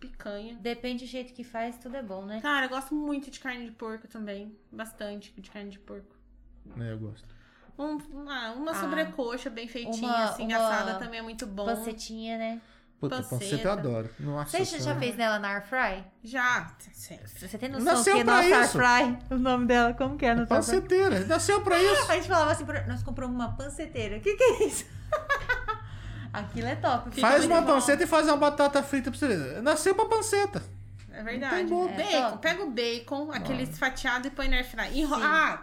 Picanha. 0.00 0.56
Depende 0.56 1.04
do 1.04 1.08
jeito 1.08 1.32
que 1.32 1.44
faz, 1.44 1.78
tudo 1.78 1.96
é 1.96 2.02
bom, 2.02 2.24
né? 2.26 2.40
Cara, 2.40 2.66
eu 2.66 2.70
gosto 2.70 2.94
muito 2.94 3.30
de 3.30 3.38
carne 3.40 3.64
de 3.66 3.70
porco 3.72 4.08
também. 4.08 4.56
Bastante 4.72 5.32
de 5.40 5.50
carne 5.50 5.70
de 5.70 5.78
porco. 5.78 6.14
É, 6.80 6.92
eu 6.92 6.98
gosto. 6.98 7.33
Um- 7.78 7.98
uma 8.12 8.52
uma 8.52 8.70
Ah. 8.70 8.74
sobrecoxa 8.74 9.50
bem 9.50 9.66
feitinha, 9.66 10.08
Uma- 10.08 10.24
assim, 10.24 10.46
uma 10.46 10.56
assada 10.56 10.94
também 10.94 11.18
é 11.20 11.22
muito 11.22 11.46
bom. 11.46 11.64
Pancetinha, 11.64 12.38
né? 12.38 12.60
Puta, 13.00 13.16
Panceta. 13.22 13.68
eu 13.68 13.72
adoro. 13.72 14.08
Nossa, 14.18 14.50
Você 14.56 14.64
já 14.64 14.80
Senhora. 14.80 14.98
fez 15.00 15.16
nela 15.16 15.38
na 15.38 15.48
Air 15.48 15.66
Fry? 15.66 16.04
Já. 16.22 16.70
Você 16.90 17.58
tem 17.58 17.68
noção 17.68 17.84
Nasceu 17.84 18.14
que 18.14 18.20
é 18.20 18.24
pra 18.24 18.42
nossa 18.42 18.60
isso. 18.62 18.78
Fry? 18.78 19.18
O 19.34 19.38
nome 19.38 19.66
dela, 19.66 19.92
como 19.92 20.16
que 20.16 20.24
é? 20.24 20.34
Fry? 20.36 20.46
Panceteira, 20.46 21.20
nasceu 21.26 21.60
pra 21.60 21.82
isso. 21.82 22.02
A 22.10 22.14
gente 22.14 22.28
falava 22.28 22.52
assim, 22.52 22.64
nós 22.86 23.02
compramos 23.02 23.34
uma 23.34 23.52
panceteira. 23.56 24.16
O 24.16 24.20
que 24.20 24.34
que 24.36 24.42
é 24.42 24.66
isso? 24.66 24.86
Aquilo 26.32 26.66
é 26.66 26.74
top. 26.76 27.20
Faz 27.20 27.44
uma 27.44 27.60
bom. 27.60 27.74
panceta 27.74 28.02
e 28.02 28.06
faz 28.06 28.26
uma 28.26 28.36
batata 28.36 28.82
frita 28.82 29.10
pra 29.10 29.18
você 29.18 29.28
ver. 29.28 29.62
Nasceu 29.62 29.94
pra 29.94 30.06
panceta. 30.06 30.62
É 31.12 31.22
verdade. 31.22 31.64
Bacon, 31.64 31.88
É, 31.90 32.22
top. 32.22 32.38
pega 32.38 32.64
o 32.64 32.70
bacon, 32.70 33.30
aquele 33.32 33.66
fatiado 33.66 34.26
e 34.26 34.30
põe 34.30 34.48
na 34.48 34.56
airfryer. 34.56 34.96
Enro... 34.96 35.14
Ah, 35.22 35.62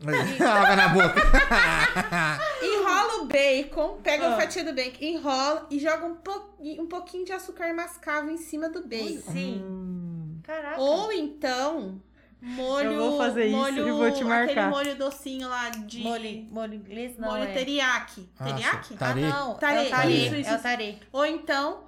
Água 0.40 0.76
na 0.76 0.88
boca. 0.88 1.20
enrola 2.62 3.22
o 3.22 3.26
bacon, 3.26 4.00
pega 4.02 4.28
Ah. 4.28 4.34
o 4.34 4.40
fatia 4.40 4.64
do 4.64 4.72
bacon, 4.72 4.96
enrola 5.04 5.66
e 5.70 5.78
joga 5.78 6.06
um, 6.06 6.14
po... 6.14 6.54
um 6.58 6.86
pouquinho 6.86 7.24
de 7.24 7.32
açúcar 7.32 7.72
mascavo 7.74 8.30
em 8.30 8.36
cima 8.38 8.68
do 8.70 8.86
bacon. 8.86 9.32
Sim. 9.32 9.62
Hum, 9.64 10.40
Caraca. 10.42 10.80
Ou 10.80 11.12
então, 11.12 12.00
molho. 12.40 12.92
Eu 12.92 12.98
vou 13.10 13.18
fazer 13.18 13.46
isso 13.46 13.56
molho, 13.56 13.88
e 13.88 13.92
vou 13.92 14.10
te 14.10 14.24
marcar. 14.24 14.50
Aquele 14.52 14.66
molho 14.68 14.96
docinho 14.96 15.48
lá 15.48 15.68
de. 15.68 16.00
Molho, 16.02 16.46
molho 16.50 16.74
inglês 16.74 17.18
não 17.18 17.28
molho 17.30 17.44
é. 17.44 17.52
teriyaki. 17.52 18.28
Ah, 18.38 18.44
Teriyaki? 18.44 18.94
tá. 18.96 19.10
Ah, 19.10 19.14
não. 19.14 19.54
Tare, 19.56 19.76
É 19.76 19.82
o 19.86 19.90
tare. 19.90 20.26
isso, 20.26 20.34
isso, 20.36 20.50
É 20.50 20.56
o 20.56 20.62
tare. 20.62 20.98
Ou 21.12 21.26
então, 21.26 21.84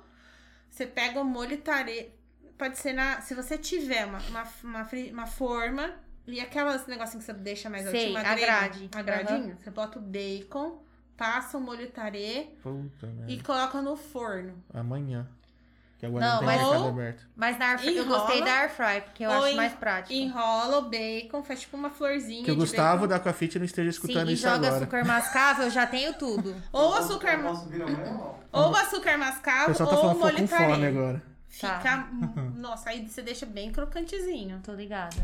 você 0.68 0.86
pega 0.86 1.20
o 1.20 1.24
molho 1.24 1.56
tare. 1.58 2.12
Pode 2.58 2.78
ser 2.78 2.92
na. 2.92 3.20
Se 3.22 3.34
você 3.34 3.56
tiver 3.56 4.04
uma, 4.04 4.18
uma, 4.28 4.44
uma, 4.62 4.88
uma 5.12 5.26
forma 5.26 5.94
e 6.26 6.40
aquelas 6.40 6.86
negocinhos 6.86 7.24
que 7.24 7.32
você 7.32 7.38
deixa 7.38 7.68
mais 7.70 7.88
Sei, 7.88 8.14
altinho, 8.16 8.18
a 8.30 8.34
grade. 8.34 8.90
A 8.94 9.02
gradinha. 9.02 9.56
Você 9.60 9.70
bota 9.70 9.98
o 9.98 10.02
bacon, 10.02 10.82
passa 11.16 11.58
o 11.58 11.60
molho 11.60 11.88
tare 11.90 12.50
Puta 12.62 13.06
e 13.06 13.10
merda. 13.36 13.42
coloca 13.44 13.82
no 13.82 13.96
forno. 13.96 14.54
Amanhã. 14.72 15.26
Que 15.98 16.06
agora 16.06 16.24
Não, 16.26 16.32
não, 16.32 16.38
tem 16.40 16.46
mas- 16.48 16.60
mercado 16.60 16.88
aberto. 16.88 17.26
Mas 17.36 17.58
na 17.58 17.66
air 17.68 17.78
fry, 17.78 17.96
eu 17.96 18.04
Enrola. 18.04 18.18
gostei 18.18 18.42
da 18.42 18.52
air 18.52 18.70
fry, 18.70 19.00
porque 19.02 19.24
eu 19.24 19.30
Ou 19.30 19.36
acho 19.36 19.46
en- 19.52 19.56
mais 19.56 19.72
prático. 19.74 20.12
Enrola 20.12 20.78
o 20.78 20.90
bacon, 20.90 21.42
faz 21.44 21.60
tipo 21.60 21.76
uma 21.76 21.90
florzinha. 21.90 22.44
Que 22.44 22.50
o 22.50 22.54
de 22.54 22.60
Gustavo 22.60 23.02
bacon. 23.02 23.06
da 23.08 23.16
Aquafit 23.16 23.56
não 23.58 23.64
esteja 23.66 23.92
Sim, 23.92 23.96
escutando 23.98 24.28
e 24.30 24.34
isso 24.34 24.42
joga 24.42 24.66
agora. 24.66 24.76
açúcar 24.76 25.04
mascavo, 25.06 25.62
eu 25.62 25.70
já 25.70 25.86
tenho 25.86 26.14
tudo. 26.14 26.56
Ou 26.72 26.94
açúcar, 26.94 27.36
ma- 27.38 27.50
ou 28.52 28.76
açúcar 28.76 29.14
O 29.14 29.18
mascavo 29.20 29.66
pessoal 29.66 29.88
tá 29.90 29.94
ou 29.96 30.00
falando 30.02 30.18
molho 30.18 30.36
com 30.38 30.46
fome 30.48 30.68
tare. 30.70 30.86
agora. 30.86 31.22
Fica. 31.48 31.78
Tá. 31.78 32.08
Nossa, 32.56 32.90
aí 32.90 33.06
você 33.06 33.22
deixa 33.22 33.46
bem 33.46 33.70
crocantezinho. 33.70 34.60
Tô 34.64 34.72
ligada. 34.74 35.14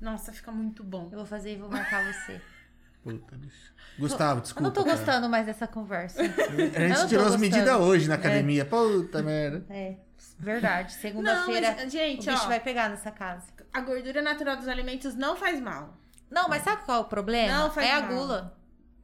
Nossa, 0.00 0.32
fica 0.32 0.50
muito 0.52 0.82
bom. 0.84 1.08
Eu 1.10 1.18
vou 1.18 1.26
fazer 1.26 1.52
e 1.54 1.56
vou 1.56 1.70
marcar 1.70 2.04
você. 2.12 2.40
Puta, 3.02 3.36
bicho. 3.36 3.72
Gustavo, 3.98 4.38
Eu 4.38 4.42
desculpa. 4.42 4.62
não 4.68 4.72
tô 4.72 4.84
cara. 4.84 4.96
gostando 4.96 5.28
mais 5.28 5.46
dessa 5.46 5.66
conversa. 5.66 6.20
A 6.20 6.24
Eu 6.24 6.88
gente 6.88 7.08
tirou 7.08 7.26
as 7.26 7.36
medidas 7.36 7.76
hoje 7.76 8.08
na 8.08 8.16
academia. 8.16 8.64
Puta 8.64 9.22
merda. 9.22 9.64
É, 9.70 9.94
verdade. 10.38 10.92
Segunda-feira 10.94 11.74
mas, 11.78 11.86
o 11.86 11.90
gente, 11.90 12.28
bicho 12.28 12.44
ó, 12.44 12.48
vai 12.48 12.58
pegar 12.60 12.88
nessa 12.90 13.10
casa. 13.10 13.46
a 13.72 13.80
gordura 13.80 14.20
natural 14.20 14.56
dos 14.56 14.66
alimentos 14.68 15.14
não 15.14 15.36
faz 15.36 15.60
mal. 15.60 15.96
Não, 16.28 16.48
mas 16.48 16.62
sabe 16.62 16.82
qual 16.84 16.98
é 16.98 17.00
o 17.02 17.04
problema? 17.04 17.56
Não 17.56 17.70
faz 17.70 17.88
é 17.88 17.92
a 17.92 18.00
mal. 18.00 18.10
gula. 18.10 18.58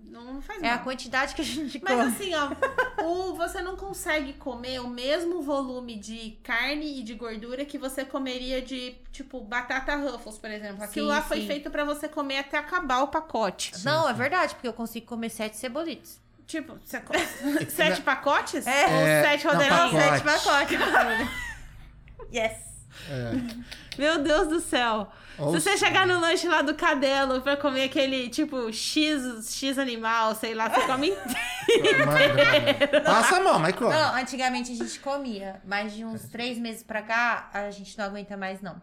Não 0.04 0.42
faz 0.42 0.62
É 0.62 0.68
a 0.70 0.74
mal. 0.76 0.84
quantidade 0.84 1.34
que 1.34 1.40
a 1.40 1.44
gente 1.44 1.80
Mas 1.82 1.94
come. 1.94 2.08
assim, 2.08 2.32
ó, 2.34 3.02
o, 3.04 3.34
você 3.34 3.62
não 3.62 3.76
consegue 3.76 4.34
comer 4.34 4.80
o 4.80 4.88
mesmo 4.88 5.40
volume 5.42 5.96
de 5.98 6.38
carne 6.42 7.00
e 7.00 7.02
de 7.02 7.14
gordura 7.14 7.64
que 7.64 7.78
você 7.78 8.04
comeria 8.04 8.60
de, 8.60 8.94
tipo, 9.10 9.40
batata 9.40 9.96
Ruffles, 9.96 10.36
por 10.38 10.50
exemplo. 10.50 10.82
Aquilo 10.84 11.06
Sim, 11.06 11.12
lá 11.12 11.22
foi 11.22 11.40
sim. 11.40 11.46
feito 11.46 11.70
pra 11.70 11.84
você 11.84 12.08
comer 12.08 12.38
até 12.38 12.58
acabar 12.58 13.00
o 13.02 13.08
pacote. 13.08 13.72
Não, 13.84 14.08
é 14.08 14.12
verdade, 14.12 14.54
porque 14.54 14.68
eu 14.68 14.72
consigo 14.74 15.06
comer 15.06 15.30
sete 15.30 15.56
cebolitas. 15.56 16.20
Tipo, 16.46 16.78
você 16.84 17.00
co- 17.00 17.14
sete 17.70 18.02
pacotes? 18.02 18.66
É. 18.66 18.86
Ou 18.86 18.92
É, 19.06 19.22
sete 19.22 19.44
não, 19.46 19.52
rodeirões? 19.52 19.90
pacote. 20.22 20.68
Sete 20.68 20.78
pacotes. 20.78 21.28
yes. 22.34 22.52
É. 23.08 23.32
Meu 23.98 24.18
Deus 24.18 24.48
do 24.48 24.60
céu. 24.60 25.10
Ou 25.38 25.52
Se 25.52 25.60
você 25.60 25.76
chegar 25.78 26.06
no 26.06 26.20
lanche 26.20 26.46
lá 26.46 26.62
do 26.62 26.74
Cadelo 26.74 27.40
pra 27.40 27.56
comer 27.56 27.84
aquele, 27.84 28.28
tipo, 28.28 28.72
X, 28.72 29.50
X 29.54 29.78
animal, 29.78 30.34
sei 30.34 30.54
lá, 30.54 30.68
você 30.68 30.86
come 30.86 31.08
inteiro. 31.08 33.02
Passa 33.04 33.36
a 33.36 33.40
mão, 33.40 33.58
mas 33.58 33.74
come. 33.74 33.90
Não, 33.92 34.14
antigamente 34.14 34.72
a 34.72 34.74
gente 34.74 35.00
comia, 35.00 35.60
mas 35.64 35.92
de 35.92 36.04
uns 36.04 36.24
três 36.28 36.58
meses 36.58 36.82
pra 36.82 37.02
cá, 37.02 37.50
a 37.52 37.70
gente 37.70 37.96
não 37.96 38.04
aguenta 38.04 38.36
mais, 38.36 38.60
não. 38.60 38.80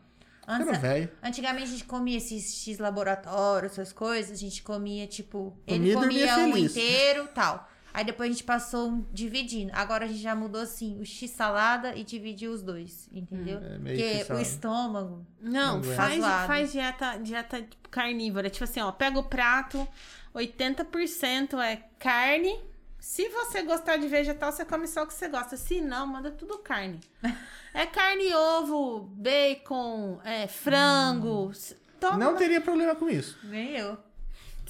Antes, 0.47 0.79
velho. 0.79 1.11
antigamente 1.21 1.65
a 1.65 1.71
gente 1.73 1.83
comia 1.83 2.17
esses 2.17 2.63
X 2.63 2.79
laboratório, 2.79 3.67
essas 3.67 3.93
coisas, 3.93 4.31
a 4.31 4.41
gente 4.41 4.63
comia, 4.63 5.05
tipo, 5.05 5.55
Comia 5.67 5.91
ele 5.91 5.93
comia 5.93 6.37
um 6.39 6.51
feliz. 6.53 6.71
inteiro 6.71 7.29
tal. 7.35 7.68
Aí 7.99 8.05
depois 8.05 8.29
a 8.29 8.31
gente 8.31 8.45
passou 8.45 9.05
dividindo. 9.11 9.73
Agora 9.75 10.05
a 10.05 10.07
gente 10.07 10.21
já 10.21 10.33
mudou 10.33 10.61
assim, 10.61 10.97
o 11.01 11.05
X 11.05 11.29
salada 11.31 11.93
e 11.97 12.03
dividiu 12.05 12.53
os 12.53 12.61
dois, 12.63 13.09
entendeu? 13.11 13.59
É, 13.61 13.77
meio 13.77 13.97
Porque 14.19 14.31
o 14.33 14.39
estômago. 14.39 15.25
Não, 15.41 15.81
Não 15.81 15.83
faz, 15.83 16.23
faz 16.47 16.71
dieta, 16.71 17.17
dieta 17.17 17.61
tipo, 17.61 17.89
carnívora. 17.89 18.49
Tipo 18.49 18.63
assim, 18.63 18.79
ó, 18.79 18.89
pega 18.89 19.19
o 19.19 19.23
prato, 19.23 19.85
80% 20.33 21.59
é 21.61 21.83
carne. 21.99 22.57
Se 23.01 23.27
você 23.27 23.63
gostar 23.63 23.97
de 23.97 24.07
vegetal, 24.07 24.49
você 24.53 24.63
come 24.63 24.87
só 24.87 25.03
o 25.03 25.07
que 25.07 25.13
você 25.13 25.27
gosta. 25.27 25.57
Se 25.57 25.81
não, 25.81 26.07
manda 26.07 26.31
tudo 26.31 26.57
carne. 26.59 27.01
É 27.71 27.85
carne, 27.85 28.33
ovo, 28.33 29.01
bacon, 29.13 30.19
é, 30.23 30.47
frango. 30.47 31.51
S- 31.51 31.77
Toma. 31.99 32.17
Não 32.17 32.35
teria 32.35 32.59
problema 32.59 32.95
com 32.95 33.07
isso. 33.07 33.37
Nem 33.43 33.75
eu. 33.77 33.95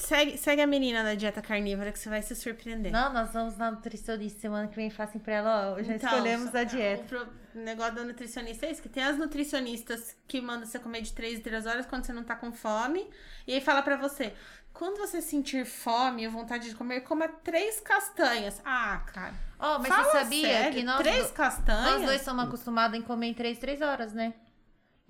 Segue, 0.03 0.37
segue 0.37 0.61
a 0.61 0.67
menina 0.67 1.03
da 1.03 1.13
dieta 1.15 1.41
carnívora 1.41 1.91
que 1.91 1.99
você 1.99 2.09
vai 2.09 2.21
se 2.21 2.35
surpreender. 2.35 2.91
Não, 2.91 3.11
nós 3.13 3.31
vamos 3.31 3.57
na 3.57 3.71
nutricionista 3.71 4.39
semana 4.41 4.67
que 4.67 4.75
vem 4.75 4.89
façam 4.89 5.19
pra 5.21 5.33
ela, 5.33 5.71
ó, 5.77 5.83
já 5.83 5.95
Então, 5.95 6.09
escolhemos 6.09 6.55
a 6.55 6.61
O 6.61 6.65
dieta. 6.65 7.03
pro- 7.03 7.27
negócio 7.61 7.95
do 7.95 8.05
nutricionista 8.05 8.65
é 8.65 8.71
isso, 8.71 8.81
que 8.81 8.89
tem 8.89 9.03
as 9.03 9.17
nutricionistas 9.17 10.15
que 10.27 10.39
mandam 10.41 10.65
você 10.65 10.79
comer 10.79 11.01
de 11.01 11.13
3 11.13 11.39
em 11.39 11.41
3 11.41 11.65
horas 11.65 11.85
quando 11.85 12.05
você 12.05 12.13
não 12.13 12.23
tá 12.23 12.35
com 12.35 12.51
fome. 12.51 13.09
E 13.47 13.53
aí 13.53 13.61
fala 13.61 13.81
pra 13.81 13.97
você, 13.97 14.33
quando 14.73 14.97
você 14.97 15.21
sentir 15.21 15.65
fome 15.65 16.25
ou 16.27 16.31
vontade 16.31 16.69
de 16.69 16.75
comer, 16.75 17.01
coma 17.01 17.27
três 17.27 17.79
castanhas. 17.79 18.61
Ah, 18.63 19.01
cara. 19.13 19.33
Ó, 19.59 19.79
mas 19.79 19.87
fala 19.89 20.03
você 20.05 20.17
sabia 20.19 20.47
sério, 20.47 20.73
que 20.77 20.83
nós, 20.83 20.97
três 20.99 21.27
do- 21.27 21.33
castanhas? 21.33 21.83
nós 21.97 22.05
dois 22.05 22.21
somos 22.21 22.45
acostumados 22.45 22.97
em 22.97 23.01
comer 23.01 23.27
em 23.27 23.33
3, 23.33 23.57
3 23.59 23.81
horas, 23.81 24.13
né? 24.13 24.33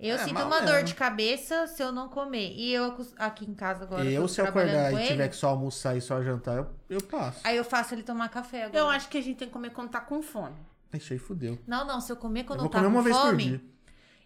Eu 0.00 0.14
É, 0.14 0.18
sinto 0.18 0.40
uma 0.42 0.60
mesmo. 0.60 0.66
dor 0.66 0.82
de 0.82 0.94
cabeça 0.94 1.66
se 1.66 1.82
eu 1.82 1.92
não 1.92 2.08
comer. 2.08 2.54
E 2.56 2.72
eu 2.72 2.96
aqui 3.18 3.44
em 3.44 3.54
casa 3.54 3.84
agora. 3.84 4.02
eu, 4.04 4.26
se 4.26 4.40
eu 4.40 4.46
acordar 4.46 4.90
com 4.90 4.98
e 4.98 5.00
ele, 5.02 5.08
tiver 5.08 5.28
que 5.28 5.36
só 5.36 5.50
almoçar 5.50 5.94
e 5.94 6.00
só 6.00 6.22
jantar, 6.22 6.56
eu, 6.56 6.66
eu 6.88 7.02
passo. 7.02 7.40
Aí 7.44 7.56
eu 7.56 7.64
faço 7.64 7.94
ele 7.94 8.02
tomar 8.02 8.30
café 8.30 8.64
agora. 8.64 8.78
Eu 8.78 8.88
acho 8.88 9.08
que 9.10 9.18
a 9.18 9.22
gente 9.22 9.36
tem 9.36 9.48
que 9.48 9.52
comer 9.52 9.70
quando 9.70 9.90
tá 9.90 10.00
com 10.00 10.22
fome. 10.22 10.56
Aí 10.92 10.98
fudeu. 11.18 11.58
Não, 11.66 11.84
não, 11.86 12.00
se 12.00 12.10
eu 12.10 12.16
comer 12.16 12.44
quando 12.44 12.60
eu 12.60 12.64
eu, 12.64 12.70
vou 12.70 12.70
tá 12.70 12.78
comer 12.78 12.90
com 12.90 12.96
uma 12.96 13.02
vez 13.02 13.16
por 13.16 13.26
fome, 13.30 13.44
dia. 13.44 13.60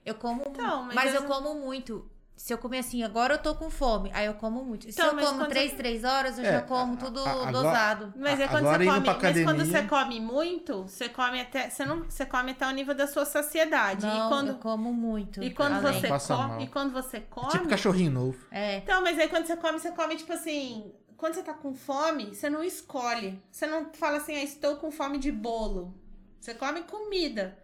eu 0.07 0.15
como 0.15 0.43
Então, 0.47 0.85
mas 0.85 0.95
Mas, 0.95 1.15
eu- 1.15 1.23
eu 1.23 1.27
como 1.29 1.55
muito. 1.57 2.09
Se 2.37 2.53
eu 2.53 2.59
comer 2.59 2.79
assim, 2.81 3.03
agora 3.05 3.35
eu 3.35 3.39
tô 3.39 3.55
com 3.55 3.71
fome. 3.71 4.11
Aí 4.13 4.27
eu 4.27 4.35
como 4.35 4.65
muito. 4.65 4.89
Então, 4.89 5.05
se 5.05 5.11
eu 5.11 5.15
mas 5.15 5.25
como 5.25 5.39
quando 5.39 5.51
3, 5.51 5.71
você- 5.71 5.77
3 5.77 6.05
horas, 6.05 6.37
eu 6.39 6.45
É, 6.45 6.53
já 6.55 6.63
como 6.63 6.95
a- 6.95 6.97
tudo 6.97 7.21
agora- 7.25 7.53
dosado. 7.53 8.13
Mas 8.17 8.41
é 8.41 8.49
quando 8.49 8.67
agora 8.67 8.79
você 8.85 8.91
come, 8.91 9.01
pra 9.05 9.13
mas 9.15 9.23
quando 9.23 9.61
academia- 9.61 9.65
você 9.83 9.83
come 9.89 10.21
muito, 10.21 10.83
você 10.83 11.09
come 11.09 11.41
até, 11.41 11.71
você 11.71 11.85
não, 11.87 12.03
você 12.05 12.27
come 12.27 12.51
até 12.51 12.67
o 12.67 12.71
nível 12.73 12.95
da 12.95 13.07
sua 13.07 13.25
saciedade. 13.25 14.05
Não, 14.05 14.27
e 14.27 14.29
quando 14.29 14.49
eu 14.49 14.55
como 14.57 14.93
muito. 14.93 15.43
e 15.43 15.55
quando 15.55 15.75
além. 15.87 16.01
você 16.01 16.09
Passa 16.09 16.37
mal. 16.37 16.49
come, 16.51 16.65
e 16.65 16.67
quando 16.67 16.93
você 16.93 17.21
come, 17.21 17.51
Tipo 17.51 17.69
cachorrinho 17.69 18.11
novo. 18.11 18.47
É. 18.51 18.79
Então, 18.79 19.01
mas 19.01 19.17
aí 19.19 19.29
quando 19.29 19.47
você 19.47 19.57
come, 19.57 19.79
você 19.79 19.93
come 19.93 20.17
tipo 20.17 20.33
assim. 20.33 20.93
Quando 21.17 21.35
você 21.35 21.43
tá 21.45 21.55
com 21.55 21.73
fome, 21.73 22.35
você 22.35 22.51
não 22.51 22.63
escolhe. 22.63 23.41
Você 23.51 23.67
não 23.67 23.91
fala 23.95 24.17
assim, 24.19 24.35
ah, 24.37 24.43
estou 24.43 24.77
com 24.77 24.91
fome 24.91 25.17
de 25.19 25.31
bolo. 25.33 25.95
Você 26.41 26.53
come 26.53 26.83
comida. 26.83 27.57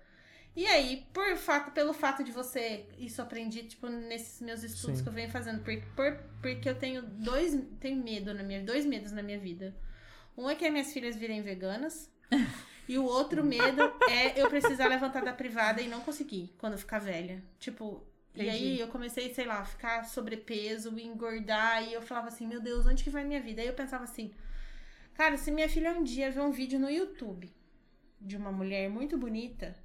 E 0.57 0.67
aí, 0.67 1.07
por 1.13 1.37
fato, 1.37 1.71
pelo 1.71 1.93
fato 1.93 2.25
de 2.25 2.33
você. 2.33 2.87
Isso 2.99 3.23
aprendi, 3.23 3.63
tipo, 3.63 3.89
nesses 3.89 4.41
meus 4.41 4.63
estudos 4.63 4.99
Sim. 4.99 5.03
que 5.05 5.09
eu 5.09 5.13
venho 5.13 5.31
fazendo. 5.31 5.63
Por, 5.63 5.81
por- 5.95 6.19
porque 6.43 6.69
eu 6.69 6.75
tenho 6.75 7.03
dois. 7.03 7.57
Tenho 7.79 8.03
medo 8.03 8.35
na 8.35 8.43
minha. 8.43 8.63
Dois 8.63 8.85
medos 8.85 9.13
na 9.13 9.23
minha 9.23 9.39
vida. 9.39 9.75
Um 10.37 10.49
é 10.51 10.55
que 10.55 10.65
as 10.65 10.73
minhas 10.73 10.93
filhas 10.93 11.17
virem 11.17 11.41
veganas. 11.43 12.11
e 12.89 12.99
o 12.99 13.05
outro 13.05 13.45
medo 13.45 13.83
é 14.09 14.41
eu 14.41 14.49
precisar 14.49 14.89
levantar 14.89 15.23
da 15.23 15.33
privada 15.33 15.81
e 15.81 15.89
não 15.89 16.01
conseguir 16.01 16.53
quando 16.59 16.73
eu 16.73 16.79
ficar 16.79 16.99
velha. 16.99 17.43
Tipo, 17.59 18.05
e 18.35 18.43
Entendi. 18.43 18.51
aí 18.57 18.81
eu 18.81 18.89
comecei, 18.89 19.33
sei 19.35 19.45
lá, 19.45 19.61
a 19.61 19.65
ficar 19.65 20.05
sobrepeso, 20.05 20.97
engordar, 20.99 21.83
e 21.89 21.93
eu 21.93 22.01
falava 22.03 22.29
assim, 22.29 22.47
meu 22.47 22.61
Deus, 22.61 22.87
onde 22.87 23.03
que 23.05 23.11
vai 23.11 23.25
minha 23.25 23.41
vida? 23.41 23.61
Aí 23.61 23.67
eu 23.69 23.75
pensava 23.75 24.05
assim, 24.05 24.33
cara, 25.15 25.37
se 25.37 25.51
minha 25.51 25.69
filha 25.69 25.93
um 25.93 26.03
dia 26.03 26.31
ver 26.31 26.41
um 26.41 26.53
vídeo 26.53 26.79
no 26.79 26.89
YouTube 26.91 27.53
de 28.21 28.37
uma 28.37 28.53
mulher 28.53 28.89
muito 28.89 29.19
bonita, 29.19 29.77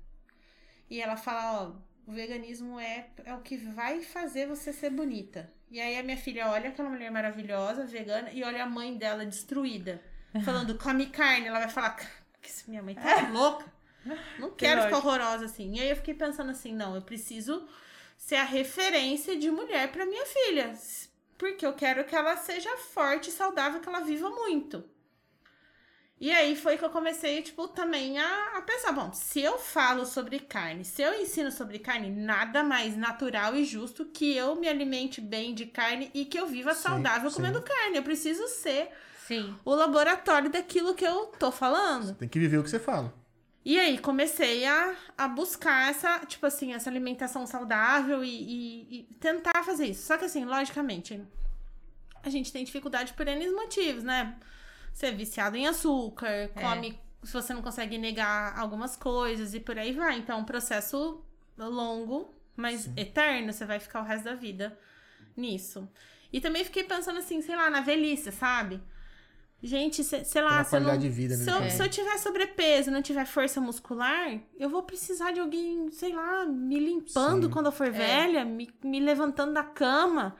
e 0.89 1.01
ela 1.01 1.17
fala, 1.17 1.63
ó, 1.63 1.71
o 2.07 2.11
veganismo 2.11 2.79
é, 2.79 3.07
é 3.23 3.33
o 3.33 3.41
que 3.41 3.57
vai 3.57 4.01
fazer 4.01 4.47
você 4.47 4.71
ser 4.71 4.89
bonita. 4.89 5.51
E 5.69 5.79
aí 5.79 5.97
a 5.97 6.03
minha 6.03 6.17
filha 6.17 6.49
olha 6.49 6.69
aquela 6.69 6.89
mulher 6.89 7.11
maravilhosa, 7.11 7.85
vegana, 7.85 8.29
e 8.31 8.43
olha 8.43 8.63
a 8.63 8.69
mãe 8.69 8.97
dela 8.97 9.25
destruída, 9.25 10.01
falando, 10.45 10.77
come 10.77 11.07
carne, 11.07 11.47
ela 11.47 11.59
vai 11.59 11.69
falar, 11.69 11.95
que 11.95 12.69
minha 12.69 12.83
mãe 12.83 12.95
tá 12.95 13.29
louca. 13.29 13.73
Não 14.37 14.51
quero 14.51 14.83
ficar 14.83 14.97
lógico. 14.97 15.07
horrorosa 15.07 15.45
assim. 15.45 15.75
E 15.75 15.81
aí 15.81 15.89
eu 15.89 15.95
fiquei 15.95 16.13
pensando 16.13 16.51
assim, 16.51 16.73
não, 16.73 16.95
eu 16.95 17.01
preciso 17.01 17.67
ser 18.17 18.35
a 18.35 18.43
referência 18.43 19.35
de 19.37 19.49
mulher 19.49 19.91
pra 19.91 20.05
minha 20.05 20.25
filha. 20.25 20.73
Porque 21.37 21.65
eu 21.65 21.73
quero 21.73 22.05
que 22.05 22.15
ela 22.15 22.37
seja 22.37 22.77
forte 22.77 23.29
e 23.29 23.33
saudável, 23.33 23.81
que 23.81 23.89
ela 23.89 24.01
viva 24.01 24.29
muito. 24.29 24.87
E 26.25 26.31
aí 26.31 26.55
foi 26.55 26.75
que 26.75 26.83
eu 26.83 26.89
comecei, 26.89 27.43
tipo, 27.43 27.67
também 27.67 28.17
a, 28.17 28.57
a 28.57 28.61
pensar, 28.63 28.91
bom, 28.91 29.13
se 29.13 29.41
eu 29.41 29.59
falo 29.59 30.07
sobre 30.07 30.39
carne, 30.39 30.83
se 30.83 31.03
eu 31.03 31.13
ensino 31.21 31.51
sobre 31.51 31.77
carne, 31.77 32.09
nada 32.09 32.63
mais 32.63 32.97
natural 32.97 33.55
e 33.55 33.63
justo 33.63 34.05
que 34.05 34.35
eu 34.35 34.55
me 34.55 34.67
alimente 34.67 35.21
bem 35.21 35.53
de 35.53 35.67
carne 35.67 36.09
e 36.15 36.25
que 36.25 36.39
eu 36.39 36.47
viva 36.47 36.73
Sim, 36.73 36.81
saudável 36.81 37.29
sim. 37.29 37.35
comendo 37.35 37.61
carne. 37.61 37.97
Eu 37.97 38.01
preciso 38.01 38.47
ser 38.47 38.89
Sim. 39.27 39.55
o 39.63 39.75
laboratório 39.75 40.49
daquilo 40.49 40.95
que 40.95 41.05
eu 41.05 41.27
tô 41.27 41.51
falando. 41.51 42.15
Tem 42.15 42.27
que 42.27 42.39
viver 42.39 42.57
o 42.57 42.63
que 42.63 42.71
você 42.71 42.79
fala. 42.79 43.13
E 43.63 43.79
aí 43.79 43.99
comecei 43.99 44.65
a, 44.65 44.95
a 45.15 45.27
buscar 45.27 45.91
essa, 45.91 46.25
tipo 46.25 46.43
assim, 46.47 46.73
essa 46.73 46.89
alimentação 46.89 47.45
saudável 47.45 48.23
e, 48.23 48.29
e- 48.29 48.99
e 49.01 49.03
tentar 49.19 49.63
fazer 49.63 49.85
isso. 49.85 50.07
Só 50.07 50.17
que 50.17 50.25
assim, 50.25 50.43
logicamente, 50.43 51.21
a 52.23 52.29
gente 52.31 52.51
tem 52.51 52.63
dificuldade 52.65 53.13
por 53.13 53.27
N 53.27 53.47
motivos, 53.51 54.03
né? 54.03 54.35
Você 54.95 55.07
é 55.07 55.11
viciado 55.11 55.57
em 55.57 55.67
açúcar, 55.67 56.49
come, 56.53 56.97
se 57.21 57.33
você 57.33 57.53
não 57.53 57.61
consegue 57.61 57.97
negar 57.97 58.57
algumas 58.57 58.95
coisas 58.95 59.53
e 59.53 59.59
por 59.59 59.77
aí 59.77 59.91
vai. 59.91 60.17
Então, 60.17 60.37
é 60.37 60.41
um 60.41 60.45
processo 60.45 61.21
longo, 61.57 62.33
mas 62.55 62.89
eterno, 62.95 63.51
você 63.51 63.65
vai 63.65 63.77
ficar 63.77 63.99
o 63.99 64.05
resto 64.05 64.23
da 64.23 64.35
vida 64.35 64.79
nisso. 65.35 65.85
E 66.31 66.39
também 66.39 66.63
fiquei 66.63 66.85
pensando 66.85 67.19
assim, 67.19 67.41
sei 67.41 67.57
lá, 67.57 67.69
na 67.69 67.81
velhice, 67.81 68.31
sabe? 68.31 68.81
Gente, 69.61 70.01
se- 70.01 70.23
sei 70.23 70.41
lá, 70.41 70.63
se 70.63 70.77
eu, 70.77 70.79
não, 70.79 70.87
qualidade 70.87 71.01
de 71.01 71.09
vida, 71.09 71.35
né, 71.35 71.43
se, 71.43 71.51
eu, 71.51 71.69
se 71.71 71.83
eu 71.83 71.89
tiver 71.89 72.17
sobrepeso, 72.17 72.89
não 72.89 73.01
tiver 73.01 73.25
força 73.25 73.59
muscular, 73.59 74.39
eu 74.57 74.69
vou 74.69 74.83
precisar 74.83 75.31
de 75.33 75.41
alguém, 75.41 75.91
sei 75.91 76.13
lá, 76.13 76.45
me 76.45 76.79
limpando 76.79 77.47
Sim. 77.47 77.51
quando 77.51 77.65
eu 77.65 77.71
for 77.73 77.91
velha, 77.91 78.45
me, 78.45 78.73
me 78.81 79.01
levantando 79.01 79.53
da 79.53 79.63
cama. 79.63 80.37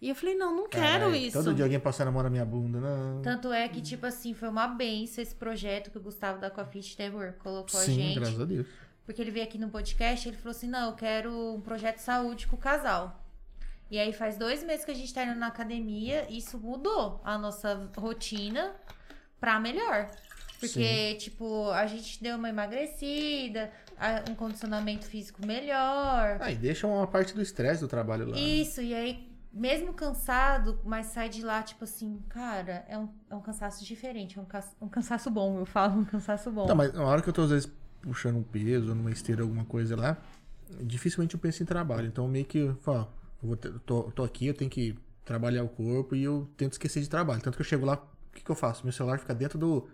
E 0.00 0.08
eu 0.10 0.14
falei, 0.14 0.34
não, 0.36 0.54
não 0.54 0.68
quero 0.68 0.84
Caralho, 0.84 1.14
isso. 1.16 1.42
Todo 1.42 1.54
dia 1.54 1.64
alguém 1.64 1.80
passando 1.80 2.08
a 2.08 2.12
mão 2.12 2.22
na 2.22 2.28
minha 2.30 2.44
bunda. 2.44 2.78
Não. 2.78 3.22
Tanto 3.22 3.50
é 3.52 3.66
que, 3.68 3.80
tipo 3.80 4.04
assim, 4.04 4.34
foi 4.34 4.48
uma 4.48 4.68
benção 4.68 5.22
esse 5.22 5.34
projeto 5.34 5.90
que 5.90 5.96
o 5.96 6.00
Gustavo 6.02 6.38
da 6.38 6.50
Coffee 6.50 6.82
Network 6.98 7.38
colocou 7.38 7.80
a 7.80 7.82
Sim, 7.82 7.94
gente. 7.94 8.18
graças 8.20 8.40
a 8.40 8.44
Deus. 8.44 8.66
Porque 9.06 9.22
ele 9.22 9.30
veio 9.30 9.44
aqui 9.46 9.56
no 9.56 9.68
podcast 9.70 10.28
ele 10.28 10.36
falou 10.36 10.50
assim: 10.50 10.66
não, 10.68 10.90
eu 10.90 10.96
quero 10.96 11.54
um 11.54 11.60
projeto 11.60 11.96
de 11.96 12.02
saúde 12.02 12.46
com 12.46 12.56
o 12.56 12.58
casal. 12.58 13.24
E 13.90 13.98
aí 13.98 14.12
faz 14.12 14.36
dois 14.36 14.62
meses 14.64 14.84
que 14.84 14.90
a 14.90 14.94
gente 14.94 15.14
tá 15.14 15.24
indo 15.24 15.38
na 15.38 15.46
academia, 15.46 16.26
e 16.28 16.38
isso 16.38 16.58
mudou 16.58 17.20
a 17.24 17.38
nossa 17.38 17.88
rotina 17.96 18.74
pra 19.40 19.58
melhor. 19.60 20.10
Porque, 20.58 21.14
tipo, 21.16 21.70
a 21.70 21.86
gente 21.86 22.20
deu 22.22 22.36
uma 22.36 22.48
emagrecida, 22.48 23.70
a- 23.98 24.24
um 24.30 24.34
condicionamento 24.34 25.04
físico 25.04 25.44
melhor. 25.46 26.38
Ah, 26.40 26.50
e 26.50 26.54
deixa 26.56 26.86
uma 26.86 27.06
parte 27.06 27.34
do 27.34 27.42
estresse 27.42 27.80
do 27.80 27.88
trabalho 27.88 28.26
lá. 28.26 28.34
né? 28.34 28.40
Isso, 28.40 28.80
e 28.80 28.94
aí, 28.94 29.25
mesmo 29.56 29.92
cansado, 29.94 30.78
mas 30.84 31.06
sai 31.06 31.28
de 31.28 31.42
lá, 31.42 31.62
tipo 31.62 31.84
assim, 31.84 32.22
cara, 32.28 32.84
é 32.88 32.98
um, 32.98 33.08
é 33.30 33.34
um 33.34 33.40
cansaço 33.40 33.84
diferente, 33.84 34.38
é 34.38 34.42
um, 34.42 34.44
ca- 34.44 34.64
um 34.80 34.88
cansaço 34.88 35.30
bom, 35.30 35.58
eu 35.58 35.66
falo, 35.66 35.98
um 36.00 36.04
cansaço 36.04 36.50
bom. 36.50 36.66
Tá, 36.66 36.74
mas 36.74 36.92
na 36.92 37.02
hora 37.04 37.22
que 37.22 37.28
eu 37.28 37.32
tô, 37.32 37.42
às 37.42 37.50
vezes, 37.50 37.72
puxando 38.02 38.36
um 38.36 38.42
peso, 38.42 38.94
numa 38.94 39.10
esteira, 39.10 39.42
alguma 39.42 39.64
coisa 39.64 39.96
lá, 39.96 40.16
dificilmente 40.82 41.34
eu 41.34 41.40
penso 41.40 41.62
em 41.62 41.66
trabalho. 41.66 42.06
Então, 42.06 42.28
meio 42.28 42.44
que, 42.44 42.72
ó, 42.86 43.00
eu 43.42 43.48
vou 43.48 43.56
ter- 43.56 43.72
tô, 43.80 44.04
tô 44.12 44.22
aqui, 44.24 44.46
eu 44.46 44.54
tenho 44.54 44.70
que 44.70 44.96
trabalhar 45.24 45.64
o 45.64 45.68
corpo 45.68 46.14
e 46.14 46.22
eu 46.22 46.48
tento 46.56 46.72
esquecer 46.72 47.00
de 47.02 47.08
trabalho. 47.08 47.40
Tanto 47.40 47.56
que 47.56 47.62
eu 47.62 47.66
chego 47.66 47.84
lá, 47.86 47.94
o 47.94 48.34
que, 48.36 48.44
que 48.44 48.50
eu 48.50 48.54
faço? 48.54 48.84
Meu 48.84 48.92
celular 48.92 49.18
fica 49.18 49.34
dentro 49.34 49.58
do, 49.58 49.88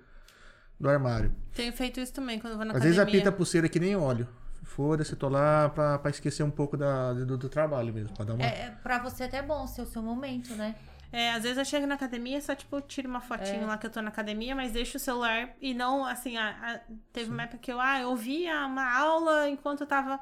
do 0.78 0.88
armário. 0.88 1.32
Tenho 1.54 1.72
feito 1.72 2.00
isso 2.00 2.12
também 2.12 2.38
quando 2.38 2.52
eu 2.52 2.56
vou 2.58 2.66
na 2.66 2.72
Às 2.72 2.76
academia. 2.78 3.02
vezes 3.04 3.14
apita 3.14 3.28
a 3.28 3.32
pulseira 3.32 3.68
que 3.68 3.78
nem 3.80 3.94
óleo. 3.96 4.26
Foda-se, 4.62 5.16
tô 5.16 5.28
lá 5.28 5.68
pra, 5.68 5.98
pra 5.98 6.10
esquecer 6.10 6.42
um 6.42 6.50
pouco 6.50 6.76
da, 6.76 7.12
do, 7.12 7.36
do 7.36 7.48
trabalho 7.48 7.92
mesmo. 7.92 8.14
Pra 8.14 8.24
dar 8.24 8.34
uma... 8.34 8.44
É, 8.44 8.66
é, 8.66 8.70
pra 8.82 8.98
você 8.98 9.24
até 9.24 9.42
bom 9.42 9.66
ser 9.66 9.82
o 9.82 9.86
seu 9.86 10.02
momento, 10.02 10.54
né? 10.54 10.74
É, 11.12 11.32
às 11.32 11.42
vezes 11.42 11.58
eu 11.58 11.64
chego 11.64 11.86
na 11.86 11.94
academia, 11.96 12.40
só 12.40 12.54
tipo, 12.54 12.80
tiro 12.80 13.06
uma 13.08 13.20
fotinho 13.20 13.66
lá 13.66 13.76
que 13.76 13.86
eu 13.86 13.90
tô 13.90 14.00
na 14.00 14.08
academia, 14.08 14.54
mas 14.56 14.72
deixo 14.72 14.96
o 14.96 15.00
celular 15.00 15.50
e 15.60 15.74
não, 15.74 16.06
assim, 16.06 16.38
a- 16.38 16.56
a- 16.62 16.80
teve 17.12 17.30
uma 17.30 17.42
época 17.42 17.58
que 17.58 17.70
eu, 17.70 17.78
ah, 17.78 18.00
eu 18.00 18.08
ouvia 18.08 18.64
uma 18.66 18.98
aula 18.98 19.48
enquanto 19.50 19.82
eu 19.82 19.86
tava. 19.86 20.18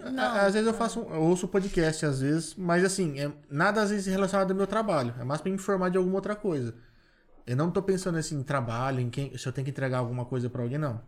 Não. 0.00 0.22
À- 0.24 0.42
Às 0.46 0.54
vezes 0.54 0.66
eu 0.66 0.74
faço 0.74 1.00
um, 1.02 1.14
eu 1.14 1.22
ouço 1.22 1.46
podcast, 1.46 2.04
às 2.04 2.20
vezes, 2.20 2.54
mas 2.56 2.84
assim, 2.84 3.20
é 3.20 3.30
nada 3.48 3.80
às 3.80 3.90
vezes 3.90 4.06
relacionado 4.06 4.50
ao 4.50 4.56
meu 4.56 4.66
trabalho. 4.66 5.14
É 5.20 5.24
mais 5.24 5.40
pra 5.40 5.50
me 5.50 5.56
informar 5.56 5.88
de 5.90 5.98
alguma 5.98 6.16
outra 6.16 6.34
coisa. 6.34 6.74
Eu 7.46 7.56
não 7.56 7.70
tô 7.70 7.80
pensando 7.80 8.18
assim 8.18 8.40
em 8.40 8.42
trabalho, 8.42 8.98
em 9.00 9.10
quem, 9.10 9.36
se 9.38 9.46
eu 9.46 9.52
tenho 9.52 9.64
que 9.64 9.70
entregar 9.70 9.98
alguma 9.98 10.24
coisa 10.24 10.50
pra 10.50 10.62
alguém, 10.62 10.78
não. 10.78 11.00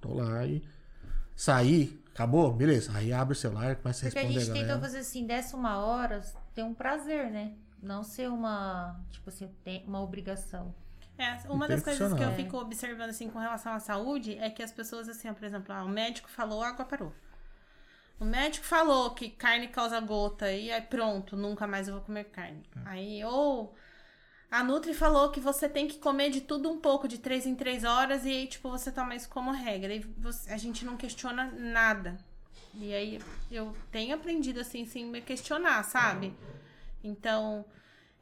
Tô 0.00 0.14
lá 0.14 0.46
e 0.46 0.62
saí, 1.36 2.02
acabou, 2.12 2.52
beleza. 2.52 2.90
Aí 2.96 3.12
abre 3.12 3.32
o 3.34 3.36
celular, 3.36 3.76
começa 3.76 4.06
a 4.06 4.10
Porque 4.10 4.18
a 4.18 4.22
responder 4.22 4.40
gente 4.40 4.50
a 4.50 4.54
tentou 4.54 4.68
galera. 4.68 4.86
fazer 4.86 4.98
assim, 4.98 5.26
dessa 5.26 5.56
uma 5.56 5.78
hora, 5.78 6.20
ter 6.54 6.62
um 6.64 6.74
prazer, 6.74 7.30
né? 7.30 7.52
Não 7.82 8.02
ser 8.02 8.28
uma, 8.30 8.98
tipo 9.10 9.28
assim, 9.28 9.48
tem- 9.62 9.84
uma 9.86 10.02
obrigação. 10.02 10.74
É, 11.18 11.32
uma 11.48 11.66
tem 11.66 11.76
das 11.76 11.84
coisas 11.84 12.12
que 12.12 12.22
eu 12.22 12.32
fico 12.32 12.58
observando, 12.58 13.10
assim, 13.10 13.30
com 13.30 13.38
relação 13.38 13.72
à 13.72 13.78
saúde 13.78 14.36
é 14.38 14.50
que 14.50 14.62
as 14.62 14.72
pessoas, 14.72 15.08
assim, 15.08 15.28
ó, 15.30 15.34
por 15.34 15.44
exemplo, 15.44 15.72
ah, 15.72 15.84
o 15.84 15.88
médico 15.88 16.28
falou, 16.28 16.62
a 16.62 16.68
água 16.68 16.84
parou. 16.84 17.12
O 18.18 18.24
médico 18.24 18.64
falou 18.64 19.10
que 19.14 19.28
carne 19.30 19.68
causa 19.68 20.00
gota 20.00 20.50
e 20.50 20.70
aí 20.70 20.80
pronto, 20.80 21.36
nunca 21.36 21.66
mais 21.66 21.86
eu 21.86 21.94
vou 21.94 22.02
comer 22.02 22.24
carne. 22.24 22.62
Aí, 22.86 23.22
ou 23.24 23.74
a 24.50 24.62
Nutri 24.62 24.94
falou 24.94 25.30
que 25.30 25.40
você 25.40 25.68
tem 25.68 25.88
que 25.88 25.98
comer 25.98 26.30
de 26.30 26.40
tudo 26.40 26.70
um 26.70 26.78
pouco, 26.78 27.08
de 27.08 27.18
três 27.18 27.46
em 27.46 27.54
três 27.54 27.84
horas, 27.84 28.24
e 28.24 28.30
aí, 28.30 28.46
tipo, 28.46 28.68
você 28.70 28.90
toma 28.92 29.14
isso 29.14 29.28
como 29.28 29.50
regra. 29.50 29.94
E 29.94 30.00
você- 30.18 30.52
a 30.52 30.56
gente 30.56 30.84
não 30.84 30.96
questiona 30.96 31.50
nada. 31.56 32.16
E 32.74 32.92
aí 32.94 33.20
eu 33.50 33.74
tenho 33.90 34.14
aprendido, 34.14 34.60
assim, 34.60 34.84
sem 34.84 35.04
me 35.06 35.20
questionar, 35.20 35.82
sabe? 35.82 36.34
Então, 37.02 37.64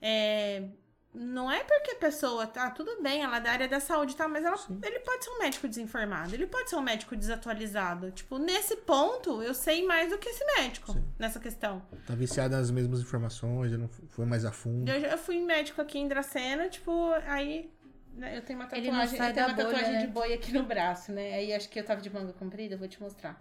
é, 0.00 0.68
não 1.14 1.50
é 1.50 1.62
porque 1.62 1.92
a 1.92 1.96
pessoa 1.96 2.46
tá 2.46 2.70
tudo 2.70 3.00
bem, 3.02 3.22
ela 3.22 3.36
é 3.36 3.40
da 3.40 3.50
área 3.52 3.68
da 3.68 3.78
saúde, 3.80 4.16
tá? 4.16 4.26
Mas 4.26 4.44
ela, 4.44 4.58
ele 4.82 4.98
pode 5.00 5.24
ser 5.24 5.30
um 5.30 5.38
médico 5.38 5.68
desinformado, 5.68 6.34
ele 6.34 6.46
pode 6.46 6.68
ser 6.68 6.76
um 6.76 6.82
médico 6.82 7.14
desatualizado. 7.16 8.10
Tipo, 8.10 8.36
nesse 8.38 8.76
ponto, 8.78 9.40
eu 9.42 9.54
sei 9.54 9.86
mais 9.86 10.10
do 10.10 10.18
que 10.18 10.28
esse 10.28 10.44
médico 10.56 10.92
Sim. 10.92 11.04
nessa 11.18 11.38
questão. 11.38 11.80
Tá 12.06 12.14
viciada 12.14 12.56
nas 12.58 12.70
mesmas 12.70 13.00
informações, 13.00 13.70
eu 13.72 13.78
não 13.78 13.88
foi 13.88 14.26
mais 14.26 14.44
a 14.44 14.50
fundo. 14.52 14.90
Eu, 14.90 15.00
já- 15.00 15.08
eu 15.08 15.18
fui 15.18 15.38
médico 15.40 15.80
aqui 15.80 15.98
em 15.98 16.08
Dracena, 16.08 16.68
tipo, 16.68 17.12
aí 17.26 17.70
né, 18.14 18.36
eu 18.36 18.42
tenho 18.42 18.58
uma 18.58 18.66
tatuagem, 18.66 18.88
eu 19.18 19.34
tenho 19.34 19.46
uma 19.46 19.54
bolha, 19.54 19.66
tatuagem 19.68 19.92
né? 19.92 20.00
de 20.00 20.06
boi 20.08 20.32
aqui 20.32 20.52
no 20.52 20.62
braço, 20.64 21.12
né? 21.12 21.34
Aí 21.34 21.52
acho 21.52 21.68
que 21.68 21.78
eu 21.78 21.84
tava 21.84 22.00
de 22.00 22.10
manga 22.10 22.32
comprida, 22.32 22.74
eu 22.74 22.78
vou 22.78 22.88
te 22.88 23.00
mostrar. 23.00 23.40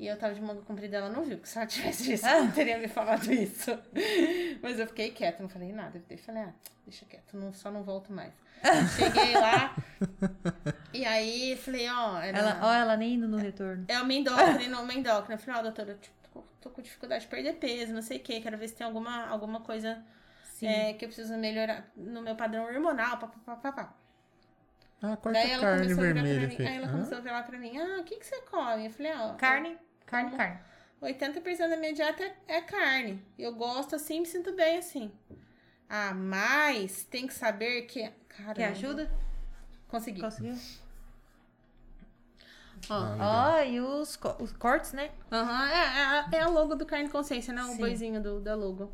E 0.00 0.06
eu 0.06 0.16
tava 0.16 0.32
de 0.34 0.40
manga 0.40 0.62
comprida, 0.62 0.96
ela 0.96 1.10
não 1.10 1.22
viu, 1.22 1.36
porque 1.36 1.50
se 1.50 1.58
ela 1.58 1.66
tivesse 1.66 2.04
visto, 2.04 2.26
ela 2.26 2.44
não 2.44 2.50
teria 2.52 2.78
me 2.78 2.88
falado 2.88 3.30
isso. 3.30 3.70
Mas 4.62 4.78
eu 4.78 4.86
fiquei 4.86 5.10
quieta, 5.10 5.42
não 5.42 5.48
falei 5.50 5.74
nada. 5.74 6.02
Eu 6.08 6.16
falei, 6.16 6.42
ah, 6.42 6.54
deixa 6.86 7.04
quieto, 7.04 7.36
não, 7.36 7.52
só 7.52 7.70
não 7.70 7.82
volto 7.84 8.10
mais. 8.10 8.32
Cheguei 8.96 9.34
lá, 9.34 9.76
e 10.94 11.04
aí 11.04 11.54
falei, 11.56 11.86
ó, 11.90 12.18
era- 12.18 12.38
Ela, 12.38 12.60
ó, 12.62 12.72
ela 12.72 12.96
nem 12.96 13.14
indo 13.14 13.28
no 13.28 13.36
retorno. 13.36 13.84
é 13.88 14.00
uma 14.00 14.12
endócrina, 14.14 14.80
uma 14.80 14.94
endócrina. 14.94 15.34
Eu 15.34 15.38
falei, 15.38 15.60
ó, 15.60 15.62
doutora, 15.64 15.90
eu, 15.92 15.98
tipo, 15.98 16.44
tô, 16.62 16.70
com 16.70 16.80
dificuldade 16.80 17.24
de 17.24 17.30
perder 17.30 17.54
peso, 17.56 17.92
não 17.92 18.00
sei 18.02 18.16
o 18.16 18.20
quê, 18.20 18.40
quero 18.40 18.56
ver 18.56 18.68
se 18.68 18.76
tem 18.76 18.86
alguma, 18.86 19.26
alguma 19.26 19.60
coisa 19.60 20.02
é, 20.62 20.94
que 20.94 21.04
eu 21.04 21.08
preciso 21.10 21.36
melhorar 21.36 21.90
no 21.94 22.22
meu 22.22 22.34
padrão 22.36 22.64
hormonal, 22.64 23.18
papapá. 23.18 23.94
Ah, 25.02 25.16
corta 25.16 25.32
Daí 25.38 25.50
a 25.50 25.54
ela 25.54 25.62
carne 25.62 25.94
vermelha. 25.94 26.68
aí 26.70 26.76
ela 26.76 26.88
começou 26.88 27.18
a 27.18 27.20
virar 27.20 27.42
pra 27.42 27.58
mim, 27.58 27.78
ah, 27.78 28.00
o 28.00 28.04
que, 28.04 28.16
que 28.16 28.26
você 28.26 28.40
come? 28.42 28.86
Eu 28.86 28.90
falei, 28.90 29.12
ó, 29.12 29.34
Carne, 29.34 29.36
carne, 29.38 29.68
Como? 29.76 29.89
Carne. 30.10 30.58
80% 31.00 31.70
da 31.70 31.76
minha 31.76 31.92
dieta 31.92 32.22
é, 32.22 32.56
é 32.56 32.60
carne. 32.60 33.22
Eu 33.38 33.54
gosto 33.54 33.96
assim, 33.96 34.20
me 34.20 34.26
sinto 34.26 34.52
bem 34.52 34.78
assim. 34.78 35.10
Ah, 35.88 36.12
mas 36.14 37.04
tem 37.04 37.26
que 37.26 37.34
saber 37.34 37.82
que. 37.82 38.08
Cara, 38.28 38.54
Quer 38.54 38.66
ajuda? 38.66 39.10
Consegui. 39.88 40.20
Conseguiu? 40.20 40.54
Ó, 42.88 42.94
Ah, 43.20 43.56
Ó, 43.58 43.62
e 43.64 43.80
os, 43.80 44.16
co- 44.16 44.36
os 44.40 44.52
cortes, 44.52 44.92
né? 44.92 45.10
Aham, 45.30 45.68
é, 45.68 45.72
é, 45.74 46.04
a- 46.04 46.28
é 46.32 46.40
a 46.42 46.48
logo 46.48 46.74
do 46.74 46.86
Carne 46.86 47.08
Consciência, 47.08 47.52
né? 47.52 47.62
O 47.64 47.68
Sim. 47.68 47.78
boizinho 47.78 48.22
do, 48.22 48.40
da 48.40 48.54
logo. 48.54 48.92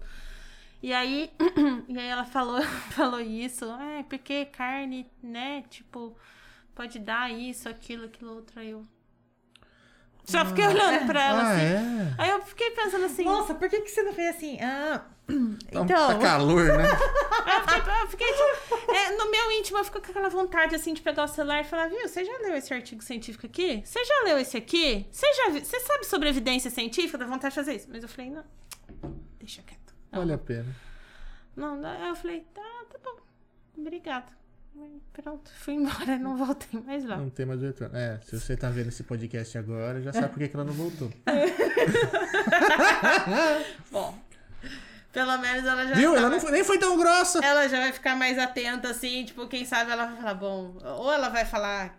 E 0.83 0.93
aí, 0.93 1.31
e 1.89 1.99
aí 1.99 2.07
ela 2.07 2.25
falou, 2.25 2.61
falou 2.93 3.21
isso, 3.21 3.65
é, 3.65 4.03
porque 4.05 4.47
carne, 4.47 5.11
né, 5.23 5.63
tipo, 5.71 6.17
pode 6.75 6.99
dar 6.99 7.31
isso, 7.33 7.69
aquilo, 7.69 8.07
aquilo, 8.07 8.35
outro, 8.35 8.61
aí 8.61 8.71
eu... 8.71 8.87
Só 10.27 10.45
fiquei 10.45 10.67
olhando 10.67 11.07
pra 11.07 11.23
ela, 11.25 11.43
Ah, 11.43 11.53
assim. 11.53 11.63
é? 11.65 12.15
Aí 12.19 12.31
eu 12.31 12.43
fiquei 12.43 12.71
pensando 12.73 13.05
assim... 13.07 13.25
Nossa, 13.25 13.55
por 13.55 13.69
que, 13.69 13.81
que 13.81 13.89
você 13.91 14.03
não 14.03 14.13
fez 14.13 14.37
assim? 14.37 14.59
Ah, 14.61 15.05
Tá- 15.27 15.81
então. 15.83 15.87
Tá 15.87 16.19
calor, 16.19 16.67
né? 16.77 16.85
Eu 17.47 17.63
fiquei, 17.69 17.93
eu 18.03 18.09
fiquei, 18.09 18.27
tipo, 18.33 18.93
é, 18.93 19.17
no 19.17 19.31
meu 19.31 19.51
íntimo, 19.53 19.79
eu 19.79 19.85
fico 19.85 20.01
com 20.01 20.11
aquela 20.11 20.29
vontade, 20.29 20.75
assim, 20.75 20.93
de 20.95 21.01
pegar 21.01 21.25
o 21.25 21.29
celular 21.29 21.61
e 21.61 21.65
falar, 21.65 21.89
viu, 21.89 22.07
você 22.09 22.25
já 22.25 22.33
leu 22.39 22.55
esse 22.57 22.73
artigo 22.75 23.03
científico 23.03 23.47
aqui? 23.47 23.83
Você 23.85 24.05
já 24.05 24.23
leu 24.25 24.39
esse 24.39 24.57
aqui? 24.57 25.07
Você 25.11 25.27
já 25.35 25.49
vi- 25.51 25.65
Você 25.65 25.79
sabe 25.81 26.05
sobre 26.05 26.29
evidência 26.29 26.71
científica? 26.71 27.19
Dá 27.19 27.25
vontade 27.27 27.53
de 27.53 27.61
fazer 27.61 27.75
isso. 27.75 27.89
Mas 27.91 28.03
eu 28.03 28.09
falei, 28.09 28.31
não, 28.31 28.45
deixa 29.39 29.63
quieto. 29.63 29.95
Vale 30.13 30.33
a 30.33 30.39
pena. 30.39 30.75
Não, 31.57 31.81
eu 32.09 32.15
falei, 32.17 32.41
tá, 32.55 32.63
tá 32.91 32.99
bom, 33.03 33.17
obrigada. 33.79 34.27
Pronto, 35.13 35.51
fui 35.59 35.75
embora, 35.75 36.19
não 36.19 36.37
voltei 36.37 36.79
mais 36.81 37.05
lá. 37.05 37.17
Não 37.17 37.31
tem 37.31 37.47
mais 37.47 37.63
retorno. 37.63 37.97
É, 37.97 38.21
se 38.23 38.39
você 38.39 38.57
tá 38.57 38.69
vendo 38.69 38.89
esse 38.89 39.03
podcast 39.03 39.57
agora, 39.57 40.01
já 40.03 40.13
sabe 40.13 40.29
por 40.29 40.39
que 40.39 40.49
que 40.49 40.57
ela 40.57 40.65
não 40.65 40.75
voltou. 40.75 41.11
Bom, 43.91 44.15
pelo 45.13 45.39
menos 45.39 45.65
ela 45.67 45.87
já 45.87 45.95
Viu? 45.95 46.15
Ela 46.17 46.29
não 46.29 46.41
foi- 46.41 46.51
nem 46.53 46.65
foi 46.65 46.79
tão 46.79 46.97
grossa. 46.99 47.39
ela 47.45 47.67
já 47.69 47.79
vai 47.81 47.93
ficar 47.93 48.15
mais 48.17 48.39
atenta, 48.39 48.91
assim, 48.91 49.25
tipo, 49.25 49.47
quem 49.49 49.65
sabe 49.65 49.91
ela 49.91 50.07
vai 50.07 50.17
falar, 50.17 50.35
bom, 50.35 50.77
ou 50.99 51.13
ela 51.13 51.29
vai 51.31 51.45
falar, 51.45 51.97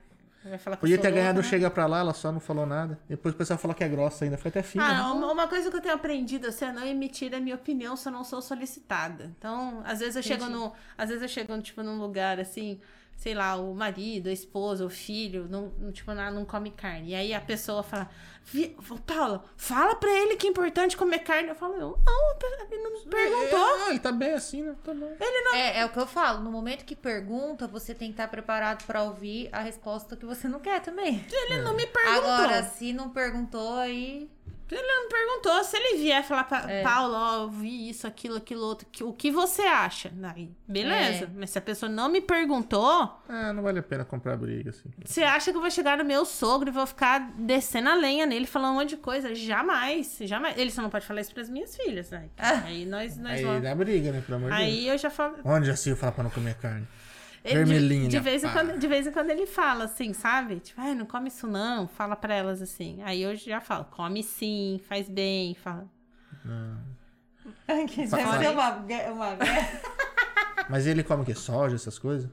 Podia 0.79 0.97
ter 0.97 1.11
ganhado 1.11 1.39
louca, 1.39 1.47
né? 1.47 1.49
Chega 1.49 1.69
Pra 1.69 1.85
Lá, 1.85 1.99
ela 1.99 2.13
só 2.13 2.31
não 2.31 2.39
falou 2.39 2.65
nada. 2.65 2.99
Depois 3.07 3.33
o 3.33 3.37
pessoal 3.37 3.57
falou 3.57 3.75
que 3.75 3.83
é 3.83 3.89
grossa 3.89 4.25
ainda. 4.25 4.37
Foi 4.37 4.49
até 4.49 4.61
fina. 4.61 4.85
Ah, 4.85 5.13
né? 5.13 5.25
uma, 5.25 5.47
coisa 5.47 5.69
que 5.69 5.75
eu 5.75 5.81
tenho 5.81 5.95
aprendido 5.95 6.47
assim, 6.47 6.65
é 6.65 6.71
não 6.71 6.85
emitir 6.85 7.33
a 7.33 7.39
minha 7.39 7.55
opinião 7.55 7.95
se 7.95 8.07
eu 8.07 8.11
não 8.11 8.23
sou 8.23 8.41
solicitada. 8.41 9.31
Então, 9.37 9.81
às 9.85 9.99
vezes 9.99 10.15
eu 10.15 10.23
chego 10.23 10.43
Entendi. 10.43 10.59
no, 10.59 10.73
às 10.97 11.09
vezes 11.09 11.23
eu 11.23 11.29
chego 11.29 11.59
tipo 11.61 11.83
num 11.83 11.97
lugar 11.97 12.39
assim, 12.39 12.79
sei 13.17 13.33
lá, 13.33 13.55
o 13.55 13.73
marido, 13.73 14.29
a 14.29 14.31
esposa, 14.31 14.85
o 14.85 14.89
filho, 14.89 15.47
não, 15.49 15.73
não, 15.79 15.91
tipo, 15.91 16.13
não, 16.13 16.31
não 16.31 16.45
come 16.45 16.69
carne. 16.71 17.09
E 17.09 17.15
aí 17.15 17.33
a 17.33 17.41
pessoa 17.41 17.81
fala: 17.83 18.07
"Vi- 18.45 18.77
ô, 18.89 18.95
Paula, 18.99 19.43
fala 19.57 19.95
pra 19.95 20.09
ele 20.09 20.35
que 20.37 20.45
é 20.47 20.49
importante 20.51 20.95
comer 20.95 21.19
carne". 21.19 21.49
Eu 21.49 21.55
falo: 21.55 21.73
"Eu 21.73 21.99
não, 22.05 22.37
ele 22.71 22.83
não 22.83 22.93
me 22.93 23.05
perguntou". 23.09 23.59
Ah, 23.87 23.89
ele 23.89 23.99
tá 23.99 24.11
bem 24.11 24.33
assim, 24.33 24.61
né? 24.61 24.75
Tá 24.83 24.93
bom. 24.93 25.15
É, 25.55 25.79
é 25.79 25.85
o 25.85 25.89
que 25.89 25.99
eu 25.99 26.05
falo. 26.07 26.41
No 26.43 26.51
momento 26.51 26.85
que 26.85 26.95
pergunta, 26.95 27.67
você 27.67 27.93
tem 27.95 28.09
que 28.09 28.13
estar 28.13 28.27
preparado 28.27 28.85
pra 28.85 29.01
ouvir 29.03 29.49
a 29.51 29.61
resposta 29.61 30.15
que 30.15 30.25
você 30.25 30.47
não 30.47 30.59
quer 30.59 30.79
também. 30.81 31.25
Ele 31.31 31.61
não 31.63 31.73
me 31.75 31.87
perguntou. 31.87 32.23
Agora, 32.31 32.63
se 32.63 32.93
não 32.93 33.09
perguntou, 33.09 33.75
aí. 33.77 34.29
Ele 34.69 34.81
não 34.81 35.07
perguntou. 35.09 35.63
Se 35.63 35.77
ele 35.77 35.97
vier 35.97 36.23
falar 36.23 36.43
pra 36.43 36.69
É. 36.69 36.83
Paulo, 36.83 37.13
ó, 37.15 37.35
eu 37.43 37.49
vi 37.49 37.89
isso, 37.89 38.05
aquilo, 38.05 38.35
aquilo 38.37 38.61
outro, 38.63 38.87
que- 38.91 39.03
o 39.03 39.13
que 39.13 39.31
você 39.31 39.61
acha? 39.61 40.11
Aí, 40.35 40.51
beleza. 40.67 41.25
É. 41.25 41.29
Mas 41.35 41.51
se 41.51 41.57
a 41.57 41.61
pessoa 41.61 41.89
não 41.89 42.09
me 42.09 42.19
perguntou, 42.21 43.17
Ah, 43.29 43.53
não 43.53 43.63
vale 43.63 43.79
a 43.79 43.83
pena 43.83 44.03
comprar 44.05 44.35
briga, 44.37 44.69
assim. 44.71 44.89
Você 45.05 45.23
acha 45.23 45.51
que 45.51 45.57
eu 45.57 45.61
vou 45.61 45.71
chegar 45.71 45.97
no 45.97 46.03
meu 46.05 46.25
sogro 46.25 46.69
e 46.69 46.71
vou 46.71 46.85
ficar 46.87 47.31
descendo 47.37 47.89
a 47.89 47.95
lenha 47.95 48.25
nele, 48.25 48.45
falando 48.45 48.73
um 48.75 48.79
monte 48.79 48.89
de 48.89 48.97
coisa? 48.97 49.33
Jamais, 49.35 50.17
jamais. 50.21 50.57
Ele 50.57 50.71
só 50.71 50.81
não 50.81 50.89
pode 50.89 51.05
falar 51.05 51.21
isso 51.21 51.33
pras 51.33 51.49
minhas 51.49 51.75
filhas, 51.75 52.09
né? 52.11 52.29
Aí 52.37 52.85
nós, 52.85 53.17
nós 53.17 53.33
Aí 53.39 53.43
vamos. 53.43 53.63
dá 53.63 53.73
briga, 53.75 54.11
né? 54.11 54.21
Pelo 54.25 54.37
amor 54.37 54.51
de 54.51 54.57
Deus. 54.57 54.67
Aí 54.67 54.87
eu 54.87 54.97
já 54.97 55.09
falo. 55.09 55.35
Onde 55.45 55.67
já 55.67 55.75
se 55.75 55.95
fala 55.95 56.11
pra 56.11 56.23
não 56.23 56.31
comer 56.31 56.55
carne? 56.55 56.87
Ele, 57.49 57.63
de, 57.63 57.71
Vermelhinha, 57.71 58.09
de, 58.09 58.19
vez 58.19 58.43
em 58.43 58.49
quando, 58.49 58.77
de 58.77 58.87
vez 58.87 59.07
em 59.07 59.11
quando 59.11 59.29
ele 59.29 59.45
fala 59.45 59.85
assim, 59.85 60.13
sabe? 60.13 60.59
Tipo, 60.59 60.81
ai, 60.81 60.93
não 60.93 61.05
come 61.05 61.27
isso 61.29 61.47
não. 61.47 61.87
Fala 61.87 62.15
pra 62.15 62.33
elas 62.35 62.61
assim. 62.61 63.01
Aí 63.03 63.21
eu 63.21 63.35
já 63.35 63.59
falo, 63.61 63.85
come 63.85 64.21
sim, 64.23 64.79
faz 64.87 65.07
bem. 65.09 65.55
Fala. 65.55 65.87
Que 67.89 68.07
Fa- 68.07 68.17
fa- 68.17 68.51
uma, 68.51 68.69
uma 69.11 69.37
Mas 70.69 70.85
ele 70.85 71.03
come 71.03 71.23
o 71.23 71.25
quê? 71.25 71.33
Soja, 71.33 71.75
essas 71.75 71.97
coisas? 71.97 72.29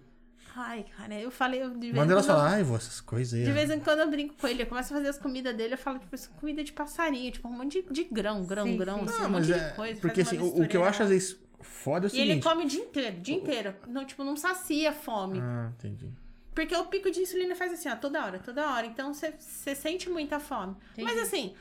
Ai, 0.57 0.85
cara, 0.97 1.15
eu 1.15 1.31
falei. 1.33 1.63
Eu, 1.63 1.71
de 1.71 1.79
vez 1.81 1.95
Manda 1.95 2.13
em 2.13 2.13
elas 2.13 2.27
quando 2.27 2.37
eu- 2.37 2.43
falar, 2.43 2.55
ai, 2.55 2.63
vô, 2.63 2.77
essas 2.77 3.01
coisas 3.01 3.35
aí. 3.35 3.45
De 3.45 3.51
ó." 3.51 3.55
vez 3.55 3.71
em 3.71 3.81
quando 3.81 4.01
eu 4.01 4.11
brinco 4.11 4.35
com 4.41 4.47
ele, 4.47 4.63
eu 4.63 4.67
começo 4.67 4.93
a 4.93 4.97
fazer 4.97 5.09
as 5.09 5.19
comidas 5.19 5.57
dele, 5.57 5.75
eu 5.75 5.79
falo, 5.79 5.99
tipo, 5.99 6.15
isso 6.15 6.31
é 6.35 6.39
comida 6.41 6.63
de 6.63 6.73
passarinho, 6.73 7.31
tipo, 7.33 7.49
um 7.49 7.53
monte 7.53 7.83
de, 7.83 7.93
de 7.93 8.05
grão, 8.05 8.45
grão, 8.45 8.65
Sim, 8.67 8.77
grão, 8.77 8.99
sim. 9.01 9.05
assim, 9.07 9.19
Não, 9.23 9.29
um 9.29 9.33
mas 9.33 9.49
monte 9.49 9.59
é. 9.61 9.69
de 9.69 9.75
coisa. 9.75 10.01
Porque 10.01 10.21
assim, 10.21 10.39
o, 10.39 10.63
o 10.63 10.69
que 10.69 10.77
eu 10.77 10.85
acho 10.85 11.03
às 11.03 11.09
vezes 11.09 11.37
foda 11.65 12.07
é 12.07 12.11
o 12.11 12.15
E 12.15 12.21
ele 12.21 12.29
seguinte. 12.31 12.43
come 12.45 12.65
o 12.65 12.69
dia 12.69 12.81
inteiro, 12.83 13.17
o 13.17 13.21
dia 13.21 13.35
inteiro. 13.35 13.75
Não, 13.89 14.05
tipo, 14.05 14.23
não 14.25 14.37
sacia 14.37 14.91
a 14.91 14.93
fome. 14.93 15.41
Ah, 15.41 15.73
entendi. 15.77 16.09
Porque 16.55 16.75
o 16.77 16.85
pico 16.87 17.11
de 17.11 17.21
insulina 17.21 17.57
faz 17.57 17.73
assim, 17.73 17.89
ó, 17.89 17.97
toda 17.97 18.25
hora, 18.25 18.39
toda 18.39 18.71
hora. 18.73 18.87
Então 18.87 19.13
você 19.13 19.33
você 19.39 19.75
sente 19.75 20.09
muita 20.09 20.39
fome. 20.39 20.77
Entendi. 20.93 21.03
Mas 21.13 21.19
assim, 21.19 21.55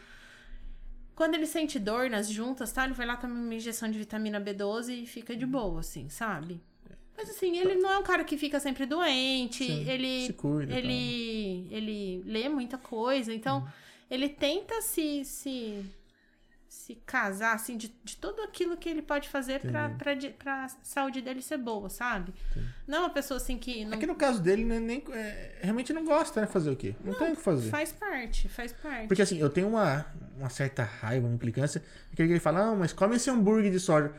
quando 1.16 1.36
ele 1.36 1.46
sente 1.48 1.80
dor 1.80 2.10
nas 2.10 2.30
juntas, 2.30 2.72
tá? 2.72 2.86
Ele 2.86 2.94
vai 2.94 3.06
lá 3.06 3.16
tomar 3.18 3.34
uma 3.34 3.56
injeção 3.56 3.90
de 3.90 3.98
vitamina 3.98 4.40
B12 4.40 5.04
e 5.04 5.06
fica 5.08 5.36
de 5.36 5.46
boa, 5.46 5.80
assim, 5.80 6.10
sabe? 6.10 6.62
Mas 7.16 7.30
assim, 7.30 7.58
ele 7.58 7.76
não 7.76 7.92
é 7.92 7.98
um 8.00 8.04
cara 8.04 8.24
que 8.24 8.36
fica 8.38 8.60
sempre 8.60 8.86
doente. 8.88 9.66
Sim, 9.66 9.88
ele. 9.88 10.26
se 10.26 10.34
cuida, 10.34 10.74
ele, 10.76 11.68
ele 11.70 12.24
lê 12.26 12.50
muita 12.50 12.78
coisa. 12.78 13.32
Então, 13.34 13.60
Uhum. 13.60 13.68
ele 14.10 14.30
tenta 14.30 14.82
se. 14.82 15.24
se 15.24 15.86
se 16.84 16.95
casar, 17.05 17.55
assim, 17.55 17.77
de, 17.77 17.95
de 18.03 18.18
tudo 18.18 18.41
aquilo 18.41 18.76
que 18.76 18.89
ele 18.89 19.01
pode 19.01 19.30
fazer 19.30 19.61
pra, 19.61 19.85
Entendi. 19.88 20.31
pra, 20.38 20.68
pra 20.68 20.68
saúde 20.84 21.22
dele 21.22 21.41
ser 21.41 21.57
boa, 21.57 21.89
sabe? 21.89 22.34
Não 22.85 22.97
é 22.97 22.99
uma 23.01 23.10
pessoa 23.10 23.38
assim 23.38 23.57
que 23.57 23.85
não 23.85 23.93
É 23.93 23.97
que 23.97 24.05
no 24.05 24.15
caso 24.15 24.41
dele, 24.41 24.65
né, 24.65 24.81
nem, 24.81 25.01
é, 25.11 25.60
realmente 25.61 25.93
não 25.93 26.03
gosta, 26.03 26.41
né? 26.41 26.47
Fazer 26.47 26.72
o 26.72 26.76
quê? 26.76 26.93
Não, 27.01 27.14
tem 27.14 27.31
o 27.31 27.35
que 27.38 27.41
fazer. 27.41 27.69
Faz 27.69 27.93
parte, 27.93 28.49
faz 28.49 28.73
parte. 28.73 29.07
Porque 29.07 29.22
assim, 29.22 29.39
eu 29.39 29.49
tenho 29.49 29.69
uma, 29.69 30.05
uma 30.38 30.49
certa 30.49 30.84
raiva, 30.84 31.26
uma 31.26 31.35
implicância, 31.35 31.81
que 32.14 32.22
ele 32.22 32.38
fala, 32.41 32.65
não, 32.65 32.76
mas 32.76 32.91
come 32.91 33.15
esse 33.15 33.30
hambúrguer 33.30 33.72
de 33.72 33.80
soja. 33.80 34.11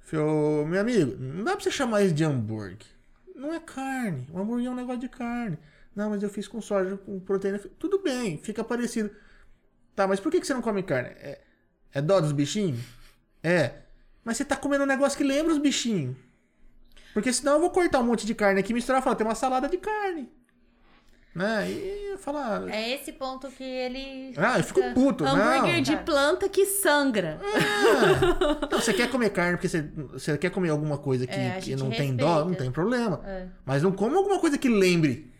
Falei, 0.00 0.26
"Ô, 0.26 0.66
meu 0.66 0.82
amigo, 0.82 1.16
não 1.18 1.42
dá 1.42 1.52
pra 1.52 1.60
você 1.64 1.70
chamar 1.70 2.02
isso 2.02 2.14
de 2.14 2.22
hambúrguer. 2.22 2.86
Não 3.34 3.54
é 3.54 3.60
carne. 3.60 4.28
O 4.30 4.38
hambúrguer 4.38 4.66
é 4.66 4.70
um 4.70 4.74
negócio 4.74 5.00
de 5.00 5.08
carne. 5.08 5.56
Não, 5.96 6.10
mas 6.10 6.22
eu 6.22 6.28
fiz 6.28 6.46
com 6.46 6.60
soja, 6.60 6.98
com 6.98 7.18
proteína. 7.18 7.58
Tudo 7.78 8.02
bem, 8.02 8.36
fica 8.36 8.62
parecido. 8.62 9.10
Tá, 9.96 10.06
mas 10.06 10.20
por 10.20 10.30
que 10.30 10.40
que 10.40 10.46
você 10.46 10.52
não 10.52 10.60
come 10.60 10.82
carne? 10.82 11.08
É, 11.10 11.40
é 11.94 12.02
dó 12.02 12.20
dos 12.20 12.32
bichinhos? 12.32 12.80
É. 13.42 13.72
Mas 14.24 14.36
você 14.36 14.44
tá 14.44 14.56
comendo 14.56 14.84
um 14.84 14.86
negócio 14.86 15.16
que 15.16 15.24
lembra 15.24 15.52
os 15.52 15.58
bichinhos. 15.58 16.16
Porque 17.12 17.32
senão 17.32 17.54
eu 17.54 17.60
vou 17.60 17.70
cortar 17.70 18.00
um 18.00 18.04
monte 18.04 18.26
de 18.26 18.34
carne 18.34 18.58
aqui 18.60 18.72
e 18.72 18.74
misturar 18.74 19.00
e 19.00 19.04
falar, 19.04 19.16
tem 19.16 19.26
uma 19.26 19.34
salada 19.34 19.68
de 19.68 19.76
carne. 19.78 20.28
Né? 21.34 21.68
E 21.68 22.10
eu 22.12 22.18
falar. 22.18 22.68
É 22.68 22.94
esse 22.94 23.10
ponto 23.12 23.48
que 23.50 23.64
ele. 23.64 24.32
Ah, 24.36 24.58
eu 24.58 24.62
fico 24.64 24.80
puto, 24.94 25.24
Hambúrguer 25.24 25.74
não. 25.74 25.80
de 25.80 25.96
planta 25.98 26.48
que 26.48 26.64
sangra. 26.64 27.40
Ah, 27.42 28.60
então, 28.64 28.80
você 28.80 28.94
quer 28.94 29.10
comer 29.10 29.30
carne 29.30 29.56
porque 29.56 29.68
você, 29.68 29.82
você 30.12 30.38
quer 30.38 30.50
comer 30.50 30.70
alguma 30.70 30.96
coisa 30.96 31.26
que, 31.26 31.34
É, 31.34 31.58
que 31.60 31.74
não 31.74 31.90
tem 31.90 32.14
dó, 32.14 32.26
não 32.26 32.36
respeita. 32.36 32.62
tem 32.62 32.70
problema. 32.70 33.20
É. 33.26 33.48
Mas 33.66 33.82
não 33.82 33.90
coma 33.90 34.16
alguma 34.16 34.38
coisa 34.38 34.56
que 34.56 34.68
lembre. 34.68 35.32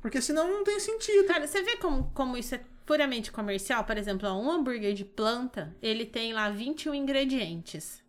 Porque 0.00 0.22
senão 0.22 0.46
não 0.48 0.62
tem 0.62 0.78
sentido. 0.78 1.26
Cara, 1.26 1.44
você 1.46 1.60
vê 1.60 1.76
como, 1.78 2.10
como 2.14 2.36
isso 2.36 2.54
é 2.54 2.60
puramente 2.88 3.30
comercial? 3.30 3.84
Por 3.84 3.98
exemplo, 3.98 4.26
um 4.30 4.50
hambúrguer 4.50 4.94
de 4.94 5.04
planta, 5.04 5.76
ele 5.82 6.06
tem 6.06 6.32
lá 6.32 6.48
21 6.48 6.94
ingredientes. 6.94 8.02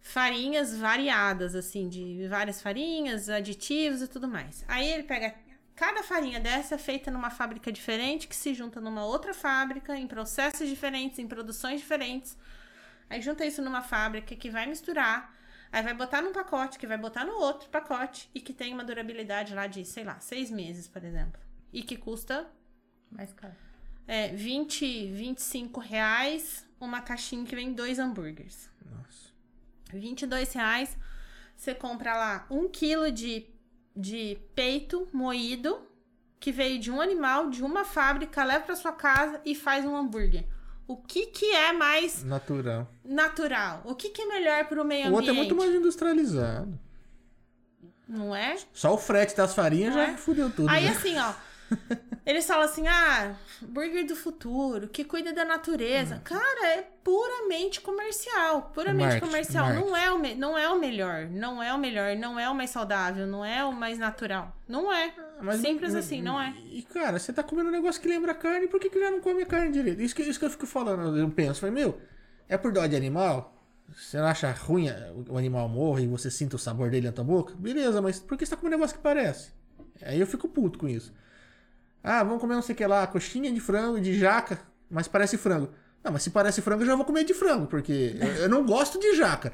farinhas 0.00 0.74
variadas, 0.74 1.54
assim, 1.54 1.88
de 1.88 2.26
várias 2.28 2.62
farinhas, 2.62 3.28
aditivos 3.28 4.00
e 4.00 4.08
tudo 4.08 4.26
mais. 4.26 4.64
Aí 4.66 4.88
ele 4.88 5.02
pega 5.02 5.34
cada 5.74 6.02
farinha 6.02 6.40
dessa 6.40 6.76
é 6.76 6.78
feita 6.78 7.10
numa 7.10 7.28
fábrica 7.28 7.70
diferente, 7.70 8.28
que 8.28 8.36
se 8.36 8.54
junta 8.54 8.80
numa 8.80 9.04
outra 9.04 9.34
fábrica, 9.34 9.94
em 9.94 10.06
processos 10.06 10.68
diferentes, 10.68 11.18
em 11.18 11.26
produções 11.26 11.80
diferentes. 11.80 12.38
Aí 13.10 13.20
junta 13.20 13.44
isso 13.44 13.60
numa 13.60 13.82
fábrica 13.82 14.34
que 14.36 14.48
vai 14.48 14.64
misturar, 14.64 15.34
aí 15.70 15.82
vai 15.82 15.92
botar 15.92 16.22
num 16.22 16.32
pacote, 16.32 16.78
que 16.78 16.86
vai 16.86 16.96
botar 16.96 17.26
no 17.26 17.34
outro 17.34 17.68
pacote, 17.68 18.30
e 18.34 18.40
que 18.40 18.54
tem 18.54 18.72
uma 18.72 18.84
durabilidade 18.84 19.54
lá 19.54 19.66
de, 19.66 19.84
sei 19.84 20.04
lá, 20.04 20.18
seis 20.20 20.50
meses, 20.50 20.88
por 20.88 21.04
exemplo. 21.04 21.40
E 21.72 21.82
que 21.82 21.96
custa 21.96 22.48
Mais 23.10 23.32
caro. 23.32 23.65
É, 24.06 24.28
20, 24.28 25.10
25 25.12 25.80
reais 25.80 26.64
uma 26.80 27.00
caixinha 27.00 27.44
que 27.44 27.54
vem 27.54 27.72
dois 27.72 27.98
hambúrgueres. 27.98 28.70
Nossa. 28.84 29.32
22 29.92 30.52
reais, 30.52 30.96
você 31.56 31.74
compra 31.74 32.16
lá 32.16 32.46
um 32.50 32.68
quilo 32.68 33.10
de, 33.10 33.46
de 33.96 34.38
peito 34.54 35.08
moído, 35.12 35.80
que 36.38 36.52
veio 36.52 36.78
de 36.78 36.90
um 36.90 37.00
animal, 37.00 37.48
de 37.48 37.62
uma 37.62 37.84
fábrica, 37.84 38.44
leva 38.44 38.64
pra 38.64 38.76
sua 38.76 38.92
casa 38.92 39.40
e 39.44 39.54
faz 39.54 39.84
um 39.84 39.96
hambúrguer. 39.96 40.44
O 40.86 40.96
que 40.96 41.26
que 41.26 41.46
é 41.46 41.72
mais 41.72 42.22
Natural. 42.22 42.88
natural? 43.04 43.82
O 43.84 43.94
que 43.94 44.10
que 44.10 44.22
é 44.22 44.26
melhor 44.26 44.66
pro 44.66 44.84
meio 44.84 45.08
O 45.08 45.14
outro 45.14 45.30
é 45.30 45.32
ambiente? 45.32 45.52
muito 45.52 45.56
mais 45.56 45.74
industrializado. 45.74 46.78
Não 48.06 48.36
é? 48.36 48.56
Só 48.72 48.94
o 48.94 48.98
frete 48.98 49.34
das 49.34 49.52
farinhas 49.52 49.94
Não 49.94 50.04
já 50.04 50.12
é? 50.12 50.16
fudeu 50.16 50.48
tudo. 50.48 50.68
Aí 50.68 50.84
né? 50.84 50.90
assim, 50.90 51.18
ó. 51.18 51.32
Eles 52.26 52.44
falam 52.44 52.64
assim: 52.64 52.86
ah, 52.88 53.36
burger 53.62 54.04
do 54.04 54.16
futuro, 54.16 54.88
que 54.88 55.04
cuida 55.04 55.32
da 55.32 55.44
Hum. 55.44 55.48
natureza. 55.48 56.20
Cara, 56.24 56.66
é 56.68 56.82
puramente 57.04 57.80
comercial. 57.80 58.70
Puramente 58.74 59.20
comercial. 59.20 59.72
Não 59.74 59.96
é, 59.96 60.12
o 60.12 60.18
não 60.36 60.58
é 60.58 60.68
o 60.68 60.78
melhor. 60.78 61.28
Não 61.30 61.62
é 61.62 61.72
o 61.72 61.78
melhor. 61.78 62.16
Não 62.16 62.38
é 62.38 62.48
o 62.50 62.54
mais 62.54 62.70
saudável. 62.70 63.26
Não 63.26 63.44
é 63.44 63.64
o 63.64 63.72
mais 63.72 63.98
natural. 63.98 64.56
Não 64.68 64.92
é. 64.92 65.14
Mas- 65.40 65.60
Simples 65.60 65.94
assim, 65.94 66.20
não 66.20 66.40
é? 66.40 66.52
E, 66.72 66.82
cara, 66.82 67.18
você 67.18 67.32
tá 67.32 67.42
comendo 67.42 67.68
um 67.68 67.72
negócio 67.72 68.00
que 68.00 68.08
lembra 68.08 68.34
carne, 68.34 68.66
por 68.66 68.80
que, 68.80 68.90
que 68.90 68.98
já 68.98 69.10
não 69.10 69.20
come 69.20 69.42
a 69.42 69.46
carne 69.46 69.70
direito? 69.70 70.00
Isso 70.02 70.14
que, 70.14 70.22
isso 70.22 70.38
que 70.38 70.44
eu 70.46 70.50
fico 70.50 70.66
falando, 70.66 71.16
eu 71.16 71.30
penso, 71.30 71.60
falei, 71.60 71.74
meu, 71.74 72.00
é 72.48 72.56
por 72.56 72.72
dó 72.72 72.86
de 72.86 72.96
animal? 72.96 73.52
Você 73.94 74.16
não 74.18 74.26
acha 74.26 74.50
ruim 74.50 74.88
o 75.28 75.34
o 75.34 75.38
animal 75.38 75.68
morre 75.68 76.04
e 76.04 76.08
você 76.08 76.28
sinta 76.30 76.56
o 76.56 76.58
sabor 76.58 76.90
dele 76.90 77.06
na 77.06 77.12
tua 77.12 77.22
boca? 77.24 77.54
Beleza, 77.56 78.02
mas 78.02 78.18
por 78.18 78.36
que 78.36 78.44
você 78.44 78.50
tá 78.50 78.56
comendo 78.56 78.76
um 78.76 78.78
negócio 78.78 78.96
que 78.96 79.02
parece? 79.02 79.52
Aí 80.02 80.18
eu 80.18 80.26
fico 80.26 80.48
puto 80.48 80.78
com 80.78 80.88
isso. 80.88 81.12
Ah, 82.08 82.22
vamos 82.22 82.40
comer 82.40 82.54
não 82.54 82.62
sei 82.62 82.72
o 82.72 82.78
que 82.78 82.86
lá, 82.86 83.04
coxinha 83.06 83.52
de 83.52 83.58
frango, 83.58 84.00
de 84.00 84.16
jaca, 84.16 84.60
mas 84.88 85.08
parece 85.08 85.36
frango. 85.36 85.70
Não, 86.04 86.12
mas 86.12 86.22
se 86.22 86.30
parece 86.30 86.62
frango, 86.62 86.84
eu 86.84 86.86
já 86.86 86.94
vou 86.94 87.04
comer 87.04 87.24
de 87.24 87.34
frango, 87.34 87.66
porque 87.66 88.16
eu, 88.20 88.28
eu 88.42 88.48
não 88.48 88.64
gosto 88.64 88.96
de 89.00 89.16
jaca. 89.16 89.52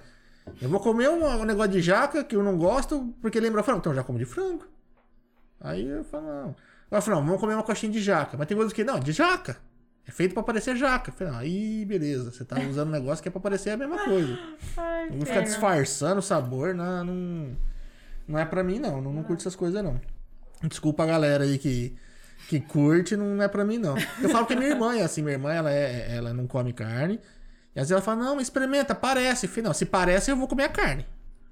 Eu 0.60 0.68
vou 0.68 0.78
comer 0.78 1.08
um, 1.08 1.24
um 1.24 1.44
negócio 1.44 1.72
de 1.72 1.80
jaca 1.80 2.22
que 2.22 2.36
eu 2.36 2.42
não 2.42 2.58
gosto 2.58 3.14
porque 3.22 3.40
lembra 3.40 3.62
frango, 3.62 3.80
então 3.80 3.92
eu 3.92 3.96
já 3.96 4.04
como 4.04 4.18
de 4.18 4.26
frango. 4.26 4.66
Aí 5.58 5.88
eu 5.88 6.04
falo, 6.04 6.26
não. 6.26 6.56
Ela 6.90 7.00
falou, 7.00 7.20
não, 7.20 7.26
vamos 7.26 7.40
comer 7.40 7.54
uma 7.54 7.62
coxinha 7.62 7.90
de 7.90 8.02
jaca. 8.02 8.36
Mas 8.36 8.46
tem 8.46 8.54
coisa 8.54 8.74
que, 8.74 8.84
não, 8.84 9.00
de 9.00 9.12
jaca. 9.12 9.56
É 10.06 10.10
feito 10.10 10.34
pra 10.34 10.42
parecer 10.42 10.76
jaca. 10.76 11.10
Eu 11.10 11.14
falei, 11.14 11.32
não, 11.32 11.40
aí 11.40 11.84
beleza, 11.86 12.30
você 12.30 12.44
tá 12.44 12.60
usando 12.60 12.88
um 12.88 12.92
negócio 12.92 13.22
que 13.22 13.28
é 13.28 13.32
pra 13.32 13.40
parecer 13.40 13.70
a 13.70 13.76
mesma 13.78 14.04
coisa. 14.04 14.38
Ai, 14.76 15.08
Não 15.10 15.24
ficar 15.24 15.40
disfarçando 15.40 16.18
o 16.18 16.22
sabor, 16.22 16.74
não, 16.74 17.02
não, 17.02 17.56
não 18.28 18.38
é 18.38 18.44
pra 18.44 18.62
mim, 18.62 18.78
não. 18.78 19.00
Não, 19.00 19.10
não 19.10 19.22
curto 19.22 19.40
essas 19.40 19.56
coisas, 19.56 19.82
não. 19.82 19.98
Desculpa 20.64 21.04
a 21.04 21.06
galera 21.06 21.44
aí 21.44 21.56
que, 21.56 21.96
que 22.58 22.66
curte, 22.66 23.16
não 23.16 23.42
é 23.42 23.48
pra 23.48 23.64
mim, 23.64 23.78
não. 23.78 23.96
Eu 24.20 24.28
falo 24.28 24.44
que 24.46 24.54
minha 24.54 24.68
irmã 24.70 24.94
é 24.96 25.02
assim, 25.02 25.22
minha 25.22 25.34
irmã, 25.34 25.52
ela, 25.52 25.70
é, 25.72 26.14
ela 26.16 26.34
não 26.34 26.46
come 26.46 26.72
carne. 26.72 27.18
E 27.74 27.80
às 27.80 27.88
vezes 27.88 27.92
ela 27.92 28.02
fala, 28.02 28.22
não, 28.22 28.34
mas 28.36 28.44
experimenta, 28.48 28.94
parece. 28.94 29.48
Falei, 29.48 29.62
não, 29.64 29.72
se 29.72 29.86
parece, 29.86 30.30
eu 30.30 30.36
vou 30.36 30.46
comer 30.46 30.64
a 30.64 30.68
carne. 30.68 31.06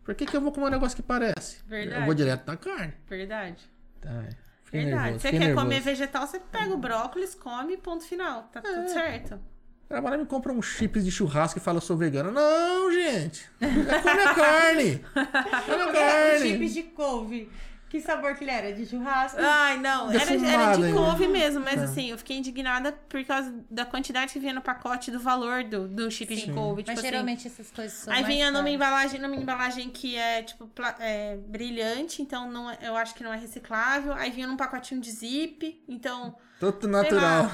Por 0.05 0.15
que, 0.15 0.27
que 0.27 0.37
eu 0.37 0.41
vou 0.41 0.53
comer 0.53 0.67
um 0.67 0.71
negócio 0.71 0.95
que 0.97 1.03
parece? 1.03 1.59
Verdade. 1.67 2.01
Eu 2.01 2.05
vou 2.07 2.15
direto 2.15 2.47
na 2.47 2.57
carne. 2.57 2.93
Verdade. 3.09 3.71
Tá, 4.01 4.25
fiquei 4.65 4.85
Verdade. 4.85 5.03
nervoso, 5.05 5.21
Você 5.23 5.31
quer 5.31 5.39
nervoso. 5.39 5.65
comer 5.67 5.81
vegetal, 5.81 6.27
você 6.27 6.41
pega 6.41 6.75
o 6.75 6.77
brócolis, 6.79 7.35
come, 7.35 7.77
ponto 7.79 8.05
final. 8.05 8.43
Tá 8.53 8.61
É. 8.61 8.63
tudo 8.63 8.89
certo. 8.91 9.41
Trabalhar 9.89 10.19
me 10.19 10.27
compra 10.27 10.53
um 10.53 10.61
chips 10.63 11.05
de 11.05 11.11
churrasco 11.11 11.59
e 11.59 11.63
fala 11.63 11.79
eu 11.79 11.83
sou 11.83 11.97
vegano. 11.97 12.31
Não, 12.31 12.93
gente. 12.93 13.49
É 13.61 13.67
comer 13.67 14.27
a 14.29 14.35
carne. 14.35 15.05
Come 15.67 15.83
a 15.83 15.93
carne. 15.93 16.49
Chips 16.51 16.75
de 16.75 16.83
couve. 16.85 17.51
Que 17.91 18.01
sabor 18.01 18.37
que 18.37 18.45
ele 18.45 18.53
era? 18.53 18.73
De 18.73 18.87
churrasco? 18.87 19.37
Ai, 19.43 19.77
não, 19.79 20.12
era, 20.12 20.33
era 20.33 20.77
de 20.77 20.93
couve 20.93 21.27
mesmo, 21.27 21.59
mas 21.65 21.83
assim, 21.83 22.11
eu 22.11 22.17
fiquei 22.17 22.39
indignada 22.39 22.93
por 23.09 23.23
causa 23.25 23.53
da 23.69 23.85
quantidade 23.85 24.33
que 24.33 24.39
vinha 24.39 24.55
no 24.55 24.62
pacote 24.62 25.11
do 25.11 25.19
valor 25.19 25.65
do, 25.65 25.89
do 25.89 26.09
chip 26.09 26.33
de 26.37 26.53
couve. 26.53 26.83
Tipo 26.85 26.93
Mas 26.93 26.99
assim, 27.01 27.09
geralmente 27.09 27.49
essas 27.49 27.69
coisas 27.73 27.99
são 27.99 28.12
Aí 28.12 28.23
mais 28.23 28.33
vinha 28.33 28.47
numa 28.53 28.61
caras. 28.62 28.75
embalagem, 28.75 29.21
numa 29.21 29.35
embalagem 29.35 29.91
que 29.91 30.15
é, 30.17 30.41
tipo, 30.45 30.71
é, 31.01 31.37
brilhante, 31.49 32.23
então 32.23 32.49
não 32.49 32.71
é- 32.71 32.79
eu 32.81 32.95
acho 32.97 33.12
que 33.12 33.25
não 33.25 33.33
é 33.33 33.37
reciclável. 33.37 34.12
Aí 34.15 34.31
vinha 34.31 34.47
num 34.47 34.57
pacotinho 34.57 35.01
de 35.01 35.11
zip, 35.11 35.83
então, 35.89 36.37
Tudo 36.61 36.87
natural. 36.87 37.51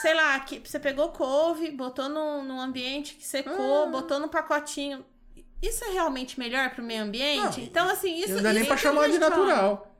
sei 0.00 0.14
lá, 0.14 0.40
que 0.40 0.58
você 0.64 0.78
pegou 0.80 1.10
couve, 1.10 1.70
botou 1.70 2.08
num, 2.08 2.42
num 2.44 2.58
ambiente 2.58 3.14
que 3.14 3.26
secou, 3.26 3.84
Ah. 3.84 3.86
botou 3.90 4.18
no 4.18 4.28
pacotinho. 4.30 5.04
Isso 5.62 5.84
é 5.84 5.90
realmente 5.90 6.38
melhor 6.38 6.70
pro 6.70 6.82
meio 6.82 7.02
ambiente? 7.04 7.58
Não, 7.60 7.66
então, 7.66 7.88
assim, 7.88 8.16
isso 8.16 8.34
não 8.34 8.42
dá 8.42 8.52
nem 8.52 8.64
que 8.64 8.76
chamar 8.76 9.04
a 9.04 9.08
de 9.08 9.18
natural. 9.18 9.94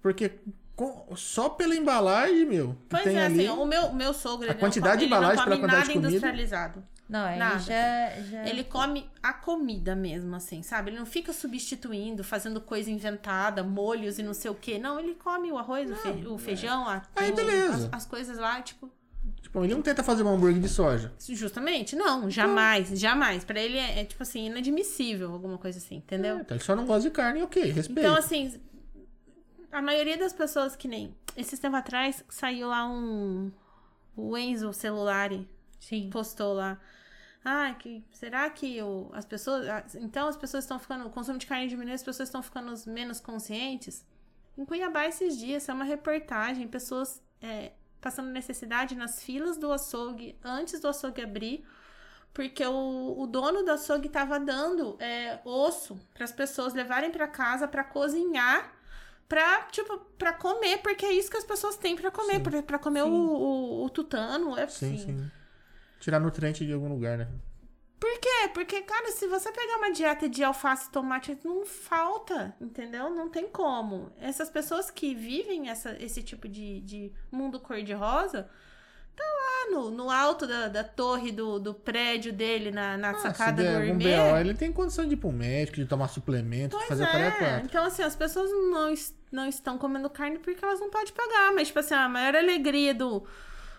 Porque 0.00 0.32
com- 0.74 1.14
só 1.14 1.48
pela 1.50 1.74
embalagem, 1.76 2.44
meu, 2.46 2.68
que 2.70 2.78
Pois 2.88 3.04
tem 3.04 3.16
é, 3.18 3.24
ali. 3.26 3.46
assim, 3.46 3.58
o 3.60 3.64
meu, 3.66 3.92
meu 3.92 4.12
sogro, 4.14 4.46
ele, 4.48 4.54
quantidade 4.54 5.04
de 5.04 5.10
não, 5.10 5.18
come- 5.18 5.26
ele 5.30 5.34
embalagem 5.34 5.36
não 5.36 5.44
pela 5.44 5.56
come 5.56 5.60
quantidade 5.62 5.80
nada 5.80 5.86
de 5.88 5.92
comida. 5.94 6.08
industrializado. 6.08 6.84
Não, 7.08 7.28
ele 7.28 7.38
Nada. 7.38 7.58
já, 7.58 8.22
já... 8.22 8.46
Ele 8.48 8.64
come 8.64 9.10
a 9.22 9.34
comida 9.34 9.94
mesmo, 9.94 10.34
assim, 10.34 10.62
sabe? 10.62 10.90
Ele 10.90 10.98
não 10.98 11.04
fica 11.04 11.30
substituindo, 11.30 12.24
fazendo 12.24 12.58
coisa 12.58 12.90
inventada, 12.90 13.62
molhos 13.62 14.18
e 14.18 14.22
não 14.22 14.32
sei 14.32 14.50
o 14.50 14.54
quê. 14.54 14.78
Não, 14.78 14.98
ele 14.98 15.14
come 15.16 15.52
o 15.52 15.58
arroz, 15.58 15.90
o, 15.90 15.94
fe- 15.96 16.26
o 16.26 16.38
feijão, 16.38 16.88
a, 16.88 17.02
Aí, 17.14 17.30
o- 17.30 17.34
beleza. 17.34 17.88
As, 17.88 18.02
as 18.02 18.06
coisas 18.06 18.38
lá, 18.38 18.62
tipo, 18.62 18.90
Tipo, 19.52 19.64
ele 19.64 19.74
não 19.74 19.82
tenta 19.82 20.02
fazer 20.02 20.22
um 20.22 20.28
hambúrguer 20.28 20.62
de 20.62 20.68
soja. 20.68 21.12
justamente, 21.18 21.94
não, 21.94 22.30
jamais, 22.30 22.88
jamais. 22.98 23.44
Pra 23.44 23.60
ele 23.60 23.76
é, 23.76 24.00
é, 24.00 24.04
tipo 24.06 24.22
assim, 24.22 24.46
inadmissível, 24.46 25.30
alguma 25.30 25.58
coisa 25.58 25.76
assim, 25.76 25.96
entendeu? 25.96 26.38
Então 26.38 26.56
ele 26.56 26.64
só 26.64 26.74
não 26.74 26.86
gosta 26.86 27.02
de 27.02 27.14
carne, 27.14 27.42
ok, 27.42 27.62
respeito. 27.70 28.00
Então, 28.00 28.16
assim, 28.16 28.58
a 29.70 29.82
maioria 29.82 30.16
das 30.16 30.32
pessoas 30.32 30.74
que 30.74 30.88
nem. 30.88 31.14
Esse 31.36 31.58
tempo 31.58 31.76
atrás 31.76 32.24
saiu 32.30 32.68
lá 32.68 32.88
um. 32.88 33.52
O 34.16 34.38
Enzo 34.38 34.72
Celulari 34.72 35.46
Sim. 35.78 36.08
postou 36.10 36.54
lá. 36.54 36.80
Ah, 37.44 37.74
que, 37.78 38.02
será 38.10 38.48
que 38.48 38.80
o, 38.80 39.10
as 39.12 39.26
pessoas. 39.26 39.68
ah, 39.68 39.84
Então 39.96 40.28
as 40.28 40.36
pessoas 40.36 40.64
estão 40.64 40.78
ficando. 40.78 41.04
O 41.06 41.10
consumo 41.10 41.36
de 41.36 41.44
carne 41.44 41.66
diminui, 41.68 41.92
as 41.92 42.02
pessoas 42.02 42.30
estão 42.30 42.42
ficando 42.42 42.72
menos 42.86 43.20
conscientes? 43.20 44.02
Em 44.56 44.64
Cuiabá, 44.64 45.04
esses 45.06 45.38
dias, 45.38 45.68
é 45.68 45.74
uma 45.74 45.84
reportagem, 45.84 46.66
pessoas 46.66 47.22
é, 47.42 47.72
passando 48.02 48.28
necessidade 48.30 48.94
nas 48.94 49.22
filas 49.22 49.56
do 49.56 49.72
açougue, 49.72 50.36
antes 50.44 50.78
do 50.80 50.88
açougue 50.88 51.22
abrir, 51.22 51.64
porque 52.34 52.66
o, 52.66 53.14
o 53.18 53.26
dono 53.26 53.62
do 53.62 53.70
açougue 53.70 54.08
estava 54.08 54.38
dando 54.40 54.96
é, 54.98 55.38
osso 55.44 55.98
para 56.12 56.24
as 56.24 56.32
pessoas 56.32 56.74
levarem 56.74 57.10
para 57.10 57.28
casa 57.28 57.66
para 57.66 57.84
cozinhar. 57.84 58.72
Pra, 59.28 59.62
tipo, 59.70 59.98
pra 60.18 60.34
comer, 60.34 60.78
porque 60.82 61.06
é 61.06 61.12
isso 61.12 61.30
que 61.30 61.38
as 61.38 61.44
pessoas 61.44 61.74
têm 61.78 61.96
pra 61.96 62.10
comer, 62.10 62.34
Sim. 62.36 62.42
pra, 62.42 62.62
pra 62.62 62.78
comer 62.78 63.02
o, 63.02 63.08
o, 63.08 63.84
o 63.86 63.88
tutano. 63.88 64.58
É 64.58 64.66
Sim, 64.68 64.94
assim. 64.94 64.98
sim. 64.98 65.30
Tirar 66.00 66.20
nutriente 66.20 66.66
de 66.66 66.72
algum 66.74 66.90
lugar, 66.90 67.16
né? 67.16 67.28
Por 68.02 68.18
quê? 68.18 68.48
Porque, 68.52 68.82
cara, 68.82 69.12
se 69.12 69.28
você 69.28 69.52
pegar 69.52 69.76
uma 69.76 69.92
dieta 69.92 70.28
de 70.28 70.42
alface 70.42 70.88
e 70.88 70.90
tomate, 70.90 71.38
não 71.44 71.64
falta, 71.64 72.52
entendeu? 72.60 73.08
Não 73.08 73.28
tem 73.28 73.46
como. 73.46 74.10
Essas 74.20 74.50
pessoas 74.50 74.90
que 74.90 75.14
vivem 75.14 75.70
essa, 75.70 75.96
esse 76.00 76.20
tipo 76.20 76.48
de, 76.48 76.80
de 76.80 77.12
mundo 77.30 77.60
cor-de-rosa, 77.60 78.50
tá 79.14 79.22
lá 79.22 79.70
no, 79.70 79.90
no 79.92 80.10
alto 80.10 80.48
da, 80.48 80.66
da 80.66 80.82
torre 80.82 81.30
do, 81.30 81.60
do 81.60 81.74
prédio 81.74 82.32
dele, 82.32 82.72
na, 82.72 82.96
na 82.96 83.10
Ah, 83.10 83.14
sacada 83.14 83.62
gourmet. 83.62 84.16
BO, 84.16 84.36
ele 84.40 84.54
tem 84.54 84.72
condição 84.72 85.06
de 85.06 85.14
ir 85.14 85.18
pro 85.18 85.30
médico, 85.30 85.76
de 85.76 85.86
tomar 85.86 86.08
suplemento, 86.08 86.76
de 86.76 86.84
Pois 86.84 86.88
fazer 86.88 87.04
o 87.04 87.06
cara 87.06 87.58
é. 87.58 87.62
Então, 87.64 87.84
assim, 87.84 88.02
as 88.02 88.16
pessoas 88.16 88.50
não, 88.50 88.92
não 89.30 89.46
estão 89.46 89.78
comendo 89.78 90.10
carne 90.10 90.40
porque 90.40 90.64
elas 90.64 90.80
não 90.80 90.90
podem 90.90 91.14
pagar. 91.14 91.52
Mas, 91.54 91.68
tipo 91.68 91.78
assim, 91.78 91.94
a 91.94 92.08
maior 92.08 92.34
alegria 92.34 92.92
do, 92.92 93.24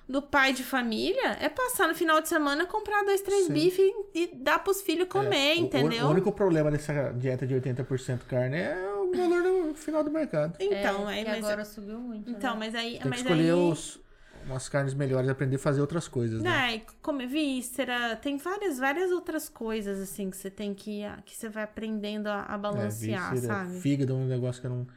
do 0.07 0.21
pai 0.21 0.53
de 0.53 0.63
família 0.63 1.37
é 1.41 1.49
passar 1.49 1.87
no 1.87 1.95
final 1.95 2.21
de 2.21 2.29
semana, 2.29 2.65
comprar 2.65 3.03
dois, 3.03 3.21
três 3.21 3.47
Sim. 3.47 3.53
bifes 3.53 3.79
e, 4.13 4.23
e 4.23 4.35
dar 4.35 4.59
pros 4.59 4.81
filhos 4.81 5.07
comer, 5.07 5.55
É, 5.55 5.61
o- 5.61 5.63
entendeu? 5.65 6.05
O, 6.05 6.09
único 6.09 6.31
problema 6.31 6.71
dessa 6.71 7.11
dieta 7.13 7.45
de 7.45 7.53
80% 7.53 8.25
carne 8.25 8.57
é 8.57 8.93
o 8.93 9.13
valor 9.15 9.41
no 9.43 9.73
final 9.75 10.03
do 10.03 10.11
mercado. 10.11 10.57
Então, 10.59 11.09
é, 11.09 11.09
aí, 11.09 11.23
que 11.23 11.29
mas, 11.29 11.45
agora 11.45 11.65
subiu 11.65 11.99
muito. 11.99 12.29
então, 12.31 12.55
né? 12.55 12.59
mas 12.59 12.75
aí, 12.75 12.99
Tem 12.99 13.01
que 13.01 13.07
mas 13.09 13.19
escolher 13.19 13.51
aí, 13.51 13.55
os, 13.55 13.99
umas 14.45 14.67
carnes 14.69 14.93
melhores 14.93 15.29
aprender 15.29 15.55
a 15.57 15.59
fazer 15.59 15.81
outras 15.81 16.07
coisas, 16.07 16.43
né? 16.43 16.49
né, 16.49 16.79
comer 17.01 17.27
víscera, 17.27 18.15
tem 18.17 18.37
várias, 18.37 18.79
várias 18.79 19.11
outras 19.11 19.47
coisas 19.49 19.99
assim 19.99 20.29
que 20.29 20.37
você 20.37 20.49
tem 20.49 20.73
que 20.73 21.01
que 21.25 21.35
você 21.35 21.49
vai 21.49 21.63
aprendendo 21.63 22.27
a, 22.27 22.43
a 22.43 22.57
É, 22.71 22.89
balancear, 22.89 22.91
víscera, 22.91 23.37
sabe? 23.37 23.79
Fígado 23.81 24.13
é 24.13 24.15
um 24.15 24.27
negócio 24.27 24.61
que 24.61 24.67
eu 24.67 24.71
não. 24.71 24.87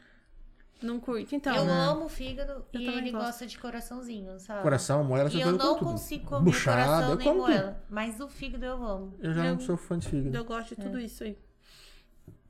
Não 0.82 1.00
curte, 1.00 1.34
então. 1.34 1.56
eu 1.56 1.64
né? 1.64 1.72
amo 1.72 2.08
fígado 2.08 2.64
Eu 2.72 2.80
e 2.80 2.86
ele 2.86 3.10
gosto. 3.10 3.24
gosta 3.26 3.46
de 3.46 3.58
coraçãozinho, 3.58 4.38
sabe? 4.38 4.62
Coração, 4.62 5.02
moela, 5.04 5.28
essas 5.28 5.38
E 5.38 5.42
eu 5.42 5.52
não 5.52 5.78
consigo 5.78 6.26
comer 6.26 6.44
Buchada, 6.44 6.84
coração 6.84 7.10
eu 7.10 7.16
nem 7.16 7.26
como 7.28 7.40
tudo. 7.40 7.50
moela. 7.52 7.82
Mas 7.88 8.20
o 8.20 8.28
fígado 8.28 8.64
eu 8.64 8.84
amo. 8.84 9.14
Eu 9.20 9.32
já 9.32 9.46
Eu- 9.46 9.54
não 9.54 9.60
sou 9.60 9.76
fã 9.76 9.98
de 9.98 10.06
fígado. 10.08 10.36
Eu 10.36 10.44
gosto 10.44 10.74
de 10.74 10.80
É. 10.80 10.84
tudo 10.84 11.00
isso 11.00 11.24
aí. 11.24 11.38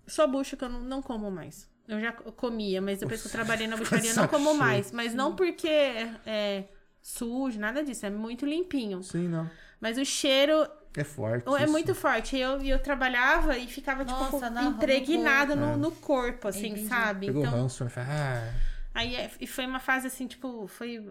Só 0.06 0.26
bucho 0.26 0.56
que 0.56 0.64
eu 0.64 0.68
não, 0.68 0.80
não 0.80 1.02
como 1.02 1.30
mais. 1.30 1.68
Eu 1.88 2.00
já 2.00 2.12
comia, 2.12 2.80
mas 2.82 2.98
depois 2.98 3.20
que 3.22 3.28
eu 3.28 3.32
trabalhei 3.32 3.66
na 3.68 3.76
bucharia, 3.78 4.10
eu 4.10 4.16
não 4.16 4.28
como 4.28 4.46
cheio. 4.46 4.58
mais. 4.58 4.92
Mas 4.92 5.14
não 5.14 5.36
porque 5.36 5.68
é, 5.68 6.10
é 6.26 6.64
sujo, 7.00 7.58
nada 7.60 7.82
disso. 7.84 8.06
É 8.06 8.10
muito 8.10 8.44
limpinho. 8.44 9.02
Sim, 9.02 9.28
não. 9.28 9.48
Mas 9.80 9.98
o 9.98 10.04
cheiro 10.04 10.66
É 10.96 11.04
forte. 11.04 11.48
é 11.48 11.62
isso. 11.64 11.72
muito 11.72 11.94
forte. 11.94 12.36
E 12.36 12.40
eu, 12.40 12.60
e 12.62 12.70
eu 12.70 12.78
trabalhava 12.78 13.56
e 13.58 13.66
ficava, 13.66 14.04
tipo, 14.04 14.18
Nossa, 14.18 14.48
na- 14.50 14.64
impregnada 14.64 15.54
no 15.54 15.60
no, 15.60 15.66
corpo. 15.66 15.78
no 15.78 15.92
corpo, 15.92 16.48
assim, 16.48 16.68
Entendi. 16.68 16.88
sabe? 16.88 17.26
Pegou 17.26 17.42
Então, 17.44 17.52
ranço, 17.60 17.84
né? 17.84 17.90
Ah, 17.98 18.52
aí 18.94 19.14
é- 19.14 19.30
e 19.40 19.46
foi 19.46 19.66
uma 19.66 19.78
fase 19.78 20.06
assim, 20.06 20.26
tipo, 20.26 20.66
foi. 20.66 21.06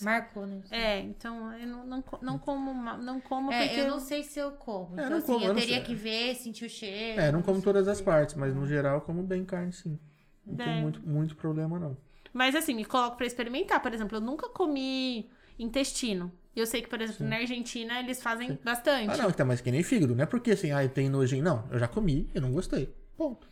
Marcou, 0.00 0.46
né? 0.46 0.60
É, 0.70 1.00
então 1.00 1.52
eu 1.58 1.66
não, 1.66 1.86
não, 1.86 2.04
não 2.20 2.38
como, 2.38 2.74
não 2.98 3.20
como 3.20 3.50
É, 3.50 3.66
porque. 3.68 3.80
eu 3.80 3.88
não 3.88 4.00
sei 4.00 4.22
se 4.22 4.38
eu 4.38 4.52
como. 4.52 4.90
É, 5.00 5.04
Então, 5.04 5.10
não 5.10 5.16
assim, 5.18 5.26
como, 5.26 5.38
eu 5.44 5.48
eu 5.48 5.54
não 5.54 5.60
teria 5.60 5.76
sei. 5.76 5.84
que 5.84 5.94
ver, 5.94 6.34
sentir 6.36 6.66
o 6.66 6.68
cheiro. 6.68 7.20
é, 7.20 7.32
não 7.32 7.40
como 7.42 7.62
todas 7.62 7.88
as 7.88 8.00
partes, 8.00 8.34
mas 8.34 8.54
no 8.54 8.66
geral 8.66 8.96
eu 8.96 9.00
como 9.00 9.22
bem 9.22 9.44
carne, 9.44 9.72
sim. 9.72 9.98
Não 10.44 10.54
É. 10.60 10.64
tem 10.64 10.80
muito, 10.82 11.00
muito 11.06 11.36
problema, 11.36 11.78
não. 11.78 11.96
Mas 12.34 12.54
assim, 12.54 12.74
me 12.74 12.84
coloco 12.84 13.16
pra 13.16 13.26
experimentar. 13.26 13.80
Por 13.80 13.92
exemplo, 13.94 14.16
eu 14.16 14.20
nunca 14.20 14.48
comi 14.48 15.30
intestino. 15.58 16.32
Eu 16.54 16.66
sei 16.66 16.82
que, 16.82 16.88
por 16.88 17.00
exemplo, 17.00 17.26
na 17.26 17.36
Argentina 17.36 17.98
eles 18.00 18.22
fazem 18.22 18.58
bastante. 18.62 19.10
Ah, 19.10 19.16
não, 19.16 19.30
então, 19.30 19.46
mas 19.46 19.60
que 19.60 19.70
nem 19.70 19.82
fígado. 19.82 20.14
Não 20.14 20.22
é 20.22 20.26
porque 20.26 20.50
assim, 20.50 20.70
ah, 20.70 20.86
tenho 20.88 21.10
nojinho. 21.10 21.42
Não, 21.42 21.66
eu 21.70 21.78
já 21.78 21.88
comi, 21.88 22.28
eu 22.34 22.42
não 22.42 22.52
gostei. 22.52 22.94
Ponto. 23.16 23.46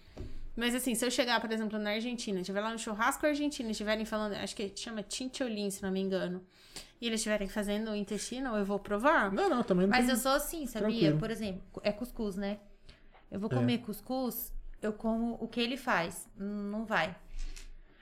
Mas 0.57 0.75
assim, 0.75 0.95
se 0.95 1.05
eu 1.07 1.11
chegar, 1.11 1.41
por 1.41 1.51
exemplo, 1.51 1.79
na 1.79 1.91
Argentina, 1.93 2.41
estiver 2.41 2.61
lá 2.61 2.71
no 2.71 2.79
churrasco 2.79 3.25
argentino, 3.25 3.71
estiverem 3.71 4.05
falando, 4.05 4.35
acho 4.35 4.55
que 4.55 4.71
chama 4.77 5.03
chincholim, 5.09 5.71
se 5.71 5.83
não 5.83 5.91
me 5.91 6.01
engano, 6.01 6.45
e 7.01 7.07
eles 7.07 7.21
estiverem 7.21 7.49
fazendo 7.49 7.91
o 7.93 7.97
intestino, 7.97 8.55
eu 8.55 8.65
vou 8.65 8.79
provar. 8.79 9.33
Não, 9.33 9.49
não, 9.49 9.63
também 9.63 9.87
não 9.87 9.91
Mas 9.97 10.05
tem- 10.05 10.15
eu 10.15 10.21
sou 10.21 10.33
assim, 10.33 10.67
sabia? 10.67 10.89
Tranquilo. 10.89 11.19
Por 11.19 11.31
exemplo, 11.31 11.63
é 11.83 11.93
cuscuz, 11.93 12.37
né? 12.37 12.59
Eu 13.31 13.41
vou 13.41 13.49
É. 13.51 13.55
comer 13.55 13.79
cuscuz, 13.79 14.53
eu 14.83 14.93
como 14.93 15.39
o 15.41 15.49
que 15.49 15.61
ele 15.61 15.79
faz. 15.79 16.29
Não 16.37 16.85
vai. 16.85 17.17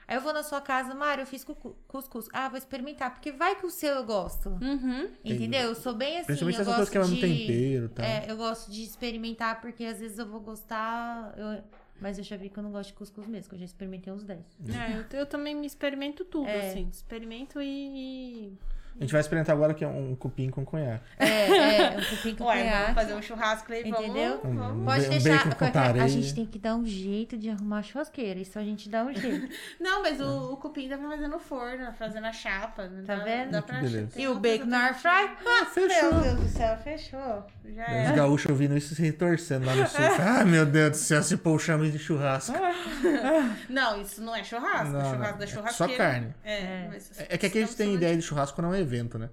Aí 0.09 0.15
eu 0.17 0.21
vou 0.21 0.33
na 0.33 0.41
sua 0.41 0.59
casa, 0.59 0.95
Mário, 0.95 1.21
eu 1.21 1.25
fiz 1.27 1.43
cu- 1.43 1.55
cuscuz. 1.87 2.27
Ah, 2.33 2.49
vou 2.49 2.57
experimentar, 2.57 3.11
porque 3.13 3.31
vai 3.31 3.55
que 3.55 3.63
o 3.65 3.69
seu 3.69 3.93
eu 3.93 4.03
gosto. 4.03 4.49
Uhum. 4.49 5.07
Entendeu? 5.23 5.61
Eu 5.61 5.75
sou 5.75 5.93
bem 5.93 6.17
assim, 6.17 6.25
Principalmente 6.25 6.55
eu 6.57 6.61
essas 6.63 6.75
coisas 6.75 6.89
gosto 6.89 6.91
que 6.91 6.97
é 6.97 7.01
no 7.01 7.07
de... 7.15 7.45
tempero 7.45 7.85
e 7.85 7.89
tal. 7.89 8.05
É, 8.05 8.25
eu 8.27 8.35
gosto 8.35 8.71
de 8.71 8.81
experimentar, 8.83 9.61
porque 9.61 9.85
às 9.85 9.99
vezes 9.99 10.17
eu 10.17 10.25
vou 10.25 10.39
gostar... 10.41 11.33
eu- 11.37 11.63
Mas 12.01 12.17
eu 12.17 12.23
já 12.23 12.35
vi 12.37 12.49
que 12.49 12.57
eu 12.57 12.63
não 12.63 12.71
gosto 12.71 12.89
de 12.89 12.95
cuscuz 12.95 13.27
mesmo, 13.27 13.49
que 13.49 13.55
eu 13.55 13.59
já 13.59 13.65
experimentei 13.65 14.11
uns 14.11 14.23
10. 14.23 14.39
É, 14.69 15.15
eu, 15.15 15.19
eu 15.19 15.25
também 15.27 15.53
me 15.53 15.67
experimento 15.67 16.25
tudo, 16.25 16.47
É. 16.47 16.69
assim. 16.71 16.89
Experimento 16.91 17.61
e. 17.61 18.51
A 18.99 19.03
gente 19.03 19.13
vai 19.13 19.21
experimentar 19.21 19.55
agora 19.55 19.73
que 19.73 19.83
é 19.83 19.87
um 19.87 20.13
cupim 20.13 20.49
com 20.49 20.65
conhaque. 20.65 21.03
É, 21.17 21.85
é, 21.85 21.97
um 21.97 22.03
pouquinho 22.03 22.35
com 22.35 22.43
Ué, 22.45 22.69
vamos 22.69 22.95
fazer 22.95 23.13
um 23.13 23.21
churrasco 23.21 23.71
aí, 23.71 23.83
vamos. 23.83 23.99
Entendeu? 23.99 24.41
Vamos. 24.43 24.81
um 24.81 24.85
Pode 24.85 25.05
um 25.05 25.09
deixar. 25.09 25.45
bacon 25.45 25.71
com 25.71 26.01
a 26.03 26.07
gente 26.07 26.35
tem 26.35 26.45
que 26.45 26.59
dar 26.59 26.75
um 26.75 26.85
jeito 26.85 27.37
de 27.37 27.49
arrumar 27.49 27.79
a 27.79 27.83
churrasqueira. 27.83 28.39
Isso 28.39 28.59
a 28.59 28.63
gente 28.63 28.89
dá 28.89 29.05
um 29.05 29.13
jeito. 29.13 29.47
Não, 29.79 30.01
mas 30.01 30.19
o, 30.19 30.53
o 30.53 30.57
cupim 30.57 30.89
dá 30.89 30.97
pra 30.97 31.09
fazer 31.09 31.27
no 31.29 31.39
forno, 31.39 31.93
fazer 31.93 32.19
na 32.19 32.33
chapa. 32.33 32.91
Tá 33.05 33.15
dá, 33.15 33.23
vendo? 33.23 33.51
Dá 33.51 33.61
pra 33.61 33.81
E 34.17 34.27
o 34.27 34.37
bacon 34.37 34.65
no 34.65 34.75
air 34.75 34.95
fry? 34.95 35.29
Ah, 35.45 35.65
fechou. 35.65 36.13
Meu 36.13 36.21
Deus 36.21 36.39
do 36.41 36.47
céu, 36.49 36.77
fechou. 36.77 37.45
Já 37.73 37.83
Os 37.83 38.09
é. 38.09 38.13
gaúchos 38.13 38.49
ouvindo 38.49 38.75
isso 38.77 38.93
se 38.95 39.01
retorcendo 39.01 39.65
lá 39.65 39.75
no 39.75 39.87
sul. 39.87 39.99
ah, 40.19 40.43
meu 40.43 40.65
Deus 40.65 40.91
do 40.91 40.97
céu, 40.97 41.23
se 41.23 41.37
pôr 41.37 41.55
o 41.55 41.59
chame 41.59 41.89
de 41.89 41.99
churrasco. 41.99 42.53
Não, 43.69 44.01
isso 44.01 44.21
não 44.21 44.35
é 44.35 44.43
churrasco. 44.43 44.91
Não, 44.93 45.01
churrasco 45.11 45.31
não, 45.31 45.37
da 45.37 45.43
é 45.43 45.47
churrasqueira. 45.47 45.93
só 45.93 45.97
carne. 45.97 46.33
É, 46.43 46.87
mas 46.89 47.11
É 47.29 47.37
que 47.37 47.45
aqui 47.45 47.57
a 47.59 47.61
gente 47.61 47.75
tem 47.75 47.93
ideia 47.93 48.15
de 48.15 48.21
churrasco 48.21 48.55
quando 48.55 48.73
é 48.73 48.83
evento, 48.89 49.17
né? 49.19 49.29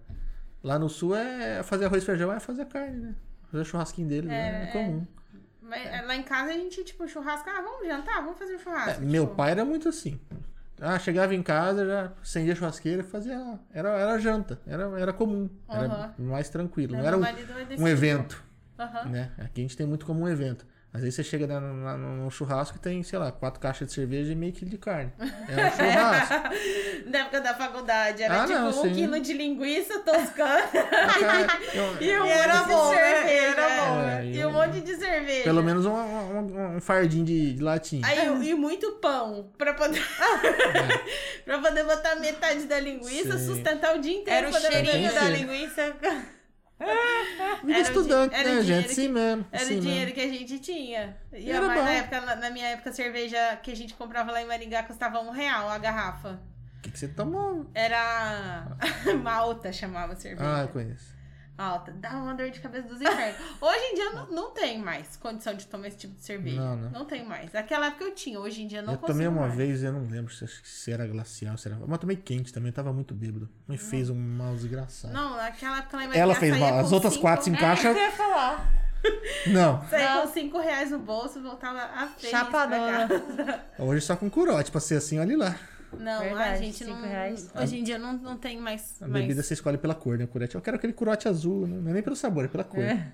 Lá 0.63 0.79
no 0.79 0.89
sul 0.89 1.15
é 1.15 1.63
fazer 1.63 1.87
arroz 1.87 2.03
e 2.03 2.07
feijão, 2.07 2.33
é 2.33 2.41
fazer 2.41 2.67
carne, 2.67 2.97
né? 2.99 3.15
Fazer 3.51 3.65
churrasquinho 3.65 4.09
deles, 4.09 4.31
né? 4.31 4.65
é 4.65 4.73
comum. 4.73 5.07
Mas 5.63 5.87
é, 5.87 6.03
lá 6.03 6.15
em 6.15 6.23
casa 6.23 6.51
a 6.51 6.55
gente, 6.55 6.85
tipo, 6.85 7.07
churrasco. 7.09 7.49
Ah, 7.49 7.61
vamos 7.61 7.87
jantar? 7.87 8.23
Vamos 8.23 8.39
fazer 8.39 8.53
um 8.53 8.57
É, 8.57 8.59
churrasco. 8.59 9.03
meu 9.03 9.25
tipo. 9.25 9.37
pai 9.37 9.51
era 9.53 9.65
muito 9.65 9.89
assim. 9.89 10.21
Ah, 10.81 10.99
chegava 10.99 11.35
em 11.35 11.43
casa, 11.43 11.87
já 11.87 12.13
acendia 12.21 12.53
a 12.53 12.57
churrasqueira 12.57 13.03
e 13.03 13.05
fazia. 13.05 13.59
Era, 13.73 13.89
era 13.99 14.19
janta, 14.19 14.61
era, 14.67 14.85
era 15.01 15.13
comum. 15.13 15.49
Era 15.69 15.87
Aham. 15.87 16.15
mais 16.19 16.49
tranquilo. 16.51 16.93
Né, 16.93 16.99
Não 17.01 17.07
era 17.07 17.17
meu 17.17 17.27
um, 17.27 17.31
é 17.31 17.81
um 17.81 17.89
evento, 17.89 18.45
Aham. 18.79 19.09
né? 19.09 19.33
Aqui 19.39 19.61
a 19.61 19.63
gente 19.63 19.77
tem 19.77 19.87
muito 19.87 20.05
como 20.05 20.21
um 20.21 20.29
evento. 20.29 20.67
Às 20.97 21.03
vezes 21.03 21.15
você 21.17 21.23
chega 21.25 21.47
na- 21.47 21.61
na- 21.61 21.97
num 21.99 22.31
churrasco 22.31 22.77
e 22.77 22.81
tem, 22.81 23.03
sei 23.03 23.19
lá, 23.19 23.31
quatro 23.31 23.61
caixas 23.61 23.87
de 23.89 23.93
cerveja 23.95 24.33
e 24.33 24.35
meio 24.35 24.53
quilo 24.53 24.71
de 24.71 24.79
carne. 24.79 25.13
É 25.19 25.67
um 25.67 25.71
churrasco. 25.71 26.35
Na 27.11 27.19
época 27.21 27.41
da 27.41 27.55
faculdade, 27.55 28.23
era 28.23 28.43
Ah, 28.43 28.47
tipo 28.47 28.59
não, 28.59 28.69
um 28.69 28.73
sim. 28.73 28.93
quilo 28.93 29.21
de 29.21 29.33
linguiça 29.35 30.01
toscana 30.01 30.63
e 32.01 32.19
um 32.19 32.25
era 32.27 32.57
monte 32.61 32.69
bom, 32.69 32.89
de 32.91 32.97
né? 32.97 33.15
cerveja. 33.15 33.61
Era 33.61 33.87
bom, 33.87 33.97
né? 33.99 34.27
E 34.27 34.47
um 34.47 34.51
monte 34.53 34.81
de 34.81 34.97
cerveja. 34.97 35.45
Pelo 35.45 35.63
menos 35.63 35.87
um, 35.87 35.93
um- 35.93 36.77
um 36.77 36.81
fardinho 36.81 37.25
de, 37.25 37.53
de 37.55 37.63
latinha. 37.63 38.07
Aí, 38.07 38.27
e 38.51 38.55
muito 38.55 38.93
pão 38.93 39.51
pra 39.59 39.75
poder, 39.75 40.03
pra 41.45 41.59
poder 41.59 41.85
botar 41.85 42.17
metade 42.17 42.65
da 42.65 42.81
linguiça, 42.81 43.39
Sim. 43.39 43.47
sustentar 43.47 43.95
o 43.97 44.01
dia 44.01 44.17
inteiro. 44.19 44.47
Era 44.47 44.57
o 44.57 44.61
cheirinho 44.61 45.13
da 45.15 45.23
linguiça. 45.29 45.95
Vida 46.79 47.79
era 47.79 47.79
o 47.79 47.83
estudante, 47.83 48.33
né, 48.33 48.43
dinheiro 48.43 48.63
gente? 48.65 48.89
que- 48.89 48.95
Sim 48.95 49.09
mesmo. 49.09 49.47
Era 49.51 49.65
sim 49.65 49.79
o 49.79 49.81
dinheiro 49.81 50.05
mesmo. 50.07 50.15
que 50.15 50.21
a 50.21 50.29
gente 50.29 50.59
tinha. 50.59 51.17
E 51.33 51.51
Era 51.51 51.61
bom. 51.69 51.83
na, 51.83 51.91
época, 51.93 52.21
na, 52.21 52.37
na 52.37 52.51
minha 52.51 52.67
época, 52.69 52.91
a 52.91 52.93
cerveja 52.93 53.57
que 53.63 53.71
a 53.71 53.77
gente 53.77 53.95
comprava 53.95 54.31
lá 54.31 54.43
em 54.43 54.47
Maringá 54.47 54.83
custava 54.83 55.19
um 55.21 55.31
real 55.31 55.69
a 55.71 55.79
garrafa. 55.79 56.39
O 56.79 56.81
que, 56.83 56.91
que 56.91 56.99
você 56.99 57.09
tomou? 57.09 57.67
Era 57.75 58.77
malta, 59.23 59.73
chamava 59.73 60.15
cerveja. 60.17 60.57
Ah, 60.59 60.63
eu 60.63 60.69
conheço. 60.69 61.16
Alta. 61.59 61.93
Dá 61.93 62.11
uma 62.11 62.35
dor 62.35 62.51
de 62.51 62.61
cabeça 62.61 62.87
dos 62.87 63.01
infernos. 63.01 63.37
Hoje 63.61 63.81
em 63.81 63.95
dia 63.95 64.05
eu 64.05 64.13
não, 64.15 64.27
não 64.27 64.51
tenho 64.51 64.85
mais 64.85 65.17
condição 65.17 65.55
de 65.55 65.67
tomar 65.67 65.89
esse 65.89 65.97
tipo 65.97 66.15
de 66.15 66.23
cerveja. 66.23 66.61
Não, 66.61 66.77
não. 66.91 67.05
tenho 67.07 67.27
mais. 67.27 67.53
Naquela 67.53 67.87
época 67.87 68.05
eu 68.05 68.15
tinha, 68.15 68.39
hoje 68.39 68.63
em 68.63 68.67
dia 68.67 68.81
eu 68.81 68.83
não 68.85 68.93
eu 68.93 68.99
consigo 68.99 69.15
tomei 69.19 69.27
uma 69.29 69.43
mais. 69.43 69.55
vez, 69.55 69.83
eu 69.83 69.93
não 69.93 70.07
lembro 70.07 70.33
se, 70.33 70.47
se 70.47 70.93
era 70.93 71.07
glacial, 71.07 71.57
se 71.57 71.69
era. 71.69 71.79
Mas 71.79 71.91
eu 71.91 71.99
tomei 71.99 72.17
quente 72.17 72.53
também, 72.53 72.69
eu 72.69 72.75
tava 72.75 72.93
muito 72.93 73.15
bêbado. 73.15 73.49
Me 73.67 73.79
fez 73.79 74.11
um 74.11 74.15
mal 74.15 74.55
desgraçado. 74.55 75.15
Não, 75.15 75.37
naquela 75.37 75.79
época 75.79 75.97
Maringá 75.97 76.19
Ela 76.19 76.35
fez 76.35 76.59
mal. 76.59 76.79
As 76.79 76.93
outras 76.93 77.15
cinco- 77.15 77.23
quatro 77.23 77.45
se 77.45 77.51
encaixam. 77.51 77.93
eu 77.97 77.99
ia 77.99 78.13
falar. 78.13 78.87
Não. 79.47 79.85
Não. 79.91 80.23
com 80.23 80.33
5 80.33 80.59
reais 80.59 80.91
no 80.91 80.99
bolso 80.99 81.39
e 81.39 81.43
voltava 81.43 81.79
a 81.81 82.09
feliz 82.09 82.31
Chapadona. 82.31 83.09
Hoje 83.79 84.05
só 84.05 84.17
com 84.17 84.29
curote, 84.29 84.71
pra 84.71 84.81
ser 84.81 84.97
assim, 84.97 85.19
olha 85.21 85.37
lá. 85.39 85.57
Não, 85.99 86.21
Verdade, 86.21 86.51
a 86.53 86.57
gente 86.57 86.77
cinco 86.85 86.91
não. 86.91 87.03
reais. 87.09 87.51
Hoje 87.55 87.79
em 87.79 87.83
dia 87.85 87.99
não, 87.99 88.13
não 88.15 88.37
tem 88.37 88.59
mais. 88.61 89.01
A 89.03 89.09
mais. 89.09 89.23
bebida 89.25 89.43
você 89.43 89.55
escolhe 89.55 89.79
pela 89.79 89.95
cor, 89.95 90.19
né? 90.19 90.27
Curete. 90.27 90.55
Eu 90.55 90.61
quero 90.61 90.77
aquele 90.77 90.93
curote 90.93 91.29
azul, 91.29 91.67
né? 91.67 91.77
não 91.81 91.91
é 91.91 91.95
nem 91.95 92.03
pelo 92.03 92.17
sabor, 92.17 92.45
é 92.45 92.49
pela 92.49 92.65
cor. 92.65 92.81
É. 92.83 93.13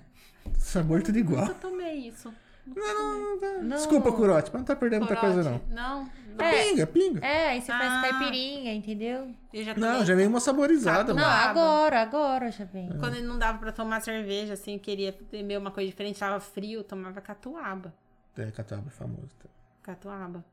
Sabor 0.57 1.01
tudo 1.01 1.17
igual. 1.17 1.47
Eu 1.47 1.55
tomei 1.55 2.07
isso. 2.07 2.33
Não, 2.65 2.75
não, 2.75 3.19
não, 3.19 3.39
tá. 3.39 3.47
Não. 3.61 3.75
Desculpa, 3.77 4.11
curote, 4.11 4.49
mas 4.53 4.61
não 4.61 4.65
tá 4.65 4.75
perdendo 4.75 5.01
muita 5.05 5.19
coisa, 5.19 5.43
não. 5.43 5.61
Não. 5.69 6.09
não. 6.37 6.45
É. 6.45 6.63
Pinga, 6.69 6.87
pinga. 6.87 7.25
É, 7.25 7.49
aí 7.49 7.61
você 7.61 7.67
faz 7.67 7.91
Ah. 7.91 8.01
caipirinha, 8.01 8.73
entendeu? 8.73 9.33
Eu 9.53 9.63
já. 9.65 9.75
Não, 9.75 10.05
já 10.05 10.15
veio 10.15 10.29
uma 10.29 10.39
saborizada, 10.39 11.13
Não, 11.13 11.21
mano. 11.21 11.27
Catuaba. 11.27 11.49
agora, 11.59 12.01
agora 12.01 12.51
já 12.51 12.63
vem. 12.65 12.89
Quando 12.99 13.21
não 13.21 13.37
dava 13.37 13.57
pra 13.57 13.71
tomar 13.73 14.01
cerveja, 14.01 14.53
assim, 14.53 14.77
queria 14.79 15.13
beber 15.29 15.57
uma 15.59 15.71
coisa 15.71 15.89
diferente, 15.89 16.17
tava 16.19 16.39
frio, 16.39 16.79
eu 16.79 16.83
tomava 16.85 17.19
catuaba. 17.19 17.93
É, 18.37 18.49
catuaba 18.49 18.85
é 18.87 18.91
famoso. 18.91 19.29
tá. 19.39 19.49
Catuaba. 19.83 20.43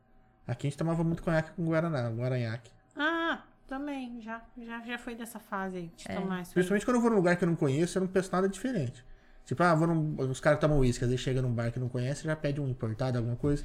Aqui 0.47 0.67
a 0.67 0.71
gente 0.71 0.79
tomava 0.79 1.05
muito 1.05 1.23
conhaque 1.23 1.53
com 1.53 1.65
guaraná, 1.65 2.09
guaranhaque. 2.11 2.71
Ah, 2.97 3.43
também. 3.69 4.21
Já, 4.21 4.43
já, 4.61 4.81
já 4.85 4.99
foi 4.99 5.15
dessa 5.15 5.39
fase 5.39 5.77
aí 5.77 5.93
de 5.97 6.11
É. 6.11 6.15
tomar 6.15 6.43
isso. 6.43 6.53
Principalmente 6.53 6.85
quando 6.85 6.97
eu 6.97 7.01
vou 7.03 7.11
num 7.11 7.17
lugar 7.17 7.37
que 7.37 7.45
eu 7.45 7.49
não 7.49 7.57
conheço, 7.57 7.99
eu 7.99 8.01
não 8.01 8.09
peço 8.09 8.31
nada 8.33 8.49
diferente. 8.49 9.05
Tipo, 9.45 9.63
ah, 9.63 9.75
vou 9.75 9.87
num, 9.87 10.17
os 10.31 10.41
caras 10.41 10.59
tomam 10.61 10.79
uísque, 10.79 11.05
às 11.05 11.11
vezes 11.11 11.25
chega 11.25 11.41
num 11.43 11.53
bar 11.53 11.73
que 11.73 11.79
não 11.81 11.89
conhece, 11.89 12.25
já 12.25 12.37
pede 12.37 12.61
um 12.61 12.69
importado, 12.69 13.19
alguma 13.19 13.37
coisa. 13.37 13.65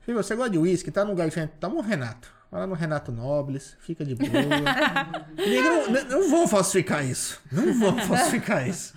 Filho, 0.00 0.16
você 0.22 0.34
gosta 0.34 0.50
de 0.50 0.58
uísque, 0.58 0.90
tá 0.90 1.04
num 1.04 1.10
lugar 1.10 1.28
diferente, 1.28 1.52
toma 1.60 1.76
um 1.76 1.80
Renato. 1.80 2.32
Vai 2.50 2.60
lá 2.62 2.66
no 2.66 2.74
Renato 2.74 3.12
Nobles, 3.12 3.76
fica 3.80 4.04
de 4.04 4.14
boa. 4.14 4.30
Não, 5.38 5.90
não, 5.90 6.04
não 6.22 6.30
vão 6.30 6.48
falsificar 6.48 7.04
isso. 7.04 7.40
Não 7.52 7.72
vão 7.78 7.98
falsificar 7.98 8.66
isso. 8.66 8.94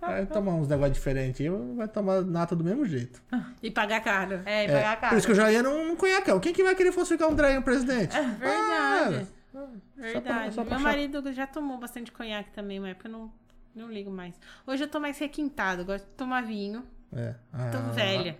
Vai 0.00 0.26
tomar 0.26 0.54
uns 0.54 0.66
negócios 0.68 0.94
diferentes 0.96 1.40
aí, 1.40 1.48
vai 1.76 1.86
tomar 1.88 2.22
nata 2.22 2.56
do 2.56 2.64
mesmo 2.64 2.84
jeito. 2.86 3.22
E 3.62 3.70
pagar 3.70 4.00
caro. 4.00 4.40
É, 4.44 4.64
e 4.64 4.68
É, 4.68 4.72
pagar 4.72 4.96
por 4.96 5.00
caro. 5.02 5.16
isso 5.18 5.26
que 5.26 5.32
eu 5.32 5.36
já 5.36 5.50
ia 5.52 5.62
num, 5.62 5.88
num 5.88 5.96
conhacão. 5.96 6.40
Quem 6.40 6.52
que 6.52 6.62
vai 6.64 6.74
querer 6.74 6.90
falsificar 6.92 7.28
um 7.28 7.34
drag 7.34 7.54
no 7.56 7.62
presidente? 7.62 8.16
Verdade. 8.38 9.26
Ah, 9.54 9.66
Verdade. 9.96 10.54
pra 10.54 10.64
Meu 10.64 10.74
achar- 10.74 10.80
marido 10.80 11.32
já 11.32 11.46
tomou 11.46 11.78
bastante 11.78 12.10
conhaque 12.12 12.50
também, 12.50 12.80
mas 12.80 12.90
época 12.92 13.08
eu 13.08 13.12
não, 13.12 13.32
não 13.74 13.88
ligo 13.90 14.10
mais. 14.10 14.34
Hoje 14.66 14.84
eu 14.84 14.88
tô 14.88 14.98
mais 15.00 15.18
requintado, 15.18 15.84
gosto 15.84 16.04
de 16.06 16.12
tomar 16.12 16.42
vinho. 16.42 16.84
é. 17.12 17.32
Tô 17.70 17.78
Ah, 17.78 17.92
velha. 17.94 18.38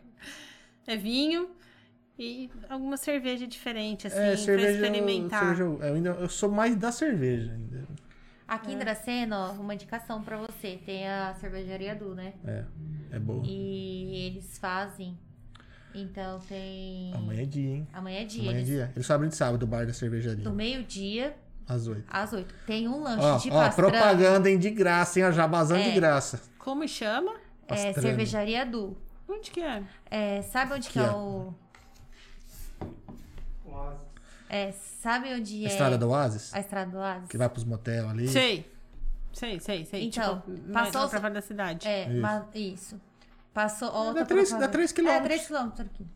É 0.87 0.97
vinho 0.97 1.51
e 2.23 2.51
alguma 2.69 2.97
cerveja 2.97 3.47
diferente, 3.47 4.07
assim, 4.07 4.19
É, 4.19 4.29
pra 4.29 4.37
cerveja, 4.37 4.73
experimentar. 4.73 5.41
cerveja 5.41 5.63
eu, 5.63 5.83
eu 5.83 5.95
ainda, 5.95 6.11
eu 6.11 6.29
sou 6.29 6.51
mais 6.51 6.77
da 6.77 6.93
cerveja 6.93 7.53
ainda. 7.53 7.85
Aqui 8.47 8.73
em 8.73 8.79
Dracena, 8.79 9.39
ó, 9.39 9.53
uma 9.53 9.75
indicação 9.75 10.23
pra 10.23 10.37
você. 10.37 10.79
Tem 10.85 11.09
a 11.09 11.35
cervejaria 11.41 11.95
Du, 11.95 12.15
né? 12.15 12.35
É, 12.45 12.65
é 13.13 13.19
boa. 13.19 13.43
E 13.47 14.27
eles 14.27 14.59
fazem 14.59 15.17
Então 15.95 16.39
tem. 16.49 17.13
Amanhã 17.15 17.43
é 17.43 17.47
dia, 17.47 17.71
hein? 17.77 17.89
Amanhã 17.93 18.21
é 18.21 18.25
dia. 18.25 18.43
Amanhã 18.43 18.57
é 18.57 18.59
eles- 18.59 18.69
dia. 18.69 18.93
Eles 18.95 19.07
só 19.07 19.15
abrem 19.15 19.31
de 19.31 19.37
sábado 19.37 19.63
o 19.63 19.67
bar 19.67 19.87
da 19.87 19.93
cervejaria. 19.93 20.43
Do 20.45 20.53
meio-dia 20.53 21.35
Às 21.67 21.87
oito. 21.87 22.05
às 22.11 22.33
8. 22.33 22.53
Tem 22.67 22.87
um 22.89 23.03
lanche 23.03 23.25
Ó, 23.25 23.39
de 23.39 23.51
ó, 23.51 23.55
pastrame. 23.55 23.91
propaganda, 23.93 24.51
hein? 24.51 24.59
De 24.59 24.71
graça, 24.71 25.19
hein? 25.21 25.25
A 25.27 25.31
jabazão 25.31 25.77
É. 25.77 25.89
de 25.89 25.93
graça. 25.95 26.41
Como 26.59 26.87
chama? 26.89 27.33
É, 27.67 27.67
Pastrame. 27.69 27.95
cervejaria 28.01 28.67
Du. 28.67 28.97
Onde 29.29 29.51
que 29.53 29.61
é? 29.61 29.83
É, 30.11 30.43
sabe 30.43 30.75
onde 30.75 30.89
que 30.89 30.99
Aqui, 30.99 31.09
é 31.09 31.13
o. 31.13 31.55
É, 34.53 34.73
sabe 34.73 35.33
onde 35.33 35.65
é 35.65 35.69
Estrada 35.69 35.97
do 35.97 36.09
Oasis? 36.11 36.53
a 36.53 36.59
estrada 36.59 36.91
do 36.91 36.99
Oasis? 36.99 37.29
Que 37.29 37.39
vai 37.39 37.49
pros 37.49 37.65
motel 37.65 38.09
ali. 38.09 38.27
Sei. 38.29 38.69
Sei, 39.33 39.61
sei, 39.61 39.85
sei. 39.85 40.07
Então, 40.09 40.41
tipo, 40.41 40.51
mais 40.73 40.89
passou 40.91 41.09
pra 41.09 41.21
fora 41.21 41.35
da 41.35 41.41
cidade. 41.41 41.87
É, 41.87 42.09
Isso. 42.11 42.21
mas 42.21 42.43
isso. 42.55 43.01
Passou 43.55 43.93
outra 43.93 44.21
Dá 44.23 44.27
três- 44.27 44.49
propaganda. 44.49 44.67
dá 44.67 44.73
três 44.73 44.91
É, 44.91 44.95
quilômetros. 44.95 45.27
3 45.29 45.47
quilômetros 45.47 45.81
aqui. 45.87 46.07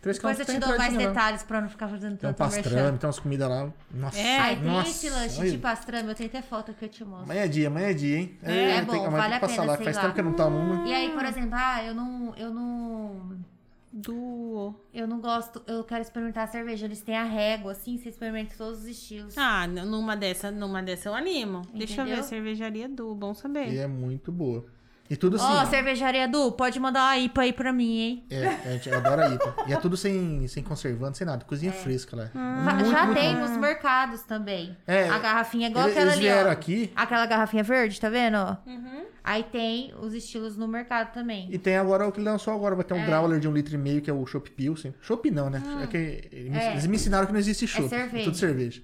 Três 0.00 0.16
Depois 0.18 0.38
eu 0.38 0.44
quilômetros 0.44 0.46
tem 0.46 0.60
te 0.60 0.60
dou 0.60 0.78
mais 0.78 0.92
lá. 0.92 0.98
detalhes 1.08 1.42
pra 1.42 1.60
não 1.62 1.68
ficar 1.68 1.88
fazendo 1.88 2.16
Tem 2.18 2.30
um 2.30 2.32
tanto 2.32 2.52
merchan. 2.52 2.62
pastrame, 2.70 2.98
tem 2.98 3.06
umas 3.08 3.18
comidas 3.18 3.48
lá. 3.48 3.72
Nossa. 3.90 4.18
É. 4.18 4.38
Aí 4.38 4.56
tem 4.56 4.64
nossa. 4.66 4.88
esse 4.90 5.08
lanche 5.10 5.40
olha. 5.40 5.50
de 5.50 5.58
pastrame, 5.58 6.08
eu 6.10 6.14
tenho 6.14 6.28
até 6.28 6.42
foto 6.42 6.74
que 6.74 6.84
eu 6.84 6.88
te 6.88 7.04
mostro. 7.04 7.24
Amanhã 7.24 7.42
é 7.44 7.48
dia, 7.48 7.66
amanhã 7.68 7.88
é 7.88 7.94
dia, 7.94 8.18
hein? 8.18 8.38
É, 8.42 8.52
é 8.52 8.74
tenho- 8.74 8.86
bom, 8.86 8.92
amanhã 9.06 9.10
vale 9.10 9.28
tem 9.28 9.36
a 9.36 9.48
pena, 9.48 9.64
lá, 9.64 9.76
sei 9.76 9.84
Faz 9.84 9.96
lá. 9.96 10.02
tempo 10.02 10.14
que 10.14 10.20
eu 10.20 10.24
não 10.24 10.32
tomo 10.34 10.58
uma. 10.58 10.86
E 10.88 10.92
aí, 10.94 11.10
por 11.10 11.24
exemplo, 11.24 11.50
ah, 11.54 11.82
eu 11.84 11.94
não. 11.94 12.34
Eu 12.36 12.50
não. 12.52 13.36
Do. 13.96 14.74
Eu 14.92 15.06
não 15.06 15.20
gosto. 15.20 15.62
Eu 15.68 15.84
quero 15.84 16.02
experimentar 16.02 16.42
a 16.44 16.46
cerveja. 16.48 16.84
Eles 16.84 17.00
têm 17.00 17.16
a 17.16 17.22
régua, 17.22 17.70
assim, 17.70 17.96
você 17.96 18.08
experimenta 18.08 18.56
todos 18.58 18.80
os 18.80 18.86
estilos. 18.86 19.38
Ah, 19.38 19.68
numa 19.68 20.16
dessa, 20.16 20.50
numa 20.50 20.82
dessa 20.82 21.10
eu 21.10 21.14
animo. 21.14 21.62
Deixa 21.72 22.00
eu 22.00 22.04
ver, 22.04 22.10
Entendeu? 22.10 22.24
cervejaria 22.24 22.88
do, 22.88 23.14
bom 23.14 23.32
saber. 23.34 23.72
E 23.72 23.78
é 23.78 23.86
muito 23.86 24.32
boa. 24.32 24.66
E 25.14 25.16
tudo 25.16 25.36
assim. 25.36 25.44
Ó, 25.46 25.64
cervejaria 25.66 26.26
Du, 26.26 26.50
pode 26.50 26.80
mandar 26.80 27.04
uma 27.04 27.16
IPA 27.18 27.42
aí 27.42 27.52
pra 27.52 27.72
mim, 27.72 27.98
hein? 28.00 28.24
É, 28.28 28.46
a 28.48 28.70
gente 28.72 28.92
adora 28.92 29.28
IPA. 29.32 29.54
E 29.68 29.72
é 29.72 29.76
tudo 29.76 29.96
sem, 29.96 30.48
sem 30.48 30.60
conservante, 30.60 31.18
sem 31.18 31.24
nada. 31.24 31.44
Cozinha 31.44 31.70
fresca 31.72 32.16
lá. 32.16 32.30
Já- 32.34 32.40
Muito, 32.74 32.90
já 32.90 33.06
muito 33.06 33.18
tem 33.20 33.34
bom. 33.34 33.40
nos 33.42 33.56
mercados 33.56 34.22
também. 34.22 34.76
É, 34.88 35.08
a 35.08 35.18
garrafinha 35.20 35.68
é 35.68 35.70
igual 35.70 35.84
Eles, 35.84 35.96
aquela 35.96 36.10
eles 36.12 36.18
ali, 36.18 36.28
vieram 36.28 36.48
ó. 36.48 36.52
aqui 36.52 36.92
Aquela 36.96 37.26
garrafinha 37.26 37.62
verde, 37.62 38.00
tá 38.00 38.08
vendo? 38.10 38.36
Uhum. 38.66 39.04
Aí 39.22 39.42
tem 39.44 39.94
os 40.00 40.12
estilos 40.14 40.56
no 40.56 40.66
mercado 40.66 41.12
também. 41.14 41.48
e 41.50 41.58
tem 41.58 41.76
agora 41.76 42.06
o 42.08 42.12
que 42.12 42.20
lançou 42.20 42.52
agora. 42.52 42.74
Vai 42.74 42.84
ter 42.84 42.94
um 42.94 42.98
É. 43.02 43.06
growler 43.06 43.38
de 43.38 43.46
um 43.48 43.52
litro 43.52 43.74
e 43.74 43.78
meio, 43.78 44.02
que 44.02 44.10
é 44.10 44.12
o 44.12 44.26
Chopp 44.26 44.50
Pilsen. 44.50 44.92
Chopp 45.00 45.30
não, 45.30 45.48
né? 45.48 45.62
É 45.82 45.86
que 45.86 45.96
eles, 46.32 46.56
É. 46.56 46.72
eles 46.72 46.86
me 46.86 46.96
ensinaram 46.96 47.24
que 47.26 47.32
não 47.32 47.38
existe 47.38 47.66
chopp. 47.68 47.86
É, 47.86 47.88
cerveja. 47.88 48.24
tudo 48.24 48.36
cerveja. 48.36 48.82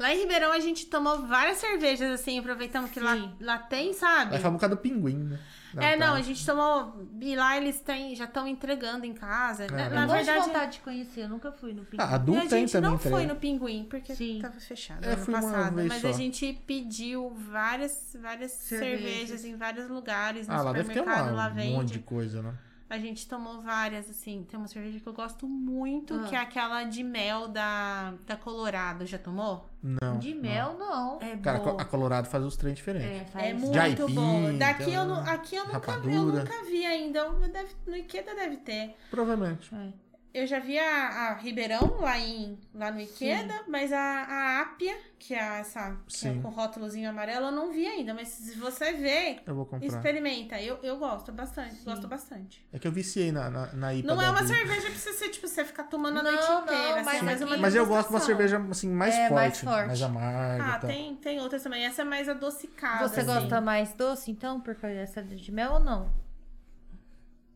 Lá 0.00 0.14
em 0.14 0.18
Ribeirão 0.18 0.50
a 0.50 0.58
gente 0.58 0.86
tomou 0.86 1.26
várias 1.26 1.58
cervejas, 1.58 2.10
assim, 2.18 2.38
aproveitamos 2.38 2.90
que 2.90 2.98
lá, 2.98 3.16
lá 3.38 3.58
tem, 3.58 3.92
sabe? 3.92 4.30
Vai 4.30 4.38
falar 4.40 4.50
um 4.52 4.56
bocado 4.56 4.74
do 4.74 4.80
pinguim, 4.80 5.18
né? 5.24 5.38
É, 5.76 5.94
não, 5.96 6.14
a 6.14 6.16
tá. 6.16 6.22
gente 6.22 6.44
tomou. 6.44 7.06
E 7.20 7.36
lá 7.36 7.56
eles 7.56 7.78
têm, 7.80 8.16
já 8.16 8.24
estão 8.24 8.48
entregando 8.48 9.04
em 9.06 9.12
casa. 9.12 9.66
Na, 9.68 9.82
É. 9.82 9.88
na 9.90 10.02
eu 10.04 10.08
verdade. 10.08 10.46
vontade 10.46 10.72
de 10.72 10.80
conhecer, 10.80 11.20
eu 11.24 11.28
nunca 11.28 11.52
fui 11.52 11.72
no 11.74 11.84
Pinguim. 11.84 12.02
Ah, 12.04 12.12
E 12.12 12.14
adulto 12.14 12.40
a 12.40 12.48
tem 12.48 12.60
gente 12.60 12.72
também, 12.72 12.90
não 12.90 12.98
tá 12.98 13.10
foi 13.10 13.26
no 13.26 13.36
Pinguim, 13.36 13.84
porque 13.88 14.14
Sim. 14.16 14.38
tava 14.42 14.58
fechado 14.58 15.04
É, 15.04 15.12
ano 15.12 15.22
fui 15.24 15.34
uma 15.34 15.42
passado. 15.42 15.74
vez 15.76 15.88
Mas 15.88 16.00
só. 16.02 16.08
a 16.08 16.12
gente 16.12 16.60
pediu 16.66 17.30
várias, 17.50 18.16
várias 18.20 18.50
Cervejas. 18.52 19.00
cervejas. 19.00 19.44
em 19.44 19.56
vários 19.56 19.88
lugares. 19.88 20.48
No 20.48 20.54
Ah, 20.54 20.62
lá 20.62 20.72
deve 20.72 20.88
ter 20.92 20.98
supermercado, 21.00 21.26
uma, 21.28 21.36
lá 21.36 21.48
um 21.50 21.54
vende. 21.54 21.72
monte 21.74 21.92
de 21.92 21.98
coisa, 22.00 22.42
né? 22.42 22.52
A 22.90 22.98
gente 22.98 23.28
tomou 23.28 23.62
várias, 23.62 24.10
assim. 24.10 24.44
Tem 24.50 24.58
uma 24.58 24.66
cerveja 24.66 24.98
que 24.98 25.06
eu 25.06 25.12
gosto 25.12 25.46
muito, 25.46 26.12
Ah. 26.14 26.24
que 26.24 26.34
é 26.34 26.38
aquela 26.40 26.82
de 26.82 27.04
mel 27.04 27.46
da, 27.46 28.14
da 28.26 28.36
Colorado. 28.36 29.06
Já 29.06 29.16
tomou? 29.16 29.64
Não. 29.80 30.18
De 30.18 30.34
não. 30.34 30.42
mel, 30.42 30.76
não. 30.76 31.18
É 31.22 31.36
Cara, 31.36 31.60
boa. 31.60 31.80
a 31.80 31.84
Colorado 31.84 32.26
faz 32.26 32.42
os 32.44 32.56
trem 32.56 32.74
diferentes. 32.74 33.22
É, 33.22 33.24
faz. 33.26 33.46
É 33.46 33.54
muito 33.54 33.72
Jaipim, 33.74 34.14
boa. 34.14 34.52
Daqui 34.54 34.84
tem 34.86 34.94
eu, 34.94 35.14
aqui 35.14 35.54
eu 35.56 35.66
nunca, 35.66 35.98
vi, 36.00 36.14
eu 36.14 36.22
nunca 36.26 36.64
vi 36.64 36.84
ainda. 36.84 37.18
Eu 37.20 37.32
deve- 37.48 37.76
no 37.86 37.96
Ikeda 37.96 38.34
deve 38.34 38.56
ter. 38.56 38.96
Provavelmente. 39.08 39.72
É. 39.72 40.09
Eu 40.32 40.46
já 40.46 40.60
vi 40.60 40.78
a, 40.78 41.08
a 41.08 41.34
Ribeirão 41.34 41.96
lá, 42.00 42.16
em, 42.16 42.56
lá 42.72 42.92
no 42.92 43.00
Ikeda, 43.00 43.64
mas 43.66 43.92
a, 43.92 43.98
a 43.98 44.60
Ápia, 44.60 44.96
que 45.18 45.34
é 45.34 45.38
essa 45.58 45.96
que 46.06 46.28
é 46.28 46.32
Sim. 46.32 46.40
com 46.40 46.50
rótulozinho 46.50 47.10
amarelo, 47.10 47.46
eu 47.46 47.50
não 47.52 47.72
vi 47.72 47.84
ainda. 47.84 48.14
Mas 48.14 48.28
se 48.28 48.56
você 48.56 48.92
ver, 48.92 49.40
Eu 49.44 49.56
vou 49.56 49.66
comprar. 49.66 49.84
experimenta. 49.88 50.60
Eu, 50.60 50.78
eu 50.84 50.98
gosto 50.98 51.32
bastante, 51.32 51.82
gosto 51.84 52.06
bastante. 52.06 52.64
É 52.72 52.78
que 52.78 52.86
eu 52.86 52.92
viciei 52.92 53.32
na, 53.32 53.50
na, 53.50 53.72
na 53.72 53.92
IPA. 53.94 54.06
Não 54.06 54.22
é 54.22 54.30
uma 54.30 54.46
cerveja 54.46 54.88
pra 54.88 54.98
você, 54.98 55.28
tipo, 55.30 55.48
você 55.48 55.64
ficar 55.64 55.84
tomando 55.84 56.20
a 56.20 56.22
Não, 56.22 56.30
noite 56.32 56.48
não, 56.48 56.62
inteira. 56.62 57.02
mas 57.02 57.08
assim, 57.16 57.24
mas 57.24 57.42
aqui- 57.42 57.50
uma 57.52 57.58
Mas 57.58 57.74
eu 57.74 57.86
gosto 57.86 58.08
de 58.08 58.14
uma 58.14 58.20
cerveja 58.20 58.66
assim, 58.70 58.88
mais, 58.88 59.14
É, 59.16 59.28
forte, 59.28 59.34
mais 59.34 59.60
forte. 59.60 59.86
mais 59.88 60.02
amarga. 60.02 60.64
Ah, 60.64 60.78
tem, 60.78 61.16
tem 61.16 61.40
outras 61.40 61.60
também. 61.62 61.84
Essa 61.84 62.02
é 62.02 62.04
mais 62.04 62.28
adocicada. 62.28 63.08
Você 63.08 63.20
assim. 63.20 63.32
gosta 63.34 63.60
mais 63.60 63.92
doce, 63.94 64.30
então, 64.30 64.60
por 64.60 64.76
causa 64.76 64.94
dessa 64.94 65.22
de 65.24 65.50
mel 65.50 65.72
ou 65.72 65.80
não? 65.80 66.19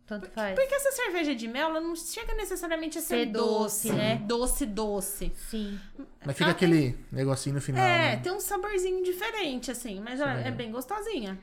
Tanto 0.06 0.28
faz. 0.30 0.54
Porque 0.54 0.74
essa 0.74 0.92
cerveja 0.92 1.34
de 1.34 1.48
mel, 1.48 1.68
ela 1.70 1.80
não 1.80 1.96
chega 1.96 2.34
necessariamente 2.34 2.98
a 2.98 3.00
ser, 3.00 3.24
Ser 3.24 3.26
doce, 3.26 3.90
né? 3.92 4.16
Doce, 4.26 4.66
doce. 4.66 5.32
Sim. 5.34 5.78
Mas 6.24 6.36
fica 6.36 6.50
Ah, 6.50 6.54
tem- 6.54 6.68
aquele 6.68 6.98
negocinho 7.10 7.54
no 7.54 7.60
final. 7.62 7.82
É, 7.82 8.16
né? 8.16 8.16
tem 8.18 8.30
um 8.32 8.40
saborzinho 8.40 9.02
diferente, 9.02 9.70
assim. 9.70 10.00
Mas 10.00 10.20
ela 10.20 10.32
é 10.32 10.36
legal. 10.36 10.52
bem 10.52 10.70
gostosinha. 10.70 11.38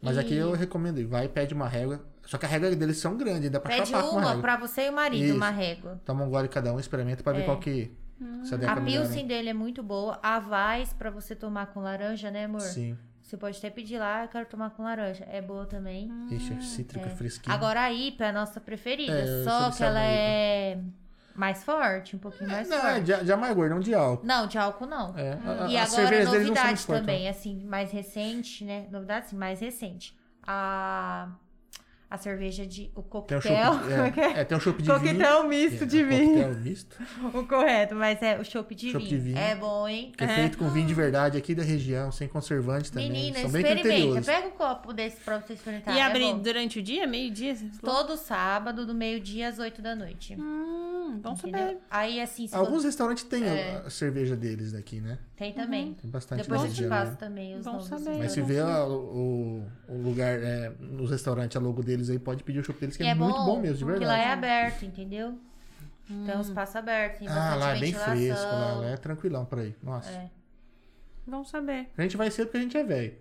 Mas 0.00 0.16
E- 0.16 0.20
aqui 0.20 0.34
eu 0.36 0.52
recomendo. 0.52 1.04
Vai 1.08 1.24
e 1.24 1.28
pede 1.28 1.52
uma 1.54 1.68
régua. 1.68 2.04
Só 2.24 2.38
que 2.38 2.46
a 2.46 2.48
régua 2.48 2.70
deles 2.76 2.98
são 2.98 3.16
grandes, 3.16 3.50
dá 3.50 3.58
pra 3.58 3.74
Pede 3.74 3.88
chapar 3.90 4.02
com 4.04 4.10
uma 4.12 4.18
uma 4.20 4.28
régua. 4.28 4.42
pra 4.42 4.56
você 4.56 4.86
e 4.86 4.90
o 4.90 4.92
marido, 4.92 5.24
Isso. 5.26 5.36
uma 5.36 5.50
régua. 5.50 6.00
Toma 6.04 6.24
um 6.24 6.30
gole 6.30 6.48
cada 6.48 6.72
um, 6.72 6.78
experimenta 6.78 7.22
pra 7.24 7.32
ver 7.32 7.42
É. 7.42 7.44
qual 7.44 7.58
que... 7.58 7.90
Se 8.44 8.54
adequa 8.54 8.72
A 8.72 8.76
né? 8.80 8.90
Pilsen 8.90 9.26
dele 9.26 9.50
é 9.50 9.52
muito 9.52 9.82
boa. 9.82 10.18
A 10.22 10.38
Vais 10.40 10.92
pra 10.92 11.10
você 11.10 11.34
tomar 11.36 11.66
com 11.66 11.80
laranja, 11.80 12.30
né, 12.30 12.44
amor? 12.46 12.60
Sim. 12.62 12.96
Você 13.26 13.36
pode 13.36 13.58
até 13.58 13.68
pedir 13.70 13.98
lá, 13.98 14.22
eu 14.22 14.28
quero 14.28 14.46
tomar 14.46 14.70
com 14.70 14.84
laranja. 14.84 15.26
É 15.28 15.42
boa 15.42 15.66
também. 15.66 16.08
Ixi, 16.30 16.52
é 16.52 16.60
cítrica, 16.60 17.10
fresquinha. 17.10 17.52
Agora 17.52 17.80
a 17.80 17.92
IPA 17.92 18.24
é 18.24 18.28
a 18.28 18.32
nossa 18.32 18.60
preferida, 18.60 19.12
É, 19.18 19.42
só 19.42 19.68
que 19.72 19.82
ela 19.82 20.00
é 20.00 20.78
mais 21.34 21.64
forte, 21.64 22.14
um 22.14 22.20
pouquinho 22.20 22.48
mais 22.48 22.68
Não, 22.68 22.76
é 22.76 22.80
forte. 23.00 23.00
de, 23.02 23.24
de 23.24 23.32
amargor, 23.32 23.68
não 23.68 23.80
de 23.80 23.92
álcool. 23.92 24.24
Não, 24.24 24.46
de 24.46 24.56
álcool 24.56 24.86
não. 24.86 25.18
É, 25.18 25.32
a- 25.32 25.66
E 25.68 25.76
as 25.76 25.92
agora 25.98 26.24
não 26.24 26.32
novidade 26.34 26.86
também, 26.86 27.28
assim, 27.28 27.64
mais 27.64 27.90
recente, 27.90 28.64
né? 28.64 28.86
Novidade, 28.92 29.26
sim, 29.30 29.36
mais 29.36 29.58
recente. 29.58 30.16
A, 30.46 31.28
a 32.08 32.16
cerveja 32.16 32.64
de. 32.66 32.90
O 32.94 33.02
Tem 33.02 33.36
um 33.38 33.40
coquetel. 33.40 33.42
chopp, 33.74 33.90
é, 34.20 34.40
é, 34.40 34.44
tem 34.44 34.56
um 34.56 34.60
chopp 34.60 34.82
de 34.82 34.88
vinho. 34.88 34.98
coquetel 35.00 35.48
misto 35.48 35.82
É, 35.82 35.86
de 35.86 36.04
vinho. 36.04 36.26
Coquetel 36.44 36.54
misto. 36.60 36.96
O 37.34 37.46
correto, 37.46 37.94
mas 37.94 38.22
é 38.22 38.38
o 38.38 38.44
chopp 38.44 38.74
de, 38.74 38.92
Chopp 38.92 39.04
vinho. 39.04 39.18
de 39.18 39.24
vinho. 39.24 39.38
É 39.38 39.54
bom, 39.54 39.88
hein? 39.88 40.12
Que 40.16 40.24
é 40.24 40.28
feito 40.28 40.56
com 40.58 40.68
vinho 40.70 40.86
de 40.86 40.94
verdade 40.94 41.36
aqui 41.36 41.54
da 41.54 41.62
região, 41.62 42.12
sem 42.12 42.28
conservante 42.28 42.90
também. 42.92 43.10
Menina, 43.10 43.40
São 43.40 43.50
bem 43.50 43.62
experimenta. 43.62 44.22
Pega 44.22 44.46
um 44.48 44.50
copo 44.52 44.92
desse 44.92 45.20
pra 45.20 45.38
você 45.40 45.54
experimentar. 45.54 45.94
e 45.94 45.98
é 45.98 46.02
abre 46.02 46.32
durante 46.34 46.78
o 46.78 46.82
dia, 46.82 47.06
meio-dia? 47.06 47.56
Todo 47.82 48.16
sábado, 48.16 48.86
do 48.86 48.94
meio-dia 48.94 49.48
às 49.48 49.58
8 49.58 49.82
da 49.82 49.94
noite. 49.96 50.34
Hum, 50.38 51.18
bom 51.22 51.32
entendeu? 51.32 51.60
saber. 51.60 51.78
Aí, 51.90 52.20
assim, 52.20 52.46
se 52.46 52.54
Alguns 52.54 52.82
for- 52.82 52.86
restaurantes 52.86 53.24
têm 53.24 53.44
É. 53.44 53.82
a 53.84 53.90
cerveja 53.90 54.36
deles 54.36 54.72
daqui, 54.72 55.00
né? 55.00 55.18
Tem 55.36 55.52
também. 55.52 55.94
Tem 55.94 56.10
bastante 56.10 56.42
Depois 56.42 56.62
eu 56.64 56.72
te 56.72 56.88
passo 56.88 57.10
né? 57.12 57.16
também 57.18 57.56
os 57.58 57.64
Bom 57.64 57.72
novos. 57.72 57.88
saber. 57.88 58.18
Mas 58.18 58.32
se 58.32 58.40
vê 58.42 58.58
a- 58.60 58.86
o, 58.86 59.62
o 59.88 59.96
lugar, 60.02 60.38
é, 60.42 60.72
nos 60.80 61.10
restaurantes, 61.10 61.56
a 61.56 61.60
logo 61.60 61.82
deles 61.82 62.08
aí, 62.10 62.18
pode 62.18 62.42
pedir 62.42 62.60
o 62.60 62.64
chopp 62.64 62.80
deles, 62.80 62.96
que 62.96 63.02
E 63.02 63.06
é, 63.06 63.14
muito 63.14 63.36
bom 63.44 63.60
mesmo, 63.60 63.76
de 63.78 63.84
porque 63.84 63.98
verdade. 64.00 64.22
lá 64.22 64.28
é 64.28 64.32
aberto, 64.32 64.84
entendeu? 64.84 65.38
Tem 66.06 66.36
um 66.36 66.40
espaço 66.40 66.78
aberto, 66.78 67.18
tem 67.18 67.28
ah, 67.28 67.54
lá 67.56 67.70
é 67.76 67.80
bem 67.80 67.92
ventilação. 67.92 68.14
fresco, 68.16 68.44
lá, 68.44 68.74
lá 68.74 68.86
é 68.90 68.96
tranquilão 68.96 69.44
pra 69.44 69.64
ir. 69.64 69.76
Nossa. 69.82 70.08
É. 70.10 70.30
Bom 71.26 71.42
saber. 71.44 71.88
A 71.98 72.02
gente 72.02 72.16
vai 72.16 72.30
cedo 72.30 72.46
porque 72.46 72.58
a 72.58 72.60
gente 72.60 72.76
é 72.76 72.84
velho. 72.84 73.14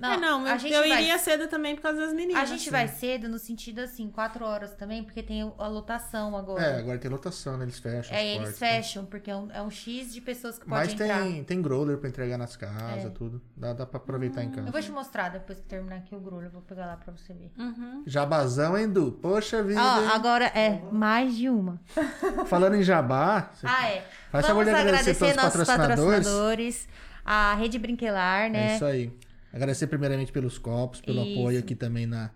Não, 0.00 0.12
é, 0.12 0.16
não, 0.16 0.44
a 0.44 0.50
eu, 0.54 0.58
gente 0.58 0.72
eu 0.72 0.80
vai, 0.88 1.02
iria 1.02 1.18
cedo 1.18 1.46
também 1.48 1.74
por 1.76 1.82
causa 1.82 2.00
das 2.00 2.12
meninas. 2.12 2.42
A 2.42 2.44
gente 2.46 2.68
vai 2.70 2.88
cedo 2.88 3.28
no 3.28 3.38
sentido 3.38 3.78
assim, 3.80 4.10
4 4.10 4.44
horas 4.44 4.74
também, 4.74 5.04
porque 5.04 5.22
tem 5.22 5.42
a 5.56 5.66
lotação 5.68 6.36
agora. 6.36 6.62
É, 6.64 6.78
agora 6.80 6.98
tem 6.98 7.10
lotação, 7.10 7.56
né? 7.56 7.64
Eles 7.64 7.78
fecham. 7.78 8.14
É, 8.16 8.18
as 8.20 8.24
eles 8.26 8.36
portas, 8.38 8.60
né? 8.60 8.68
fecham, 8.82 9.04
porque 9.04 9.30
é 9.30 9.36
um, 9.36 9.50
é 9.52 9.62
um 9.62 9.70
X 9.70 10.12
de 10.12 10.20
pessoas 10.20 10.58
que 10.58 10.64
podem 10.66 10.84
Mas 10.84 10.92
entrar. 11.00 11.22
tem, 11.22 11.44
tem 11.44 11.62
growler 11.62 11.98
pra 11.98 12.08
entregar 12.08 12.36
nas 12.36 12.56
casas, 12.56 13.04
É. 13.04 13.10
tudo. 13.10 13.40
Dá, 13.56 13.72
dá 13.72 13.86
pra 13.86 13.98
aproveitar 13.98 14.42
em 14.42 14.50
casa. 14.50 14.66
Eu 14.68 14.72
vou 14.72 14.82
te 14.82 14.90
mostrar 14.90 15.28
depois 15.28 15.58
que 15.60 15.64
terminar 15.66 15.96
aqui 15.96 16.14
o 16.14 16.42
eu 16.42 16.50
vou 16.50 16.62
pegar 16.62 16.86
lá 16.86 16.96
pra 16.96 17.12
você 17.12 17.32
ver. 17.32 17.52
Uhum. 17.56 18.02
Jabazão, 18.06 18.76
hein, 18.76 18.88
Du? 18.88 19.12
Poxa 19.12 19.62
vida. 19.62 19.80
Ó, 19.80 20.08
agora 20.14 20.46
é 20.46 20.80
mais 20.90 21.36
de 21.36 21.48
uma. 21.48 21.80
Falando 22.46 22.74
em 22.74 22.82
jabá, 22.82 23.50
você- 23.54 23.66
Ah, 23.66 23.88
é. 23.88 24.04
Faz 24.30 24.46
Vamos 24.46 24.64
de 24.64 24.70
agradecer 24.70 25.10
agradecer 25.10 25.36
nossos 25.36 25.66
patrocinadores. 25.66 26.00
patrocinadores, 26.26 26.88
a 27.24 27.54
Rede 27.54 27.78
Brinquelar, 27.78 28.46
é 28.46 28.48
né? 28.50 28.74
isso 28.74 28.84
aí. 28.84 29.12
Agradecer 29.54 29.86
primeiramente 29.86 30.32
pelos 30.32 30.58
copos, 30.58 31.00
pelo 31.00 31.22
Isso. 31.22 31.38
apoio 31.38 31.58
aqui 31.60 31.74
também 31.74 32.06
na, 32.06 32.30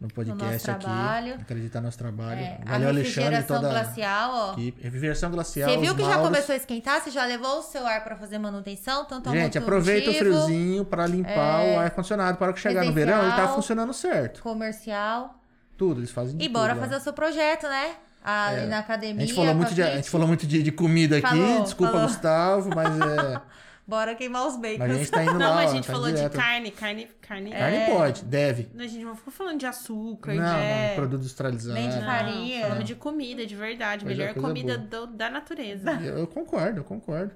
no 0.00 0.08
podcast 0.08 0.70
aqui. 0.70 0.84
trabalho. 0.84 1.34
Acreditar 1.34 1.80
no 1.80 1.86
nosso 1.86 1.98
trabalho. 1.98 2.40
É, 2.40 2.60
Valeu, 2.64 2.86
a 2.88 2.90
Alexandre 2.90 3.42
toda 3.42 3.68
glacial, 3.68 4.30
ó. 4.32 4.50
a 4.50 4.52
equipe. 4.54 4.82
Refrigeração 4.82 5.30
glacial. 5.30 5.68
Você 5.70 5.76
viu 5.78 5.94
que 5.94 6.00
já 6.02 6.08
Mauros. 6.08 6.26
começou 6.28 6.52
a 6.54 6.56
esquentar? 6.56 7.00
Você 7.02 7.10
já 7.10 7.24
levou 7.26 7.58
o 7.58 7.62
seu 7.62 7.86
ar 7.86 8.02
pra 8.02 8.16
fazer 8.16 8.38
manutenção? 8.38 9.04
Tanto 9.04 9.30
Gente, 9.30 9.58
aproveita 9.58 10.10
o 10.10 10.14
friozinho 10.14 10.84
pra 10.84 11.06
limpar 11.06 11.62
É. 11.62 11.76
o 11.76 11.80
ar-condicionado. 11.80 12.38
Para 12.38 12.52
que 12.52 12.60
chegar 12.60 12.84
no 12.84 12.92
verão, 12.92 13.22
ele 13.22 13.36
tá 13.36 13.48
funcionando 13.48 13.92
certo. 13.92 14.40
comercial. 14.42 15.38
Tudo, 15.76 16.00
eles 16.00 16.10
fazem 16.10 16.36
E 16.40 16.48
bora 16.48 16.72
tudo 16.74 16.82
fazer 16.84 16.96
o 16.96 17.00
seu 17.00 17.12
projeto, 17.12 17.64
né? 17.68 17.96
Ali 18.24 18.62
É. 18.62 18.66
na 18.66 18.78
A 18.78 18.80
academia. 18.80 19.20
gente 19.26 19.34
falou 19.36 19.54
muito 19.54 19.74
de, 19.74 19.82
a 19.82 19.94
gente 19.96 20.10
falou 20.10 20.26
muito 20.26 20.46
de, 20.46 20.62
de 20.62 20.72
comida 20.72 21.18
aqui, 21.18 21.28
Falou, 21.28 21.62
desculpa, 21.62 21.92
falou. 21.92 22.06
Gustavo, 22.08 22.70
mas 22.74 22.98
é. 22.98 23.40
Bora 23.86 24.16
queimar 24.16 24.46
os 24.48 24.56
bacons. 24.56 24.78
Mas 24.80 24.90
a 24.90 24.94
gente 24.98 25.10
tá 25.12 25.22
indo 25.22 25.34
Não, 25.34 25.54
lá, 25.54 25.60
a 25.60 25.66
gente 25.68 25.86
tá 25.86 25.92
falou 25.92 26.08
direto. 26.10 26.32
de 26.32 26.36
carne, 26.36 26.70
carne, 26.72 27.08
carne. 27.20 27.50
Carne 27.52 27.76
É. 27.76 27.86
pode, 27.86 28.24
deve. 28.24 28.68
A 28.76 28.82
gente 28.86 29.04
não 29.04 29.14
ficou 29.14 29.32
falando 29.32 29.60
de 29.60 29.66
açúcar, 29.66 30.34
Não, 30.34 30.42
de... 30.42 30.60
É. 30.60 30.88
não, 30.88 30.94
produto 30.96 31.20
industrializado. 31.20 31.78
Nem 31.78 31.88
de 31.88 31.96
Não, 31.96 32.04
farinha. 32.04 32.62
falando 32.66 32.82
de 32.84 32.94
comida, 32.96 33.46
de 33.46 33.54
verdade. 33.54 34.04
Pois 34.04 34.18
é, 34.18 34.22
melhor 34.26 34.34
comida 34.34 34.76
do- 34.76 35.06
da 35.06 35.30
natureza. 35.30 35.92
Eu, 36.02 36.18
eu 36.18 36.26
concordo, 36.26 36.80
eu 36.80 36.84
concordo. 36.84 37.32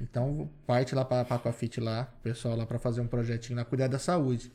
Então, 0.00 0.48
parte 0.66 0.94
lá 0.94 1.04
pra, 1.04 1.24
pra 1.24 1.36
Aquafit 1.36 1.80
lá, 1.80 2.04
pessoal 2.22 2.54
lá 2.56 2.64
pra 2.66 2.78
fazer 2.78 3.00
um 3.00 3.06
projetinho 3.08 3.58
lá, 3.58 3.64
cuidar 3.64 3.88
da 3.88 3.98
saúde. 3.98 4.52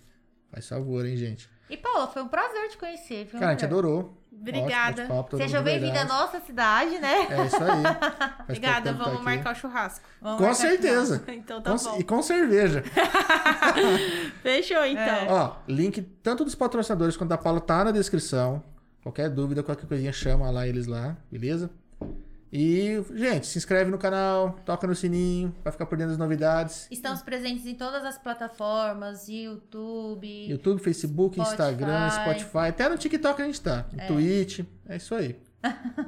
Faz 0.51 0.67
favor, 0.69 1.05
hein, 1.05 1.17
gente. 1.17 1.49
E 1.71 1.77
Paula, 1.77 2.05
foi 2.07 2.21
um 2.21 2.27
prazer 2.27 2.67
te 2.69 2.77
conhecer. 2.77 3.23
Viu, 3.25 3.39
Cara, 3.39 3.47
a 3.47 3.51
gente 3.53 3.63
adorou. 3.65 4.17
Obrigada. 4.31 5.03
Ótimo 5.03 5.23
todo 5.23 5.37
Seja 5.39 5.61
bem-vinda 5.61 6.01
à 6.01 6.05
nossa 6.05 6.39
cidade, 6.41 6.99
né? 6.99 7.27
É 7.29 7.45
isso 7.45 7.55
aí. 7.63 7.83
Faz 8.17 8.33
Obrigada, 8.41 8.91
tá 8.91 8.97
vamos 8.97 9.15
aqui. 9.15 9.23
marcar 9.23 9.53
o 9.53 9.55
churrasco. 9.55 10.05
Vamos 10.21 10.45
Com 10.45 10.53
certeza. 10.53 11.23
Então 11.31 11.61
tá 11.61 11.71
Com- 11.71 11.83
bom. 11.83 11.97
E 11.99 12.03
com 12.03 12.21
cerveja. 12.21 12.83
Fechou, 14.43 14.83
então. 14.85 15.03
É. 15.03 15.27
Ó, 15.31 15.55
link 15.67 16.01
tanto 16.23 16.43
dos 16.43 16.55
patrocinadores 16.55 17.15
quanto 17.15 17.29
da 17.29 17.37
Paula 17.37 17.61
tá 17.61 17.83
na 17.85 17.91
descrição. 17.91 18.63
Qualquer 19.03 19.29
dúvida, 19.29 19.63
qualquer 19.63 19.87
coisinha, 19.87 20.11
chama 20.11 20.49
lá 20.51 20.67
eles 20.67 20.87
lá, 20.87 21.15
beleza? 21.31 21.69
E, 22.53 23.01
gente, 23.15 23.47
se 23.47 23.57
inscreve 23.57 23.89
no 23.89 23.97
canal, 23.97 24.59
toca 24.65 24.85
no 24.85 24.93
sininho 24.93 25.55
pra 25.63 25.71
ficar 25.71 25.85
por 25.85 25.97
dentro 25.97 26.11
das 26.11 26.17
novidades. 26.17 26.85
Estamos 26.91 27.21
presentes 27.21 27.65
em 27.65 27.75
todas 27.75 28.03
as 28.03 28.17
plataformas, 28.17 29.29
YouTube. 29.29 30.49
YouTube, 30.49 30.81
Facebook, 30.81 31.35
Spotify. 31.35 31.53
Instagram, 31.53 32.09
Spotify, 32.09 32.67
até 32.67 32.89
no 32.89 32.97
TikTok 32.97 33.41
a 33.41 33.45
gente 33.45 33.61
tá, 33.61 33.85
no 33.93 34.07
Twitch, 34.07 34.65
é 34.89 34.97
isso 34.97 35.15
aí. 35.15 35.39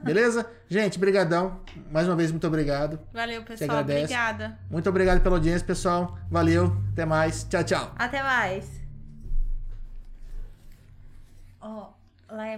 Beleza? 0.04 0.50
Gente, 0.68 0.98
brigadão. 0.98 1.62
Mais 1.92 2.08
uma 2.08 2.16
vez, 2.16 2.32
muito 2.32 2.48
obrigado. 2.48 3.00
Valeu, 3.14 3.44
pessoal. 3.44 3.82
Obrigada. 3.82 4.58
Muito 4.70 4.90
obrigado 4.90 5.22
pela 5.22 5.36
audiência, 5.36 5.66
pessoal. 5.66 6.18
Valeu, 6.30 6.76
até 6.92 7.06
mais. 7.06 7.44
Tchau, 7.44 7.64
tchau. 7.64 7.94
Até 7.96 8.24
mais. 8.24 8.82
Ó, 11.62 11.94
lá 12.32 12.48
é 12.48 12.58